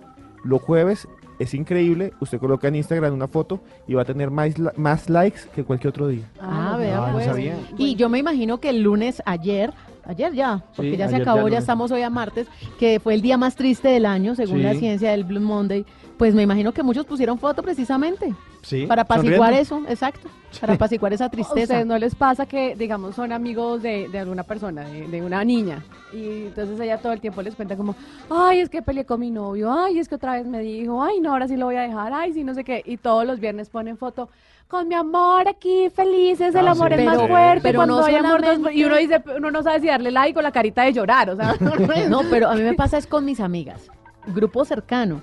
Los 0.45 0.61
jueves 0.61 1.07
es 1.41 1.55
increíble, 1.55 2.13
usted 2.21 2.39
coloca 2.39 2.69
en 2.69 2.77
Instagram 2.77 3.15
una 3.15 3.27
foto 3.27 3.61
y 3.89 3.95
va 3.95 4.03
a 4.03 4.05
tener 4.05 4.31
más, 4.31 4.53
más 4.77 5.09
likes 5.09 5.41
que 5.55 5.65
cualquier 5.65 5.89
otro 5.89 6.07
día. 6.07 6.25
Ah, 6.39 6.77
vea 6.79 7.07
no 7.07 7.13
pues. 7.15 7.25
sabía. 7.25 7.57
Y 7.79 7.97
yo 7.97 8.11
me 8.11 8.19
imagino 8.19 8.59
que 8.61 8.69
el 8.69 8.83
lunes 8.83 9.23
ayer, 9.25 9.73
ayer 10.05 10.35
ya, 10.35 10.63
porque 10.77 10.93
Sí, 10.93 10.97
ya 10.99 11.09
se 11.09 11.17
ya 11.17 11.23
acabó, 11.23 11.49
ya, 11.49 11.59
estamos 11.59 11.91
hoy 11.93 12.03
a 12.03 12.11
martes, 12.11 12.47
que 12.79 13.01
fue 13.01 13.15
el 13.15 13.23
día 13.23 13.39
más 13.39 13.57
triste 13.57 13.89
del 13.89 14.05
año, 14.05 14.35
según 14.35 14.63
la 14.63 14.75
ciencia 14.75 15.13
del 15.13 15.25
Blue 15.25 15.41
Monday, 15.41 15.87
pues 16.21 16.35
me 16.35 16.43
imagino 16.43 16.73
que 16.73 16.83
muchos 16.83 17.07
pusieron 17.07 17.39
foto 17.39 17.63
precisamente. 17.63 18.35
Sí, 18.61 18.85
Para 18.87 19.03
apaciguar 19.03 19.55
sonriendo. 19.55 19.63
eso, 19.63 19.83
exacto. 19.91 20.29
Para 20.61 20.75
apaciguar 20.75 21.15
esa 21.15 21.25
¿A 21.25 21.29
tristeza. 21.31 21.63
ustedes 21.63 21.87
no 21.87 21.97
les 21.97 22.15
pasa 22.15 22.45
que, 22.45 22.77
digamos, 22.77 23.15
son 23.15 23.33
amigos 23.33 23.81
de, 23.81 24.07
de 24.11 24.19
alguna 24.19 24.43
persona, 24.43 24.83
de, 24.83 25.09
de 25.09 25.23
una 25.23 25.43
niña? 25.47 25.83
Y 26.13 26.43
entonces 26.49 26.79
ella 26.79 26.99
todo 26.99 27.15
el 27.15 27.23
tiempo 27.23 27.41
les 27.41 27.55
cuenta 27.55 27.75
como, 27.75 27.95
ay, 28.29 28.61
es 28.61 28.69
que 28.69 28.83
peleé 28.83 29.07
con 29.07 29.19
mi 29.21 29.31
novio, 29.31 29.73
ay, 29.73 29.99
es 29.99 30.11
que 30.11 30.17
otra 30.17 30.35
vez 30.35 30.45
me 30.47 30.59
dijo, 30.61 31.03
ay, 31.03 31.21
no, 31.21 31.33
ahora 31.33 31.49
sí 31.49 31.57
lo 31.57 31.65
voy 31.65 31.77
a 31.77 31.81
dejar, 31.83 32.13
ay, 32.13 32.35
sí, 32.35 32.45
no 32.45 32.53
sé 32.53 32.65
qué. 32.65 32.83
Y 32.85 32.99
todos 32.99 33.25
los 33.27 33.41
viernes 33.41 33.71
ponen 33.71 33.97
foto 33.97 34.29
con 34.69 34.89
mi 34.89 34.95
amor 34.97 35.49
aquí, 35.49 35.89
felices, 35.89 36.55
el 36.55 36.69
Ah, 36.69 36.73
amor 36.73 36.89
sí. 36.93 37.01
es 37.01 37.07
más 37.07 37.17
fuerte. 37.17 37.61
pero 37.63 37.79
cuando 37.79 37.99
no 37.99 38.05
hay 38.05 38.15
amor, 38.17 38.43
dos- 38.45 38.73
y 38.75 38.85
uno 38.85 38.97
dice, 38.97 39.23
uno 39.39 39.51
no 39.51 39.63
sabe 39.63 39.81
si 39.81 39.87
darle 39.87 40.11
like 40.11 40.39
o 40.39 40.43
la 40.43 40.53
carita 40.53 40.83
de 40.83 40.93
llorar, 40.93 41.31
o 41.31 41.37
sea. 41.37 41.55
No, 42.11 42.21
pero 42.31 42.51
a 42.51 42.55
mí 42.57 42.61
me 42.63 42.75
pasa 42.75 42.99
es 42.99 43.07
con 43.07 43.25
mis 43.25 43.41
amigas. 43.41 43.91
Grupo 44.31 44.65
cercano, 44.65 45.21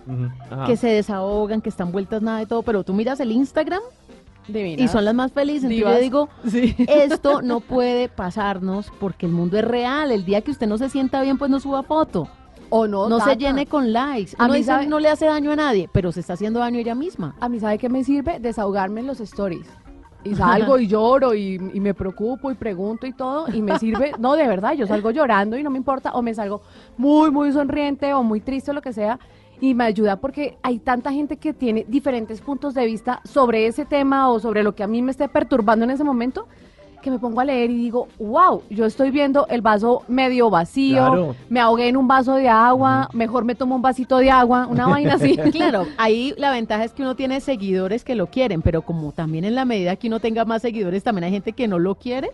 que 0.66 0.78
se 0.78 0.88
desahogan, 0.88 1.62
que 1.62 1.70
están 1.70 1.92
vueltas 1.92 2.22
nada 2.22 2.42
y 2.42 2.46
todo, 2.46 2.62
pero 2.64 2.84
tú 2.84 2.94
miras 2.94 3.20
el 3.20 3.32
Instagram 3.32 3.82
y 4.50 4.88
son 4.88 5.04
las 5.04 5.14
más 5.14 5.32
felices. 5.34 5.70
Entonces 5.70 5.80
yo 5.82 5.88
Divas. 5.90 6.02
digo, 6.02 6.30
esto 6.88 7.42
no 7.42 7.60
puede 7.62 8.08
pasarnos 8.10 8.92
porque 9.00 9.26
el 9.26 9.32
mundo 9.34 9.58
es 9.58 9.66
real. 9.66 10.12
El 10.12 10.24
día 10.26 10.42
que 10.42 10.52
usted 10.52 10.68
no 10.68 10.78
se 10.78 10.90
sienta 10.90 11.22
bien, 11.22 11.38
pues 11.38 11.52
no 11.52 11.60
suba 11.60 11.84
foto. 11.84 12.28
O 12.70 12.86
no, 12.88 13.08
No 13.08 13.20
se 13.22 13.36
llene 13.38 13.66
con 13.66 13.94
likes. 13.94 14.34
A 14.38 14.44
Uno 14.46 14.54
mí 14.54 14.60
dice, 14.60 14.72
sabe- 14.72 14.88
no 14.88 15.00
le 15.00 15.10
hace 15.10 15.26
daño 15.26 15.52
a 15.52 15.56
nadie, 15.56 15.90
pero 15.92 16.12
se 16.12 16.20
está 16.20 16.34
haciendo 16.34 16.60
daño 16.60 16.80
ella 16.80 16.96
misma. 16.96 17.36
A 17.40 17.48
mí, 17.50 17.60
¿sabe 17.62 17.78
qué 17.78 17.88
me 17.88 18.04
sirve? 18.04 18.40
Desahogarme 18.40 19.00
en 19.02 19.08
los 19.08 19.20
stories. 19.22 19.66
Y 20.24 20.36
salgo 20.36 20.78
y 20.80 20.88
lloro 20.88 21.34
y, 21.34 21.56
y 21.74 21.80
me 21.80 21.94
preocupo 21.94 22.52
y 22.52 22.56
pregunto 22.56 23.06
y 23.06 23.14
todo. 23.14 23.48
Y 23.54 23.62
me 23.62 23.78
sirve, 23.80 24.14
no, 24.20 24.36
de 24.36 24.48
verdad, 24.48 24.74
yo 24.74 24.88
salgo 24.88 25.12
llorando 25.12 25.58
y 25.58 25.64
no 25.64 25.70
me 25.70 25.78
importa. 25.78 26.12
O 26.14 26.22
me 26.22 26.34
salgo 26.34 26.62
muy, 26.98 27.32
muy 27.32 27.52
sonriente 27.52 28.14
o 28.14 28.24
muy 28.24 28.42
triste 28.42 28.72
o 28.72 28.74
lo 28.74 28.82
que 28.82 28.94
sea. 28.94 29.20
Y 29.60 29.74
me 29.74 29.86
ayuda 29.86 30.18
porque 30.18 30.58
hay 30.62 30.78
tanta 30.80 31.12
gente 31.12 31.38
que 31.38 31.54
tiene 31.54 31.86
diferentes 31.88 32.42
puntos 32.42 32.74
de 32.76 32.86
vista 32.86 33.22
sobre 33.24 33.66
ese 33.66 33.86
tema 33.86 34.30
o 34.30 34.40
sobre 34.40 34.62
lo 34.64 34.76
que 34.76 34.84
a 34.84 34.88
mí 34.88 35.02
me 35.02 35.12
esté 35.12 35.28
perturbando 35.30 35.86
en 35.86 35.92
ese 35.92 36.04
momento. 36.04 36.48
Que 37.02 37.12
me 37.12 37.20
pongo 37.20 37.40
a 37.40 37.46
leer 37.46 37.70
y 37.70 37.76
digo, 37.78 38.08
wow, 38.20 38.64
yo 38.70 38.86
estoy 38.86 39.12
viendo 39.12 39.48
el 39.48 39.62
vaso 39.62 40.04
medio 40.08 40.50
vacío, 40.50 40.96
Claro. 40.98 41.36
me 41.50 41.60
ahogué 41.60 41.88
en 41.88 41.96
un 41.98 42.08
vaso 42.08 42.36
de 42.36 42.50
agua, 42.50 43.08
mejor 43.14 43.46
me 43.46 43.56
tomo 43.56 43.76
un 43.76 43.82
vasito 43.82 44.18
de 44.18 44.30
agua, 44.32 44.68
una 44.68 44.88
vaina 44.90 45.14
así. 45.14 45.38
Claro, 45.38 45.86
ahí 45.98 46.34
la 46.38 46.52
ventaja 46.52 46.84
es 46.84 46.92
que 46.94 47.04
uno 47.04 47.16
tiene 47.16 47.40
seguidores 47.40 48.04
que 48.04 48.16
lo 48.16 48.28
quieren, 48.28 48.62
pero 48.62 48.82
como 48.82 49.12
también 49.12 49.46
en 49.46 49.56
la 49.56 49.64
medida 49.64 49.96
que 49.96 50.08
uno 50.08 50.20
tenga 50.20 50.44
más 50.44 50.62
seguidores, 50.64 51.04
también 51.04 51.26
hay 51.26 51.32
gente 51.32 51.54
que 51.54 51.68
no 51.68 51.80
lo 51.80 51.96
quiere, 51.96 52.32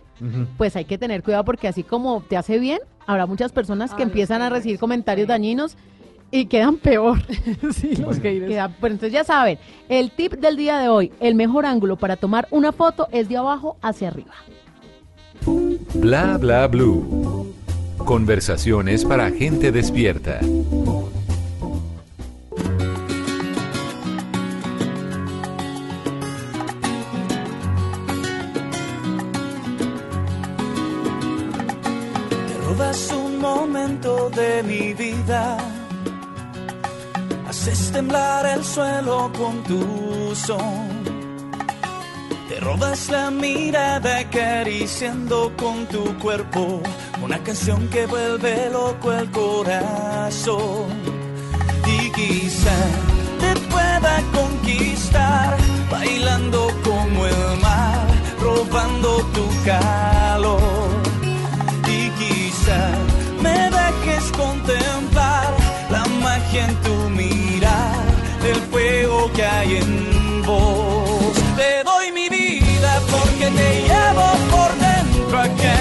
pues 0.56 0.74
hay 0.76 0.86
que 0.86 0.98
tener 0.98 1.22
cuidado 1.22 1.44
porque 1.44 1.68
así 1.68 1.82
como 1.82 2.22
te 2.22 2.36
hace 2.36 2.58
bien, 2.58 2.78
habrá 3.06 3.26
muchas 3.26 3.52
personas 3.52 3.92
que 3.94 4.02
Ah, 4.02 4.06
empiezan 4.06 4.40
a 4.42 4.48
recibir 4.48 4.78
comentarios 4.78 5.28
dañinos 5.28 5.76
y 6.34 6.46
quedan 6.46 6.76
peor. 6.78 7.18
sí, 7.74 7.94
los 7.96 8.16
haters. 8.18 8.48
Queda- 8.48 8.68
pero 8.80 8.94
entonces 8.94 9.12
ya 9.12 9.22
saben, 9.22 9.56
el 9.88 10.10
tip 10.10 10.32
del 10.34 10.56
día 10.56 10.78
de 10.78 10.88
hoy, 10.88 11.12
el 11.20 11.34
mejor 11.36 11.64
ángulo 11.64 11.96
para 11.96 12.16
tomar 12.16 12.48
una 12.50 12.72
foto 12.72 13.06
es 13.12 13.28
de 13.28 13.36
abajo 13.36 13.76
hacia 13.82 14.08
arriba. 14.08 14.34
Bla 15.94 16.36
bla 16.38 16.66
blue. 16.66 17.52
Conversaciones 17.98 19.04
para 19.04 19.30
gente 19.30 19.70
despierta. 19.70 20.40
Te 32.48 32.54
robas 32.66 33.12
un 33.12 33.38
momento 33.40 34.30
de 34.30 34.62
mi 34.62 34.94
vida. 34.94 35.56
Haces 37.56 37.92
temblar 37.92 38.44
el 38.46 38.64
suelo 38.64 39.30
con 39.38 39.62
tu 39.62 40.34
son. 40.34 40.88
Te 42.48 42.58
robas 42.58 43.08
la 43.10 43.30
mirada 43.30 44.18
acariciando 44.18 45.52
con 45.56 45.86
tu 45.86 46.02
cuerpo 46.18 46.82
una 47.22 47.38
canción 47.44 47.88
que 47.90 48.06
vuelve 48.06 48.68
loco 48.70 49.12
el 49.12 49.30
corazón. 49.30 50.88
Y 51.86 52.10
quizá 52.10 52.76
te 53.38 53.60
pueda 53.70 54.14
conquistar 54.32 55.56
bailando 55.88 56.68
como 56.82 57.24
el 57.24 57.60
mar, 57.62 58.06
robando 58.40 59.18
tu 59.32 59.46
calor 59.64 60.60
y 61.86 62.10
quizá 62.20 62.80
me 63.40 63.70
dejes 63.78 64.24
contemplar 64.32 65.54
la 65.88 66.04
magia 66.20 66.66
en 66.66 66.74
tu 66.82 66.94
mirar, 68.44 68.56
el 68.56 68.62
fuego 68.70 69.30
que 69.34 69.44
hay 69.44 69.76
en 69.76 70.42
vos. 70.42 71.34
Te 71.56 71.82
doy 71.84 72.12
mi 72.12 72.28
vida 72.28 73.00
porque 73.10 73.50
te 73.50 73.82
llevo 73.82 74.36
por 74.50 74.70
dentro, 74.78 75.38
acariciándote 75.38 75.73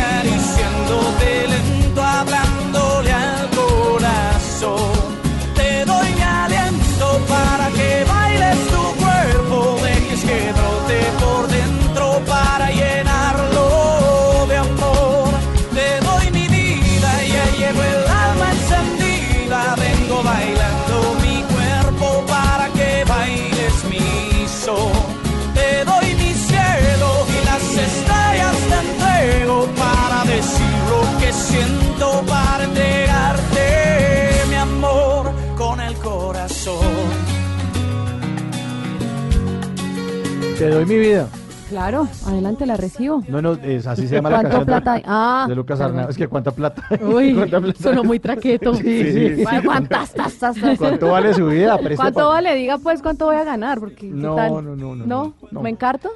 doy 40.85 40.95
mi 40.95 40.99
vida. 41.01 41.27
Claro, 41.69 42.07
adelante, 42.27 42.65
la 42.67 42.77
recibo. 42.77 43.23
No, 43.27 43.41
no, 43.41 43.53
es, 43.53 43.87
así 43.87 44.07
se 44.07 44.15
llama 44.15 44.29
la 44.29 44.35
¿Cuánto 44.41 44.49
canción 44.57 44.65
de- 44.65 44.71
plata 44.81 44.93
hay? 44.93 45.03
Ah, 45.07 45.45
de 45.49 45.55
Lucas. 45.55 45.81
Arnau. 45.81 46.09
Es 46.09 46.17
que 46.17 46.27
cuánta 46.27 46.51
plata. 46.51 46.83
Uy, 47.01 47.33
¿Cuánta 47.33 47.59
plata? 47.61 47.79
sonó 47.81 48.03
muy 48.03 48.19
traqueto. 48.19 48.75
Sí, 48.75 48.83
sí, 49.11 49.35
sí. 49.37 49.43
Bueno, 49.43 49.61
¿Cuántas, 49.65 50.13
tas, 50.13 50.33
tas, 50.35 50.55
tas? 50.55 50.77
¿Cuánto 50.77 51.07
vale 51.09 51.33
su 51.33 51.47
vida? 51.47 51.79
¿Cuánto 51.95 52.19
pa- 52.19 52.25
vale? 52.27 52.53
Diga 52.55 52.77
pues 52.77 53.01
cuánto 53.01 53.25
voy 53.25 53.37
a 53.37 53.43
ganar, 53.43 53.79
porque 53.79 53.95
¿qué 53.95 54.07
No, 54.07 54.35
no, 54.35 54.61
no, 54.61 54.75
no, 54.95 54.95
¿No? 55.05 55.33
no. 55.49 55.61
¿Me 55.61 55.69
encarto? 55.71 56.09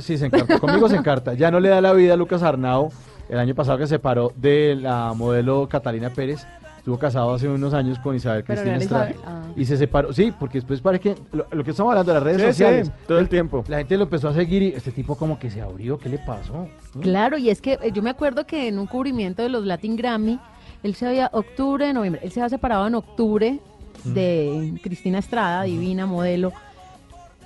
Sí, 0.00 0.18
se 0.18 0.26
encarta. 0.26 0.58
Conmigo 0.58 0.88
se 0.88 0.96
encarta. 0.96 1.34
Ya 1.34 1.50
no 1.50 1.60
le 1.60 1.68
da 1.68 1.80
la 1.80 1.92
vida 1.92 2.14
a 2.14 2.16
Lucas 2.16 2.42
Arnau. 2.42 2.90
El 3.28 3.38
año 3.38 3.54
pasado 3.54 3.78
que 3.78 3.84
se 3.86 3.94
separó 3.94 4.32
de 4.36 4.74
la 4.74 5.12
modelo 5.14 5.68
Catalina 5.68 6.10
Pérez. 6.10 6.44
Estuvo 6.84 6.98
casado 6.98 7.32
hace 7.32 7.48
unos 7.48 7.72
años 7.72 7.98
con 7.98 8.14
Isabel 8.14 8.44
Pero 8.46 8.60
Cristina 8.60 8.76
no 8.76 8.82
Estrada. 8.82 9.10
Isabel, 9.12 9.26
ah. 9.26 9.52
Y 9.56 9.64
se 9.64 9.78
separó. 9.78 10.12
Sí, 10.12 10.34
porque 10.38 10.58
después 10.58 10.82
parece 10.82 11.00
que 11.14 11.22
lo, 11.32 11.46
lo 11.50 11.64
que 11.64 11.70
estamos 11.70 11.90
hablando 11.92 12.12
de 12.12 12.18
las 12.18 12.22
redes 12.22 12.40
Sí, 12.42 12.46
sociales. 12.48 12.86
sí, 12.88 12.92
todo 13.08 13.18
el 13.20 13.28
tiempo. 13.30 13.64
La 13.68 13.78
gente 13.78 13.96
lo 13.96 14.02
empezó 14.02 14.28
a 14.28 14.34
seguir 14.34 14.62
y 14.62 14.66
este 14.68 14.92
tipo 14.92 15.16
como 15.16 15.38
que 15.38 15.48
se 15.50 15.62
abrió. 15.62 15.96
¿Qué 15.96 16.10
le 16.10 16.18
pasó? 16.18 16.68
Claro, 17.00 17.38
y 17.38 17.48
es 17.48 17.62
que 17.62 17.78
eh, 17.80 17.90
yo 17.90 18.02
me 18.02 18.10
acuerdo 18.10 18.46
que 18.46 18.68
en 18.68 18.78
un 18.78 18.86
cubrimiento 18.86 19.42
de 19.42 19.48
los 19.48 19.64
Latin 19.64 19.96
Grammy, 19.96 20.38
él 20.82 20.94
se 20.94 21.06
había, 21.06 21.30
octubre, 21.32 21.90
noviembre, 21.94 22.20
él 22.22 22.30
se 22.32 22.40
había 22.40 22.50
separado 22.50 22.86
en 22.86 22.96
octubre 22.96 23.60
de 24.04 24.78
Cristina 24.82 25.20
Estrada, 25.20 25.62
divina 25.62 26.04
modelo, 26.04 26.52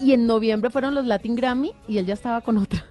y 0.01 0.15
en 0.15 0.27
noviembre 0.27 0.71
fueron 0.71 0.97
los 0.97 1.07
Latin 1.07 1.37
Grammy 1.37 1.73
y 1.87 1.99
él 1.99 2.07
ya 2.07 2.15
estaba 2.15 2.41
con 2.41 2.59
otra. 2.59 2.85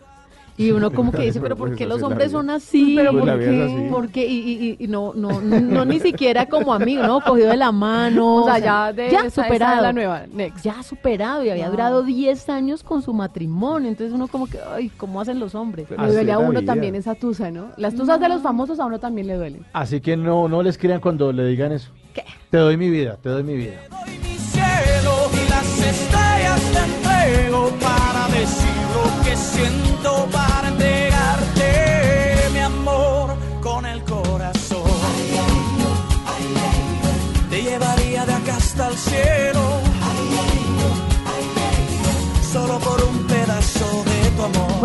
Y 0.59 0.71
uno 0.71 0.91
como 0.91 1.11
que 1.11 1.21
dice, 1.21 1.39
pero 1.41 1.55
¿por 1.55 1.69
Pues 1.69 1.77
qué 1.77 1.85
los 1.85 2.01
hombres 2.01 2.31
son 2.31 2.49
así? 2.49 2.93
Pero 2.95 3.11
Pues 3.11 3.25
¿por 3.25 3.39
qué? 3.39 3.63
así. 3.63 3.87
¿Por 3.91 4.09
qué? 4.09 4.25
Y, 4.27 4.35
y- 4.39 4.69
y- 4.79 4.83
y 4.85 4.87
no, 4.87 5.13
no, 5.13 5.39
no, 5.39 5.59
no 5.61 5.85
ni 5.85 5.99
siquiera 5.99 6.47
como 6.47 6.73
amigo, 6.73 7.03
¿no? 7.03 7.21
Cogido 7.21 7.49
de 7.49 7.57
la 7.57 7.71
mano. 7.71 8.37
O 8.37 8.45
sea, 8.45 8.57
ya 8.59 8.91
de 8.93 9.09
ya 9.11 9.19
esa- 9.19 9.27
esa 9.27 9.41
es 9.41 9.47
superado. 9.47 9.81
la 9.83 9.93
nueva, 9.93 10.23
next. 10.31 10.63
Ya 10.65 10.81
superado 10.81 11.43
y 11.43 11.49
había 11.49 11.65
No. 11.65 11.71
durado 11.71 12.03
10 12.03 12.49
años 12.49 12.81
con 12.83 13.01
su 13.03 13.13
matrimonio. 13.13 13.87
Entonces 13.89 14.13
uno 14.13 14.27
como 14.27 14.47
que, 14.47 14.57
ay, 14.73 14.89
¿cómo 14.97 15.21
hacen 15.21 15.39
los 15.39 15.53
hombres? 15.53 15.87
Le 15.91 16.11
duele 16.11 16.31
a 16.31 16.39
uno 16.39 16.59
vida. 16.61 16.73
también 16.73 16.95
esa 16.95 17.13
tusa, 17.15 17.51
¿no? 17.51 17.67
Las 17.77 17.93
tusas 17.95 18.19
de 18.19 18.27
los 18.29 18.41
famosos 18.41 18.79
a 18.79 18.85
uno 18.85 18.99
también 18.99 19.27
le 19.27 19.35
duelen. 19.35 19.65
Así 19.73 20.01
que 20.01 20.17
no, 20.17 20.47
no 20.47 20.63
les 20.63 20.77
crean 20.77 20.99
cuando 21.01 21.31
le 21.31 21.45
digan 21.45 21.71
eso. 21.71 21.91
Te 22.49 22.57
doy 22.57 22.77
mi 22.77 22.89
vida, 22.89 23.17
te 23.21 23.29
doy 23.29 23.43
mi 23.43 23.55
vida. 23.55 23.73
mi 24.07 24.37
cielo 24.37 25.11
y 25.33 25.49
las 25.49 25.79
estrellas 25.87 27.06
entrego 27.17 27.69
para 27.79 28.27
decir 28.27 28.77
lo 28.95 29.23
que 29.23 29.35
siento 29.35 30.27
para 30.31 30.67
entregarte 30.69 32.49
mi 32.53 32.59
amor 32.59 33.35
con 33.61 33.85
el 33.85 34.01
corazón. 34.03 34.83
Te 37.49 37.61
llevaría 37.63 38.25
de 38.25 38.33
acá 38.33 38.55
hasta 38.57 38.87
el 38.89 38.97
cielo 38.97 39.56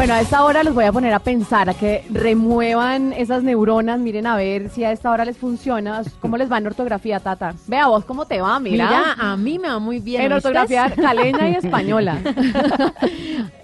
Bueno, 0.03 0.15
a 0.15 0.21
esta 0.21 0.43
hora 0.43 0.65
los 0.65 0.75
voy 0.75 0.85
a 0.85 0.91
poner 0.91 1.15
a 1.15 1.21
pensar, 1.21 1.71
a 1.71 1.75
que 1.75 2.05
remuevan 2.11 3.13
esas 3.13 3.45
neuronas, 3.45 4.01
miren 4.01 4.27
a 4.27 4.35
ver 4.35 4.69
si 4.69 4.83
a 4.83 4.91
esta 4.91 5.13
hora 5.13 5.25
les 5.25 5.37
funciona, 5.37 6.03
cómo 6.19 6.37
les 6.37 6.51
va 6.51 6.59
en 6.59 6.67
ortografía, 6.67 7.21
Tata. 7.21 7.55
Vea 7.69 7.87
vos 7.87 8.05
cómo 8.05 8.27
te 8.27 8.41
va, 8.41 8.59
mira. 8.59 8.87
Mira, 8.87 9.13
a 9.17 9.37
mí 9.37 9.61
me 9.61 9.69
va 9.69 9.79
muy 9.79 10.01
bien. 10.01 10.23
en 10.23 10.33
¿oístes? 10.33 10.47
ortografía 10.47 10.91
caleña 10.91 11.51
y 11.51 11.55
española. 11.55 12.19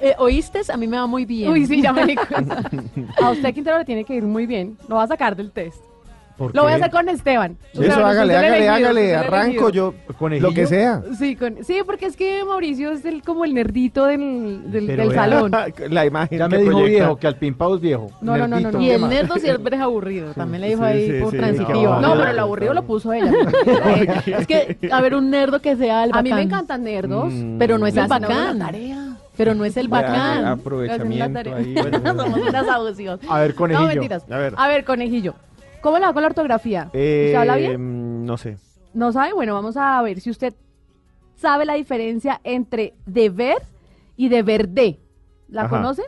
Eh, 0.00 0.14
¿Oíste? 0.18 0.60
A 0.72 0.76
mí 0.76 0.86
me 0.86 0.96
va 0.96 1.08
muy 1.08 1.24
bien. 1.24 1.50
Uy, 1.50 1.66
sí, 1.66 1.82
ya 1.82 1.92
me 1.92 2.06
di 2.06 2.14
cuenta. 2.14 2.62
A 3.20 3.30
usted, 3.30 3.52
Quintero, 3.52 3.78
le 3.78 3.84
tiene 3.84 4.04
que 4.04 4.14
ir 4.14 4.22
muy 4.22 4.46
bien. 4.46 4.78
Lo 4.88 4.94
va 4.94 5.02
a 5.02 5.08
sacar 5.08 5.34
del 5.34 5.50
test. 5.50 5.87
¿Por 6.38 6.54
Lo 6.54 6.62
voy 6.62 6.70
a 6.72 6.76
qué? 6.76 6.82
hacer 6.82 6.92
con 6.92 7.08
Esteban. 7.08 7.56
O 7.74 7.78
sea, 7.82 7.88
Eso, 7.88 8.06
hágale, 8.06 8.32
el 8.32 8.38
hágale, 8.38 8.56
elegido, 8.58 8.72
hágale. 8.74 9.10
el 9.10 9.16
Arranco 9.16 9.68
elegido. 9.68 9.70
yo. 9.70 9.94
¿Conejillo? 10.16 10.48
Lo 10.48 10.54
que 10.54 10.66
sea. 10.68 11.02
Sí, 11.18 11.34
con- 11.34 11.64
sí, 11.64 11.78
porque 11.84 12.06
es 12.06 12.16
que 12.16 12.44
Mauricio 12.44 12.92
es 12.92 13.04
el, 13.04 13.22
como 13.22 13.44
el 13.44 13.54
nerdito 13.54 14.06
del, 14.06 14.70
del, 14.70 14.86
Pero 14.86 15.02
del 15.02 15.08
vea. 15.10 15.18
salón. 15.24 15.50
La 15.90 16.06
imagen 16.06 16.38
Ya 16.38 16.48
que 16.48 16.56
me 16.56 16.62
dijo 16.62 16.70
proyecta. 16.78 16.90
viejo, 17.04 17.16
que 17.16 17.26
al 17.26 17.36
pimpao 17.36 17.74
es 17.74 17.80
viejo. 17.80 18.10
No, 18.20 18.36
no, 18.36 18.46
no, 18.46 18.48
no, 18.48 18.56
Nerdito, 18.60 18.78
no. 18.78 18.84
Y 18.84 18.86
¿qué 18.86 18.94
el 18.94 19.00
más? 19.00 19.10
nerdo 19.10 19.34
siempre 19.40 19.76
es 19.76 19.82
aburrido. 19.82 20.32
También 20.34 20.60
le 20.60 20.68
dijo 20.68 20.80
sí, 20.82 20.86
ahí 20.86 21.10
sí, 21.10 21.20
por 21.20 21.30
sí, 21.32 21.36
transitiva. 21.38 22.00
no, 22.00 22.12
pero 22.16 22.30
el 22.30 22.38
aburrido 22.38 22.72
lo 22.74 22.82
puso 22.84 23.12
ella. 23.12 23.32
Es 24.26 24.46
que, 24.46 24.78
a 24.92 25.00
ver, 25.00 25.14
un 25.16 25.30
nerdo 25.30 25.60
que 25.60 25.74
sea 25.76 26.04
el 26.04 26.10
A 26.12 26.22
mí 26.22 26.30
me 26.30 26.36
bacán. 26.36 26.46
encantan 26.48 26.84
nerdos. 26.84 27.32
Mm. 27.32 27.58
Pero 27.58 27.78
no 27.78 27.86
es 27.88 27.96
el 27.96 28.06
bacán. 28.06 28.58
tarea. 28.60 29.04
Pero 29.36 29.54
no 29.54 29.64
es 29.64 29.76
el 29.76 29.88
bacán. 29.88 30.44
Aprovechamiento 30.46 31.54
ahí. 31.54 31.74
bueno, 31.74 32.00
Somos 32.04 32.40
unas 32.48 32.68
abusivas. 32.68 33.20
A 33.28 33.40
ver, 33.40 33.54
conejillo. 33.54 33.86
No, 33.88 33.92
mentiras. 33.94 34.24
A 34.30 34.36
ver. 34.38 34.54
A 34.56 34.68
ver, 34.68 34.84
conejillo. 34.84 35.34
¿Cómo 35.88 35.98
le 35.98 36.04
va 36.06 36.12
con 36.12 36.22
la 36.22 36.28
ortografía? 36.28 36.90
Eh, 36.92 37.28
¿Usted 37.28 37.38
habla 37.40 37.56
bien? 37.56 38.24
No 38.26 38.36
sé. 38.36 38.58
¿No 38.92 39.10
sabe? 39.10 39.32
Bueno, 39.32 39.54
vamos 39.54 39.76
a 39.78 40.00
ver 40.02 40.20
si 40.20 40.28
usted 40.28 40.52
sabe 41.36 41.64
la 41.64 41.74
diferencia 41.74 42.40
entre 42.44 42.92
deber 43.06 43.56
y 44.16 44.28
deber 44.28 44.68
de. 44.68 44.98
¿La 45.48 45.62
Ajá. 45.62 45.70
conoce? 45.76 46.02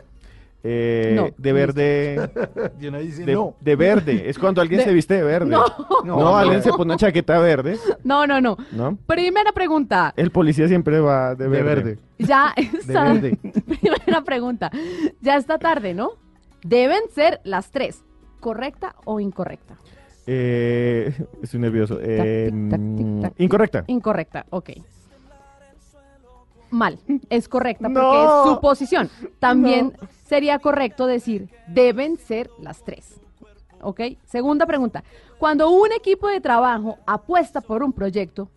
Eh, 0.63 1.13
No. 1.15 1.29
De 1.35 1.51
verde. 1.53 2.29
Dice 2.79 3.25
De, 3.25 3.33
no. 3.33 3.55
de 3.59 3.75
verde. 3.75 4.29
Es 4.29 4.37
cuando 4.37 4.61
alguien 4.61 4.77
De- 4.81 4.85
se 4.85 4.93
viste 4.93 5.15
de 5.15 5.23
verde. 5.23 5.49
No. 5.49 5.65
No, 6.05 6.37
alguien 6.37 6.61
se 6.61 6.69
pone 6.69 6.83
una 6.83 6.97
chaqueta 6.97 7.39
verde. 7.39 7.79
No, 8.03 8.27
no, 8.27 8.39
no. 8.39 8.57
¿No? 8.71 8.95
Primera 9.07 9.51
pregunta. 9.51 10.13
El 10.15 10.29
policía 10.29 10.67
siempre 10.67 10.99
va 10.99 11.33
de 11.33 11.45
De 11.45 11.49
verde. 11.49 11.65
verde. 11.73 11.99
Ya 12.19 12.53
De 12.55 12.61
está. 12.77 13.13
verde. 13.13 13.35
Primera 13.79 14.21
pregunta. 14.23 14.69
Ya 15.21 15.37
está 15.37 15.57
tarde, 15.57 15.95
¿no? 15.95 16.11
Deben 16.63 17.01
ser 17.15 17.41
las 17.43 17.71
tres. 17.71 18.03
¿Correcta 18.41 18.95
o 19.05 19.19
incorrecta? 19.21 19.75
Eh, 20.27 21.13
estoy 21.41 21.59
nervioso. 21.59 21.97
Eh, 22.01 22.49
tic, 22.51 22.69
tac, 22.69 22.79
tic, 22.97 23.21
tac, 23.21 23.31
tic. 23.35 23.39
incorrecta. 23.41 23.83
Incorrecta, 23.87 24.45
ok. 24.49 24.69
Mal, 26.71 26.99
es 27.29 27.49
correcta 27.49 27.83
porque 27.89 27.99
No. 27.99 28.43
es 28.43 28.49
suposición. 28.49 29.09
También 29.39 29.93
sería 30.25 30.57
correcto 30.59 31.05
decir, 31.05 31.49
deben 31.67 32.17
ser 32.17 32.49
las 32.59 32.83
tres. 32.83 33.19
¿Ok? 33.81 33.99
Segunda 34.25 34.65
pregunta. 34.65 35.03
Cuando 35.37 35.69
un 35.71 35.91
equipo 35.91 36.27
de 36.29 36.39
trabajo 36.39 36.97
apuesta 37.05 37.59
por 37.61 37.83
un 37.83 37.91
proyecto, 37.91 38.47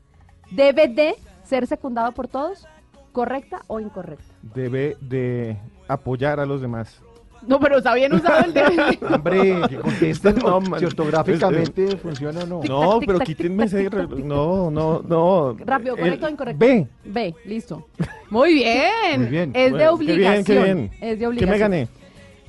¿debe 0.51 0.87
de 0.87 1.17
ser 1.45 1.67
secundado 1.67 2.13
por 2.13 2.29
todos? 2.29 2.67
¿Correcta 3.13 3.63
o 3.67 3.81
incorrecta? 3.81 4.25
Debe 4.43 4.97
de 5.01 5.57
apoyar 5.89 6.39
a 6.41 6.47
los 6.47 6.61
demás. 6.61 7.01
No, 7.47 7.61
pero 7.61 7.79
está 7.79 7.95
bien 7.95 8.13
usado 8.15 8.45
el 8.45 8.53
debe. 8.55 8.99
Hombre, 9.13 9.61
que 9.69 9.77
contesten 9.77 10.37
No, 10.45 10.61
man. 10.61 10.81
si 10.81 10.87
ortográficamente 10.87 11.97
funciona 11.97 12.41
o 12.43 12.47
no. 12.47 12.61
No, 12.63 13.01
pero 13.05 13.19
quítenme 13.21 13.65
ese. 13.65 13.89
No, 13.91 14.71
no, 14.71 15.03
no. 15.07 15.57
Rápido, 15.65 15.95
El- 15.97 16.01
¿correcto 16.01 16.27
o 16.27 16.31
incorrecto? 16.31 16.59
B. 16.65 16.87
B, 17.05 17.35
listo. 17.45 17.87
Muy 18.31 18.55
bien. 18.55 19.21
Muy 19.21 19.27
bien. 19.31 19.51
Es 19.55 19.73
de 19.73 19.89
Bueno, 19.91 19.99
qué 19.99 20.05
bien, 20.05 20.19
obligación. 20.19 20.45
qué 20.45 20.63
bien. 20.65 20.91
Es 21.01 21.11
de 21.11 21.19
¿Qué 21.19 21.27
obligación. 21.27 21.51
me 21.51 21.59
gané? 21.59 21.89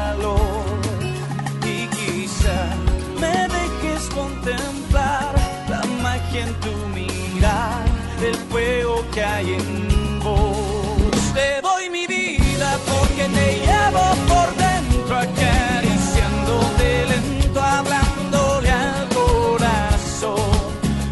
aquí 6.33 6.39
en 6.39 6.55
tu 6.61 6.75
mirar 6.89 7.85
el 8.25 8.35
fuego 8.51 9.05
que 9.13 9.23
hay 9.23 9.55
en 9.55 10.21
vos. 10.21 11.17
Te 11.35 11.61
doy 11.61 11.91
mi 11.91 12.07
vida 12.07 12.79
porque 12.87 13.25
te 13.25 13.59
llevo 13.59 14.05
por 14.29 14.49
dentro 14.57 15.17
acariciándote 15.17 17.07
lento, 17.09 17.61
hablando 17.61 18.39
hablándole 18.39 18.71
al 18.71 19.09
corazón. 19.09 20.51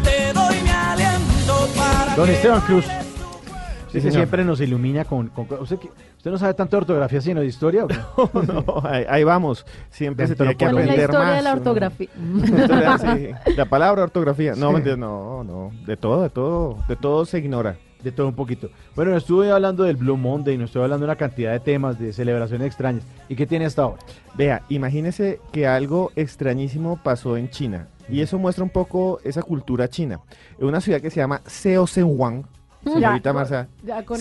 Te 0.03 0.33
doy 0.33 0.55
mi 0.61 0.69
aliento 0.69 1.67
para. 1.75 2.15
Don 2.15 2.29
Esteban 2.29 2.61
Cruz. 2.61 2.85
Usted 3.91 3.99
que 3.99 4.01
señor. 4.11 4.13
siempre 4.13 4.45
nos 4.45 4.61
ilumina 4.61 5.03
con... 5.05 5.27
con- 5.29 5.47
usted, 5.61 5.77
no 6.25 6.37
sabe 6.37 6.53
tanto 6.53 6.77
de 6.77 6.81
ortografía 6.81 7.19
sino 7.21 7.41
de 7.41 7.47
historia. 7.47 7.83
¿o 7.83 7.87
qué? 7.87 7.97
No, 8.47 8.63
ahí, 8.83 9.05
ahí 9.09 9.23
vamos. 9.23 9.65
Siempre 9.89 10.27
se 10.27 10.35
tiene 10.35 10.55
que 10.55 10.65
¿Cuál 10.65 10.77
es 10.79 10.85
la 10.87 10.91
aprender 10.93 11.09
historia 11.09 11.27
más. 11.27 11.35
de 11.37 11.41
la 11.43 11.53
ortografía? 11.53 12.07
Sí. 13.45 13.51
La 13.57 13.65
palabra 13.65 14.03
ortografía. 14.03 14.53
No, 14.55 14.77
Sí. 14.77 14.83
no, 14.97 15.43
no. 15.43 15.71
De 15.85 15.97
todo, 15.97 16.23
de 16.23 16.29
todo, 16.29 16.77
de 16.87 16.95
todo 16.95 17.25
se 17.25 17.39
ignora. 17.39 17.75
De 18.03 18.11
todo 18.11 18.27
un 18.29 18.33
poquito. 18.33 18.69
Bueno, 18.95 19.15
estuve 19.15 19.51
hablando 19.51 19.83
del 19.83 19.95
Blue 19.95 20.17
Monday, 20.17 20.57
nos 20.57 20.69
estuve 20.71 20.83
hablando 20.85 21.05
de 21.05 21.11
una 21.11 21.17
cantidad 21.17 21.51
de 21.51 21.59
temas, 21.59 21.99
de 21.99 22.11
celebraciones 22.13 22.65
extrañas. 22.65 23.03
¿Y 23.29 23.35
qué 23.35 23.45
tiene 23.45 23.65
hasta 23.65 23.83
ahora? 23.83 23.99
Vea, 24.33 24.63
imagínese 24.69 25.39
que 25.51 25.67
algo 25.67 26.11
extrañísimo 26.15 26.99
pasó 27.03 27.37
en 27.37 27.49
China. 27.51 27.89
Y 28.09 28.21
eso 28.21 28.39
muestra 28.39 28.63
un 28.63 28.71
poco 28.71 29.19
esa 29.23 29.43
cultura 29.43 29.87
china. 29.87 30.19
En 30.59 30.65
una 30.65 30.81
ciudad 30.81 30.99
que 30.99 31.11
se 31.11 31.17
llama 31.19 31.41
Seosenhuang. 31.45 32.43
Señorita 32.83 33.33
eso. 33.33 33.67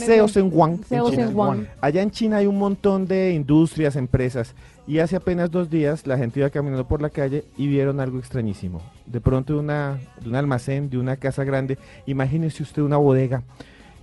Seosenhuang. 0.06 0.80
en. 0.88 1.68
Allá 1.80 2.02
en 2.02 2.10
China 2.10 2.36
hay 2.38 2.46
un 2.46 2.58
montón 2.58 3.06
de 3.06 3.32
industrias, 3.32 3.96
empresas. 3.96 4.54
Y 4.86 4.98
hace 4.98 5.16
apenas 5.16 5.50
dos 5.50 5.70
días 5.70 6.06
la 6.06 6.18
gente 6.18 6.40
iba 6.40 6.50
caminando 6.50 6.86
por 6.86 7.00
la 7.00 7.10
calle 7.10 7.44
y 7.56 7.68
vieron 7.68 8.00
algo 8.00 8.18
extrañísimo. 8.18 8.82
De 9.06 9.20
pronto 9.20 9.54
de, 9.54 9.60
una, 9.60 9.98
de 10.20 10.28
un 10.28 10.34
almacén, 10.34 10.90
de 10.90 10.98
una 10.98 11.16
casa 11.16 11.44
grande, 11.44 11.78
imagínese 12.06 12.62
usted 12.62 12.82
una 12.82 12.96
bodega. 12.96 13.42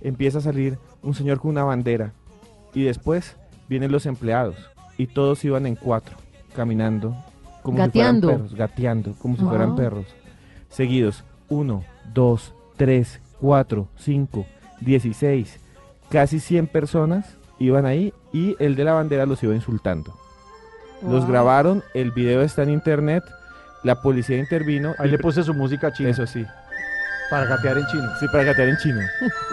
Empieza 0.02 0.38
a 0.38 0.42
salir 0.42 0.78
un 1.02 1.14
señor 1.14 1.40
con 1.40 1.50
una 1.50 1.64
bandera. 1.64 2.12
Y 2.74 2.84
después 2.84 3.36
vienen 3.68 3.92
los 3.92 4.06
empleados. 4.06 4.56
Y 4.96 5.06
todos 5.08 5.44
iban 5.44 5.66
en 5.66 5.76
cuatro, 5.76 6.16
caminando. 6.54 7.16
Como 7.62 7.78
Gateando. 7.78 8.28
si 8.28 8.32
fueran 8.32 8.38
perros, 8.48 8.54
gateando, 8.58 9.12
como 9.18 9.36
si 9.36 9.42
Wow. 9.42 9.50
fueran 9.50 9.76
perros. 9.76 10.06
Seguidos. 10.70 11.24
Uno, 11.48 11.84
dos, 12.14 12.54
tres, 12.76 13.20
cuatro, 13.40 13.88
cinco, 13.96 14.46
dieciséis. 14.80 15.60
Casi 16.10 16.40
100 16.40 16.68
personas 16.68 17.36
iban 17.58 17.86
ahí 17.86 18.12
y 18.32 18.56
el 18.58 18.76
de 18.76 18.84
la 18.84 18.94
bandera 18.94 19.26
los 19.26 19.42
iba 19.42 19.54
insultando. 19.54 20.14
Los 21.02 21.26
grabaron, 21.26 21.82
el 21.94 22.10
video 22.10 22.42
está 22.42 22.62
en 22.62 22.70
internet, 22.70 23.22
la 23.84 24.02
policía 24.02 24.38
intervino. 24.38 24.94
Ahí 24.98 25.08
y 25.08 25.12
le 25.12 25.18
puse 25.18 25.42
su 25.42 25.54
música 25.54 25.92
china. 25.92 26.10
Eso 26.10 26.26
sí. 26.26 26.44
Para 27.30 27.44
gatear 27.46 27.78
en 27.78 27.86
chino. 27.86 28.08
Sí, 28.18 28.26
para 28.32 28.44
gatear 28.44 28.68
en 28.68 28.76
chino. 28.78 29.00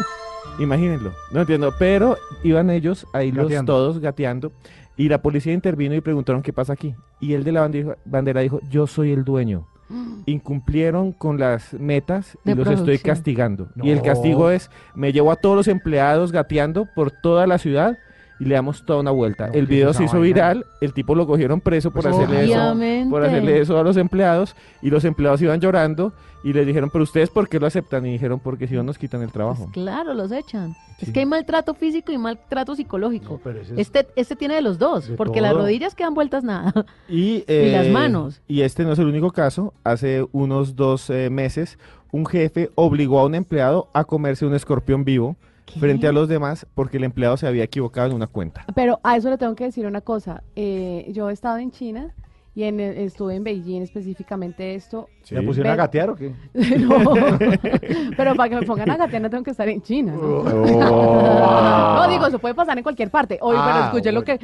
Imagínenlo. 0.60 1.14
No 1.32 1.41
entiendo. 1.41 1.74
Pero 1.78 2.18
iban 2.44 2.70
ellos 2.70 3.06
ahí 3.14 3.32
los 3.32 3.45
Gateando. 3.45 3.74
todos 3.74 3.99
gateando. 3.99 4.52
Y 4.98 5.10
la 5.10 5.22
policía 5.22 5.53
intervino 5.53 5.94
y 5.94 6.02
preguntaron 6.02 6.41
qué 6.41 6.53
pasa 6.53 6.74
aquí. 6.74 6.95
Y 7.20 7.34
el 7.34 7.44
de 7.44 7.52
la 7.52 7.70
bandera 8.06 8.41
dijo, 8.41 8.60
yo 8.70 8.88
soy 8.88 9.12
el 9.12 9.26
dueño. 9.26 9.68
Incumplieron 10.26 11.12
con 11.12 11.40
las 11.40 11.74
metas 11.74 12.38
y 12.44 12.49
De 12.49 12.56
los 12.56 12.68
estoy 12.68 12.99
castigando. 12.99 13.70
Y 13.82 13.91
el 13.91 14.02
castigo 14.02 14.49
es, 14.49 14.70
me 14.95 15.14
llevo 15.14 15.32
a 15.32 15.36
todos 15.36 15.56
los 15.56 15.68
empleados 15.68 16.32
gateando 16.32 16.88
por 16.95 17.12
toda 17.12 17.48
la 17.48 17.57
ciudad 17.57 17.98
y 18.40 18.45
le 18.45 18.56
damos 18.56 18.86
toda 18.86 18.99
una 18.99 19.12
vuelta. 19.12 19.48
El 19.48 19.68
¿qué 19.68 19.76
video 19.76 19.94
se 19.94 20.03
hizo 20.03 20.20
viral, 20.20 20.66
el 20.82 20.94
tipo 20.94 21.16
lo 21.16 21.26
cogieron 21.26 21.62
preso 21.62 21.91
por 21.91 22.03
Pues 22.03 22.16
hacerle 22.16 22.45
eso 22.45 23.10
por 23.10 23.24
hacerle 23.24 23.62
eso 23.62 23.78
a 23.78 23.84
los 23.84 23.98
empleados 23.98 24.56
y 24.82 24.90
los 24.90 25.06
empleados 25.06 25.41
iban 25.41 25.60
llorando 25.60 26.14
y 26.44 26.53
les 26.53 26.68
dijeron, 26.68 26.91
pero 26.91 27.03
ustedes 27.03 27.32
por 27.32 27.49
qué 27.49 27.60
lo 27.60 27.66
aceptan? 27.66 28.06
Y 28.06 28.12
dijeron, 28.12 28.40
porque 28.40 28.68
si 28.68 28.76
no 28.76 28.84
nos 28.84 28.99
quitan 28.99 29.24
el 29.24 29.32
trabajo. 29.32 29.64
Pues 29.64 29.74
claro, 29.74 30.14
los 30.14 30.32
echan. 30.32 30.74
Sí. 30.99 31.07
Es 31.07 31.12
que 31.12 31.22
hay 31.22 31.26
maltrato 31.26 31.74
físico 31.74 32.12
y 32.12 32.20
maltrato 32.20 32.76
psicológico. 32.76 33.34
No, 33.34 33.40
pero 33.44 33.62
ese 33.62 33.74
es- 33.74 33.80
Este, 33.80 34.07
este 34.16 34.36
tiene 34.36 34.53
de 34.53 34.62
los 34.62 34.78
dos, 34.78 35.07
De 35.07 35.16
porque 35.16 35.41
las 35.41 35.56
rodillas 35.56 35.95
quedan 35.95 36.14
vueltas 36.14 36.44
nada. 36.44 36.72
Y, 37.10 37.40
las 37.48 37.88
eh, 37.88 37.90
manos. 37.91 38.41
Y 38.48 38.62
este 38.62 38.84
no 38.84 38.94
es 38.94 38.99
el 38.99 39.07
único 39.07 39.32
caso. 39.32 39.74
Hace 39.84 40.24
unos 40.34 40.76
dos 40.76 41.10
eh, 41.10 41.30
meses, 41.32 41.80
un 42.12 42.28
jefe 42.28 42.70
obligó 42.76 43.20
a 43.20 43.26
un 43.26 43.34
empleado 43.34 43.90
a 43.94 44.03
comerse 44.03 44.45
un 44.45 44.53
escorpión 44.53 45.03
vivo 45.03 45.36
frente 45.80 46.08
a 46.08 46.12
los 46.12 46.28
demás 46.28 46.66
porque 46.74 46.98
el 46.98 47.04
empleado 47.04 47.38
se 47.38 47.48
había 47.48 47.64
equivocado 47.64 48.10
en 48.10 48.16
una 48.16 48.28
cuenta. 48.28 48.66
Pero 48.76 49.00
a 49.04 49.18
eso 49.18 49.30
le 49.30 49.38
tengo 49.38 49.56
que 49.56 49.66
decir 49.66 49.86
una 49.86 50.02
cosa. 50.02 50.44
Eh, 50.56 51.10
yo 51.14 51.30
he 51.30 51.34
estado 51.34 51.58
en 51.58 51.72
China 51.72 52.14
y 52.56 52.64
en, 52.64 52.80
estuve 52.80 53.36
en 53.36 53.44
Beijing 53.44 53.82
específicamente 53.82 54.76
esto. 54.76 55.10
¿La 55.30 55.42
pusieron 55.42 55.74
a 55.74 55.76
gatear 55.76 56.10
o 56.12 56.16
qué? 56.16 56.34
no. 56.80 57.04
Pero 58.18 58.36
para 58.36 58.50
que 58.50 58.56
me 58.56 58.62
pongan 58.62 58.92
a 58.92 58.98
gatear 58.98 59.22
no 59.22 59.30
tengo 59.30 59.44
que 59.44 59.52
estar 59.52 59.68
en 59.68 59.82
China. 59.82 60.14
¿no? 60.14 60.22
Oh. 60.22 61.96
No, 61.96 62.08
digo, 62.10 62.28
eso 62.28 62.40
puede 62.40 62.54
pasar 62.54 62.78
en 62.78 62.84
cualquier 62.84 63.10
parte. 63.10 63.40
Oye, 63.42 63.58
pero 63.58 63.78
Ah, 63.78 63.86
escuché 63.86 64.12
lo 64.12 64.24
que... 64.24 64.40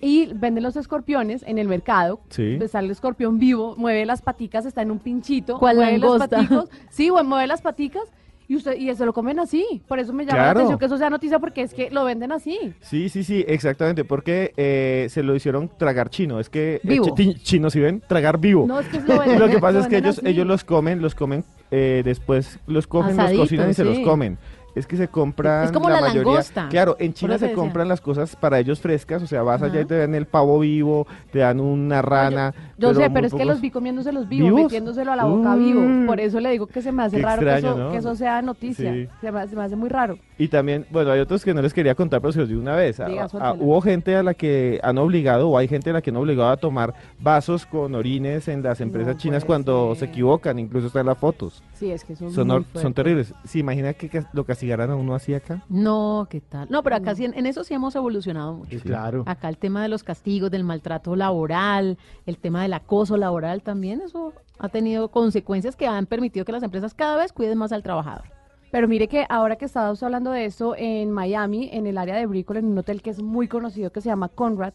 Y 0.00 0.26
venden 0.34 0.62
los 0.62 0.76
escorpiones 0.76 1.42
en 1.46 1.56
el 1.56 1.66
mercado. 1.66 2.20
Sí. 2.28 2.56
Pues 2.58 2.72
Sale 2.72 2.86
el 2.86 2.90
escorpión 2.90 3.38
vivo, 3.38 3.74
mueve 3.78 4.04
las 4.04 4.20
paticas, 4.20 4.66
está 4.66 4.82
en 4.82 4.90
un 4.90 4.98
pinchito. 4.98 5.58
¿Cuál 5.58 5.76
mueve 5.76 6.00
paticas. 6.18 6.68
Sí, 6.90 7.08
bueno, 7.08 7.28
mueve 7.28 7.46
las 7.46 7.62
paticas 7.62 8.02
y 8.48 8.56
usted 8.56 8.76
y 8.76 8.94
se 8.94 9.04
lo 9.06 9.12
comen 9.12 9.38
así. 9.40 9.82
Por 9.88 9.98
eso 9.98 10.12
me 10.12 10.24
llama 10.24 10.36
Claro. 10.36 10.44
la 10.46 10.50
atención 10.52 10.78
que 10.78 10.86
eso 10.86 10.98
sea 10.98 11.10
noticia 11.10 11.38
porque 11.38 11.62
es 11.62 11.74
que 11.74 11.90
lo 11.90 12.04
venden 12.04 12.32
así. 12.32 12.74
Sí, 12.80 13.08
sí, 13.08 13.24
sí, 13.24 13.44
exactamente, 13.48 14.04
porque 14.04 14.52
eh, 14.56 15.06
se 15.10 15.22
lo 15.22 15.34
hicieron 15.34 15.70
tragar 15.76 16.10
chino. 16.10 16.40
Es 16.40 16.48
que 16.50 16.76
eh, 16.76 16.80
Vivo. 16.82 17.14
chi- 17.16 17.34
chinos, 17.34 17.72
si 17.72 17.80
ven, 17.80 18.02
tragar 18.06 18.38
vivo. 18.38 18.66
No, 18.66 18.80
es 18.80 18.88
que 18.88 19.00
lo 19.00 19.18
venden- 19.20 19.38
Lo 19.38 19.48
que 19.48 19.58
pasa 19.58 19.78
lo 19.78 19.84
es 19.84 19.88
que 19.88 19.96
ellos, 19.98 20.18
así. 20.18 20.28
ellos 20.28 20.46
los 20.46 20.64
comen, 20.64 21.00
los 21.02 21.14
comen, 21.14 21.44
eh, 21.70 22.02
después 22.04 22.58
los 22.66 22.86
cogen, 22.86 23.12
Asadito, 23.18 23.38
los 23.42 23.48
cocinan 23.48 23.70
y 23.70 23.74
se 23.74 23.84
los 23.84 23.98
comen. 24.00 24.38
Es 24.74 24.88
que 24.88 24.96
se 24.96 25.06
compran 25.06 25.66
Es 25.66 25.70
como 25.70 25.88
la, 25.88 26.00
la 26.00 26.08
mayoría. 26.08 26.24
langosta. 26.24 26.68
Claro, 26.68 26.96
en 26.98 27.14
China 27.14 27.38
se 27.38 27.52
compran 27.52 27.86
las 27.86 28.00
cosas 28.00 28.34
para 28.34 28.58
ellos 28.58 28.80
frescas, 28.80 29.22
o 29.22 29.26
sea, 29.28 29.42
vas 29.44 29.62
allá 29.62 29.82
y 29.82 29.84
te 29.84 29.96
dan 29.96 30.16
el 30.16 30.26
pavo 30.26 30.58
vivo, 30.58 31.06
te 31.30 31.38
dan 31.38 31.60
una 31.60 32.02
rana. 32.02 32.52
Yo 32.78 32.94
sé, 32.94 33.08
pero 33.10 33.26
es 33.26 33.34
que 33.34 33.44
los 33.44 33.60
vi 33.60 33.70
comiéndoselos 33.70 34.28
vivos, 34.28 34.46
¿Vivos? 34.48 34.62
metiéndoselo 34.64 35.12
a 35.12 35.16
la 35.16 35.24
boca 35.24 35.54
vivo. 35.56 35.80
Mm. 35.80 36.06
Por 36.06 36.20
eso 36.20 36.40
le 36.40 36.50
digo 36.50 36.66
que 36.66 36.82
se 36.82 36.92
me 36.92 37.02
hace 37.04 37.18
raro 37.20 37.42
extraño, 37.42 37.60
que, 37.62 37.68
eso, 37.68 37.78
¿no? 37.84 37.90
que 37.92 37.96
eso 37.98 38.14
sea 38.14 38.42
noticia. 38.42 38.92
Sí. 38.92 39.08
Se, 39.20 39.30
me, 39.32 39.46
se 39.48 39.56
me 39.56 39.62
hace 39.62 39.76
muy 39.76 39.88
raro. 39.88 40.18
Y 40.38 40.48
también, 40.48 40.84
bueno, 40.90 41.12
hay 41.12 41.20
otros 41.20 41.44
que 41.44 41.54
no 41.54 41.62
les 41.62 41.72
quería 41.72 41.94
contar, 41.94 42.20
pero 42.20 42.32
se 42.32 42.40
los 42.40 42.48
digo 42.48 42.60
una 42.60 42.74
vez. 42.74 42.98
Diga, 43.06 43.28
hubo 43.60 43.80
gente 43.80 44.16
a 44.16 44.22
la 44.22 44.34
que 44.34 44.80
han 44.82 44.98
obligado, 44.98 45.48
o 45.50 45.56
hay 45.58 45.68
gente 45.68 45.90
a 45.90 45.92
la 45.92 46.02
que 46.02 46.10
han 46.10 46.16
obligado 46.16 46.50
a 46.50 46.56
tomar 46.56 46.94
vasos 47.20 47.64
con 47.66 47.94
orines 47.94 48.48
en 48.48 48.62
las 48.62 48.80
empresas 48.80 49.14
No 49.14 49.20
chinas 49.20 49.44
cuando 49.44 49.94
se 49.94 50.06
equivocan, 50.06 50.58
incluso 50.58 50.88
están 50.88 51.06
las 51.06 51.18
fotos. 51.18 51.62
Sí, 51.74 51.90
es 51.90 52.04
que 52.04 52.16
son, 52.16 52.32
Son, 52.32 52.46
muy 52.48 52.56
hor- 52.56 52.64
son 52.64 52.72
fuertes. 52.72 52.94
terribles. 52.94 53.34
¿Se 53.44 53.58
imagina 53.60 53.92
que 53.92 54.24
lo 54.32 54.44
castigaran 54.44 54.90
a 54.90 54.96
uno 54.96 55.14
así 55.14 55.34
acá? 55.34 55.62
No, 55.68 56.26
¿qué 56.28 56.40
tal? 56.40 56.66
No, 56.70 56.82
pero 56.82 56.96
acá 56.96 57.14
sí, 57.14 57.24
en, 57.24 57.34
en 57.34 57.46
eso 57.46 57.62
sí 57.62 57.74
hemos 57.74 57.94
evolucionado 57.94 58.54
mucho. 58.54 58.70
Sí, 58.70 58.80
claro. 58.80 59.22
Acá 59.26 59.48
el 59.48 59.58
tema 59.58 59.82
de 59.82 59.88
los 59.88 60.02
castigos, 60.02 60.50
del 60.50 60.64
maltrato 60.64 61.14
laboral, 61.14 61.96
el 62.26 62.38
tema 62.38 62.62
del 62.64 62.74
acoso 62.74 63.16
laboral 63.16 63.62
también, 63.62 64.00
eso 64.00 64.32
ha 64.58 64.68
tenido 64.68 65.08
consecuencias 65.08 65.76
que 65.76 65.86
han 65.86 66.06
permitido 66.06 66.44
que 66.44 66.52
las 66.52 66.62
empresas 66.62 66.92
cada 66.94 67.16
vez 67.16 67.32
cuiden 67.32 67.58
más 67.58 67.72
al 67.72 67.82
trabajador. 67.82 68.24
Pero 68.70 68.88
mire 68.88 69.06
que 69.06 69.24
ahora 69.28 69.54
que 69.54 69.66
estábamos 69.66 70.02
hablando 70.02 70.32
de 70.32 70.46
esto, 70.46 70.74
en 70.76 71.12
Miami, 71.12 71.70
en 71.72 71.86
el 71.86 71.96
área 71.96 72.16
de 72.16 72.26
Brickell, 72.26 72.56
en 72.56 72.64
un 72.66 72.78
hotel 72.78 73.02
que 73.02 73.10
es 73.10 73.22
muy 73.22 73.46
conocido 73.46 73.92
que 73.92 74.00
se 74.00 74.08
llama 74.08 74.28
Conrad, 74.28 74.72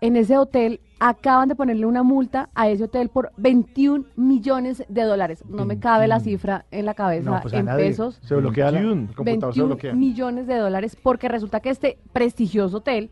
en 0.00 0.16
ese 0.16 0.36
hotel 0.36 0.80
acaban 0.98 1.48
de 1.48 1.54
ponerle 1.54 1.86
una 1.86 2.02
multa 2.02 2.48
a 2.56 2.68
ese 2.68 2.84
hotel 2.84 3.08
por 3.08 3.30
21 3.36 4.04
millones 4.16 4.82
de 4.88 5.02
dólares. 5.02 5.44
No 5.48 5.64
me 5.64 5.78
cabe 5.78 6.08
la 6.08 6.18
cifra 6.18 6.64
en 6.72 6.86
la 6.86 6.94
cabeza 6.94 7.30
No, 7.30 7.40
pues 7.40 7.54
en 7.54 7.66
nadie. 7.66 7.84
pesos. 7.86 8.18
Se 8.24 8.34
bloquea 8.34 8.72
la- 8.72 8.80
el 8.80 8.86
21. 8.86 9.14
computador, 9.14 9.54
se 9.54 9.60
21 9.60 9.66
bloquea. 9.68 9.92
millones 9.94 10.46
de 10.48 10.56
dólares 10.56 10.96
porque 11.00 11.28
resulta 11.28 11.60
que 11.60 11.70
este 11.70 11.98
prestigioso 12.12 12.78
hotel 12.78 13.10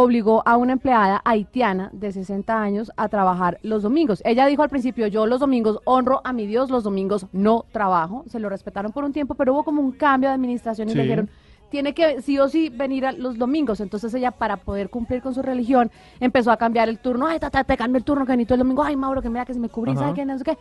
obligó 0.00 0.44
a 0.46 0.56
una 0.56 0.74
empleada 0.74 1.20
haitiana 1.24 1.90
de 1.92 2.12
60 2.12 2.62
años 2.62 2.92
a 2.96 3.08
trabajar 3.08 3.58
los 3.62 3.82
domingos. 3.82 4.22
Ella 4.24 4.46
dijo 4.46 4.62
al 4.62 4.68
principio, 4.68 5.08
yo 5.08 5.26
los 5.26 5.40
domingos 5.40 5.80
honro 5.84 6.20
a 6.22 6.32
mi 6.32 6.46
Dios, 6.46 6.70
los 6.70 6.84
domingos 6.84 7.26
no 7.32 7.64
trabajo. 7.72 8.22
Se 8.28 8.38
lo 8.38 8.48
respetaron 8.48 8.92
por 8.92 9.02
un 9.02 9.12
tiempo, 9.12 9.34
pero 9.34 9.54
hubo 9.54 9.64
como 9.64 9.82
un 9.82 9.90
cambio 9.90 10.28
de 10.28 10.36
administración 10.36 10.88
y 10.88 10.94
le 10.94 11.02
Sí. 11.02 11.08
dijeron, 11.08 11.30
tiene 11.68 11.94
que 11.94 12.22
sí 12.22 12.38
o 12.38 12.48
sí 12.48 12.68
venir 12.68 13.06
a 13.06 13.12
los 13.12 13.38
domingos. 13.38 13.80
Entonces 13.80 14.14
ella, 14.14 14.30
para 14.30 14.58
poder 14.58 14.88
cumplir 14.88 15.20
con 15.20 15.34
su 15.34 15.42
religión, 15.42 15.90
empezó 16.20 16.52
a 16.52 16.56
cambiar 16.56 16.88
el 16.88 17.00
turno. 17.00 17.26
Ay, 17.26 17.40
tata, 17.40 17.64
te 17.64 17.76
cambio 17.76 17.98
el 17.98 18.04
turno 18.04 18.24
que 18.24 18.32
necesito 18.32 18.54
el 18.54 18.58
domingo. 18.60 18.84
Ay, 18.84 18.94
Mauro, 18.94 19.20
que 19.20 19.28
mira 19.30 19.44
que 19.44 19.52
se 19.54 19.58
me 19.60 19.68
cubrís, 19.68 19.96
Ajá. 19.96 20.04
¿sabe 20.06 20.14
qué? 20.14 20.24
No 20.24 20.38
sé 20.38 20.44
qué. 20.44 20.56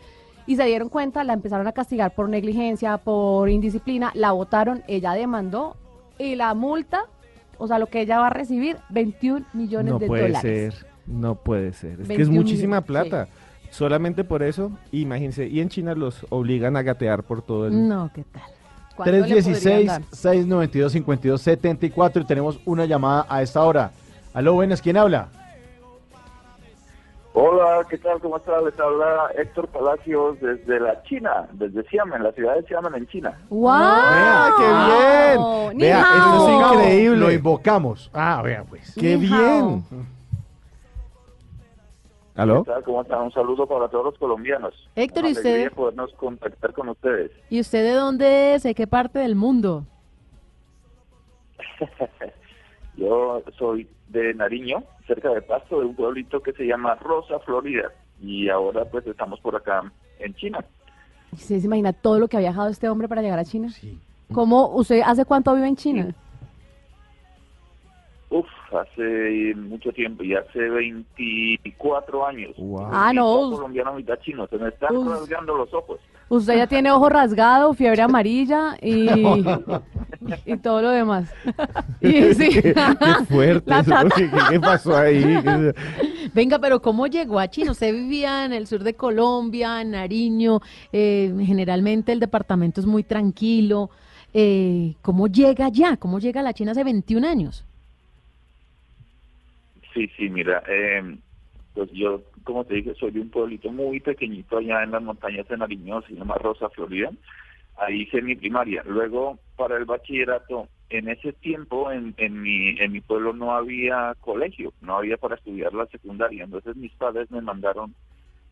Y 0.47 0.55
se 0.55 0.63
dieron 0.65 0.89
cuenta, 0.89 1.23
la 1.23 1.33
empezaron 1.33 1.67
a 1.67 1.73
castigar 1.73 2.15
por 2.15 2.27
negligencia, 2.27 2.97
por 2.97 3.49
indisciplina, 3.49 4.11
la 4.15 4.31
votaron, 4.31 4.81
ella 4.87 5.13
demandó 5.13 5.75
y 6.17 6.33
la 6.35 6.55
multa, 6.55 7.03
o 7.57 7.67
sea, 7.67 7.79
lo 7.79 7.87
que 7.87 8.01
ella 8.01 8.19
va 8.19 8.27
a 8.27 8.31
recibir, 8.31 8.77
21 8.89 9.45
millones 9.53 9.93
No 9.93 9.99
de 9.99 10.07
puede 10.07 10.23
dólares. 10.27 10.73
ser, 10.75 10.87
no 11.05 11.35
puede 11.35 11.73
ser. 11.73 12.01
Es 12.01 12.07
que 12.07 12.13
es 12.13 12.29
21 12.29 12.41
muchísima 12.41 12.81
millones, 12.81 13.09
plata. 13.09 13.27
Solamente 13.69 14.23
por 14.23 14.43
eso, 14.43 14.71
imagínense, 14.91 15.47
y 15.47 15.59
en 15.59 15.69
China 15.69 15.93
los 15.95 16.25
obligan 16.29 16.77
a 16.77 16.81
gatear 16.83 17.23
por 17.23 17.41
todo 17.41 17.67
el... 17.67 17.87
No, 17.87 18.09
¿qué 18.13 18.23
tal? 18.23 18.43
¿Cuánto 18.95 19.11
le 19.11 19.21
podrían 19.43 19.85
dar? 19.85 20.01
316-692-5274 20.03 22.21
y 22.21 22.25
tenemos 22.25 22.59
una 22.65 22.85
llamada 22.85 23.25
a 23.29 23.41
esta 23.41 23.63
hora. 23.63 23.91
Aló, 24.33 24.53
buenas, 24.53 24.81
¿quién 24.81 24.97
habla? 24.97 25.29
Hola, 27.41 27.85
¿qué 27.87 27.99
tal? 27.99 28.19
¿Cómo 28.19 28.37
estás? 28.37 28.63
Les 28.63 28.79
habla 28.79 29.29
Héctor 29.37 29.67
Palacios 29.67 30.39
desde 30.41 30.79
la 30.79 31.03
China, 31.03 31.47
desde 31.53 31.83
Xiamen, 31.87 32.23
la 32.23 32.31
ciudad 32.31 32.55
de 32.55 32.63
Xiamen 32.63 32.95
en 32.95 33.05
China. 33.05 33.39
¡Wow! 33.49 33.73
Vea, 33.77 34.49
qué 34.57 34.63
bien. 34.65 35.77
Ni 35.77 35.83
Vea, 35.83 36.01
hao. 36.01 36.17
esto 36.17 36.47
es 36.47 36.79
increíble. 36.81 37.17
Lo 37.19 37.31
invocamos. 37.31 38.09
Ah, 38.11 38.41
vea 38.43 38.63
pues. 38.63 38.91
¡Qué 38.99 39.15
Ni 39.17 39.27
hao. 39.31 39.67
bien! 39.67 39.85
¿Aló? 42.33 42.63
¿Qué 42.63 42.71
tal? 42.71 42.83
¿Cómo 42.83 43.01
están? 43.03 43.21
Un 43.21 43.31
saludo 43.31 43.67
para 43.67 43.87
todos 43.87 44.05
los 44.05 44.17
colombianos. 44.17 44.73
Héctor, 44.95 45.19
Una 45.25 45.29
¿y 45.29 45.33
usted? 45.33 45.71
podernos 45.73 46.11
contactar 46.15 46.73
con 46.73 46.89
ustedes. 46.89 47.29
¿Y 47.51 47.59
usted 47.59 47.83
de 47.83 47.91
dónde 47.93 48.55
es? 48.55 48.63
¿De 48.63 48.73
qué 48.73 48.87
parte 48.87 49.19
del 49.19 49.35
mundo? 49.35 49.83
Yo 52.97 53.43
soy 53.59 53.87
de 54.09 54.33
Nariño, 54.33 54.83
cerca 55.05 55.29
de 55.33 55.41
Pasto, 55.41 55.79
de 55.79 55.85
un 55.85 55.95
pueblito 55.95 56.41
que 56.41 56.53
se 56.53 56.65
llama 56.65 56.95
Rosa, 56.95 57.39
Florida. 57.39 57.91
Y 58.21 58.49
ahora 58.49 58.85
pues 58.85 59.05
estamos 59.07 59.39
por 59.39 59.55
acá 59.55 59.91
en 60.19 60.33
China. 60.35 60.59
¿Usted 61.31 61.59
se 61.59 61.65
imagina 61.65 61.93
todo 61.93 62.19
lo 62.19 62.27
que 62.27 62.37
ha 62.37 62.41
viajado 62.41 62.69
este 62.69 62.89
hombre 62.89 63.07
para 63.07 63.21
llegar 63.21 63.39
a 63.39 63.45
China? 63.45 63.69
¿Cómo, 64.33 64.69
¿Usted 64.75 65.01
hace 65.05 65.25
cuánto 65.25 65.53
vive 65.55 65.67
en 65.67 65.75
China? 65.75 66.15
Uf, 68.29 68.47
hace 68.73 69.53
mucho 69.55 69.91
tiempo, 69.93 70.23
y 70.23 70.35
hace 70.35 70.59
24 70.59 72.27
años. 72.27 72.55
Ah, 72.91 73.13
no. 73.13 73.45
Mitad 73.45 73.55
colombiano, 73.57 73.93
mitad 73.93 74.17
chino. 74.19 74.47
Se 74.47 74.57
me 74.57 74.69
están 74.69 74.95
Uf. 74.95 75.07
rasgando 75.07 75.55
los 75.55 75.73
ojos. 75.73 75.99
Usted 76.29 76.57
ya 76.57 76.67
tiene 76.67 76.91
ojo 76.91 77.07
rasgado, 77.09 77.73
fiebre 77.73 78.01
amarilla 78.01 78.75
y, 78.81 79.07
y 80.45 80.57
todo 80.57 80.81
lo 80.81 80.89
demás. 80.91 81.31
Y 82.01 82.33
sí. 82.35 82.49
Qué 82.61 82.73
fuerte. 83.29 83.63
La 83.69 83.79
eso, 83.79 83.91
tata- 83.91 84.49
¿Qué, 84.49 84.59
pasó 84.59 84.95
ahí? 84.95 85.23
Venga, 86.33 86.59
pero 86.59 86.81
¿cómo 86.81 87.07
llegó 87.07 87.39
a 87.39 87.47
China? 87.49 87.71
Usted 87.71 87.93
vivía 87.93 88.45
en 88.45 88.53
el 88.53 88.67
sur 88.67 88.83
de 88.83 88.93
Colombia, 88.93 89.81
en 89.81 89.91
Nariño, 89.91 90.59
eh, 90.91 91.33
generalmente 91.45 92.11
el 92.11 92.19
departamento 92.19 92.81
es 92.81 92.85
muy 92.85 93.03
tranquilo. 93.03 93.89
Eh, 94.33 94.95
¿Cómo 95.01 95.27
llega 95.27 95.65
allá? 95.67 95.97
¿Cómo 95.97 96.19
llega 96.19 96.41
a 96.41 96.43
la 96.43 96.53
China 96.53 96.71
hace 96.73 96.83
21 96.83 97.25
años? 97.27 97.63
Sí, 99.93 100.07
sí, 100.17 100.29
mira, 100.29 100.61
eh, 100.69 101.17
pues 101.73 101.89
yo, 101.93 102.21
como 102.47 102.63
te 102.63 102.75
dije, 102.75 102.95
soy 102.95 103.11
de 103.11 103.19
un 103.19 103.29
pueblito 103.29 103.69
muy 103.73 103.99
pequeñito 103.99 104.57
allá 104.57 104.81
en 104.81 104.91
las 104.91 105.03
montañas 105.03 105.45
de 105.49 105.57
Nariño, 105.57 106.01
se 106.03 106.13
llama 106.13 106.35
Rosa, 106.35 106.69
Florida. 106.69 107.11
Ahí 107.75 108.03
hice 108.03 108.21
mi 108.21 108.37
primaria. 108.37 108.83
Luego, 108.85 109.37
para 109.57 109.75
el 109.75 109.83
bachillerato, 109.83 110.69
en 110.89 111.09
ese 111.09 111.33
tiempo 111.33 111.91
en, 111.91 112.13
en, 112.15 112.41
mi, 112.41 112.69
en 112.79 112.93
mi 112.93 113.01
pueblo 113.01 113.33
no 113.33 113.53
había 113.53 114.15
colegio, 114.21 114.71
no 114.79 114.95
había 114.95 115.17
para 115.17 115.35
estudiar 115.35 115.73
la 115.73 115.87
secundaria. 115.87 116.45
Entonces 116.45 116.77
mis 116.77 116.93
padres 116.93 117.29
me 117.31 117.41
mandaron 117.41 117.93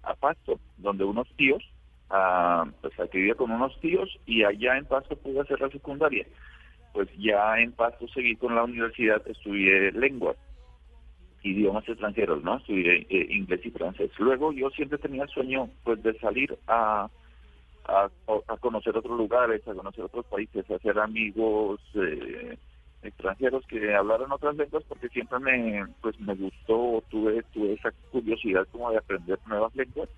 a 0.03 0.13
Pasto, 0.13 0.59
donde 0.77 1.05
unos 1.05 1.29
tíos, 1.37 1.63
a, 2.09 2.65
pues 2.81 2.99
aquí 2.99 3.19
vivía 3.19 3.35
con 3.35 3.49
unos 3.49 3.79
tíos 3.79 4.19
y 4.25 4.43
allá 4.43 4.77
en 4.77 4.85
Pasto 4.85 5.15
pude 5.15 5.39
hacer 5.39 5.61
la 5.61 5.69
secundaria. 5.69 6.27
Pues 6.91 7.07
ya 7.17 7.57
en 7.59 7.71
Pasto 7.71 8.09
seguí 8.09 8.35
con 8.35 8.53
la 8.53 8.65
universidad, 8.65 9.25
estudié 9.25 9.93
lenguas 9.93 10.35
idiomas 11.45 11.87
extranjeros, 11.87 12.43
¿no? 12.43 12.57
Estudié 12.57 13.05
eh, 13.09 13.27
inglés 13.29 13.61
y 13.63 13.71
francés. 13.71 14.11
Luego 14.17 14.51
yo 14.51 14.69
siempre 14.71 14.97
tenía 14.97 15.23
el 15.23 15.29
sueño, 15.29 15.69
pues, 15.83 16.01
de 16.01 16.17
salir 16.19 16.57
a, 16.67 17.09
a, 17.85 18.09
conocer 18.59 18.97
otros 18.97 19.17
lugares, 19.17 19.65
a 19.67 19.73
conocer 19.73 20.05
otros 20.05 20.25
países, 20.25 20.69
a 20.69 20.75
hacer 20.75 20.97
amigos 20.97 21.79
eh, 21.93 22.57
extranjeros 23.03 23.65
que 23.67 23.93
hablaran 23.93 24.31
otras 24.31 24.55
lenguas, 24.55 24.83
porque 24.89 25.07
siempre 25.09 25.39
me, 25.39 25.85
pues, 26.01 26.19
me 26.19 26.33
gustó, 26.33 27.03
tuve, 27.09 27.43
tuve 27.53 27.73
esa 27.73 27.91
curiosidad 28.11 28.67
como 28.71 28.91
de 28.91 28.97
aprender 28.97 29.39
nuevas 29.45 29.75
lenguas. 29.75 30.09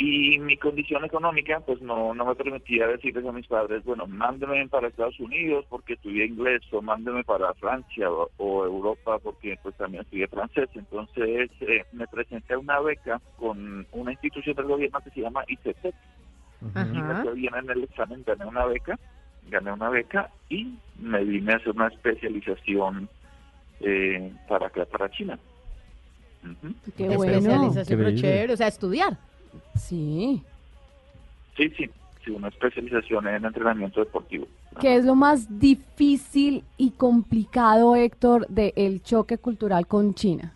Y 0.00 0.38
mi 0.38 0.56
condición 0.56 1.04
económica, 1.04 1.58
pues 1.58 1.82
no, 1.82 2.14
no 2.14 2.24
me 2.24 2.36
permitía 2.36 2.86
decirles 2.86 3.26
a 3.26 3.32
mis 3.32 3.48
padres, 3.48 3.84
bueno, 3.84 4.06
mándeme 4.06 4.68
para 4.68 4.86
Estados 4.86 5.18
Unidos 5.18 5.66
porque 5.68 5.94
estudié 5.94 6.24
inglés, 6.26 6.62
o 6.70 6.80
mándeme 6.80 7.24
para 7.24 7.52
Francia 7.54 8.08
o, 8.08 8.30
o 8.36 8.64
Europa 8.64 9.18
porque 9.18 9.58
pues 9.60 9.74
también 9.76 10.04
estudié 10.04 10.28
francés. 10.28 10.68
Entonces 10.76 11.50
eh, 11.62 11.84
me 11.90 12.06
presenté 12.06 12.54
a 12.54 12.58
una 12.60 12.78
beca 12.78 13.20
con 13.38 13.84
una 13.90 14.12
institución 14.12 14.54
del 14.54 14.66
gobierno 14.66 15.00
que 15.00 15.10
se 15.10 15.20
llama 15.20 15.42
ICETEC. 15.48 15.94
Y 16.62 16.98
me 17.00 17.32
bien 17.32 17.54
en 17.56 17.70
el 17.70 17.82
examen, 17.82 18.22
gané 18.24 18.44
una 18.46 18.66
beca, 18.66 18.96
gané 19.48 19.72
una 19.72 19.88
beca 19.90 20.30
y 20.48 20.74
me 21.00 21.24
vine 21.24 21.54
a 21.54 21.56
hacer 21.56 21.70
una 21.70 21.88
especialización 21.88 23.08
eh, 23.80 24.32
para 24.48 24.68
acá, 24.68 24.84
para 24.84 25.10
China. 25.10 25.36
Qué 26.96 27.08
bueno. 27.08 27.32
Especialización, 27.32 27.84
Qué 27.84 27.96
pero 27.96 28.10
bello. 28.10 28.20
chévere, 28.20 28.52
o 28.52 28.56
sea, 28.56 28.68
estudiar. 28.68 29.18
Sí. 29.76 30.42
Sí, 31.56 31.68
sí, 31.76 31.90
sí, 32.24 32.30
una 32.30 32.48
especialización 32.48 33.26
en 33.28 33.44
entrenamiento 33.44 34.00
deportivo. 34.00 34.46
¿Qué 34.80 34.96
es 34.96 35.04
lo 35.04 35.14
más 35.14 35.58
difícil 35.58 36.62
y 36.76 36.92
complicado, 36.92 37.96
Héctor, 37.96 38.46
del 38.48 39.02
choque 39.02 39.38
cultural 39.38 39.86
con 39.86 40.14
China? 40.14 40.52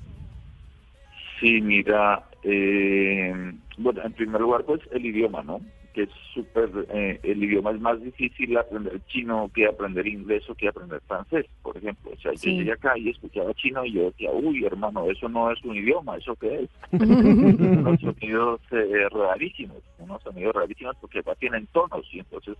Sí, 1.40 1.60
mira, 1.60 2.24
eh, 2.44 3.52
bueno, 3.78 4.02
en 4.04 4.12
primer 4.12 4.40
lugar, 4.40 4.64
pues 4.64 4.80
el 4.92 5.04
idioma, 5.04 5.42
¿no? 5.42 5.60
Que 5.92 6.04
es 6.04 6.10
súper, 6.32 6.70
eh, 6.90 7.20
el 7.22 7.44
idioma 7.44 7.70
es 7.72 7.80
más 7.80 8.00
difícil 8.02 8.56
aprender 8.56 9.00
chino 9.08 9.50
que 9.54 9.66
aprender 9.66 10.06
inglés 10.06 10.48
o 10.48 10.54
que 10.54 10.68
aprender 10.68 11.00
francés, 11.06 11.46
por 11.62 11.76
ejemplo. 11.76 12.12
O 12.12 12.16
sea, 12.20 12.32
Sí. 12.34 12.52
yo 12.52 12.58
llegué 12.60 12.72
acá 12.72 12.96
y 12.96 13.10
escuchaba 13.10 13.52
chino 13.54 13.84
y 13.84 13.92
yo 13.92 14.04
decía, 14.04 14.30
uy, 14.32 14.64
hermano, 14.64 15.10
eso 15.10 15.28
no 15.28 15.50
es 15.50 15.62
un 15.64 15.76
idioma, 15.76 16.16
¿eso 16.16 16.34
qué 16.36 16.62
es? 16.64 16.70
unos 16.92 18.00
sonidos 18.00 18.60
eh, 18.70 19.08
rarísimos, 19.10 19.78
unos 19.98 20.22
sonidos 20.22 20.54
rarísimos 20.54 20.96
porque 21.00 21.22
tienen 21.38 21.66
tonos 21.68 22.06
y 22.12 22.20
entonces 22.20 22.56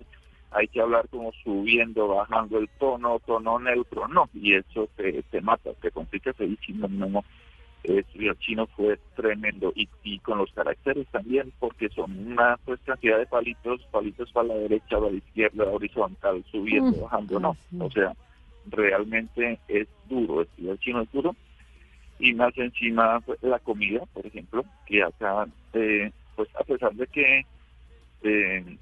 hay 0.50 0.68
que 0.68 0.80
hablar 0.82 1.08
como 1.08 1.32
subiendo, 1.42 2.08
bajando 2.08 2.58
el 2.58 2.68
tono, 2.78 3.18
tono 3.24 3.58
neutro, 3.58 4.06
no, 4.08 4.28
y 4.34 4.54
eso 4.54 4.88
te, 4.96 5.22
te 5.30 5.40
mata, 5.40 5.70
te 5.80 5.90
complica 5.90 6.32
feísimo, 6.34 6.86
no, 6.88 7.06
no. 7.06 7.24
Eh, 7.84 8.04
chino 8.38 8.66
fue 8.68 8.98
tremendo. 9.14 9.72
Y, 9.74 9.88
y 10.04 10.18
con 10.20 10.38
los 10.38 10.52
caracteres 10.52 11.06
también 11.08 11.52
porque 11.58 11.88
son 11.88 12.32
una 12.32 12.56
pues 12.64 12.80
cantidad 12.80 13.18
de 13.18 13.26
palitos, 13.26 13.80
palitos 13.90 14.30
para 14.32 14.48
la 14.48 14.54
derecha, 14.54 14.98
para 14.98 15.10
la 15.10 15.18
izquierda, 15.18 15.64
horizontal, 15.64 16.44
subiendo, 16.50 16.96
Mm. 16.96 17.00
bajando, 17.02 17.40
no, 17.40 17.56
o 17.78 17.90
sea, 17.90 18.12
realmente 18.66 19.58
es 19.68 19.88
duro, 20.08 20.42
estudiar 20.42 20.78
chino 20.78 21.00
es 21.02 21.10
duro. 21.12 21.34
Y 22.18 22.34
más 22.34 22.56
encima 22.56 23.20
pues, 23.20 23.42
la 23.42 23.58
comida, 23.58 24.04
por 24.12 24.24
ejemplo, 24.26 24.64
que 24.86 25.02
acá, 25.02 25.46
eh, 25.72 26.12
pues 26.36 26.48
a 26.54 26.62
pesar 26.64 26.94
de 26.94 27.06
que 27.08 27.46
eh, 28.22 28.78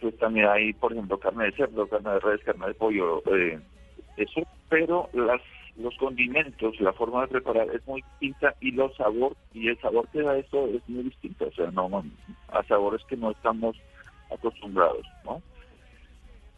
pues 0.00 0.16
también 0.18 0.46
hay, 0.46 0.72
por 0.74 0.92
ejemplo, 0.92 1.18
carne 1.18 1.46
de 1.46 1.52
cerdo, 1.52 1.88
carne 1.88 2.10
de 2.10 2.20
res, 2.20 2.40
carne 2.44 2.68
de 2.68 2.74
pollo, 2.74 3.22
eh, 3.34 3.58
eso, 4.16 4.42
pero 4.68 5.08
las 5.12 5.40
los 5.76 5.96
condimentos, 5.96 6.80
la 6.80 6.92
forma 6.92 7.22
de 7.22 7.28
preparar 7.28 7.68
es 7.74 7.86
muy 7.86 8.02
distinta 8.02 8.54
y 8.60 8.70
los 8.70 8.94
sabor 8.96 9.36
y 9.52 9.68
el 9.68 9.78
sabor 9.80 10.08
que 10.08 10.22
da 10.22 10.36
eso 10.36 10.66
es 10.68 10.88
muy 10.88 11.04
distinto, 11.04 11.46
o 11.46 11.52
sea, 11.52 11.70
no 11.70 12.04
a 12.48 12.62
sabores 12.64 13.02
que 13.08 13.16
no 13.16 13.32
estamos 13.32 13.76
acostumbrados, 14.32 15.06
¿no? 15.24 15.42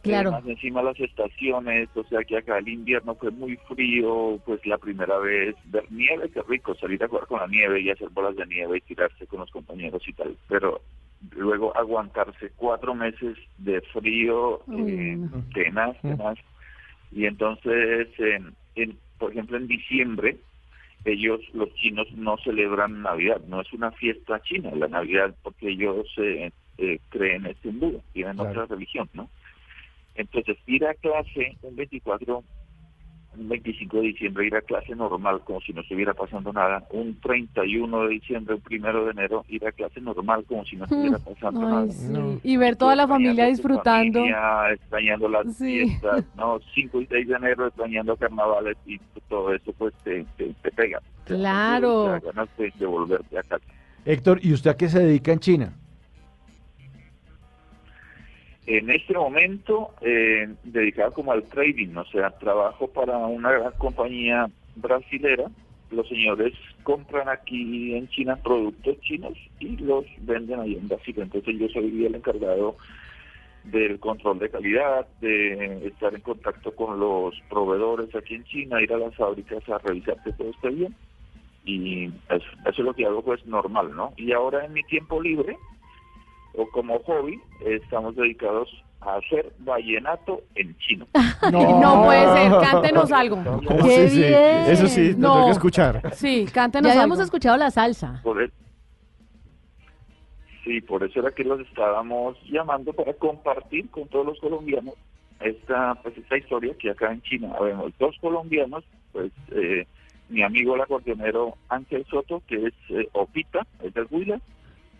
Claro. 0.03 0.29
Eh, 0.29 0.31
más 0.33 0.45
encima 0.45 0.83
las 0.83 0.99
estaciones, 0.99 1.89
o 1.95 2.03
sea 2.03 2.23
que 2.23 2.37
acá 2.37 2.59
el 2.59 2.69
invierno 2.69 3.15
fue 3.15 3.31
muy 3.31 3.57
frío, 3.67 4.39
pues 4.45 4.63
la 4.65 4.77
primera 4.77 5.17
vez 5.17 5.55
ver 5.65 5.91
nieve, 5.91 6.29
qué 6.29 6.41
rico, 6.47 6.75
salir 6.75 7.03
a 7.03 7.07
jugar 7.07 7.25
con 7.27 7.39
la 7.39 7.47
nieve 7.47 7.81
y 7.81 7.89
hacer 7.89 8.09
bolas 8.09 8.35
de 8.35 8.45
nieve 8.45 8.77
y 8.77 8.81
tirarse 8.81 9.25
con 9.25 9.39
los 9.39 9.51
compañeros 9.51 10.01
y 10.07 10.13
tal, 10.13 10.37
pero 10.47 10.81
luego 11.35 11.75
aguantarse 11.75 12.51
cuatro 12.55 12.93
meses 12.93 13.35
de 13.57 13.81
frío, 13.81 14.61
eh, 14.71 15.17
tenaz, 15.53 15.99
tenaz, 16.01 16.37
y 17.11 17.25
entonces, 17.25 18.07
en, 18.19 18.53
en, 18.75 18.97
por 19.17 19.31
ejemplo, 19.31 19.57
en 19.57 19.67
diciembre, 19.67 20.37
ellos, 21.05 21.41
los 21.53 21.73
chinos, 21.75 22.07
no 22.13 22.37
celebran 22.37 23.01
Navidad, 23.01 23.41
no 23.47 23.61
es 23.61 23.71
una 23.73 23.91
fiesta 23.91 24.41
china 24.41 24.71
la 24.75 24.87
Navidad, 24.87 25.35
porque 25.43 25.69
ellos 25.69 26.05
eh, 26.17 26.51
eh, 26.77 26.99
creen 27.09 27.45
en 27.45 27.51
este 27.51 27.69
hindú, 27.69 28.01
tienen 28.13 28.35
Claro. 28.35 28.49
otra 28.51 28.65
religión, 28.65 29.09
¿no? 29.13 29.29
Entonces, 30.15 30.57
ir 30.65 30.85
a 30.85 30.95
clase 30.95 31.57
un 31.61 31.75
24, 31.75 32.43
un 33.39 33.49
25 33.49 33.97
de 33.97 34.03
diciembre, 34.03 34.47
ir 34.47 34.55
a 34.55 34.61
clase 34.61 34.95
normal, 34.95 35.41
como 35.45 35.61
si 35.61 35.73
no 35.73 35.81
estuviera 35.81 36.13
pasando 36.13 36.51
nada. 36.51 36.83
Un 36.91 37.19
31 37.19 38.03
de 38.03 38.09
diciembre, 38.09 38.55
un 38.55 38.61
primero 38.61 39.05
de 39.05 39.11
enero, 39.11 39.45
ir 39.49 39.65
a 39.65 39.71
clase 39.71 40.01
normal, 40.01 40.43
como 40.47 40.65
si 40.65 40.75
no 40.75 40.85
estuviera 40.85 41.19
pasando 41.19 41.61
nada. 41.61 41.87
Y 42.43 42.57
ver 42.57 42.75
toda 42.75 42.95
la 42.95 43.07
familia 43.07 43.45
disfrutando. 43.47 44.19
familia, 44.19 44.71
extrañando 44.73 45.29
las 45.29 45.55
Sí. 45.55 45.85
fiestas, 45.87 46.25
¿no? 46.35 46.59
5 46.73 47.01
y 47.01 47.05
6 47.07 47.27
de 47.27 47.35
enero, 47.35 47.67
extrañando 47.67 48.15
carnavales 48.17 48.77
y 48.85 48.99
todo 49.29 49.53
eso, 49.53 49.71
pues 49.77 49.93
te, 50.03 50.25
te, 50.37 50.53
te 50.61 50.71
pega. 50.71 51.01
Claro. 51.25 52.03
Te 52.05 52.09
da 52.27 52.31
ganas 52.33 52.57
de, 52.57 52.73
de 52.77 52.85
volverte 52.85 53.37
a 53.37 53.43
casa. 53.43 53.65
Héctor, 54.05 54.39
¿y 54.41 54.53
usted 54.53 54.71
a 54.71 54.77
qué 54.77 54.87
se 54.89 54.99
dedica 54.99 55.31
en 55.33 55.39
China? 55.39 55.73
En 58.67 58.89
este 58.89 59.13
momento, 59.13 59.93
eh, 60.01 60.53
dedicado 60.63 61.13
como 61.13 61.31
al 61.31 61.43
trading, 61.43 61.95
o 61.95 62.05
sea, 62.05 62.31
trabajo 62.31 62.87
para 62.87 63.17
una 63.17 63.51
gran 63.51 63.71
compañía 63.77 64.49
brasilera. 64.75 65.49
Los 65.89 66.05
señores 66.09 66.53
compran 66.83 67.29
aquí 67.29 67.95
en 67.95 68.09
China 68.09 68.35
productos 68.35 68.99
chinos 68.99 69.37
y 69.61 69.77
los 69.77 70.05
venden 70.19 70.59
ahí 70.59 70.75
en 70.75 70.89
Brasil. 70.89 71.15
Entonces 71.17 71.57
yo 71.57 71.69
soy 71.69 72.05
el 72.05 72.15
encargado 72.15 72.75
del 73.63 73.99
control 74.01 74.39
de 74.39 74.49
calidad, 74.49 75.07
de 75.21 75.87
estar 75.87 76.13
en 76.13 76.21
contacto 76.21 76.75
con 76.75 76.99
los 76.99 77.39
proveedores 77.49 78.13
aquí 78.15 78.35
en 78.35 78.43
China, 78.43 78.81
ir 78.81 78.91
a 78.91 78.97
las 78.97 79.15
fábricas 79.15 79.67
a 79.69 79.77
revisar 79.77 80.21
que 80.25 80.33
todo 80.33 80.49
esté 80.49 80.69
bien 80.71 80.93
y 81.67 82.05
eso, 82.29 82.45
eso 82.61 82.69
es 82.69 82.79
lo 82.79 82.93
que 82.93 83.05
hago 83.05 83.21
pues 83.21 83.45
normal, 83.45 83.93
¿no? 83.95 84.13
Y 84.15 84.31
ahora 84.31 84.65
en 84.65 84.73
mi 84.73 84.83
tiempo 84.83 85.21
libre 85.21 85.57
o 86.57 86.67
como 86.71 86.99
hobby 87.03 87.39
estamos 87.65 88.15
dedicados 88.15 88.67
a 89.01 89.15
hacer 89.17 89.53
vallenato 89.59 90.41
en 90.55 90.75
chino. 90.79 91.07
No, 91.51 92.03
puede 92.03 92.25
ser, 92.33 92.51
cántenos 92.59 93.11
algo. 93.11 93.37
¿Cómo 93.43 93.61
¡Qué 93.85 94.05
así? 94.05 94.09
Sí, 94.09 94.17
bien! 94.19 94.65
Eso 94.67 94.87
sí, 94.87 95.09
nos 95.11 95.17
No. 95.19 95.33
tengo 95.33 95.45
que 95.45 95.51
escuchar. 95.51 96.13
Sí, 96.15 96.45
Ya 96.47 96.51
cántenos 96.51 96.91
habíamos 96.91 97.17
algo. 97.19 97.23
escuchado 97.25 97.55
la 97.57 97.71
salsa. 97.71 98.19
Por 98.23 98.41
e- 98.41 98.51
Sí, 100.63 100.81
por 100.81 101.03
eso 101.03 101.19
era 101.21 101.31
que 101.31 101.43
los 101.45 101.61
estábamos 101.61 102.35
llamando 102.51 102.91
para 102.91 103.13
compartir 103.13 103.89
con 103.89 104.07
todos 104.09 104.25
los 104.25 104.39
colombianos 104.39 104.95
esta 105.39 105.95
pues 106.01 106.17
esta 106.17 106.35
historia 106.37 106.73
que 106.77 106.89
acá 106.89 107.11
en 107.13 107.21
China 107.21 107.53
vemos 107.61 107.93
dos 107.99 108.15
colombianos, 108.19 108.83
pues 109.13 109.31
eh, 109.51 109.85
mi 110.29 110.41
amigo 110.41 110.75
el 110.75 110.81
acordeonero 110.81 111.53
Ángel 111.69 112.05
Soto, 112.09 112.41
que 112.47 112.55
es 112.65 112.73
eh, 112.89 113.07
Opita, 113.13 113.65
es 113.83 113.93
del 113.93 114.07
Huila, 114.09 114.41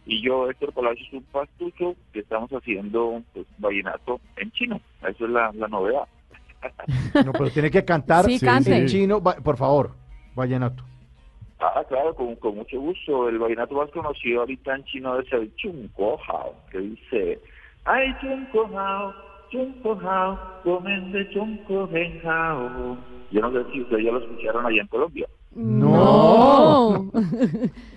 y 0.08 0.22
yo, 0.24 0.50
Héctor 0.50 0.74
Palacios, 0.74 1.11
un 1.14 1.24
pastucho, 1.24 1.95
que 2.14 2.19
estamos 2.19 2.50
haciendo 2.52 3.22
pues, 3.34 3.45
vallenato 3.58 4.19
en 4.38 4.50
chino. 4.52 4.80
Eso 5.08 5.26
es 5.26 5.32
la, 5.32 5.52
la 5.53 5.68
novedad. 5.68 6.03
No, 7.26 7.32
pero 7.34 7.50
tiene 7.52 7.69
que 7.69 7.86
cantar 7.86 8.26
Sí, 8.26 8.40
cante. 8.40 8.76
en 8.76 8.88
chino, 8.88 9.22
por 9.22 9.58
favor, 9.58 9.92
vallenato. 10.36 10.84
Ah, 11.60 11.84
claro, 11.88 12.14
con, 12.16 12.36
con 12.36 12.56
mucho 12.56 12.80
gusto. 12.80 13.30
El 13.30 13.40
vallenato 13.40 13.76
más 13.76 13.90
conocido 13.92 14.42
ahorita 14.42 14.76
en 14.76 14.84
chino 14.86 15.19
es 15.19 15.32
el 15.34 15.53
Chunko 15.56 16.19
Hao, 16.27 16.53
que 16.72 16.80
dice, 16.80 17.40
ay 17.86 18.14
Chunko 18.22 18.68
Hao, 18.77 19.14
Chunko 19.52 20.00
Hao, 20.02 20.38
comen 20.64 21.11
de 21.11 21.27
Chunko 21.30 21.90
Hen 21.92 22.22
Hao. 22.27 22.98
Yo 23.32 23.42
no 23.42 23.52
sé 23.52 23.72
si 23.72 23.82
ustedes 23.82 24.06
ya 24.06 24.11
lo 24.11 24.19
escucharon 24.19 24.66
allá 24.66 24.82
en 24.82 24.88
Colombia. 24.88 25.27
No. 25.56 27.11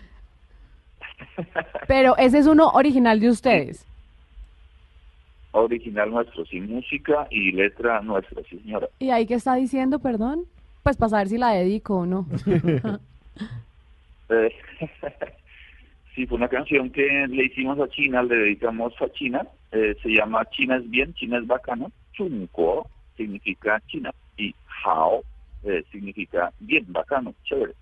Pero 1.88 2.16
ese 2.16 2.38
es 2.38 2.46
uno 2.46 2.68
original 2.70 3.20
de 3.20 3.28
ustedes. 3.30 3.86
Original 5.52 6.10
nuestro, 6.10 6.44
sin 6.46 6.68
música 6.72 7.26
y 7.30 7.52
letra 7.52 8.00
nuestra, 8.02 8.42
sí 8.48 8.58
señora. 8.60 8.88
¿Y 9.00 9.10
ahí 9.10 9.26
qué 9.26 9.34
está 9.34 9.54
diciendo, 9.56 9.98
perdón? 9.98 10.44
Pues 10.84 10.96
para 10.96 11.10
saber 11.10 11.28
si 11.28 11.38
la 11.38 11.50
dedico 11.52 11.98
o 11.98 12.06
no. 12.06 12.26
Eh, 14.32 14.54
sí, 16.14 16.24
fue 16.24 16.36
una 16.36 16.48
canción 16.48 16.90
que 16.90 17.02
le 17.28 17.46
hicimos 17.46 17.80
a 17.80 17.88
China, 17.88 18.22
le 18.22 18.36
dedicamos 18.36 18.92
a 19.00 19.08
China. 19.10 19.44
eh, 19.72 19.96
se 20.00 20.08
llama 20.08 20.44
China 20.50 20.76
es 20.76 20.88
bien, 20.88 21.12
China 21.14 21.38
es 21.38 21.46
bacano. 21.48 21.90
Chunko 22.12 22.88
significa 23.16 23.82
China 23.88 24.12
y 24.36 24.54
Hao 24.84 25.24
eh, 25.64 25.82
significa 25.90 26.52
bien, 26.60 26.84
bacano, 26.92 27.34
chévere. 27.42 27.72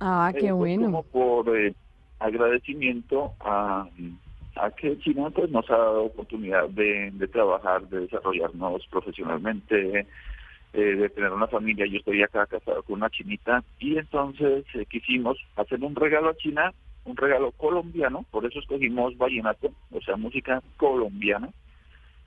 Ah, 0.00 0.30
Eh, 0.34 0.38
qué 0.38 0.48
pues, 0.48 0.54
bueno. 0.54 0.84
Como 0.86 1.02
por 1.02 1.54
eh, 1.54 1.74
agradecimiento 2.20 3.32
a, 3.40 3.88
a 4.56 4.70
que 4.70 4.98
China 4.98 5.30
pues, 5.30 5.50
nos 5.50 5.68
ha 5.70 5.76
dado 5.76 6.04
oportunidad 6.04 6.68
de, 6.68 7.10
de 7.12 7.28
trabajar, 7.28 7.88
de 7.88 8.00
desarrollarnos 8.00 8.86
profesionalmente, 8.88 10.06
eh, 10.72 10.78
de 10.78 11.08
tener 11.08 11.32
una 11.32 11.48
familia. 11.48 11.86
Yo 11.86 11.98
estoy 11.98 12.22
acá 12.22 12.46
casado 12.46 12.82
con 12.84 12.96
una 12.96 13.10
chinita 13.10 13.64
y 13.78 13.96
entonces 13.96 14.64
eh, 14.74 14.86
quisimos 14.86 15.38
hacer 15.56 15.82
un 15.82 15.96
regalo 15.96 16.30
a 16.30 16.36
China, 16.36 16.72
un 17.04 17.16
regalo 17.16 17.50
colombiano, 17.52 18.24
por 18.30 18.44
eso 18.44 18.60
escogimos 18.60 19.16
vallenato, 19.16 19.72
o 19.90 20.00
sea, 20.00 20.16
música 20.16 20.62
colombiana. 20.76 21.48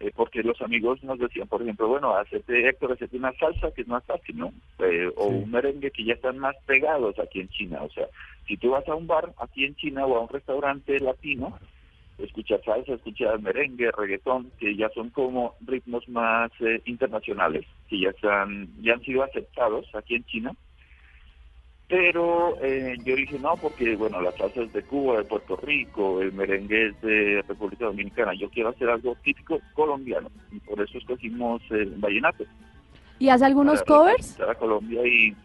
Eh, 0.03 0.11
porque 0.13 0.43
los 0.43 0.61
amigos 0.61 1.01
nos 1.01 1.17
decían, 1.17 1.47
por 1.47 1.61
ejemplo, 1.61 1.87
bueno, 1.87 2.13
hacete, 2.17 2.67
Héctor, 2.67 2.91
hacete 2.91 3.15
una 3.15 3.31
salsa 3.33 3.71
que 3.71 3.83
es 3.83 3.87
más 3.87 4.03
fácil, 4.03 4.37
¿no? 4.37 4.53
Eh, 4.79 5.09
o 5.15 5.27
un 5.27 5.49
merengue 5.49 5.91
que 5.91 6.03
ya 6.03 6.13
están 6.13 6.39
más 6.39 6.57
pegados 6.65 7.17
aquí 7.19 7.39
en 7.39 7.47
China. 7.47 7.83
O 7.83 7.89
sea, 7.89 8.07
si 8.45 8.57
tú 8.57 8.71
vas 8.71 8.85
a 8.89 8.95
un 8.95 9.07
bar 9.07 9.33
aquí 9.37 9.63
en 9.63 9.75
China 9.75 10.05
o 10.05 10.17
a 10.17 10.21
un 10.21 10.27
restaurante 10.27 10.99
latino, 10.99 11.57
escuchar 12.17 12.61
salsa, 12.65 12.95
escuchar 12.95 13.39
merengue, 13.39 13.91
reggaetón, 13.91 14.51
que 14.59 14.75
ya 14.75 14.89
son 14.89 15.09
como 15.09 15.55
ritmos 15.65 16.07
más 16.09 16.51
eh, 16.59 16.81
internacionales, 16.83 17.65
que 17.87 18.01
ya, 18.01 18.09
están, 18.09 18.67
ya 18.81 18.95
han 18.95 19.01
sido 19.03 19.23
aceptados 19.23 19.85
aquí 19.95 20.15
en 20.15 20.25
China. 20.25 20.51
Pero 21.87 22.57
eh, 22.61 22.95
yo 23.03 23.15
dije 23.15 23.37
no, 23.39 23.55
porque 23.57 23.95
bueno, 23.95 24.21
la 24.21 24.31
salsa 24.31 24.61
es 24.61 24.73
de 24.73 24.83
Cuba, 24.83 25.17
de 25.17 25.25
Puerto 25.25 25.55
Rico, 25.57 26.21
el 26.21 26.31
merengue 26.31 26.87
es 26.87 27.01
de 27.01 27.43
República 27.47 27.85
Dominicana. 27.85 28.33
Yo 28.33 28.49
quiero 28.49 28.69
hacer 28.69 28.89
algo 28.89 29.15
típico 29.23 29.59
colombiano 29.73 30.29
y 30.51 30.59
por 30.59 30.81
eso 30.81 30.97
escogimos 30.97 31.61
el 31.69 31.91
vallenato. 31.97 32.45
¿Y 33.19 33.29
hace 33.29 33.45
algunos 33.45 33.83
para 33.83 33.97
covers? 33.97 34.39
a 34.39 34.55
Colombia 34.55 35.05
y 35.05 35.35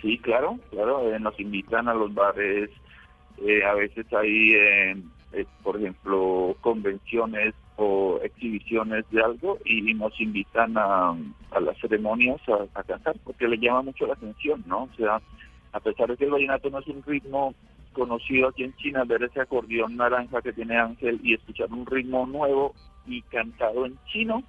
sí, 0.00 0.18
claro, 0.18 0.58
claro, 0.70 1.12
eh, 1.12 1.18
nos 1.20 1.38
invitan 1.38 1.88
a 1.88 1.94
los 1.94 2.14
bares, 2.14 2.70
eh, 3.44 3.64
a 3.64 3.74
veces 3.74 4.06
hay, 4.12 4.54
eh, 4.54 4.96
eh, 5.32 5.46
por 5.62 5.76
ejemplo, 5.76 6.56
convenciones 6.60 7.54
o 7.76 8.18
exhibiciones 8.22 9.04
de 9.10 9.22
algo 9.22 9.58
y 9.64 9.80
nos 9.94 10.18
invitan 10.20 10.76
a, 10.76 11.10
a 11.50 11.60
las 11.60 11.78
ceremonias 11.80 12.40
a, 12.48 12.78
a 12.78 12.82
cantar 12.82 13.16
porque 13.24 13.48
les 13.48 13.60
llama 13.60 13.82
mucho 13.82 14.06
la 14.06 14.14
atención, 14.14 14.62
¿no? 14.66 14.84
O 14.84 14.94
sea, 14.96 15.20
a 15.72 15.80
pesar 15.80 16.08
de 16.08 16.16
que 16.16 16.24
el 16.24 16.30
vallenato 16.30 16.70
no 16.70 16.80
es 16.80 16.86
un 16.86 17.02
ritmo 17.02 17.54
conocido 17.92 18.48
aquí 18.48 18.64
en 18.64 18.74
China, 18.76 19.04
ver 19.04 19.22
ese 19.22 19.40
acordeón 19.40 19.96
naranja 19.96 20.40
que 20.42 20.52
tiene 20.52 20.76
Ángel 20.78 21.20
y 21.22 21.34
escuchar 21.34 21.70
un 21.72 21.86
ritmo 21.86 22.26
nuevo 22.26 22.74
y 23.06 23.22
cantado 23.22 23.86
en 23.86 23.98
chino 24.12 24.42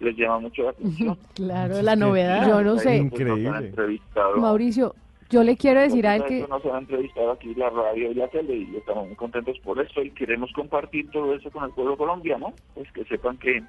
les 0.00 0.16
llama 0.16 0.40
mucho 0.40 0.62
la 0.62 0.70
atención. 0.70 1.18
Claro, 1.34 1.82
la 1.82 1.96
novedad. 1.96 2.48
Yo 2.48 2.62
no 2.62 2.78
sé. 2.78 3.08
pues, 3.10 3.20
entrevistado. 3.20 4.36
Mauricio, 4.36 4.94
yo 5.30 5.42
le 5.42 5.56
quiero 5.56 5.80
decir 5.80 6.06
a 6.06 6.16
él 6.16 6.24
que... 6.24 6.46
Nos 6.48 6.64
han 6.66 6.78
entrevistado 6.78 7.32
aquí 7.32 7.54
la 7.54 7.70
radio 7.70 8.10
y 8.10 8.14
la 8.14 8.28
tele 8.28 8.56
y 8.56 8.76
estamos 8.76 9.06
muy 9.06 9.16
contentos 9.16 9.58
por 9.60 9.80
eso 9.80 10.02
y 10.02 10.10
queremos 10.10 10.52
compartir 10.52 11.10
todo 11.10 11.34
eso 11.34 11.50
con 11.50 11.64
el 11.64 11.70
pueblo 11.70 11.96
colombiano, 11.96 12.52
pues 12.74 12.90
que 12.92 13.04
sepan 13.04 13.36
que 13.38 13.62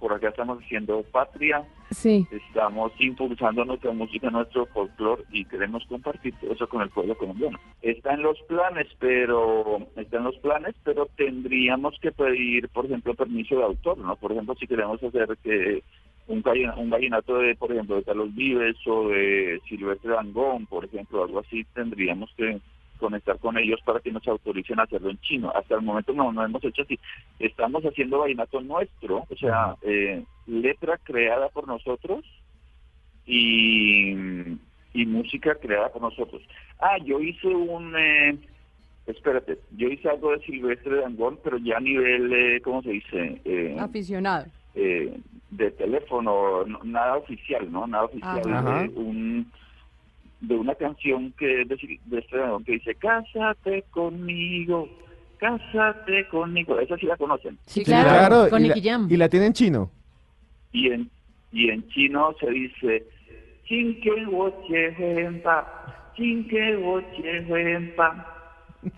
por 0.00 0.12
acá 0.12 0.28
estamos 0.28 0.62
haciendo 0.62 1.02
patria, 1.04 1.64
Sí. 1.90 2.26
estamos 2.30 2.92
impulsando 2.98 3.64
nuestra 3.64 3.90
música, 3.92 4.28
nuestro 4.28 4.66
folclore 4.66 5.22
y 5.32 5.46
queremos 5.46 5.82
compartir 5.86 6.34
todo 6.40 6.52
eso 6.52 6.68
con 6.68 6.82
el 6.82 6.90
pueblo 6.90 7.16
colombiano. 7.16 7.58
Está 7.80 8.12
en 8.12 8.22
los 8.22 8.38
planes, 8.42 8.86
pero 8.98 9.78
está 9.96 10.18
en 10.18 10.24
los 10.24 10.36
planes, 10.38 10.74
pero 10.84 11.06
tendríamos 11.16 11.98
que 12.02 12.12
pedir, 12.12 12.68
por 12.68 12.84
ejemplo, 12.84 13.14
permiso 13.14 13.56
de 13.56 13.64
autor, 13.64 13.96
¿no? 13.96 14.14
Por 14.16 14.32
ejemplo, 14.32 14.54
si 14.60 14.66
queremos 14.66 15.02
hacer 15.02 15.38
que 15.42 15.82
un, 16.26 16.42
gallina- 16.42 16.74
un 16.76 16.90
gallinato 16.90 17.38
de, 17.38 17.54
por 17.56 17.70
ejemplo, 17.72 17.96
de 17.96 18.04
Carlos 18.04 18.34
Vives 18.34 18.76
o 18.86 19.08
de 19.08 19.60
Silvestre 19.68 20.10
Dangón, 20.12 20.66
por 20.66 20.84
ejemplo, 20.84 21.22
algo 21.24 21.40
así, 21.40 21.64
tendríamos 21.74 22.32
que 22.36 22.60
conectar 22.98 23.38
con 23.38 23.58
ellos 23.58 23.80
para 23.84 24.00
que 24.00 24.12
nos 24.12 24.26
autoricen 24.28 24.78
a 24.80 24.84
hacerlo 24.84 25.10
en 25.10 25.18
chino. 25.18 25.50
Hasta 25.54 25.74
el 25.74 25.82
momento 25.82 26.12
no, 26.12 26.32
no 26.32 26.44
hemos 26.44 26.64
hecho 26.64 26.82
así. 26.82 26.98
Estamos 27.38 27.82
haciendo 27.84 28.20
vallenato 28.20 28.60
nuestro, 28.60 29.26
o 29.28 29.36
sea, 29.36 29.76
eh, 29.82 30.24
letra 30.46 30.98
creada 31.02 31.48
por 31.50 31.66
nosotros 31.66 32.24
y, 33.26 34.12
y 34.92 35.06
música 35.06 35.54
creada 35.56 35.90
por 35.92 36.02
nosotros. 36.02 36.42
Ah, 36.78 36.96
yo 37.04 37.20
hice 37.20 37.48
un... 37.48 37.94
Eh, 37.96 38.38
espérate, 39.06 39.58
yo 39.76 39.88
hice 39.88 40.08
algo 40.08 40.32
de 40.32 40.40
Silvestre 40.44 41.00
Dangón, 41.00 41.38
pero 41.42 41.58
ya 41.58 41.76
a 41.76 41.80
nivel, 41.80 42.32
eh, 42.32 42.60
¿cómo 42.62 42.82
se 42.82 42.90
dice? 42.90 43.40
Eh, 43.44 43.76
Aficionado. 43.78 44.46
Eh, 44.74 45.18
de 45.50 45.70
teléfono, 45.72 46.64
no- 46.64 46.80
nada 46.84 47.16
oficial, 47.16 47.70
¿no? 47.70 47.86
Nada 47.86 48.04
oficial. 48.04 48.42
Ajá. 48.52 48.82
De, 48.82 48.88
un, 48.88 49.52
de 50.40 50.54
una 50.56 50.74
canción 50.74 51.32
que 51.38 51.46
de, 51.46 51.64
de 52.06 52.18
este 52.18 52.36
que 52.66 52.72
dice, 52.72 52.94
Cásate 52.96 53.84
conmigo, 53.90 54.88
cásate 55.38 56.28
conmigo. 56.28 56.78
Esa 56.78 56.96
sí 56.96 57.06
la 57.06 57.16
conocen. 57.16 57.58
Sí, 57.66 57.84
claro. 57.84 58.48
con 58.50 58.64
y, 58.64 58.68
la, 58.68 58.74
Nicky 58.74 58.88
Jam. 58.88 59.08
y 59.10 59.16
la 59.16 59.28
tiene 59.28 59.46
en 59.46 59.52
chino. 59.52 59.90
Y 60.72 60.90
en, 60.90 61.10
y 61.52 61.70
en 61.70 61.86
chino 61.88 62.34
se 62.40 62.50
dice. 62.50 63.04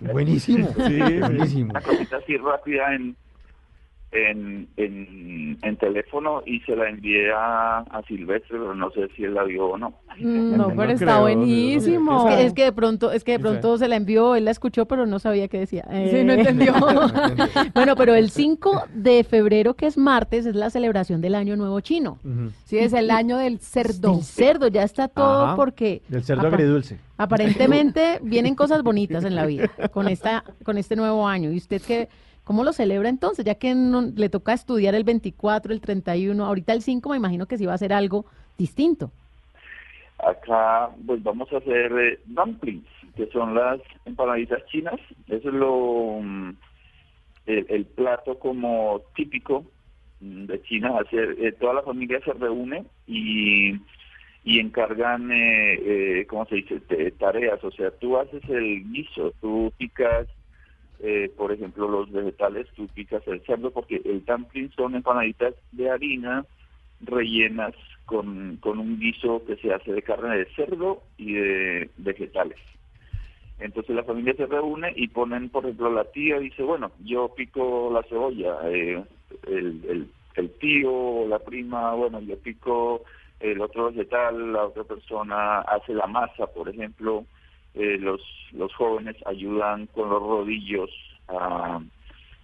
Buenísimo. 0.01 0.69
Sí, 0.87 0.99
buenísimo. 1.21 1.71
Una 1.71 1.81
cosita 1.81 2.17
así 2.17 2.37
rápida 2.37 2.95
en, 2.95 3.17
en, 4.17 4.69
en, 4.77 5.59
en 5.63 5.77
teléfono 5.77 6.43
y 6.47 6.61
se 6.61 6.75
la 6.77 6.89
envié 6.89 7.33
a, 7.33 7.79
a 7.79 8.03
Silvestre, 8.09 8.59
pero 8.59 8.75
no 8.75 8.91
sé 8.91 9.09
si 9.17 9.25
él 9.25 9.35
la 9.35 9.45
vio 9.45 9.67
o 9.67 9.79
no. 9.79 9.95
No, 10.19 10.57
No 10.57 10.69
pero 10.77 10.93
está 10.93 11.05
creo, 11.05 11.21
buenísimo. 11.21 12.29
Es 12.29 12.35
que, 12.37 12.47
es 12.47 12.53
que 12.55 12.65
de 12.65 12.73
pronto, 12.73 13.13
es 13.13 13.23
que 13.25 13.33
de 13.33 13.39
pronto 13.39 13.77
se 13.79 13.89
la 13.89 13.97
envió, 13.97 14.35
él 14.35 14.45
la 14.47 14.51
escuchó, 14.51 14.87
pero 14.87 15.07
no 15.07 15.19
sabía 15.19 15.49
qué 15.49 15.59
decía. 15.59 15.85
Sí, 16.11 16.25
no 16.25 16.33
entendió. 16.35 16.73
bueno, 17.75 17.97
pero 17.97 18.15
el 18.15 18.31
5 18.31 18.85
de 18.95 19.25
febrero, 19.25 19.75
que 19.75 19.87
es 19.87 19.99
martes, 19.99 20.47
es 20.47 20.55
la 20.55 20.71
celebración 20.71 21.21
del 21.21 21.35
Año 21.35 21.57
Nuevo 21.57 21.81
Chino. 21.81 22.19
Sí, 22.65 22.79
es 22.79 22.93
el 22.93 23.11
año 23.11 23.37
del 23.37 23.59
cerdo. 23.61 24.15
Del 24.15 24.23
cerdo, 24.23 24.69
ya 24.69 24.83
está 24.83 25.09
todo 25.09 25.45
Ajá. 25.47 25.57
porque 25.57 26.03
Del 26.09 26.25
cerdo 26.25 26.47
agridulce. 26.47 26.99
aparentemente 27.19 28.19
vienen 28.23 28.55
cosas 28.55 28.83
bonitas 28.83 29.25
en 29.25 29.35
la 29.35 29.47
vida 29.47 29.71
con 29.93 30.09
esta 30.09 30.45
con 30.65 30.79
este 30.79 30.97
nuevo 30.97 31.29
año. 31.29 31.51
¿Y 31.53 31.57
usted 31.59 31.81
qué 31.87 32.09
cómo 32.47 32.63
lo 32.63 32.73
celebra 32.73 33.09
entonces? 33.09 33.45
Ya 33.45 33.57
que 33.57 33.75
no- 33.75 34.13
le 34.15 34.29
toca 34.29 34.53
estudiar 34.53 34.95
el 34.95 35.03
24, 35.03 35.73
el 35.73 35.81
31, 35.81 36.47
ahorita 36.47 36.73
el 36.73 36.81
5 36.81 37.11
me 37.11 37.17
imagino 37.17 37.47
que 37.47 37.59
sí 37.59 37.67
va 37.67 37.75
a 37.75 37.79
ser 37.79 37.93
algo 37.93 38.25
distinto. 38.57 39.11
Acá 40.19 40.91
pues 41.05 41.23
vamos 41.25 41.53
a 41.53 41.59
hacer 41.59 41.93
eh, 41.99 42.21
dumplings, 42.25 42.87
que 43.17 43.27
son 43.33 43.55
las 43.55 43.81
empanaditas 44.05 44.65
chinas. 44.67 44.99
Eso 45.27 45.49
es 45.49 45.55
lo 45.55 46.21
mm, 46.23 46.51
el, 47.47 47.85
plato 47.85 48.39
como 48.39 49.03
típico 49.17 49.65
mm, 50.21 50.45
de 50.47 50.63
China. 50.63 50.99
Hacer, 51.01 51.37
eh, 51.41 51.53
toda 51.53 51.75
la 51.75 51.83
familia 51.83 52.21
se 52.25 52.33
reúne 52.33 52.85
y, 53.09 53.73
y 54.45 54.61
encargan, 54.61 55.33
eh, 55.33 55.75
eh, 56.21 56.27
¿cómo 56.29 56.47
se 56.47 56.55
dice?, 56.55 56.81
tareas. 57.19 57.63
O 57.65 57.73
sea, 57.73 57.91
tú 57.91 58.17
haces 58.17 58.43
el 58.49 58.89
guiso, 58.93 59.33
tú 59.41 59.73
picas, 59.77 60.29
eh, 61.01 61.31
por 61.37 61.53
ejemplo, 61.53 61.89
los 61.89 62.11
vegetales, 62.11 62.67
tú 62.75 62.87
picas 62.89 63.27
el 63.27 63.43
cerdo, 63.43 63.71
porque 63.71 64.01
el 64.05 64.25
dumpling 64.25 64.71
son 64.73 64.95
empanaditas 64.95 65.55
de 65.73 65.91
harina 65.91 66.45
rellenas 67.01 67.75
con, 68.07 68.57
con 68.59 68.79
un 68.79 68.99
guiso 68.99 69.43
que 69.47 69.57
se 69.57 69.73
hace 69.73 69.93
de 69.93 70.03
carne 70.03 70.37
de 70.37 70.47
cerdo 70.55 71.03
y 71.19 71.35
de 71.35 71.91
vegetales. 71.99 72.59
Entonces 73.59 73.97
la 73.97 74.05
familia 74.05 74.35
se 74.35 74.47
reúne 74.47 74.93
y 74.97 75.09
ponen, 75.09 75.49
por 75.49 75.65
ejemplo, 75.65 75.91
la 75.91 76.05
tía 76.05 76.39
dice, 76.39 76.63
bueno, 76.63 76.93
yo 77.05 77.35
pico 77.35 77.91
la 77.93 78.03
cebolla, 78.03 78.59
eh, 78.65 79.03
el, 79.47 79.83
el, 79.89 80.11
el 80.35 80.51
tío 80.59 81.27
la 81.27 81.39
prima, 81.39 81.95
bueno, 81.95 82.21
yo 82.21 82.39
pico 82.39 83.03
el 83.41 83.61
otro 83.61 83.91
vegetal, 83.91 84.53
la 84.53 84.67
otra 84.67 84.85
persona 84.85 85.61
hace 85.61 85.95
la 85.95 86.07
masa, 86.07 86.47
por 86.47 86.69
ejemplo, 86.69 87.25
eh, 87.77 87.99
los, 87.99 88.21
los 88.53 88.75
jóvenes 88.75 89.17
ayudan 89.27 89.87
con 89.87 90.11
los 90.11 90.23
rodillos 90.23 90.91
a, 91.29 91.81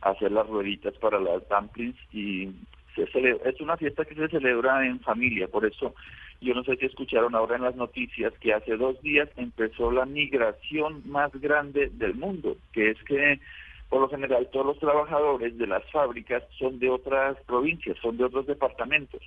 hacer 0.02 0.32
las 0.32 0.46
rueditas 0.48 0.94
para 0.98 1.20
las 1.20 1.48
dumplings 1.48 1.96
y 2.12 2.50
se 2.94 3.06
cele- 3.12 3.40
es 3.44 3.60
una 3.60 3.76
fiesta 3.76 4.04
que 4.04 4.14
se 4.16 4.28
celebra 4.28 4.84
en 4.84 5.00
familia, 5.00 5.48
por 5.48 5.64
eso 5.64 5.94
yo 6.40 6.54
no 6.54 6.64
sé 6.64 6.76
si 6.76 6.86
escucharon 6.86 7.34
ahora 7.36 7.54
en 7.56 7.62
las 7.62 7.76
noticias 7.76 8.32
que 8.40 8.52
hace 8.52 8.76
dos 8.76 9.00
días 9.02 9.28
empezó 9.36 9.92
la 9.92 10.04
migración 10.04 11.02
más 11.06 11.30
grande 11.34 11.88
del 11.92 12.14
mundo, 12.14 12.56
que 12.72 12.90
es 12.90 13.02
que 13.04 13.40
por 13.88 14.00
lo 14.00 14.08
general 14.08 14.48
todos 14.52 14.66
los 14.66 14.78
trabajadores 14.80 15.56
de 15.56 15.66
las 15.68 15.88
fábricas 15.92 16.42
son 16.58 16.78
de 16.80 16.90
otras 16.90 17.36
provincias, 17.46 17.96
son 18.02 18.16
de 18.16 18.24
otros 18.24 18.46
departamentos. 18.46 19.20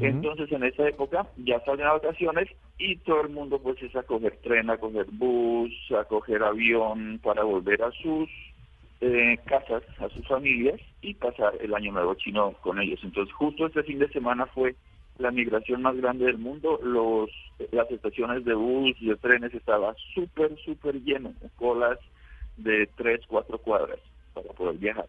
Entonces 0.00 0.52
en 0.52 0.64
esa 0.64 0.86
época 0.86 1.26
ya 1.38 1.60
salen 1.64 1.86
a 1.86 1.94
vacaciones 1.94 2.48
y 2.78 2.96
todo 2.96 3.22
el 3.22 3.30
mundo 3.30 3.58
pues 3.58 3.82
es 3.82 3.96
a 3.96 4.02
coger 4.02 4.36
tren, 4.42 4.68
a 4.68 4.76
coger 4.76 5.06
bus, 5.10 5.72
a 5.98 6.04
coger 6.04 6.42
avión 6.42 7.18
para 7.22 7.42
volver 7.42 7.82
a 7.82 7.90
sus 7.92 8.28
eh, 9.00 9.38
casas, 9.46 9.82
a 9.98 10.10
sus 10.10 10.26
familias 10.28 10.78
y 11.00 11.14
pasar 11.14 11.54
el 11.60 11.74
año 11.74 11.92
nuevo 11.92 12.14
chino 12.14 12.52
con 12.60 12.78
ellos. 12.78 13.00
Entonces 13.02 13.34
justo 13.34 13.66
este 13.66 13.82
fin 13.84 13.98
de 13.98 14.08
semana 14.08 14.44
fue 14.46 14.76
la 15.16 15.30
migración 15.30 15.80
más 15.80 15.96
grande 15.96 16.26
del 16.26 16.38
mundo, 16.38 16.78
los 16.82 17.30
las 17.72 17.90
estaciones 17.90 18.44
de 18.44 18.54
bus 18.54 18.94
y 19.00 19.08
de 19.08 19.16
trenes 19.16 19.54
estaban 19.54 19.94
súper, 20.14 20.56
súper 20.64 21.02
llenos, 21.02 21.34
colas 21.56 21.98
de 22.56 22.88
tres, 22.96 23.20
cuatro 23.26 23.58
cuadras 23.58 23.98
para 24.34 24.48
poder 24.50 24.76
viajar. 24.76 25.06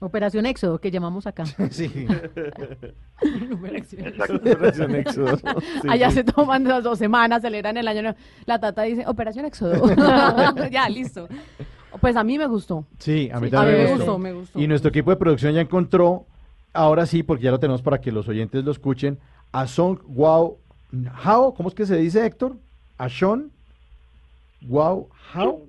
Operación 0.00 0.46
Éxodo, 0.46 0.78
que 0.78 0.90
llamamos 0.90 1.26
acá. 1.26 1.44
Sí. 1.70 2.06
Operación 3.52 4.94
Éxodo. 4.94 5.36
Sí, 5.82 5.88
Allá 5.88 6.10
sí. 6.10 6.16
se 6.16 6.24
toman 6.24 6.64
las 6.64 6.84
dos 6.84 6.98
semanas, 6.98 7.42
celebran 7.42 7.76
el 7.76 7.88
año. 7.88 8.02
nuevo. 8.02 8.18
La 8.46 8.58
tata 8.60 8.82
dice, 8.82 9.04
Operación 9.06 9.44
Éxodo. 9.44 9.94
ya, 10.70 10.88
listo. 10.88 11.28
Pues 12.00 12.16
a 12.16 12.22
mí 12.24 12.38
me 12.38 12.46
gustó. 12.46 12.84
Sí, 12.98 13.28
a 13.32 13.40
mí 13.40 13.46
Sí, 13.48 13.50
también 13.52 13.56
a 13.56 13.64
mí 13.64 13.72
me 13.72 13.84
me 13.84 13.90
gustó. 13.96 14.04
gustó, 14.12 14.18
me 14.18 14.32
gustó. 14.32 14.60
Y 14.60 14.66
nuestro 14.68 14.90
equipo 14.90 15.10
de 15.10 15.16
producción 15.16 15.52
ya 15.54 15.60
encontró, 15.60 16.26
ahora 16.72 17.06
sí, 17.06 17.22
porque 17.22 17.44
ya 17.44 17.50
lo 17.50 17.58
tenemos 17.58 17.82
para 17.82 18.00
que 18.00 18.12
los 18.12 18.28
oyentes 18.28 18.64
lo 18.64 18.70
escuchen, 18.70 19.18
a 19.52 19.66
Song 19.66 19.98
Wow 20.06 20.58
Hao, 21.24 21.54
¿cómo 21.54 21.68
es 21.70 21.74
que 21.74 21.86
se 21.86 21.96
dice, 21.96 22.24
Héctor? 22.24 22.56
A 22.98 23.08
Sean 23.08 23.50
Wow 24.62 25.08
Hao, 25.34 25.62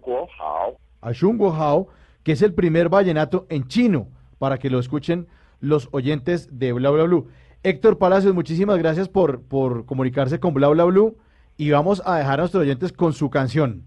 a 1.02 1.12
Shun 1.12 1.38
Wo 1.38 1.52
Hao, 1.54 1.88
que 2.24 2.32
es 2.34 2.42
el 2.42 2.54
primer 2.54 2.90
vallenato 2.90 3.46
en 3.50 3.68
chino, 3.68 4.08
para 4.40 4.58
que 4.58 4.70
lo 4.70 4.80
escuchen 4.80 5.28
los 5.60 5.90
oyentes 5.92 6.50
de 6.58 6.74
Bla 6.74 6.90
Bla 6.90 7.04
Blue. 7.04 7.28
Héctor 7.62 7.98
Palacios, 7.98 8.34
muchísimas 8.34 8.78
gracias 8.78 9.10
por, 9.10 9.44
por 9.44 9.86
comunicarse 9.86 10.40
con 10.40 10.54
Bla 10.54 10.70
Bla 10.70 10.86
Blue 10.86 11.18
y 11.58 11.70
vamos 11.72 12.02
a 12.06 12.16
dejar 12.16 12.40
a 12.40 12.44
nuestros 12.44 12.62
oyentes 12.62 12.94
con 12.94 13.14
su 13.14 13.30
canción. 13.30 13.84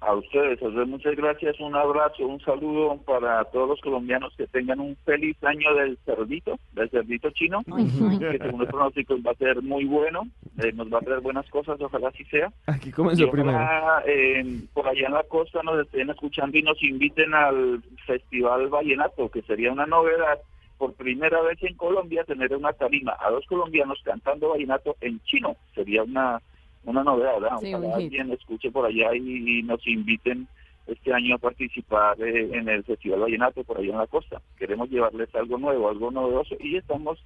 A 0.00 0.14
ustedes, 0.14 0.58
doy 0.60 0.86
muchas 0.86 1.14
gracias, 1.14 1.60
un 1.60 1.76
abrazo, 1.76 2.26
un 2.26 2.40
saludo 2.40 2.96
para 3.04 3.44
todos 3.44 3.68
los 3.68 3.80
colombianos 3.82 4.32
que 4.34 4.46
tengan 4.46 4.80
un 4.80 4.96
feliz 5.04 5.36
año 5.44 5.74
del 5.74 5.98
cerdito, 6.06 6.58
del 6.72 6.88
cerdito 6.88 7.30
chino, 7.30 7.62
que 7.64 8.38
según 8.38 8.60
los 8.60 8.68
pronósticos 8.68 9.20
va 9.20 9.32
a 9.32 9.34
ser 9.34 9.60
muy 9.60 9.84
bueno, 9.84 10.22
eh, 10.62 10.72
nos 10.72 10.90
va 10.90 10.98
a 10.98 11.02
traer 11.02 11.20
buenas 11.20 11.48
cosas, 11.50 11.78
ojalá 11.80 12.08
así 12.08 12.24
sea. 12.24 12.50
Aquí 12.66 12.90
comenzó 12.90 13.30
primero. 13.30 13.58
eh, 14.06 14.42
por 14.72 14.88
allá 14.88 15.06
en 15.06 15.12
la 15.12 15.22
costa 15.24 15.62
nos 15.62 15.80
estén 15.80 16.08
escuchando 16.08 16.56
y 16.56 16.62
nos 16.62 16.82
inviten 16.82 17.34
al 17.34 17.82
Festival 18.06 18.68
Vallenato, 18.68 19.30
que 19.30 19.42
sería 19.42 19.70
una 19.70 19.84
novedad 19.84 20.38
por 20.80 20.94
primera 20.94 21.42
vez 21.42 21.62
en 21.62 21.74
Colombia 21.74 22.24
tener 22.24 22.56
una 22.56 22.72
tarima 22.72 23.14
a 23.20 23.30
dos 23.30 23.44
colombianos 23.46 24.00
cantando 24.02 24.48
vallenato 24.48 24.96
en 25.02 25.20
chino. 25.24 25.56
Sería 25.74 26.02
una, 26.02 26.40
una 26.84 27.04
novedad, 27.04 27.40
¿verdad? 27.40 27.58
Sí, 27.60 27.74
Ojalá 27.74 27.96
alguien 27.96 28.32
escuche 28.32 28.70
por 28.70 28.86
allá 28.86 29.14
y, 29.14 29.58
y 29.58 29.62
nos 29.62 29.86
inviten 29.86 30.48
este 30.86 31.12
año 31.12 31.36
a 31.36 31.38
participar 31.38 32.20
eh, 32.20 32.50
en 32.52 32.68
el 32.68 32.82
Festival 32.84 33.20
Vallenato 33.20 33.62
por 33.64 33.78
allá 33.78 33.90
en 33.90 33.98
la 33.98 34.06
costa. 34.06 34.40
Queremos 34.58 34.90
llevarles 34.90 35.34
algo 35.34 35.58
nuevo, 35.58 35.88
algo 35.88 36.10
novedoso 36.10 36.56
y 36.58 36.76
estamos 36.76 37.18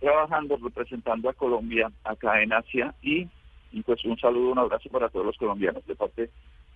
trabajando 0.00 0.58
representando 0.62 1.30
a 1.30 1.34
Colombia 1.34 1.90
acá 2.04 2.42
en 2.42 2.52
Asia 2.52 2.94
y, 3.02 3.28
y 3.72 3.82
pues 3.82 4.04
un 4.04 4.18
saludo, 4.18 4.52
un 4.52 4.58
abrazo 4.58 4.90
para 4.90 5.08
todos 5.08 5.26
los 5.26 5.36
colombianos 5.36 5.86
de 5.86 5.94
parte 5.94 6.30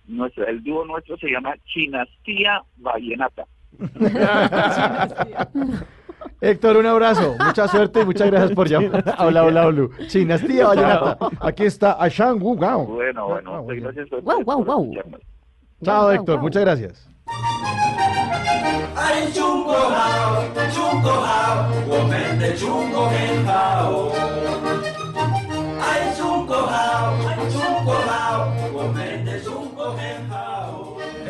nuestra. 0.07 0.49
El 0.49 0.63
dúo 0.63 0.85
nuestro 0.85 1.17
se 1.17 1.29
llama 1.29 1.55
Chinastía 1.65 2.63
Vallenata. 2.77 3.45
Héctor, 6.43 6.77
un 6.77 6.87
abrazo, 6.87 7.35
mucha 7.39 7.67
suerte 7.67 8.01
y 8.01 8.05
muchas 8.05 8.31
gracias 8.31 8.51
por 8.53 8.67
llamar. 8.67 9.03
Hola, 9.19 9.43
hola, 9.43 9.67
hola. 9.67 9.87
Chinastía 10.07 10.67
Vallenata. 10.67 11.17
Aquí 11.39 11.65
está 11.65 11.93
Ashan 11.93 12.41
Wu 12.41 12.57
Gao. 12.57 12.87
Bueno, 12.87 13.27
bueno, 13.27 13.57
ah, 13.57 13.63
gracias. 13.67 14.09
Wow, 14.09 14.43
wow, 14.43 14.65
wow. 14.65 14.91
Chao, 15.83 16.11
Héctor, 16.11 16.41
muchas 16.41 16.63
gracias. 16.63 17.07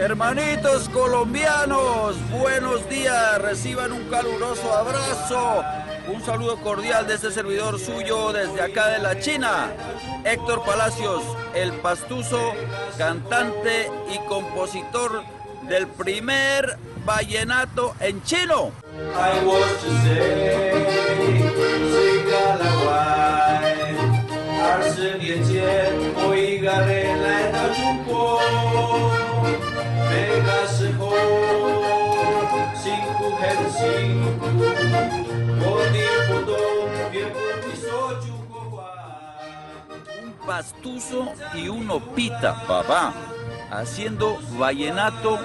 Hermanitos 0.02 0.90
colombianos, 0.90 2.16
buenos 2.32 2.90
días, 2.90 3.40
reciban 3.40 3.92
un 3.92 4.10
caluroso 4.10 4.74
abrazo, 4.74 5.64
un 6.12 6.20
saludo 6.26 6.58
cordial 6.58 7.06
de 7.06 7.14
este 7.14 7.30
servidor 7.30 7.80
suyo 7.80 8.34
desde 8.34 8.64
acá 8.64 8.88
de 8.88 8.98
la 8.98 9.20
China, 9.20 9.72
Héctor 10.26 10.64
Palacios, 10.66 11.22
el 11.54 11.72
pastuso, 11.74 12.54
cantante 12.98 13.92
y 14.12 14.18
compositor 14.28 15.22
del 15.70 15.86
primer 15.86 16.80
vallenato 17.06 17.94
en 18.00 18.24
chino. 18.24 18.72
Un 40.24 40.34
pastuso 40.46 41.34
y 41.54 41.68
un 41.68 41.90
opita, 41.90 42.66
papá, 42.68 43.14
haciendo 43.72 44.40
vallenato 44.58 45.40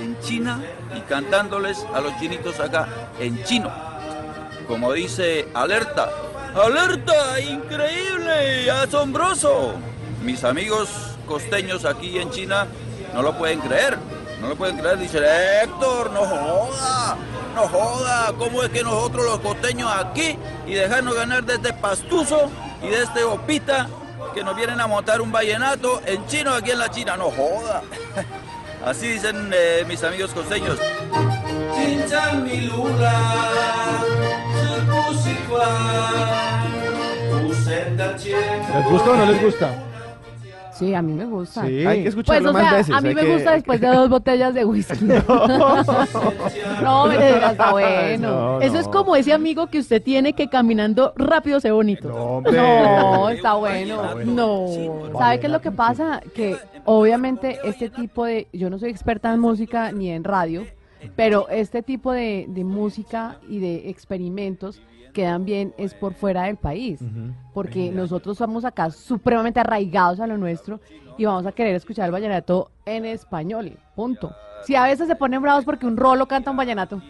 en 0.00 0.18
China 0.20 0.62
y 0.96 1.00
cantándoles 1.00 1.84
a 1.94 2.00
los 2.00 2.16
chinitos 2.18 2.60
acá 2.60 2.88
en 3.18 3.42
chino. 3.44 3.72
Como 4.66 4.92
dice 4.92 5.48
Alerta, 5.54 6.10
¡Alerta! 6.54 7.40
¡Increíble! 7.40 8.70
¡Asombroso! 8.70 9.74
Mis 10.22 10.44
amigos 10.44 10.88
costeños 11.26 11.84
aquí 11.84 12.18
en 12.18 12.30
China 12.30 12.68
no 13.14 13.22
lo 13.22 13.38
pueden 13.38 13.60
creer. 13.60 13.96
No 14.40 14.48
lo 14.48 14.56
pueden 14.56 14.76
creer. 14.76 14.98
Dicen, 14.98 15.22
Héctor, 15.24 16.10
no 16.10 16.20
joda. 16.26 17.16
No 17.54 17.68
joda. 17.68 18.32
¿Cómo 18.36 18.62
es 18.64 18.70
que 18.70 18.82
nosotros 18.82 19.24
los 19.24 19.38
costeños 19.38 19.88
aquí 19.96 20.36
y 20.66 20.74
dejarnos 20.74 21.14
ganar 21.14 21.44
de 21.44 21.54
este 21.54 21.72
pastuso 21.72 22.50
y 22.82 22.88
de 22.88 23.04
este 23.04 23.22
opita 23.22 23.86
que 24.34 24.42
nos 24.42 24.56
vienen 24.56 24.80
a 24.80 24.88
montar 24.88 25.20
un 25.20 25.30
vallenato 25.30 26.02
en 26.04 26.26
chino 26.26 26.52
aquí 26.52 26.72
en 26.72 26.80
la 26.80 26.90
China? 26.90 27.16
No 27.16 27.30
joda. 27.30 27.82
Así 28.84 29.06
dicen 29.06 29.50
eh, 29.54 29.84
mis 29.86 30.02
amigos 30.02 30.32
costeños. 30.32 30.76
¿Les 38.74 38.84
gusta 38.90 39.10
o 39.10 39.16
no 39.16 39.26
les 39.26 39.40
gusta? 39.42 39.93
Sí, 40.74 40.92
a 40.92 41.00
mí 41.02 41.12
me 41.12 41.24
gusta. 41.24 41.66
Sí. 41.66 41.86
Hay 41.86 42.02
que 42.02 42.08
escucharlo 42.08 42.50
Pues, 42.50 42.50
o 42.50 42.58
más 42.58 42.68
sea, 42.70 42.78
veces. 42.78 42.94
a 42.96 43.00
mí 43.00 43.14
me 43.14 43.20
que- 43.22 43.32
gusta 43.34 43.52
después 43.52 43.80
de 43.80 43.86
dos 43.86 44.08
botellas 44.08 44.52
de 44.54 44.64
whisky. 44.64 45.04
no, 46.82 47.06
me 47.06 47.14
digas, 47.14 47.52
está 47.52 47.72
bueno. 47.72 48.30
No, 48.30 48.60
Eso 48.60 48.74
no. 48.74 48.80
es 48.80 48.88
como 48.88 49.16
ese 49.16 49.32
amigo 49.32 49.66
que 49.68 49.78
usted 49.78 50.02
tiene 50.02 50.32
que 50.32 50.48
caminando 50.48 51.12
rápido 51.16 51.60
se 51.60 51.70
bonito. 51.70 52.12
hombre. 52.14 52.52
No, 52.56 53.28
está 53.28 53.54
bueno. 53.54 54.14
No. 54.24 54.66
¿Sabe 55.18 55.40
qué 55.40 55.46
es 55.46 55.52
lo 55.52 55.60
que 55.60 55.70
pasa? 55.70 56.20
Que 56.34 56.56
obviamente 56.84 57.58
este 57.64 57.88
tipo 57.90 58.24
de, 58.24 58.48
yo 58.52 58.70
no 58.70 58.78
soy 58.78 58.90
experta 58.90 59.32
en 59.32 59.40
música 59.40 59.92
ni 59.92 60.10
en 60.10 60.24
radio, 60.24 60.64
pero 61.16 61.48
este 61.50 61.82
tipo 61.82 62.12
de, 62.12 62.46
de 62.48 62.64
música 62.64 63.36
y 63.48 63.58
de 63.60 63.88
experimentos 63.90 64.80
quedan 65.14 65.46
bien 65.46 65.72
es 65.78 65.94
por 65.94 66.12
fuera 66.12 66.42
del 66.42 66.56
país, 66.56 67.00
porque 67.54 67.90
nosotros 67.90 68.36
somos 68.36 68.66
acá 68.66 68.90
supremamente 68.90 69.60
arraigados 69.60 70.20
a 70.20 70.26
lo 70.26 70.36
nuestro 70.36 70.80
y 71.16 71.24
vamos 71.24 71.46
a 71.46 71.52
querer 71.52 71.74
escuchar 71.74 72.06
el 72.06 72.12
vallenato 72.12 72.70
en 72.84 73.06
español, 73.06 73.78
punto. 73.94 74.34
Si 74.66 74.74
a 74.74 74.84
veces 74.84 75.06
se 75.06 75.16
ponen 75.16 75.40
bravos 75.40 75.64
porque 75.64 75.86
un 75.86 75.96
rolo 75.96 76.26
canta 76.26 76.50
un 76.50 76.56
vallenato. 76.56 77.00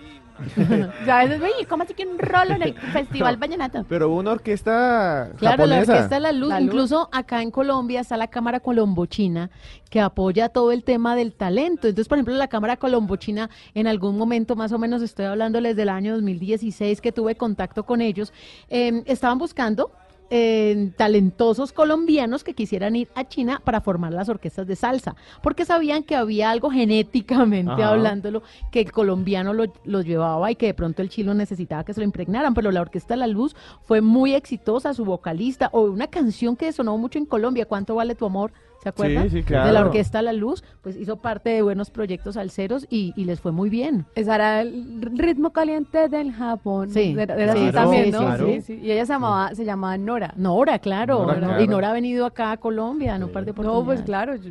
Si 0.54 1.10
a 1.10 1.18
veces, 1.24 1.40
oye, 1.40 1.66
¿cómo 1.68 1.84
así 1.84 1.94
que 1.94 2.06
un 2.06 2.18
rolo 2.18 2.54
en 2.54 2.62
el 2.62 2.74
festival 2.92 3.36
vallenato? 3.36 3.84
Pero 3.88 4.10
una 4.10 4.32
orquesta 4.32 5.30
Claro, 5.38 5.66
la. 5.66 5.80
Orquesta 5.80 6.08
de 6.08 6.20
la 6.20 6.32
Luz, 6.32 6.48
La 6.48 6.60
Luz. 6.60 6.66
incluso 6.68 7.08
acá 7.12 7.42
en 7.42 7.50
Colombia 7.50 8.00
está 8.00 8.16
la 8.16 8.28
Cámara 8.28 8.60
Colombochina 8.60 9.50
que 9.90 10.00
apoya 10.00 10.48
todo 10.48 10.72
el 10.72 10.82
tema 10.82 11.14
del 11.14 11.32
talento. 11.32 11.86
Entonces, 11.86 12.08
por 12.08 12.18
ejemplo, 12.18 12.34
la 12.34 12.48
Cámara 12.48 12.76
Colombochina 12.76 13.48
en 13.74 13.86
algún 13.86 14.18
momento, 14.18 14.56
más 14.56 14.72
o 14.72 14.78
menos 14.78 15.02
estoy 15.02 15.26
hablándoles 15.26 15.76
del 15.76 15.88
año 15.88 16.14
2016 16.14 17.00
que 17.00 17.12
tuve 17.12 17.36
contacto 17.36 17.84
con 17.84 18.00
ellos, 18.00 18.32
eh, 18.68 19.02
estaban 19.06 19.38
buscando 19.38 19.92
eh, 20.36 20.90
talentosos 20.96 21.72
colombianos 21.72 22.42
que 22.42 22.54
quisieran 22.54 22.96
ir 22.96 23.08
a 23.14 23.22
China 23.22 23.62
para 23.62 23.80
formar 23.80 24.12
las 24.12 24.28
orquestas 24.28 24.66
de 24.66 24.74
salsa, 24.74 25.14
porque 25.44 25.64
sabían 25.64 26.02
que 26.02 26.16
había 26.16 26.50
algo 26.50 26.70
genéticamente 26.70 27.70
Ajá. 27.70 27.90
hablándolo 27.90 28.42
que 28.72 28.80
el 28.80 28.90
colombiano 28.90 29.52
lo, 29.52 29.72
lo 29.84 30.02
llevaba 30.02 30.50
y 30.50 30.56
que 30.56 30.66
de 30.66 30.74
pronto 30.74 31.02
el 31.02 31.08
chilo 31.08 31.34
necesitaba 31.34 31.84
que 31.84 31.94
se 31.94 32.00
lo 32.00 32.04
impregnaran, 32.04 32.52
pero 32.52 32.72
la 32.72 32.80
Orquesta 32.80 33.14
La 33.14 33.28
Luz 33.28 33.54
fue 33.84 34.00
muy 34.00 34.34
exitosa, 34.34 34.92
su 34.92 35.04
vocalista, 35.04 35.70
o 35.72 35.82
una 35.82 36.08
canción 36.08 36.56
que 36.56 36.72
sonó 36.72 36.98
mucho 36.98 37.20
en 37.20 37.26
Colombia, 37.26 37.66
¿Cuánto 37.66 37.94
vale 37.94 38.16
tu 38.16 38.26
amor? 38.26 38.52
¿Se 38.84 38.88
acuerdan? 38.90 39.30
sí, 39.30 39.36
De 39.36 39.42
claro. 39.42 39.72
la 39.72 39.80
Orquesta 39.80 40.22
La 40.22 40.32
Luz, 40.32 40.62
pues 40.82 40.96
hizo 40.96 41.16
parte 41.16 41.50
de 41.50 41.62
buenos 41.62 41.90
proyectos 41.90 42.34
salseros 42.34 42.86
y, 42.88 43.12
y 43.16 43.24
les 43.24 43.40
fue 43.40 43.50
muy 43.50 43.68
bien. 43.70 44.04
Ese 44.14 44.32
era 44.32 44.60
el 44.60 45.00
ritmo 45.00 45.50
caliente 45.52 46.08
del 46.08 46.32
Japón. 46.32 46.90
Sí, 46.90 47.16
Era, 47.18 47.34
era 47.34 47.52
así 47.54 47.60
claro, 47.70 47.72
también, 47.72 48.04
sí, 48.04 48.10
¿no? 48.12 48.18
claro. 48.18 48.46
Sí, 48.46 48.60
sí. 48.60 48.80
Y 48.82 48.90
ella 48.92 49.06
se 49.06 49.12
llamaba, 49.14 49.54
se 49.54 49.64
llamaba 49.64 49.98
Nora. 49.98 50.34
Nora, 50.36 50.78
claro. 50.78 51.18
Nora, 51.20 51.34
Nora- 51.34 51.46
claro. 51.48 51.62
Y 51.64 51.66
Nora 51.66 51.90
ha 51.90 51.92
venido 51.94 52.26
acá 52.26 52.52
a 52.52 52.56
Colombia 52.58 53.16
en 53.16 53.24
un 53.24 53.32
par 53.32 53.44
de 53.44 53.50
oportunidades. 53.50 53.80
No, 53.80 53.86
pues 53.86 54.02
claro, 54.02 54.36
yo- 54.36 54.50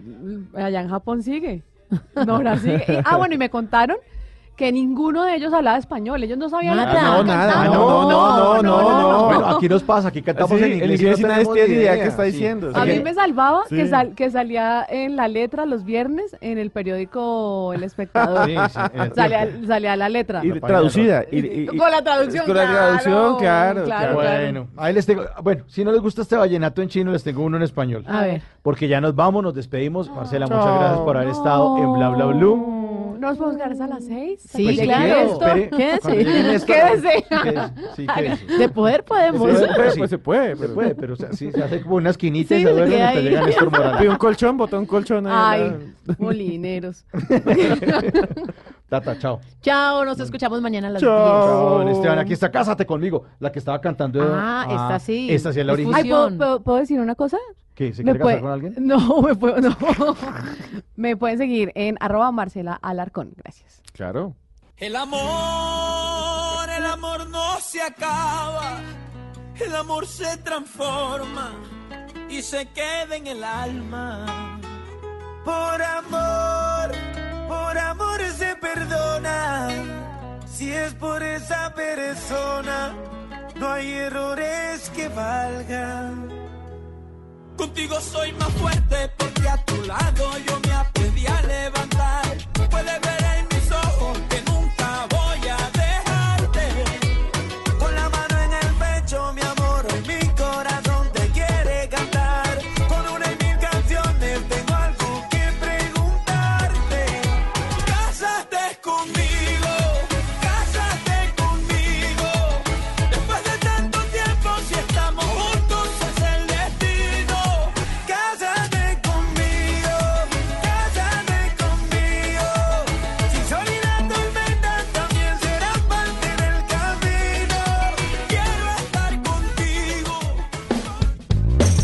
allá 0.59 0.81
en 0.81 0.89
Japón 0.89 1.23
sigue. 1.23 1.63
Nora 2.25 2.57
sigue. 2.57 2.83
Y- 2.87 2.91
ah, 3.05 3.17
bueno, 3.17 3.35
y 3.35 3.37
me 3.37 3.49
contaron 3.49 3.97
que 4.55 4.71
ninguno 4.71 5.23
de 5.23 5.35
ellos 5.35 5.51
hablaba 5.51 5.77
español. 5.79 6.23
Ellos 6.23 6.37
no 6.37 6.47
sabían 6.47 6.77
Nada. 6.77 6.93
estaban 6.93 7.25
No, 7.27 7.33
nada. 7.33 7.65
No, 7.65 7.73
no, 7.73 8.09
no, 8.09 8.61
no, 8.61 8.61
no. 8.61 9.25
Bueno, 9.25 9.47
aquí 9.57 9.67
nos 9.67 9.81
pasa, 9.81 10.09
aquí 10.09 10.21
cantamos 10.21 10.51
Sí, 10.59 10.63
en 10.63 10.73
inglés. 10.73 11.19
nadie 11.21 11.45
tiene 11.53 11.73
idea 11.73 11.95
qué 11.95 12.03
está 12.05 12.25
sí. 12.25 12.31
diciendo. 12.33 12.71
A 12.75 12.85
mí 12.85 12.99
me 12.99 13.13
salvaba 13.15 13.61
Sí. 13.67 13.75
que, 13.75 13.87
sal- 13.87 14.13
que 14.15 14.29
salía 14.29 14.85
en 14.87 15.15
la 15.15 15.27
letra 15.27 15.65
los 15.65 15.83
viernes 15.83 16.37
en 16.41 16.57
el 16.59 16.69
periódico 16.69 17.73
El 17.73 17.83
Espectador. 17.83 18.47
Salía, 19.67 19.95
la 19.95 20.09
letra. 20.09 20.41
Y 20.45 20.51
traducida. 20.59 21.23
y- 21.31 21.39
y- 21.39 21.63
y- 21.73 21.77
Con 21.77 21.89
la 21.91 22.01
traducción, 22.03 22.45
Con 22.45 22.55
la 22.55 22.71
traducción, 22.71 23.37
claro. 23.37 23.83
claro, 23.85 23.85
claro. 23.85 24.13
Bueno, 24.15 24.67
ahí 24.77 24.93
les 24.93 25.05
tengo. 25.05 25.23
Bueno, 25.41 25.63
si 25.67 25.83
no 25.83 25.91
les 25.91 26.01
gusta 26.01 26.21
este 26.21 26.35
vallenato 26.35 26.81
en 26.81 26.89
chino, 26.89 27.11
les 27.11 27.23
tengo 27.23 27.43
uno 27.43 27.57
en 27.57 27.63
español. 27.63 28.03
A 28.07 28.21
ver. 28.21 28.41
Porque 28.61 28.87
ya 28.87 29.01
nos 29.01 29.15
vamos, 29.15 29.43
nos 29.43 29.53
despedimos. 29.55 30.09
Marcela, 30.11 30.45
muchas 30.45 30.63
Chao. 30.63 30.79
gracias 30.79 30.99
por 30.99 31.17
haber 31.17 31.29
estado 31.29 31.77
en 31.77 31.93
Bla 31.93 32.09
Bla 32.09 32.25
Blue. 32.25 32.82
¿No 33.23 33.29
nos 33.29 33.37
podemos 33.37 33.55
quedar 33.55 33.71
hasta 33.71 33.87
las 33.87 34.03
seis? 34.03 34.41
Sí, 34.53 34.63
Pues, 34.65 34.79
claro. 34.81 35.39
quédese. 35.69 36.65
Quédese. 36.65 37.25
Sí, 37.95 38.05
quédese. 38.05 38.45
De 38.57 38.67
poder 38.67 39.05
podemos. 39.05 39.49
Se 39.59 39.65
puede, 39.65 39.91
sí. 39.91 39.97
pues 39.97 40.09
se 40.09 40.17
puede. 40.17 40.49
Se 40.49 40.55
pero- 40.61 40.73
puede, 40.73 40.95
pero 40.95 41.13
o 41.13 41.15
sea, 41.15 41.31
sí, 41.31 41.49
se 41.49 41.63
hace 41.63 41.79
como 41.81 41.95
una 41.95 42.09
esquinita 42.09 42.53
Sí, 42.53 42.61
y 42.61 42.65
se 42.65 42.73
Néstor 42.73 43.71
Morales. 43.71 44.09
Un 44.09 44.17
colchón, 44.17 44.57
botó 44.57 44.77
un 44.77 44.85
colchón 44.85 45.25
ahí. 45.27 45.61
Ay, 45.73 46.15
molineros. 46.19 47.05
Tata, 48.93 49.17
chao. 49.17 49.39
Chao, 49.61 50.05
nos 50.05 50.19
escuchamos 50.19 50.61
mañana 50.61 50.87
a 50.87 50.91
las 50.91 51.01
Chao. 51.01 51.79
10. 51.79 51.87
Chao, 51.87 51.89
Esteban, 51.97 52.19
aquí 52.19 52.33
está, 52.33 52.51
cásate 52.51 52.85
conmigo. 52.85 53.23
La 53.39 53.51
que 53.51 53.57
estaba 53.57 53.81
cantando. 53.81 54.21
Ah, 54.23 54.67
esta 54.69 54.99
sí. 54.99 55.33
Esta 55.33 55.51
sí 55.51 55.61
es 55.61 55.65
la 55.65 55.73
Es 55.73 55.77
original. 55.79 56.01
Ay, 56.03 56.09
¿puedo, 56.09 56.37
puedo- 56.37 56.63
puedo 56.63 56.77
decir 56.77 56.99
una 56.99 57.15
cosa? 57.15 57.37
¿Qué? 57.73 57.91
¿Se 57.91 58.03
¿Me 58.03 58.11
quiere 58.11 58.19
puede- 58.19 58.35
casar 58.35 58.41
con 58.43 58.51
alguien? 58.51 58.75
No, 58.87 59.21
me, 59.23 59.33
puedo, 59.35 59.59
no. 59.59 59.75
me 60.95 61.17
pueden 61.17 61.39
seguir 61.39 61.71
en 61.73 61.97
arroba 62.01 62.31
Marcela 62.31 62.77
Alarcón. 62.83 63.31
Gracias. 63.35 63.81
Claro. 63.93 64.35
El 64.77 64.95
amor, 64.95 66.69
el 66.69 66.85
amor 66.85 67.27
no 67.29 67.59
se 67.61 67.81
acaba, 67.81 68.79
el 69.59 69.75
amor 69.75 70.05
se 70.05 70.37
transforma 70.37 71.51
y 72.29 72.43
se 72.43 72.67
queda 72.69 73.15
en 73.15 73.25
el 73.25 73.43
alma. 73.43 74.59
Por 75.43 75.81
amor, 75.81 76.91
por 77.53 77.77
amor 77.77 78.19
se 78.37 78.55
perdona, 78.55 79.69
si 80.55 80.71
es 80.71 80.93
por 80.95 81.21
esa 81.21 81.73
persona, 81.73 82.93
no 83.59 83.71
hay 83.71 83.91
errores 84.07 84.89
que 84.95 85.07
valgan. 85.09 86.29
Contigo 87.57 87.99
soy 88.01 88.31
más 88.33 88.51
fuerte 88.61 88.97
porque 89.17 89.47
a 89.47 89.57
tu 89.65 89.77
lado 89.83 90.25
yo 90.47 90.59
me 90.65 90.73
aprendí 90.73 91.12